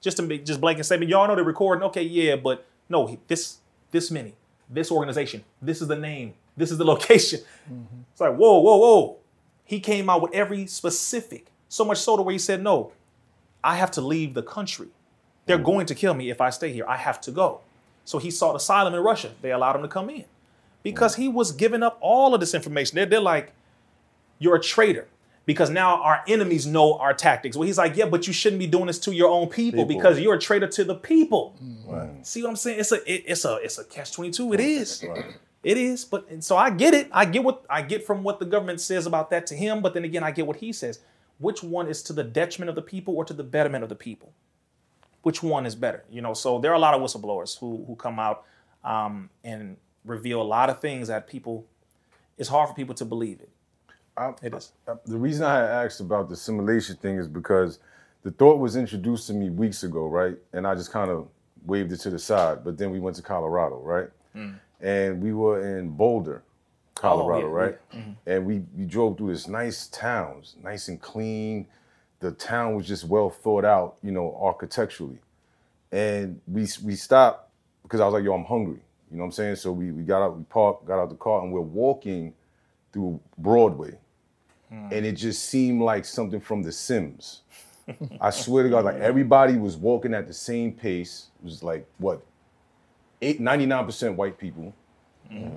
Just 0.00 0.16
to 0.18 0.22
make 0.22 0.44
just 0.44 0.60
blanket 0.60 0.84
statement. 0.84 1.10
Y'all 1.10 1.26
know 1.28 1.34
they're 1.34 1.44
recording. 1.44 1.82
Okay, 1.84 2.02
yeah, 2.02 2.36
but 2.36 2.66
no, 2.88 3.18
this 3.28 3.58
this 3.90 4.10
many, 4.10 4.34
this 4.68 4.90
organization, 4.90 5.44
this 5.60 5.80
is 5.80 5.88
the 5.88 5.96
name, 5.96 6.34
this 6.56 6.70
is 6.70 6.78
the 6.78 6.84
location. 6.94 7.40
Mm-hmm. 7.40 8.00
It's 8.12 8.20
like, 8.20 8.36
whoa, 8.36 8.58
whoa, 8.58 8.76
whoa. 8.76 9.16
He 9.64 9.80
came 9.80 10.10
out 10.10 10.22
with 10.22 10.34
every 10.34 10.66
specific, 10.66 11.46
so 11.68 11.84
much 11.84 11.98
so 11.98 12.16
to 12.16 12.22
where 12.22 12.32
he 12.32 12.38
said, 12.38 12.62
no, 12.62 12.92
I 13.62 13.76
have 13.76 13.90
to 13.92 14.00
leave 14.00 14.34
the 14.34 14.42
country. 14.42 14.88
They're 15.46 15.58
going 15.58 15.86
to 15.86 15.94
kill 15.94 16.14
me 16.14 16.30
if 16.30 16.40
I 16.40 16.50
stay 16.50 16.72
here. 16.72 16.84
I 16.86 16.96
have 16.96 17.20
to 17.22 17.32
go. 17.32 17.60
So 18.04 18.18
he 18.18 18.30
sought 18.30 18.54
asylum 18.54 18.94
in 18.94 19.00
Russia. 19.00 19.32
They 19.42 19.52
allowed 19.52 19.76
him 19.76 19.82
to 19.82 19.88
come 19.88 20.10
in 20.10 20.24
because 20.82 21.16
he 21.16 21.28
was 21.28 21.52
giving 21.52 21.82
up 21.82 21.98
all 22.00 22.34
of 22.34 22.40
this 22.40 22.54
information. 22.54 22.96
They're, 22.96 23.06
they're 23.06 23.20
like, 23.20 23.52
you're 24.40 24.56
a 24.56 24.60
traitor 24.60 25.06
because 25.46 25.70
now 25.70 26.02
our 26.02 26.22
enemies 26.26 26.66
know 26.66 26.94
our 26.98 27.14
tactics. 27.14 27.56
Well, 27.56 27.66
he's 27.66 27.78
like, 27.78 27.96
yeah, 27.96 28.06
but 28.06 28.26
you 28.26 28.32
shouldn't 28.32 28.58
be 28.58 28.66
doing 28.66 28.86
this 28.86 28.98
to 29.00 29.12
your 29.14 29.28
own 29.30 29.48
people, 29.48 29.84
People. 29.86 30.00
because 30.00 30.18
you're 30.18 30.34
a 30.34 30.38
traitor 30.40 30.66
to 30.66 30.82
the 30.84 30.94
people. 30.96 31.56
Right. 31.86 32.26
See 32.26 32.42
what 32.42 32.48
I'm 32.50 32.56
saying? 32.56 32.80
It's 32.80 32.90
a 32.90 32.96
it- 33.12 33.24
it's 33.26 33.44
a 33.44 33.54
it's 33.56 33.78
a 33.78 33.84
catch 33.84 34.12
twenty 34.12 34.32
two. 34.32 34.52
It 34.52 34.60
is. 34.60 35.04
Right. 35.08 35.36
It 35.62 35.76
is. 35.76 36.04
But 36.04 36.28
and 36.30 36.42
so 36.42 36.56
I 36.56 36.70
get 36.70 36.94
it. 36.94 37.08
I 37.12 37.24
get 37.26 37.44
what 37.44 37.64
I 37.70 37.82
get 37.82 38.04
from 38.04 38.22
what 38.24 38.38
the 38.40 38.46
government 38.46 38.80
says 38.80 39.06
about 39.06 39.30
that 39.30 39.46
to 39.48 39.54
him. 39.54 39.80
But 39.82 39.94
then 39.94 40.04
again, 40.04 40.24
I 40.24 40.30
get 40.32 40.46
what 40.46 40.56
he 40.56 40.72
says. 40.72 40.98
Which 41.38 41.62
one 41.62 41.86
is 41.88 42.02
to 42.04 42.12
the 42.12 42.24
detriment 42.24 42.68
of 42.70 42.74
the 42.76 42.82
people 42.82 43.14
or 43.16 43.24
to 43.24 43.32
the 43.34 43.44
betterment 43.44 43.82
of 43.82 43.88
the 43.88 43.94
people? 43.94 44.32
Which 45.22 45.42
one 45.42 45.66
is 45.66 45.74
better? 45.74 46.04
You 46.10 46.22
know. 46.22 46.32
So 46.34 46.58
there 46.58 46.70
are 46.70 46.74
a 46.74 46.78
lot 46.78 46.94
of 46.94 47.00
whistleblowers 47.02 47.58
who 47.58 47.84
who 47.86 47.94
come 47.96 48.18
out 48.18 48.44
um, 48.84 49.28
and 49.44 49.76
reveal 50.04 50.40
a 50.40 50.44
lot 50.44 50.70
of 50.70 50.80
things 50.80 51.08
that 51.08 51.26
people. 51.26 51.66
It's 52.38 52.48
hard 52.48 52.68
for 52.70 52.74
people 52.74 52.94
to 52.94 53.04
believe 53.04 53.40
it. 53.40 53.50
I, 54.16 54.32
It 54.42 54.54
is. 54.54 54.72
I- 54.86 54.94
the 55.06 55.18
reason 55.18 55.44
I 55.44 55.84
asked 55.84 56.00
about 56.00 56.28
the 56.28 56.36
simulation 56.36 56.96
thing 56.96 57.18
is 57.18 57.28
because 57.28 57.78
the 58.22 58.30
thought 58.30 58.58
was 58.58 58.76
introduced 58.76 59.26
to 59.28 59.34
me 59.34 59.50
weeks 59.50 59.82
ago, 59.82 60.06
right? 60.06 60.36
And 60.52 60.66
I 60.66 60.74
just 60.74 60.92
kind 60.92 61.10
of 61.10 61.28
waved 61.64 61.92
it 61.92 61.98
to 61.98 62.10
the 62.10 62.18
side. 62.18 62.64
But 62.64 62.76
then 62.78 62.90
we 62.90 63.00
went 63.00 63.16
to 63.16 63.22
Colorado, 63.22 63.80
right? 63.80 64.08
Mm. 64.36 64.58
And 64.80 65.22
we 65.22 65.32
were 65.32 65.78
in 65.78 65.90
Boulder, 65.90 66.42
Colorado. 66.94 67.46
Oh, 67.46 67.50
yeah, 67.50 67.54
right? 67.64 67.78
Mm-hmm. 67.94 68.10
And 68.26 68.46
we, 68.46 68.62
we 68.76 68.84
drove 68.84 69.16
through 69.16 69.32
this 69.32 69.48
nice 69.48 69.86
towns, 69.88 70.56
nice 70.62 70.88
and 70.88 71.00
clean. 71.00 71.66
The 72.20 72.32
town 72.32 72.74
was 72.76 72.86
just 72.86 73.04
well 73.04 73.30
thought 73.30 73.64
out, 73.64 73.96
you 74.02 74.10
know, 74.12 74.38
architecturally. 74.40 75.18
And 75.92 76.40
we 76.46 76.66
we 76.84 76.94
stopped 76.94 77.50
because 77.82 78.00
I 78.00 78.04
was 78.04 78.14
like, 78.14 78.24
yo, 78.24 78.34
I'm 78.34 78.44
hungry. 78.44 78.80
You 79.10 79.16
know 79.16 79.24
what 79.24 79.28
I'm 79.28 79.32
saying? 79.32 79.56
So 79.56 79.72
we, 79.72 79.90
we 79.90 80.02
got 80.04 80.22
out, 80.22 80.36
we 80.36 80.44
parked, 80.44 80.86
got 80.86 81.00
out 81.00 81.08
the 81.08 81.16
car, 81.16 81.42
and 81.42 81.52
we're 81.52 81.60
walking 81.60 82.32
through 82.92 83.20
Broadway. 83.38 83.98
Hmm. 84.68 84.88
And 84.92 85.06
it 85.06 85.12
just 85.12 85.46
seemed 85.46 85.82
like 85.82 86.04
something 86.04 86.40
from 86.40 86.62
The 86.62 86.72
Sims. 86.72 87.42
I 88.20 88.30
swear 88.30 88.62
to 88.64 88.70
God, 88.70 88.84
like 88.84 88.96
everybody 88.96 89.56
was 89.56 89.76
walking 89.76 90.14
at 90.14 90.26
the 90.26 90.34
same 90.34 90.72
pace. 90.72 91.28
It 91.40 91.44
was 91.44 91.62
like 91.62 91.86
what, 91.98 92.22
eight, 93.22 93.40
99% 93.40 94.14
white 94.14 94.38
people, 94.38 94.74
hmm. 95.28 95.48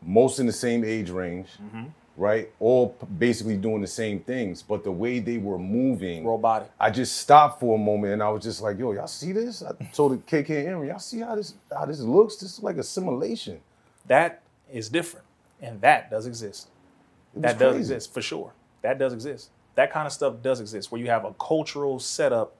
most 0.00 0.38
in 0.38 0.46
the 0.46 0.52
same 0.52 0.84
age 0.84 1.10
range, 1.10 1.48
mm-hmm. 1.62 1.84
right? 2.16 2.50
All 2.60 2.96
basically 3.18 3.56
doing 3.56 3.80
the 3.80 3.86
same 3.86 4.20
things, 4.20 4.62
but 4.62 4.84
the 4.84 4.92
way 4.92 5.18
they 5.18 5.38
were 5.38 5.58
moving, 5.58 6.24
Robotic. 6.24 6.70
I 6.78 6.90
just 6.90 7.18
stopped 7.18 7.60
for 7.60 7.76
a 7.76 7.78
moment 7.78 8.14
and 8.14 8.22
I 8.22 8.28
was 8.30 8.42
just 8.42 8.62
like, 8.62 8.78
yo, 8.78 8.92
y'all 8.92 9.06
see 9.06 9.32
this? 9.32 9.62
I 9.62 9.72
told 9.92 10.12
the 10.12 10.16
KK 10.18 10.60
and 10.60 10.68
Aaron, 10.68 10.88
y'all 10.88 10.98
see 10.98 11.20
how 11.20 11.34
this 11.34 11.54
how 11.76 11.84
this 11.84 12.00
looks? 12.00 12.36
This 12.36 12.54
is 12.54 12.62
like 12.62 12.76
a 12.76 12.82
simulation. 12.82 13.60
That 14.06 14.42
is 14.72 14.88
different, 14.88 15.26
and 15.60 15.80
that 15.82 16.10
does 16.10 16.26
exist. 16.26 16.68
That 17.34 17.58
does 17.58 17.74
crazy. 17.74 17.94
exist 17.94 18.14
for 18.14 18.22
sure. 18.22 18.52
That 18.82 18.98
does 18.98 19.12
exist. 19.12 19.50
That 19.74 19.90
kind 19.92 20.06
of 20.06 20.12
stuff 20.12 20.42
does 20.42 20.60
exist, 20.60 20.92
where 20.92 21.00
you 21.00 21.08
have 21.08 21.24
a 21.24 21.32
cultural 21.34 21.98
setup 21.98 22.56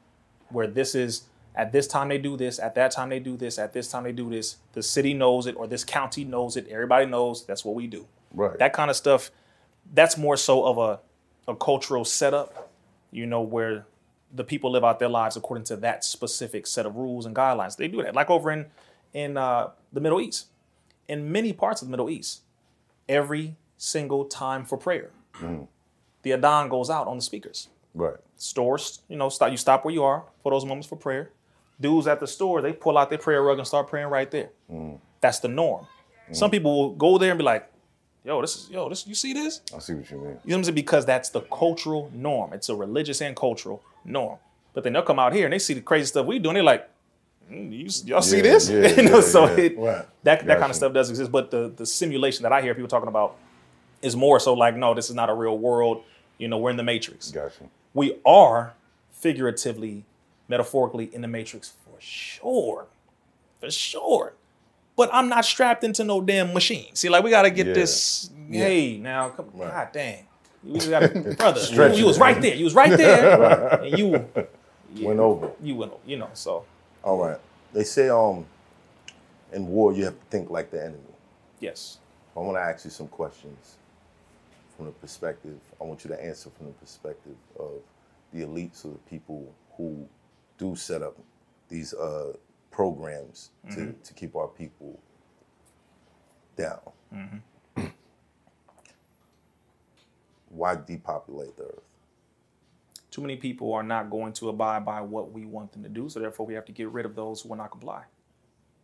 where 0.48 0.66
this 0.66 0.94
is 0.94 1.24
at 1.54 1.72
this 1.72 1.86
time 1.86 2.08
they 2.08 2.18
do 2.18 2.36
this, 2.36 2.58
at 2.58 2.74
that 2.76 2.92
time 2.92 3.10
they 3.10 3.18
do 3.18 3.36
this, 3.36 3.58
at 3.58 3.72
this 3.72 3.88
time 3.88 4.04
they 4.04 4.12
do 4.12 4.30
this. 4.30 4.56
The 4.72 4.82
city 4.82 5.12
knows 5.12 5.46
it, 5.46 5.54
or 5.56 5.66
this 5.66 5.84
county 5.84 6.24
knows 6.24 6.56
it. 6.56 6.66
Everybody 6.68 7.06
knows 7.06 7.44
that's 7.44 7.64
what 7.64 7.74
we 7.74 7.86
do. 7.86 8.06
Right. 8.32 8.58
That 8.58 8.72
kind 8.72 8.90
of 8.90 8.96
stuff. 8.96 9.30
That's 9.92 10.16
more 10.16 10.36
so 10.36 10.64
of 10.64 10.78
a 10.78 11.00
a 11.48 11.56
cultural 11.56 12.04
setup, 12.04 12.70
you 13.10 13.26
know, 13.26 13.42
where 13.42 13.86
the 14.32 14.44
people 14.44 14.70
live 14.70 14.84
out 14.84 14.98
their 14.98 15.08
lives 15.08 15.36
according 15.36 15.64
to 15.64 15.76
that 15.76 16.04
specific 16.04 16.66
set 16.66 16.86
of 16.86 16.96
rules 16.96 17.26
and 17.26 17.34
guidelines. 17.34 17.76
They 17.76 17.88
do 17.88 18.02
that, 18.02 18.14
like 18.14 18.30
over 18.30 18.50
in 18.50 18.66
in 19.12 19.36
uh, 19.36 19.70
the 19.92 20.00
Middle 20.00 20.20
East, 20.20 20.46
in 21.08 21.30
many 21.30 21.52
parts 21.52 21.82
of 21.82 21.88
the 21.88 21.90
Middle 21.90 22.08
East, 22.08 22.42
every 23.08 23.56
single 23.82 24.24
time 24.24 24.64
for 24.64 24.76
prayer, 24.78 25.10
mm. 25.40 25.66
the 26.22 26.30
Adhan 26.30 26.70
goes 26.70 26.88
out 26.88 27.06
on 27.08 27.16
the 27.16 27.22
speakers 27.22 27.68
Right. 27.94 28.14
stores, 28.36 29.02
you 29.08 29.16
know, 29.16 29.28
stop 29.28 29.50
you 29.50 29.56
stop 29.56 29.84
where 29.84 29.92
you 29.92 30.04
are 30.04 30.22
for 30.42 30.52
those 30.52 30.64
moments 30.64 30.86
for 30.88 30.96
prayer. 30.96 31.30
Dudes 31.80 32.06
at 32.06 32.20
the 32.20 32.26
store, 32.26 32.62
they 32.62 32.72
pull 32.72 32.96
out 32.96 33.08
their 33.10 33.18
prayer 33.18 33.42
rug 33.42 33.58
and 33.58 33.66
start 33.66 33.88
praying 33.88 34.06
right 34.08 34.30
there. 34.30 34.50
Mm. 34.72 34.98
That's 35.20 35.40
the 35.40 35.48
norm. 35.48 35.86
Mm. 36.30 36.36
Some 36.36 36.50
people 36.50 36.70
will 36.78 36.94
go 36.94 37.18
there 37.18 37.30
and 37.32 37.38
be 37.38 37.44
like, 37.44 37.68
"Yo, 38.24 38.40
this 38.40 38.54
is 38.56 38.70
yo, 38.70 38.88
this 38.88 39.04
you 39.06 39.14
see 39.16 39.32
this?" 39.32 39.60
I 39.74 39.80
see 39.80 39.94
what 39.94 40.08
you 40.10 40.16
mean. 40.18 40.26
You 40.26 40.30
know 40.32 40.38
what 40.44 40.54
I'm 40.58 40.64
saying? 40.64 40.74
Because 40.76 41.04
that's 41.04 41.30
the 41.30 41.40
cultural 41.40 42.08
norm. 42.14 42.52
It's 42.52 42.68
a 42.68 42.76
religious 42.76 43.20
and 43.20 43.34
cultural 43.34 43.82
norm. 44.04 44.38
But 44.74 44.84
then 44.84 44.92
they'll 44.92 45.02
come 45.02 45.18
out 45.18 45.32
here 45.34 45.44
and 45.46 45.52
they 45.52 45.58
see 45.58 45.74
the 45.74 45.80
crazy 45.80 46.06
stuff 46.06 46.24
we 46.24 46.38
doing. 46.38 46.54
They're 46.54 46.62
like, 46.74 46.88
"Mm, 47.50 47.72
you, 47.72 47.88
y'all 48.06 48.22
see 48.22 48.40
this? 48.42 48.70
yeah, 48.70 48.88
you 48.88 49.02
know, 49.10 49.16
yeah, 49.16 49.20
so 49.34 49.40
yeah. 49.48 49.64
it, 49.64 49.78
Right. 49.78 50.06
that 50.22 50.46
that 50.46 50.58
kind 50.60 50.70
of 50.70 50.76
stuff 50.76 50.92
does 50.94 51.10
exist. 51.10 51.32
But 51.32 51.50
the 51.50 51.72
the 51.76 51.84
simulation 51.84 52.44
that 52.44 52.52
I 52.52 52.62
hear 52.62 52.74
people 52.74 52.88
talking 52.88 53.08
about 53.08 53.36
is 54.02 54.16
more 54.16 54.38
so 54.40 54.52
like, 54.54 54.76
no, 54.76 54.94
this 54.94 55.08
is 55.08 55.14
not 55.14 55.30
a 55.30 55.34
real 55.34 55.56
world. 55.56 56.02
You 56.38 56.48
know, 56.48 56.58
we're 56.58 56.70
in 56.70 56.76
the 56.76 56.82
matrix 56.82 57.30
Gotcha. 57.30 57.64
we 57.94 58.16
are 58.26 58.74
figuratively, 59.12 60.04
metaphorically 60.48 61.08
in 61.14 61.20
the 61.22 61.28
matrix 61.28 61.70
for 61.84 62.00
sure. 62.00 62.86
For 63.60 63.70
sure. 63.70 64.32
But 64.96 65.08
I'm 65.12 65.28
not 65.28 65.44
strapped 65.44 65.84
into 65.84 66.04
no 66.04 66.20
damn 66.20 66.52
machine. 66.52 66.94
See, 66.94 67.08
like 67.08 67.22
we 67.24 67.30
gotta 67.30 67.50
get 67.50 67.68
Yeah. 67.68 67.74
this. 67.74 68.30
Hey, 68.50 68.98
now, 68.98 69.30
come, 69.30 69.50
Right. 69.54 69.70
God 69.70 69.88
dang, 69.92 70.26
just 70.74 70.90
gotta, 70.90 71.08
brother. 71.38 71.60
You, 71.94 72.00
you 72.00 72.06
was 72.06 72.18
right 72.18 72.40
there. 72.42 72.54
You 72.54 72.64
was 72.64 72.74
right 72.74 72.96
there, 72.96 73.80
and 73.82 73.98
you, 73.98 74.10
Went 75.00 75.20
over. 75.20 75.50
you 75.62 75.76
went. 75.76 75.92
over, 75.92 76.00
You 76.04 76.18
know, 76.18 76.28
so 76.34 76.64
All 77.02 77.18
right. 77.24 77.38
They 77.72 77.84
say 77.84 78.08
um 78.10 78.44
in 79.52 79.66
war 79.68 79.92
you 79.92 80.04
have 80.04 80.14
to 80.14 80.26
think 80.30 80.50
like 80.50 80.70
the 80.70 80.80
enemy. 80.82 80.98
yes. 81.60 81.98
I 82.36 82.40
want 82.40 82.56
to 82.56 82.60
ask 82.62 82.84
you 82.86 82.90
some 82.90 83.08
questions 83.08 83.76
from 84.82 84.92
the 84.92 84.98
perspective. 84.98 85.58
I 85.80 85.84
want 85.84 86.04
you 86.04 86.10
to 86.10 86.24
answer 86.24 86.50
from 86.50 86.66
the 86.66 86.72
perspective 86.72 87.36
of 87.58 87.82
the 88.32 88.40
elites 88.40 88.84
or 88.84 88.88
the 88.88 88.98
people 89.10 89.54
who 89.76 90.08
do 90.58 90.74
set 90.74 91.02
up 91.02 91.16
these 91.68 91.94
uh, 91.94 92.32
programs 92.70 93.50
to, 93.70 93.94
to 94.02 94.14
keep 94.14 94.34
our 94.34 94.48
people 94.48 94.98
down. 96.56 96.80
Why 100.48 100.74
depopulate 100.74 101.56
the 101.56 101.64
earth? 101.64 101.82
Too 103.10 103.20
many 103.20 103.36
people 103.36 103.72
are 103.74 103.82
not 103.82 104.10
going 104.10 104.32
to 104.34 104.48
abide 104.48 104.84
by 104.84 105.00
what 105.02 105.32
we 105.32 105.44
want 105.44 105.72
them 105.72 105.82
to 105.82 105.88
do, 105.88 106.08
so 106.08 106.18
therefore 106.18 106.46
we 106.46 106.54
have 106.54 106.64
to 106.64 106.72
get 106.72 106.88
rid 106.88 107.04
of 107.06 107.14
those 107.14 107.42
who 107.42 107.50
will 107.50 107.56
not 107.56 107.70
comply. 107.70 108.02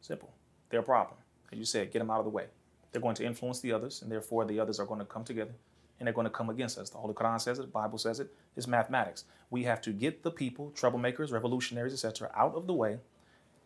Simple. 0.01 0.31
They're 0.69 0.81
a 0.81 0.85
problem. 0.85 1.17
As 1.51 1.59
you 1.59 1.65
said, 1.65 1.91
get 1.91 2.01
them 2.01 2.11
out 2.11 2.19
of 2.19 2.25
the 2.25 2.31
way. 2.31 2.45
They're 2.93 3.03
going 3.03 3.15
to 3.17 3.25
influence 3.25 3.61
the 3.61 3.73
others, 3.73 4.03
and 4.03 4.13
therefore 4.13 4.45
the 4.45 4.61
others 4.61 4.79
are 4.79 4.87
going 4.87 5.01
to 5.01 5.07
come 5.07 5.25
together 5.25 5.55
and 5.99 6.07
they're 6.07 6.15
going 6.15 6.27
to 6.27 6.31
come 6.31 6.51
against 6.51 6.79
us. 6.79 6.91
The 6.91 6.99
Holy 6.99 7.15
Quran 7.15 7.41
says 7.41 7.59
it, 7.59 7.63
the 7.63 7.69
Bible 7.69 7.99
says 7.99 8.21
it, 8.21 8.33
it's 8.57 8.67
mathematics. 8.67 9.25
We 9.51 9.65
have 9.65 9.81
to 9.83 9.93
get 9.93 10.23
the 10.23 10.31
people, 10.31 10.73
troublemakers, 10.77 11.33
revolutionaries, 11.33 11.93
etc., 11.93 12.31
out 12.37 12.55
of 12.55 12.67
the 12.67 12.75
way, 12.75 12.99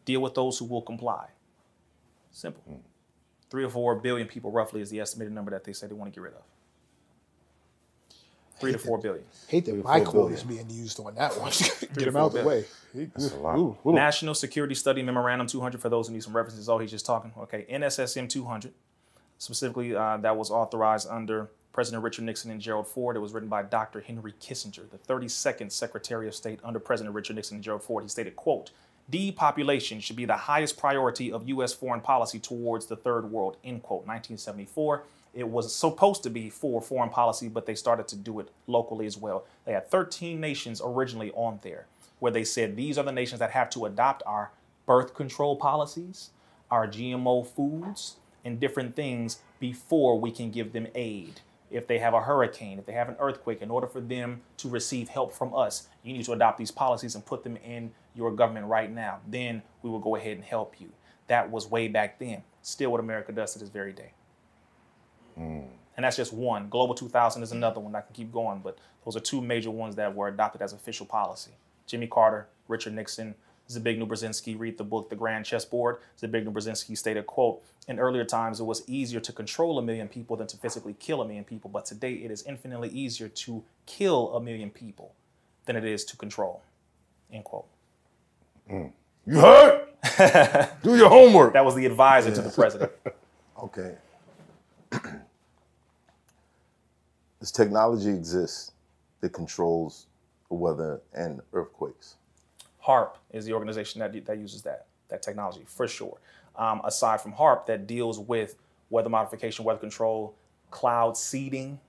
deal 0.04 0.20
with 0.20 0.34
those 0.34 0.58
who 0.58 0.64
will 0.64 0.82
comply. 0.82 1.26
Simple. 2.30 2.80
Three 3.50 3.64
or 3.64 3.68
four 3.68 3.96
billion 3.96 4.26
people, 4.26 4.50
roughly, 4.50 4.80
is 4.80 4.90
the 4.90 5.00
estimated 5.00 5.34
number 5.34 5.50
that 5.50 5.64
they 5.64 5.72
say 5.72 5.86
they 5.86 5.94
want 5.94 6.12
to 6.12 6.18
get 6.18 6.24
rid 6.24 6.34
of. 6.34 6.42
Three 8.58 8.72
to 8.72 8.78
four 8.78 8.96
billion. 8.96 9.24
Hate 9.48 9.64
that 9.64 9.72
Three, 9.72 9.82
my 9.82 10.00
quote 10.00 10.32
is 10.32 10.44
being 10.44 10.70
used 10.70 11.00
on 11.00 11.16
that 11.16 11.36
one. 11.38 11.50
Get 11.80 11.94
to 11.94 12.08
him 12.08 12.16
out 12.16 12.26
of 12.26 12.32
the 12.32 12.42
billion. 12.42 12.64
way. 12.94 13.10
That's 13.12 13.32
a 13.32 13.36
lot. 13.38 13.58
Ooh, 13.58 13.76
ooh. 13.84 13.92
National 13.92 14.34
Security 14.34 14.76
Study 14.76 15.02
Memorandum 15.02 15.48
200 15.48 15.80
for 15.80 15.88
those 15.88 16.06
who 16.06 16.14
need 16.14 16.22
some 16.22 16.34
references. 16.34 16.68
Oh, 16.68 16.78
he's 16.78 16.92
just 16.92 17.04
talking. 17.04 17.32
Okay, 17.36 17.66
NSSM 17.68 18.28
200. 18.28 18.72
Specifically, 19.38 19.96
uh, 19.96 20.18
that 20.18 20.36
was 20.36 20.52
authorized 20.52 21.08
under 21.10 21.50
President 21.72 22.02
Richard 22.02 22.24
Nixon 22.24 22.50
and 22.50 22.60
Gerald 22.60 22.86
Ford. 22.86 23.16
It 23.16 23.20
was 23.20 23.32
written 23.32 23.48
by 23.48 23.62
Dr. 23.62 24.00
Henry 24.00 24.34
Kissinger, 24.40 24.90
the 24.90 24.98
32nd 24.98 25.72
Secretary 25.72 26.28
of 26.28 26.34
State 26.34 26.60
under 26.62 26.78
President 26.78 27.14
Richard 27.14 27.36
Nixon 27.36 27.56
and 27.56 27.64
Gerald 27.64 27.82
Ford. 27.82 28.04
He 28.04 28.08
stated, 28.08 28.36
quote, 28.36 28.70
depopulation 29.08 30.00
should 30.00 30.16
be 30.16 30.24
the 30.24 30.36
highest 30.36 30.78
priority 30.78 31.32
of 31.32 31.48
U.S. 31.48 31.72
foreign 31.72 32.00
policy 32.00 32.38
towards 32.38 32.86
the 32.86 32.96
third 32.96 33.30
world, 33.30 33.56
end 33.64 33.82
quote, 33.82 34.06
1974. 34.06 35.04
It 35.34 35.48
was 35.48 35.74
supposed 35.74 36.22
to 36.24 36.30
be 36.30 36.50
for 36.50 36.82
foreign 36.82 37.08
policy, 37.08 37.48
but 37.48 37.64
they 37.64 37.74
started 37.74 38.06
to 38.08 38.16
do 38.16 38.38
it 38.40 38.50
locally 38.66 39.06
as 39.06 39.16
well. 39.16 39.46
They 39.64 39.72
had 39.72 39.90
13 39.90 40.38
nations 40.38 40.82
originally 40.84 41.30
on 41.32 41.60
there 41.62 41.86
where 42.18 42.30
they 42.30 42.44
said 42.44 42.76
these 42.76 42.98
are 42.98 43.04
the 43.04 43.10
nations 43.10 43.40
that 43.40 43.50
have 43.50 43.68
to 43.70 43.86
adopt 43.86 44.22
our 44.26 44.52
birth 44.86 45.14
control 45.14 45.56
policies, 45.56 46.30
our 46.70 46.86
GMO 46.86 47.44
foods, 47.46 48.16
and 48.44 48.60
different 48.60 48.94
things 48.94 49.38
before 49.58 50.20
we 50.20 50.30
can 50.30 50.50
give 50.50 50.72
them 50.72 50.86
aid. 50.94 51.40
If 51.72 51.86
they 51.86 51.98
have 51.98 52.14
a 52.14 52.20
hurricane, 52.20 52.78
if 52.78 52.86
they 52.86 52.92
have 52.92 53.08
an 53.08 53.16
earthquake, 53.18 53.62
in 53.62 53.70
order 53.70 53.86
for 53.86 54.00
them 54.00 54.42
to 54.58 54.68
receive 54.68 55.08
help 55.08 55.32
from 55.32 55.54
us, 55.54 55.88
you 56.02 56.12
need 56.12 56.24
to 56.24 56.32
adopt 56.32 56.58
these 56.58 56.70
policies 56.70 57.14
and 57.14 57.24
put 57.24 57.42
them 57.42 57.56
in 57.56 57.92
your 58.14 58.30
government 58.30 58.66
right 58.66 58.92
now. 58.92 59.20
Then 59.26 59.62
we 59.82 59.90
will 59.90 59.98
go 59.98 60.16
ahead 60.16 60.36
and 60.36 60.44
help 60.44 60.80
you. 60.80 60.90
That 61.28 61.50
was 61.50 61.70
way 61.70 61.88
back 61.88 62.18
then. 62.18 62.42
Still 62.60 62.90
what 62.90 63.00
America 63.00 63.32
does 63.32 63.54
to 63.54 63.58
this 63.58 63.68
very 63.68 63.92
day. 63.92 64.12
Hmm. 65.36 65.62
And 65.96 66.04
that's 66.04 66.16
just 66.16 66.32
one. 66.32 66.68
Global 66.68 66.94
2000 66.94 67.42
is 67.42 67.52
another 67.52 67.80
one. 67.80 67.94
I 67.94 68.00
can 68.00 68.14
keep 68.14 68.32
going, 68.32 68.60
but 68.60 68.78
those 69.04 69.16
are 69.16 69.20
two 69.20 69.40
major 69.40 69.70
ones 69.70 69.96
that 69.96 70.14
were 70.14 70.28
adopted 70.28 70.62
as 70.62 70.72
official 70.72 71.06
policy. 71.06 71.52
Jimmy 71.86 72.06
Carter, 72.06 72.48
Richard 72.68 72.94
Nixon, 72.94 73.34
Zbigniew 73.70 74.06
Brzezinski. 74.06 74.58
Read 74.58 74.78
the 74.78 74.84
book, 74.84 75.08
The 75.10 75.16
Grand 75.16 75.44
Chessboard. 75.44 75.98
Zbigniew 76.20 76.52
Brzezinski 76.52 76.96
stated, 76.96 77.26
quote, 77.26 77.62
in 77.88 77.98
earlier 77.98 78.24
times, 78.24 78.60
it 78.60 78.64
was 78.64 78.82
easier 78.88 79.20
to 79.20 79.32
control 79.32 79.78
a 79.78 79.82
million 79.82 80.08
people 80.08 80.36
than 80.36 80.46
to 80.46 80.56
physically 80.56 80.94
kill 80.94 81.20
a 81.20 81.26
million 81.26 81.44
people, 81.44 81.68
but 81.68 81.84
today 81.84 82.12
it 82.12 82.30
is 82.30 82.42
infinitely 82.44 82.88
easier 82.90 83.28
to 83.28 83.64
kill 83.86 84.34
a 84.34 84.40
million 84.40 84.70
people 84.70 85.14
than 85.66 85.76
it 85.76 85.84
is 85.84 86.04
to 86.04 86.16
control, 86.16 86.62
end 87.32 87.44
quote. 87.44 87.66
Mm. 88.70 88.92
You 89.26 89.40
heard? 89.40 89.88
Do 90.82 90.96
your 90.96 91.08
homework. 91.08 91.52
That 91.54 91.64
was 91.64 91.74
the 91.74 91.86
advisor 91.86 92.34
to 92.34 92.42
the 92.42 92.50
president. 92.50 92.92
Okay. 93.62 93.94
This 97.38 97.50
technology 97.50 98.10
exists 98.10 98.70
that 99.20 99.30
controls 99.30 100.06
the 100.48 100.54
weather 100.54 101.00
and 101.12 101.40
earthquakes. 101.52 102.14
HAARP 102.86 103.16
is 103.30 103.44
the 103.44 103.52
organization 103.52 104.00
that, 104.00 104.12
that 104.26 104.38
uses 104.38 104.62
that, 104.62 104.86
that 105.08 105.22
technology 105.22 105.62
for 105.66 105.86
sure. 105.86 106.18
Um, 106.56 106.80
aside 106.84 107.20
from 107.20 107.32
HAARP, 107.32 107.66
that 107.66 107.86
deals 107.86 108.18
with 108.18 108.56
weather 108.90 109.08
modification, 109.08 109.64
weather 109.64 109.78
control, 109.78 110.34
cloud 110.70 111.16
seeding, 111.16 111.80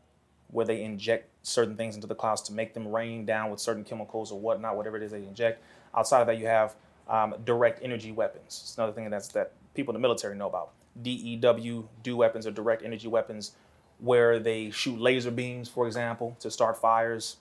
where 0.47 0.65
they 0.65 0.83
inject 0.83 1.29
certain 1.41 1.75
things 1.75 1.95
into 1.95 2.07
the 2.07 2.15
clouds 2.15 2.41
to 2.43 2.53
make 2.53 2.73
them 2.73 2.87
rain 2.87 3.25
down 3.25 3.49
with 3.49 3.59
certain 3.59 3.83
chemicals 3.83 4.31
or 4.31 4.39
whatnot, 4.39 4.77
whatever 4.77 4.97
it 4.97 5.03
is 5.03 5.11
they 5.11 5.23
inject. 5.23 5.61
Outside 5.95 6.21
of 6.21 6.27
that, 6.27 6.37
you 6.37 6.47
have 6.47 6.75
um, 7.09 7.35
direct 7.43 7.83
energy 7.83 8.11
weapons. 8.11 8.61
It's 8.63 8.77
another 8.77 8.93
thing 8.93 9.09
that's 9.09 9.27
that 9.29 9.51
people 9.73 9.93
in 9.93 10.01
the 10.01 10.05
military 10.07 10.35
know 10.35 10.47
about. 10.47 10.71
DEW, 11.01 11.89
do 12.03 12.17
weapons, 12.17 12.45
or 12.45 12.51
direct 12.51 12.83
energy 12.83 13.07
weapons, 13.07 13.53
where 13.99 14.39
they 14.39 14.69
shoot 14.69 14.99
laser 14.99 15.31
beams, 15.31 15.67
for 15.67 15.87
example, 15.87 16.37
to 16.39 16.51
start 16.51 16.79
fires, 16.79 17.37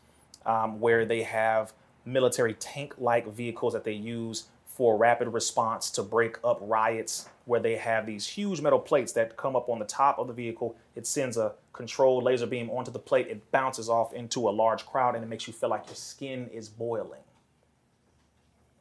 um, 0.47 0.81
where 0.81 1.05
they 1.05 1.23
have 1.23 1.73
military 2.05 2.55
tank-like 2.55 3.27
vehicles 3.33 3.73
that 3.73 3.85
they 3.85 3.93
use 3.93 4.49
for 4.67 4.97
rapid 4.97 5.29
response 5.29 5.91
to 5.91 6.03
break 6.03 6.39
up 6.43 6.59
riots, 6.63 7.29
where 7.45 7.61
they 7.61 7.77
have 7.77 8.07
these 8.07 8.27
huge 8.27 8.61
metal 8.61 8.79
plates 8.79 9.13
that 9.13 9.37
come 9.37 9.55
up 9.55 9.69
on 9.69 9.79
the 9.79 9.85
top 9.85 10.19
of 10.19 10.27
the 10.27 10.33
vehicle. 10.33 10.75
It 10.97 11.07
sends 11.07 11.37
a 11.37 11.53
controlled 11.73 12.25
laser 12.25 12.47
beam 12.47 12.71
onto 12.71 12.91
the 12.91 12.99
plate. 12.99 13.29
It 13.29 13.51
bounces 13.51 13.91
off 13.91 14.15
into 14.15 14.49
a 14.49 14.51
large 14.51 14.87
crowd, 14.87 15.15
and 15.15 15.23
it 15.23 15.27
makes 15.29 15.47
you 15.47 15.53
feel 15.53 15.69
like 15.69 15.87
your 15.87 15.95
skin 15.95 16.49
is 16.53 16.69
boiling. 16.69 17.21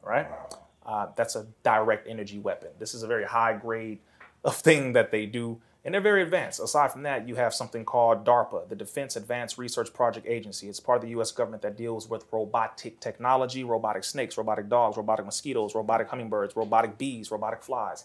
Right? 0.02 0.26
Uh, 0.84 1.08
that's 1.14 1.36
a 1.36 1.46
direct 1.62 2.08
energy 2.08 2.38
weapon. 2.38 2.70
This 2.78 2.94
is 2.94 3.02
a 3.02 3.06
very 3.06 3.24
high 3.24 3.52
grade 3.52 3.98
of 4.44 4.56
thing 4.56 4.94
that 4.94 5.10
they 5.10 5.26
do, 5.26 5.60
and 5.84 5.92
they're 5.92 6.00
very 6.00 6.22
advanced. 6.22 6.60
Aside 6.60 6.92
from 6.92 7.02
that, 7.02 7.26
you 7.26 7.34
have 7.34 7.52
something 7.52 7.84
called 7.84 8.24
DARPA, 8.24 8.68
the 8.68 8.76
Defense 8.76 9.16
Advanced 9.16 9.58
Research 9.58 9.92
Project 9.92 10.26
Agency. 10.28 10.68
It's 10.68 10.80
part 10.80 10.96
of 10.96 11.02
the 11.02 11.10
U.S. 11.10 11.32
government 11.32 11.62
that 11.62 11.76
deals 11.76 12.08
with 12.08 12.24
robotic 12.30 13.00
technology, 13.00 13.64
robotic 13.64 14.04
snakes, 14.04 14.38
robotic 14.38 14.68
dogs, 14.68 14.96
robotic 14.96 15.26
mosquitoes, 15.26 15.74
robotic 15.74 16.08
hummingbirds, 16.08 16.54
robotic 16.54 16.98
bees, 16.98 17.30
robotic 17.30 17.62
flies, 17.62 18.04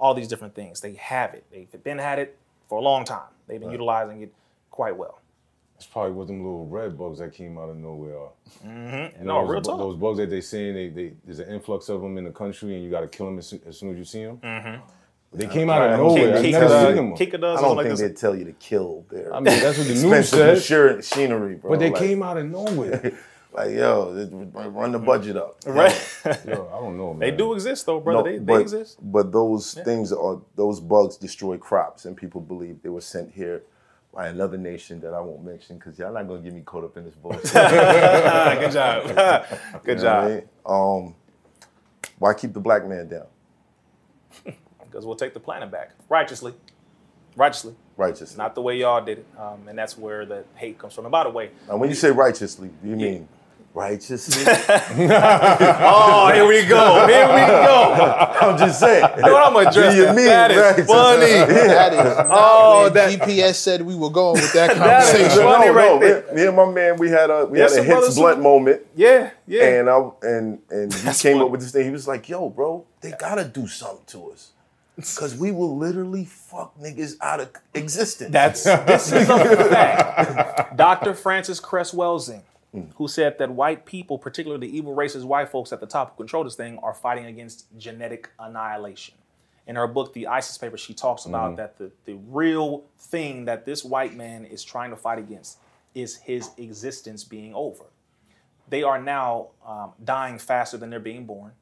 all 0.00 0.14
these 0.14 0.28
different 0.28 0.54
things. 0.54 0.80
They 0.80 0.94
have 0.94 1.34
it. 1.34 1.44
They've 1.50 1.84
been 1.84 1.98
had 1.98 2.18
it 2.18 2.38
for 2.68 2.78
a 2.78 2.82
long 2.82 3.04
time. 3.04 3.28
They've 3.46 3.60
been 3.60 3.70
utilizing 3.70 4.22
it 4.22 4.32
quite 4.70 4.96
well. 4.96 5.20
It's 5.76 5.86
probably 5.86 6.12
what 6.12 6.26
them 6.26 6.38
little 6.38 6.66
red 6.66 6.98
bugs 6.98 7.20
that 7.20 7.32
came 7.32 7.56
out 7.56 7.68
of 7.68 7.76
nowhere. 7.76 8.18
are. 8.18 8.30
Mm-hmm. 8.66 9.20
You 9.20 9.26
No, 9.26 9.42
those, 9.42 9.50
real 9.50 9.62
talk. 9.62 9.78
those 9.78 9.96
bugs 9.96 10.18
that 10.18 10.28
they 10.28 10.40
saying 10.40 10.74
they, 10.74 10.88
they 10.88 11.12
there's 11.24 11.38
an 11.38 11.48
influx 11.54 11.88
of 11.88 12.00
them 12.00 12.18
in 12.18 12.24
the 12.24 12.32
country 12.32 12.74
and 12.74 12.82
you 12.82 12.90
got 12.90 13.02
to 13.02 13.06
kill 13.06 13.26
them 13.26 13.38
as 13.38 13.46
soon, 13.46 13.60
as 13.64 13.78
soon 13.78 13.92
as 13.92 13.98
you 13.98 14.04
see 14.04 14.24
them. 14.24 14.38
Mm-hmm. 14.38 14.82
They 15.32 15.46
came 15.46 15.68
out 15.68 15.90
of 15.90 15.98
nowhere. 15.98 16.36
I've 16.36 16.42
they 16.42 16.52
never 16.52 16.66
tell 16.68 16.80
seen 16.86 16.88
you- 16.90 16.94
them. 16.96 17.12
Kika 17.16 17.34
I 17.34 17.36
does 17.38 17.60
don't 17.60 17.76
think 17.76 17.88
this. 17.90 18.00
they 18.00 18.12
tell 18.12 18.34
you 18.34 18.44
to 18.46 18.52
kill 18.52 19.04
their 19.10 19.32
I 19.34 19.40
mean, 19.40 19.44
that's 19.60 19.76
what 19.78 19.86
the 19.86 19.92
news 19.94 20.04
expensive 20.04 20.38
said. 20.38 20.54
machinery, 20.56 20.96
machinery, 20.96 21.54
bro. 21.56 21.70
But 21.70 21.80
they 21.80 21.92
came 21.92 22.22
out 22.22 22.36
of 22.38 22.46
nowhere. 22.46 23.18
Like, 23.50 23.70
yo, 23.70 24.12
run 24.52 24.92
the 24.92 24.98
budget 24.98 25.36
up. 25.36 25.56
Right. 25.66 25.90
Yo, 26.46 26.70
I 26.72 26.80
don't 26.80 26.98
know, 26.98 27.14
man. 27.14 27.18
they 27.18 27.30
do 27.34 27.54
exist 27.54 27.86
though, 27.86 27.98
brother. 27.98 28.18
No, 28.18 28.24
they, 28.24 28.38
they 28.38 28.44
but, 28.44 28.60
exist. 28.60 28.98
But 29.02 29.32
those 29.32 29.72
things 29.72 30.12
are 30.12 30.40
those 30.54 30.80
bugs 30.80 31.16
destroy 31.16 31.56
crops, 31.56 32.04
and 32.04 32.14
people 32.14 32.42
believe 32.42 32.82
they 32.82 32.90
were 32.90 33.00
sent 33.00 33.32
here 33.32 33.62
by 34.14 34.28
another 34.28 34.58
nation 34.58 35.00
that 35.00 35.14
I 35.14 35.20
won't 35.20 35.44
mention 35.44 35.76
because 35.78 35.98
y'all 35.98 36.12
not 36.12 36.28
gonna 36.28 36.40
get 36.42 36.52
me 36.52 36.60
caught 36.60 36.84
up 36.84 36.98
in 36.98 37.04
this 37.06 37.14
bullshit. 37.14 37.50
Good 37.52 38.70
job. 38.72 39.02
Good 39.06 39.14
You 39.14 39.14
know 39.14 39.40
what 39.82 39.88
I 39.88 39.94
job. 39.94 40.28
mean? 40.30 40.42
Um, 40.66 41.14
why 42.18 42.34
keep 42.34 42.52
the 42.52 42.60
black 42.60 42.86
man 42.86 43.08
down? 43.08 43.26
Because 44.90 45.04
we'll 45.06 45.16
take 45.16 45.34
the 45.34 45.40
planet 45.40 45.70
back 45.70 45.90
righteously. 46.08 46.54
Righteously. 47.36 47.74
Righteously. 47.96 48.36
Not 48.38 48.54
the 48.54 48.62
way 48.62 48.76
y'all 48.78 49.04
did 49.04 49.18
it. 49.18 49.26
Um, 49.38 49.68
and 49.68 49.78
that's 49.78 49.96
where 49.98 50.24
the 50.26 50.44
hate 50.56 50.78
comes 50.78 50.94
from. 50.94 51.04
And 51.04 51.12
by 51.12 51.24
the 51.24 51.30
way, 51.30 51.50
Now, 51.68 51.76
when 51.76 51.88
you 51.88 51.94
say 51.94 52.10
righteously, 52.10 52.70
do 52.82 52.88
you 52.88 52.96
mean 52.96 53.28
righteously? 53.74 54.42
oh, 55.30 56.30
here 56.32 56.46
we 56.46 56.64
go. 56.66 57.06
Here 57.06 57.26
we 57.28 57.46
go. 57.46 57.94
I'm 58.40 58.58
just 58.58 58.80
saying. 58.80 59.04
You 59.16 59.22
know 59.22 59.32
what? 59.32 59.42
I'm 59.46 59.52
gonna 59.52 59.68
address 59.70 59.96
you 59.96 60.06
mean 60.06 60.26
That 60.26 60.50
is 60.50 60.56
righteous? 60.58 60.86
funny. 60.86 61.26
That 61.66 61.92
is 61.92 62.26
Oh, 62.30 62.80
where 62.82 62.90
that- 62.90 63.20
GPS 63.20 63.54
said 63.56 63.82
we 63.82 63.94
were 63.94 64.10
going 64.10 64.34
with 64.40 64.52
that 64.54 64.70
conversation. 64.76 64.82
That 64.88 65.04
is 65.04 65.38
conversation. 65.38 65.44
funny 65.44 65.66
no, 65.66 65.72
right 65.74 65.88
no, 65.92 65.98
there. 66.00 66.34
me, 66.34 66.40
me 66.42 66.46
and 66.48 66.56
my 66.56 66.70
man, 66.70 66.96
we 66.98 67.08
had 67.10 67.30
a 67.30 67.46
we 67.46 67.58
Yes, 67.58 67.76
had 67.76 67.86
a 67.86 67.88
hits 67.88 68.14
blunt 68.16 68.36
who- 68.38 68.42
moment. 68.42 68.82
Yeah, 68.96 69.30
yeah. 69.46 69.64
And 69.64 69.90
I 69.90 70.10
and 70.22 70.58
and 70.70 70.92
he 70.92 71.00
That's 71.02 71.22
came 71.22 71.34
funny. 71.34 71.44
up 71.44 71.50
with 71.50 71.60
this 71.60 71.72
thing. 71.72 71.84
He 71.84 71.90
was 71.90 72.08
like, 72.08 72.28
"Yo, 72.28 72.48
bro, 72.48 72.84
they 73.00 73.12
gotta 73.12 73.44
do 73.44 73.66
something 73.66 74.04
to 74.06 74.30
us, 74.32 74.52
cause 75.16 75.36
we 75.36 75.52
will 75.52 75.76
literally 75.76 76.24
fuck 76.24 76.76
niggas 76.78 77.16
out 77.20 77.40
of 77.40 77.50
existence." 77.74 78.32
That's 78.32 78.64
this 78.64 79.12
is 79.12 79.28
a 79.28 79.64
fact. 79.68 80.76
Dr. 80.76 81.14
Frances 81.14 81.60
Cress 81.60 81.92
Welsing, 81.92 82.42
who 82.96 83.08
said 83.08 83.38
that 83.38 83.50
white 83.50 83.86
people, 83.86 84.18
particularly 84.18 84.66
the 84.66 84.76
evil 84.76 84.94
racist 84.94 85.24
white 85.24 85.48
folks 85.48 85.72
at 85.72 85.80
the 85.80 85.86
top 85.86 86.10
who 86.10 86.16
control 86.24 86.44
this 86.44 86.54
thing, 86.54 86.78
are 86.78 86.94
fighting 86.94 87.26
against 87.26 87.66
genetic 87.78 88.30
annihilation. 88.38 89.14
In 89.66 89.76
her 89.76 89.86
book, 89.86 90.14
The 90.14 90.26
ISIS 90.26 90.56
Paper, 90.56 90.78
she 90.78 90.94
talks 90.94 91.26
about 91.26 91.56
that 91.56 91.76
the, 91.76 91.90
the 92.06 92.14
real 92.14 92.84
thing 92.98 93.44
that 93.44 93.66
this 93.66 93.84
white 93.84 94.14
man 94.14 94.46
is 94.46 94.64
trying 94.64 94.88
to 94.90 94.96
fight 94.96 95.18
against 95.18 95.58
is 95.94 96.16
his 96.16 96.50
existence 96.56 97.22
being 97.22 97.54
over. 97.54 97.84
They 98.70 98.82
are 98.82 99.00
now 99.00 99.48
um, 99.66 99.92
dying 100.02 100.38
faster 100.38 100.78
than 100.78 100.88
they're 100.88 101.00
being 101.00 101.26
born. 101.26 101.52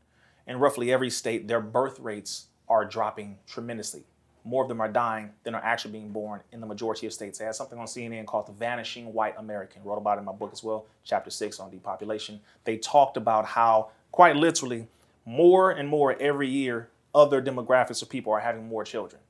In 0.47 0.59
roughly 0.59 0.93
every 0.93 1.11
state, 1.11 1.49
their 1.49 1.61
birth 1.61 1.99
rates 1.99 2.47
are 2.69 2.85
dropping 2.85 3.39
tremendously. 3.47 4.03
More 4.45 4.63
of 4.63 4.69
them 4.69 4.81
are 4.81 4.89
dying 4.89 5.31
than 5.43 5.55
are 5.57 5.65
actually 5.65 5.93
being 5.93 6.11
born 6.13 6.41
in 6.53 6.61
the 6.61 6.67
majority 6.67 7.07
of 7.07 7.13
states. 7.13 7.41
I 7.41 7.45
had 7.45 7.57
something 7.57 7.79
on 7.79 7.87
CNN 7.87 8.27
called 8.27 8.47
The 8.47 8.53
Vanishing 8.53 9.13
White 9.13 9.35
American. 9.39 9.83
Wrote 9.83 9.97
about 9.97 10.19
it 10.19 10.21
in 10.21 10.25
my 10.25 10.33
book 10.33 10.51
as 10.53 10.63
well, 10.63 10.87
chapter 11.05 11.31
six 11.31 11.59
on 11.59 11.71
depopulation. 11.71 12.41
They 12.65 12.77
talked 12.77 13.17
about 13.17 13.45
how, 13.45 13.91
quite 14.13 14.37
literally, 14.37 14.87
more 15.25 15.73
and 15.73 15.89
more 15.89 16.17
every 16.21 16.49
year, 16.49 16.89
other 17.13 17.43
demographics 17.43 18.03
of 18.03 18.09
people 18.09 18.33
are 18.33 18.41
having 18.41 18.69
more 18.69 18.85
children. 18.85 19.21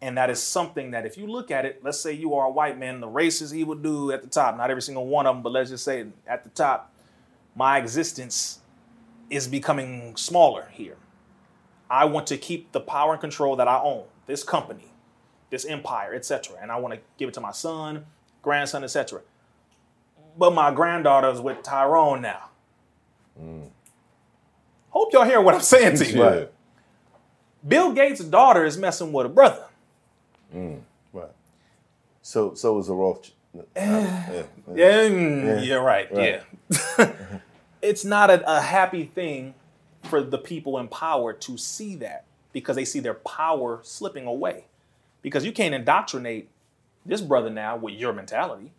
And 0.00 0.18
that 0.18 0.30
is 0.30 0.42
something 0.42 0.90
that 0.90 1.06
if 1.06 1.16
you 1.16 1.28
look 1.28 1.52
at 1.52 1.64
it, 1.64 1.84
let's 1.84 2.00
say 2.00 2.12
you 2.12 2.34
are 2.34 2.46
a 2.46 2.50
white 2.50 2.76
man, 2.76 2.98
the 2.98 3.06
races 3.06 3.52
he 3.52 3.62
would 3.62 3.84
do 3.84 4.10
at 4.10 4.22
the 4.22 4.28
top, 4.28 4.56
not 4.56 4.68
every 4.68 4.82
single 4.82 5.06
one 5.06 5.28
of 5.28 5.36
them, 5.36 5.42
but 5.44 5.52
let's 5.52 5.70
just 5.70 5.84
say 5.84 6.06
at 6.26 6.42
the 6.42 6.50
top, 6.50 6.92
my 7.54 7.78
existence 7.78 8.58
is 9.30 9.46
becoming 9.46 10.16
smaller 10.16 10.68
here. 10.72 10.96
I 11.92 12.06
want 12.06 12.26
to 12.28 12.38
keep 12.38 12.72
the 12.72 12.80
power 12.80 13.12
and 13.12 13.20
control 13.20 13.54
that 13.56 13.68
I 13.68 13.78
own, 13.78 14.04
this 14.24 14.42
company, 14.42 14.86
this 15.50 15.66
empire, 15.66 16.14
etc. 16.14 16.56
And 16.60 16.72
I 16.72 16.78
want 16.78 16.94
to 16.94 17.00
give 17.18 17.28
it 17.28 17.34
to 17.34 17.40
my 17.42 17.52
son, 17.52 18.06
grandson, 18.40 18.82
etc. 18.82 19.20
But 20.38 20.54
my 20.54 20.72
granddaughter 20.72 21.28
is 21.28 21.38
with 21.38 21.62
Tyrone 21.62 22.22
now. 22.22 22.48
Mm. 23.38 23.68
Hope 24.88 25.12
y'all 25.12 25.26
hear 25.26 25.42
what 25.42 25.54
I'm 25.54 25.60
saying 25.60 25.98
to 25.98 26.10
you. 26.10 26.22
Yeah. 26.24 26.44
Bill 27.68 27.92
Gates' 27.92 28.24
daughter 28.24 28.64
is 28.64 28.78
messing 28.78 29.12
with 29.12 29.26
a 29.26 29.28
brother. 29.28 29.66
Mm. 30.54 30.80
right. 31.12 31.28
So 32.22 32.54
so 32.54 32.78
is 32.78 32.88
a 32.88 32.94
Rothschild. 32.94 33.36
Eh. 33.54 33.84
yeah, 33.84 34.32
yeah. 34.32 34.42
Yeah, 34.74 35.08
mm, 35.10 35.66
you're 35.66 35.82
right. 35.82 36.10
Right. 36.10 36.42
Yeah. 36.98 37.12
it's 37.82 38.02
not 38.02 38.30
a, 38.30 38.50
a 38.50 38.62
happy 38.62 39.04
thing 39.04 39.52
for 40.02 40.22
the 40.22 40.38
people 40.38 40.78
in 40.78 40.88
power 40.88 41.32
to 41.32 41.56
see 41.56 41.96
that 41.96 42.24
because 42.52 42.76
they 42.76 42.84
see 42.84 43.00
their 43.00 43.14
power 43.14 43.80
slipping 43.82 44.26
away. 44.26 44.66
Because 45.22 45.44
you 45.44 45.52
can't 45.52 45.74
indoctrinate 45.74 46.48
this 47.06 47.20
brother 47.20 47.50
now 47.50 47.76
with 47.76 47.94
your 47.94 48.12
mentality 48.12 48.72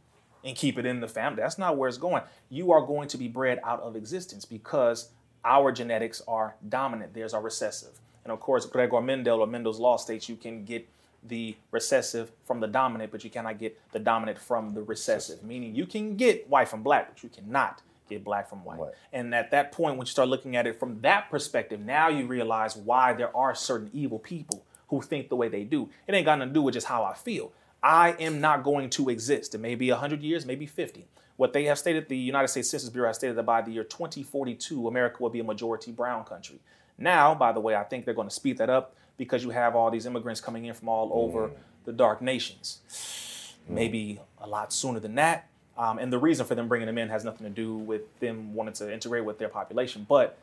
and 0.44 0.56
keep 0.56 0.78
it 0.78 0.86
in 0.86 1.00
the 1.00 1.08
family. 1.08 1.42
That's 1.42 1.58
not 1.58 1.78
where 1.78 1.88
it's 1.88 1.98
going. 1.98 2.24
You 2.50 2.72
are 2.72 2.82
going 2.82 3.08
to 3.10 3.18
be 3.18 3.28
bred 3.28 3.60
out 3.64 3.82
of 3.82 3.96
existence 3.96 4.46
because 4.46 5.10
our 5.46 5.72
genetics 5.72 6.22
are 6.28 6.56
dominant. 6.68 7.14
Theirs 7.14 7.34
are 7.34 7.42
recessive. 7.42 8.00
And 8.24 8.32
of 8.32 8.40
course, 8.40 8.66
Gregor 8.66 9.02
Mendel 9.02 9.40
or 9.40 9.48
Mendel's 9.48 9.80
law 9.80 9.98
states 9.98 10.30
you 10.30 10.36
can 10.36 10.66
get 10.66 10.88
the 11.26 11.56
recessive 11.72 12.32
from 12.46 12.60
the 12.60 12.68
dominant, 12.68 13.12
but 13.12 13.24
you 13.24 13.30
cannot 13.30 13.58
get 13.58 13.80
the 13.92 14.00
dominant 14.00 14.38
from 14.38 14.74
the 14.74 14.84
recessive. 14.84 15.44
Meaning 15.44 15.76
you 15.76 15.86
can 15.86 16.16
get 16.16 16.50
white 16.50 16.68
from 16.68 16.84
black, 16.84 17.14
but 17.14 17.24
you 17.24 17.30
cannot 17.30 17.82
get 18.14 18.24
black 18.24 18.50
from 18.50 18.64
white. 18.64 18.80
Right. 18.80 18.94
And 19.12 19.34
at 19.34 19.52
that 19.52 19.72
point, 19.72 19.98
when 19.98 20.06
you 20.06 20.12
start 20.12 20.30
looking 20.30 20.56
at 20.56 20.68
it 20.68 20.80
from 20.80 21.02
that 21.02 21.30
perspective, 21.30 21.80
now 21.80 22.10
you 22.10 22.26
realize 22.26 22.76
why 22.76 23.14
there 23.14 23.36
are 23.36 23.54
certain 23.56 23.90
evil 23.94 24.20
people 24.20 24.66
who 24.88 25.02
think 25.02 25.30
the 25.30 25.36
way 25.36 25.48
they 25.48 25.64
do. 25.64 25.90
It 26.08 26.14
ain't 26.14 26.26
got 26.26 26.40
nothing 26.40 26.50
to 26.50 26.54
do 26.54 26.62
with 26.62 26.74
just 26.74 26.88
how 26.88 27.04
I 27.04 27.14
feel. 27.14 27.52
I 27.82 28.12
am 28.20 28.40
not 28.40 28.64
going 28.64 28.90
to 28.92 29.10
exist. 29.10 29.56
It 29.56 29.58
may 29.58 29.76
be 29.76 29.90
100 29.92 30.22
years, 30.22 30.46
maybe 30.46 30.66
50. 30.66 31.08
What 31.36 31.52
they 31.52 31.66
have 31.66 31.80
stated, 31.80 32.08
the 32.08 32.18
United 32.18 32.48
States 32.48 32.70
Census 32.70 32.90
Bureau 32.90 33.10
has 33.10 33.18
stated 33.18 33.36
that 33.36 33.44
by 33.44 33.62
the 33.62 33.72
year 33.72 33.84
2042, 33.84 34.88
America 34.88 35.22
will 35.22 35.30
be 35.30 35.40
a 35.40 35.44
majority 35.44 35.92
brown 35.92 36.24
country. 36.24 36.60
Now, 36.98 37.34
by 37.34 37.52
the 37.52 37.60
way, 37.60 37.76
I 37.76 37.84
think 37.84 38.06
they're 38.06 38.14
going 38.14 38.30
to 38.30 38.34
speed 38.34 38.60
that 38.60 38.70
up 38.70 38.96
because 39.18 39.44
you 39.44 39.50
have 39.50 39.76
all 39.76 39.90
these 39.92 40.06
immigrants 40.06 40.40
coming 40.40 40.66
in 40.66 40.74
from 40.74 40.90
all 40.90 41.10
over 41.14 41.50
mm. 41.50 41.54
the 41.86 41.92
dark 41.92 42.22
nations. 42.22 43.54
Maybe 43.68 44.20
a 44.40 44.48
lot 44.48 44.72
sooner 44.72 45.00
than 45.00 45.16
that. 45.16 45.48
Um, 45.78 45.98
and 45.98 46.14
the 46.14 46.20
reason 46.20 46.46
for 46.46 46.54
them 46.56 46.68
bringing 46.68 46.86
them 46.86 46.98
in 46.98 47.10
has 47.10 47.24
nothing 47.24 47.46
to 47.48 47.50
do 47.54 47.76
with 47.76 48.20
them 48.20 48.54
wanting 48.54 48.76
to 48.76 48.94
integrate 48.94 49.26
with 49.26 49.40
their 49.40 49.50
population, 49.50 50.06
but 50.08 50.38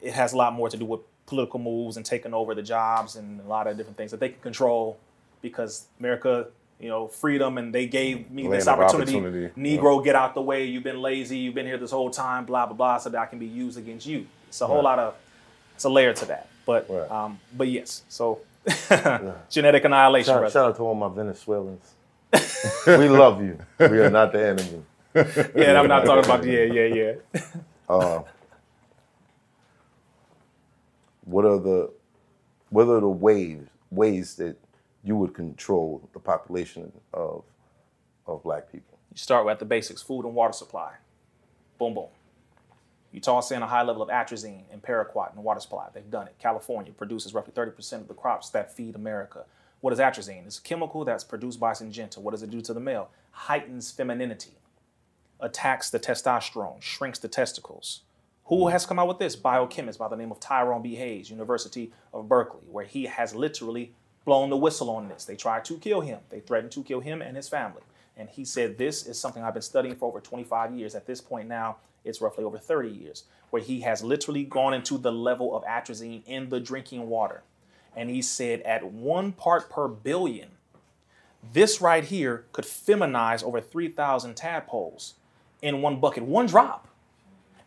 it 0.00 0.12
has 0.14 0.32
a 0.32 0.36
lot 0.36 0.54
more 0.54 0.68
to 0.70 0.76
do 0.76 0.84
with 0.86 1.00
political 1.26 1.58
moves 1.60 1.96
and 1.96 2.04
taking 2.04 2.32
over 2.34 2.54
the 2.54 2.62
jobs 2.62 3.16
and 3.16 3.40
a 3.40 3.44
lot 3.48 3.66
of 3.66 3.76
different 3.76 3.96
things 3.96 4.10
that 4.10 4.20
they 4.20 4.30
can 4.30 4.40
control 4.40 4.98
because 5.42 5.86
America, 6.00 6.46
you 6.80 6.88
know, 6.88 7.06
freedom 7.08 7.58
and 7.58 7.74
they 7.74 7.86
gave 7.86 8.30
me 8.30 8.48
this 8.48 8.66
Land 8.66 8.80
of 8.80 8.84
opportunity. 8.86 9.18
opportunity. 9.18 9.60
Negro, 9.60 10.02
get 10.02 10.14
out 10.16 10.34
the 10.34 10.42
way. 10.42 10.64
You've 10.64 10.82
been 10.82 11.00
lazy. 11.02 11.38
You've 11.38 11.54
been 11.54 11.66
here 11.66 11.78
this 11.78 11.90
whole 11.90 12.10
time. 12.10 12.44
Blah 12.46 12.66
blah 12.66 12.74
blah. 12.76 12.98
So 12.98 13.10
that 13.10 13.18
I 13.20 13.26
can 13.26 13.38
be 13.38 13.46
used 13.46 13.78
against 13.78 14.06
you. 14.06 14.26
It's 14.48 14.60
a 14.60 14.66
whole 14.66 14.82
lot 14.82 14.98
of. 14.98 15.14
It's 15.74 15.84
a 15.84 15.88
layer 15.90 16.12
to 16.14 16.24
that. 16.26 16.48
But 16.66 16.86
Right. 16.88 17.10
um, 17.10 17.38
but 17.56 17.68
yes. 17.68 18.02
So 18.08 18.40
genetic 19.50 19.84
annihilation. 19.84 20.34
Shout, 20.34 20.52
shout 20.52 20.66
out 20.70 20.76
to 20.76 20.82
all 20.82 20.94
my 20.94 21.08
Venezuelans. 21.08 21.93
we 22.86 23.08
love 23.08 23.42
you. 23.42 23.58
We 23.78 23.98
are 24.00 24.10
not 24.10 24.32
the 24.32 24.46
enemy. 24.48 24.82
Yeah, 25.14 25.70
and 25.70 25.78
I'm 25.78 25.88
not 25.88 26.04
talking 26.04 26.24
about 26.24 26.42
the 26.42 26.50
yeah 26.50 26.64
yeah 26.64 26.94
yeah. 27.34 27.40
Uh, 27.88 28.22
what 31.24 31.44
are 31.44 31.58
the 31.58 31.90
what 32.70 32.88
are 32.88 33.00
the 33.00 33.08
ways 33.08 33.60
ways 33.90 34.34
that 34.36 34.56
you 35.04 35.16
would 35.16 35.34
control 35.34 36.08
the 36.12 36.18
population 36.20 36.92
of 37.12 37.44
of 38.26 38.42
black 38.42 38.72
people? 38.72 38.98
You 39.12 39.18
start 39.18 39.46
with 39.46 39.58
the 39.60 39.64
basics: 39.64 40.02
food 40.02 40.24
and 40.24 40.34
water 40.34 40.52
supply. 40.54 40.94
Boom, 41.78 41.94
boom. 41.94 42.08
You 43.12 43.20
toss 43.20 43.52
in 43.52 43.62
a 43.62 43.66
high 43.66 43.82
level 43.82 44.02
of 44.02 44.08
atrazine 44.08 44.64
and 44.72 44.82
paraquat 44.82 45.30
in 45.30 45.36
the 45.36 45.42
water 45.42 45.60
supply. 45.60 45.86
They've 45.94 46.10
done 46.10 46.26
it. 46.26 46.34
California 46.40 46.92
produces 46.92 47.32
roughly 47.32 47.52
30% 47.52 48.00
of 48.00 48.08
the 48.08 48.14
crops 48.14 48.50
that 48.50 48.74
feed 48.74 48.96
America. 48.96 49.44
What 49.84 49.92
is 49.92 49.98
atrazine? 49.98 50.46
It's 50.46 50.56
a 50.56 50.62
chemical 50.62 51.04
that's 51.04 51.24
produced 51.24 51.60
by 51.60 51.72
Syngenta. 51.72 52.16
What 52.16 52.30
does 52.30 52.42
it 52.42 52.48
do 52.48 52.62
to 52.62 52.72
the 52.72 52.80
male? 52.80 53.10
Heightens 53.32 53.90
femininity, 53.90 54.54
attacks 55.40 55.90
the 55.90 56.00
testosterone, 56.00 56.80
shrinks 56.80 57.18
the 57.18 57.28
testicles. 57.28 58.00
Who 58.46 58.64
hmm. 58.64 58.70
has 58.70 58.86
come 58.86 58.98
out 58.98 59.08
with 59.08 59.18
this? 59.18 59.36
Biochemist 59.36 59.98
by 59.98 60.08
the 60.08 60.16
name 60.16 60.30
of 60.30 60.40
Tyrone 60.40 60.80
B. 60.80 60.94
Hayes, 60.94 61.28
University 61.28 61.92
of 62.14 62.30
Berkeley, 62.30 62.62
where 62.66 62.86
he 62.86 63.04
has 63.04 63.34
literally 63.34 63.92
blown 64.24 64.48
the 64.48 64.56
whistle 64.56 64.88
on 64.88 65.08
this. 65.08 65.26
They 65.26 65.36
tried 65.36 65.66
to 65.66 65.76
kill 65.76 66.00
him. 66.00 66.20
They 66.30 66.40
threatened 66.40 66.72
to 66.72 66.82
kill 66.82 67.00
him 67.00 67.20
and 67.20 67.36
his 67.36 67.50
family. 67.50 67.82
And 68.16 68.30
he 68.30 68.46
said, 68.46 68.78
This 68.78 69.06
is 69.06 69.20
something 69.20 69.42
I've 69.42 69.52
been 69.52 69.62
studying 69.62 69.96
for 69.96 70.08
over 70.08 70.20
25 70.20 70.72
years. 70.72 70.94
At 70.94 71.04
this 71.04 71.20
point 71.20 71.46
now, 71.46 71.76
it's 72.04 72.22
roughly 72.22 72.44
over 72.44 72.56
30 72.56 72.88
years, 72.88 73.24
where 73.50 73.60
he 73.60 73.82
has 73.82 74.02
literally 74.02 74.44
gone 74.44 74.72
into 74.72 74.96
the 74.96 75.12
level 75.12 75.54
of 75.54 75.62
atrazine 75.64 76.22
in 76.24 76.48
the 76.48 76.58
drinking 76.58 77.06
water. 77.06 77.42
And 77.96 78.10
he 78.10 78.22
said, 78.22 78.60
at 78.62 78.84
one 78.84 79.32
part 79.32 79.70
per 79.70 79.88
billion, 79.88 80.48
This 81.52 81.80
right 81.80 82.04
here 82.04 82.46
could 82.52 82.64
feminize 82.64 83.42
over 83.44 83.60
3,000 83.60 84.34
tadpoles 84.34 85.14
in 85.62 85.82
one 85.82 86.00
bucket, 86.00 86.22
one 86.24 86.46
drop. 86.46 86.88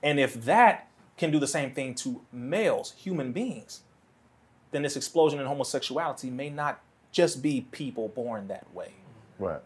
And 0.01 0.19
if 0.19 0.45
that 0.45 0.89
can 1.17 1.31
do 1.31 1.39
the 1.39 1.47
same 1.47 1.71
thing 1.71 1.95
to 1.95 2.21
males, 2.31 2.93
human 2.97 3.31
beings, 3.31 3.81
then 4.71 4.83
this 4.83 4.95
explosion 4.95 5.39
in 5.39 5.45
homosexuality 5.45 6.29
may 6.29 6.49
not 6.49 6.81
just 7.11 7.41
be 7.41 7.61
people 7.71 8.09
born 8.09 8.47
that 8.47 8.71
way. 8.73 8.91
Right. 9.39 9.61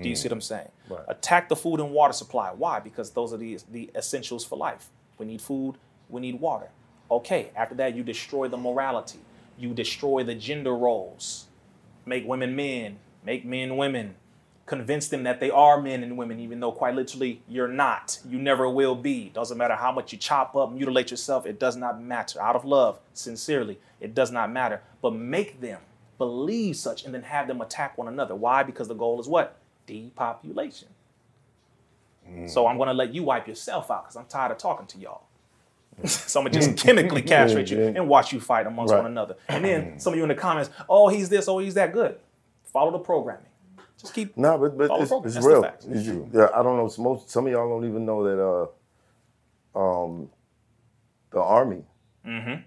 Do 0.00 0.08
you 0.08 0.14
see 0.16 0.28
what 0.28 0.32
I'm 0.34 0.40
saying? 0.40 0.68
Right. 0.88 1.02
Attack 1.08 1.48
the 1.48 1.56
food 1.56 1.80
and 1.80 1.90
water 1.90 2.12
supply. 2.12 2.50
Why? 2.50 2.78
Because 2.80 3.10
those 3.10 3.32
are 3.32 3.36
the, 3.36 3.58
the 3.70 3.90
essentials 3.96 4.44
for 4.44 4.56
life. 4.56 4.88
We 5.18 5.26
need 5.26 5.42
food, 5.42 5.74
we 6.08 6.20
need 6.20 6.40
water. 6.40 6.68
Okay, 7.10 7.50
after 7.56 7.74
that, 7.76 7.96
you 7.96 8.04
destroy 8.04 8.48
the 8.48 8.56
morality, 8.56 9.18
you 9.58 9.74
destroy 9.74 10.22
the 10.22 10.34
gender 10.34 10.74
roles, 10.74 11.46
make 12.06 12.26
women 12.26 12.54
men, 12.54 12.98
make 13.24 13.44
men 13.44 13.76
women, 13.76 14.14
convince 14.66 15.08
them 15.08 15.22
that 15.24 15.40
they 15.40 15.50
are 15.50 15.80
men 15.80 16.02
and 16.02 16.16
women, 16.16 16.38
even 16.38 16.60
though 16.60 16.70
quite 16.70 16.94
literally 16.94 17.42
you're 17.48 17.68
not. 17.68 18.18
You 18.28 18.38
never 18.38 18.68
will 18.68 18.94
be. 18.94 19.30
Doesn't 19.30 19.58
matter 19.58 19.74
how 19.74 19.90
much 19.90 20.12
you 20.12 20.18
chop 20.18 20.54
up, 20.54 20.72
mutilate 20.72 21.10
yourself, 21.10 21.46
it 21.46 21.58
does 21.58 21.76
not 21.76 22.00
matter. 22.00 22.40
Out 22.40 22.54
of 22.54 22.64
love, 22.64 23.00
sincerely, 23.14 23.78
it 24.00 24.14
does 24.14 24.30
not 24.30 24.52
matter. 24.52 24.82
But 25.00 25.14
make 25.14 25.60
them 25.60 25.80
believe 26.18 26.76
such 26.76 27.04
and 27.04 27.14
then 27.14 27.22
have 27.22 27.48
them 27.48 27.60
attack 27.60 27.96
one 27.96 28.08
another. 28.08 28.34
Why? 28.34 28.62
Because 28.62 28.88
the 28.88 28.94
goal 28.94 29.20
is 29.20 29.26
what? 29.26 29.56
Depopulation. 29.86 30.88
Mm. 32.28 32.50
So 32.50 32.66
I'm 32.66 32.76
going 32.76 32.88
to 32.88 32.94
let 32.94 33.14
you 33.14 33.22
wipe 33.22 33.48
yourself 33.48 33.90
out 33.90 34.04
because 34.04 34.16
I'm 34.16 34.26
tired 34.26 34.52
of 34.52 34.58
talking 34.58 34.86
to 34.86 34.98
y'all. 34.98 35.22
So 36.04 36.40
I'm 36.40 36.46
gonna 36.46 36.54
just 36.60 36.76
chemically 36.76 37.22
castrate 37.22 37.70
you 37.70 37.80
and 37.80 38.08
watch 38.08 38.32
you 38.32 38.40
fight 38.40 38.66
amongst 38.66 38.92
Right. 38.92 39.02
one 39.02 39.10
another. 39.10 39.36
And 39.48 39.64
then 39.64 39.98
some 39.98 40.12
of 40.12 40.16
you 40.16 40.22
in 40.22 40.28
the 40.28 40.34
comments, 40.34 40.70
oh, 40.88 41.08
he's 41.08 41.28
this, 41.28 41.48
oh, 41.48 41.58
he's 41.58 41.74
that. 41.74 41.92
Good. 41.92 42.18
Follow 42.72 42.90
the 42.92 42.98
programming. 42.98 43.44
Just 44.00 44.14
keep. 44.14 44.36
No, 44.36 44.56
but, 44.58 44.78
but 44.78 44.90
it's, 45.00 45.10
it's 45.36 45.44
real. 45.44 45.64
It's 45.64 46.04
true. 46.04 46.28
Yeah, 46.32 46.48
I 46.54 46.62
don't 46.62 46.76
know. 46.76 46.86
Some, 46.88 47.04
most, 47.04 47.30
some 47.30 47.46
of 47.46 47.52
y'all 47.52 47.68
don't 47.68 47.88
even 47.88 48.04
know 48.06 48.22
that 48.24 48.70
uh, 49.78 49.78
um, 49.78 50.30
the 51.30 51.40
army 51.40 51.82
Mm-hmm. 52.26 52.60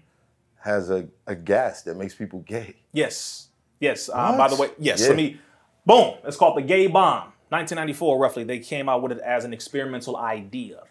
has 0.60 0.90
a, 0.90 1.06
a 1.26 1.36
gas 1.36 1.82
that 1.82 1.96
makes 1.96 2.14
people 2.14 2.40
gay. 2.40 2.74
Yes. 2.92 3.48
Yes. 3.78 4.10
Uh, 4.12 4.36
by 4.36 4.48
the 4.48 4.56
way, 4.56 4.70
yes. 4.78 5.00
Yeah. 5.02 5.08
Let 5.08 5.16
me. 5.16 5.40
Boom. 5.86 6.14
It's 6.24 6.36
called 6.36 6.56
the 6.56 6.62
gay 6.62 6.86
bomb. 6.88 7.32
1994, 7.50 8.18
roughly, 8.18 8.44
they 8.44 8.58
came 8.58 8.88
out 8.88 9.02
with 9.02 9.12
it 9.12 9.18
as 9.20 9.44
an 9.44 9.52
experimental 9.52 10.16
idea 10.16 10.82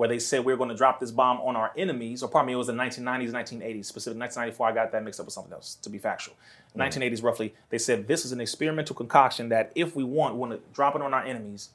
where 0.00 0.08
they 0.08 0.18
said 0.18 0.42
we 0.42 0.50
are 0.50 0.56
going 0.56 0.70
to 0.70 0.74
drop 0.74 0.98
this 0.98 1.10
bomb 1.10 1.42
on 1.42 1.56
our 1.56 1.72
enemies, 1.76 2.22
or 2.22 2.30
pardon 2.30 2.46
me, 2.46 2.54
it 2.54 2.56
was 2.56 2.68
the 2.68 2.72
1990s, 2.72 3.32
1980s, 3.32 3.84
specific 3.84 4.18
1994. 4.18 4.66
I 4.66 4.72
got 4.72 4.92
that 4.92 5.04
mixed 5.04 5.20
up 5.20 5.26
with 5.26 5.34
something 5.34 5.52
else, 5.52 5.74
to 5.82 5.90
be 5.90 5.98
factual. 5.98 6.34
1980s, 6.74 7.22
roughly, 7.22 7.54
they 7.68 7.76
said 7.76 8.08
this 8.08 8.24
is 8.24 8.32
an 8.32 8.40
experimental 8.40 8.96
concoction 8.96 9.50
that 9.50 9.70
if 9.74 9.94
we 9.94 10.02
want, 10.02 10.36
we 10.36 10.40
want 10.40 10.52
to 10.52 10.60
drop 10.72 10.96
it 10.96 11.02
on 11.02 11.12
our 11.12 11.22
enemies 11.22 11.68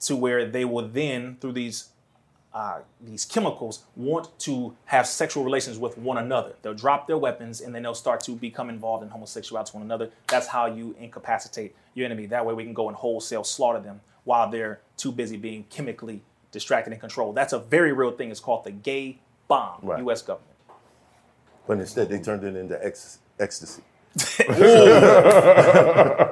to 0.00 0.16
where 0.16 0.46
they 0.46 0.64
will 0.64 0.88
then, 0.88 1.36
through 1.42 1.52
these 1.52 1.90
uh, 2.54 2.80
these 3.02 3.26
chemicals 3.26 3.84
want 3.96 4.30
to 4.38 4.74
have 4.86 5.06
sexual 5.06 5.44
relations 5.44 5.78
with 5.78 5.98
one 5.98 6.16
another. 6.16 6.54
They'll 6.62 6.72
drop 6.72 7.06
their 7.06 7.18
weapons 7.18 7.60
and 7.60 7.74
then 7.74 7.82
they'll 7.82 7.94
start 7.94 8.20
to 8.20 8.32
become 8.32 8.70
involved 8.70 9.02
in 9.02 9.10
homosexuality 9.10 9.72
to 9.72 9.76
one 9.76 9.84
another. 9.84 10.10
That's 10.28 10.46
how 10.46 10.66
you 10.66 10.96
incapacitate 10.98 11.74
your 11.94 12.06
enemy. 12.06 12.24
That 12.26 12.46
way 12.46 12.54
we 12.54 12.64
can 12.64 12.72
go 12.72 12.88
and 12.88 12.96
wholesale 12.96 13.44
slaughter 13.44 13.80
them 13.80 14.00
while 14.24 14.50
they're 14.50 14.80
too 14.96 15.12
busy 15.12 15.36
being 15.36 15.64
chemically 15.70 16.22
distracted 16.52 16.92
and 16.92 17.00
controlled. 17.00 17.34
That's 17.34 17.52
a 17.52 17.58
very 17.58 17.92
real 17.92 18.12
thing. 18.12 18.30
It's 18.30 18.38
called 18.40 18.64
the 18.64 18.70
gay 18.70 19.18
bomb, 19.48 19.80
Right. 19.82 19.98
U.S. 20.00 20.22
government. 20.22 20.48
But 21.66 21.78
instead, 21.80 22.08
they 22.08 22.20
turned 22.20 22.44
it 22.44 22.54
into 22.56 22.82
ex- 22.84 23.18
ecstasy. 23.40 23.82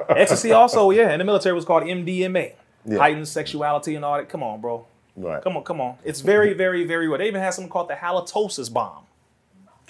Ecstasy 0.09 0.51
also, 0.51 0.91
yeah, 0.91 1.11
in 1.13 1.19
the 1.19 1.25
military 1.25 1.55
was 1.55 1.65
called 1.65 1.83
MDMA. 1.83 2.53
Yeah. 2.85 2.97
Heightened 2.97 3.27
sexuality 3.27 3.95
and 3.95 4.03
all 4.05 4.17
that. 4.17 4.29
Come 4.29 4.43
on, 4.43 4.61
bro. 4.61 4.85
Right. 5.15 5.41
Come 5.43 5.57
on, 5.57 5.63
come 5.63 5.81
on. 5.81 5.95
It's 6.03 6.21
very, 6.21 6.53
very, 6.53 6.83
very 6.85 7.07
real. 7.07 7.17
They 7.17 7.27
even 7.27 7.41
have 7.41 7.53
something 7.53 7.69
called 7.69 7.89
the 7.89 7.95
halitosis 7.95 8.71
bomb. 8.71 9.03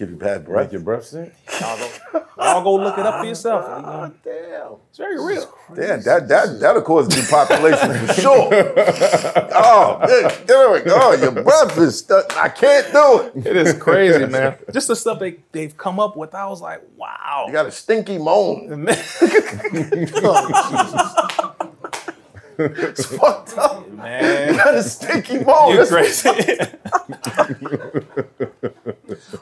Give 0.02 0.10
you 0.10 0.16
bad 0.16 0.46
breath. 0.46 0.66
Make 0.66 0.72
your 0.72 0.82
breath 0.82 1.06
stink. 1.06 1.32
Y'all 1.62 1.78
go, 1.78 2.26
y'all 2.40 2.64
go 2.64 2.74
look 2.74 2.98
it 2.98 3.06
up 3.06 3.20
for 3.20 3.26
yourself. 3.28 3.66
You 3.78 3.84
know, 3.84 4.12
Damn. 4.24 4.72
It's 4.90 4.98
very 4.98 5.24
real. 5.24 5.54
Damn, 5.76 6.02
that 6.02 6.28
that 6.28 6.60
that'll 6.60 6.82
cause 6.82 7.08
depopulation 7.08 8.08
for 8.08 8.14
sure. 8.20 8.50
oh, 9.54 10.00
man, 10.00 10.32
there 10.48 10.72
we 10.72 10.80
go. 10.82 10.98
Oh, 11.00 11.14
your 11.14 11.32
breath 11.32 11.78
is 11.78 12.00
stuck. 12.00 12.36
I 12.36 12.50
can't 12.50 12.92
do 12.92 13.32
it. 13.36 13.46
It 13.46 13.56
is 13.56 13.74
crazy, 13.76 14.26
man. 14.32 14.58
Just 14.74 14.88
the 14.88 14.96
stuff 14.96 15.20
they, 15.20 15.38
they've 15.52 15.78
come 15.78 16.00
up 16.00 16.18
with, 16.18 16.34
I 16.34 16.48
was 16.48 16.62
like, 16.62 16.82
wow. 16.98 17.44
You 17.46 17.54
got 17.54 17.68
a 17.68 17.72
stinky 17.72 18.18
moan. 18.18 18.88
Oh, 20.24 21.28
It's 22.66 23.06
fucked 23.06 23.58
up. 23.58 23.90
Man. 23.90 24.50
You 24.50 24.56
man. 24.58 24.66
got 24.66 24.76
a 24.76 24.84
stinky 24.84 25.40
moan. 25.44 25.72
You 25.76 25.86
That's- 25.86 26.22
crazy. 26.22 26.58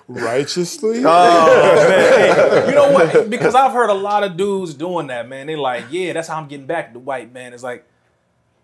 Righteously? 0.07 1.03
oh, 1.05 1.75
man. 1.89 2.35
Hey, 2.35 2.69
you 2.69 2.75
know 2.75 2.91
what? 2.91 3.29
Because 3.29 3.55
I've 3.55 3.71
heard 3.71 3.89
a 3.89 3.93
lot 3.93 4.23
of 4.23 4.37
dudes 4.37 4.73
doing 4.73 5.07
that, 5.07 5.27
man. 5.27 5.47
They 5.47 5.55
like, 5.55 5.85
yeah, 5.89 6.13
that's 6.13 6.27
how 6.27 6.37
I'm 6.37 6.47
getting 6.47 6.65
back 6.65 6.87
at 6.87 6.93
the 6.93 6.99
white 6.99 7.33
man. 7.33 7.53
It's 7.53 7.63
like, 7.63 7.85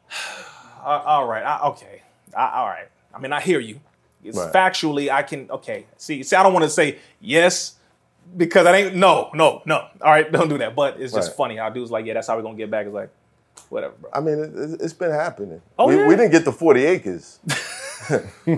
uh, 0.84 0.88
all 1.06 1.28
right, 1.28 1.44
I, 1.44 1.68
okay, 1.70 2.02
I, 2.36 2.60
all 2.60 2.68
right. 2.68 2.88
I 3.14 3.20
mean, 3.20 3.32
I 3.34 3.42
hear 3.42 3.60
you. 3.60 3.80
It's 4.24 4.38
Right. 4.38 4.52
factually, 4.52 5.10
I 5.12 5.22
can, 5.24 5.50
okay. 5.52 5.86
See, 5.98 6.24
see, 6.24 6.36
I 6.36 6.44
don't 6.44 6.54
want 6.54 6.64
to 6.64 6.70
say 6.70 6.98
yes 7.22 7.76
because 8.36 8.66
I 8.66 8.76
ain't, 8.76 8.96
no, 8.96 9.30
no, 9.34 9.62
no. 9.66 9.76
All 10.02 10.12
right, 10.12 10.30
don't 10.32 10.50
do 10.50 10.58
that. 10.60 10.76
But 10.76 11.00
it's 11.00 11.14
just 11.14 11.30
Right. 11.30 11.38
funny 11.38 11.56
how 11.58 11.70
dudes 11.70 11.92
like, 11.92 12.06
yeah, 12.06 12.16
that's 12.16 12.28
how 12.28 12.36
we're 12.36 12.42
going 12.42 12.58
to 12.58 12.62
get 12.64 12.72
back. 12.72 12.86
It's 12.88 12.94
like, 12.96 13.10
whatever, 13.70 13.94
bro. 14.00 14.10
I 14.14 14.20
mean, 14.22 14.40
it, 14.40 14.82
it's 14.82 14.94
been 14.94 15.12
happening. 15.12 15.62
Oh, 15.78 15.88
we, 15.88 15.96
yeah? 15.98 16.08
we 16.08 16.16
didn't 16.16 16.32
get 16.32 16.46
the 16.46 16.52
40 16.52 16.86
acres. 16.86 17.40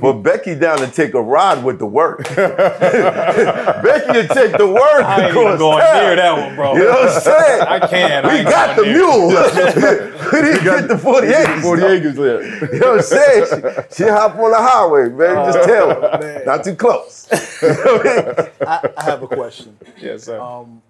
but 0.01 0.13
Becky 0.23 0.55
down 0.55 0.79
to 0.79 0.87
take 0.87 1.13
a 1.13 1.21
ride 1.21 1.63
with 1.63 1.79
the 1.79 1.85
work. 1.85 2.23
Becky 2.35 2.35
to 2.35 4.27
take 4.33 4.57
the 4.57 4.67
work. 4.67 5.03
I 5.03 5.27
ain't 5.27 5.35
even 5.37 5.57
going 5.57 5.79
town. 5.79 6.03
near 6.03 6.15
that 6.15 6.47
one, 6.47 6.55
bro. 6.55 6.73
You 6.75 6.83
know 6.83 6.89
what 6.91 7.09
I'm 7.09 7.21
saying? 7.21 7.61
I 7.61 7.79
can. 7.87 8.25
I 8.25 8.27
We 8.33 8.39
ain't 8.39 8.49
got 8.49 8.75
the 8.75 8.83
going 8.83 8.93
mule. 8.93 9.27
we 10.33 10.41
didn't 10.41 10.63
get 10.63 10.87
the 10.87 10.97
40 10.97 11.27
acres. 11.27 11.61
40 11.63 11.83
acres 11.85 12.15
there. 12.15 12.73
You 12.73 12.79
know 12.79 12.91
what 12.91 12.99
I'm 12.99 13.03
saying? 13.03 13.45
She, 13.91 14.03
she 14.03 14.09
hop 14.09 14.35
on 14.35 14.51
the 14.51 14.57
highway, 14.57 15.09
baby. 15.09 15.35
Just 15.53 15.67
tell 15.67 15.91
Oh, 15.91 16.01
her. 16.01 16.43
Not 16.45 16.63
too 16.63 16.75
close. 16.75 17.27
You 17.61 17.67
know 17.69 17.75
what 17.97 18.07
I? 18.07 18.51
I, 18.67 18.93
I 18.97 19.03
have 19.03 19.23
a 19.23 19.27
question. 19.27 19.77
Yes, 20.01 20.23
sir. 20.23 20.39
Um, 20.39 20.81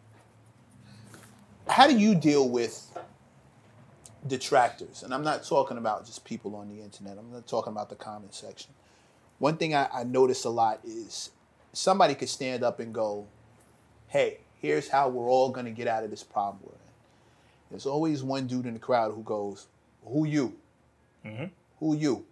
how 1.68 1.86
do 1.88 1.98
you 1.98 2.16
deal 2.16 2.50
with 2.50 2.87
detractors? 4.28 5.04
And 5.04 5.14
I'm 5.14 5.24
not 5.24 5.44
talking 5.44 5.78
about 5.78 6.06
just 6.06 6.24
people 6.26 6.56
on 6.56 6.70
the 6.70 6.82
internet. 6.82 7.18
I'm 7.18 7.32
not 7.32 7.48
talking 7.48 7.72
about 7.72 7.90
the 7.90 7.96
comment 7.96 8.34
section. 8.34 8.72
One 9.40 9.58
thing 9.58 9.76
I, 9.76 9.88
I 9.94 10.04
notice 10.04 10.44
a 10.46 10.50
lot 10.50 10.80
is 10.84 11.32
somebody 11.74 12.16
could 12.16 12.30
stand 12.30 12.64
up 12.64 12.80
and 12.80 12.94
go, 12.94 13.28
"Hey, 14.08 14.40
here's 14.62 14.90
how 14.90 15.10
we're 15.10 15.30
all 15.30 15.50
going 15.50 15.66
to 15.66 15.72
get 15.72 15.88
out 15.88 16.04
of 16.04 16.10
this 16.10 16.24
problem 16.24 16.60
we're 16.64 16.72
in." 16.72 16.80
There's 17.70 17.86
always 17.86 18.24
one 18.24 18.48
dude 18.48 18.66
in 18.66 18.74
the 18.74 18.80
crowd 18.80 19.14
who 19.14 19.24
goes, 19.24 19.68
"Who 20.06 20.26
you? 20.26 20.56
Mm-hmm. 21.26 21.46
Who 21.80 21.96
you? 21.96 22.26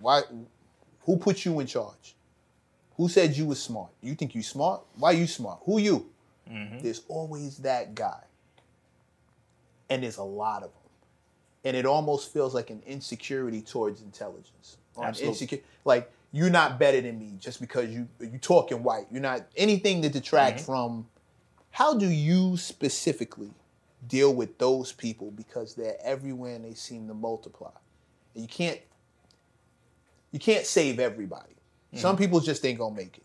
Why? 0.00 0.22
Who 1.00 1.16
put 1.16 1.44
you 1.44 1.58
in 1.60 1.66
charge? 1.66 2.14
Who 2.96 3.08
said 3.08 3.36
you 3.36 3.46
was 3.46 3.60
smart? 3.60 3.90
You 4.00 4.14
think 4.14 4.34
you 4.34 4.42
smart? 4.42 4.82
Why 4.96 5.12
you 5.12 5.26
smart? 5.26 5.60
Who 5.64 5.78
you?" 5.78 6.08
Mm-hmm. 6.50 6.78
There's 6.80 7.02
always 7.08 7.58
that 7.58 7.94
guy. 7.94 8.20
And 9.88 10.02
there's 10.02 10.16
a 10.16 10.22
lot 10.22 10.62
of 10.62 10.70
them. 10.70 10.81
And 11.64 11.76
it 11.76 11.86
almost 11.86 12.32
feels 12.32 12.54
like 12.54 12.70
an 12.70 12.82
insecurity 12.86 13.62
towards 13.62 14.02
intelligence. 14.02 14.78
Absolutely. 15.00 15.28
insecure 15.28 15.58
like 15.84 16.10
you're 16.32 16.50
not 16.50 16.78
better 16.78 17.00
than 17.00 17.18
me 17.18 17.34
just 17.38 17.60
because 17.60 17.88
you 17.90 18.08
you 18.20 18.38
talking 18.38 18.82
white. 18.82 19.06
You're 19.10 19.22
not 19.22 19.42
anything 19.56 20.02
to 20.02 20.08
detract 20.08 20.60
from 20.60 21.06
how 21.70 21.94
do 21.94 22.06
you 22.06 22.56
specifically 22.56 23.50
deal 24.06 24.34
with 24.34 24.58
those 24.58 24.92
people 24.92 25.30
because 25.30 25.74
they're 25.74 25.96
everywhere 26.02 26.56
and 26.56 26.64
they 26.64 26.74
seem 26.74 27.06
to 27.08 27.14
multiply. 27.14 27.70
And 28.34 28.42
you 28.42 28.48
can't 28.48 28.80
you 30.30 30.38
can't 30.38 30.66
save 30.66 30.98
everybody. 30.98 31.54
Some 31.94 32.16
people 32.16 32.40
just 32.40 32.64
ain't 32.64 32.78
gonna 32.78 32.94
make 32.96 33.18
it 33.18 33.24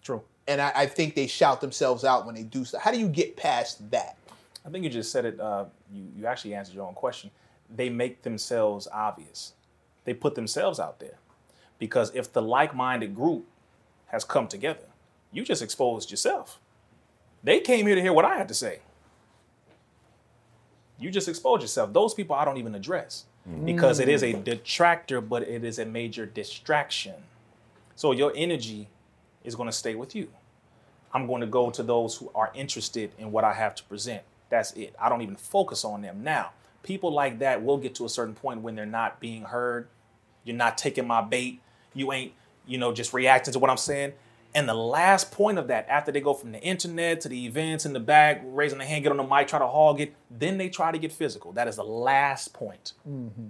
True. 0.00 0.22
and 0.46 0.60
I, 0.60 0.72
I 0.74 0.86
think 0.86 1.16
they 1.16 1.26
shout 1.26 1.60
themselves 1.60 2.04
out 2.04 2.26
when 2.26 2.36
they 2.36 2.44
do 2.44 2.64
stuff. 2.64 2.80
How 2.80 2.92
do 2.92 2.98
you 2.98 3.08
get 3.08 3.36
past 3.36 3.90
that? 3.90 4.16
I 4.64 4.70
think 4.70 4.84
you 4.84 4.90
just 4.90 5.10
said 5.10 5.24
it. 5.24 5.40
Uh, 5.40 5.64
you 5.92 6.06
you 6.16 6.26
actually 6.26 6.54
answered 6.54 6.76
your 6.76 6.86
own 6.86 6.94
question. 6.94 7.30
They 7.68 7.88
make 7.88 8.22
themselves 8.22 8.88
obvious. 8.92 9.54
They 10.04 10.14
put 10.14 10.34
themselves 10.34 10.78
out 10.78 11.00
there 11.00 11.18
because 11.78 12.14
if 12.14 12.32
the 12.32 12.42
like-minded 12.42 13.14
group 13.14 13.46
has 14.06 14.24
come 14.24 14.48
together, 14.48 14.86
you 15.32 15.44
just 15.44 15.62
exposed 15.62 16.10
yourself. 16.10 16.60
They 17.42 17.60
came 17.60 17.86
here 17.86 17.94
to 17.94 18.00
hear 18.00 18.12
what 18.12 18.24
I 18.24 18.36
had 18.36 18.48
to 18.48 18.54
say. 18.54 18.80
You 20.98 21.10
just 21.10 21.28
exposed 21.28 21.62
yourself. 21.62 21.92
Those 21.92 22.14
people 22.14 22.36
I 22.36 22.44
don't 22.44 22.56
even 22.56 22.74
address 22.74 23.24
mm. 23.48 23.64
because 23.64 23.98
it 23.98 24.08
is 24.08 24.22
a 24.22 24.32
detractor, 24.32 25.20
but 25.20 25.42
it 25.42 25.64
is 25.64 25.78
a 25.78 25.84
major 25.84 26.24
distraction. 26.24 27.14
So 27.96 28.12
your 28.12 28.32
energy 28.34 28.88
is 29.42 29.54
going 29.54 29.68
to 29.68 29.72
stay 29.72 29.94
with 29.94 30.14
you. 30.14 30.28
I'm 31.12 31.26
going 31.26 31.40
to 31.42 31.46
go 31.46 31.70
to 31.70 31.82
those 31.82 32.16
who 32.16 32.30
are 32.34 32.50
interested 32.54 33.12
in 33.18 33.30
what 33.30 33.44
I 33.44 33.52
have 33.52 33.74
to 33.76 33.84
present. 33.84 34.22
That's 34.48 34.72
it. 34.72 34.94
I 35.00 35.08
don't 35.08 35.22
even 35.22 35.36
focus 35.36 35.84
on 35.84 36.02
them. 36.02 36.22
Now, 36.24 36.50
people 36.84 37.12
like 37.12 37.40
that 37.40 37.64
will 37.64 37.78
get 37.78 37.96
to 37.96 38.04
a 38.04 38.08
certain 38.08 38.34
point 38.34 38.60
when 38.60 38.76
they're 38.76 38.86
not 38.86 39.18
being 39.18 39.42
heard. 39.42 39.88
You're 40.44 40.56
not 40.56 40.78
taking 40.78 41.06
my 41.06 41.22
bait. 41.22 41.60
You 41.94 42.12
ain't, 42.12 42.32
you 42.66 42.78
know, 42.78 42.92
just 42.92 43.12
reacting 43.12 43.52
to 43.52 43.58
what 43.58 43.70
I'm 43.70 43.76
saying. 43.76 44.12
And 44.54 44.68
the 44.68 44.74
last 44.74 45.32
point 45.32 45.58
of 45.58 45.66
that, 45.68 45.88
after 45.88 46.12
they 46.12 46.20
go 46.20 46.32
from 46.32 46.52
the 46.52 46.60
internet 46.60 47.20
to 47.22 47.28
the 47.28 47.44
events 47.44 47.84
in 47.84 47.92
the 47.92 48.00
back, 48.00 48.40
raising 48.44 48.78
the 48.78 48.84
hand, 48.84 49.02
get 49.02 49.10
on 49.10 49.16
the 49.16 49.24
mic, 49.24 49.48
try 49.48 49.58
to 49.58 49.66
hog 49.66 50.00
it, 50.00 50.14
then 50.30 50.58
they 50.58 50.68
try 50.68 50.92
to 50.92 50.98
get 50.98 51.10
physical. 51.10 51.50
That 51.52 51.66
is 51.66 51.76
the 51.76 51.84
last 51.84 52.52
point. 52.52 52.92
Mm-hmm. 53.08 53.48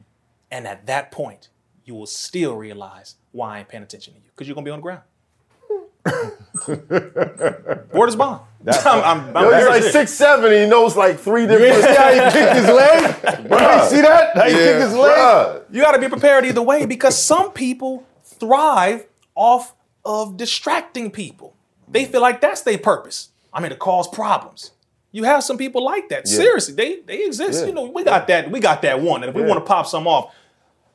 And 0.51 0.67
at 0.67 0.87
that 0.87 1.13
point, 1.13 1.49
you 1.85 1.95
will 1.95 2.07
still 2.07 2.57
realize 2.57 3.17
why 3.33 3.57
I 3.57 3.59
ain't 3.59 3.69
paying 3.69 3.83
attention 3.83 4.15
to 4.15 4.21
you 4.21 4.27
because 4.31 4.49
you're 4.49 4.55
gonna 4.55 4.65
be 4.65 4.71
on 4.71 4.79
the 4.79 4.83
ground. 4.83 5.03
Word 7.93 8.09
is 8.09 8.17
bond. 8.17 8.41
I'm, 8.67 9.05
I'm, 9.05 9.37
I'm 9.37 9.45
Yo, 9.45 9.59
he's 9.59 9.69
like 9.69 9.83
six 9.93 10.13
seven. 10.13 10.51
He 10.51 10.67
knows 10.67 10.97
like 10.97 11.19
three 11.19 11.47
different. 11.47 11.85
See 11.85 11.95
how 11.95 12.13
he 12.13 12.21
kicked 12.31 12.57
his 12.57 12.67
leg? 12.67 13.49
Bro, 13.49 13.59
you 13.59 13.89
see 13.91 14.01
that? 14.01 14.37
How 14.37 14.45
he 14.45 14.55
kicked 14.55 14.81
his 14.81 14.95
leg? 14.95 15.17
Bruh. 15.17 15.63
You 15.71 15.83
got 15.83 15.93
to 15.93 15.99
be 15.99 16.09
prepared 16.09 16.47
either 16.47 16.63
way 16.63 16.87
because 16.87 17.21
some 17.21 17.53
people 17.53 18.07
thrive 18.23 19.07
off 19.35 19.75
of 20.05 20.37
distracting 20.37 21.11
people. 21.11 21.55
They 21.89 22.07
feel 22.07 22.23
like 22.23 22.41
that's 22.41 22.63
their 22.63 22.79
purpose. 22.79 23.31
I 23.53 23.61
mean, 23.61 23.71
to 23.71 23.77
cause 23.77 24.09
problems. 24.09 24.73
You 25.13 25.25
have 25.25 25.45
some 25.45 25.59
people 25.59 25.85
like 25.85 26.09
that. 26.09 26.27
Seriously, 26.27 26.75
they 26.75 27.01
they 27.01 27.27
exist. 27.27 27.61
Yeah. 27.61 27.67
You 27.67 27.75
know, 27.75 27.91
we 27.91 28.03
got 28.03 28.27
that. 28.29 28.51
We 28.51 28.61
got 28.61 28.83
that 28.83 29.01
one. 29.01 29.23
And 29.23 29.31
if 29.31 29.37
we 29.37 29.43
want 29.43 29.65
to 29.65 29.69
pop 29.69 29.87
some 29.87 30.07
off, 30.07 30.35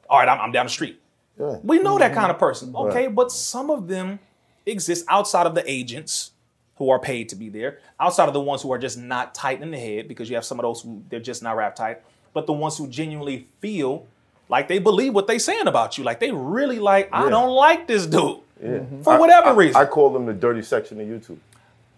all 0.09 0.19
right, 0.19 0.27
I'm, 0.27 0.41
I'm 0.41 0.51
down 0.51 0.65
the 0.65 0.71
street. 0.71 0.99
Yeah. 1.39 1.57
We 1.63 1.79
know 1.79 1.99
that 1.99 2.11
mm-hmm. 2.11 2.19
kind 2.19 2.31
of 2.31 2.39
person. 2.39 2.75
Okay, 2.75 3.07
but 3.07 3.31
some 3.31 3.69
of 3.69 3.87
them 3.87 4.19
exist 4.65 5.05
outside 5.07 5.45
of 5.47 5.55
the 5.55 5.63
agents 5.69 6.31
who 6.77 6.89
are 6.89 6.99
paid 6.99 7.27
to 7.29 7.35
be 7.35 7.49
there, 7.49 7.79
outside 7.99 8.27
of 8.27 8.33
the 8.33 8.39
ones 8.39 8.61
who 8.61 8.71
are 8.71 8.77
just 8.77 8.97
not 8.97 9.35
tight 9.35 9.61
in 9.61 9.71
the 9.71 9.77
head 9.77 10.07
because 10.07 10.29
you 10.29 10.35
have 10.35 10.45
some 10.45 10.59
of 10.59 10.63
those 10.63 10.81
who 10.81 11.03
they're 11.09 11.19
just 11.19 11.43
not 11.43 11.55
wrapped 11.57 11.77
tight, 11.77 12.01
but 12.33 12.45
the 12.47 12.53
ones 12.53 12.77
who 12.77 12.87
genuinely 12.87 13.47
feel 13.59 14.05
like 14.47 14.67
they 14.67 14.79
believe 14.79 15.13
what 15.13 15.27
they're 15.27 15.39
saying 15.39 15.67
about 15.67 15.97
you, 15.97 16.03
like 16.03 16.19
they 16.19 16.31
really 16.31 16.79
like, 16.79 17.09
I 17.11 17.25
Yeah. 17.25 17.29
don't 17.31 17.49
like 17.53 17.85
this 17.87 18.05
dude 18.05 18.37
Yeah. 18.61 18.69
Mm-hmm. 18.69 19.01
for 19.01 19.19
whatever 19.19 19.49
I- 19.49 19.53
reason. 19.55 19.75
I 19.75 19.85
call 19.85 20.11
them 20.11 20.25
the 20.25 20.33
dirty 20.33 20.61
section 20.61 20.99
of 21.01 21.07
YouTube. 21.07 21.37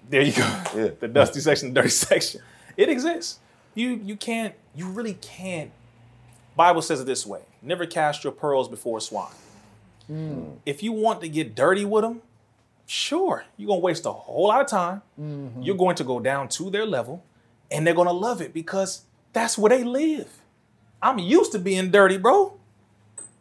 There 0.09 0.21
you 0.21 0.33
go. 0.33 0.61
Yeah. 0.75 0.89
the 0.99 1.07
dusty 1.07 1.39
section, 1.41 1.69
the 1.73 1.75
dirty 1.81 1.89
section. 2.07 2.41
It 2.75 2.89
exists. 2.89 3.39
You 3.75 3.89
you 4.03 4.15
can't, 4.17 4.53
you 4.75 4.87
really 4.89 5.13
can't. 5.13 5.71
Bible 6.57 6.81
says 6.81 6.99
it 6.99 7.05
this 7.05 7.25
way: 7.25 7.39
never 7.61 7.85
cast 7.85 8.23
your 8.25 8.33
pearls 8.33 8.67
before 8.67 8.99
swine. 8.99 9.31
Mm. 10.11 10.57
If 10.65 10.83
you 10.83 10.91
want 10.91 11.21
to 11.21 11.29
get 11.29 11.55
dirty 11.55 11.85
with 11.85 12.03
them, 12.03 12.21
sure, 12.91 13.45
you're 13.55 13.67
gonna 13.67 13.79
waste 13.79 14.05
a 14.05 14.11
whole 14.11 14.49
lot 14.49 14.61
of 14.61 14.67
time. 14.67 15.01
Mm-hmm. 15.19 15.61
You're 15.61 15.77
going 15.77 15.95
to 15.95 16.03
go 16.03 16.19
down 16.19 16.49
to 16.49 16.69
their 16.69 16.85
level, 16.85 17.23
and 17.71 17.87
they're 17.87 17.93
gonna 17.93 18.11
love 18.11 18.41
it 18.41 18.53
because 18.53 19.05
that's 19.31 19.57
where 19.57 19.69
they 19.69 19.83
live. 19.83 20.27
I'm 21.01 21.17
used 21.17 21.53
to 21.53 21.59
being 21.59 21.89
dirty, 21.89 22.17
bro. 22.17 22.59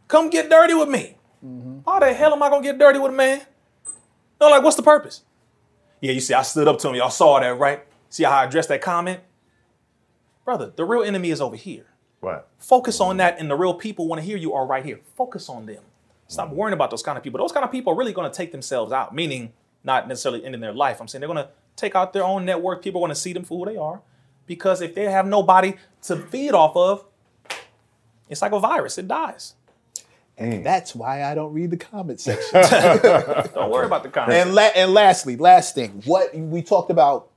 Come 0.06 0.30
get 0.30 0.48
dirty 0.48 0.74
with 0.74 0.88
me. 0.88 1.16
Mm-hmm. 1.44 1.78
Why 1.82 2.00
the 2.00 2.12
hell 2.14 2.32
am 2.32 2.42
I 2.42 2.48
gonna 2.48 2.62
get 2.62 2.78
dirty 2.78 3.00
with 3.00 3.12
a 3.12 3.14
man? 3.14 3.42
No, 4.40 4.48
like, 4.48 4.62
what's 4.62 4.76
the 4.76 4.82
purpose? 4.82 5.22
Yeah, 6.00 6.12
you 6.12 6.20
see, 6.20 6.32
I 6.32 6.42
stood 6.42 6.68
up 6.68 6.78
to 6.78 6.88
him. 6.88 6.94
Y'all 6.94 7.10
saw 7.10 7.40
that, 7.40 7.58
right? 7.58 7.84
See 8.08 8.22
how 8.22 8.30
I 8.30 8.44
addressed 8.44 8.68
that 8.68 8.80
comment? 8.80 9.20
Brother, 10.44 10.72
the 10.74 10.84
real 10.84 11.02
enemy 11.02 11.30
is 11.30 11.40
over 11.40 11.56
here. 11.56 11.86
Right. 12.22 12.42
Focus 12.58 13.00
on 13.00 13.16
that, 13.16 13.38
and 13.38 13.50
the 13.50 13.56
real 13.56 13.74
people 13.74 14.06
want 14.06 14.20
to 14.20 14.26
hear 14.26 14.36
you 14.36 14.52
are 14.54 14.64
right 14.64 14.84
here. 14.84 15.00
Focus 15.16 15.48
on 15.48 15.66
them. 15.66 15.82
Stop 16.30 16.50
worrying 16.50 16.74
about 16.74 16.90
those 16.90 17.02
kind 17.02 17.18
of 17.18 17.24
people. 17.24 17.40
Those 17.40 17.50
kind 17.50 17.64
of 17.64 17.72
people 17.72 17.92
are 17.92 17.96
really 17.96 18.12
going 18.12 18.30
to 18.30 18.36
take 18.36 18.52
themselves 18.52 18.92
out, 18.92 19.12
meaning 19.12 19.52
not 19.82 20.06
necessarily 20.06 20.44
ending 20.44 20.60
their 20.60 20.72
life. 20.72 21.00
I'm 21.00 21.08
saying 21.08 21.18
they're 21.20 21.26
going 21.28 21.44
to 21.44 21.50
take 21.74 21.96
out 21.96 22.12
their 22.12 22.22
own 22.22 22.44
network. 22.44 22.84
People 22.84 23.00
are 23.00 23.06
going 23.08 23.14
to 23.14 23.20
see 23.20 23.32
them 23.32 23.42
for 23.42 23.58
who 23.58 23.68
they 23.72 23.76
are. 23.76 24.00
Because 24.46 24.80
if 24.80 24.94
they 24.94 25.04
have 25.10 25.26
nobody 25.26 25.74
to 26.02 26.16
feed 26.16 26.52
off 26.52 26.76
of, 26.76 27.04
it's 28.28 28.42
like 28.42 28.52
a 28.52 28.60
virus, 28.60 28.96
it 28.96 29.08
dies. 29.08 29.54
And 30.38 30.64
that's 30.64 30.94
why 30.94 31.24
I 31.24 31.34
don't 31.34 31.52
read 31.52 31.72
the 31.72 31.76
comment 31.76 32.20
section. 32.28 32.62
Don't 33.52 33.70
worry 33.70 33.86
about 33.86 34.04
the 34.04 34.08
comments. 34.08 34.36
and 34.46 34.54
la- 34.54 34.70
and 34.76 34.94
lastly, 34.94 35.36
last 35.36 35.74
thing, 35.74 36.00
what 36.04 36.32
we 36.32 36.62
talked 36.62 36.92
about, 36.92 37.28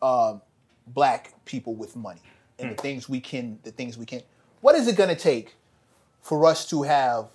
um, 0.00 0.40
black 0.86 1.34
people 1.44 1.74
with 1.74 1.94
money 1.94 2.22
and 2.58 2.70
the 2.70 2.74
things 2.82 3.06
we 3.06 3.20
can, 3.20 3.58
the 3.64 3.70
things 3.70 3.98
we 3.98 4.06
can. 4.06 4.22
What 4.62 4.76
is 4.76 4.88
it 4.88 4.96
going 4.96 5.10
to 5.14 5.20
take 5.20 5.56
for 6.22 6.46
us 6.46 6.66
to 6.70 6.82
have 6.84 7.28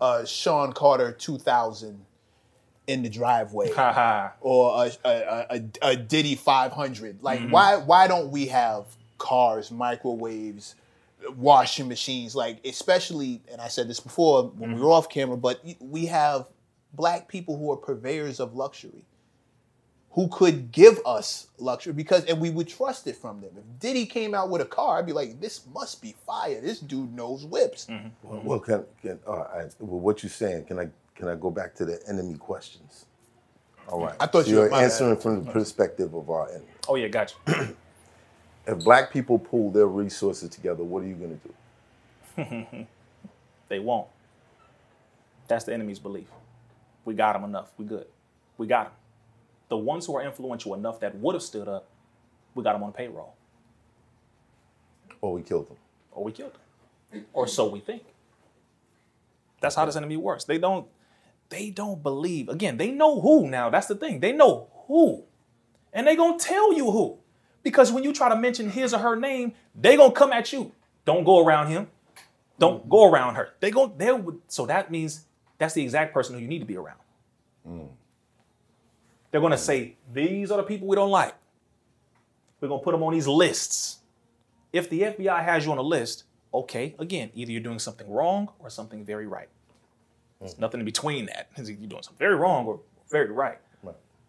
a 0.00 0.26
Sean 0.26 0.72
Carter 0.72 1.12
2000 1.12 2.04
in 2.86 3.02
the 3.02 3.08
driveway? 3.08 3.70
Or 4.40 4.84
a, 4.84 4.92
a, 5.04 5.46
a, 5.50 5.62
a 5.82 5.96
Diddy 5.96 6.34
500. 6.34 7.22
Like, 7.22 7.40
mm-hmm. 7.40 7.50
why 7.50 7.76
why 7.76 8.06
don't 8.06 8.30
we 8.30 8.46
have 8.46 8.86
cars, 9.18 9.70
microwaves, 9.70 10.74
washing 11.36 11.88
machines? 11.88 12.34
Like, 12.34 12.64
especially, 12.64 13.42
and 13.50 13.60
I 13.60 13.68
said 13.68 13.88
this 13.88 14.00
before 14.00 14.44
when 14.44 14.70
we 14.70 14.74
mm-hmm. 14.76 14.84
were 14.84 14.92
off 14.92 15.08
camera, 15.08 15.36
but 15.36 15.64
we 15.80 16.06
have 16.06 16.48
black 16.92 17.28
people 17.28 17.58
who 17.58 17.70
are 17.72 17.76
purveyors 17.76 18.40
of 18.40 18.54
luxury. 18.54 19.04
Who 20.16 20.28
could 20.28 20.72
give 20.72 20.98
us 21.06 21.46
luxury 21.58 21.92
because, 21.92 22.24
and 22.24 22.40
we 22.40 22.50
would 22.50 22.66
trust 22.68 23.06
it 23.06 23.16
from 23.16 23.40
them. 23.42 23.50
If 23.56 23.80
Diddy 23.80 24.06
came 24.06 24.34
out 24.34 24.48
with 24.50 24.62
a 24.62 24.64
car, 24.64 24.98
I'd 24.98 25.06
be 25.06 25.12
like, 25.12 25.40
"This 25.40 25.60
must 25.72 26.00
be 26.02 26.16
fire. 26.26 26.60
This 26.60 26.80
dude 26.80 27.14
knows 27.14 27.44
whips." 27.44 27.86
Well, 28.22 28.40
well, 28.42 28.58
can, 28.58 28.84
can 29.02 29.20
uh, 29.28 29.32
I, 29.32 29.66
well, 29.78 30.00
what 30.00 30.22
you're 30.22 30.30
saying? 30.30 30.64
Can 30.64 30.78
I 30.78 30.88
can 31.14 31.28
I 31.28 31.34
go 31.34 31.50
back 31.50 31.74
to 31.76 31.84
the 31.84 32.00
enemy 32.08 32.36
questions? 32.38 33.04
All 33.88 34.00
right. 34.00 34.16
I 34.18 34.26
thought 34.26 34.44
So 34.46 34.50
you 34.50 34.56
were- 34.56 34.62
you're 34.62 34.70
bad. 34.70 34.84
answering 34.84 35.16
from 35.18 35.44
the 35.44 35.52
perspective 35.52 36.12
of 36.14 36.28
our 36.30 36.48
enemy. 36.48 36.64
Oh, 36.88 36.96
yeah, 36.96 37.08
gotcha. 37.08 37.36
If 38.68 38.82
black 38.82 39.12
people 39.12 39.38
pool 39.38 39.70
their 39.70 39.86
resources 39.86 40.48
together, 40.50 40.82
what 40.82 41.04
are 41.04 41.06
you 41.06 41.14
going 41.14 41.40
to 42.36 42.42
do? 42.58 42.86
They 43.68 43.78
won't. 43.80 44.08
That's 45.48 45.64
the 45.64 45.74
enemy's 45.74 45.98
belief. 46.00 46.26
We 47.04 47.14
got 47.14 47.34
them 47.34 47.44
enough. 47.44 47.70
We 47.78 47.84
good. 47.84 48.06
We 48.58 48.66
got 48.66 48.86
them. 48.86 48.92
The 49.68 49.76
ones 49.76 50.06
who 50.06 50.16
are 50.16 50.22
influential 50.22 50.74
enough 50.74 51.00
that 51.00 51.14
would 51.16 51.34
have 51.34 51.42
stood 51.42 51.66
up, 51.68 51.88
we 52.54 52.62
got 52.62 52.72
them 52.74 52.82
on 52.84 52.92
payroll, 52.92 53.34
Or 55.20 55.32
we 55.32 55.42
killed 55.42 55.68
them. 55.68 55.76
or 56.12 56.24
we 56.24 56.32
killed 56.32 56.52
them, 57.12 57.24
or 57.32 57.46
so 57.46 57.66
we 57.68 57.80
think. 57.80 58.02
That's 59.60 59.74
how 59.74 59.84
this 59.86 59.96
enemy 59.96 60.16
works. 60.16 60.44
They 60.44 60.58
don't. 60.58 60.86
They 61.48 61.70
don't 61.70 62.02
believe. 62.02 62.48
Again, 62.48 62.76
they 62.76 62.90
know 62.90 63.20
who. 63.20 63.48
Now 63.48 63.70
that's 63.70 63.86
the 63.86 63.94
thing. 63.94 64.20
They 64.20 64.32
know 64.32 64.68
who, 64.86 65.24
and 65.92 66.06
they 66.06 66.16
gonna 66.16 66.38
tell 66.38 66.72
you 66.72 66.90
who, 66.90 67.18
because 67.62 67.90
when 67.92 68.04
you 68.04 68.12
try 68.12 68.28
to 68.28 68.36
mention 68.36 68.70
his 68.70 68.92
or 68.94 68.98
her 68.98 69.16
name, 69.16 69.52
they 69.74 69.96
gonna 69.96 70.12
come 70.12 70.32
at 70.32 70.52
you. 70.52 70.72
Don't 71.04 71.24
go 71.24 71.44
around 71.44 71.68
him. 71.68 71.88
Don't 72.58 72.88
go 72.88 73.10
around 73.10 73.34
her. 73.36 73.50
They 73.60 73.70
go. 73.70 73.92
They 73.96 74.12
would. 74.12 74.40
So 74.48 74.66
that 74.66 74.90
means 74.90 75.24
that's 75.58 75.74
the 75.74 75.82
exact 75.82 76.12
person 76.14 76.34
who 76.34 76.40
you 76.40 76.48
need 76.48 76.60
to 76.60 76.64
be 76.64 76.76
around. 76.76 76.98
Mm. 77.68 77.88
They're 79.36 79.42
gonna 79.42 79.58
say 79.58 79.96
these 80.14 80.50
are 80.50 80.56
the 80.56 80.62
people 80.62 80.88
we 80.88 80.96
don't 80.96 81.10
like. 81.10 81.34
We're 82.58 82.68
gonna 82.68 82.82
put 82.82 82.92
them 82.92 83.02
on 83.02 83.12
these 83.12 83.28
lists. 83.28 83.98
If 84.72 84.88
the 84.88 85.02
FBI 85.02 85.44
has 85.44 85.66
you 85.66 85.72
on 85.72 85.76
a 85.76 85.82
list, 85.82 86.24
okay, 86.54 86.94
again, 86.98 87.28
either 87.34 87.52
you're 87.52 87.60
doing 87.60 87.78
something 87.78 88.10
wrong 88.10 88.48
or 88.60 88.70
something 88.70 89.04
very 89.04 89.26
right. 89.26 89.50
There's 90.40 90.54
hmm. 90.54 90.62
nothing 90.62 90.80
in 90.80 90.86
between 90.86 91.26
that. 91.26 91.50
You're 91.58 91.76
doing 91.76 92.02
something 92.02 92.16
very 92.18 92.34
wrong 92.34 92.64
or 92.64 92.80
very 93.10 93.30
right. 93.30 93.58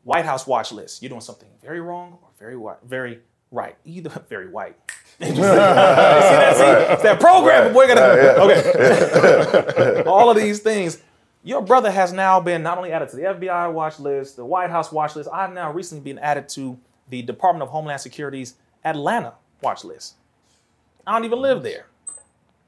White 0.04 0.26
House 0.26 0.46
watch 0.46 0.74
list. 0.74 1.02
You're 1.02 1.08
doing 1.08 1.22
something 1.22 1.48
very 1.62 1.80
wrong 1.80 2.18
or 2.22 2.28
very 2.38 2.58
white, 2.58 2.80
very 2.84 3.22
right. 3.50 3.78
Either 3.86 4.10
very 4.28 4.50
white. 4.50 4.76
see 5.22 5.32
that? 5.32 6.58
See, 6.58 6.94
it's 6.94 7.04
that 7.04 7.22
program. 7.22 7.72
Boy, 7.72 7.88
gotta, 7.88 8.42
okay. 8.42 10.04
All 10.04 10.30
of 10.30 10.36
these 10.36 10.60
things. 10.60 11.02
Your 11.48 11.62
brother 11.62 11.90
has 11.90 12.12
now 12.12 12.42
been 12.42 12.62
not 12.62 12.78
only 12.78 12.92
added 12.92 13.08
to 13.08 13.16
the 13.16 13.22
FBI 13.22 13.72
watch 13.72 14.00
list, 14.02 14.36
the 14.36 14.44
White 14.44 14.70
House 14.70 14.92
watch 14.92 15.16
list. 15.16 15.30
I've 15.32 15.54
now 15.54 15.72
recently 15.72 16.04
been 16.04 16.20
added 16.20 16.50
to 16.50 16.78
the 17.08 17.22
Department 17.22 17.64
of 17.64 17.70
Homeland 17.70 18.02
Security's 18.02 18.56
Atlanta 18.84 19.34
watch 19.62 19.86
list. 19.86 20.16
I 21.06 21.14
don't 21.14 21.24
even 21.24 21.40
live 21.40 21.64
there. 21.64 21.86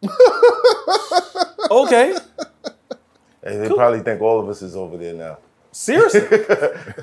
okay. 1.69 2.15
And 3.43 3.61
they 3.61 3.67
probably 3.67 3.99
think 3.99 4.21
all 4.21 4.39
of 4.39 4.47
us 4.47 4.61
is 4.61 4.77
over 4.77 4.95
there 4.95 5.13
now. 5.13 5.39
Seriously. 5.73 6.21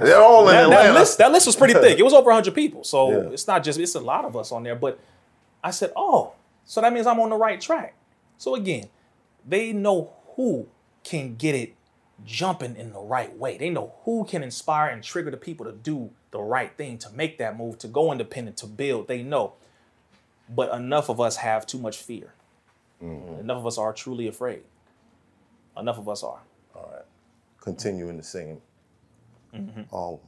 They're 0.01 0.19
all 0.23 0.49
in 0.49 0.55
that, 0.55 0.71
that 0.71 0.87
Atlanta. 0.87 0.99
list, 0.99 1.19
that 1.19 1.31
list 1.31 1.45
was 1.47 1.57
pretty 1.57 1.75
thick. 1.75 1.99
It 1.99 2.03
was 2.05 2.15
over 2.15 2.31
100 2.31 2.55
people. 2.55 2.85
So 2.85 3.11
Yeah. 3.11 3.31
it's 3.33 3.47
not 3.47 3.63
just, 3.63 3.79
it's 3.79 3.95
a 3.95 4.01
lot 4.01 4.25
of 4.25 4.35
us 4.35 4.51
on 4.51 4.63
there. 4.63 4.77
But 4.77 4.99
I 5.63 5.73
said, 5.73 5.93
oh, 5.95 6.33
so 6.65 6.81
that 6.81 6.91
means 6.91 7.07
I'm 7.07 7.21
on 7.21 7.29
the 7.29 7.37
right 7.37 7.61
track. 7.61 7.95
So 8.39 8.55
again, 8.55 8.89
they 9.47 9.75
know 9.75 10.13
who 10.37 10.69
can 11.07 11.37
get 11.37 11.55
it 11.55 11.75
jumping 12.25 12.77
in 12.77 12.93
the 12.93 13.01
right 13.01 13.37
way. 13.37 13.57
They 13.57 13.71
know 13.71 13.95
who 14.05 14.25
can 14.25 14.43
inspire 14.43 14.91
and 14.91 15.03
trigger 15.03 15.31
the 15.31 15.37
people 15.37 15.67
to 15.67 15.73
do 15.73 16.11
the 16.31 16.41
right 16.41 16.77
thing, 16.77 16.99
to 16.99 17.11
make 17.11 17.39
that 17.39 17.57
move, 17.57 17.79
to 17.79 17.89
go 17.89 18.13
independent, 18.13 18.57
to 18.59 18.67
build. 18.67 19.09
They 19.09 19.23
know. 19.23 19.55
But 20.49 20.73
enough 20.75 21.09
of 21.09 21.21
us 21.21 21.37
have 21.37 21.67
too 21.67 21.79
much 21.79 21.97
fear. 21.99 22.33
Enough 23.01 23.59
of 23.59 23.67
us 23.67 23.79
are 23.79 23.93
truly 23.93 24.27
afraid. 24.27 24.63
Enough 25.77 25.99
of 25.99 26.09
us 26.09 26.23
are. 26.23 26.41
All 26.75 26.91
right. 26.93 27.05
Continuing 27.61 28.17
the 28.17 28.23
same. 28.23 28.61
Mm-hmm. 29.55 29.95
Um, 29.95 30.19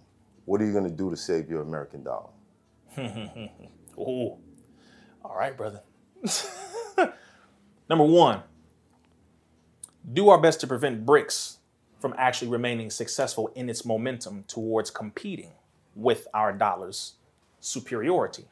what 0.44 0.60
are 0.60 0.66
you 0.66 0.72
going 0.72 0.84
to 0.84 0.90
do 0.90 1.10
to 1.10 1.16
save 1.16 1.48
your 1.50 1.62
American 1.62 2.04
dollar? 2.04 2.28
Ooh. 2.98 4.36
All 5.24 5.36
right, 5.36 5.56
brother. 5.56 5.82
Number 7.88 8.04
one, 8.04 8.42
do 10.12 10.28
our 10.28 10.38
best 10.38 10.60
to 10.60 10.66
prevent 10.66 11.04
BRICS 11.04 11.56
from 11.98 12.14
actually 12.16 12.48
remaining 12.48 12.90
successful 12.90 13.50
in 13.54 13.68
its 13.68 13.84
momentum 13.84 14.44
towards 14.46 14.90
competing 14.90 15.52
with 15.94 16.28
our 16.32 16.52
dollar's 16.52 17.14
superiority. 17.60 18.44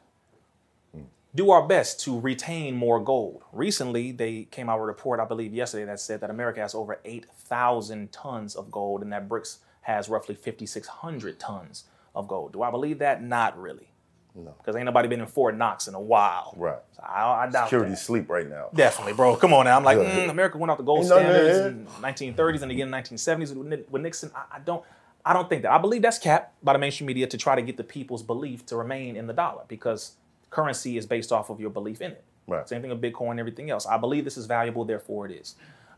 Do 1.33 1.51
our 1.51 1.67
best 1.67 1.99
to 2.01 2.19
retain 2.19 2.75
more 2.75 2.99
gold. 2.99 3.43
Recently, 3.51 4.11
they 4.11 4.45
came 4.45 4.69
out 4.69 4.79
with 4.79 4.85
a 4.85 4.87
report, 4.87 5.19
I 5.19 5.25
believe 5.25 5.53
yesterday, 5.53 5.85
that 5.85 5.99
said 5.99 6.19
that 6.21 6.29
America 6.29 6.61
has 6.61 6.73
over 6.73 6.99
8,000 7.05 8.11
tons 8.11 8.55
of 8.55 8.71
gold 8.71 9.03
and 9.03 9.13
that 9.13 9.29
BRICS 9.29 9.59
has 9.81 10.09
roughly 10.09 10.35
5,600 10.35 11.39
tons 11.39 11.85
of 12.15 12.27
gold. 12.27 12.53
Do 12.53 12.63
I 12.63 12.71
believe 12.71 12.99
that? 12.99 13.23
Not 13.23 13.59
really. 13.59 13.91
No. 14.37 14.53
Because 14.57 14.75
ain't 14.75 14.85
nobody 14.85 15.07
been 15.07 15.19
in 15.19 15.27
Fort 15.27 15.57
Knox 15.57 15.87
in 15.87 15.95
a 15.95 15.99
while. 15.99 16.53
Right. 16.55 16.77
So 16.95 17.01
I, 17.03 17.45
I 17.45 17.49
doubt 17.49 17.65
Security 17.67 17.91
that. 17.91 17.97
sleep 17.97 18.29
right 18.29 18.47
now. 18.47 18.69
Definitely, 18.73 19.13
bro. 19.13 19.35
Come 19.35 19.53
on 19.53 19.65
now. 19.65 19.75
I'm 19.75 19.83
like, 19.83 19.97
mm, 19.97 20.29
America 20.29 20.57
went 20.57 20.69
off 20.69 20.77
the 20.77 20.83
gold 20.83 20.99
Ain't 20.99 21.07
standards 21.07 21.57
in 21.57 21.87
1930s 22.01 22.61
and 22.61 22.71
again 22.71 22.93
in 22.93 22.93
1970s 22.93 23.89
with, 23.89 24.01
Nixon. 24.01 24.31
I, 24.35 24.57
I 24.57 24.59
don't, 24.59 24.83
I 25.25 25.33
don't 25.33 25.49
think 25.49 25.63
that. 25.63 25.71
I 25.71 25.79
believe 25.79 26.03
that's 26.03 26.19
capped 26.19 26.53
by 26.63 26.73
the 26.73 26.79
mainstream 26.79 27.07
media 27.07 27.25
to 27.27 27.37
try 27.37 27.55
to 27.55 27.61
get 27.61 27.77
the 27.77 27.83
people's 27.83 28.21
belief 28.21 28.65
to 28.67 28.77
remain 28.77 29.15
in 29.15 29.25
the 29.25 29.33
dollar 29.33 29.63
because 29.67 30.17
currency 30.51 30.97
is 30.97 31.05
based 31.05 31.31
off 31.31 31.49
of 31.49 31.59
your 31.59 31.71
belief 31.71 32.01
in 32.01 32.11
it. 32.11 32.23
Right. 32.47 32.67
Same 32.69 32.81
thing 32.81 32.91
with 32.91 33.01
Bitcoin 33.01 33.31
and 33.31 33.39
everything 33.39 33.69
else. 33.69 33.85
I 33.85 33.97
believe 33.97 34.23
this 34.23 34.37
is 34.37 34.45
valuable, 34.45 34.85
therefore 34.85 35.25
it 35.25 35.31
is. 35.33 35.55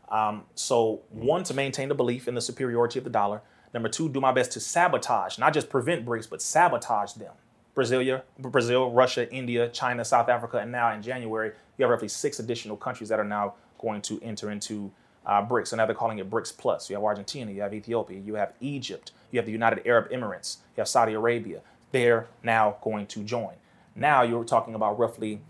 Um, 0.08 0.44
so 0.54 1.02
one, 1.10 1.44
to 1.44 1.54
maintain 1.54 1.88
the 1.88 1.94
belief 1.94 2.26
in 2.26 2.34
the 2.34 2.40
superiority 2.40 2.98
of 2.98 3.04
the 3.04 3.10
dollar. 3.10 3.42
Number 3.72 3.88
two, 3.88 4.08
do 4.08 4.20
my 4.20 4.32
best 4.32 4.50
to 4.52 4.60
sabotage, 4.60 5.38
not 5.38 5.54
just 5.54 5.70
prevent 5.70 6.04
BRICS, 6.04 6.28
but 6.28 6.42
sabotage 6.42 7.12
them. 7.12 7.32
Brazil, 7.74 8.22
Brazil, 8.38 8.90
Russia, 8.90 9.32
India, 9.32 9.68
China, 9.68 10.04
South 10.04 10.28
Africa, 10.28 10.58
and 10.58 10.72
now 10.72 10.92
in 10.92 11.02
January, 11.02 11.52
you 11.76 11.84
have 11.84 11.90
roughly 11.90 12.08
six 12.08 12.38
additional 12.38 12.76
countries 12.76 13.08
that 13.08 13.20
are 13.20 13.24
now 13.24 13.54
going 13.78 14.02
to 14.02 14.20
enter 14.22 14.50
into 14.50 14.90
uh, 15.26 15.46
BRICS. 15.46 15.68
So 15.68 15.76
now 15.76 15.86
they're 15.86 15.94
calling 15.94 16.18
it 16.18 16.28
BRICS 16.28 16.56
Plus. 16.56 16.90
You 16.90 16.96
have 16.96 17.04
Argentina, 17.04 17.50
you 17.52 17.62
have 17.62 17.72
Ethiopia, 17.72 18.18
you 18.18 18.34
have 18.34 18.52
Egypt, 18.60 19.12
you 19.30 19.38
have 19.38 19.46
the 19.46 19.52
United 19.52 19.86
Arab 19.86 20.10
Emirates, 20.10 20.58
you 20.76 20.80
have 20.80 20.88
Saudi 20.88 21.12
Arabia. 21.12 21.60
They're 21.92 22.26
now 22.42 22.76
going 22.82 23.06
to 23.08 23.22
join. 23.22 23.54
Now 23.94 24.22
you're 24.22 24.44
talking 24.44 24.74
about 24.74 24.98
roughly 24.98 25.40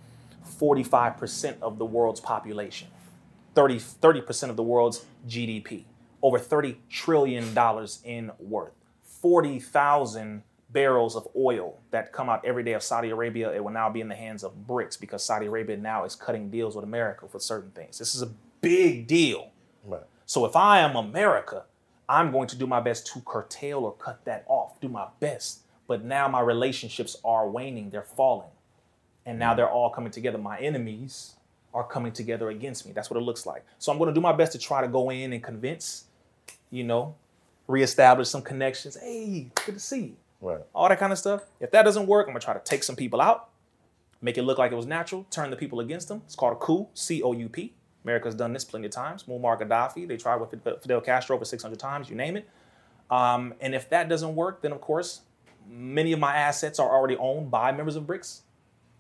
45% 0.59 1.60
of 1.60 1.78
the 1.78 1.84
world's 1.84 2.20
population, 2.20 2.88
30, 3.55 3.76
30% 3.78 4.51
of 4.51 4.56
the 4.56 4.62
world's 4.62 5.05
GDP, 5.28 5.84
over 6.22 6.38
$30 6.38 6.76
trillion 6.88 7.56
in 8.05 8.30
worth, 8.38 8.72
40,000 9.05 10.42
barrels 10.72 11.16
of 11.16 11.26
oil 11.36 11.78
that 11.90 12.12
come 12.12 12.28
out 12.28 12.44
every 12.44 12.62
day 12.62 12.74
of 12.74 12.82
Saudi 12.82 13.10
Arabia. 13.10 13.52
It 13.52 13.62
will 13.62 13.72
now 13.72 13.90
be 13.90 14.01
in 14.01 14.09
the 14.09 14.14
hands 14.14 14.44
of 14.44 14.52
BRICS 14.66 15.01
because 15.01 15.24
Saudi 15.24 15.47
Arabia 15.47 15.76
now 15.76 16.05
is 16.05 16.14
cutting 16.14 16.51
deals 16.51 16.76
with 16.76 16.84
America 16.84 17.26
for 17.28 17.38
certain 17.38 17.70
things. 17.72 17.98
This 17.98 18.14
is 18.14 18.22
a 18.22 18.30
big 18.60 19.06
deal. 19.06 19.51
Right. 19.84 20.02
So 20.26 20.44
if 20.44 20.55
I 20.55 20.80
am 20.80 20.97
America, 20.97 21.64
I'm 22.09 22.30
going 22.30 22.48
to 22.48 22.56
do 22.56 22.66
my 22.66 22.80
best 22.80 23.06
to 23.09 23.20
curtail 23.20 23.80
or 23.80 23.92
cut 23.92 24.24
that 24.24 24.44
off, 24.47 24.80
do 24.80 24.88
my 24.88 25.06
best. 25.18 25.60
But 25.86 26.05
now 26.05 26.28
my 26.28 26.40
relationships 26.40 27.16
are 27.24 27.48
waning, 27.48 27.90
they're 27.90 28.02
falling. 28.02 28.51
And 29.26 29.38
now 29.38 29.52
mm. 29.52 29.56
they're 29.56 29.70
all 29.70 29.90
coming 29.90 30.12
together. 30.12 30.38
My 30.38 30.59
enemies 30.59 31.34
are 31.74 31.84
coming 31.84 32.12
together 32.12 32.51
against 32.51 32.86
me. 32.86 32.92
That's 32.92 33.10
what 33.10 33.16
it 33.16 33.22
looks 33.22 33.47
like. 33.47 33.64
So 33.78 33.92
I'm 33.92 33.98
going 33.98 34.09
to 34.09 34.14
do 34.14 34.20
my 34.20 34.32
best 34.32 34.52
to 34.52 34.59
try 34.59 34.80
to 34.80 34.88
go 34.88 35.10
in 35.10 35.32
and 35.32 35.42
convince, 35.42 36.05
you 36.70 36.84
know, 36.84 37.14
reestablish 37.66 38.28
some 38.28 38.42
connections. 38.42 38.97
Hey, 39.01 39.51
good 39.64 39.74
to 39.74 39.80
see 39.80 40.01
you. 40.01 40.16
Right. 40.41 40.61
All 40.75 40.89
that 40.89 40.99
kind 40.99 41.12
of 41.12 41.19
stuff. 41.19 41.43
If 41.61 41.71
that 41.73 41.83
doesn't 41.83 42.07
work, 42.07 42.27
I'm 42.27 42.33
going 42.33 42.41
to 42.41 42.45
try 42.45 42.55
to 42.55 42.61
take 42.61 42.83
some 42.83 42.97
people 42.97 43.21
out, 43.21 43.51
make 44.23 44.39
it 44.39 44.43
look 44.43 44.59
like 44.59 44.73
it 44.73 44.77
was 44.77 44.87
natural, 44.87 45.27
turn 45.31 45.51
the 45.51 45.57
people 45.57 45.81
against 45.81 46.09
them. 46.09 46.23
It's 46.25 46.35
called 46.35 46.55
a 46.55 46.57
coup, 46.57 46.89
C 46.95 47.23
O 47.23 47.33
U 47.33 47.49
P. 47.49 47.75
America's 48.05 48.35
done 48.35 48.53
this 48.53 48.65
plenty 48.65 48.87
of 48.87 48.93
times. 48.93 49.25
Muammar 49.25 49.61
Gaddafi, 49.61 50.09
they 50.09 50.17
tried 50.17 50.37
with 50.37 50.51
Fidel 50.51 51.01
Castro 51.03 51.37
over 51.37 51.45
600 51.45 51.79
times, 51.79 52.09
you 52.09 52.17
name 52.17 52.37
it. 52.37 52.49
Um, 53.11 53.55
and 53.61 53.75
if 53.75 53.91
that 53.91 54.09
doesn't 54.09 54.35
work, 54.35 54.62
then 54.62 54.73
of 54.73 54.81
course, 54.81 55.23
many 55.69 56.12
of 56.12 56.19
my 56.19 56.35
assets 56.35 56.79
are 56.79 56.89
already 56.89 57.17
owned 57.17 57.51
by 57.51 57.73
members 57.73 57.97
of 57.97 58.05
BRICS. 58.05 58.41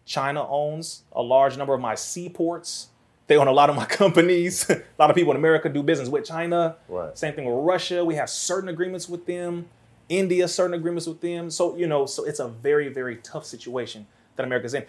China 0.04 0.46
owns 0.48 1.04
a 1.12 1.22
large 1.22 1.56
number 1.56 1.72
of 1.72 1.80
my 1.80 1.94
seaports. 1.94 2.88
They 3.26 3.36
own 3.36 3.46
a 3.46 3.52
lot 3.52 3.70
of 3.70 3.76
my 3.76 3.84
companies. 4.00 4.68
a 4.70 4.82
lot 4.98 5.08
of 5.08 5.16
people 5.16 5.30
in 5.30 5.36
America 5.36 5.68
do 5.68 5.82
business 5.82 6.08
with 6.08 6.24
China. 6.24 6.76
Right. 6.88 7.16
Same 7.16 7.34
thing 7.34 7.44
with 7.44 7.64
Russia. 7.64 8.04
We 8.04 8.16
have 8.16 8.28
certain 8.28 8.68
agreements 8.68 9.08
with 9.08 9.24
them. 9.26 9.68
India, 10.10 10.46
certain 10.48 10.74
agreements 10.74 11.06
with 11.06 11.20
them. 11.22 11.48
So, 11.50 11.76
you 11.76 11.86
know, 11.86 12.04
so 12.04 12.24
it's 12.24 12.40
a 12.40 12.48
very, 12.48 12.88
very 12.88 13.16
tough 13.16 13.46
situation 13.46 14.06
that 14.36 14.44
America's 14.44 14.74
in. 14.74 14.84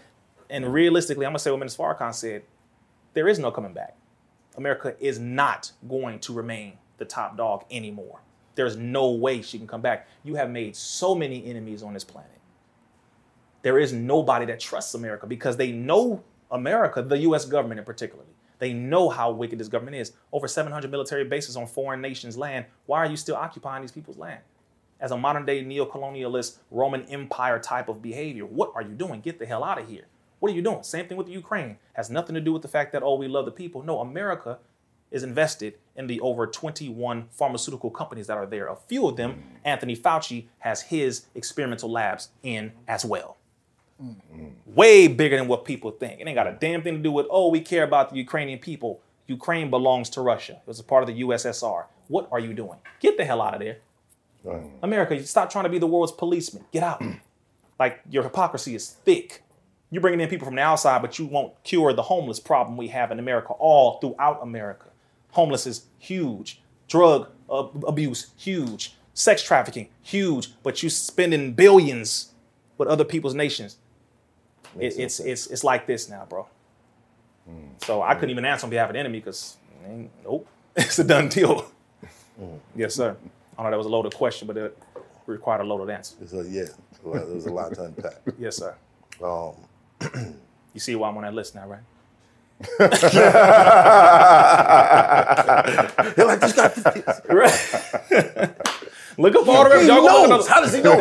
And 0.50 0.74
realistically, 0.74 1.26
I'm 1.26 1.32
gonna 1.32 1.40
say 1.40 1.52
what 1.52 1.60
Minister 1.60 1.82
Farrakhan 1.82 2.14
said, 2.14 2.42
there 3.14 3.30
is 3.30 3.40
no 3.40 3.52
coming 3.52 3.72
back. 3.72 3.96
America 4.58 4.96
is 5.00 5.20
not 5.20 5.72
going 5.88 6.20
to 6.20 6.34
remain 6.34 6.74
the 6.98 7.06
top 7.06 7.38
dog 7.38 7.64
anymore. 7.72 8.20
There's 8.56 8.76
no 8.76 9.12
way 9.12 9.42
she 9.42 9.58
can 9.58 9.68
come 9.68 9.82
back. 9.82 10.08
You 10.24 10.36
have 10.36 10.50
made 10.50 10.76
so 10.76 11.16
many 11.16 11.46
enemies 11.46 11.84
on 11.84 11.94
this 11.94 12.04
planet. 12.04 12.32
There 13.62 13.78
is 13.78 13.94
nobody 13.94 14.46
that 14.48 14.60
trusts 14.60 14.94
America 14.96 15.28
because 15.28 15.56
they 15.56 15.72
know 15.72 16.24
America, 16.50 17.02
the 17.02 17.20
US 17.20 17.46
government 17.46 17.80
in 17.80 17.86
particular. 17.86 18.26
They 18.60 18.74
know 18.74 19.10
how 19.10 19.32
wicked 19.32 19.60
this 19.60 19.68
government 19.68 19.98
is. 19.98 20.14
Over 20.32 20.48
700 20.48 20.92
military 20.92 21.24
bases 21.24 21.56
on 21.56 21.66
foreign 21.66 22.02
nations' 22.02 22.38
land. 22.38 22.66
Why 22.86 23.00
are 23.00 23.08
you 23.08 23.18
still 23.18 23.36
occupying 23.36 23.82
these 23.82 23.92
people's 23.92 24.18
land? 24.18 24.42
As 25.02 25.10
a 25.10 25.18
modern 25.18 25.46
day 25.48 25.64
neo-colonialist 25.64 26.58
Roman 26.70 27.04
Empire 27.06 27.58
type 27.58 27.90
of 27.90 28.04
behavior, 28.04 28.46
what 28.46 28.72
are 28.76 28.84
you 28.84 28.94
doing? 28.94 29.20
Get 29.20 29.40
the 29.40 29.48
hell 29.48 29.64
out 29.64 29.82
of 29.82 29.90
here. 29.90 30.06
What 30.40 30.52
are 30.52 30.56
you 30.56 30.62
doing? 30.62 30.84
Same 30.84 31.08
thing 31.08 31.18
with 31.18 31.26
the 31.26 31.34
Ukraine. 31.34 31.78
Has 31.94 32.12
nothing 32.12 32.36
to 32.36 32.42
do 32.42 32.54
with 32.54 32.62
the 32.62 32.68
fact 32.68 32.92
that, 32.94 33.02
oh, 33.02 33.16
we 33.16 33.28
love 33.28 33.46
the 33.46 33.52
people. 33.52 33.82
No, 33.82 34.00
America 34.00 34.60
is 35.10 35.24
invested 35.24 35.74
in 35.96 36.06
the 36.06 36.20
over 36.22 36.46
21 36.46 37.28
pharmaceutical 37.32 37.90
companies 37.90 38.28
that 38.28 38.38
are 38.38 38.46
there. 38.46 38.68
A 38.68 38.76
few 38.76 39.08
of 39.08 39.18
them, 39.18 39.44
Anthony 39.66 39.96
Fauci 39.96 40.46
has 40.60 40.84
his 40.84 41.26
experimental 41.34 41.92
labs 41.92 42.30
in 42.44 42.72
as 42.88 43.04
well. 43.04 43.38
Way 44.66 45.08
bigger 45.08 45.38
than 45.38 45.48
what 45.48 45.66
people 45.66 45.92
think. 45.92 46.22
It 46.22 46.28
ain't 46.28 46.36
got 46.36 46.48
a 46.48 46.58
damn 46.60 46.82
thing 46.84 46.98
to 46.98 47.02
do 47.02 47.12
with, 47.12 47.26
oh, 47.30 47.50
we 47.50 47.60
care 47.60 47.84
about 47.84 48.12
the 48.12 48.18
Ukrainian 48.18 48.60
people. 48.60 49.02
Ukraine 49.28 49.70
belongs 49.70 50.10
to 50.12 50.22
Russia. 50.22 50.54
It 50.54 50.68
was 50.68 50.80
a 50.80 50.84
part 50.84 51.04
of 51.04 51.08
the 51.08 51.22
USSR. 51.22 51.86
What 52.08 52.28
are 52.32 52.40
you 52.40 52.54
doing? 52.54 52.80
Get 53.00 53.18
the 53.18 53.26
hell 53.26 53.42
out 53.42 53.54
of 53.54 53.60
there. 53.60 53.78
Right. 54.44 54.64
America, 54.82 55.16
you 55.16 55.24
stop 55.24 55.52
trying 55.52 55.66
to 55.66 55.70
be 55.70 55.80
the 55.80 55.88
world's 55.88 56.12
policeman. 56.12 56.66
Get 56.72 56.84
out. 56.84 57.04
like 57.80 58.02
your 58.10 58.24
hypocrisy 58.24 58.76
is 58.76 58.90
thick. 58.90 59.44
You're 59.90 60.02
bringing 60.02 60.22
in 60.22 60.30
people 60.30 60.46
from 60.46 60.56
the 60.56 60.62
outside, 60.62 61.02
but 61.02 61.20
you 61.20 61.26
won't 61.26 61.62
cure 61.64 61.94
the 61.94 62.04
homeless 62.04 62.40
problem 62.40 62.78
we 62.78 62.88
have 62.88 63.12
in 63.12 63.20
America, 63.20 63.54
all 63.54 64.00
throughout 64.00 64.40
America. 64.42 64.86
Homeless 65.32 65.68
is 65.68 65.86
huge. 66.00 66.62
Drug 66.88 67.30
uh, 67.50 67.68
abuse, 67.86 68.32
huge. 68.38 68.96
Sex 69.14 69.44
trafficking, 69.44 69.90
huge. 70.02 70.54
But 70.64 70.82
you're 70.82 70.90
spending 70.90 71.54
billions 71.54 72.32
with 72.78 72.88
other 72.88 73.04
people's 73.04 73.34
nations. 73.34 73.78
It, 74.80 74.98
it's 74.98 75.20
it's 75.20 75.48
it's 75.48 75.64
like 75.64 75.86
this 75.86 76.10
now, 76.10 76.26
bro. 76.30 76.48
So 77.86 78.02
I 78.02 78.14
couldn't 78.14 78.30
even 78.30 78.46
answer 78.46 78.66
on 78.66 78.70
behalf 78.70 78.90
of 78.90 78.94
the 78.94 79.00
enemy 79.00 79.20
because 79.20 79.58
nope, 80.24 80.48
it's 80.76 81.00
a 81.00 81.04
done 81.04 81.30
deal. 81.30 81.70
Yes, 82.76 82.96
sir. 82.96 83.16
I 83.58 83.64
know 83.64 83.70
that 83.72 83.78
was 83.78 83.86
a 83.88 83.90
loaded 83.90 84.14
question, 84.14 84.48
but 84.48 84.58
it 84.58 84.78
required 85.26 85.62
a 85.62 85.64
loaded 85.64 85.92
answer. 85.94 86.16
So 86.28 86.42
yeah, 86.42 86.66
well, 87.04 87.26
there 87.26 87.36
was 87.36 87.46
a 87.46 87.54
lot 87.54 87.74
to 87.76 87.84
unpack. 87.86 88.14
Yes, 88.40 88.58
sir. 88.58 88.76
Um, 89.24 89.56
You 90.74 90.80
see 90.80 90.96
why 90.96 91.10
I'm 91.10 91.18
on 91.18 91.24
that 91.24 91.34
list 91.34 91.54
now, 91.54 91.68
right? 91.68 91.82
They're 92.80 92.90
like, 96.26 96.40
this 96.40 96.54
this. 96.54 97.22
Right. 97.30 98.56
Look 99.18 99.36
up 99.36 99.48
all 99.48 99.70
the 99.70 99.82
He 99.82 99.88
y'all 99.88 100.02
go 100.02 100.28
look 100.30 100.48
How 100.48 100.62
does 100.62 100.74
he 100.74 100.82
know? 100.82 100.98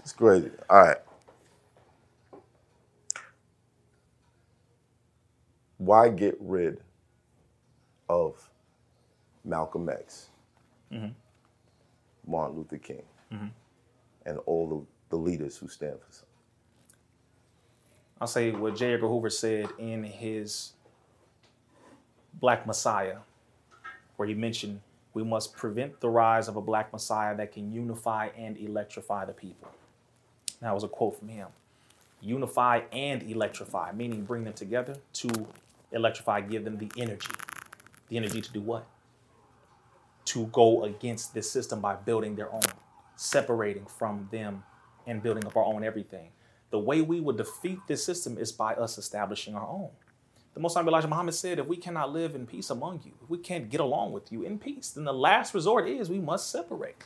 it's 0.00 0.12
crazy. 0.12 0.50
All 0.70 0.78
right. 0.82 0.96
Why 5.78 6.08
get 6.08 6.36
rid 6.40 6.78
of 8.08 8.48
Malcolm 9.44 9.88
X, 9.88 10.28
Mm-hmm. 10.94 12.30
Martin 12.30 12.56
Luther 12.56 12.78
King, 12.78 13.02
mm-hmm. 13.32 13.46
and 14.26 14.38
all 14.46 14.86
the, 15.10 15.16
the 15.16 15.22
leaders 15.22 15.56
who 15.56 15.68
stand 15.68 15.94
for 15.94 16.12
something? 16.12 16.28
I'll 18.20 18.28
say 18.28 18.52
what 18.52 18.76
J. 18.76 18.94
Edgar 18.94 19.08
Hoover 19.08 19.28
said 19.28 19.68
in 19.78 20.04
his 20.04 20.72
Black 22.40 22.66
Messiah, 22.66 23.18
where 24.16 24.28
he 24.28 24.34
mentioned 24.34 24.80
we 25.12 25.22
must 25.22 25.54
prevent 25.54 26.00
the 26.00 26.08
rise 26.08 26.48
of 26.48 26.56
a 26.56 26.60
Black 26.60 26.92
Messiah 26.92 27.36
that 27.36 27.52
can 27.52 27.72
unify 27.72 28.28
and 28.36 28.56
electrify 28.56 29.24
the 29.24 29.32
people. 29.32 29.68
That 30.60 30.74
was 30.74 30.84
a 30.84 30.88
quote 30.88 31.18
from 31.18 31.28
him. 31.28 31.48
Unify 32.20 32.82
and 32.92 33.22
electrify, 33.22 33.92
meaning 33.92 34.24
bring 34.24 34.44
them 34.44 34.54
together 34.54 34.96
to 35.14 35.46
electrify, 35.92 36.40
give 36.40 36.64
them 36.64 36.78
the 36.78 36.90
energy. 36.96 37.28
The 38.08 38.16
energy 38.16 38.40
to 38.40 38.52
do 38.52 38.60
what? 38.60 38.86
To 40.26 40.46
go 40.46 40.84
against 40.84 41.34
this 41.34 41.50
system 41.50 41.80
by 41.80 41.94
building 41.94 42.34
their 42.34 42.52
own, 42.52 42.62
separating 43.14 43.86
from 43.86 44.28
them 44.32 44.64
and 45.06 45.22
building 45.22 45.46
up 45.46 45.56
our 45.56 45.64
own 45.64 45.84
everything. 45.84 46.30
The 46.70 46.78
way 46.78 47.02
we 47.02 47.20
would 47.20 47.36
defeat 47.36 47.78
this 47.86 48.04
system 48.04 48.38
is 48.38 48.50
by 48.50 48.74
us 48.74 48.98
establishing 48.98 49.54
our 49.54 49.66
own. 49.66 49.90
The 50.54 50.60
Most 50.60 50.74
High 50.74 50.80
Elijah 50.80 51.08
Muhammad 51.08 51.34
said, 51.34 51.58
if 51.58 51.66
we 51.66 51.76
cannot 51.76 52.12
live 52.12 52.34
in 52.34 52.46
peace 52.46 52.70
among 52.70 53.02
you, 53.04 53.12
if 53.22 53.28
we 53.28 53.38
can't 53.38 53.68
get 53.68 53.80
along 53.80 54.12
with 54.12 54.32
you 54.32 54.42
in 54.42 54.58
peace, 54.58 54.90
then 54.90 55.04
the 55.04 55.12
last 55.12 55.52
resort 55.52 55.88
is 55.88 56.08
we 56.08 56.18
must 56.18 56.50
separate. 56.50 57.04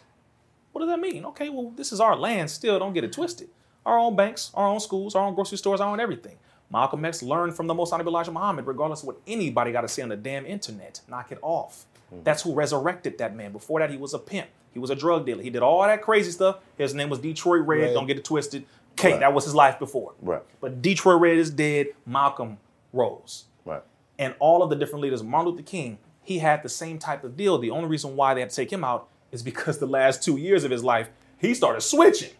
What 0.72 0.80
does 0.80 0.88
that 0.88 1.00
mean? 1.00 1.24
Okay, 1.26 1.48
well, 1.48 1.70
this 1.74 1.92
is 1.92 2.00
our 2.00 2.14
land 2.14 2.50
still, 2.50 2.78
don't 2.78 2.92
get 2.92 3.04
it 3.04 3.12
twisted. 3.12 3.48
Our 3.84 3.98
own 3.98 4.16
banks, 4.16 4.50
our 4.54 4.68
own 4.68 4.80
schools, 4.80 5.14
our 5.14 5.24
own 5.24 5.34
grocery 5.34 5.58
stores, 5.58 5.80
our 5.80 5.90
own 5.90 5.98
everything. 5.98 6.36
Malcolm 6.70 7.04
X 7.04 7.22
learned 7.22 7.56
from 7.56 7.66
the 7.66 7.74
Most 7.74 7.90
High 7.90 8.00
Elijah 8.00 8.30
Muhammad, 8.30 8.66
regardless 8.66 9.00
of 9.00 9.06
what 9.06 9.20
anybody 9.26 9.72
got 9.72 9.80
to 9.80 9.88
say 9.88 10.02
on 10.02 10.10
the 10.10 10.16
damn 10.16 10.44
internet. 10.44 11.00
Knock 11.08 11.32
it 11.32 11.38
off. 11.40 11.86
Mm-hmm. 12.12 12.22
That's 12.24 12.42
who 12.42 12.54
resurrected 12.54 13.18
that 13.18 13.34
man. 13.36 13.52
Before 13.52 13.80
that, 13.80 13.90
he 13.90 13.96
was 13.96 14.14
a 14.14 14.18
pimp. 14.18 14.48
He 14.72 14.78
was 14.78 14.90
a 14.90 14.94
drug 14.94 15.26
dealer. 15.26 15.42
He 15.42 15.50
did 15.50 15.62
all 15.62 15.82
that 15.82 16.02
crazy 16.02 16.30
stuff. 16.30 16.58
His 16.76 16.94
name 16.94 17.08
was 17.10 17.18
Detroit 17.18 17.66
Red. 17.66 17.82
Right. 17.82 17.92
Don't 17.94 18.06
get 18.06 18.18
it 18.18 18.24
twisted. 18.24 18.64
Okay, 18.92 19.12
Right. 19.12 19.20
that 19.20 19.32
was 19.34 19.44
his 19.44 19.54
life 19.54 19.78
before. 19.78 20.14
Right. 20.20 20.42
But 20.60 20.82
Detroit 20.82 21.20
Red 21.20 21.36
is 21.36 21.50
dead. 21.50 21.88
Malcolm 22.06 22.58
rose. 22.92 23.44
Right. 23.64 23.82
And 24.18 24.34
all 24.40 24.62
of 24.62 24.70
the 24.70 24.76
different 24.76 25.02
leaders, 25.02 25.22
Martin 25.22 25.52
Luther 25.52 25.62
King, 25.62 25.98
he 26.22 26.38
had 26.38 26.62
the 26.62 26.68
same 26.68 26.98
type 26.98 27.24
of 27.24 27.36
deal. 27.36 27.58
The 27.58 27.70
only 27.70 27.88
reason 27.88 28.16
why 28.16 28.34
they 28.34 28.40
had 28.40 28.50
to 28.50 28.56
take 28.56 28.72
him 28.72 28.84
out 28.84 29.08
is 29.30 29.42
because 29.42 29.78
the 29.78 29.86
last 29.86 30.22
two 30.22 30.36
years 30.36 30.64
of 30.64 30.70
his 30.70 30.82
life, 30.84 31.10
he 31.38 31.54
started 31.54 31.80
switching. 31.82 32.30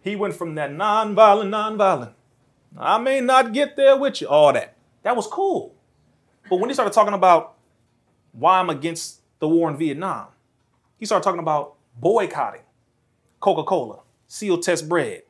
He 0.00 0.16
went 0.16 0.34
from 0.34 0.54
that 0.54 0.72
non-violent, 0.72 1.50
non-violent. 1.50 2.12
I 2.78 2.98
may 2.98 3.20
not 3.20 3.52
get 3.52 3.76
there 3.76 3.96
with 3.96 4.20
you, 4.20 4.28
all 4.28 4.52
that. 4.52 4.74
That 5.02 5.16
was 5.16 5.26
cool. 5.26 5.74
But 6.48 6.56
when 6.60 6.70
he 6.70 6.74
started 6.74 6.92
talking 6.94 7.14
about 7.14 7.55
why 8.38 8.60
I'm 8.60 8.70
against 8.70 9.20
the 9.38 9.48
war 9.48 9.70
in 9.70 9.76
Vietnam, 9.76 10.28
he 10.98 11.06
started 11.06 11.24
talking 11.24 11.40
about 11.40 11.74
boycotting 11.98 12.62
Coca-Cola, 13.40 14.00
Sealtest 14.28 14.88
bread. 14.88 15.22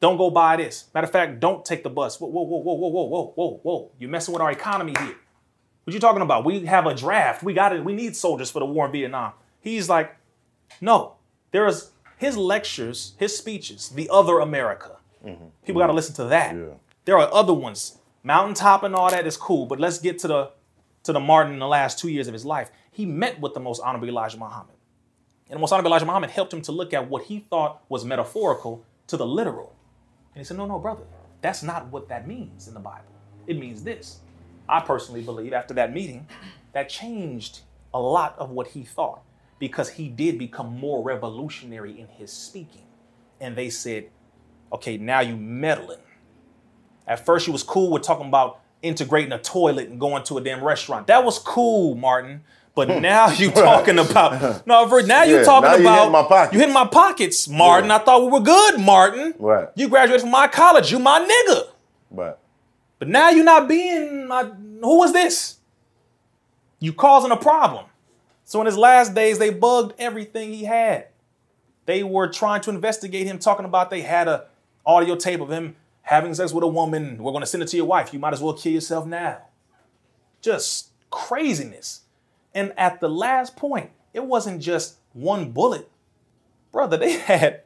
Don't 0.00 0.16
go 0.16 0.30
buy 0.30 0.56
this. 0.56 0.86
Matter 0.92 1.06
of 1.06 1.12
fact, 1.12 1.40
don't 1.40 1.64
take 1.64 1.82
the 1.82 1.90
bus. 1.90 2.20
Whoa, 2.20 2.28
whoa, 2.28 2.42
whoa, 2.42 2.58
whoa, 2.58 2.74
whoa, 2.74 2.88
whoa, 2.88 3.06
whoa, 3.06 3.32
whoa, 3.34 3.60
whoa. 3.62 3.90
You're 3.98 4.10
messing 4.10 4.34
with 4.34 4.42
our 4.42 4.50
economy 4.50 4.92
here. 4.98 5.14
What 5.84 5.94
you 5.94 6.00
talking 6.00 6.22
about? 6.22 6.44
We 6.44 6.66
have 6.66 6.86
a 6.86 6.94
draft. 6.94 7.42
We 7.42 7.54
got 7.54 7.74
it. 7.74 7.84
We 7.84 7.94
need 7.94 8.16
soldiers 8.16 8.50
for 8.50 8.58
the 8.58 8.66
war 8.66 8.86
in 8.86 8.92
Vietnam. 8.92 9.32
He's 9.60 9.88
like, 9.88 10.14
no. 10.80 11.14
There 11.52 11.66
is 11.66 11.90
his 12.18 12.36
lectures, 12.36 13.14
his 13.18 13.36
speeches, 13.36 13.90
the 13.90 14.08
other 14.10 14.40
America. 14.40 14.96
Mm-hmm. 15.24 15.44
People 15.64 15.80
got 15.80 15.86
to 15.86 15.90
mm-hmm. 15.90 15.96
listen 15.96 16.14
to 16.16 16.24
that. 16.24 16.56
Yeah. 16.56 16.74
There 17.04 17.18
are 17.18 17.32
other 17.32 17.54
ones. 17.54 17.98
Mountaintop 18.22 18.82
and 18.82 18.94
all 18.94 19.10
that 19.10 19.26
is 19.26 19.36
cool, 19.36 19.66
but 19.66 19.78
let's 19.78 19.98
get 19.98 20.18
to 20.20 20.28
the 20.28 20.50
to 21.04 21.12
the 21.12 21.20
Martin 21.20 21.52
in 21.52 21.58
the 21.58 21.68
last 21.68 21.98
two 21.98 22.08
years 22.08 22.26
of 22.26 22.32
his 22.32 22.44
life. 22.44 22.70
He 22.90 23.06
met 23.06 23.40
with 23.40 23.54
the 23.54 23.60
most 23.60 23.80
honorable 23.80 24.08
Elijah 24.08 24.38
Muhammad. 24.38 24.74
And 25.48 25.56
the 25.56 25.60
most 25.60 25.72
honorable 25.72 25.90
Elijah 25.90 26.06
Muhammad 26.06 26.30
helped 26.30 26.52
him 26.52 26.62
to 26.62 26.72
look 26.72 26.92
at 26.92 27.08
what 27.08 27.24
he 27.24 27.38
thought 27.38 27.82
was 27.88 28.04
metaphorical 28.04 28.84
to 29.06 29.16
the 29.16 29.26
literal. 29.26 29.74
And 30.34 30.40
he 30.40 30.44
said, 30.44 30.56
No, 30.56 30.66
no, 30.66 30.78
brother, 30.78 31.04
that's 31.42 31.62
not 31.62 31.88
what 31.88 32.08
that 32.08 32.26
means 32.26 32.66
in 32.68 32.74
the 32.74 32.80
Bible. 32.80 33.12
It 33.46 33.58
means 33.58 33.84
this. 33.84 34.20
I 34.68 34.80
personally 34.80 35.22
believe 35.22 35.52
after 35.52 35.74
that 35.74 35.92
meeting, 35.92 36.26
that 36.72 36.88
changed 36.88 37.60
a 37.92 38.00
lot 38.00 38.34
of 38.38 38.50
what 38.50 38.68
he 38.68 38.82
thought 38.82 39.22
because 39.58 39.90
he 39.90 40.08
did 40.08 40.38
become 40.38 40.78
more 40.78 41.02
revolutionary 41.02 42.00
in 42.00 42.08
his 42.08 42.32
speaking. 42.32 42.86
And 43.40 43.54
they 43.54 43.68
said, 43.68 44.08
Okay, 44.72 44.96
now 44.96 45.20
you 45.20 45.36
meddling. 45.36 45.98
At 47.06 47.24
first, 47.24 47.46
you 47.46 47.52
was 47.52 47.62
cool 47.62 47.90
with 47.90 48.02
talking 48.02 48.26
about 48.26 48.60
integrating 48.84 49.32
a 49.32 49.38
toilet 49.38 49.88
and 49.88 49.98
going 49.98 50.22
to 50.24 50.38
a 50.38 50.40
damn 50.40 50.62
restaurant. 50.62 51.06
That 51.06 51.24
was 51.24 51.38
cool, 51.38 51.94
Martin. 51.94 52.42
But 52.74 52.90
hmm. 52.90 53.00
now 53.00 53.30
you 53.30 53.50
talking 53.52 53.98
about 53.98 54.66
no, 54.66 54.84
now 55.00 55.22
you 55.24 55.36
Yeah, 55.36 55.44
talking 55.44 55.70
now 55.70 55.76
you 55.76 55.82
about 55.82 56.12
my 56.12 56.22
pockets. 56.22 56.52
you 56.52 56.58
hitting 56.58 56.74
my 56.74 56.86
pockets, 56.86 57.48
Martin. 57.48 57.90
I 57.90 57.98
thought 57.98 58.22
we 58.22 58.28
were 58.28 58.40
good, 58.40 58.80
Martin. 58.80 59.34
Right. 59.38 59.68
You 59.74 59.88
graduated 59.88 60.22
from 60.22 60.30
my 60.30 60.48
college. 60.48 60.90
You 60.90 60.98
my 60.98 61.20
nigga. 61.20 61.68
Right. 62.10 62.36
But 62.98 63.08
now 63.08 63.30
you're 63.30 63.44
not 63.44 63.68
being 63.68 64.26
my. 64.26 64.44
Who 64.44 64.98
was 64.98 65.12
this? 65.12 65.58
You 66.80 66.92
causing 66.92 67.30
a 67.30 67.36
problem. 67.36 67.86
So 68.44 68.60
in 68.60 68.66
his 68.66 68.76
last 68.76 69.14
days, 69.14 69.38
they 69.38 69.50
bugged 69.50 69.94
everything 69.98 70.52
he 70.52 70.64
had. 70.64 71.08
They 71.86 72.02
were 72.02 72.28
trying 72.28 72.60
to 72.62 72.70
investigate 72.70 73.26
him, 73.26 73.38
talking 73.38 73.64
about 73.64 73.90
they 73.90 74.02
had 74.02 74.28
a 74.28 74.46
audio 74.84 75.16
tape 75.16 75.40
of 75.40 75.50
him 75.50 75.76
having 76.04 76.34
sex 76.34 76.52
with 76.52 76.64
a 76.64 76.68
woman. 76.68 77.22
We're 77.22 77.32
going 77.32 77.42
to 77.42 77.46
send 77.46 77.62
it 77.62 77.68
to 77.70 77.76
your 77.76 77.86
wife. 77.86 78.12
You 78.12 78.18
might 78.18 78.32
as 78.32 78.40
well 78.40 78.54
kill 78.54 78.72
yourself 78.72 79.06
now. 79.06 79.38
Just 80.40 80.90
craziness. 81.10 82.02
And 82.54 82.72
at 82.76 83.00
the 83.00 83.08
last 83.08 83.56
point, 83.56 83.90
it 84.12 84.24
wasn't 84.24 84.62
just 84.62 84.96
one 85.12 85.50
bullet, 85.50 85.90
brother. 86.70 86.96
They 86.96 87.12
had 87.18 87.62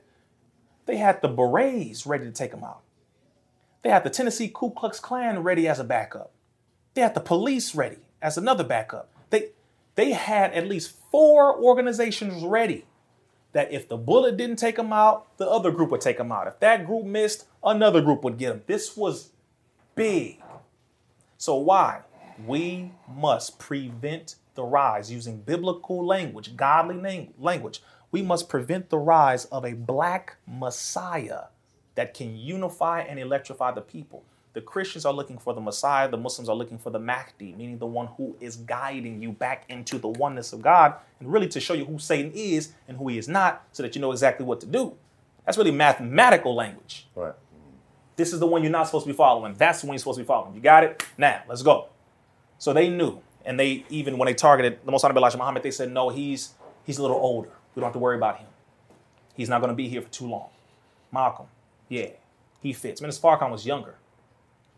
they 0.87 0.97
had 0.97 1.21
the 1.21 1.29
berets 1.29 2.07
ready 2.07 2.25
to 2.25 2.33
take 2.33 2.53
him 2.53 2.65
out. 2.65 2.81
They 3.83 3.91
had 3.91 4.05
the 4.05 4.11
Tennessee 4.11 4.51
Ku 4.53 4.71
Klux 4.71 4.99
Klan 4.99 5.43
ready 5.43 5.69
as 5.69 5.79
a 5.79 5.85
backup. 5.85 6.33
They 6.95 7.03
had 7.03 7.15
the 7.15 7.21
police 7.21 7.75
ready 7.75 7.99
as 8.23 8.39
another 8.39 8.65
backup. 8.65 9.11
They 9.31 9.51
they 9.97 10.13
had 10.13 10.53
at 10.53 10.69
least 10.69 10.97
four 11.11 11.57
organizations 11.61 12.43
ready 12.45 12.87
that 13.53 13.73
if 13.73 13.89
the 13.89 13.97
bullet 13.97 14.37
didn't 14.37 14.57
take 14.57 14.77
them 14.77 14.93
out, 14.93 15.37
the 15.39 15.49
other 15.49 15.71
group 15.71 15.91
would 15.91 16.01
take 16.01 16.19
them 16.19 16.33
out. 16.33 16.47
If 16.47 16.61
that 16.61 16.87
group 16.87 17.05
missed, 17.05 17.47
another 17.63 18.01
group 18.01 18.23
would 18.25 18.39
get 18.39 18.51
them. 18.51 18.63
This 18.67 18.97
was 18.97 19.31
big. 19.95 20.41
So 21.39 21.57
why? 21.57 22.03
We 22.47 22.93
must 23.09 23.59
prevent 23.59 24.37
the 24.55 24.65
rise 24.65 25.11
using 25.11 25.39
biblical 25.39 26.05
language, 26.05 26.57
godly 26.57 27.31
language. 27.39 27.83
We 28.11 28.23
must 28.23 28.49
prevent 28.49 28.91
the 28.91 28.99
rise 28.99 29.45
of 29.47 29.65
a 29.65 29.75
black 29.75 30.37
messiah 30.47 31.45
that 31.95 32.15
can 32.15 32.37
unify 32.37 33.01
and 33.01 33.19
electrify 33.19 33.73
the 33.73 33.81
people. 33.81 34.25
The 34.59 34.63
Christians 34.63 35.07
are 35.07 35.13
looking 35.13 35.39
for 35.39 35.55
the 35.55 35.61
Messiah, 35.61 36.09
the 36.09 36.17
Muslims 36.17 36.49
are 36.49 36.57
looking 36.57 36.79
for 36.79 36.91
the 36.91 36.99
Mahdi, 36.99 37.55
meaning 37.57 37.79
the 37.79 37.87
one 37.87 38.09
who 38.17 38.37
is 38.41 38.57
guiding 38.57 39.23
you 39.23 39.31
back 39.31 39.65
into 39.69 39.99
the 39.99 40.09
oneness 40.09 40.53
of 40.53 40.63
God 40.63 40.95
and 41.21 41.33
really 41.33 41.47
to 41.51 41.61
show 41.61 41.75
you 41.75 41.85
who 41.85 42.01
Satan 42.01 42.33
is 42.35 42.73
and 42.89 42.97
who 42.97 43.07
he 43.07 43.19
is 43.19 43.29
not 43.29 43.65
so 43.71 43.85
that 43.85 43.95
you 43.95 44.01
know 44.01 44.11
exactly 44.11 44.45
what 44.45 44.59
to 44.59 44.67
do. 44.67 44.97
That's 45.47 45.57
really 45.57 45.71
mathematical 45.71 46.57
language. 46.57 47.07
Right. 47.15 47.35
This 48.17 48.33
is 48.33 48.41
the 48.41 48.49
one 48.49 48.65
you're 48.65 48.73
not 48.73 48.87
supposed 48.87 49.07
to 49.07 49.13
be 49.13 49.17
following. 49.17 49.55
That's 49.55 49.83
the 49.83 49.87
one 49.87 49.95
you're 49.95 50.01
supposed 50.01 50.19
to 50.19 50.25
be 50.25 50.27
following. 50.27 50.57
You 50.57 50.61
got 50.61 50.83
it? 50.83 51.05
Now, 51.17 51.41
let's 51.49 51.63
go. 51.63 51.91
So 52.59 52.73
they 52.73 52.89
knew. 52.89 53.21
And 53.45 53.61
they 53.61 53.85
even 53.91 54.19
when 54.19 54.27
they 54.27 54.35
targeted 54.35 54.85
the 54.85 54.91
Most 54.91 55.05
Honorable 55.05 55.21
Elijah 55.21 55.39
Muhammad, 55.39 55.63
they 55.63 55.71
said, 55.71 55.93
no, 55.93 56.09
he's 56.09 56.55
he's 56.83 56.99
a 56.99 57.03
little 57.03 57.19
older. 57.19 57.51
We 57.77 57.81
don't 57.81 57.87
have 57.87 57.93
to 57.93 58.01
worry 58.01 58.17
about 58.17 58.39
him. 58.39 58.49
He's 59.37 59.49
not 59.49 59.61
going 59.61 59.71
to 59.71 59.77
be 59.77 59.89
here 59.89 60.03
for 60.03 60.11
too 60.11 60.27
long. 60.27 60.49
Malcolm, 61.13 61.47
yeah, 61.89 62.09
he 62.61 62.73
fits. 62.73 63.01
Minister 63.01 63.23
Farrakhan 63.23 63.53
was 63.53 63.65
younger. 63.65 63.95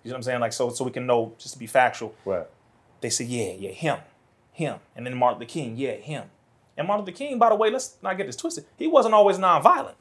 You 0.03 0.11
know 0.11 0.15
what 0.15 0.19
I'm 0.19 0.23
saying? 0.23 0.41
Like 0.41 0.53
so, 0.53 0.71
so 0.71 0.85
we 0.85 0.91
can 0.91 1.07
know 1.07 1.35
just 1.39 1.55
to 1.55 1.59
be 1.59 1.67
factual. 1.67 2.15
Right. 2.25 2.47
They 3.01 3.11
said, 3.11 3.27
yeah, 3.29 3.53
yeah, 3.59 3.71
him, 3.71 3.99
him, 4.53 4.79
and 4.95 5.07
then 5.07 5.17
Martin 5.17 5.41
Luther 5.41 5.51
King, 5.51 5.77
yeah, 5.77 5.93
him. 5.93 6.25
And 6.77 6.87
Martin 6.87 7.05
Luther 7.07 7.17
King, 7.17 7.39
by 7.39 7.49
the 7.49 7.55
way, 7.55 7.71
let's 7.71 7.97
not 8.03 8.17
get 8.17 8.27
this 8.27 8.37
twisted. 8.37 8.65
He 8.77 8.87
wasn't 8.87 9.15
always 9.15 9.39
nonviolent. 9.39 9.95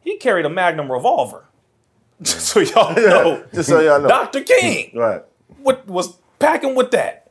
He 0.00 0.16
carried 0.16 0.44
a 0.44 0.50
Magnum 0.50 0.90
revolver. 0.90 1.44
so 2.22 2.60
y'all 2.60 2.94
know, 2.96 3.44
Just 3.52 3.68
so 3.68 3.80
y'all 3.80 4.00
know. 4.00 4.08
Dr. 4.08 4.42
King 4.42 4.92
Right. 4.94 5.22
what 5.58 5.86
was 5.88 6.18
packing 6.38 6.74
with 6.74 6.90
that. 6.92 7.30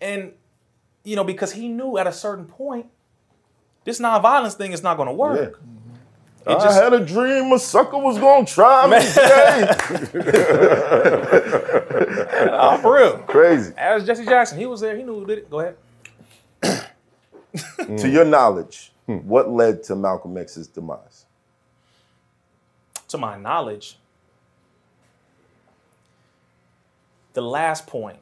And 0.00 0.32
you 1.04 1.14
know, 1.16 1.24
because 1.24 1.52
he 1.52 1.68
knew 1.68 1.98
at 1.98 2.06
a 2.06 2.12
certain 2.12 2.46
point, 2.46 2.86
this 3.84 4.00
nonviolence 4.00 4.54
thing 4.54 4.72
is 4.72 4.82
not 4.82 4.96
going 4.96 5.08
to 5.08 5.14
work. 5.14 5.60
It 6.46 6.50
I 6.50 6.62
just- 6.62 6.80
had 6.80 6.92
a 6.92 7.04
dream 7.04 7.52
a 7.52 7.58
sucker 7.58 7.98
was 7.98 8.18
gonna 8.18 8.46
try 8.46 8.86
me. 8.86 8.98
today. 9.04 9.74
Oh, 12.58 12.78
for 12.78 12.94
real. 12.96 13.18
Crazy. 13.18 13.72
As 13.76 14.04
Jesse 14.06 14.24
Jackson, 14.24 14.58
he 14.58 14.66
was 14.66 14.80
there. 14.80 14.96
He 14.96 15.02
knew 15.02 15.20
who 15.20 15.26
did 15.26 15.38
it. 15.38 15.50
Go 15.50 15.60
ahead. 15.60 15.76
To 17.98 18.08
your 18.08 18.24
knowledge, 18.24 18.92
what 19.06 19.50
led 19.50 19.82
to 19.84 19.96
Malcolm 19.96 20.36
X's 20.36 20.66
demise? 20.66 21.24
To 23.08 23.18
my 23.18 23.36
knowledge, 23.38 23.98
the 27.34 27.42
last 27.42 27.86
point, 27.86 28.18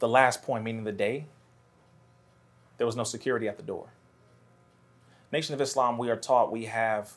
the 0.00 0.08
last 0.08 0.42
point, 0.42 0.64
meaning 0.64 0.84
the 0.84 0.92
day, 0.92 1.26
there 2.78 2.86
was 2.86 2.96
no 2.96 3.04
security 3.04 3.48
at 3.48 3.56
the 3.56 3.62
door. 3.62 3.86
Nation 5.32 5.54
of 5.54 5.60
Islam, 5.60 5.98
we 5.98 6.10
are 6.10 6.16
taught 6.16 6.52
we 6.52 6.66
have 6.66 7.12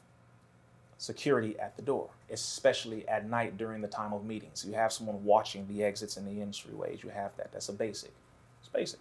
security 0.98 1.58
at 1.60 1.76
the 1.76 1.82
door, 1.82 2.10
especially 2.30 3.08
at 3.08 3.28
night 3.28 3.58
during 3.58 3.82
the 3.82 3.88
time 3.88 4.14
of 4.14 4.26
meetings. 4.26 4.66
You 4.66 4.74
have 4.74 4.92
someone 4.92 5.24
watching 5.24 5.68
the 5.68 5.84
exits 5.84 6.18
and 6.18 6.28
the 6.28 6.44
entryways. 6.46 7.04
You 7.04 7.10
have 7.10 7.36
that. 7.38 7.52
That's 7.52 7.70
a 7.70 7.74
basic. 7.74 8.12
It's 8.60 8.70
basic. 8.70 9.00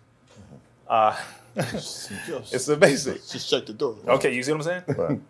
Uh, 0.89 1.17
it's 1.57 2.69
a 2.69 2.77
basic. 2.77 3.27
Just 3.27 3.49
shut 3.49 3.67
the 3.67 3.73
door. 3.73 3.97
Okay, 4.07 4.35
you 4.35 4.43
see 4.43 4.53
what 4.53 4.67
I'm 4.67 4.85
saying? 4.87 4.97
Right. 4.97 5.21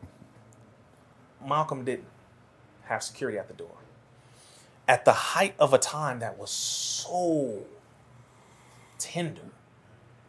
Malcolm 1.46 1.84
didn't 1.84 2.06
have 2.84 3.02
security 3.02 3.38
at 3.38 3.48
the 3.48 3.54
door. 3.54 3.70
At 4.86 5.04
the 5.04 5.12
height 5.12 5.54
of 5.58 5.72
a 5.72 5.78
time 5.78 6.20
that 6.20 6.38
was 6.38 6.50
so 6.50 7.64
tender, 8.98 9.42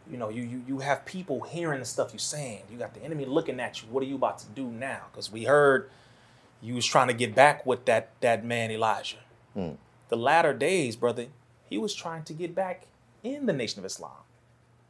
you 0.10 0.18
know, 0.18 0.30
you 0.30 0.44
you 0.44 0.64
you 0.68 0.80
have 0.80 1.06
people 1.06 1.42
hearing 1.42 1.80
the 1.80 1.86
stuff 1.86 2.12
you're 2.12 2.20
saying. 2.20 2.64
You 2.72 2.78
got 2.78 2.94
the 2.94 3.04
enemy 3.04 3.26
looking 3.26 3.60
at 3.60 3.82
you. 3.82 3.88
What 3.90 4.04
are 4.04 4.08
you 4.08 4.16
about 4.16 4.40
to 4.40 4.48
do 4.48 4.66
now? 4.66 5.04
Because 5.12 5.32
we 5.32 5.44
heard 5.44 5.90
you 6.62 6.76
was 6.76 6.86
trying 6.86 7.08
to 7.08 7.14
get 7.14 7.36
back 7.36 7.66
with 7.66 7.86
that 7.86 8.10
that 8.22 8.44
man 8.44 8.72
Elijah. 8.72 9.18
Hmm. 9.54 9.72
The 10.10 10.18
latter 10.18 10.54
days, 10.54 10.96
brother, 10.96 11.28
he 11.70 11.78
was 11.78 11.94
trying 11.94 12.24
to 12.24 12.34
get 12.34 12.56
back 12.56 12.88
in 13.24 13.46
the 13.46 13.54
Nation 13.54 13.80
of 13.80 13.86
Islam. 13.86 14.12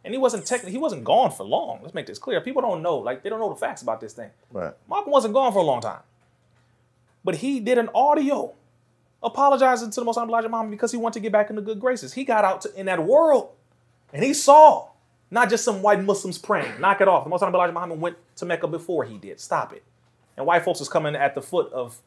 And 0.04 0.14
he 0.14 0.18
wasn't 0.18 0.46
technically 0.46 0.72
he 0.72 0.78
wasn't 0.78 1.04
gone 1.04 1.32
for 1.32 1.44
long. 1.44 1.80
Let's 1.82 1.94
make 1.94 2.06
this 2.06 2.20
clear. 2.20 2.40
People 2.40 2.62
don't 2.62 2.82
know, 2.82 2.98
like 2.98 3.22
they 3.22 3.30
don't 3.30 3.40
know 3.40 3.50
the 3.50 3.56
facts 3.56 3.82
about 3.82 4.00
this 4.00 4.14
thing. 4.14 4.30
Right. 4.52 4.74
Malcolm 4.90 5.12
wasn't 5.12 5.34
gone 5.34 5.52
for 5.52 5.60
a 5.60 5.64
long 5.64 5.82
time. 5.82 6.02
But 7.24 7.36
he 7.36 7.60
did 7.60 7.78
an 7.78 7.90
audio 7.94 8.54
apologizing 9.22 9.92
to 9.92 10.00
the 10.00 10.06
Most 10.06 10.16
High 10.16 10.24
Elijah 10.24 10.48
Muhammad 10.48 10.72
because 10.72 10.94
he 10.94 10.98
wanted 10.98 11.16
to 11.16 11.20
get 11.20 11.34
back 11.34 11.50
in 11.50 11.58
the 11.58 11.62
good 11.62 11.82
graces. 11.82 12.14
He 12.14 12.24
got 12.24 12.46
out 12.46 12.62
to, 12.62 12.74
in 12.80 12.86
that 12.86 13.04
world 13.04 13.50
and 14.14 14.24
he 14.24 14.34
saw 14.34 14.90
not 15.32 15.50
just 15.50 15.64
some 15.64 15.82
white 15.82 16.04
Muslims 16.04 16.38
praying. 16.38 16.80
Knock 16.80 17.02
it 17.02 17.08
off. 17.08 17.24
The 17.24 17.30
Most 17.30 17.42
High 17.42 17.50
Elijah 17.50 17.74
Muhammad 17.74 18.00
went 18.02 18.18
to 18.38 18.46
Mecca 18.46 18.68
before 18.68 19.04
he 19.04 19.18
did. 19.18 19.40
Stop 19.40 19.74
it. 19.74 19.84
And 20.38 20.46
white 20.46 20.64
folks 20.64 20.80
was 20.80 20.90
coming 20.90 21.16
at 21.16 21.36
the 21.36 21.42
foot 21.42 21.72
of, 21.74 22.00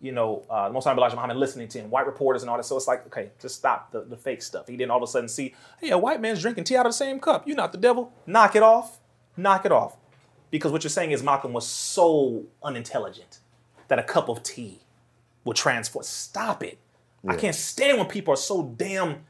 you 0.00 0.12
know, 0.12 0.44
uh, 0.50 0.68
the 0.68 0.74
Most 0.74 0.84
High 0.84 0.92
Elijah 0.92 1.14
Muhammad 1.14 1.36
listening 1.36 1.68
to 1.68 1.78
him, 1.80 1.90
white 1.90 2.06
reporters 2.06 2.42
and 2.42 2.50
all 2.50 2.56
that. 2.56 2.64
So 2.64 2.76
it's 2.76 2.88
like, 2.88 3.06
okay, 3.06 3.30
just 3.40 3.56
stop 3.56 3.92
the, 3.92 4.02
the 4.02 4.16
fake 4.16 4.42
stuff. 4.42 4.66
He 4.66 4.76
didn't 4.76 4.90
all 4.90 4.98
of 4.98 5.02
a 5.02 5.06
sudden 5.06 5.28
see, 5.28 5.54
hey, 5.80 5.90
a 5.90 5.98
white 5.98 6.20
man's 6.20 6.40
drinking 6.40 6.64
tea 6.64 6.76
out 6.76 6.86
of 6.86 6.90
the 6.90 6.96
same 6.96 7.20
cup. 7.20 7.46
You're 7.46 7.56
not 7.56 7.72
the 7.72 7.78
devil. 7.78 8.12
Knock 8.26 8.56
it 8.56 8.62
off. 8.62 8.98
Knock 9.36 9.64
it 9.64 9.72
off. 9.72 9.96
Because 10.50 10.72
what 10.72 10.82
you're 10.84 10.90
saying 10.90 11.10
is 11.10 11.22
Malcolm 11.22 11.52
was 11.52 11.66
so 11.66 12.44
unintelligent 12.62 13.40
that 13.88 13.98
a 13.98 14.02
cup 14.02 14.28
of 14.28 14.42
tea 14.42 14.80
would 15.44 15.56
transform. 15.56 16.02
Stop 16.04 16.62
it. 16.62 16.78
I 17.28 17.34
can't 17.34 17.56
stand 17.56 17.98
when 17.98 18.06
people 18.06 18.32
are 18.34 18.38
so 18.38 18.74
damn. 18.76 19.24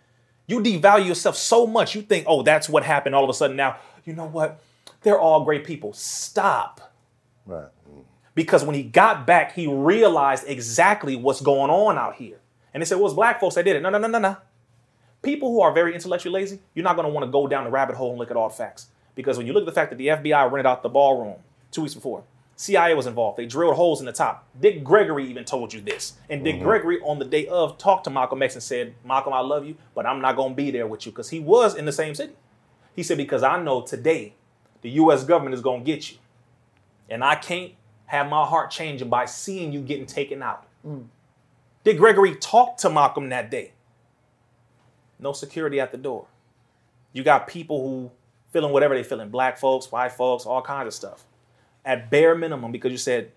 You 0.47 0.60
devalue 0.60 1.07
yourself 1.07 1.36
so 1.36 1.66
much. 1.66 1.94
You 1.94 2.02
think, 2.02 2.25
oh, 2.28 2.42
that's 2.42 2.68
what 2.68 2.84
happened 2.84 3.15
all 3.15 3.25
of 3.25 3.31
a 3.31 3.34
sudden. 3.34 3.57
Now, 3.57 3.76
you 4.05 4.12
know 4.12 4.26
what? 4.26 4.60
They're 5.02 5.18
all 5.18 5.44
great 5.44 5.65
people. 5.65 5.92
Stop. 5.92 6.92
Right. 7.44 7.68
Because 8.34 8.65
when 8.65 8.75
he 8.75 8.83
got 8.83 9.26
back, 9.26 9.55
he 9.55 9.66
realized 9.66 10.44
exactly 10.47 11.16
what's 11.16 11.41
going 11.41 11.70
on 11.70 11.97
out 11.97 12.16
here. 12.16 12.39
And 12.75 12.83
they 12.83 12.84
said, 12.84 12.97
well, 12.99 13.07
it's 13.07 13.15
black 13.15 13.41
folks 13.41 13.55
that 13.55 13.65
did 13.65 13.76
it. 13.76 13.81
No, 13.81 13.89
no, 13.89 13.99
no, 13.99 14.08
no, 14.08 14.18
no. 14.18 14.36
People 15.23 15.50
who 15.50 15.62
are 15.62 15.73
very 15.73 15.94
intellectually 15.94 16.34
lazy, 16.34 16.60
you're 16.75 16.84
not 16.84 16.94
going 16.94 17.08
to 17.08 17.12
want 17.12 17.25
to 17.25 17.33
go 17.33 17.47
down 17.47 17.65
the 17.65 17.70
rabbit 17.70 17.97
hole 17.97 18.10
and 18.10 18.18
look 18.18 18.31
at 18.31 18.36
all 18.36 18.49
the 18.49 18.55
facts. 18.55 18.89
Because 19.15 19.39
when 19.39 19.47
you 19.47 19.55
look 19.55 19.62
at 19.62 19.66
the 19.66 19.73
fact 19.73 19.91
that 19.91 19.97
the 19.97 20.08
FBI 20.08 20.52
rented 20.52 20.66
out 20.66 20.83
the 20.83 20.91
ballroom 20.91 21.36
two 21.73 21.81
weeks 21.83 21.94
before, 21.94 22.25
CIA 22.56 22.94
was 22.94 23.06
involved. 23.06 23.36
They 23.36 23.44
drilled 23.44 23.76
holes 23.76 24.00
in 24.00 24.06
the 24.06 24.12
top. 24.12 24.48
Dick 24.58 24.82
Gregory 24.82 25.28
even 25.28 25.44
told 25.44 25.74
you 25.74 25.82
this. 25.82 26.14
And 26.30 26.42
Dick 26.42 26.56
mm-hmm. 26.56 26.64
Gregory, 26.64 27.00
on 27.02 27.18
the 27.18 27.26
day 27.26 27.46
of, 27.46 27.76
talked 27.76 28.04
to 28.04 28.10
Malcolm 28.10 28.42
X 28.42 28.54
and 28.54 28.62
said, 28.62 28.94
Malcolm, 29.04 29.34
I 29.34 29.40
love 29.40 29.66
you, 29.66 29.76
but 29.94 30.06
I'm 30.06 30.22
not 30.22 30.36
going 30.36 30.52
to 30.52 30.56
be 30.56 30.70
there 30.70 30.86
with 30.86 31.04
you 31.04 31.12
because 31.12 31.28
he 31.28 31.38
was 31.38 31.74
in 31.74 31.84
the 31.84 31.92
same 31.92 32.14
city. 32.14 32.32
He 32.94 33.02
said, 33.02 33.18
because 33.18 33.42
I 33.42 33.62
know 33.62 33.82
today 33.82 34.32
the 34.80 34.88
U.S. 34.90 35.22
government 35.24 35.54
is 35.54 35.60
going 35.60 35.80
to 35.80 35.84
get 35.84 36.10
you. 36.10 36.16
And 37.10 37.22
I 37.22 37.34
can't 37.34 37.72
have 38.06 38.28
my 38.28 38.46
heart 38.46 38.70
changing 38.70 39.10
by 39.10 39.26
seeing 39.26 39.72
you 39.72 39.80
getting 39.80 40.06
taken 40.06 40.42
out. 40.42 40.66
Mm. 40.86 41.06
Dick 41.84 41.98
Gregory 41.98 42.36
talked 42.36 42.80
to 42.80 42.90
Malcolm 42.90 43.28
that 43.28 43.50
day. 43.50 43.72
No 45.18 45.32
security 45.32 45.78
at 45.78 45.92
the 45.92 45.98
door. 45.98 46.26
You 47.12 47.22
got 47.22 47.46
people 47.46 47.80
who 47.86 48.10
feeling 48.50 48.72
whatever 48.72 48.94
they 48.94 49.02
feeling, 49.02 49.28
black 49.28 49.58
folks, 49.58 49.92
white 49.92 50.12
folks, 50.12 50.46
all 50.46 50.62
kinds 50.62 50.86
of 50.86 50.94
stuff. 50.94 51.24
At 51.86 52.10
bare 52.10 52.34
minimum, 52.34 52.73
because 52.73 52.92
you 52.92 52.98
said, 52.98 53.32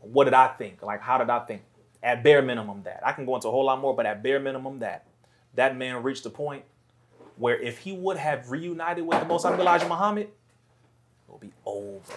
what 0.00 0.24
did 0.24 0.34
I 0.34 0.48
think? 0.48 0.82
Like, 0.82 1.00
how 1.00 1.18
did 1.18 1.30
I 1.30 1.38
think? 1.40 1.62
At 2.02 2.24
bare 2.24 2.42
minimum, 2.42 2.82
that. 2.84 3.02
I 3.06 3.12
can 3.12 3.24
go 3.26 3.36
into 3.36 3.46
a 3.46 3.50
whole 3.50 3.66
lot 3.66 3.80
more, 3.80 3.94
but 3.94 4.06
at 4.06 4.22
bare 4.22 4.40
minimum, 4.40 4.80
that. 4.80 5.06
That 5.54 5.76
man 5.76 6.02
reached 6.02 6.26
a 6.26 6.30
point 6.30 6.64
where 7.36 7.60
if 7.60 7.78
he 7.78 7.92
would 7.92 8.16
have 8.16 8.50
reunited 8.50 9.06
with 9.06 9.20
the 9.20 9.26
Most 9.26 9.44
High 9.44 9.54
Elijah 9.54 9.86
Muhammad, 9.86 10.28
it 10.28 10.32
would 11.28 11.40
be 11.40 11.52
over 11.66 12.14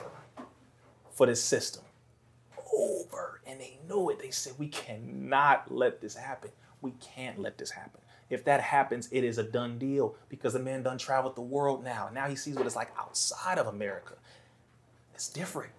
for 1.11 1.27
this 1.27 1.43
system. 1.43 1.83
Over. 2.73 3.41
And 3.45 3.59
they 3.59 3.77
knew 3.87 4.09
it. 4.09 4.19
They 4.19 4.31
said, 4.31 4.53
we 4.57 4.69
cannot 4.69 5.71
let 5.71 6.01
this 6.01 6.15
happen. 6.15 6.51
We 6.81 6.93
can't 7.01 7.39
let 7.39 7.57
this 7.57 7.71
happen. 7.71 8.01
If 8.29 8.45
that 8.45 8.61
happens, 8.61 9.07
it 9.11 9.23
is 9.23 9.37
a 9.37 9.43
done 9.43 9.77
deal 9.77 10.15
because 10.29 10.53
the 10.53 10.59
man 10.59 10.83
done 10.83 10.97
traveled 10.97 11.35
the 11.35 11.41
world 11.41 11.83
now. 11.83 12.09
Now 12.13 12.27
he 12.27 12.35
sees 12.35 12.55
what 12.55 12.65
it's 12.65 12.75
like 12.75 12.91
outside 12.97 13.59
of 13.59 13.67
America. 13.67 14.13
It's 15.15 15.29
different. 15.29 15.71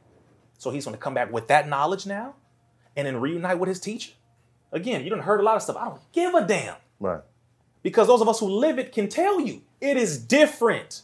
So 0.59 0.71
he's 0.71 0.85
going 0.85 0.97
to 0.97 1.01
come 1.03 1.15
back 1.15 1.33
with 1.33 1.49
that 1.49 1.69
knowledge 1.69 2.07
now 2.07 2.35
and 2.97 3.07
then 3.07 3.21
reunite 3.21 3.59
with 3.59 3.69
his 3.69 3.79
teacher. 3.79 4.13
Again, 4.73 5.05
you 5.05 5.11
done 5.11 5.21
heard 5.21 5.41
a 5.41 5.43
lot 5.43 5.57
of 5.57 5.63
stuff. 5.63 5.77
I 5.77 5.85
don't 5.87 6.01
give 6.13 6.35
a 6.35 6.45
damn 6.47 6.77
Right. 6.99 7.21
because 7.83 8.07
those 8.07 8.21
of 8.23 8.29
us 8.29 8.41
who 8.41 8.47
live 8.49 8.79
it 8.79 8.93
can 8.93 9.09
tell 9.09 9.39
you 9.41 9.63
it 9.81 9.97
is 9.97 10.19
different. 10.19 11.03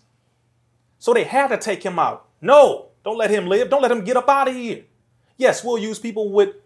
So 0.99 1.12
they 1.12 1.25
had 1.25 1.49
to 1.49 1.59
take 1.59 1.83
him 1.83 1.99
out. 1.99 2.27
No, 2.41 2.89
don't 3.05 3.19
let 3.19 3.31
him 3.31 3.47
live. 3.47 3.69
Don't 3.70 3.83
let 3.83 3.93
him 3.93 4.05
get 4.05 4.17
up 4.17 4.28
out 4.28 4.49
of 4.49 4.55
here. 4.55 4.85
Yes, 5.36 5.62
we'll 5.62 5.78
use 5.78 5.99
people 5.99 6.31
with 6.31 6.57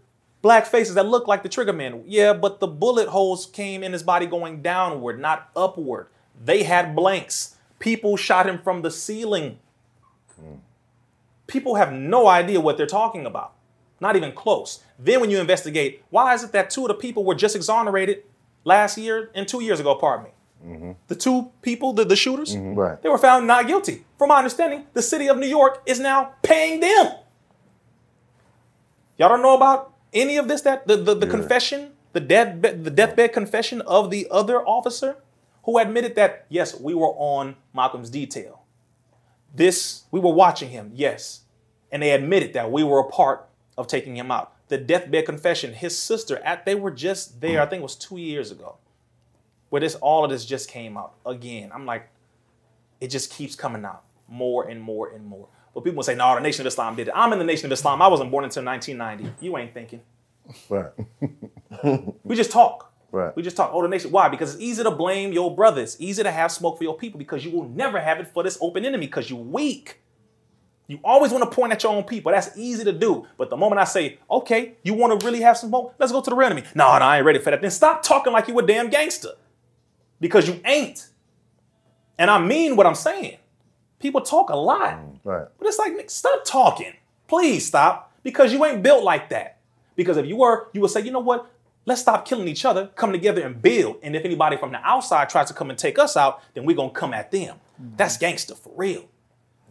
black 0.43 0.67
faces 0.67 0.95
that 0.95 1.07
look 1.07 1.27
like 1.27 1.43
the 1.43 1.49
trigger 1.49 1.73
man. 1.73 2.05
Yeah, 2.07 2.33
but 2.33 2.61
the 2.61 2.67
bullet 2.67 3.09
holes 3.09 3.47
came 3.47 3.83
in 3.83 3.93
his 3.93 4.03
body 4.03 4.27
going 4.27 4.63
downward, 4.63 5.21
not 5.21 5.51
upward. 5.57 6.09
They 6.43 6.63
had 6.63 6.95
blanks. 6.95 7.57
People 7.79 8.17
shot 8.17 8.47
him 8.49 8.59
from 8.59 8.83
the 8.83 8.91
ceiling. 8.91 9.59
People 11.47 11.77
have 11.77 11.93
no 11.93 12.27
idea 12.27 12.61
what 12.61 12.77
they're 12.77 12.87
talking 12.87 13.27
about. 13.27 13.53
Not 14.01 14.17
even 14.17 14.33
close. 14.33 14.83
Then 14.99 15.21
when 15.21 15.31
you 15.31 15.39
investigate, 15.39 16.03
why 16.11 16.35
is 16.35 16.43
it 16.43 16.53
that 16.53 16.71
two 16.71 16.83
of 16.83 16.89
the 16.89 16.95
people 16.95 17.25
were 17.25 17.35
just 17.35 17.57
exonerated 17.57 18.25
last 18.65 18.99
year 18.99 19.31
and 19.35 19.49
two 19.49 19.63
years 19.63 19.81
ago, 19.81 19.95
pardon 19.95 20.27
me? 20.27 20.31
Mm-hmm. 20.67 20.93
The 21.09 21.15
two 21.15 21.51
people, 21.63 21.93
the, 21.93 22.05
the 22.05 22.17
shooters, 22.17 22.55
mm-hmm. 22.55 22.75
Right. 22.75 23.01
they 23.03 23.09
were 23.09 23.19
found 23.19 23.47
not 23.47 23.67
guilty. 23.67 24.05
From 24.19 24.29
my 24.29 24.39
understanding, 24.39 24.87
the 24.93 25.03
city 25.03 25.29
of 25.29 25.39
New 25.39 25.47
York 25.47 25.83
is 25.87 26.01
now 26.01 26.35
paying 26.43 26.81
them. 26.81 27.13
Y'all 29.19 29.29
don't 29.29 29.43
know 29.43 29.57
about 29.57 29.95
any 30.13 30.37
of 30.37 30.49
this? 30.49 30.63
That 30.63 30.87
the, 30.87 30.97
the, 30.97 31.15
the 31.15 31.27
confession, 31.27 31.93
the 32.13 32.21
death 32.21 32.61
the 32.61 32.91
deathbed 32.91 33.33
confession 33.33 33.81
of 33.83 34.11
the 34.11 34.27
other 34.31 34.61
officer 34.67 35.17
who 35.65 35.79
admitted 35.79 36.15
that 36.17 36.47
yes, 36.49 36.79
we 36.79 36.95
were 36.95 37.13
on 37.17 37.57
Malcolm's 37.75 38.11
detail. 38.11 38.63
This 39.55 40.05
we 40.11 40.21
were 40.21 40.33
watching 40.33 40.71
him, 40.71 40.93
yes, 40.95 41.43
and 41.91 42.03
they 42.03 42.13
admitted 42.13 42.53
that 42.55 42.71
we 42.71 42.85
were 42.85 43.01
a 43.01 43.09
part 43.09 43.49
of 43.79 43.87
taking 43.87 44.17
him 44.17 44.31
out. 44.31 44.53
The 44.69 44.79
deathbed 44.79 45.27
confession, 45.27 45.73
his 45.73 45.97
sister, 45.97 46.39
at 46.39 46.67
they 46.67 46.75
were 46.75 46.91
just 46.91 47.41
there. 47.41 47.63
I 47.63 47.67
think 47.67 47.81
it 47.81 47.85
was 47.85 47.97
two 47.97 48.17
years 48.17 48.51
ago, 48.51 48.77
where 49.71 49.81
this 49.81 49.95
all 49.97 50.25
of 50.25 50.31
this 50.31 50.45
just 50.45 50.69
came 50.69 50.97
out 50.97 51.15
again. 51.25 51.71
I'm 51.73 51.87
like, 51.87 52.09
it 53.01 53.09
just 53.09 53.33
keeps 53.33 53.55
coming 53.55 53.85
out 53.85 54.03
more 54.29 54.69
and 54.69 54.81
more 54.81 55.11
and 55.11 55.25
more. 55.25 55.49
But 55.75 55.85
people 55.85 55.97
will 55.97 56.05
say, 56.05 56.15
no, 56.15 56.35
the 56.35 56.41
Nation 56.41 56.63
of 56.63 56.69
Islam 56.69 56.97
did 56.97 57.09
it. 57.09 57.13
I'm 57.15 57.33
in 57.33 57.39
the 57.39 57.45
Nation 57.45 57.67
of 57.67 57.73
Islam. 57.73 58.01
I 58.01 58.09
wasn't 58.09 58.31
born 58.31 58.45
until 58.45 58.65
1990. 58.65 59.45
You 59.45 59.57
ain't 59.59 59.75
thinking. 59.75 60.01
Right. 60.69 60.93
We 62.25 62.35
just 62.35 62.51
talk. 62.51 62.93
Right. 63.17 63.35
We 63.35 63.43
just 63.43 63.57
talk. 63.57 63.71
Oh, 63.73 63.81
the 63.81 63.89
nation. 63.89 64.11
Why? 64.11 64.29
Because 64.29 64.55
it's 64.55 64.63
easy 64.63 64.83
to 64.83 64.91
blame 64.91 65.33
your 65.33 65.55
brother. 65.55 65.81
It's 65.81 65.97
easy 65.99 66.23
to 66.23 66.31
have 66.31 66.53
smoke 66.53 66.77
for 66.77 66.85
your 66.85 66.99
people 66.99 67.17
because 67.17 67.47
you 67.47 67.51
will 67.51 67.67
never 67.67 67.99
have 67.99 68.21
it 68.21 68.29
for 68.29 68.43
this 68.43 68.59
open 68.61 68.85
enemy 68.85 69.07
because 69.07 69.31
you're 69.31 69.39
weak. 69.39 70.03
You 70.87 71.01
always 71.03 71.33
want 71.33 71.43
to 71.43 71.51
point 71.51 71.73
at 71.73 71.83
your 71.83 71.93
own 71.93 72.05
people. 72.05 72.31
That's 72.31 72.57
easy 72.59 72.85
to 72.85 72.93
do. 72.93 73.27
But 73.39 73.49
the 73.49 73.57
moment 73.57 73.81
I 73.81 73.85
say, 73.85 74.19
okay, 74.31 74.75
you 74.83 74.93
want 74.93 75.19
to 75.19 75.27
really 75.27 75.41
have 75.41 75.57
some 75.57 75.71
smoke? 75.71 75.95
Let's 75.99 76.13
go 76.13 76.21
to 76.21 76.29
the 76.29 76.37
real 76.37 76.47
enemy. 76.47 76.63
No, 76.75 76.85
no, 76.99 77.05
I 77.07 77.17
ain't 77.17 77.27
ready 77.27 77.39
for 77.39 77.51
that. 77.51 77.63
Then 77.63 77.71
stop 77.71 78.03
talking 78.03 78.35
like 78.35 78.49
you 78.49 78.59
a 78.59 78.67
damn 78.67 78.91
gangster. 78.91 79.31
Because 80.21 80.47
you 80.47 80.61
ain't. 80.67 81.09
And 82.19 82.31
I 82.31 82.39
mean 82.39 82.77
what 82.77 82.87
I'm 82.87 82.95
saying. 82.95 83.39
People 83.99 84.21
talk 84.21 84.51
a 84.51 84.57
lot. 84.57 84.99
Mm, 84.99 85.19
right. 85.25 85.49
But 85.59 85.67
it's 85.67 85.79
like, 85.79 85.95
Nick, 85.95 86.11
stop 86.11 86.45
talking. 86.45 86.93
Please 87.29 87.67
stop. 87.67 88.13
Because 88.23 88.53
you 88.53 88.63
ain't 88.67 88.83
built 88.83 89.03
like 89.03 89.31
that. 89.31 89.61
Because 89.97 90.19
if 90.19 90.27
you 90.27 90.37
were, 90.37 90.69
you 90.75 90.83
would 90.83 90.91
say, 90.91 91.01
you 91.01 91.11
know 91.11 91.21
what? 91.21 91.51
Let's 91.87 92.01
stop 92.01 92.27
killing 92.27 92.49
each 92.49 92.65
other, 92.65 92.89
come 92.89 93.13
together 93.13 93.43
and 93.43 93.63
build. 93.63 94.01
And 94.03 94.15
if 94.15 94.25
anybody 94.25 94.57
from 94.57 94.73
the 94.73 94.81
outside 94.85 95.31
tries 95.31 95.49
to 95.49 95.55
come 95.55 95.71
and 95.71 95.79
take 95.79 95.99
us 95.99 96.17
out, 96.17 96.43
then 96.55 96.65
we're 96.65 96.77
going 96.77 96.91
to 96.91 96.95
come 96.95 97.15
at 97.15 97.31
them. 97.31 97.57
That's 97.97 98.15
mm-hmm. 98.15 98.21
gangster 98.21 98.55
for 98.55 98.73
real. 98.77 99.09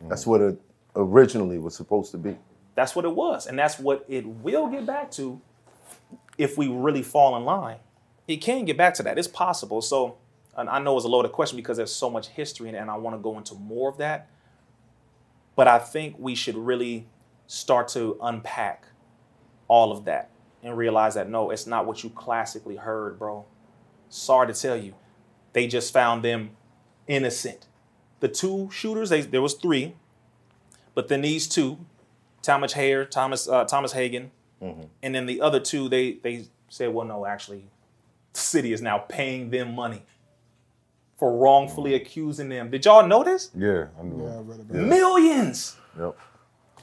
That's 0.10 0.26
what 0.26 0.42
it 0.42 0.60
originally 0.95 1.60
was 1.60 1.76
supposed 1.76 2.11
to 2.11 2.18
be. 2.18 2.38
That's 2.74 2.95
what 2.95 3.06
it 3.06 3.14
was. 3.14 3.48
And 3.48 3.60
that's 3.60 3.77
what 3.77 4.06
it 4.08 4.26
will 4.26 4.68
get 4.68 4.85
back 4.85 5.11
to 5.11 5.42
if 6.38 6.58
we 6.58 6.68
really 6.68 7.03
fall 7.03 7.35
in 7.38 7.44
line. 7.44 7.77
It 8.27 8.38
can 8.38 8.66
get 8.66 8.77
back 8.77 8.94
to 8.95 9.03
that. 9.03 9.18
It's 9.18 9.27
possible. 9.27 9.82
So 9.82 10.18
and 10.56 10.69
I 10.69 10.80
know 10.80 10.95
it's 10.95 11.06
a 11.06 11.10
loaded 11.10 11.32
question 11.32 11.58
because 11.58 11.77
there's 11.77 11.94
so 11.94 12.10
much 12.10 12.27
history 12.27 12.69
in 12.69 12.76
it, 12.76 12.80
and 12.80 12.90
I 12.90 12.95
want 12.95 13.16
to 13.16 13.22
go 13.22 13.38
into 13.38 13.56
more 13.56 13.90
of 13.90 13.98
that. 13.98 14.30
But 15.56 15.68
I 15.68 15.80
think 15.80 16.16
we 16.18 16.35
should 16.35 16.56
really 16.56 17.08
start 17.48 17.90
to 17.90 18.18
unpack 18.22 18.85
all 19.68 19.92
of 19.92 20.06
that 20.06 20.30
and 20.66 20.76
realize 20.77 21.14
that 21.16 21.30
no, 21.30 21.52
it's 21.52 21.68
not 21.68 21.85
what 21.85 22.03
you 22.03 22.10
classically 22.10 22.76
heard, 22.76 23.18
bro. 23.19 23.45
Sorry 24.10 24.48
to 24.52 24.60
tell 24.60 24.76
you, 24.76 24.95
they 25.53 25.68
just 25.68 25.94
found 25.94 26.24
them 26.24 26.52
innocent. 27.08 27.68
The 28.19 28.27
two 28.27 28.69
shooters, 28.72 29.10
they, 29.10 29.22
there 29.22 29.42
was 29.42 29.53
three, 29.53 29.95
but 30.94 31.08
then 31.08 31.22
these 31.22 31.48
two, 31.48 31.77
Thomas 32.42 32.74
Hare, 32.74 33.06
Thomas 33.06 33.48
uh, 33.48 33.66
Thomas 33.66 33.92
Hagan, 33.94 34.32
and 34.61 35.14
then 35.16 35.27
the 35.27 35.42
other 35.42 35.60
two, 35.60 35.88
they 35.90 36.14
they 36.14 36.45
said, 36.69 36.94
well, 36.94 37.06
no, 37.06 37.26
actually, 37.26 37.66
the 38.34 38.40
city 38.40 38.74
is 38.74 38.82
now 38.82 38.98
paying 38.98 39.52
them 39.52 39.76
money 39.76 40.03
for 41.18 41.38
wrongfully 41.38 41.94
accusing 41.94 42.50
them. 42.50 42.72
Did 42.72 42.84
y'all 42.85 43.08
know 43.08 43.24
this? 43.24 43.52
Yeah, 43.56 43.88
I 44.00 44.03
knew. 44.03 44.24
Yeah, 44.26 44.38
I 44.38 44.40
read 44.40 44.60
about 44.61 44.76
it. 44.76 44.82
Millions. 44.88 45.77
Yep. 46.00 46.18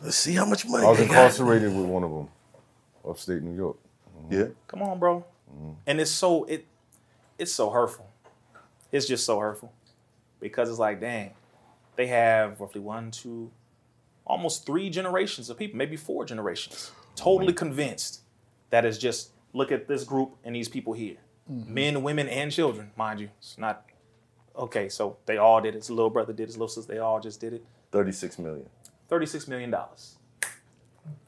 Let's 0.02 0.16
see 0.16 0.34
how 0.34 0.44
much 0.46 0.66
money 0.66 0.86
I 0.86 0.90
was 0.90 0.98
they 0.98 1.06
got. 1.06 1.12
incarcerated 1.12 1.74
with 1.76 1.86
one 1.86 2.04
of 2.04 2.10
them. 2.10 2.28
Upstate 3.08 3.42
New 3.42 3.54
York. 3.56 3.76
Mm-hmm. 4.16 4.32
Yeah. 4.34 4.46
Come 4.68 4.82
on, 4.82 4.98
bro. 4.98 5.24
Mm-hmm. 5.50 5.72
And 5.86 6.00
it's 6.00 6.10
so 6.10 6.44
it 6.44 6.66
it's 7.38 7.52
so 7.52 7.70
hurtful. 7.70 8.08
It's 8.90 9.06
just 9.06 9.24
so 9.24 9.38
hurtful. 9.38 9.72
Because 10.40 10.68
it's 10.68 10.78
like, 10.78 11.00
dang, 11.00 11.32
they 11.96 12.08
have 12.08 12.60
roughly 12.60 12.80
one, 12.80 13.10
two, 13.10 13.50
almost 14.24 14.66
three 14.66 14.90
generations 14.90 15.48
of 15.50 15.58
people, 15.58 15.76
maybe 15.76 15.96
four 15.96 16.24
generations, 16.24 16.90
totally 17.14 17.52
mm-hmm. 17.52 17.58
convinced 17.58 18.20
that 18.70 18.84
it's 18.84 18.98
just 18.98 19.30
look 19.52 19.70
at 19.70 19.88
this 19.88 20.04
group 20.04 20.36
and 20.44 20.54
these 20.54 20.68
people 20.68 20.92
here. 20.92 21.16
Men, 21.48 22.02
women, 22.02 22.28
and 22.28 22.50
children, 22.50 22.92
mind 22.96 23.20
you. 23.20 23.28
It's 23.38 23.58
not 23.58 23.84
okay, 24.56 24.88
so 24.88 25.18
they 25.26 25.36
all 25.36 25.60
did 25.60 25.74
it. 25.74 25.78
His 25.78 25.90
little 25.90 26.08
brother 26.08 26.32
did, 26.32 26.44
it. 26.44 26.46
his 26.46 26.56
little 26.56 26.68
sister, 26.68 26.92
they 26.92 26.98
all 26.98 27.20
just 27.20 27.40
did 27.40 27.52
it. 27.52 27.64
36 27.90 28.38
million. 28.38 28.68
$36 29.10 29.48
million. 29.48 29.74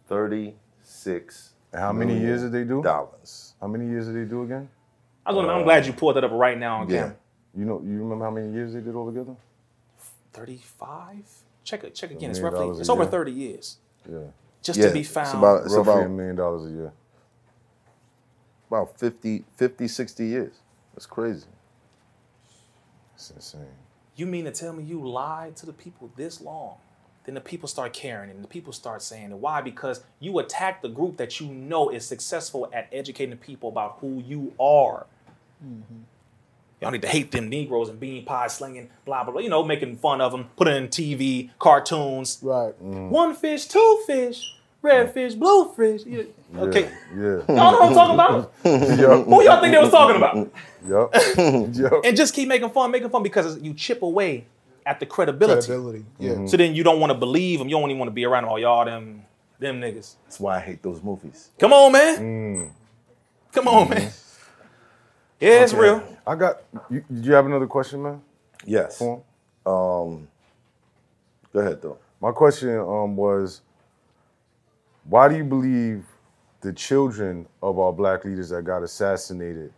36 0.07 1.51
And 1.75 1.83
how 1.83 1.93
many 1.93 2.17
years 2.17 2.43
did 2.43 2.53
they 2.53 2.63
do? 2.63 2.81
Dollars. 2.83 3.55
How 3.61 3.67
many 3.67 3.87
years 3.89 4.07
did 4.07 4.15
they 4.15 4.31
do 4.31 4.45
again? 4.45 4.69
I 5.27 5.33
was 5.33 5.43
gonna, 5.45 5.53
I'm 5.53 5.65
glad 5.65 5.85
you 5.87 5.93
pulled 5.93 6.15
that 6.15 6.23
up 6.23 6.31
right 6.31 6.57
now 6.57 6.83
on 6.83 6.89
Yeah. 6.89 7.01
camera. 7.01 7.17
You 7.57 7.65
know, 7.65 7.81
you 7.85 7.99
remember 7.99 8.25
how 8.25 8.31
many 8.31 8.53
years 8.53 8.75
they 8.75 8.81
did 8.81 8.95
all 8.95 9.07
together? 9.07 9.35
35? 10.33 11.17
Check 11.65 11.83
it, 11.83 11.95
check 11.97 12.13
again. 12.13 12.31
It's 12.31 12.39
roughly 12.39 12.79
it's 12.79 12.89
over 12.89 13.03
year. 13.03 13.11
30 13.11 13.33
years. 13.33 13.79
Yeah, 14.09 14.19
Just 14.63 14.79
Yeah, 14.79 14.87
to 14.89 14.93
be 14.93 15.01
it's 15.01 15.09
found. 15.09 15.37
about- 15.39 15.65
It's 15.65 15.75
roughly 15.75 15.93
a 15.95 15.97
about- 15.99 16.11
million 16.11 16.37
dollars 16.37 16.71
a 16.71 16.75
year. 16.75 16.93
About 18.69 18.97
50, 18.99 19.45
50, 19.57 19.89
60 19.89 20.27
years. 20.27 20.53
That's 20.95 21.07
crazy. 21.07 21.47
It's 23.15 23.31
insane. 23.33 23.67
You 24.15 24.27
mean 24.27 24.45
to 24.45 24.53
tell 24.53 24.73
me 24.73 24.85
you 24.85 25.09
lied 25.09 25.57
to 25.57 25.67
the 25.67 25.73
people 25.73 26.11
this 26.17 26.41
long? 26.41 26.77
Then 27.25 27.35
the 27.35 27.41
people 27.41 27.69
start 27.69 27.93
caring 27.95 28.31
and 28.31 28.45
the 28.45 28.49
people 28.49 28.73
start 28.73 29.01
saying 29.03 29.31
it. 29.31 29.37
Why? 29.39 29.61
Because 29.63 30.03
you 30.21 30.39
attack 30.41 30.83
the 30.83 30.89
group 30.91 31.17
that 31.17 31.41
you 31.41 31.47
know 31.47 31.89
is 31.89 32.05
successful 32.07 32.69
at 32.73 32.89
educating 32.93 33.31
the 33.31 33.37
people 33.37 33.71
about 33.71 33.97
who 34.01 34.23
you 34.27 34.53
are. 34.61 35.07
Mm-hmm. 35.65 36.01
Y'all 36.83 36.91
need 36.91 37.01
to 37.03 37.09
hate 37.09 37.31
them 37.31 37.49
Negroes 37.49 37.89
and 37.89 37.99
bean 37.99 38.27
pie 38.27 38.49
slinging, 38.49 38.91
blah, 39.07 39.25
blah, 39.25 39.33
blah. 39.33 39.41
You 39.41 39.49
know, 39.49 39.63
making 39.63 39.97
fun 39.97 40.21
of 40.21 40.33
them, 40.33 40.51
putting 40.57 40.77
in 40.77 40.89
TV, 40.89 41.49
cartoons. 41.59 42.39
Right. 42.43 42.75
Mm. 42.85 43.09
One 43.09 43.35
fish, 43.35 43.65
two 43.67 44.03
fish, 44.07 44.55
red 44.83 45.15
fish, 45.15 45.35
blue 45.35 45.73
fish. 45.73 46.05
You- 46.05 46.33
Okay. 46.57 46.89
Yeah. 47.17 47.39
Y'all 47.49 47.73
know 47.73 47.79
what 47.81 47.83
I'm 47.89 47.95
talking 47.95 48.15
about? 48.15 48.53
Who 48.63 49.43
y'all 49.43 49.61
think 49.61 49.75
they 49.75 49.81
was 49.81 49.91
talking 49.91 50.17
about? 50.17 50.37
yup. 50.87 51.13
yup. 51.75 52.05
And 52.05 52.17
just 52.17 52.33
keep 52.35 52.47
making 52.49 52.71
fun, 52.71 52.91
making 52.93 53.09
fun 53.09 53.23
because 53.25 53.61
you 53.61 53.75
chip 53.75 54.03
away 54.03 54.45
at 54.87 55.01
the 55.01 55.07
credibility. 55.07 55.67
Credibility. 55.67 56.05
Yeah. 56.19 56.47
So 56.47 56.57
then 56.57 56.75
you 56.75 56.85
don't 56.85 57.01
want 57.01 57.13
to 57.13 57.19
believe 57.19 57.59
them. 57.59 57.69
You 57.69 57.77
don't 57.77 57.91
even 57.91 57.99
want 57.99 58.09
to 58.09 58.15
be 58.15 58.25
around 58.25 58.45
all 58.45 58.59
y'all 58.59 58.85
them 58.85 59.25
them 59.59 59.81
niggas. 59.81 60.17
That's 60.25 60.41
why 60.41 60.57
I 60.57 60.61
hate 60.61 60.83
those 60.83 61.03
movies. 61.03 61.51
Come 61.59 61.73
on, 61.73 61.93
man. 61.93 62.73
Come 63.53 63.69
on, 63.69 63.89
man. 63.89 64.11
Yeah, 65.41 65.63
it's 65.63 65.73
real. 65.73 66.03
I 66.27 66.35
got. 66.35 66.63
You, 66.91 67.05
did 67.13 67.25
you 67.25 67.33
have 67.35 67.47
another 67.47 67.67
question, 67.67 68.03
man? 68.03 68.23
Yes. 68.65 69.01
Um, 69.01 69.23
go 69.65 70.29
ahead, 71.55 71.83
though. 71.83 71.99
My 72.21 72.33
question 72.33 72.79
um, 72.79 73.17
was, 73.17 73.61
why 75.05 75.29
do 75.29 75.37
you 75.37 75.45
believe 75.45 76.05
the 76.61 76.73
children 76.73 77.47
of 77.63 77.79
our 77.79 77.93
black 77.93 78.25
leaders 78.25 78.49
that 78.49 78.63
got 78.65 78.83
assassinated 78.83 79.73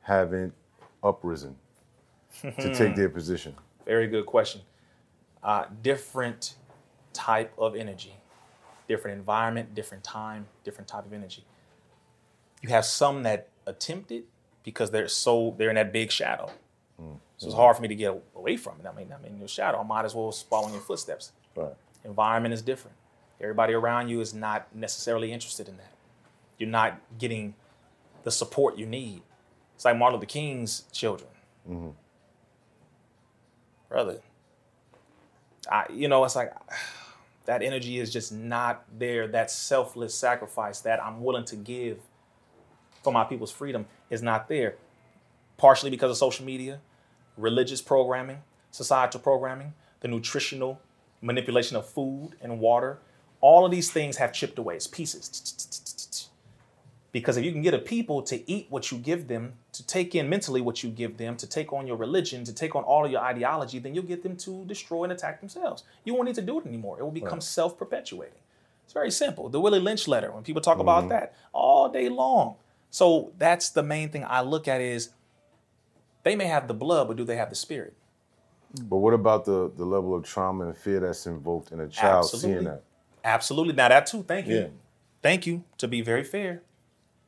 haven't 0.00 0.54
uprisen 1.02 1.54
to 2.42 2.74
take 2.74 2.96
their 2.96 3.10
position? 3.10 3.54
Very 3.84 4.06
good 4.06 4.26
question. 4.26 4.62
Uh, 5.42 5.66
different 5.82 6.54
type 7.12 7.52
of 7.58 7.76
energy, 7.76 8.14
different 8.88 9.18
environment, 9.18 9.74
different 9.74 10.02
time, 10.02 10.46
different 10.64 10.88
type 10.88 11.04
of 11.04 11.12
energy. 11.12 11.44
You 12.62 12.70
have 12.70 12.84
some 12.84 13.22
that 13.24 13.48
attempt 13.66 14.10
it 14.10 14.24
because 14.62 14.90
they're 14.90 15.08
so 15.08 15.54
they're 15.58 15.68
in 15.68 15.74
that 15.76 15.92
big 15.92 16.10
shadow. 16.10 16.50
So 17.36 17.48
it's 17.48 17.54
hard 17.56 17.76
for 17.76 17.82
me 17.82 17.88
to 17.88 17.94
get 17.94 18.22
away 18.36 18.56
from 18.56 18.74
it. 18.80 18.86
I 18.86 18.94
mean, 18.94 19.12
I 19.12 19.22
mean, 19.22 19.38
your 19.38 19.48
shadow. 19.48 19.80
I 19.80 19.82
might 19.82 20.04
as 20.04 20.14
well 20.14 20.30
follow 20.32 20.68
in 20.68 20.72
your 20.72 20.82
footsteps. 20.82 21.32
Right. 21.56 21.74
Environment 22.04 22.54
is 22.54 22.62
different. 22.62 22.96
Everybody 23.40 23.74
around 23.74 24.08
you 24.08 24.20
is 24.20 24.32
not 24.32 24.74
necessarily 24.74 25.32
interested 25.32 25.68
in 25.68 25.76
that. 25.76 25.92
You're 26.58 26.70
not 26.70 27.00
getting 27.18 27.54
the 28.22 28.30
support 28.30 28.78
you 28.78 28.86
need. 28.86 29.22
It's 29.74 29.84
like 29.84 29.96
Martin 29.96 30.18
Luther 30.20 30.26
King's 30.26 30.84
children. 30.92 31.28
Brother, 33.94 34.18
I, 35.70 35.86
you 35.88 36.08
know, 36.08 36.24
it's 36.24 36.34
like 36.34 36.52
that 37.44 37.62
energy 37.62 38.00
is 38.00 38.12
just 38.12 38.32
not 38.32 38.82
there. 38.98 39.28
That 39.28 39.52
selfless 39.52 40.16
sacrifice 40.16 40.80
that 40.80 41.00
I'm 41.00 41.22
willing 41.22 41.44
to 41.44 41.54
give 41.54 41.98
for 43.04 43.12
my 43.12 43.22
people's 43.22 43.52
freedom 43.52 43.86
is 44.10 44.20
not 44.20 44.48
there. 44.48 44.74
Partially 45.58 45.90
because 45.90 46.10
of 46.10 46.16
social 46.16 46.44
media, 46.44 46.80
religious 47.36 47.80
programming, 47.80 48.38
societal 48.72 49.20
programming, 49.20 49.74
the 50.00 50.08
nutritional 50.08 50.80
manipulation 51.22 51.76
of 51.76 51.88
food 51.88 52.30
and 52.42 52.58
water. 52.58 52.98
All 53.40 53.64
of 53.64 53.70
these 53.70 53.92
things 53.92 54.16
have 54.16 54.32
chipped 54.32 54.58
away. 54.58 54.74
It's 54.74 54.88
pieces. 54.88 55.83
Because 57.14 57.36
if 57.36 57.44
you 57.44 57.52
can 57.52 57.62
get 57.62 57.74
a 57.74 57.78
people 57.78 58.22
to 58.22 58.50
eat 58.50 58.66
what 58.70 58.90
you 58.90 58.98
give 58.98 59.28
them, 59.28 59.52
to 59.70 59.86
take 59.86 60.16
in 60.16 60.28
mentally 60.28 60.60
what 60.60 60.82
you 60.82 60.90
give 60.90 61.16
them, 61.16 61.36
to 61.36 61.46
take 61.46 61.72
on 61.72 61.86
your 61.86 61.96
religion, 61.96 62.42
to 62.42 62.52
take 62.52 62.74
on 62.74 62.82
all 62.82 63.04
of 63.04 63.12
your 63.12 63.20
ideology, 63.20 63.78
then 63.78 63.94
you'll 63.94 64.02
get 64.02 64.24
them 64.24 64.36
to 64.38 64.64
destroy 64.64 65.04
and 65.04 65.12
attack 65.12 65.38
themselves. 65.38 65.84
You 66.02 66.14
won't 66.14 66.26
need 66.26 66.34
to 66.34 66.42
do 66.42 66.58
it 66.58 66.66
anymore. 66.66 66.98
It 66.98 67.04
will 67.04 67.12
become 67.12 67.40
self 67.40 67.78
perpetuating. 67.78 68.34
It's 68.82 68.92
very 68.92 69.12
simple. 69.12 69.48
The 69.48 69.60
Willie 69.60 69.78
Lynch 69.78 70.08
letter, 70.08 70.32
when 70.32 70.42
people 70.42 70.60
talk 70.60 70.80
about 70.80 71.02
mm-hmm. 71.02 71.10
that 71.10 71.36
all 71.52 71.88
day 71.88 72.08
long. 72.08 72.56
So 72.90 73.30
that's 73.38 73.70
the 73.70 73.84
main 73.84 74.08
thing 74.08 74.24
I 74.28 74.40
look 74.40 74.66
at 74.66 74.80
is 74.80 75.10
they 76.24 76.34
may 76.34 76.46
have 76.46 76.66
the 76.66 76.74
blood, 76.74 77.06
but 77.06 77.16
do 77.16 77.22
they 77.22 77.36
have 77.36 77.48
the 77.48 77.54
spirit? 77.54 77.94
But 78.82 78.96
what 78.96 79.14
about 79.14 79.44
the, 79.44 79.70
the 79.76 79.84
level 79.84 80.16
of 80.16 80.24
trauma 80.24 80.66
and 80.66 80.76
fear 80.76 80.98
that's 80.98 81.28
invoked 81.28 81.70
in 81.70 81.78
a 81.78 81.86
child 81.86 82.28
seeing 82.28 82.54
Absolutely. 82.54 82.64
that? 82.64 82.82
Absolutely. 83.22 83.74
Now 83.74 83.88
that 83.90 84.06
too. 84.06 84.24
Thank 84.24 84.48
you. 84.48 84.56
Yeah. 84.56 84.66
Thank 85.22 85.46
you. 85.46 85.62
To 85.78 85.86
be 85.86 86.02
very 86.02 86.24
fair, 86.24 86.62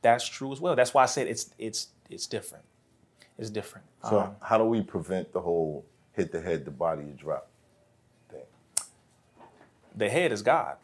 that's 0.01 0.27
true 0.27 0.51
as 0.51 0.59
well. 0.61 0.75
That's 0.75 0.93
why 0.93 1.03
I 1.03 1.07
said 1.07 1.27
it's 1.27 1.53
it's 1.57 1.87
it's 2.09 2.27
different. 2.27 2.63
It's 3.37 3.49
different. 3.49 3.85
So, 4.03 4.19
Um, 4.19 4.35
how 4.41 4.57
do 4.57 4.63
we 4.63 4.81
prevent 4.81 5.31
the 5.33 5.41
whole 5.41 5.85
hit 6.13 6.31
the 6.31 6.41
head, 6.41 6.65
the 6.65 6.71
body, 6.71 7.03
you 7.05 7.13
drop 7.13 7.47
thing? 8.29 8.41
the 9.95 10.09
head 10.09 10.31
is 10.31 10.41
God. 10.41 10.77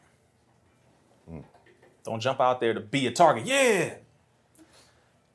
Don't 2.03 2.19
jump 2.19 2.41
out 2.41 2.59
there 2.59 2.73
to 2.73 2.81
be 2.81 3.07
a 3.07 3.11
target. 3.11 3.45
Yeah. 3.45 3.93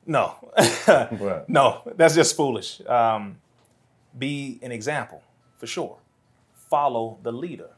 No. 0.05 0.35
Right. 0.87 1.47
No, 1.49 1.81
that's 1.95 2.13
just 2.15 2.35
foolish. 2.35 2.79
Um, 2.85 3.37
be 4.17 4.59
an 4.61 4.71
example, 4.71 5.21
for 5.57 5.65
sure. 5.67 5.97
Follow 6.53 7.17
the 7.23 7.31
leader, 7.31 7.69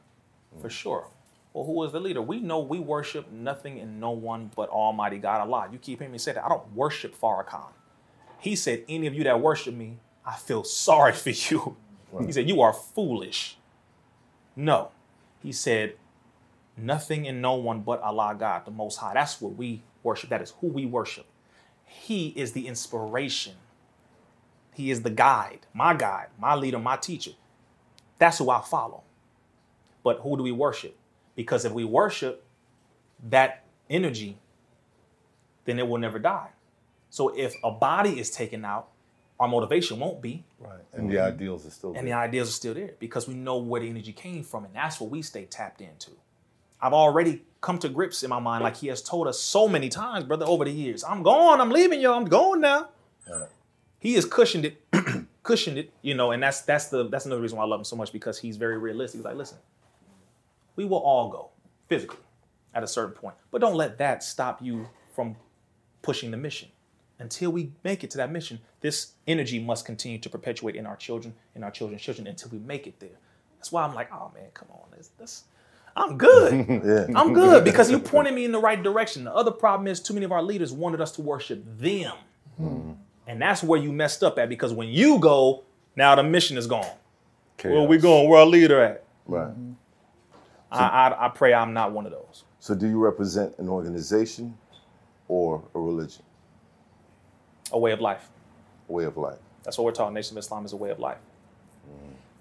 for 0.61 0.69
sure. 0.69 1.07
Well, 1.53 1.65
who 1.65 1.83
is 1.83 1.91
the 1.91 1.99
leader? 1.99 2.21
We 2.21 2.39
know 2.39 2.59
we 2.59 2.80
worship 2.80 3.31
nothing 3.31 3.80
and 3.80 3.99
no 3.99 4.11
one 4.11 4.51
but 4.55 4.69
Almighty 4.69 5.17
God 5.17 5.41
Allah. 5.41 5.67
You 5.71 5.80
keep 5.80 5.99
hearing 5.99 6.11
me 6.11 6.17
say 6.17 6.33
that. 6.33 6.45
I 6.45 6.49
don't 6.49 6.73
worship 6.73 7.15
Farrakhan. 7.19 7.71
He 8.39 8.55
said, 8.55 8.83
Any 8.88 9.07
of 9.07 9.13
you 9.13 9.23
that 9.25 9.41
worship 9.41 9.75
me, 9.75 9.97
I 10.25 10.35
feel 10.35 10.63
sorry 10.63 11.13
for 11.13 11.30
you. 11.30 11.77
He 12.25 12.31
said, 12.31 12.47
You 12.47 12.61
are 12.61 12.73
foolish. 12.73 13.57
No. 14.55 14.91
He 15.43 15.51
said, 15.51 15.95
Nothing 16.77 17.27
and 17.27 17.41
no 17.41 17.55
one 17.55 17.81
but 17.81 18.01
Allah 18.01 18.35
God, 18.38 18.65
the 18.65 18.71
Most 18.71 18.97
High. 18.97 19.13
That's 19.13 19.41
what 19.41 19.55
we 19.55 19.83
worship. 20.03 20.30
That 20.30 20.41
is 20.41 20.53
who 20.61 20.67
we 20.67 20.85
worship. 20.85 21.25
He 21.85 22.30
is 22.30 22.53
the 22.53 22.67
inspiration. 22.67 23.55
He 24.73 24.89
is 24.89 25.01
the 25.01 25.09
guide, 25.09 25.67
my 25.73 25.93
guide, 25.93 26.27
my 26.39 26.55
leader, 26.55 26.80
my 26.80 26.95
teacher. 26.95 27.31
That's 28.17 28.38
who 28.38 28.49
I 28.49 28.61
follow. 28.61 29.03
But 30.03 30.19
who 30.21 30.38
do 30.38 30.43
we 30.43 30.51
worship? 30.53 30.95
Because 31.42 31.66
if 31.66 31.72
we 31.72 31.84
worship 31.84 32.44
that 33.30 33.64
energy, 33.90 34.38
then 35.66 35.80
it 35.80 35.88
will 35.88 35.98
never 35.98 36.20
die. 36.20 36.50
So 37.10 37.30
if 37.30 37.56
a 37.64 37.72
body 37.72 38.20
is 38.20 38.30
taken 38.30 38.64
out, 38.64 38.90
our 39.40 39.48
motivation 39.48 40.00
won't 40.00 40.22
be, 40.22 40.44
Right. 40.60 40.80
And 40.94 41.10
the 41.10 41.18
ideals 41.20 41.66
are 41.66 41.72
still 41.72 41.94
and 41.98 42.06
the 42.06 42.11
there. 42.11 42.20
ideas 42.20 42.48
are 42.50 42.52
still 42.52 42.76
there 42.76 42.92
because 43.00 43.28
we 43.28 43.34
know 43.34 43.58
where 43.58 43.82
the 43.82 43.90
energy 43.90 44.14
came 44.14 44.44
from, 44.44 44.66
and 44.66 44.76
that's 44.76 45.00
what 45.02 45.10
we 45.10 45.24
stay 45.24 45.45
tapped 45.45 45.82
into. 45.82 46.11
I've 46.80 46.94
already 46.94 47.44
come 47.60 47.80
to 47.80 47.90
grips 47.90 48.22
in 48.22 48.30
my 48.30 48.40
mind, 48.40 48.64
like 48.64 48.76
he 48.78 48.88
has 48.88 49.02
told 49.02 49.28
us 49.28 49.40
so 49.40 49.68
many 49.68 49.90
times, 49.90 50.26
brother, 50.26 50.45
over 50.45 50.64
the 50.66 50.72
years. 50.72 51.03
I'm 51.03 51.24
gone, 51.24 51.60
I'm 51.60 51.72
leaving 51.72 52.00
you, 52.02 52.11
I'm 52.11 52.26
going 52.26 52.61
now. 52.61 52.90
He 53.98 54.14
has 54.14 54.26
cushioned 54.26 54.66
it, 54.66 54.76
cushioned 55.44 55.78
it, 55.80 55.92
you 56.03 56.14
know, 56.14 56.32
and 56.32 56.42
that's 56.44 56.61
that's 56.61 56.88
the 56.90 57.08
that's 57.10 57.26
another 57.26 57.42
reason 57.42 57.58
why 57.58 57.64
I 57.64 57.68
love 57.68 57.80
him 57.80 57.86
so 57.86 57.95
much 57.95 58.11
because 58.11 58.38
he's 58.40 58.58
very 58.58 58.78
realistic. 58.78 59.20
He's 59.20 59.26
like, 59.26 59.36
listen, 59.36 59.58
we 60.75 60.85
will 60.85 61.00
all 61.00 61.30
go 61.30 61.50
physically 61.88 62.19
at 62.74 62.83
a 62.83 62.88
certain 62.88 63.14
point, 63.14 63.35
but 63.51 63.61
don't 63.61 63.75
let 63.75 63.98
that 63.98 64.24
stop 64.24 64.61
you 64.61 64.88
from 65.14 65.35
pushing 66.01 66.32
the 66.32 66.38
mission. 66.38 66.69
Until 67.19 67.51
we 67.51 67.72
make 67.83 68.03
it 68.03 68.09
to 68.11 68.17
that 68.17 68.32
mission, 68.32 68.59
this 68.80 69.14
energy 69.27 69.59
must 69.59 69.85
continue 69.85 70.17
to 70.17 70.30
perpetuate 70.30 70.75
in 70.75 70.88
our 70.88 70.95
children, 70.95 71.35
in 71.56 71.64
our 71.64 71.69
children's 71.69 72.01
children, 72.01 72.25
until 72.25 72.50
we 72.50 72.58
make 72.58 72.88
it 72.88 73.00
there. 73.00 73.19
That's 73.58 73.72
why 73.72 73.83
I'm 73.83 73.93
like, 73.93 74.11
oh 74.11 74.32
man, 74.33 74.50
come 74.56 74.69
on, 74.72 74.88
let's, 74.91 75.11
let's 75.19 75.43
I'm 75.95 76.17
good. 76.17 76.53
Yeah. 76.82 77.06
I'm 77.16 77.33
good 77.33 77.64
because 77.64 77.91
you 77.91 78.00
pointed 78.00 78.33
me 78.33 78.45
in 78.45 78.51
the 78.51 78.59
right 78.59 78.82
direction. 78.82 79.25
The 79.25 79.33
other 79.33 79.51
problem 79.51 79.88
is 79.88 80.00
too 80.00 80.14
many 80.14 80.25
of 80.25 80.32
our 80.32 80.41
leaders 80.41 80.72
wanted 80.72 81.01
us 81.01 81.11
to 81.14 81.22
worship 81.22 81.64
them. 81.77 82.14
Hmm. 82.58 82.91
And 83.27 83.41
that's 83.41 83.61
where 83.61 83.80
you 83.80 83.91
messed 83.91 84.24
up 84.24 84.40
at 84.40 84.50
because 84.50 84.74
when 84.74 84.90
you 84.90 85.19
go, 85.19 85.64
now 85.95 86.16
the 86.16 86.24
mission 86.24 86.58
is 86.58 86.66
gone. 86.66 86.85
Where 87.61 87.83
we 87.83 87.98
Chaos. 87.98 88.01
going? 88.01 88.30
Where 88.30 88.40
our 88.40 88.45
leader 88.45 88.82
at? 88.82 89.03
Right. 89.27 89.51
I, 90.72 90.83
I, 91.09 91.25
I 91.25 91.30
pray 91.30 91.53
I'm 91.53 91.74
not 91.74 91.91
one 91.91 92.06
of 92.06 92.11
those. 92.11 92.43
So 92.59 92.74
do 92.75 92.88
you 92.88 93.00
represent 93.00 93.58
an 93.58 93.67
organization 93.69 94.58
or 95.27 95.64
a 95.75 95.80
religion, 95.80 96.24
A 97.72 97.80
way 97.80 97.91
of 97.91 98.00
life. 98.01 98.30
a 98.90 98.91
way 98.91 99.03
of 99.06 99.17
life? 99.17 99.40
That's 99.64 99.77
what 99.77 99.85
we're 99.85 99.91
talking. 99.91 100.14
Nation 100.14 100.38
of 100.38 100.41
Islam 100.43 100.66
is 100.66 100.74
a 100.74 100.77
way 100.77 100.90
of 100.90 101.00
life. 101.00 101.17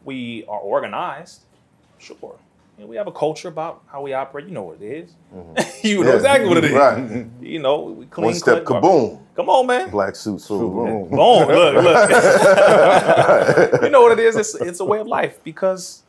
We 0.04 0.44
are 0.48 0.58
organized, 0.58 1.42
sure. 1.98 2.36
And 2.78 2.88
we 2.88 2.96
have 2.96 3.06
a 3.06 3.12
culture 3.12 3.48
about 3.48 3.82
how 3.92 4.00
we 4.00 4.14
operate. 4.14 4.46
You 4.46 4.52
know 4.52 4.62
what 4.62 4.80
it 4.80 4.86
is. 4.86 5.10
Mm-hmm. 5.34 5.86
you 5.86 6.02
know 6.02 6.14
exactly 6.16 6.48
what 6.48 6.56
it 6.58 6.64
is. 6.64 6.72
right. 6.72 7.26
You 7.42 7.58
know, 7.58 7.82
we 7.82 8.06
clean 8.06 8.24
One 8.26 8.34
step, 8.34 8.64
cut- 8.64 8.82
kaboom. 8.82 9.20
Come 9.36 9.50
on, 9.50 9.66
man. 9.66 9.90
Black 9.90 10.16
suit, 10.16 10.40
so 10.40 10.58
Boom. 10.58 11.08
Boom. 11.10 11.10
Look, 11.10 11.48
look. 11.84 12.10
you 13.82 13.90
know 13.90 14.00
what 14.00 14.12
it 14.12 14.20
is? 14.20 14.36
It's, 14.36 14.54
it's 14.54 14.80
a 14.80 14.84
way 14.86 14.98
of 15.00 15.06
life 15.06 15.44
because, 15.44 16.02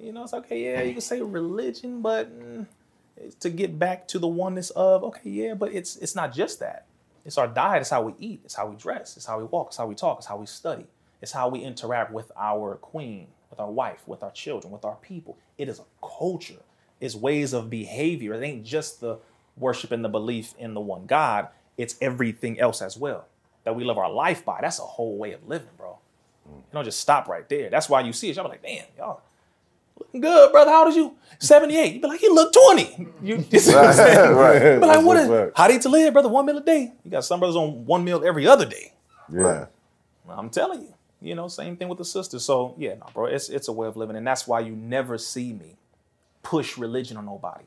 you 0.00 0.12
know, 0.12 0.24
it's 0.24 0.34
okay. 0.34 0.64
Yeah, 0.64 0.82
you 0.82 0.92
can 0.92 1.00
say 1.00 1.20
religion, 1.20 2.02
but 2.02 2.30
mm, 2.38 2.66
to 3.40 3.50
get 3.50 3.78
back 3.78 4.08
to 4.08 4.18
the 4.18 4.28
oneness 4.28 4.70
of 4.70 5.04
okay, 5.04 5.28
yeah, 5.30 5.54
but 5.54 5.72
it's 5.72 5.96
it's 5.96 6.14
not 6.14 6.32
just 6.32 6.60
that. 6.60 6.86
It's 7.24 7.36
our 7.36 7.48
diet. 7.48 7.82
It's 7.82 7.90
how 7.90 8.02
we 8.02 8.14
eat. 8.18 8.40
It's 8.44 8.54
how 8.54 8.66
we 8.66 8.76
dress. 8.76 9.16
It's 9.16 9.26
how 9.26 9.38
we 9.38 9.44
walk. 9.44 9.68
It's 9.68 9.76
how 9.76 9.86
we 9.86 9.94
talk. 9.94 10.18
It's 10.18 10.26
how 10.26 10.36
we 10.36 10.46
study. 10.46 10.86
It's 11.20 11.32
how 11.32 11.48
we 11.48 11.60
interact 11.60 12.12
with 12.12 12.32
our 12.34 12.76
queen, 12.76 13.26
with 13.50 13.60
our 13.60 13.70
wife, 13.70 14.02
with 14.06 14.22
our 14.22 14.30
children, 14.30 14.72
with 14.72 14.86
our 14.86 14.96
people. 14.96 15.36
It 15.58 15.68
is 15.68 15.78
a 15.78 16.06
culture. 16.06 16.62
It's 16.98 17.14
ways 17.14 17.52
of 17.52 17.68
behavior. 17.68 18.34
It 18.34 18.42
ain't 18.42 18.64
just 18.64 19.00
the 19.00 19.18
worship 19.56 19.92
and 19.92 20.02
the 20.02 20.08
belief 20.08 20.54
in 20.58 20.72
the 20.72 20.80
one 20.80 21.04
God. 21.06 21.48
It's 21.76 21.96
everything 22.00 22.58
else 22.58 22.80
as 22.80 22.96
well 22.96 23.26
that 23.64 23.76
we 23.76 23.84
live 23.84 23.98
our 23.98 24.10
life 24.10 24.44
by. 24.44 24.60
That's 24.62 24.78
a 24.78 24.82
whole 24.82 25.18
way 25.18 25.32
of 25.32 25.46
living, 25.46 25.68
bro. 25.76 25.98
You 26.46 26.62
don't 26.72 26.84
just 26.84 27.00
stop 27.00 27.28
right 27.28 27.48
there. 27.48 27.70
That's 27.70 27.88
why 27.88 28.00
you 28.00 28.12
see 28.12 28.30
it. 28.30 28.36
Y'all 28.36 28.44
be 28.44 28.50
like, 28.50 28.62
damn, 28.62 28.86
y'all 28.96 29.20
good, 30.18 30.52
brother. 30.52 30.70
How 30.70 30.84
old 30.84 30.90
is 30.90 30.96
you? 30.96 31.16
78. 31.38 31.94
You 31.94 32.00
be 32.00 32.08
like, 32.08 32.22
you 32.22 32.34
look 32.34 32.52
20. 32.52 33.08
You, 33.22 33.44
you 33.50 33.58
see 33.58 33.74
what 33.74 33.86
I'm 33.86 33.92
saying? 33.94 34.34
Right. 34.34 34.74
You 34.74 34.80
be 34.80 34.86
like, 34.86 35.04
what 35.04 35.16
is, 35.16 35.52
how 35.56 35.66
to 35.66 35.74
eat 35.74 35.82
to 35.82 35.88
live, 35.88 36.12
brother? 36.12 36.28
One 36.28 36.46
meal 36.46 36.58
a 36.58 36.62
day. 36.62 36.92
You 37.04 37.10
got 37.10 37.24
some 37.24 37.40
brothers 37.40 37.56
on 37.56 37.86
one 37.86 38.04
meal 38.04 38.22
every 38.24 38.46
other 38.46 38.66
day. 38.66 38.92
Right. 39.28 39.66
I'm 40.28 40.50
telling 40.50 40.82
you, 40.82 40.94
you 41.20 41.34
know, 41.34 41.48
same 41.48 41.76
thing 41.76 41.88
with 41.88 41.98
the 41.98 42.04
sisters. 42.04 42.44
So 42.44 42.74
yeah, 42.78 42.94
no, 42.94 43.06
bro, 43.12 43.26
it's 43.26 43.48
it's 43.48 43.68
a 43.68 43.72
way 43.72 43.88
of 43.88 43.96
living, 43.96 44.16
and 44.16 44.26
that's 44.26 44.46
why 44.46 44.60
you 44.60 44.74
never 44.74 45.18
see 45.18 45.52
me 45.52 45.76
push 46.42 46.78
religion 46.78 47.16
on 47.16 47.26
nobody. 47.26 47.64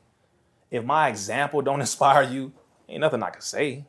If 0.70 0.84
my 0.84 1.08
example 1.08 1.62
don't 1.62 1.80
inspire 1.82 2.22
you, 2.22 2.52
ain't 2.88 3.00
nothing 3.00 3.22
I 3.22 3.30
can 3.30 3.42
say, 3.42 3.84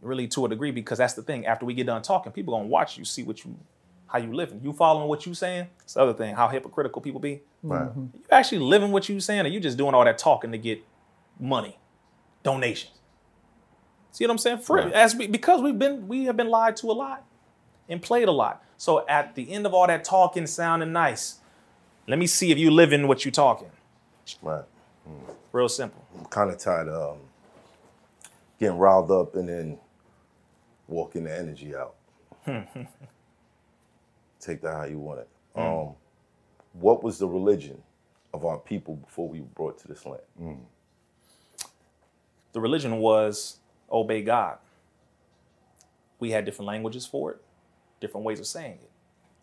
really 0.00 0.26
to 0.28 0.46
a 0.46 0.48
degree, 0.48 0.70
because 0.70 0.98
that's 0.98 1.14
the 1.14 1.22
thing. 1.22 1.46
After 1.46 1.66
we 1.66 1.74
get 1.74 1.86
done 1.86 2.02
talking, 2.02 2.32
people 2.32 2.54
gonna 2.54 2.68
watch 2.68 2.98
you, 2.98 3.04
see 3.04 3.22
what 3.22 3.44
you, 3.44 3.56
how 4.14 4.20
you 4.20 4.32
living. 4.32 4.60
You 4.62 4.72
following 4.72 5.08
what 5.08 5.26
you 5.26 5.34
saying? 5.34 5.66
It's 5.82 5.94
the 5.94 6.00
other 6.00 6.12
thing. 6.12 6.36
How 6.36 6.46
hypocritical 6.46 7.02
people 7.02 7.18
be. 7.18 7.42
Right. 7.64 7.90
You 7.96 8.10
actually 8.30 8.60
living 8.60 8.92
what 8.92 9.08
you 9.08 9.18
saying, 9.18 9.44
or 9.44 9.48
you 9.48 9.58
just 9.58 9.76
doing 9.76 9.92
all 9.92 10.04
that 10.04 10.18
talking 10.18 10.52
to 10.52 10.58
get 10.58 10.84
money, 11.40 11.76
donations. 12.44 12.92
See 14.12 14.24
what 14.24 14.30
I'm 14.30 14.38
saying? 14.38 14.58
For, 14.58 14.78
as 14.78 15.16
we, 15.16 15.26
because 15.26 15.62
we've 15.62 15.76
been 15.76 16.06
we 16.06 16.26
have 16.26 16.36
been 16.36 16.48
lied 16.48 16.76
to 16.76 16.92
a 16.92 16.92
lot 16.92 17.24
and 17.88 18.00
played 18.00 18.28
a 18.28 18.30
lot. 18.30 18.62
So 18.76 19.04
at 19.08 19.34
the 19.34 19.50
end 19.50 19.66
of 19.66 19.74
all 19.74 19.88
that 19.88 20.04
talking, 20.04 20.46
sounding 20.46 20.92
nice, 20.92 21.40
let 22.06 22.16
me 22.16 22.28
see 22.28 22.52
if 22.52 22.58
you 22.58 22.70
living 22.70 23.08
what 23.08 23.24
you 23.24 23.32
talking. 23.32 23.70
Right. 24.40 24.64
Real 25.50 25.68
simple. 25.68 26.06
I'm 26.16 26.26
kind 26.26 26.50
of 26.50 26.58
tired 26.58 26.88
of 26.88 27.14
um, 27.14 27.18
getting 28.60 28.78
riled 28.78 29.10
up 29.10 29.34
and 29.34 29.48
then 29.48 29.78
walking 30.86 31.24
the 31.24 31.36
energy 31.36 31.74
out. 31.74 31.96
Take 34.44 34.60
that 34.62 34.74
how 34.74 34.84
you 34.84 34.98
want 34.98 35.20
it. 35.20 35.28
Um, 35.56 35.94
what 36.74 37.02
was 37.02 37.18
the 37.18 37.26
religion 37.26 37.82
of 38.34 38.44
our 38.44 38.58
people 38.58 38.96
before 38.96 39.26
we 39.28 39.40
were 39.40 39.46
brought 39.46 39.78
to 39.78 39.88
this 39.88 40.04
land? 40.04 40.58
The 42.52 42.60
religion 42.60 42.98
was 42.98 43.58
obey 43.90 44.22
God. 44.22 44.58
We 46.18 46.30
had 46.30 46.44
different 46.44 46.66
languages 46.66 47.06
for 47.06 47.32
it, 47.32 47.42
different 48.00 48.26
ways 48.26 48.38
of 48.38 48.46
saying 48.46 48.78
it. 48.82 48.90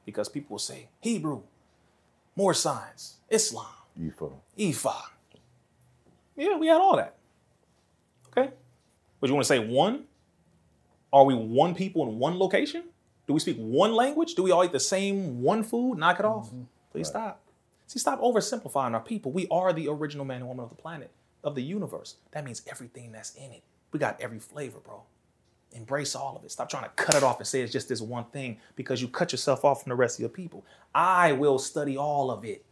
Because 0.06 0.30
people 0.30 0.54
will 0.54 0.60
say 0.60 0.90
Hebrew, 1.00 1.42
more 2.36 2.54
signs, 2.54 3.18
Islam, 3.30 3.66
Ifa. 4.00 4.34
Ifa. 4.58 4.96
Yeah, 6.36 6.58
we 6.58 6.68
had 6.68 6.78
all 6.78 6.98
that. 6.98 7.16
Okay. 8.28 8.52
But 9.20 9.30
you 9.30 9.34
want 9.34 9.46
to 9.46 9.48
say 9.48 9.60
one? 9.60 10.06
Are 11.12 11.26
we 11.26 11.34
one 11.36 11.76
people 11.76 12.08
in 12.08 12.20
one 12.20 12.38
location? 12.38 12.84
Do 13.32 13.34
we 13.34 13.40
speak 13.40 13.56
one 13.60 13.94
language? 13.94 14.36
Do 14.36 14.44
we 14.44 14.52
all 14.52 14.66
eat 14.66 14.74
the 14.74 14.80
same 14.82 15.42
one 15.42 15.64
food? 15.64 15.98
Knock 15.98 16.20
it 16.20 16.26
off. 16.26 16.48
Mm-hmm. 16.48 16.64
Please 16.92 17.08
stop. 17.08 17.42
See, 17.88 17.98
stop 17.98 18.20
oversimplifying 18.20 18.94
our 18.94 19.00
people. 19.00 19.32
We 19.32 19.48
are 19.50 19.72
the 19.72 19.88
original 19.88 20.26
man 20.26 20.40
and 20.40 20.50
woman 20.50 20.66
of 20.66 20.70
the 20.70 20.76
planet, 20.76 21.12
of 21.42 21.56
the 21.56 21.62
universe. 21.62 22.18
That 22.32 22.44
means 22.44 22.62
everything 22.68 23.14
that's 23.14 23.34
in 23.36 23.52
it. 23.54 23.64
We 23.94 24.00
got 24.00 24.20
every 24.20 24.40
flavor, 24.40 24.80
bro. 24.80 25.04
Embrace 25.72 26.14
all 26.14 26.36
of 26.36 26.44
it. 26.44 26.52
Stop 26.52 26.70
trying 26.70 26.84
to 26.84 26.90
cut 26.90 27.16
it 27.16 27.24
off 27.24 27.38
and 27.38 27.48
say 27.48 27.62
it's 27.62 27.72
just 27.72 27.88
this 27.88 28.02
one 28.02 28.26
thing 28.26 28.58
because 28.76 29.02
you 29.02 29.08
cut 29.08 29.32
yourself 29.32 29.64
off 29.64 29.84
from 29.84 29.92
the 29.92 29.96
rest 29.96 30.18
of 30.18 30.20
your 30.20 30.28
people. 30.28 30.66
I 30.94 31.32
will 31.32 31.58
study 31.58 31.96
all 31.96 32.32
of 32.32 32.44
it 32.44 32.66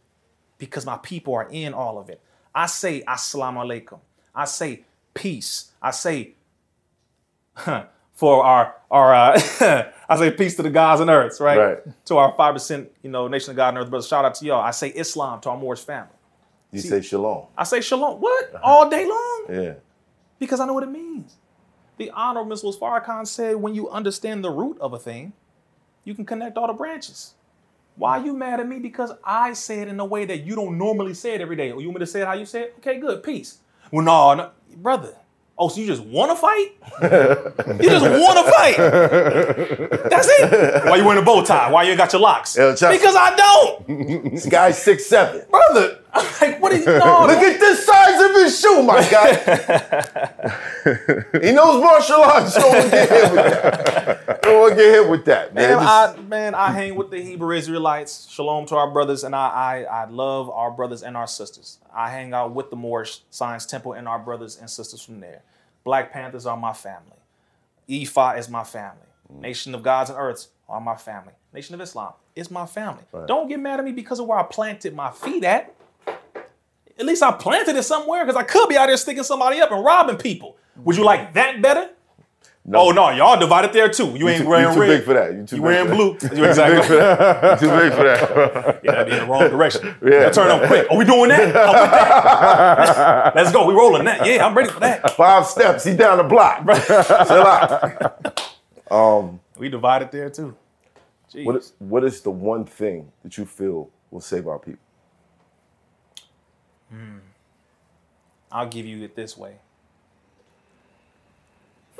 because 0.58 0.84
my 0.84 0.98
people 0.98 1.32
are 1.32 1.48
in 1.50 1.72
all 1.72 1.98
of 1.98 2.10
it. 2.10 2.20
I 2.54 2.66
say 2.66 3.02
assalamu 3.08 3.64
alaikum. 3.64 4.00
I 4.34 4.44
say 4.44 4.84
peace. 5.14 5.72
I 5.80 5.90
say 5.92 6.34
for 8.20 8.44
our 8.44 8.76
our 8.90 9.14
uh, 9.14 9.40
I 10.08 10.16
say 10.18 10.30
peace 10.30 10.54
to 10.56 10.62
the 10.62 10.68
gods 10.70 11.00
and 11.00 11.08
earths, 11.08 11.40
right? 11.40 11.58
Right. 11.58 12.04
To 12.06 12.18
our 12.18 12.32
five 12.36 12.52
percent, 12.52 12.92
you 13.02 13.10
know, 13.10 13.26
nation 13.28 13.52
of 13.52 13.56
God 13.56 13.70
and 13.70 13.78
earth 13.78 13.88
brothers. 13.88 14.06
Shout 14.06 14.26
out 14.26 14.34
to 14.36 14.44
y'all. 14.44 14.60
I 14.60 14.72
say 14.72 14.88
Islam 14.88 15.40
to 15.40 15.50
our 15.50 15.56
Moorish 15.56 15.80
family. 15.80 16.12
You 16.70 16.80
say 16.80 17.00
shalom. 17.00 17.46
I 17.56 17.64
say 17.64 17.80
shalom. 17.80 18.20
What? 18.20 18.54
All 18.62 18.90
day 18.90 19.06
long? 19.06 19.46
Yeah. 19.48 19.74
Because 20.38 20.60
I 20.60 20.66
know 20.66 20.74
what 20.74 20.84
it 20.84 20.90
means. 20.90 21.36
The 21.96 22.10
Honorable 22.10 22.54
Mrs. 22.54 22.78
Farrakhan 22.78 23.26
said 23.26 23.56
when 23.56 23.74
you 23.74 23.88
understand 23.88 24.44
the 24.44 24.50
root 24.50 24.78
of 24.80 24.92
a 24.92 24.98
thing, 24.98 25.32
you 26.04 26.14
can 26.14 26.26
connect 26.26 26.58
all 26.58 26.66
the 26.66 26.74
branches. 26.74 27.34
Why 27.96 28.18
are 28.18 28.24
you 28.24 28.34
mad 28.34 28.60
at 28.60 28.68
me? 28.68 28.78
Because 28.78 29.12
I 29.24 29.54
say 29.54 29.80
it 29.80 29.88
in 29.88 29.98
a 29.98 30.04
way 30.04 30.26
that 30.26 30.44
you 30.44 30.54
don't 30.54 30.78
normally 30.78 31.14
say 31.14 31.34
it 31.34 31.40
every 31.40 31.56
day. 31.56 31.72
Oh, 31.72 31.78
you 31.78 31.88
want 31.88 32.00
me 32.00 32.06
to 32.06 32.06
say 32.06 32.20
it 32.20 32.26
how 32.26 32.34
you 32.34 32.46
say 32.46 32.64
it? 32.64 32.74
Okay, 32.78 32.98
good. 32.98 33.22
Peace. 33.22 33.58
Well, 33.90 34.04
no, 34.04 34.34
no 34.34 34.50
brother. 34.76 35.16
Oh, 35.62 35.68
so 35.68 35.78
you 35.78 35.86
just 35.86 36.00
want 36.02 36.30
to 36.30 36.36
fight? 36.36 36.72
you 37.82 37.90
just 37.90 38.02
want 38.02 38.38
to 38.38 38.50
fight. 38.50 38.76
That's 40.10 40.26
it. 40.30 40.84
Why 40.86 40.96
you 40.96 41.04
wearing 41.04 41.20
a 41.20 41.24
bow 41.24 41.44
tie? 41.44 41.70
Why 41.70 41.82
you 41.82 41.90
ain't 41.90 41.98
got 41.98 42.14
your 42.14 42.22
locks? 42.22 42.56
Chapo. 42.56 42.90
Because 42.90 43.14
I 43.14 43.36
don't, 43.36 44.30
This 44.32 44.46
guy's 44.46 44.82
six 44.82 45.04
seven. 45.04 45.42
brother. 45.50 45.98
I'm 46.12 46.24
like, 46.40 46.60
what 46.60 46.72
are 46.72 46.76
you? 46.76 46.84
No, 46.86 47.26
Look 47.26 47.38
at 47.38 47.60
the 47.60 47.74
size 47.76 48.20
of 48.20 48.30
his 48.32 48.58
shoe, 48.60 48.82
my 48.82 49.00
guy. 49.08 49.34
he 51.42 51.52
knows 51.52 51.80
martial 51.82 52.16
arts. 52.22 52.54
Don't 52.54 52.72
want 52.72 52.84
to 52.86 52.90
get 52.90 53.08
hit 53.10 53.22
with 53.32 53.34
that. 53.44 54.42
Don't 54.42 54.60
want 54.60 54.70
to 54.70 54.76
get 54.76 54.90
hit 54.94 55.08
with 55.10 55.24
that, 55.26 55.54
man. 55.54 55.68
Man, 55.70 55.78
This- 55.78 55.88
I, 55.88 56.16
man, 56.26 56.54
I 56.56 56.72
hang 56.72 56.94
with 56.96 57.10
the 57.10 57.20
Hebrew 57.22 57.54
Israelites. 57.54 58.26
Shalom 58.30 58.66
to 58.66 58.76
our 58.76 58.90
brothers, 58.90 59.22
and 59.24 59.36
I, 59.36 59.48
I, 59.48 59.82
I 59.82 60.04
love 60.08 60.50
our 60.50 60.70
brothers 60.72 61.02
and 61.04 61.16
our 61.16 61.26
sisters. 61.28 61.78
I 61.94 62.10
hang 62.10 62.32
out 62.34 62.54
with 62.54 62.70
the 62.70 62.76
Moorish 62.76 63.20
Science 63.30 63.64
Temple 63.66 63.92
and 63.92 64.08
our 64.08 64.18
brothers 64.18 64.56
and 64.58 64.68
sisters 64.68 65.02
from 65.02 65.20
there. 65.20 65.42
Black 65.84 66.12
Panthers 66.12 66.46
are 66.46 66.56
my 66.56 66.72
family. 66.72 67.16
Ifa 67.88 68.38
is 68.38 68.48
my 68.48 68.64
family. 68.64 69.06
Mm. 69.32 69.40
Nation 69.40 69.74
of 69.74 69.82
Gods 69.82 70.10
and 70.10 70.18
Earths 70.18 70.48
are 70.68 70.80
my 70.80 70.96
family. 70.96 71.32
Nation 71.52 71.74
of 71.74 71.80
Islam 71.80 72.12
is 72.36 72.50
my 72.50 72.66
family. 72.66 73.02
Don't 73.26 73.48
get 73.48 73.58
mad 73.58 73.80
at 73.80 73.84
me 73.84 73.92
because 73.92 74.20
of 74.20 74.26
where 74.26 74.38
I 74.38 74.44
planted 74.44 74.94
my 74.94 75.10
feet 75.10 75.44
at. 75.44 75.74
At 76.98 77.06
least 77.06 77.22
I 77.22 77.32
planted 77.32 77.76
it 77.76 77.82
somewhere 77.82 78.24
because 78.24 78.36
I 78.36 78.44
could 78.44 78.68
be 78.68 78.76
out 78.76 78.86
there 78.86 78.96
sticking 78.96 79.22
somebody 79.22 79.60
up 79.60 79.72
and 79.72 79.84
robbing 79.84 80.16
people. 80.16 80.56
Would 80.76 80.96
you 80.96 81.04
like 81.04 81.34
that 81.34 81.60
better? 81.60 81.90
Oh 82.72 82.90
no, 82.92 83.10
y'all 83.10 83.38
divided 83.38 83.72
there 83.72 83.88
too. 83.88 84.14
You 84.16 84.28
ain't 84.28 84.42
too- 84.42 84.48
wearing 84.48 84.68
you 84.68 84.74
too 84.74 84.80
red. 84.80 84.86
big 84.88 85.04
for 85.04 85.14
that. 85.14 85.32
You 85.34 85.46
too 85.46 85.56
You 85.56 85.62
big 85.62 85.66
wearing 85.66 85.88
for 85.88 85.94
blue. 85.94 86.18
You 86.36 86.44
exactly. 86.44 86.76
You 86.96 87.56
too 87.70 87.78
big 87.80 87.92
for 87.94 88.04
that. 88.04 88.80
Yeah, 88.84 88.92
that'd 88.92 89.06
be 89.06 89.12
in 89.12 89.18
the 89.20 89.26
wrong 89.26 89.48
direction. 89.50 89.96
Yeah. 90.04 90.30
Turn 90.30 90.50
on 90.50 90.66
quick. 90.66 90.86
Are 90.90 90.96
we 90.96 91.04
doing 91.04 91.30
that? 91.30 91.52
That. 91.52 93.34
Let's 93.34 93.50
go. 93.50 93.66
We 93.66 93.74
rolling 93.74 94.04
that. 94.04 94.24
Yeah, 94.26 94.46
I'm 94.46 94.54
ready 94.54 94.70
for 94.70 94.80
that. 94.80 95.10
Five 95.16 95.46
steps. 95.46 95.84
He 95.84 95.96
down 95.96 96.18
the 96.18 96.24
block. 96.24 96.64
Chill 96.66 97.46
out. 97.46 99.40
We 99.58 99.68
divided 99.68 100.10
there 100.10 100.30
too. 100.30 100.56
Jeez. 101.32 101.44
What 101.44 101.56
is, 101.56 101.72
what 101.78 102.02
is 102.04 102.20
the 102.22 102.30
one 102.30 102.64
thing 102.64 103.12
that 103.22 103.36
you 103.38 103.44
feel 103.44 103.90
will 104.10 104.20
save 104.22 104.48
our 104.48 104.58
people? 104.58 104.80
I'll 108.50 108.66
give 108.68 108.86
you 108.86 109.04
it 109.04 109.14
this 109.14 109.36
way. 109.36 109.56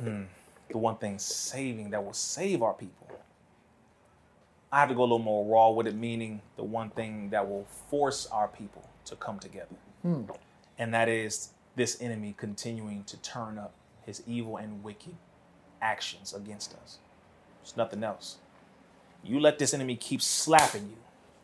Hmm. 0.03 0.23
The 0.70 0.78
one 0.78 0.97
thing 0.97 1.18
saving 1.18 1.90
that 1.90 2.05
will 2.05 2.12
save 2.12 2.62
our 2.62 2.74
people. 2.74 3.08
I 4.73 4.81
have 4.81 4.89
to 4.89 4.94
go 4.94 5.00
a 5.00 5.02
little 5.02 5.18
more 5.18 5.44
raw 5.44 5.70
with 5.70 5.89
it, 5.89 5.97
meaning 5.97 6.42
the 6.57 6.62
one 6.62 6.90
thing 6.90 7.31
that 7.31 7.49
will 7.49 7.66
force 7.90 8.26
our 8.26 8.47
people 8.47 8.89
to 9.07 9.16
come 9.16 9.39
together. 9.39 9.74
Hmm. 10.02 10.23
and 10.78 10.94
that 10.94 11.10
is 11.10 11.50
this 11.76 12.00
enemy 12.00 12.34
continuing 12.39 13.05
to 13.05 13.18
turn 13.18 13.58
up 13.58 13.74
his 14.07 14.23
evil 14.26 14.57
and 14.57 14.82
wicked 14.82 15.15
actions 15.82 16.32
against 16.32 16.74
us. 16.74 16.99
It's 17.62 17.76
nothing 17.76 18.02
else. 18.02 18.39
You 19.23 19.40
let 19.40 19.58
this 19.58 19.74
enemy 19.74 19.97
keep 19.97 20.23
slapping 20.23 20.89
you 20.89 20.97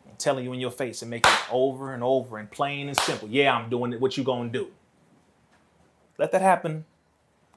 and 0.09 0.17
telling 0.17 0.43
you 0.43 0.53
in 0.53 0.59
your 0.59 0.71
face 0.71 1.03
and 1.03 1.11
making 1.11 1.31
it 1.31 1.53
over 1.53 1.93
and 1.93 2.03
over 2.03 2.39
and 2.39 2.49
plain 2.49 2.87
and 2.87 2.99
simple. 2.99 3.27
Yeah, 3.27 3.55
I'm 3.55 3.69
doing 3.69 3.93
it. 3.93 4.01
What 4.01 4.17
you 4.17 4.23
gonna 4.23 4.49
do? 4.49 4.69
Let 6.17 6.31
that 6.31 6.41
happen 6.41 6.85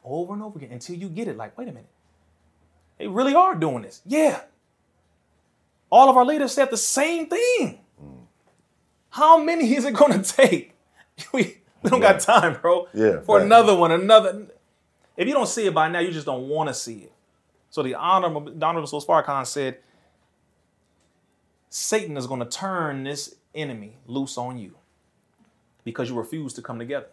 over 0.04 0.32
and 0.32 0.42
over 0.42 0.58
again 0.58 0.72
until 0.72 0.96
you 0.96 1.08
get 1.08 1.28
it. 1.28 1.36
Like, 1.36 1.56
wait 1.56 1.68
a 1.68 1.72
minute. 1.72 1.90
They 2.98 3.06
really 3.06 3.34
are 3.34 3.54
doing 3.54 3.82
this. 3.82 4.02
Yeah. 4.04 4.40
All 5.90 6.08
of 6.08 6.16
our 6.16 6.24
leaders 6.24 6.52
said 6.52 6.70
the 6.70 6.76
same 6.76 7.26
thing. 7.26 7.80
Mm. 8.02 8.22
How 9.10 9.42
many 9.42 9.74
is 9.74 9.84
it 9.84 9.94
going 9.94 10.22
to 10.22 10.36
take? 10.36 10.74
We, 11.34 11.58
we 11.82 11.90
don't 11.90 12.00
got 12.00 12.20
time, 12.20 12.58
bro. 12.62 12.88
Yeah, 12.94 13.20
For 13.20 13.36
right. 13.36 13.44
another 13.44 13.74
one, 13.76 13.92
another. 13.92 14.46
If 15.18 15.28
you 15.28 15.34
don't 15.34 15.48
see 15.48 15.66
it 15.66 15.74
by 15.74 15.88
now, 15.90 15.98
you 15.98 16.12
just 16.12 16.24
don't 16.24 16.48
want 16.48 16.68
to 16.68 16.74
see 16.74 17.00
it. 17.00 17.12
So 17.68 17.82
the 17.82 17.94
honorable, 17.94 18.40
Donald 18.40 18.88
Soul 18.88 19.02
Farrakhan 19.02 19.46
said, 19.46 19.78
Satan 21.68 22.16
is 22.16 22.26
going 22.26 22.40
to 22.40 22.46
turn 22.46 23.04
this 23.04 23.34
enemy 23.54 23.96
loose 24.06 24.38
on 24.38 24.56
you 24.56 24.76
because 25.84 26.08
you 26.08 26.16
refuse 26.16 26.54
to 26.54 26.62
come 26.62 26.78
together. 26.78 27.06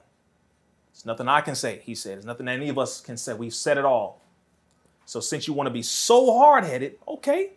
It's 0.97 1.05
nothing 1.05 1.27
I 1.27 1.41
can 1.41 1.53
say, 1.53 1.79
he 1.83 1.93
said. 1.93 2.17
It's 2.17 2.25
nothing 2.25 2.47
any 2.47 2.69
of 2.69 2.79
us 2.79 3.01
can 3.01 3.17
say. 3.17 3.35
We've 3.35 3.53
said 3.53 3.77
it 3.77 3.85
all. 3.85 4.19
So 5.05 5.19
since 5.19 5.47
you 5.47 5.53
want 5.53 5.67
to 5.67 5.71
be 5.71 5.83
so 5.83 6.35
hard-headed, 6.35 6.95
okay, 7.07 7.51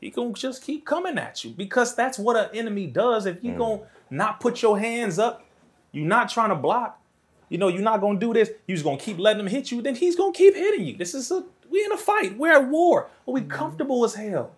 he 0.00 0.10
gonna 0.10 0.32
just 0.32 0.62
keep 0.62 0.86
coming 0.86 1.18
at 1.18 1.42
you 1.42 1.50
because 1.50 1.96
that's 1.96 2.20
what 2.20 2.36
an 2.36 2.56
enemy 2.56 2.86
does. 2.86 3.26
If 3.26 3.42
you 3.42 3.50
mm. 3.50 3.58
gonna 3.58 3.80
not 4.10 4.38
put 4.38 4.62
your 4.62 4.78
hands 4.78 5.18
up, 5.18 5.44
you're 5.90 6.06
not 6.06 6.28
trying 6.28 6.50
to 6.50 6.54
block, 6.54 7.02
you 7.48 7.58
know, 7.58 7.66
you're 7.66 7.82
not 7.82 8.00
gonna 8.00 8.20
do 8.20 8.32
this, 8.32 8.52
you're 8.68 8.76
just 8.76 8.84
gonna 8.84 8.96
keep 8.96 9.18
letting 9.18 9.40
him 9.40 9.48
hit 9.48 9.72
you, 9.72 9.82
then 9.82 9.96
he's 9.96 10.14
gonna 10.14 10.32
keep 10.32 10.54
hitting 10.54 10.86
you. 10.86 10.96
This 10.96 11.14
is 11.14 11.32
a 11.32 11.44
we 11.68 11.84
in 11.84 11.90
a 11.90 11.96
fight, 11.96 12.38
we're 12.38 12.52
at 12.52 12.68
war, 12.68 13.08
but 13.24 13.32
we 13.32 13.40
mm-hmm. 13.40 13.50
comfortable 13.50 14.04
as 14.04 14.14
hell. 14.14 14.52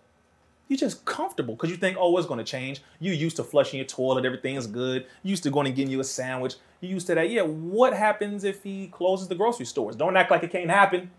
You're 0.68 0.76
just 0.76 1.07
comfortable 1.07 1.55
because 1.55 1.70
you 1.70 1.78
think, 1.78 1.97
oh, 1.99 2.18
it's 2.18 2.26
going 2.26 2.39
to 2.39 2.44
change. 2.44 2.83
You 3.00 3.12
used 3.12 3.36
to 3.36 3.42
flushing 3.44 3.78
your 3.78 3.86
toilet, 3.86 4.26
everything's 4.26 4.67
good. 4.67 5.07
You 5.23 5.31
used 5.31 5.42
to 5.44 5.50
going 5.50 5.67
and 5.67 5.75
getting 5.75 5.91
you 5.91 6.00
a 6.00 6.05
sandwich. 6.05 6.57
You 6.81 6.89
used 6.90 7.07
to 7.08 7.15
that. 7.16 7.31
Yeah, 7.31 7.42
what 7.42 7.92
happens 7.92 8.44
if 8.44 8.62
he 8.62 8.86
closes 8.89 9.28
the 9.28 9.34
grocery 9.34 9.66
stores? 9.66 9.97
Don't 9.97 10.16
act 10.16 10.31
like 10.31 10.42
it 10.42 10.50
can't 10.50 10.70
happen. 10.70 11.10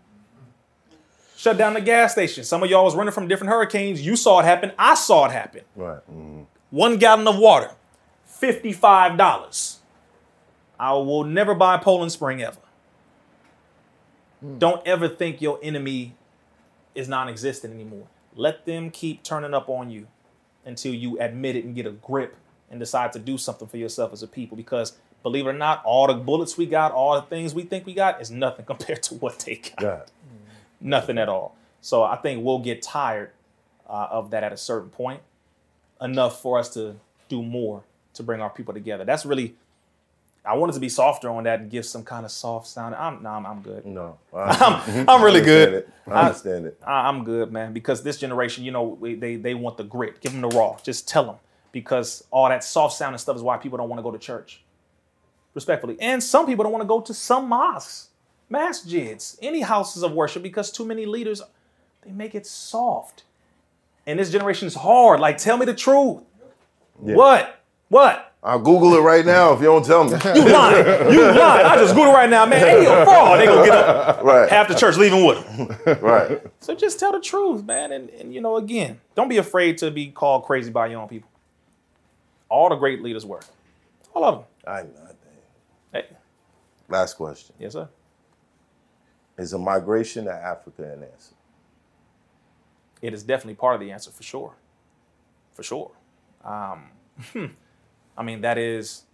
Shut 1.36 1.56
down 1.56 1.74
the 1.74 1.80
gas 1.80 2.12
station. 2.12 2.44
Some 2.44 2.62
of 2.62 2.70
y'all 2.70 2.84
was 2.84 2.94
running 2.94 3.12
from 3.12 3.28
different 3.28 3.50
hurricanes. 3.50 4.04
You 4.04 4.16
saw 4.16 4.40
it 4.40 4.44
happen. 4.44 4.72
I 4.78 4.94
saw 4.94 5.26
it 5.26 5.32
happen. 5.32 5.62
Right. 5.74 6.00
mhm. 6.10 6.46
One 6.70 6.98
gallon 6.98 7.26
of 7.26 7.36
water, 7.38 7.72
$55. 8.28 9.78
I 10.78 10.92
will 10.92 11.24
never 11.24 11.54
buy 11.54 11.76
Poland 11.78 12.12
Spring 12.12 12.42
ever. 12.42 12.60
Don't 14.58 14.86
ever 14.86 15.08
think 15.08 15.42
your 15.42 15.58
enemy 15.62 16.14
is 16.94 17.08
non 17.08 17.28
existent 17.28 17.74
anymore. 17.74 18.06
Let 18.34 18.64
them 18.64 18.90
keep 18.90 19.22
turning 19.22 19.52
up 19.52 19.68
on 19.68 19.90
you 19.90 20.06
until 20.64 20.94
you 20.94 21.18
admit 21.18 21.56
it 21.56 21.64
and 21.64 21.74
get 21.74 21.86
a 21.86 21.90
grip 21.90 22.36
and 22.70 22.78
decide 22.78 23.12
to 23.12 23.18
do 23.18 23.36
something 23.36 23.66
for 23.68 23.76
yourself 23.76 24.12
as 24.12 24.22
a 24.22 24.26
people. 24.28 24.56
Because 24.56 24.96
believe 25.22 25.46
it 25.46 25.50
or 25.50 25.52
not, 25.54 25.82
all 25.84 26.06
the 26.06 26.14
bullets 26.14 26.56
we 26.56 26.66
got, 26.66 26.92
all 26.92 27.14
the 27.14 27.22
things 27.26 27.54
we 27.54 27.62
think 27.62 27.86
we 27.86 27.94
got 27.94 28.20
is 28.20 28.30
nothing 28.30 28.64
compared 28.72 29.02
to 29.04 29.14
what 29.14 29.38
they 29.40 29.56
got 29.56 29.82
Yeah. 29.82 30.00
nothing 30.80 31.18
at 31.18 31.28
all. 31.28 31.54
So 31.80 32.02
I 32.02 32.16
think 32.16 32.44
we'll 32.44 32.58
get 32.58 32.82
tired 32.82 33.30
uh, 33.88 34.08
of 34.10 34.30
that 34.30 34.44
at 34.44 34.52
a 34.52 34.56
certain 34.56 34.90
point, 34.90 35.20
enough 36.00 36.40
for 36.40 36.58
us 36.58 36.68
to 36.74 36.96
do 37.28 37.42
more 37.42 37.82
to 38.14 38.22
bring 38.22 38.40
our 38.40 38.50
people 38.50 38.74
together. 38.74 39.04
That's 39.04 39.24
really. 39.26 39.54
I 40.42 40.54
wanted 40.56 40.72
to 40.72 40.80
be 40.80 40.88
softer 40.88 41.28
on 41.28 41.44
that 41.44 41.60
and 41.60 41.70
give 41.70 41.84
some 41.84 42.02
kind 42.02 42.24
of 42.24 42.30
soft 42.30 42.66
sound. 42.66 42.94
I'm 42.94 43.22
no, 43.22 43.28
I'm, 43.28 43.44
I'm 43.46 43.60
good. 43.60 43.84
No. 43.84 44.16
I'm, 44.34 45.06
I'm 45.08 45.22
really 45.22 45.42
I 45.42 45.44
good. 45.44 45.74
it. 45.74 45.88
I 46.06 46.22
understand 46.28 46.64
it. 46.66 46.80
I, 46.86 47.08
I'm 47.08 47.24
good, 47.24 47.52
man. 47.52 47.74
Because 47.74 48.02
this 48.02 48.16
generation, 48.16 48.64
you 48.64 48.70
know, 48.70 48.82
we, 48.84 49.14
they 49.16 49.36
they 49.36 49.54
want 49.54 49.76
the 49.76 49.84
grit. 49.84 50.20
Give 50.22 50.32
them 50.32 50.40
the 50.40 50.48
raw. 50.48 50.78
Just 50.82 51.06
tell 51.06 51.24
them. 51.24 51.36
Because 51.72 52.24
all 52.30 52.48
that 52.48 52.64
soft 52.64 52.96
sounding 52.96 53.18
stuff 53.18 53.36
is 53.36 53.42
why 53.42 53.58
people 53.58 53.76
don't 53.78 53.88
want 53.90 53.98
to 53.98 54.02
go 54.02 54.10
to 54.10 54.18
church. 54.18 54.62
Respectfully, 55.52 55.96
and 56.00 56.22
some 56.22 56.46
people 56.46 56.62
don't 56.62 56.72
want 56.72 56.82
to 56.82 56.88
go 56.88 57.00
to 57.00 57.12
some 57.12 57.48
mosques, 57.48 58.08
masjids, 58.50 59.36
any 59.42 59.62
houses 59.62 60.04
of 60.04 60.12
worship 60.12 60.42
because 60.44 60.70
too 60.70 60.84
many 60.84 61.06
leaders 61.06 61.42
they 62.02 62.12
make 62.12 62.34
it 62.34 62.46
soft. 62.46 63.24
And 64.06 64.18
this 64.18 64.30
generation 64.30 64.66
is 64.66 64.74
hard. 64.74 65.20
Like, 65.20 65.38
tell 65.38 65.56
me 65.56 65.66
the 65.66 65.74
truth. 65.74 66.22
What? 66.96 67.60
What? 67.88 68.32
I'll 68.42 68.58
Google 68.58 68.94
it 68.94 69.00
right 69.00 69.24
now 69.26 69.52
if 69.52 69.60
you 69.60 69.66
don't 69.66 69.84
tell 69.84 70.04
me. 70.04 70.10
You 70.34 70.50
lying? 70.50 71.12
You 71.12 71.22
lying? 71.32 71.66
I 71.66 71.76
just 71.76 71.94
Google 71.94 72.12
right 72.12 72.30
now, 72.30 72.46
man. 72.46 72.60
Hey, 72.60 72.82
you 72.82 72.88
a 72.88 73.04
fraud. 73.04 73.38
They 73.38 73.46
gonna 73.46 73.66
get 73.66 73.76
up. 73.76 74.22
right. 74.24 74.48
Half 74.48 74.68
the 74.68 74.74
church 74.74 74.96
leaving 74.96 75.26
with 75.26 75.84
them. 75.84 75.98
right. 76.00 76.40
So 76.60 76.74
just 76.74 76.98
tell 76.98 77.12
the 77.12 77.20
truth, 77.20 77.64
man. 77.64 77.92
And, 77.92 78.08
and 78.10 78.32
you 78.32 78.40
know, 78.40 78.56
again, 78.56 78.98
don't 79.14 79.28
be 79.28 79.36
afraid 79.36 79.76
to 79.78 79.90
be 79.90 80.06
called 80.10 80.44
crazy 80.44 80.70
by 80.70 80.86
your 80.86 81.02
own 81.02 81.08
people. 81.08 81.28
All 82.48 82.70
the 82.70 82.76
great 82.76 83.02
leaders 83.02 83.26
were. 83.26 83.40
All 84.14 84.24
of 84.24 84.34
them. 84.36 84.44
I 84.66 84.82
know. 84.82 85.09
Last 86.90 87.14
question. 87.14 87.54
yes, 87.58 87.72
sir. 87.72 87.88
Is 89.38 89.52
a 89.52 89.58
migration 89.58 90.24
to 90.24 90.32
Africa 90.32 90.82
an 90.82 91.04
answer? 91.04 91.34
It 93.00 93.14
is 93.14 93.22
definitely 93.22 93.54
part 93.54 93.76
of 93.76 93.80
the 93.80 93.92
answer 93.92 94.10
for 94.10 94.22
sure. 94.22 94.54
For 95.54 95.62
sure. 95.62 95.92
Um, 96.44 96.90
I 98.16 98.22
mean, 98.22 98.42
that 98.42 98.58
is 98.58 99.04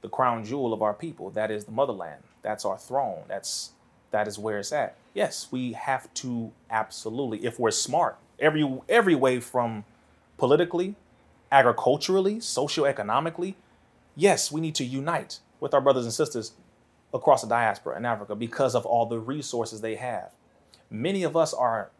the 0.00 0.08
crown 0.08 0.44
jewel 0.44 0.72
of 0.72 0.80
our 0.80 0.94
people. 0.94 1.30
That 1.30 1.50
is 1.50 1.64
the 1.64 1.72
motherland. 1.72 2.22
That's 2.42 2.64
our 2.64 2.78
throne. 2.78 3.24
That's 3.28 3.72
that 4.10 4.28
is 4.28 4.38
where 4.38 4.58
it's 4.58 4.72
at. 4.72 4.96
Yes, 5.12 5.48
we 5.50 5.72
have 5.72 6.12
to 6.14 6.52
absolutely, 6.70 7.44
if 7.44 7.58
we're 7.58 7.72
smart, 7.72 8.16
every 8.38 8.80
every 8.88 9.14
way 9.14 9.40
from 9.40 9.84
politically, 10.38 10.94
agriculturally, 11.50 12.36
socioeconomically, 12.36 13.54
yes, 14.14 14.52
we 14.52 14.60
need 14.60 14.76
to 14.76 14.84
unite 14.84 15.40
with 15.58 15.74
our 15.74 15.80
brothers 15.80 16.04
and 16.04 16.14
sisters 16.14 16.52
across 17.14 17.42
the 17.42 17.48
diaspora 17.48 17.96
in 17.96 18.04
Africa 18.04 18.34
because 18.34 18.74
of 18.74 18.84
all 18.84 19.06
the 19.06 19.20
resources 19.20 19.80
they 19.80 19.94
have. 19.94 20.32
Many 20.90 21.22
of 21.22 21.36
us 21.36 21.54
are 21.54 21.90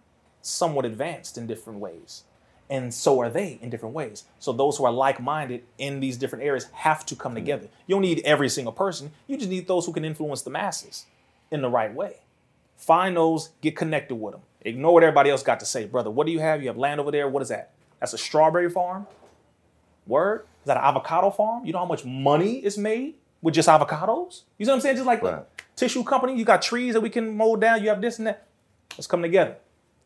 somewhat 0.43 0.85
advanced 0.85 1.39
in 1.39 1.47
different 1.47 1.79
ways. 1.79 2.25
And 2.69 2.93
so 2.93 3.21
are 3.21 3.31
they 3.31 3.59
in 3.63 3.71
different 3.71 3.95
ways. 3.95 4.25
So 4.39 4.53
those 4.53 4.77
who 4.77 4.85
are 4.85 4.93
like-minded 4.93 5.63
in 5.79 6.01
these 6.01 6.17
different 6.17 6.45
areas 6.45 6.67
have 6.73 7.07
to 7.07 7.15
come 7.15 7.35
together. 7.35 7.69
You 7.87 7.95
don't 7.95 8.03
need 8.03 8.23
every 8.25 8.49
single 8.49 8.73
person. 8.73 9.13
You 9.27 9.37
just 9.37 9.51
need 9.51 9.69
those 9.69 9.87
who 9.87 9.93
can 9.93 10.05
influence 10.05 10.43
the 10.43 10.51
masses 10.51 11.07
in 11.51 11.63
the 11.63 11.69
right 11.69 11.95
way. 11.95 12.17
Find 12.77 13.17
those, 13.17 13.51
get 13.61 13.77
connected 13.77 14.17
with 14.17 14.33
them. 14.33 14.43
Ignore 14.63 14.95
what 14.95 15.03
everybody 15.03 15.31
else 15.31 15.43
got 15.43 15.61
to 15.61 15.67
say. 15.67 15.85
Brother, 15.85 16.11
what 16.11 16.27
do 16.27 16.33
you 16.33 16.41
have? 16.41 16.63
You 16.63 16.69
have 16.69 16.79
land 16.79 17.01
over 17.01 17.11
there. 17.11 17.29
What 17.29 17.43
is 17.43 17.49
that? 17.51 17.71
That's 18.01 18.15
a 18.15 18.19
strawberry 18.19 18.71
farm? 18.71 19.07
Word? 20.07 20.47
Is 20.63 20.67
that 20.67 20.79
an 20.79 20.85
avocado 20.85 21.31
farm? 21.31 21.65
You 21.67 21.73
know 21.73 21.79
how 21.79 21.85
much 21.85 22.05
money 22.05 22.65
is 22.65 22.77
made 22.77 23.15
with 23.45 23.55
just 23.55 23.69
avocados? 23.69 24.43
You 24.57 24.65
see 24.65 24.71
what 24.71 24.77
I'm 24.77 24.81
saying? 24.81 24.97
Just 24.97 25.07
like 25.07 25.23
Right. 25.23 25.45
tissue 25.77 26.03
company, 26.03 26.35
you 26.35 26.47
got 26.47 26.63
trees 26.63 26.95
that 26.95 27.03
we 27.03 27.11
can 27.11 27.37
mold 27.37 27.61
down. 27.61 27.83
You 27.83 27.91
have 27.91 28.01
this 28.01 28.19
and 28.19 28.27
that. 28.27 28.47
Let's 28.97 29.07
come 29.07 29.21
together. 29.21 29.57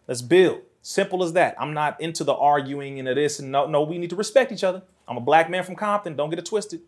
Let's 0.09 0.23
build. 0.23 0.63
Simple 0.83 1.23
as 1.23 1.33
that. 1.35 1.55
I'm 1.59 1.73
not 1.73 2.01
into 2.01 2.25
the 2.25 2.35
arguing 2.35 2.99
and 2.99 3.07
the 3.07 3.15
this 3.15 3.39
and 3.39 3.53
no, 3.53 3.67
no, 3.67 3.83
we 3.83 3.97
need 3.97 4.11
to 4.11 4.17
respect 4.17 4.51
each 4.51 4.65
other. 4.65 4.83
I'm 5.07 5.17
a 5.17 5.21
black 5.21 5.49
man 5.49 5.63
from 5.63 5.77
Compton. 5.77 6.17
Don't 6.17 6.31
get 6.31 6.39
it 6.41 6.47
twisted. 6.47 6.81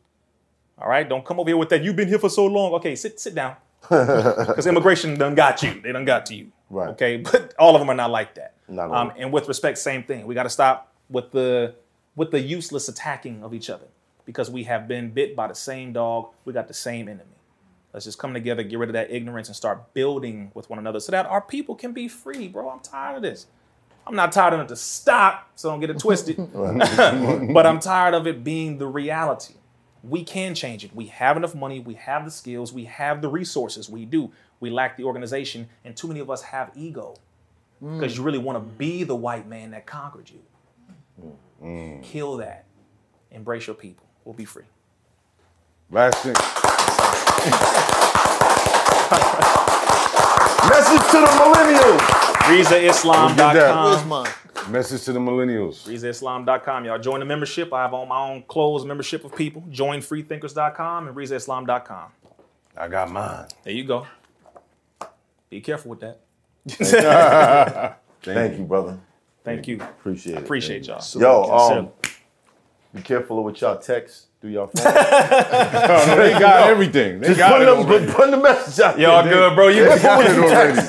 All 0.76 0.88
right, 0.88 1.08
don't 1.08 1.24
come 1.24 1.38
over 1.38 1.48
here 1.48 1.56
with 1.56 1.68
that. 1.68 1.84
You've 1.84 1.96
been 1.96 2.08
here 2.08 2.18
for 2.18 2.30
so 2.30 2.46
long. 2.46 2.72
Okay, 2.74 2.96
sit 2.96 3.20
sit 3.20 3.34
down. 3.34 3.56
Because 3.88 4.66
immigration 4.66 5.16
done 5.16 5.34
got 5.34 5.62
you. 5.62 5.80
They 5.80 5.92
done 5.92 6.04
got 6.04 6.26
to 6.26 6.34
you. 6.34 6.52
Right. 6.68 6.88
Okay, 6.90 7.16
but 7.32 7.54
all 7.58 7.74
of 7.76 7.80
them 7.80 7.88
are 7.90 7.94
not 7.94 8.10
like 8.10 8.34
that. 8.34 8.54
Not 8.68 8.90
um, 8.90 9.12
and 9.16 9.32
with 9.32 9.46
respect, 9.48 9.78
same 9.78 10.02
thing. 10.02 10.26
We 10.26 10.34
got 10.34 10.44
to 10.44 10.50
stop 10.50 10.92
with 11.08 11.30
the 11.30 11.74
with 12.16 12.30
the 12.32 12.40
useless 12.40 12.88
attacking 12.88 13.42
of 13.44 13.54
each 13.54 13.70
other 13.70 13.86
because 14.24 14.50
we 14.50 14.64
have 14.64 14.88
been 14.88 15.10
bit 15.10 15.34
by 15.36 15.46
the 15.46 15.54
same 15.54 15.92
dog. 15.92 16.28
We 16.44 16.52
got 16.52 16.68
the 16.68 16.74
same 16.74 17.08
enemy. 17.08 17.24
Let's 17.92 18.04
just 18.04 18.18
come 18.18 18.32
together, 18.34 18.62
get 18.62 18.78
rid 18.78 18.88
of 18.88 18.92
that 18.92 19.10
ignorance, 19.10 19.48
and 19.48 19.56
start 19.56 19.92
building 19.94 20.52
with 20.54 20.70
one 20.70 20.78
another 20.78 21.00
so 21.00 21.10
that 21.12 21.26
our 21.26 21.40
people 21.40 21.74
can 21.74 21.92
be 21.92 22.06
free, 22.06 22.46
bro. 22.46 22.70
I'm 22.70 22.80
tired 22.80 23.16
of 23.16 23.22
this. 23.22 23.46
I'm 24.06 24.14
not 24.14 24.32
tired 24.32 24.54
enough 24.54 24.68
to 24.68 24.76
stop, 24.76 25.50
so 25.56 25.70
don't 25.70 25.80
get 25.80 25.90
it 25.90 25.98
twisted. 25.98 26.36
but 26.54 27.66
I'm 27.66 27.80
tired 27.80 28.14
of 28.14 28.26
it 28.26 28.44
being 28.44 28.78
the 28.78 28.86
reality. 28.86 29.54
We 30.02 30.24
can 30.24 30.54
change 30.54 30.84
it. 30.84 30.94
We 30.94 31.06
have 31.06 31.36
enough 31.36 31.54
money, 31.54 31.80
we 31.80 31.94
have 31.94 32.24
the 32.24 32.30
skills, 32.30 32.72
we 32.72 32.84
have 32.84 33.20
the 33.20 33.28
resources. 33.28 33.90
We 33.90 34.04
do. 34.04 34.32
We 34.60 34.70
lack 34.70 34.96
the 34.96 35.04
organization, 35.04 35.68
and 35.84 35.96
too 35.96 36.08
many 36.08 36.20
of 36.20 36.30
us 36.30 36.42
have 36.42 36.70
ego 36.74 37.16
mm. 37.82 37.98
because 37.98 38.16
you 38.16 38.22
really 38.22 38.38
want 38.38 38.56
to 38.56 38.74
be 38.74 39.04
the 39.04 39.16
white 39.16 39.48
man 39.48 39.70
that 39.72 39.86
conquered 39.86 40.30
you. 40.30 40.40
Mm. 41.62 42.02
Kill 42.02 42.38
that. 42.38 42.66
Embrace 43.30 43.66
your 43.66 43.76
people. 43.76 44.06
We'll 44.24 44.34
be 44.34 44.44
free. 44.44 44.64
Last 45.90 46.18
thing. 46.22 46.34
Message 50.70 51.02
to 51.10 51.18
the 51.20 51.26
millennials. 51.40 52.46
We'll 52.48 52.58
get 52.64 53.52
that. 53.54 53.84
Where's 53.84 54.02
RizzaIslam.com. 54.04 54.72
Message 54.72 55.04
to 55.04 55.12
the 55.12 55.18
millennials. 55.18 55.84
RizzaIslam.com. 55.88 56.84
Y'all 56.84 56.98
join 56.98 57.20
the 57.20 57.26
membership. 57.26 57.72
I 57.72 57.82
have 57.82 57.94
on 57.94 58.08
my 58.08 58.20
own 58.20 58.42
closed 58.46 58.86
membership 58.86 59.24
of 59.24 59.34
people. 59.34 59.64
Join 59.70 60.00
freethinkers.com 60.00 61.08
and 61.08 61.16
RizzaIslam.com. 61.16 62.12
I 62.76 62.88
got 62.88 63.10
mine. 63.10 63.46
There 63.64 63.72
you 63.72 63.84
go. 63.84 64.06
Be 65.48 65.60
careful 65.60 65.90
with 65.90 66.00
that. 66.00 66.20
Thank 68.22 68.58
you, 68.58 68.64
brother. 68.68 68.98
Thank 69.42 69.66
you. 69.66 69.76
Appreciate 69.80 70.36
it. 70.36 70.42
Appreciate 70.42 70.86
y'all. 70.86 71.02
Yo, 71.18 71.42
um, 71.44 71.58
Sincerely. 71.60 71.88
Be 72.94 73.02
careful 73.02 73.38
of 73.38 73.44
what 73.44 73.60
y'all 73.60 73.78
text 73.78 74.26
through 74.40 74.50
your 74.50 74.66
phone. 74.68 74.84
No, 74.84 74.90
no, 76.06 76.16
they 76.16 76.38
got 76.38 76.68
everything. 76.68 77.20
They 77.20 77.28
Just 77.28 77.38
got 77.38 77.52
put 77.52 77.62
it 77.62 77.66
them, 77.66 77.78
already. 77.86 78.06
put, 78.06 78.14
put 78.16 78.30
the 78.30 78.36
message 78.36 78.80
out 78.80 78.98
Y'all 78.98 79.22
there. 79.22 79.32
good, 79.32 79.54
bro. 79.54 79.68
You 79.68 79.84
They 79.88 80.02
got 80.02 80.24
it 80.24 80.38
already. 80.38 80.80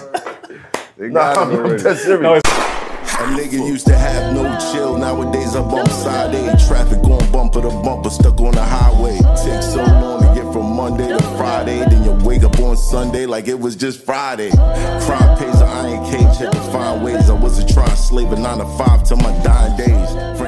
They 0.97 1.07
Nah, 1.09 1.33
got 1.33 1.37
I'm 1.37 1.51
it 1.51 1.55
already. 1.59 1.83
dead 1.83 1.97
serious. 1.97 2.21
No, 2.21 2.35
A 2.35 3.23
nigga 3.37 3.67
used 3.67 3.85
to 3.87 3.95
have 3.95 4.33
no 4.33 4.43
chill. 4.71 4.97
Nowadays 4.97 5.53
I'm 5.55 5.65
on 5.65 5.85
side 5.89 6.33
A. 6.33 6.57
Traffic 6.67 7.01
going 7.03 7.31
bumper 7.31 7.61
to 7.61 7.69
bumper, 7.69 8.09
stuck 8.09 8.39
on 8.41 8.53
the 8.53 8.63
highway. 8.63 9.17
Takes 9.43 9.73
so 9.73 9.83
long 9.83 10.21
to 10.21 10.27
get 10.41 10.51
from 10.53 10.75
Monday 10.75 11.07
to 11.07 11.21
Friday. 11.37 11.79
Then 11.79 12.03
you 12.03 12.13
wake 12.25 12.43
up 12.43 12.57
on 12.59 12.75
Sunday 12.77 13.25
like 13.27 13.47
it 13.47 13.59
was 13.59 13.75
just 13.75 14.03
Friday. 14.03 14.49
Crime 14.51 15.37
pays 15.37 15.59
an 15.61 15.67
iron 15.67 16.03
cage, 16.11 16.37
had 16.37 16.51
to 16.51 16.61
find 16.71 17.03
ways. 17.03 17.29
I 17.29 17.33
wasn't 17.33 17.69
trying 17.71 17.89
to 17.89 17.95
slave 17.97 18.31
a 18.31 18.39
nine 18.39 18.57
to 18.59 18.65
five 18.77 19.03
till 19.07 19.17
my 19.17 19.31
dying 19.43 19.77
days. 19.77 20.39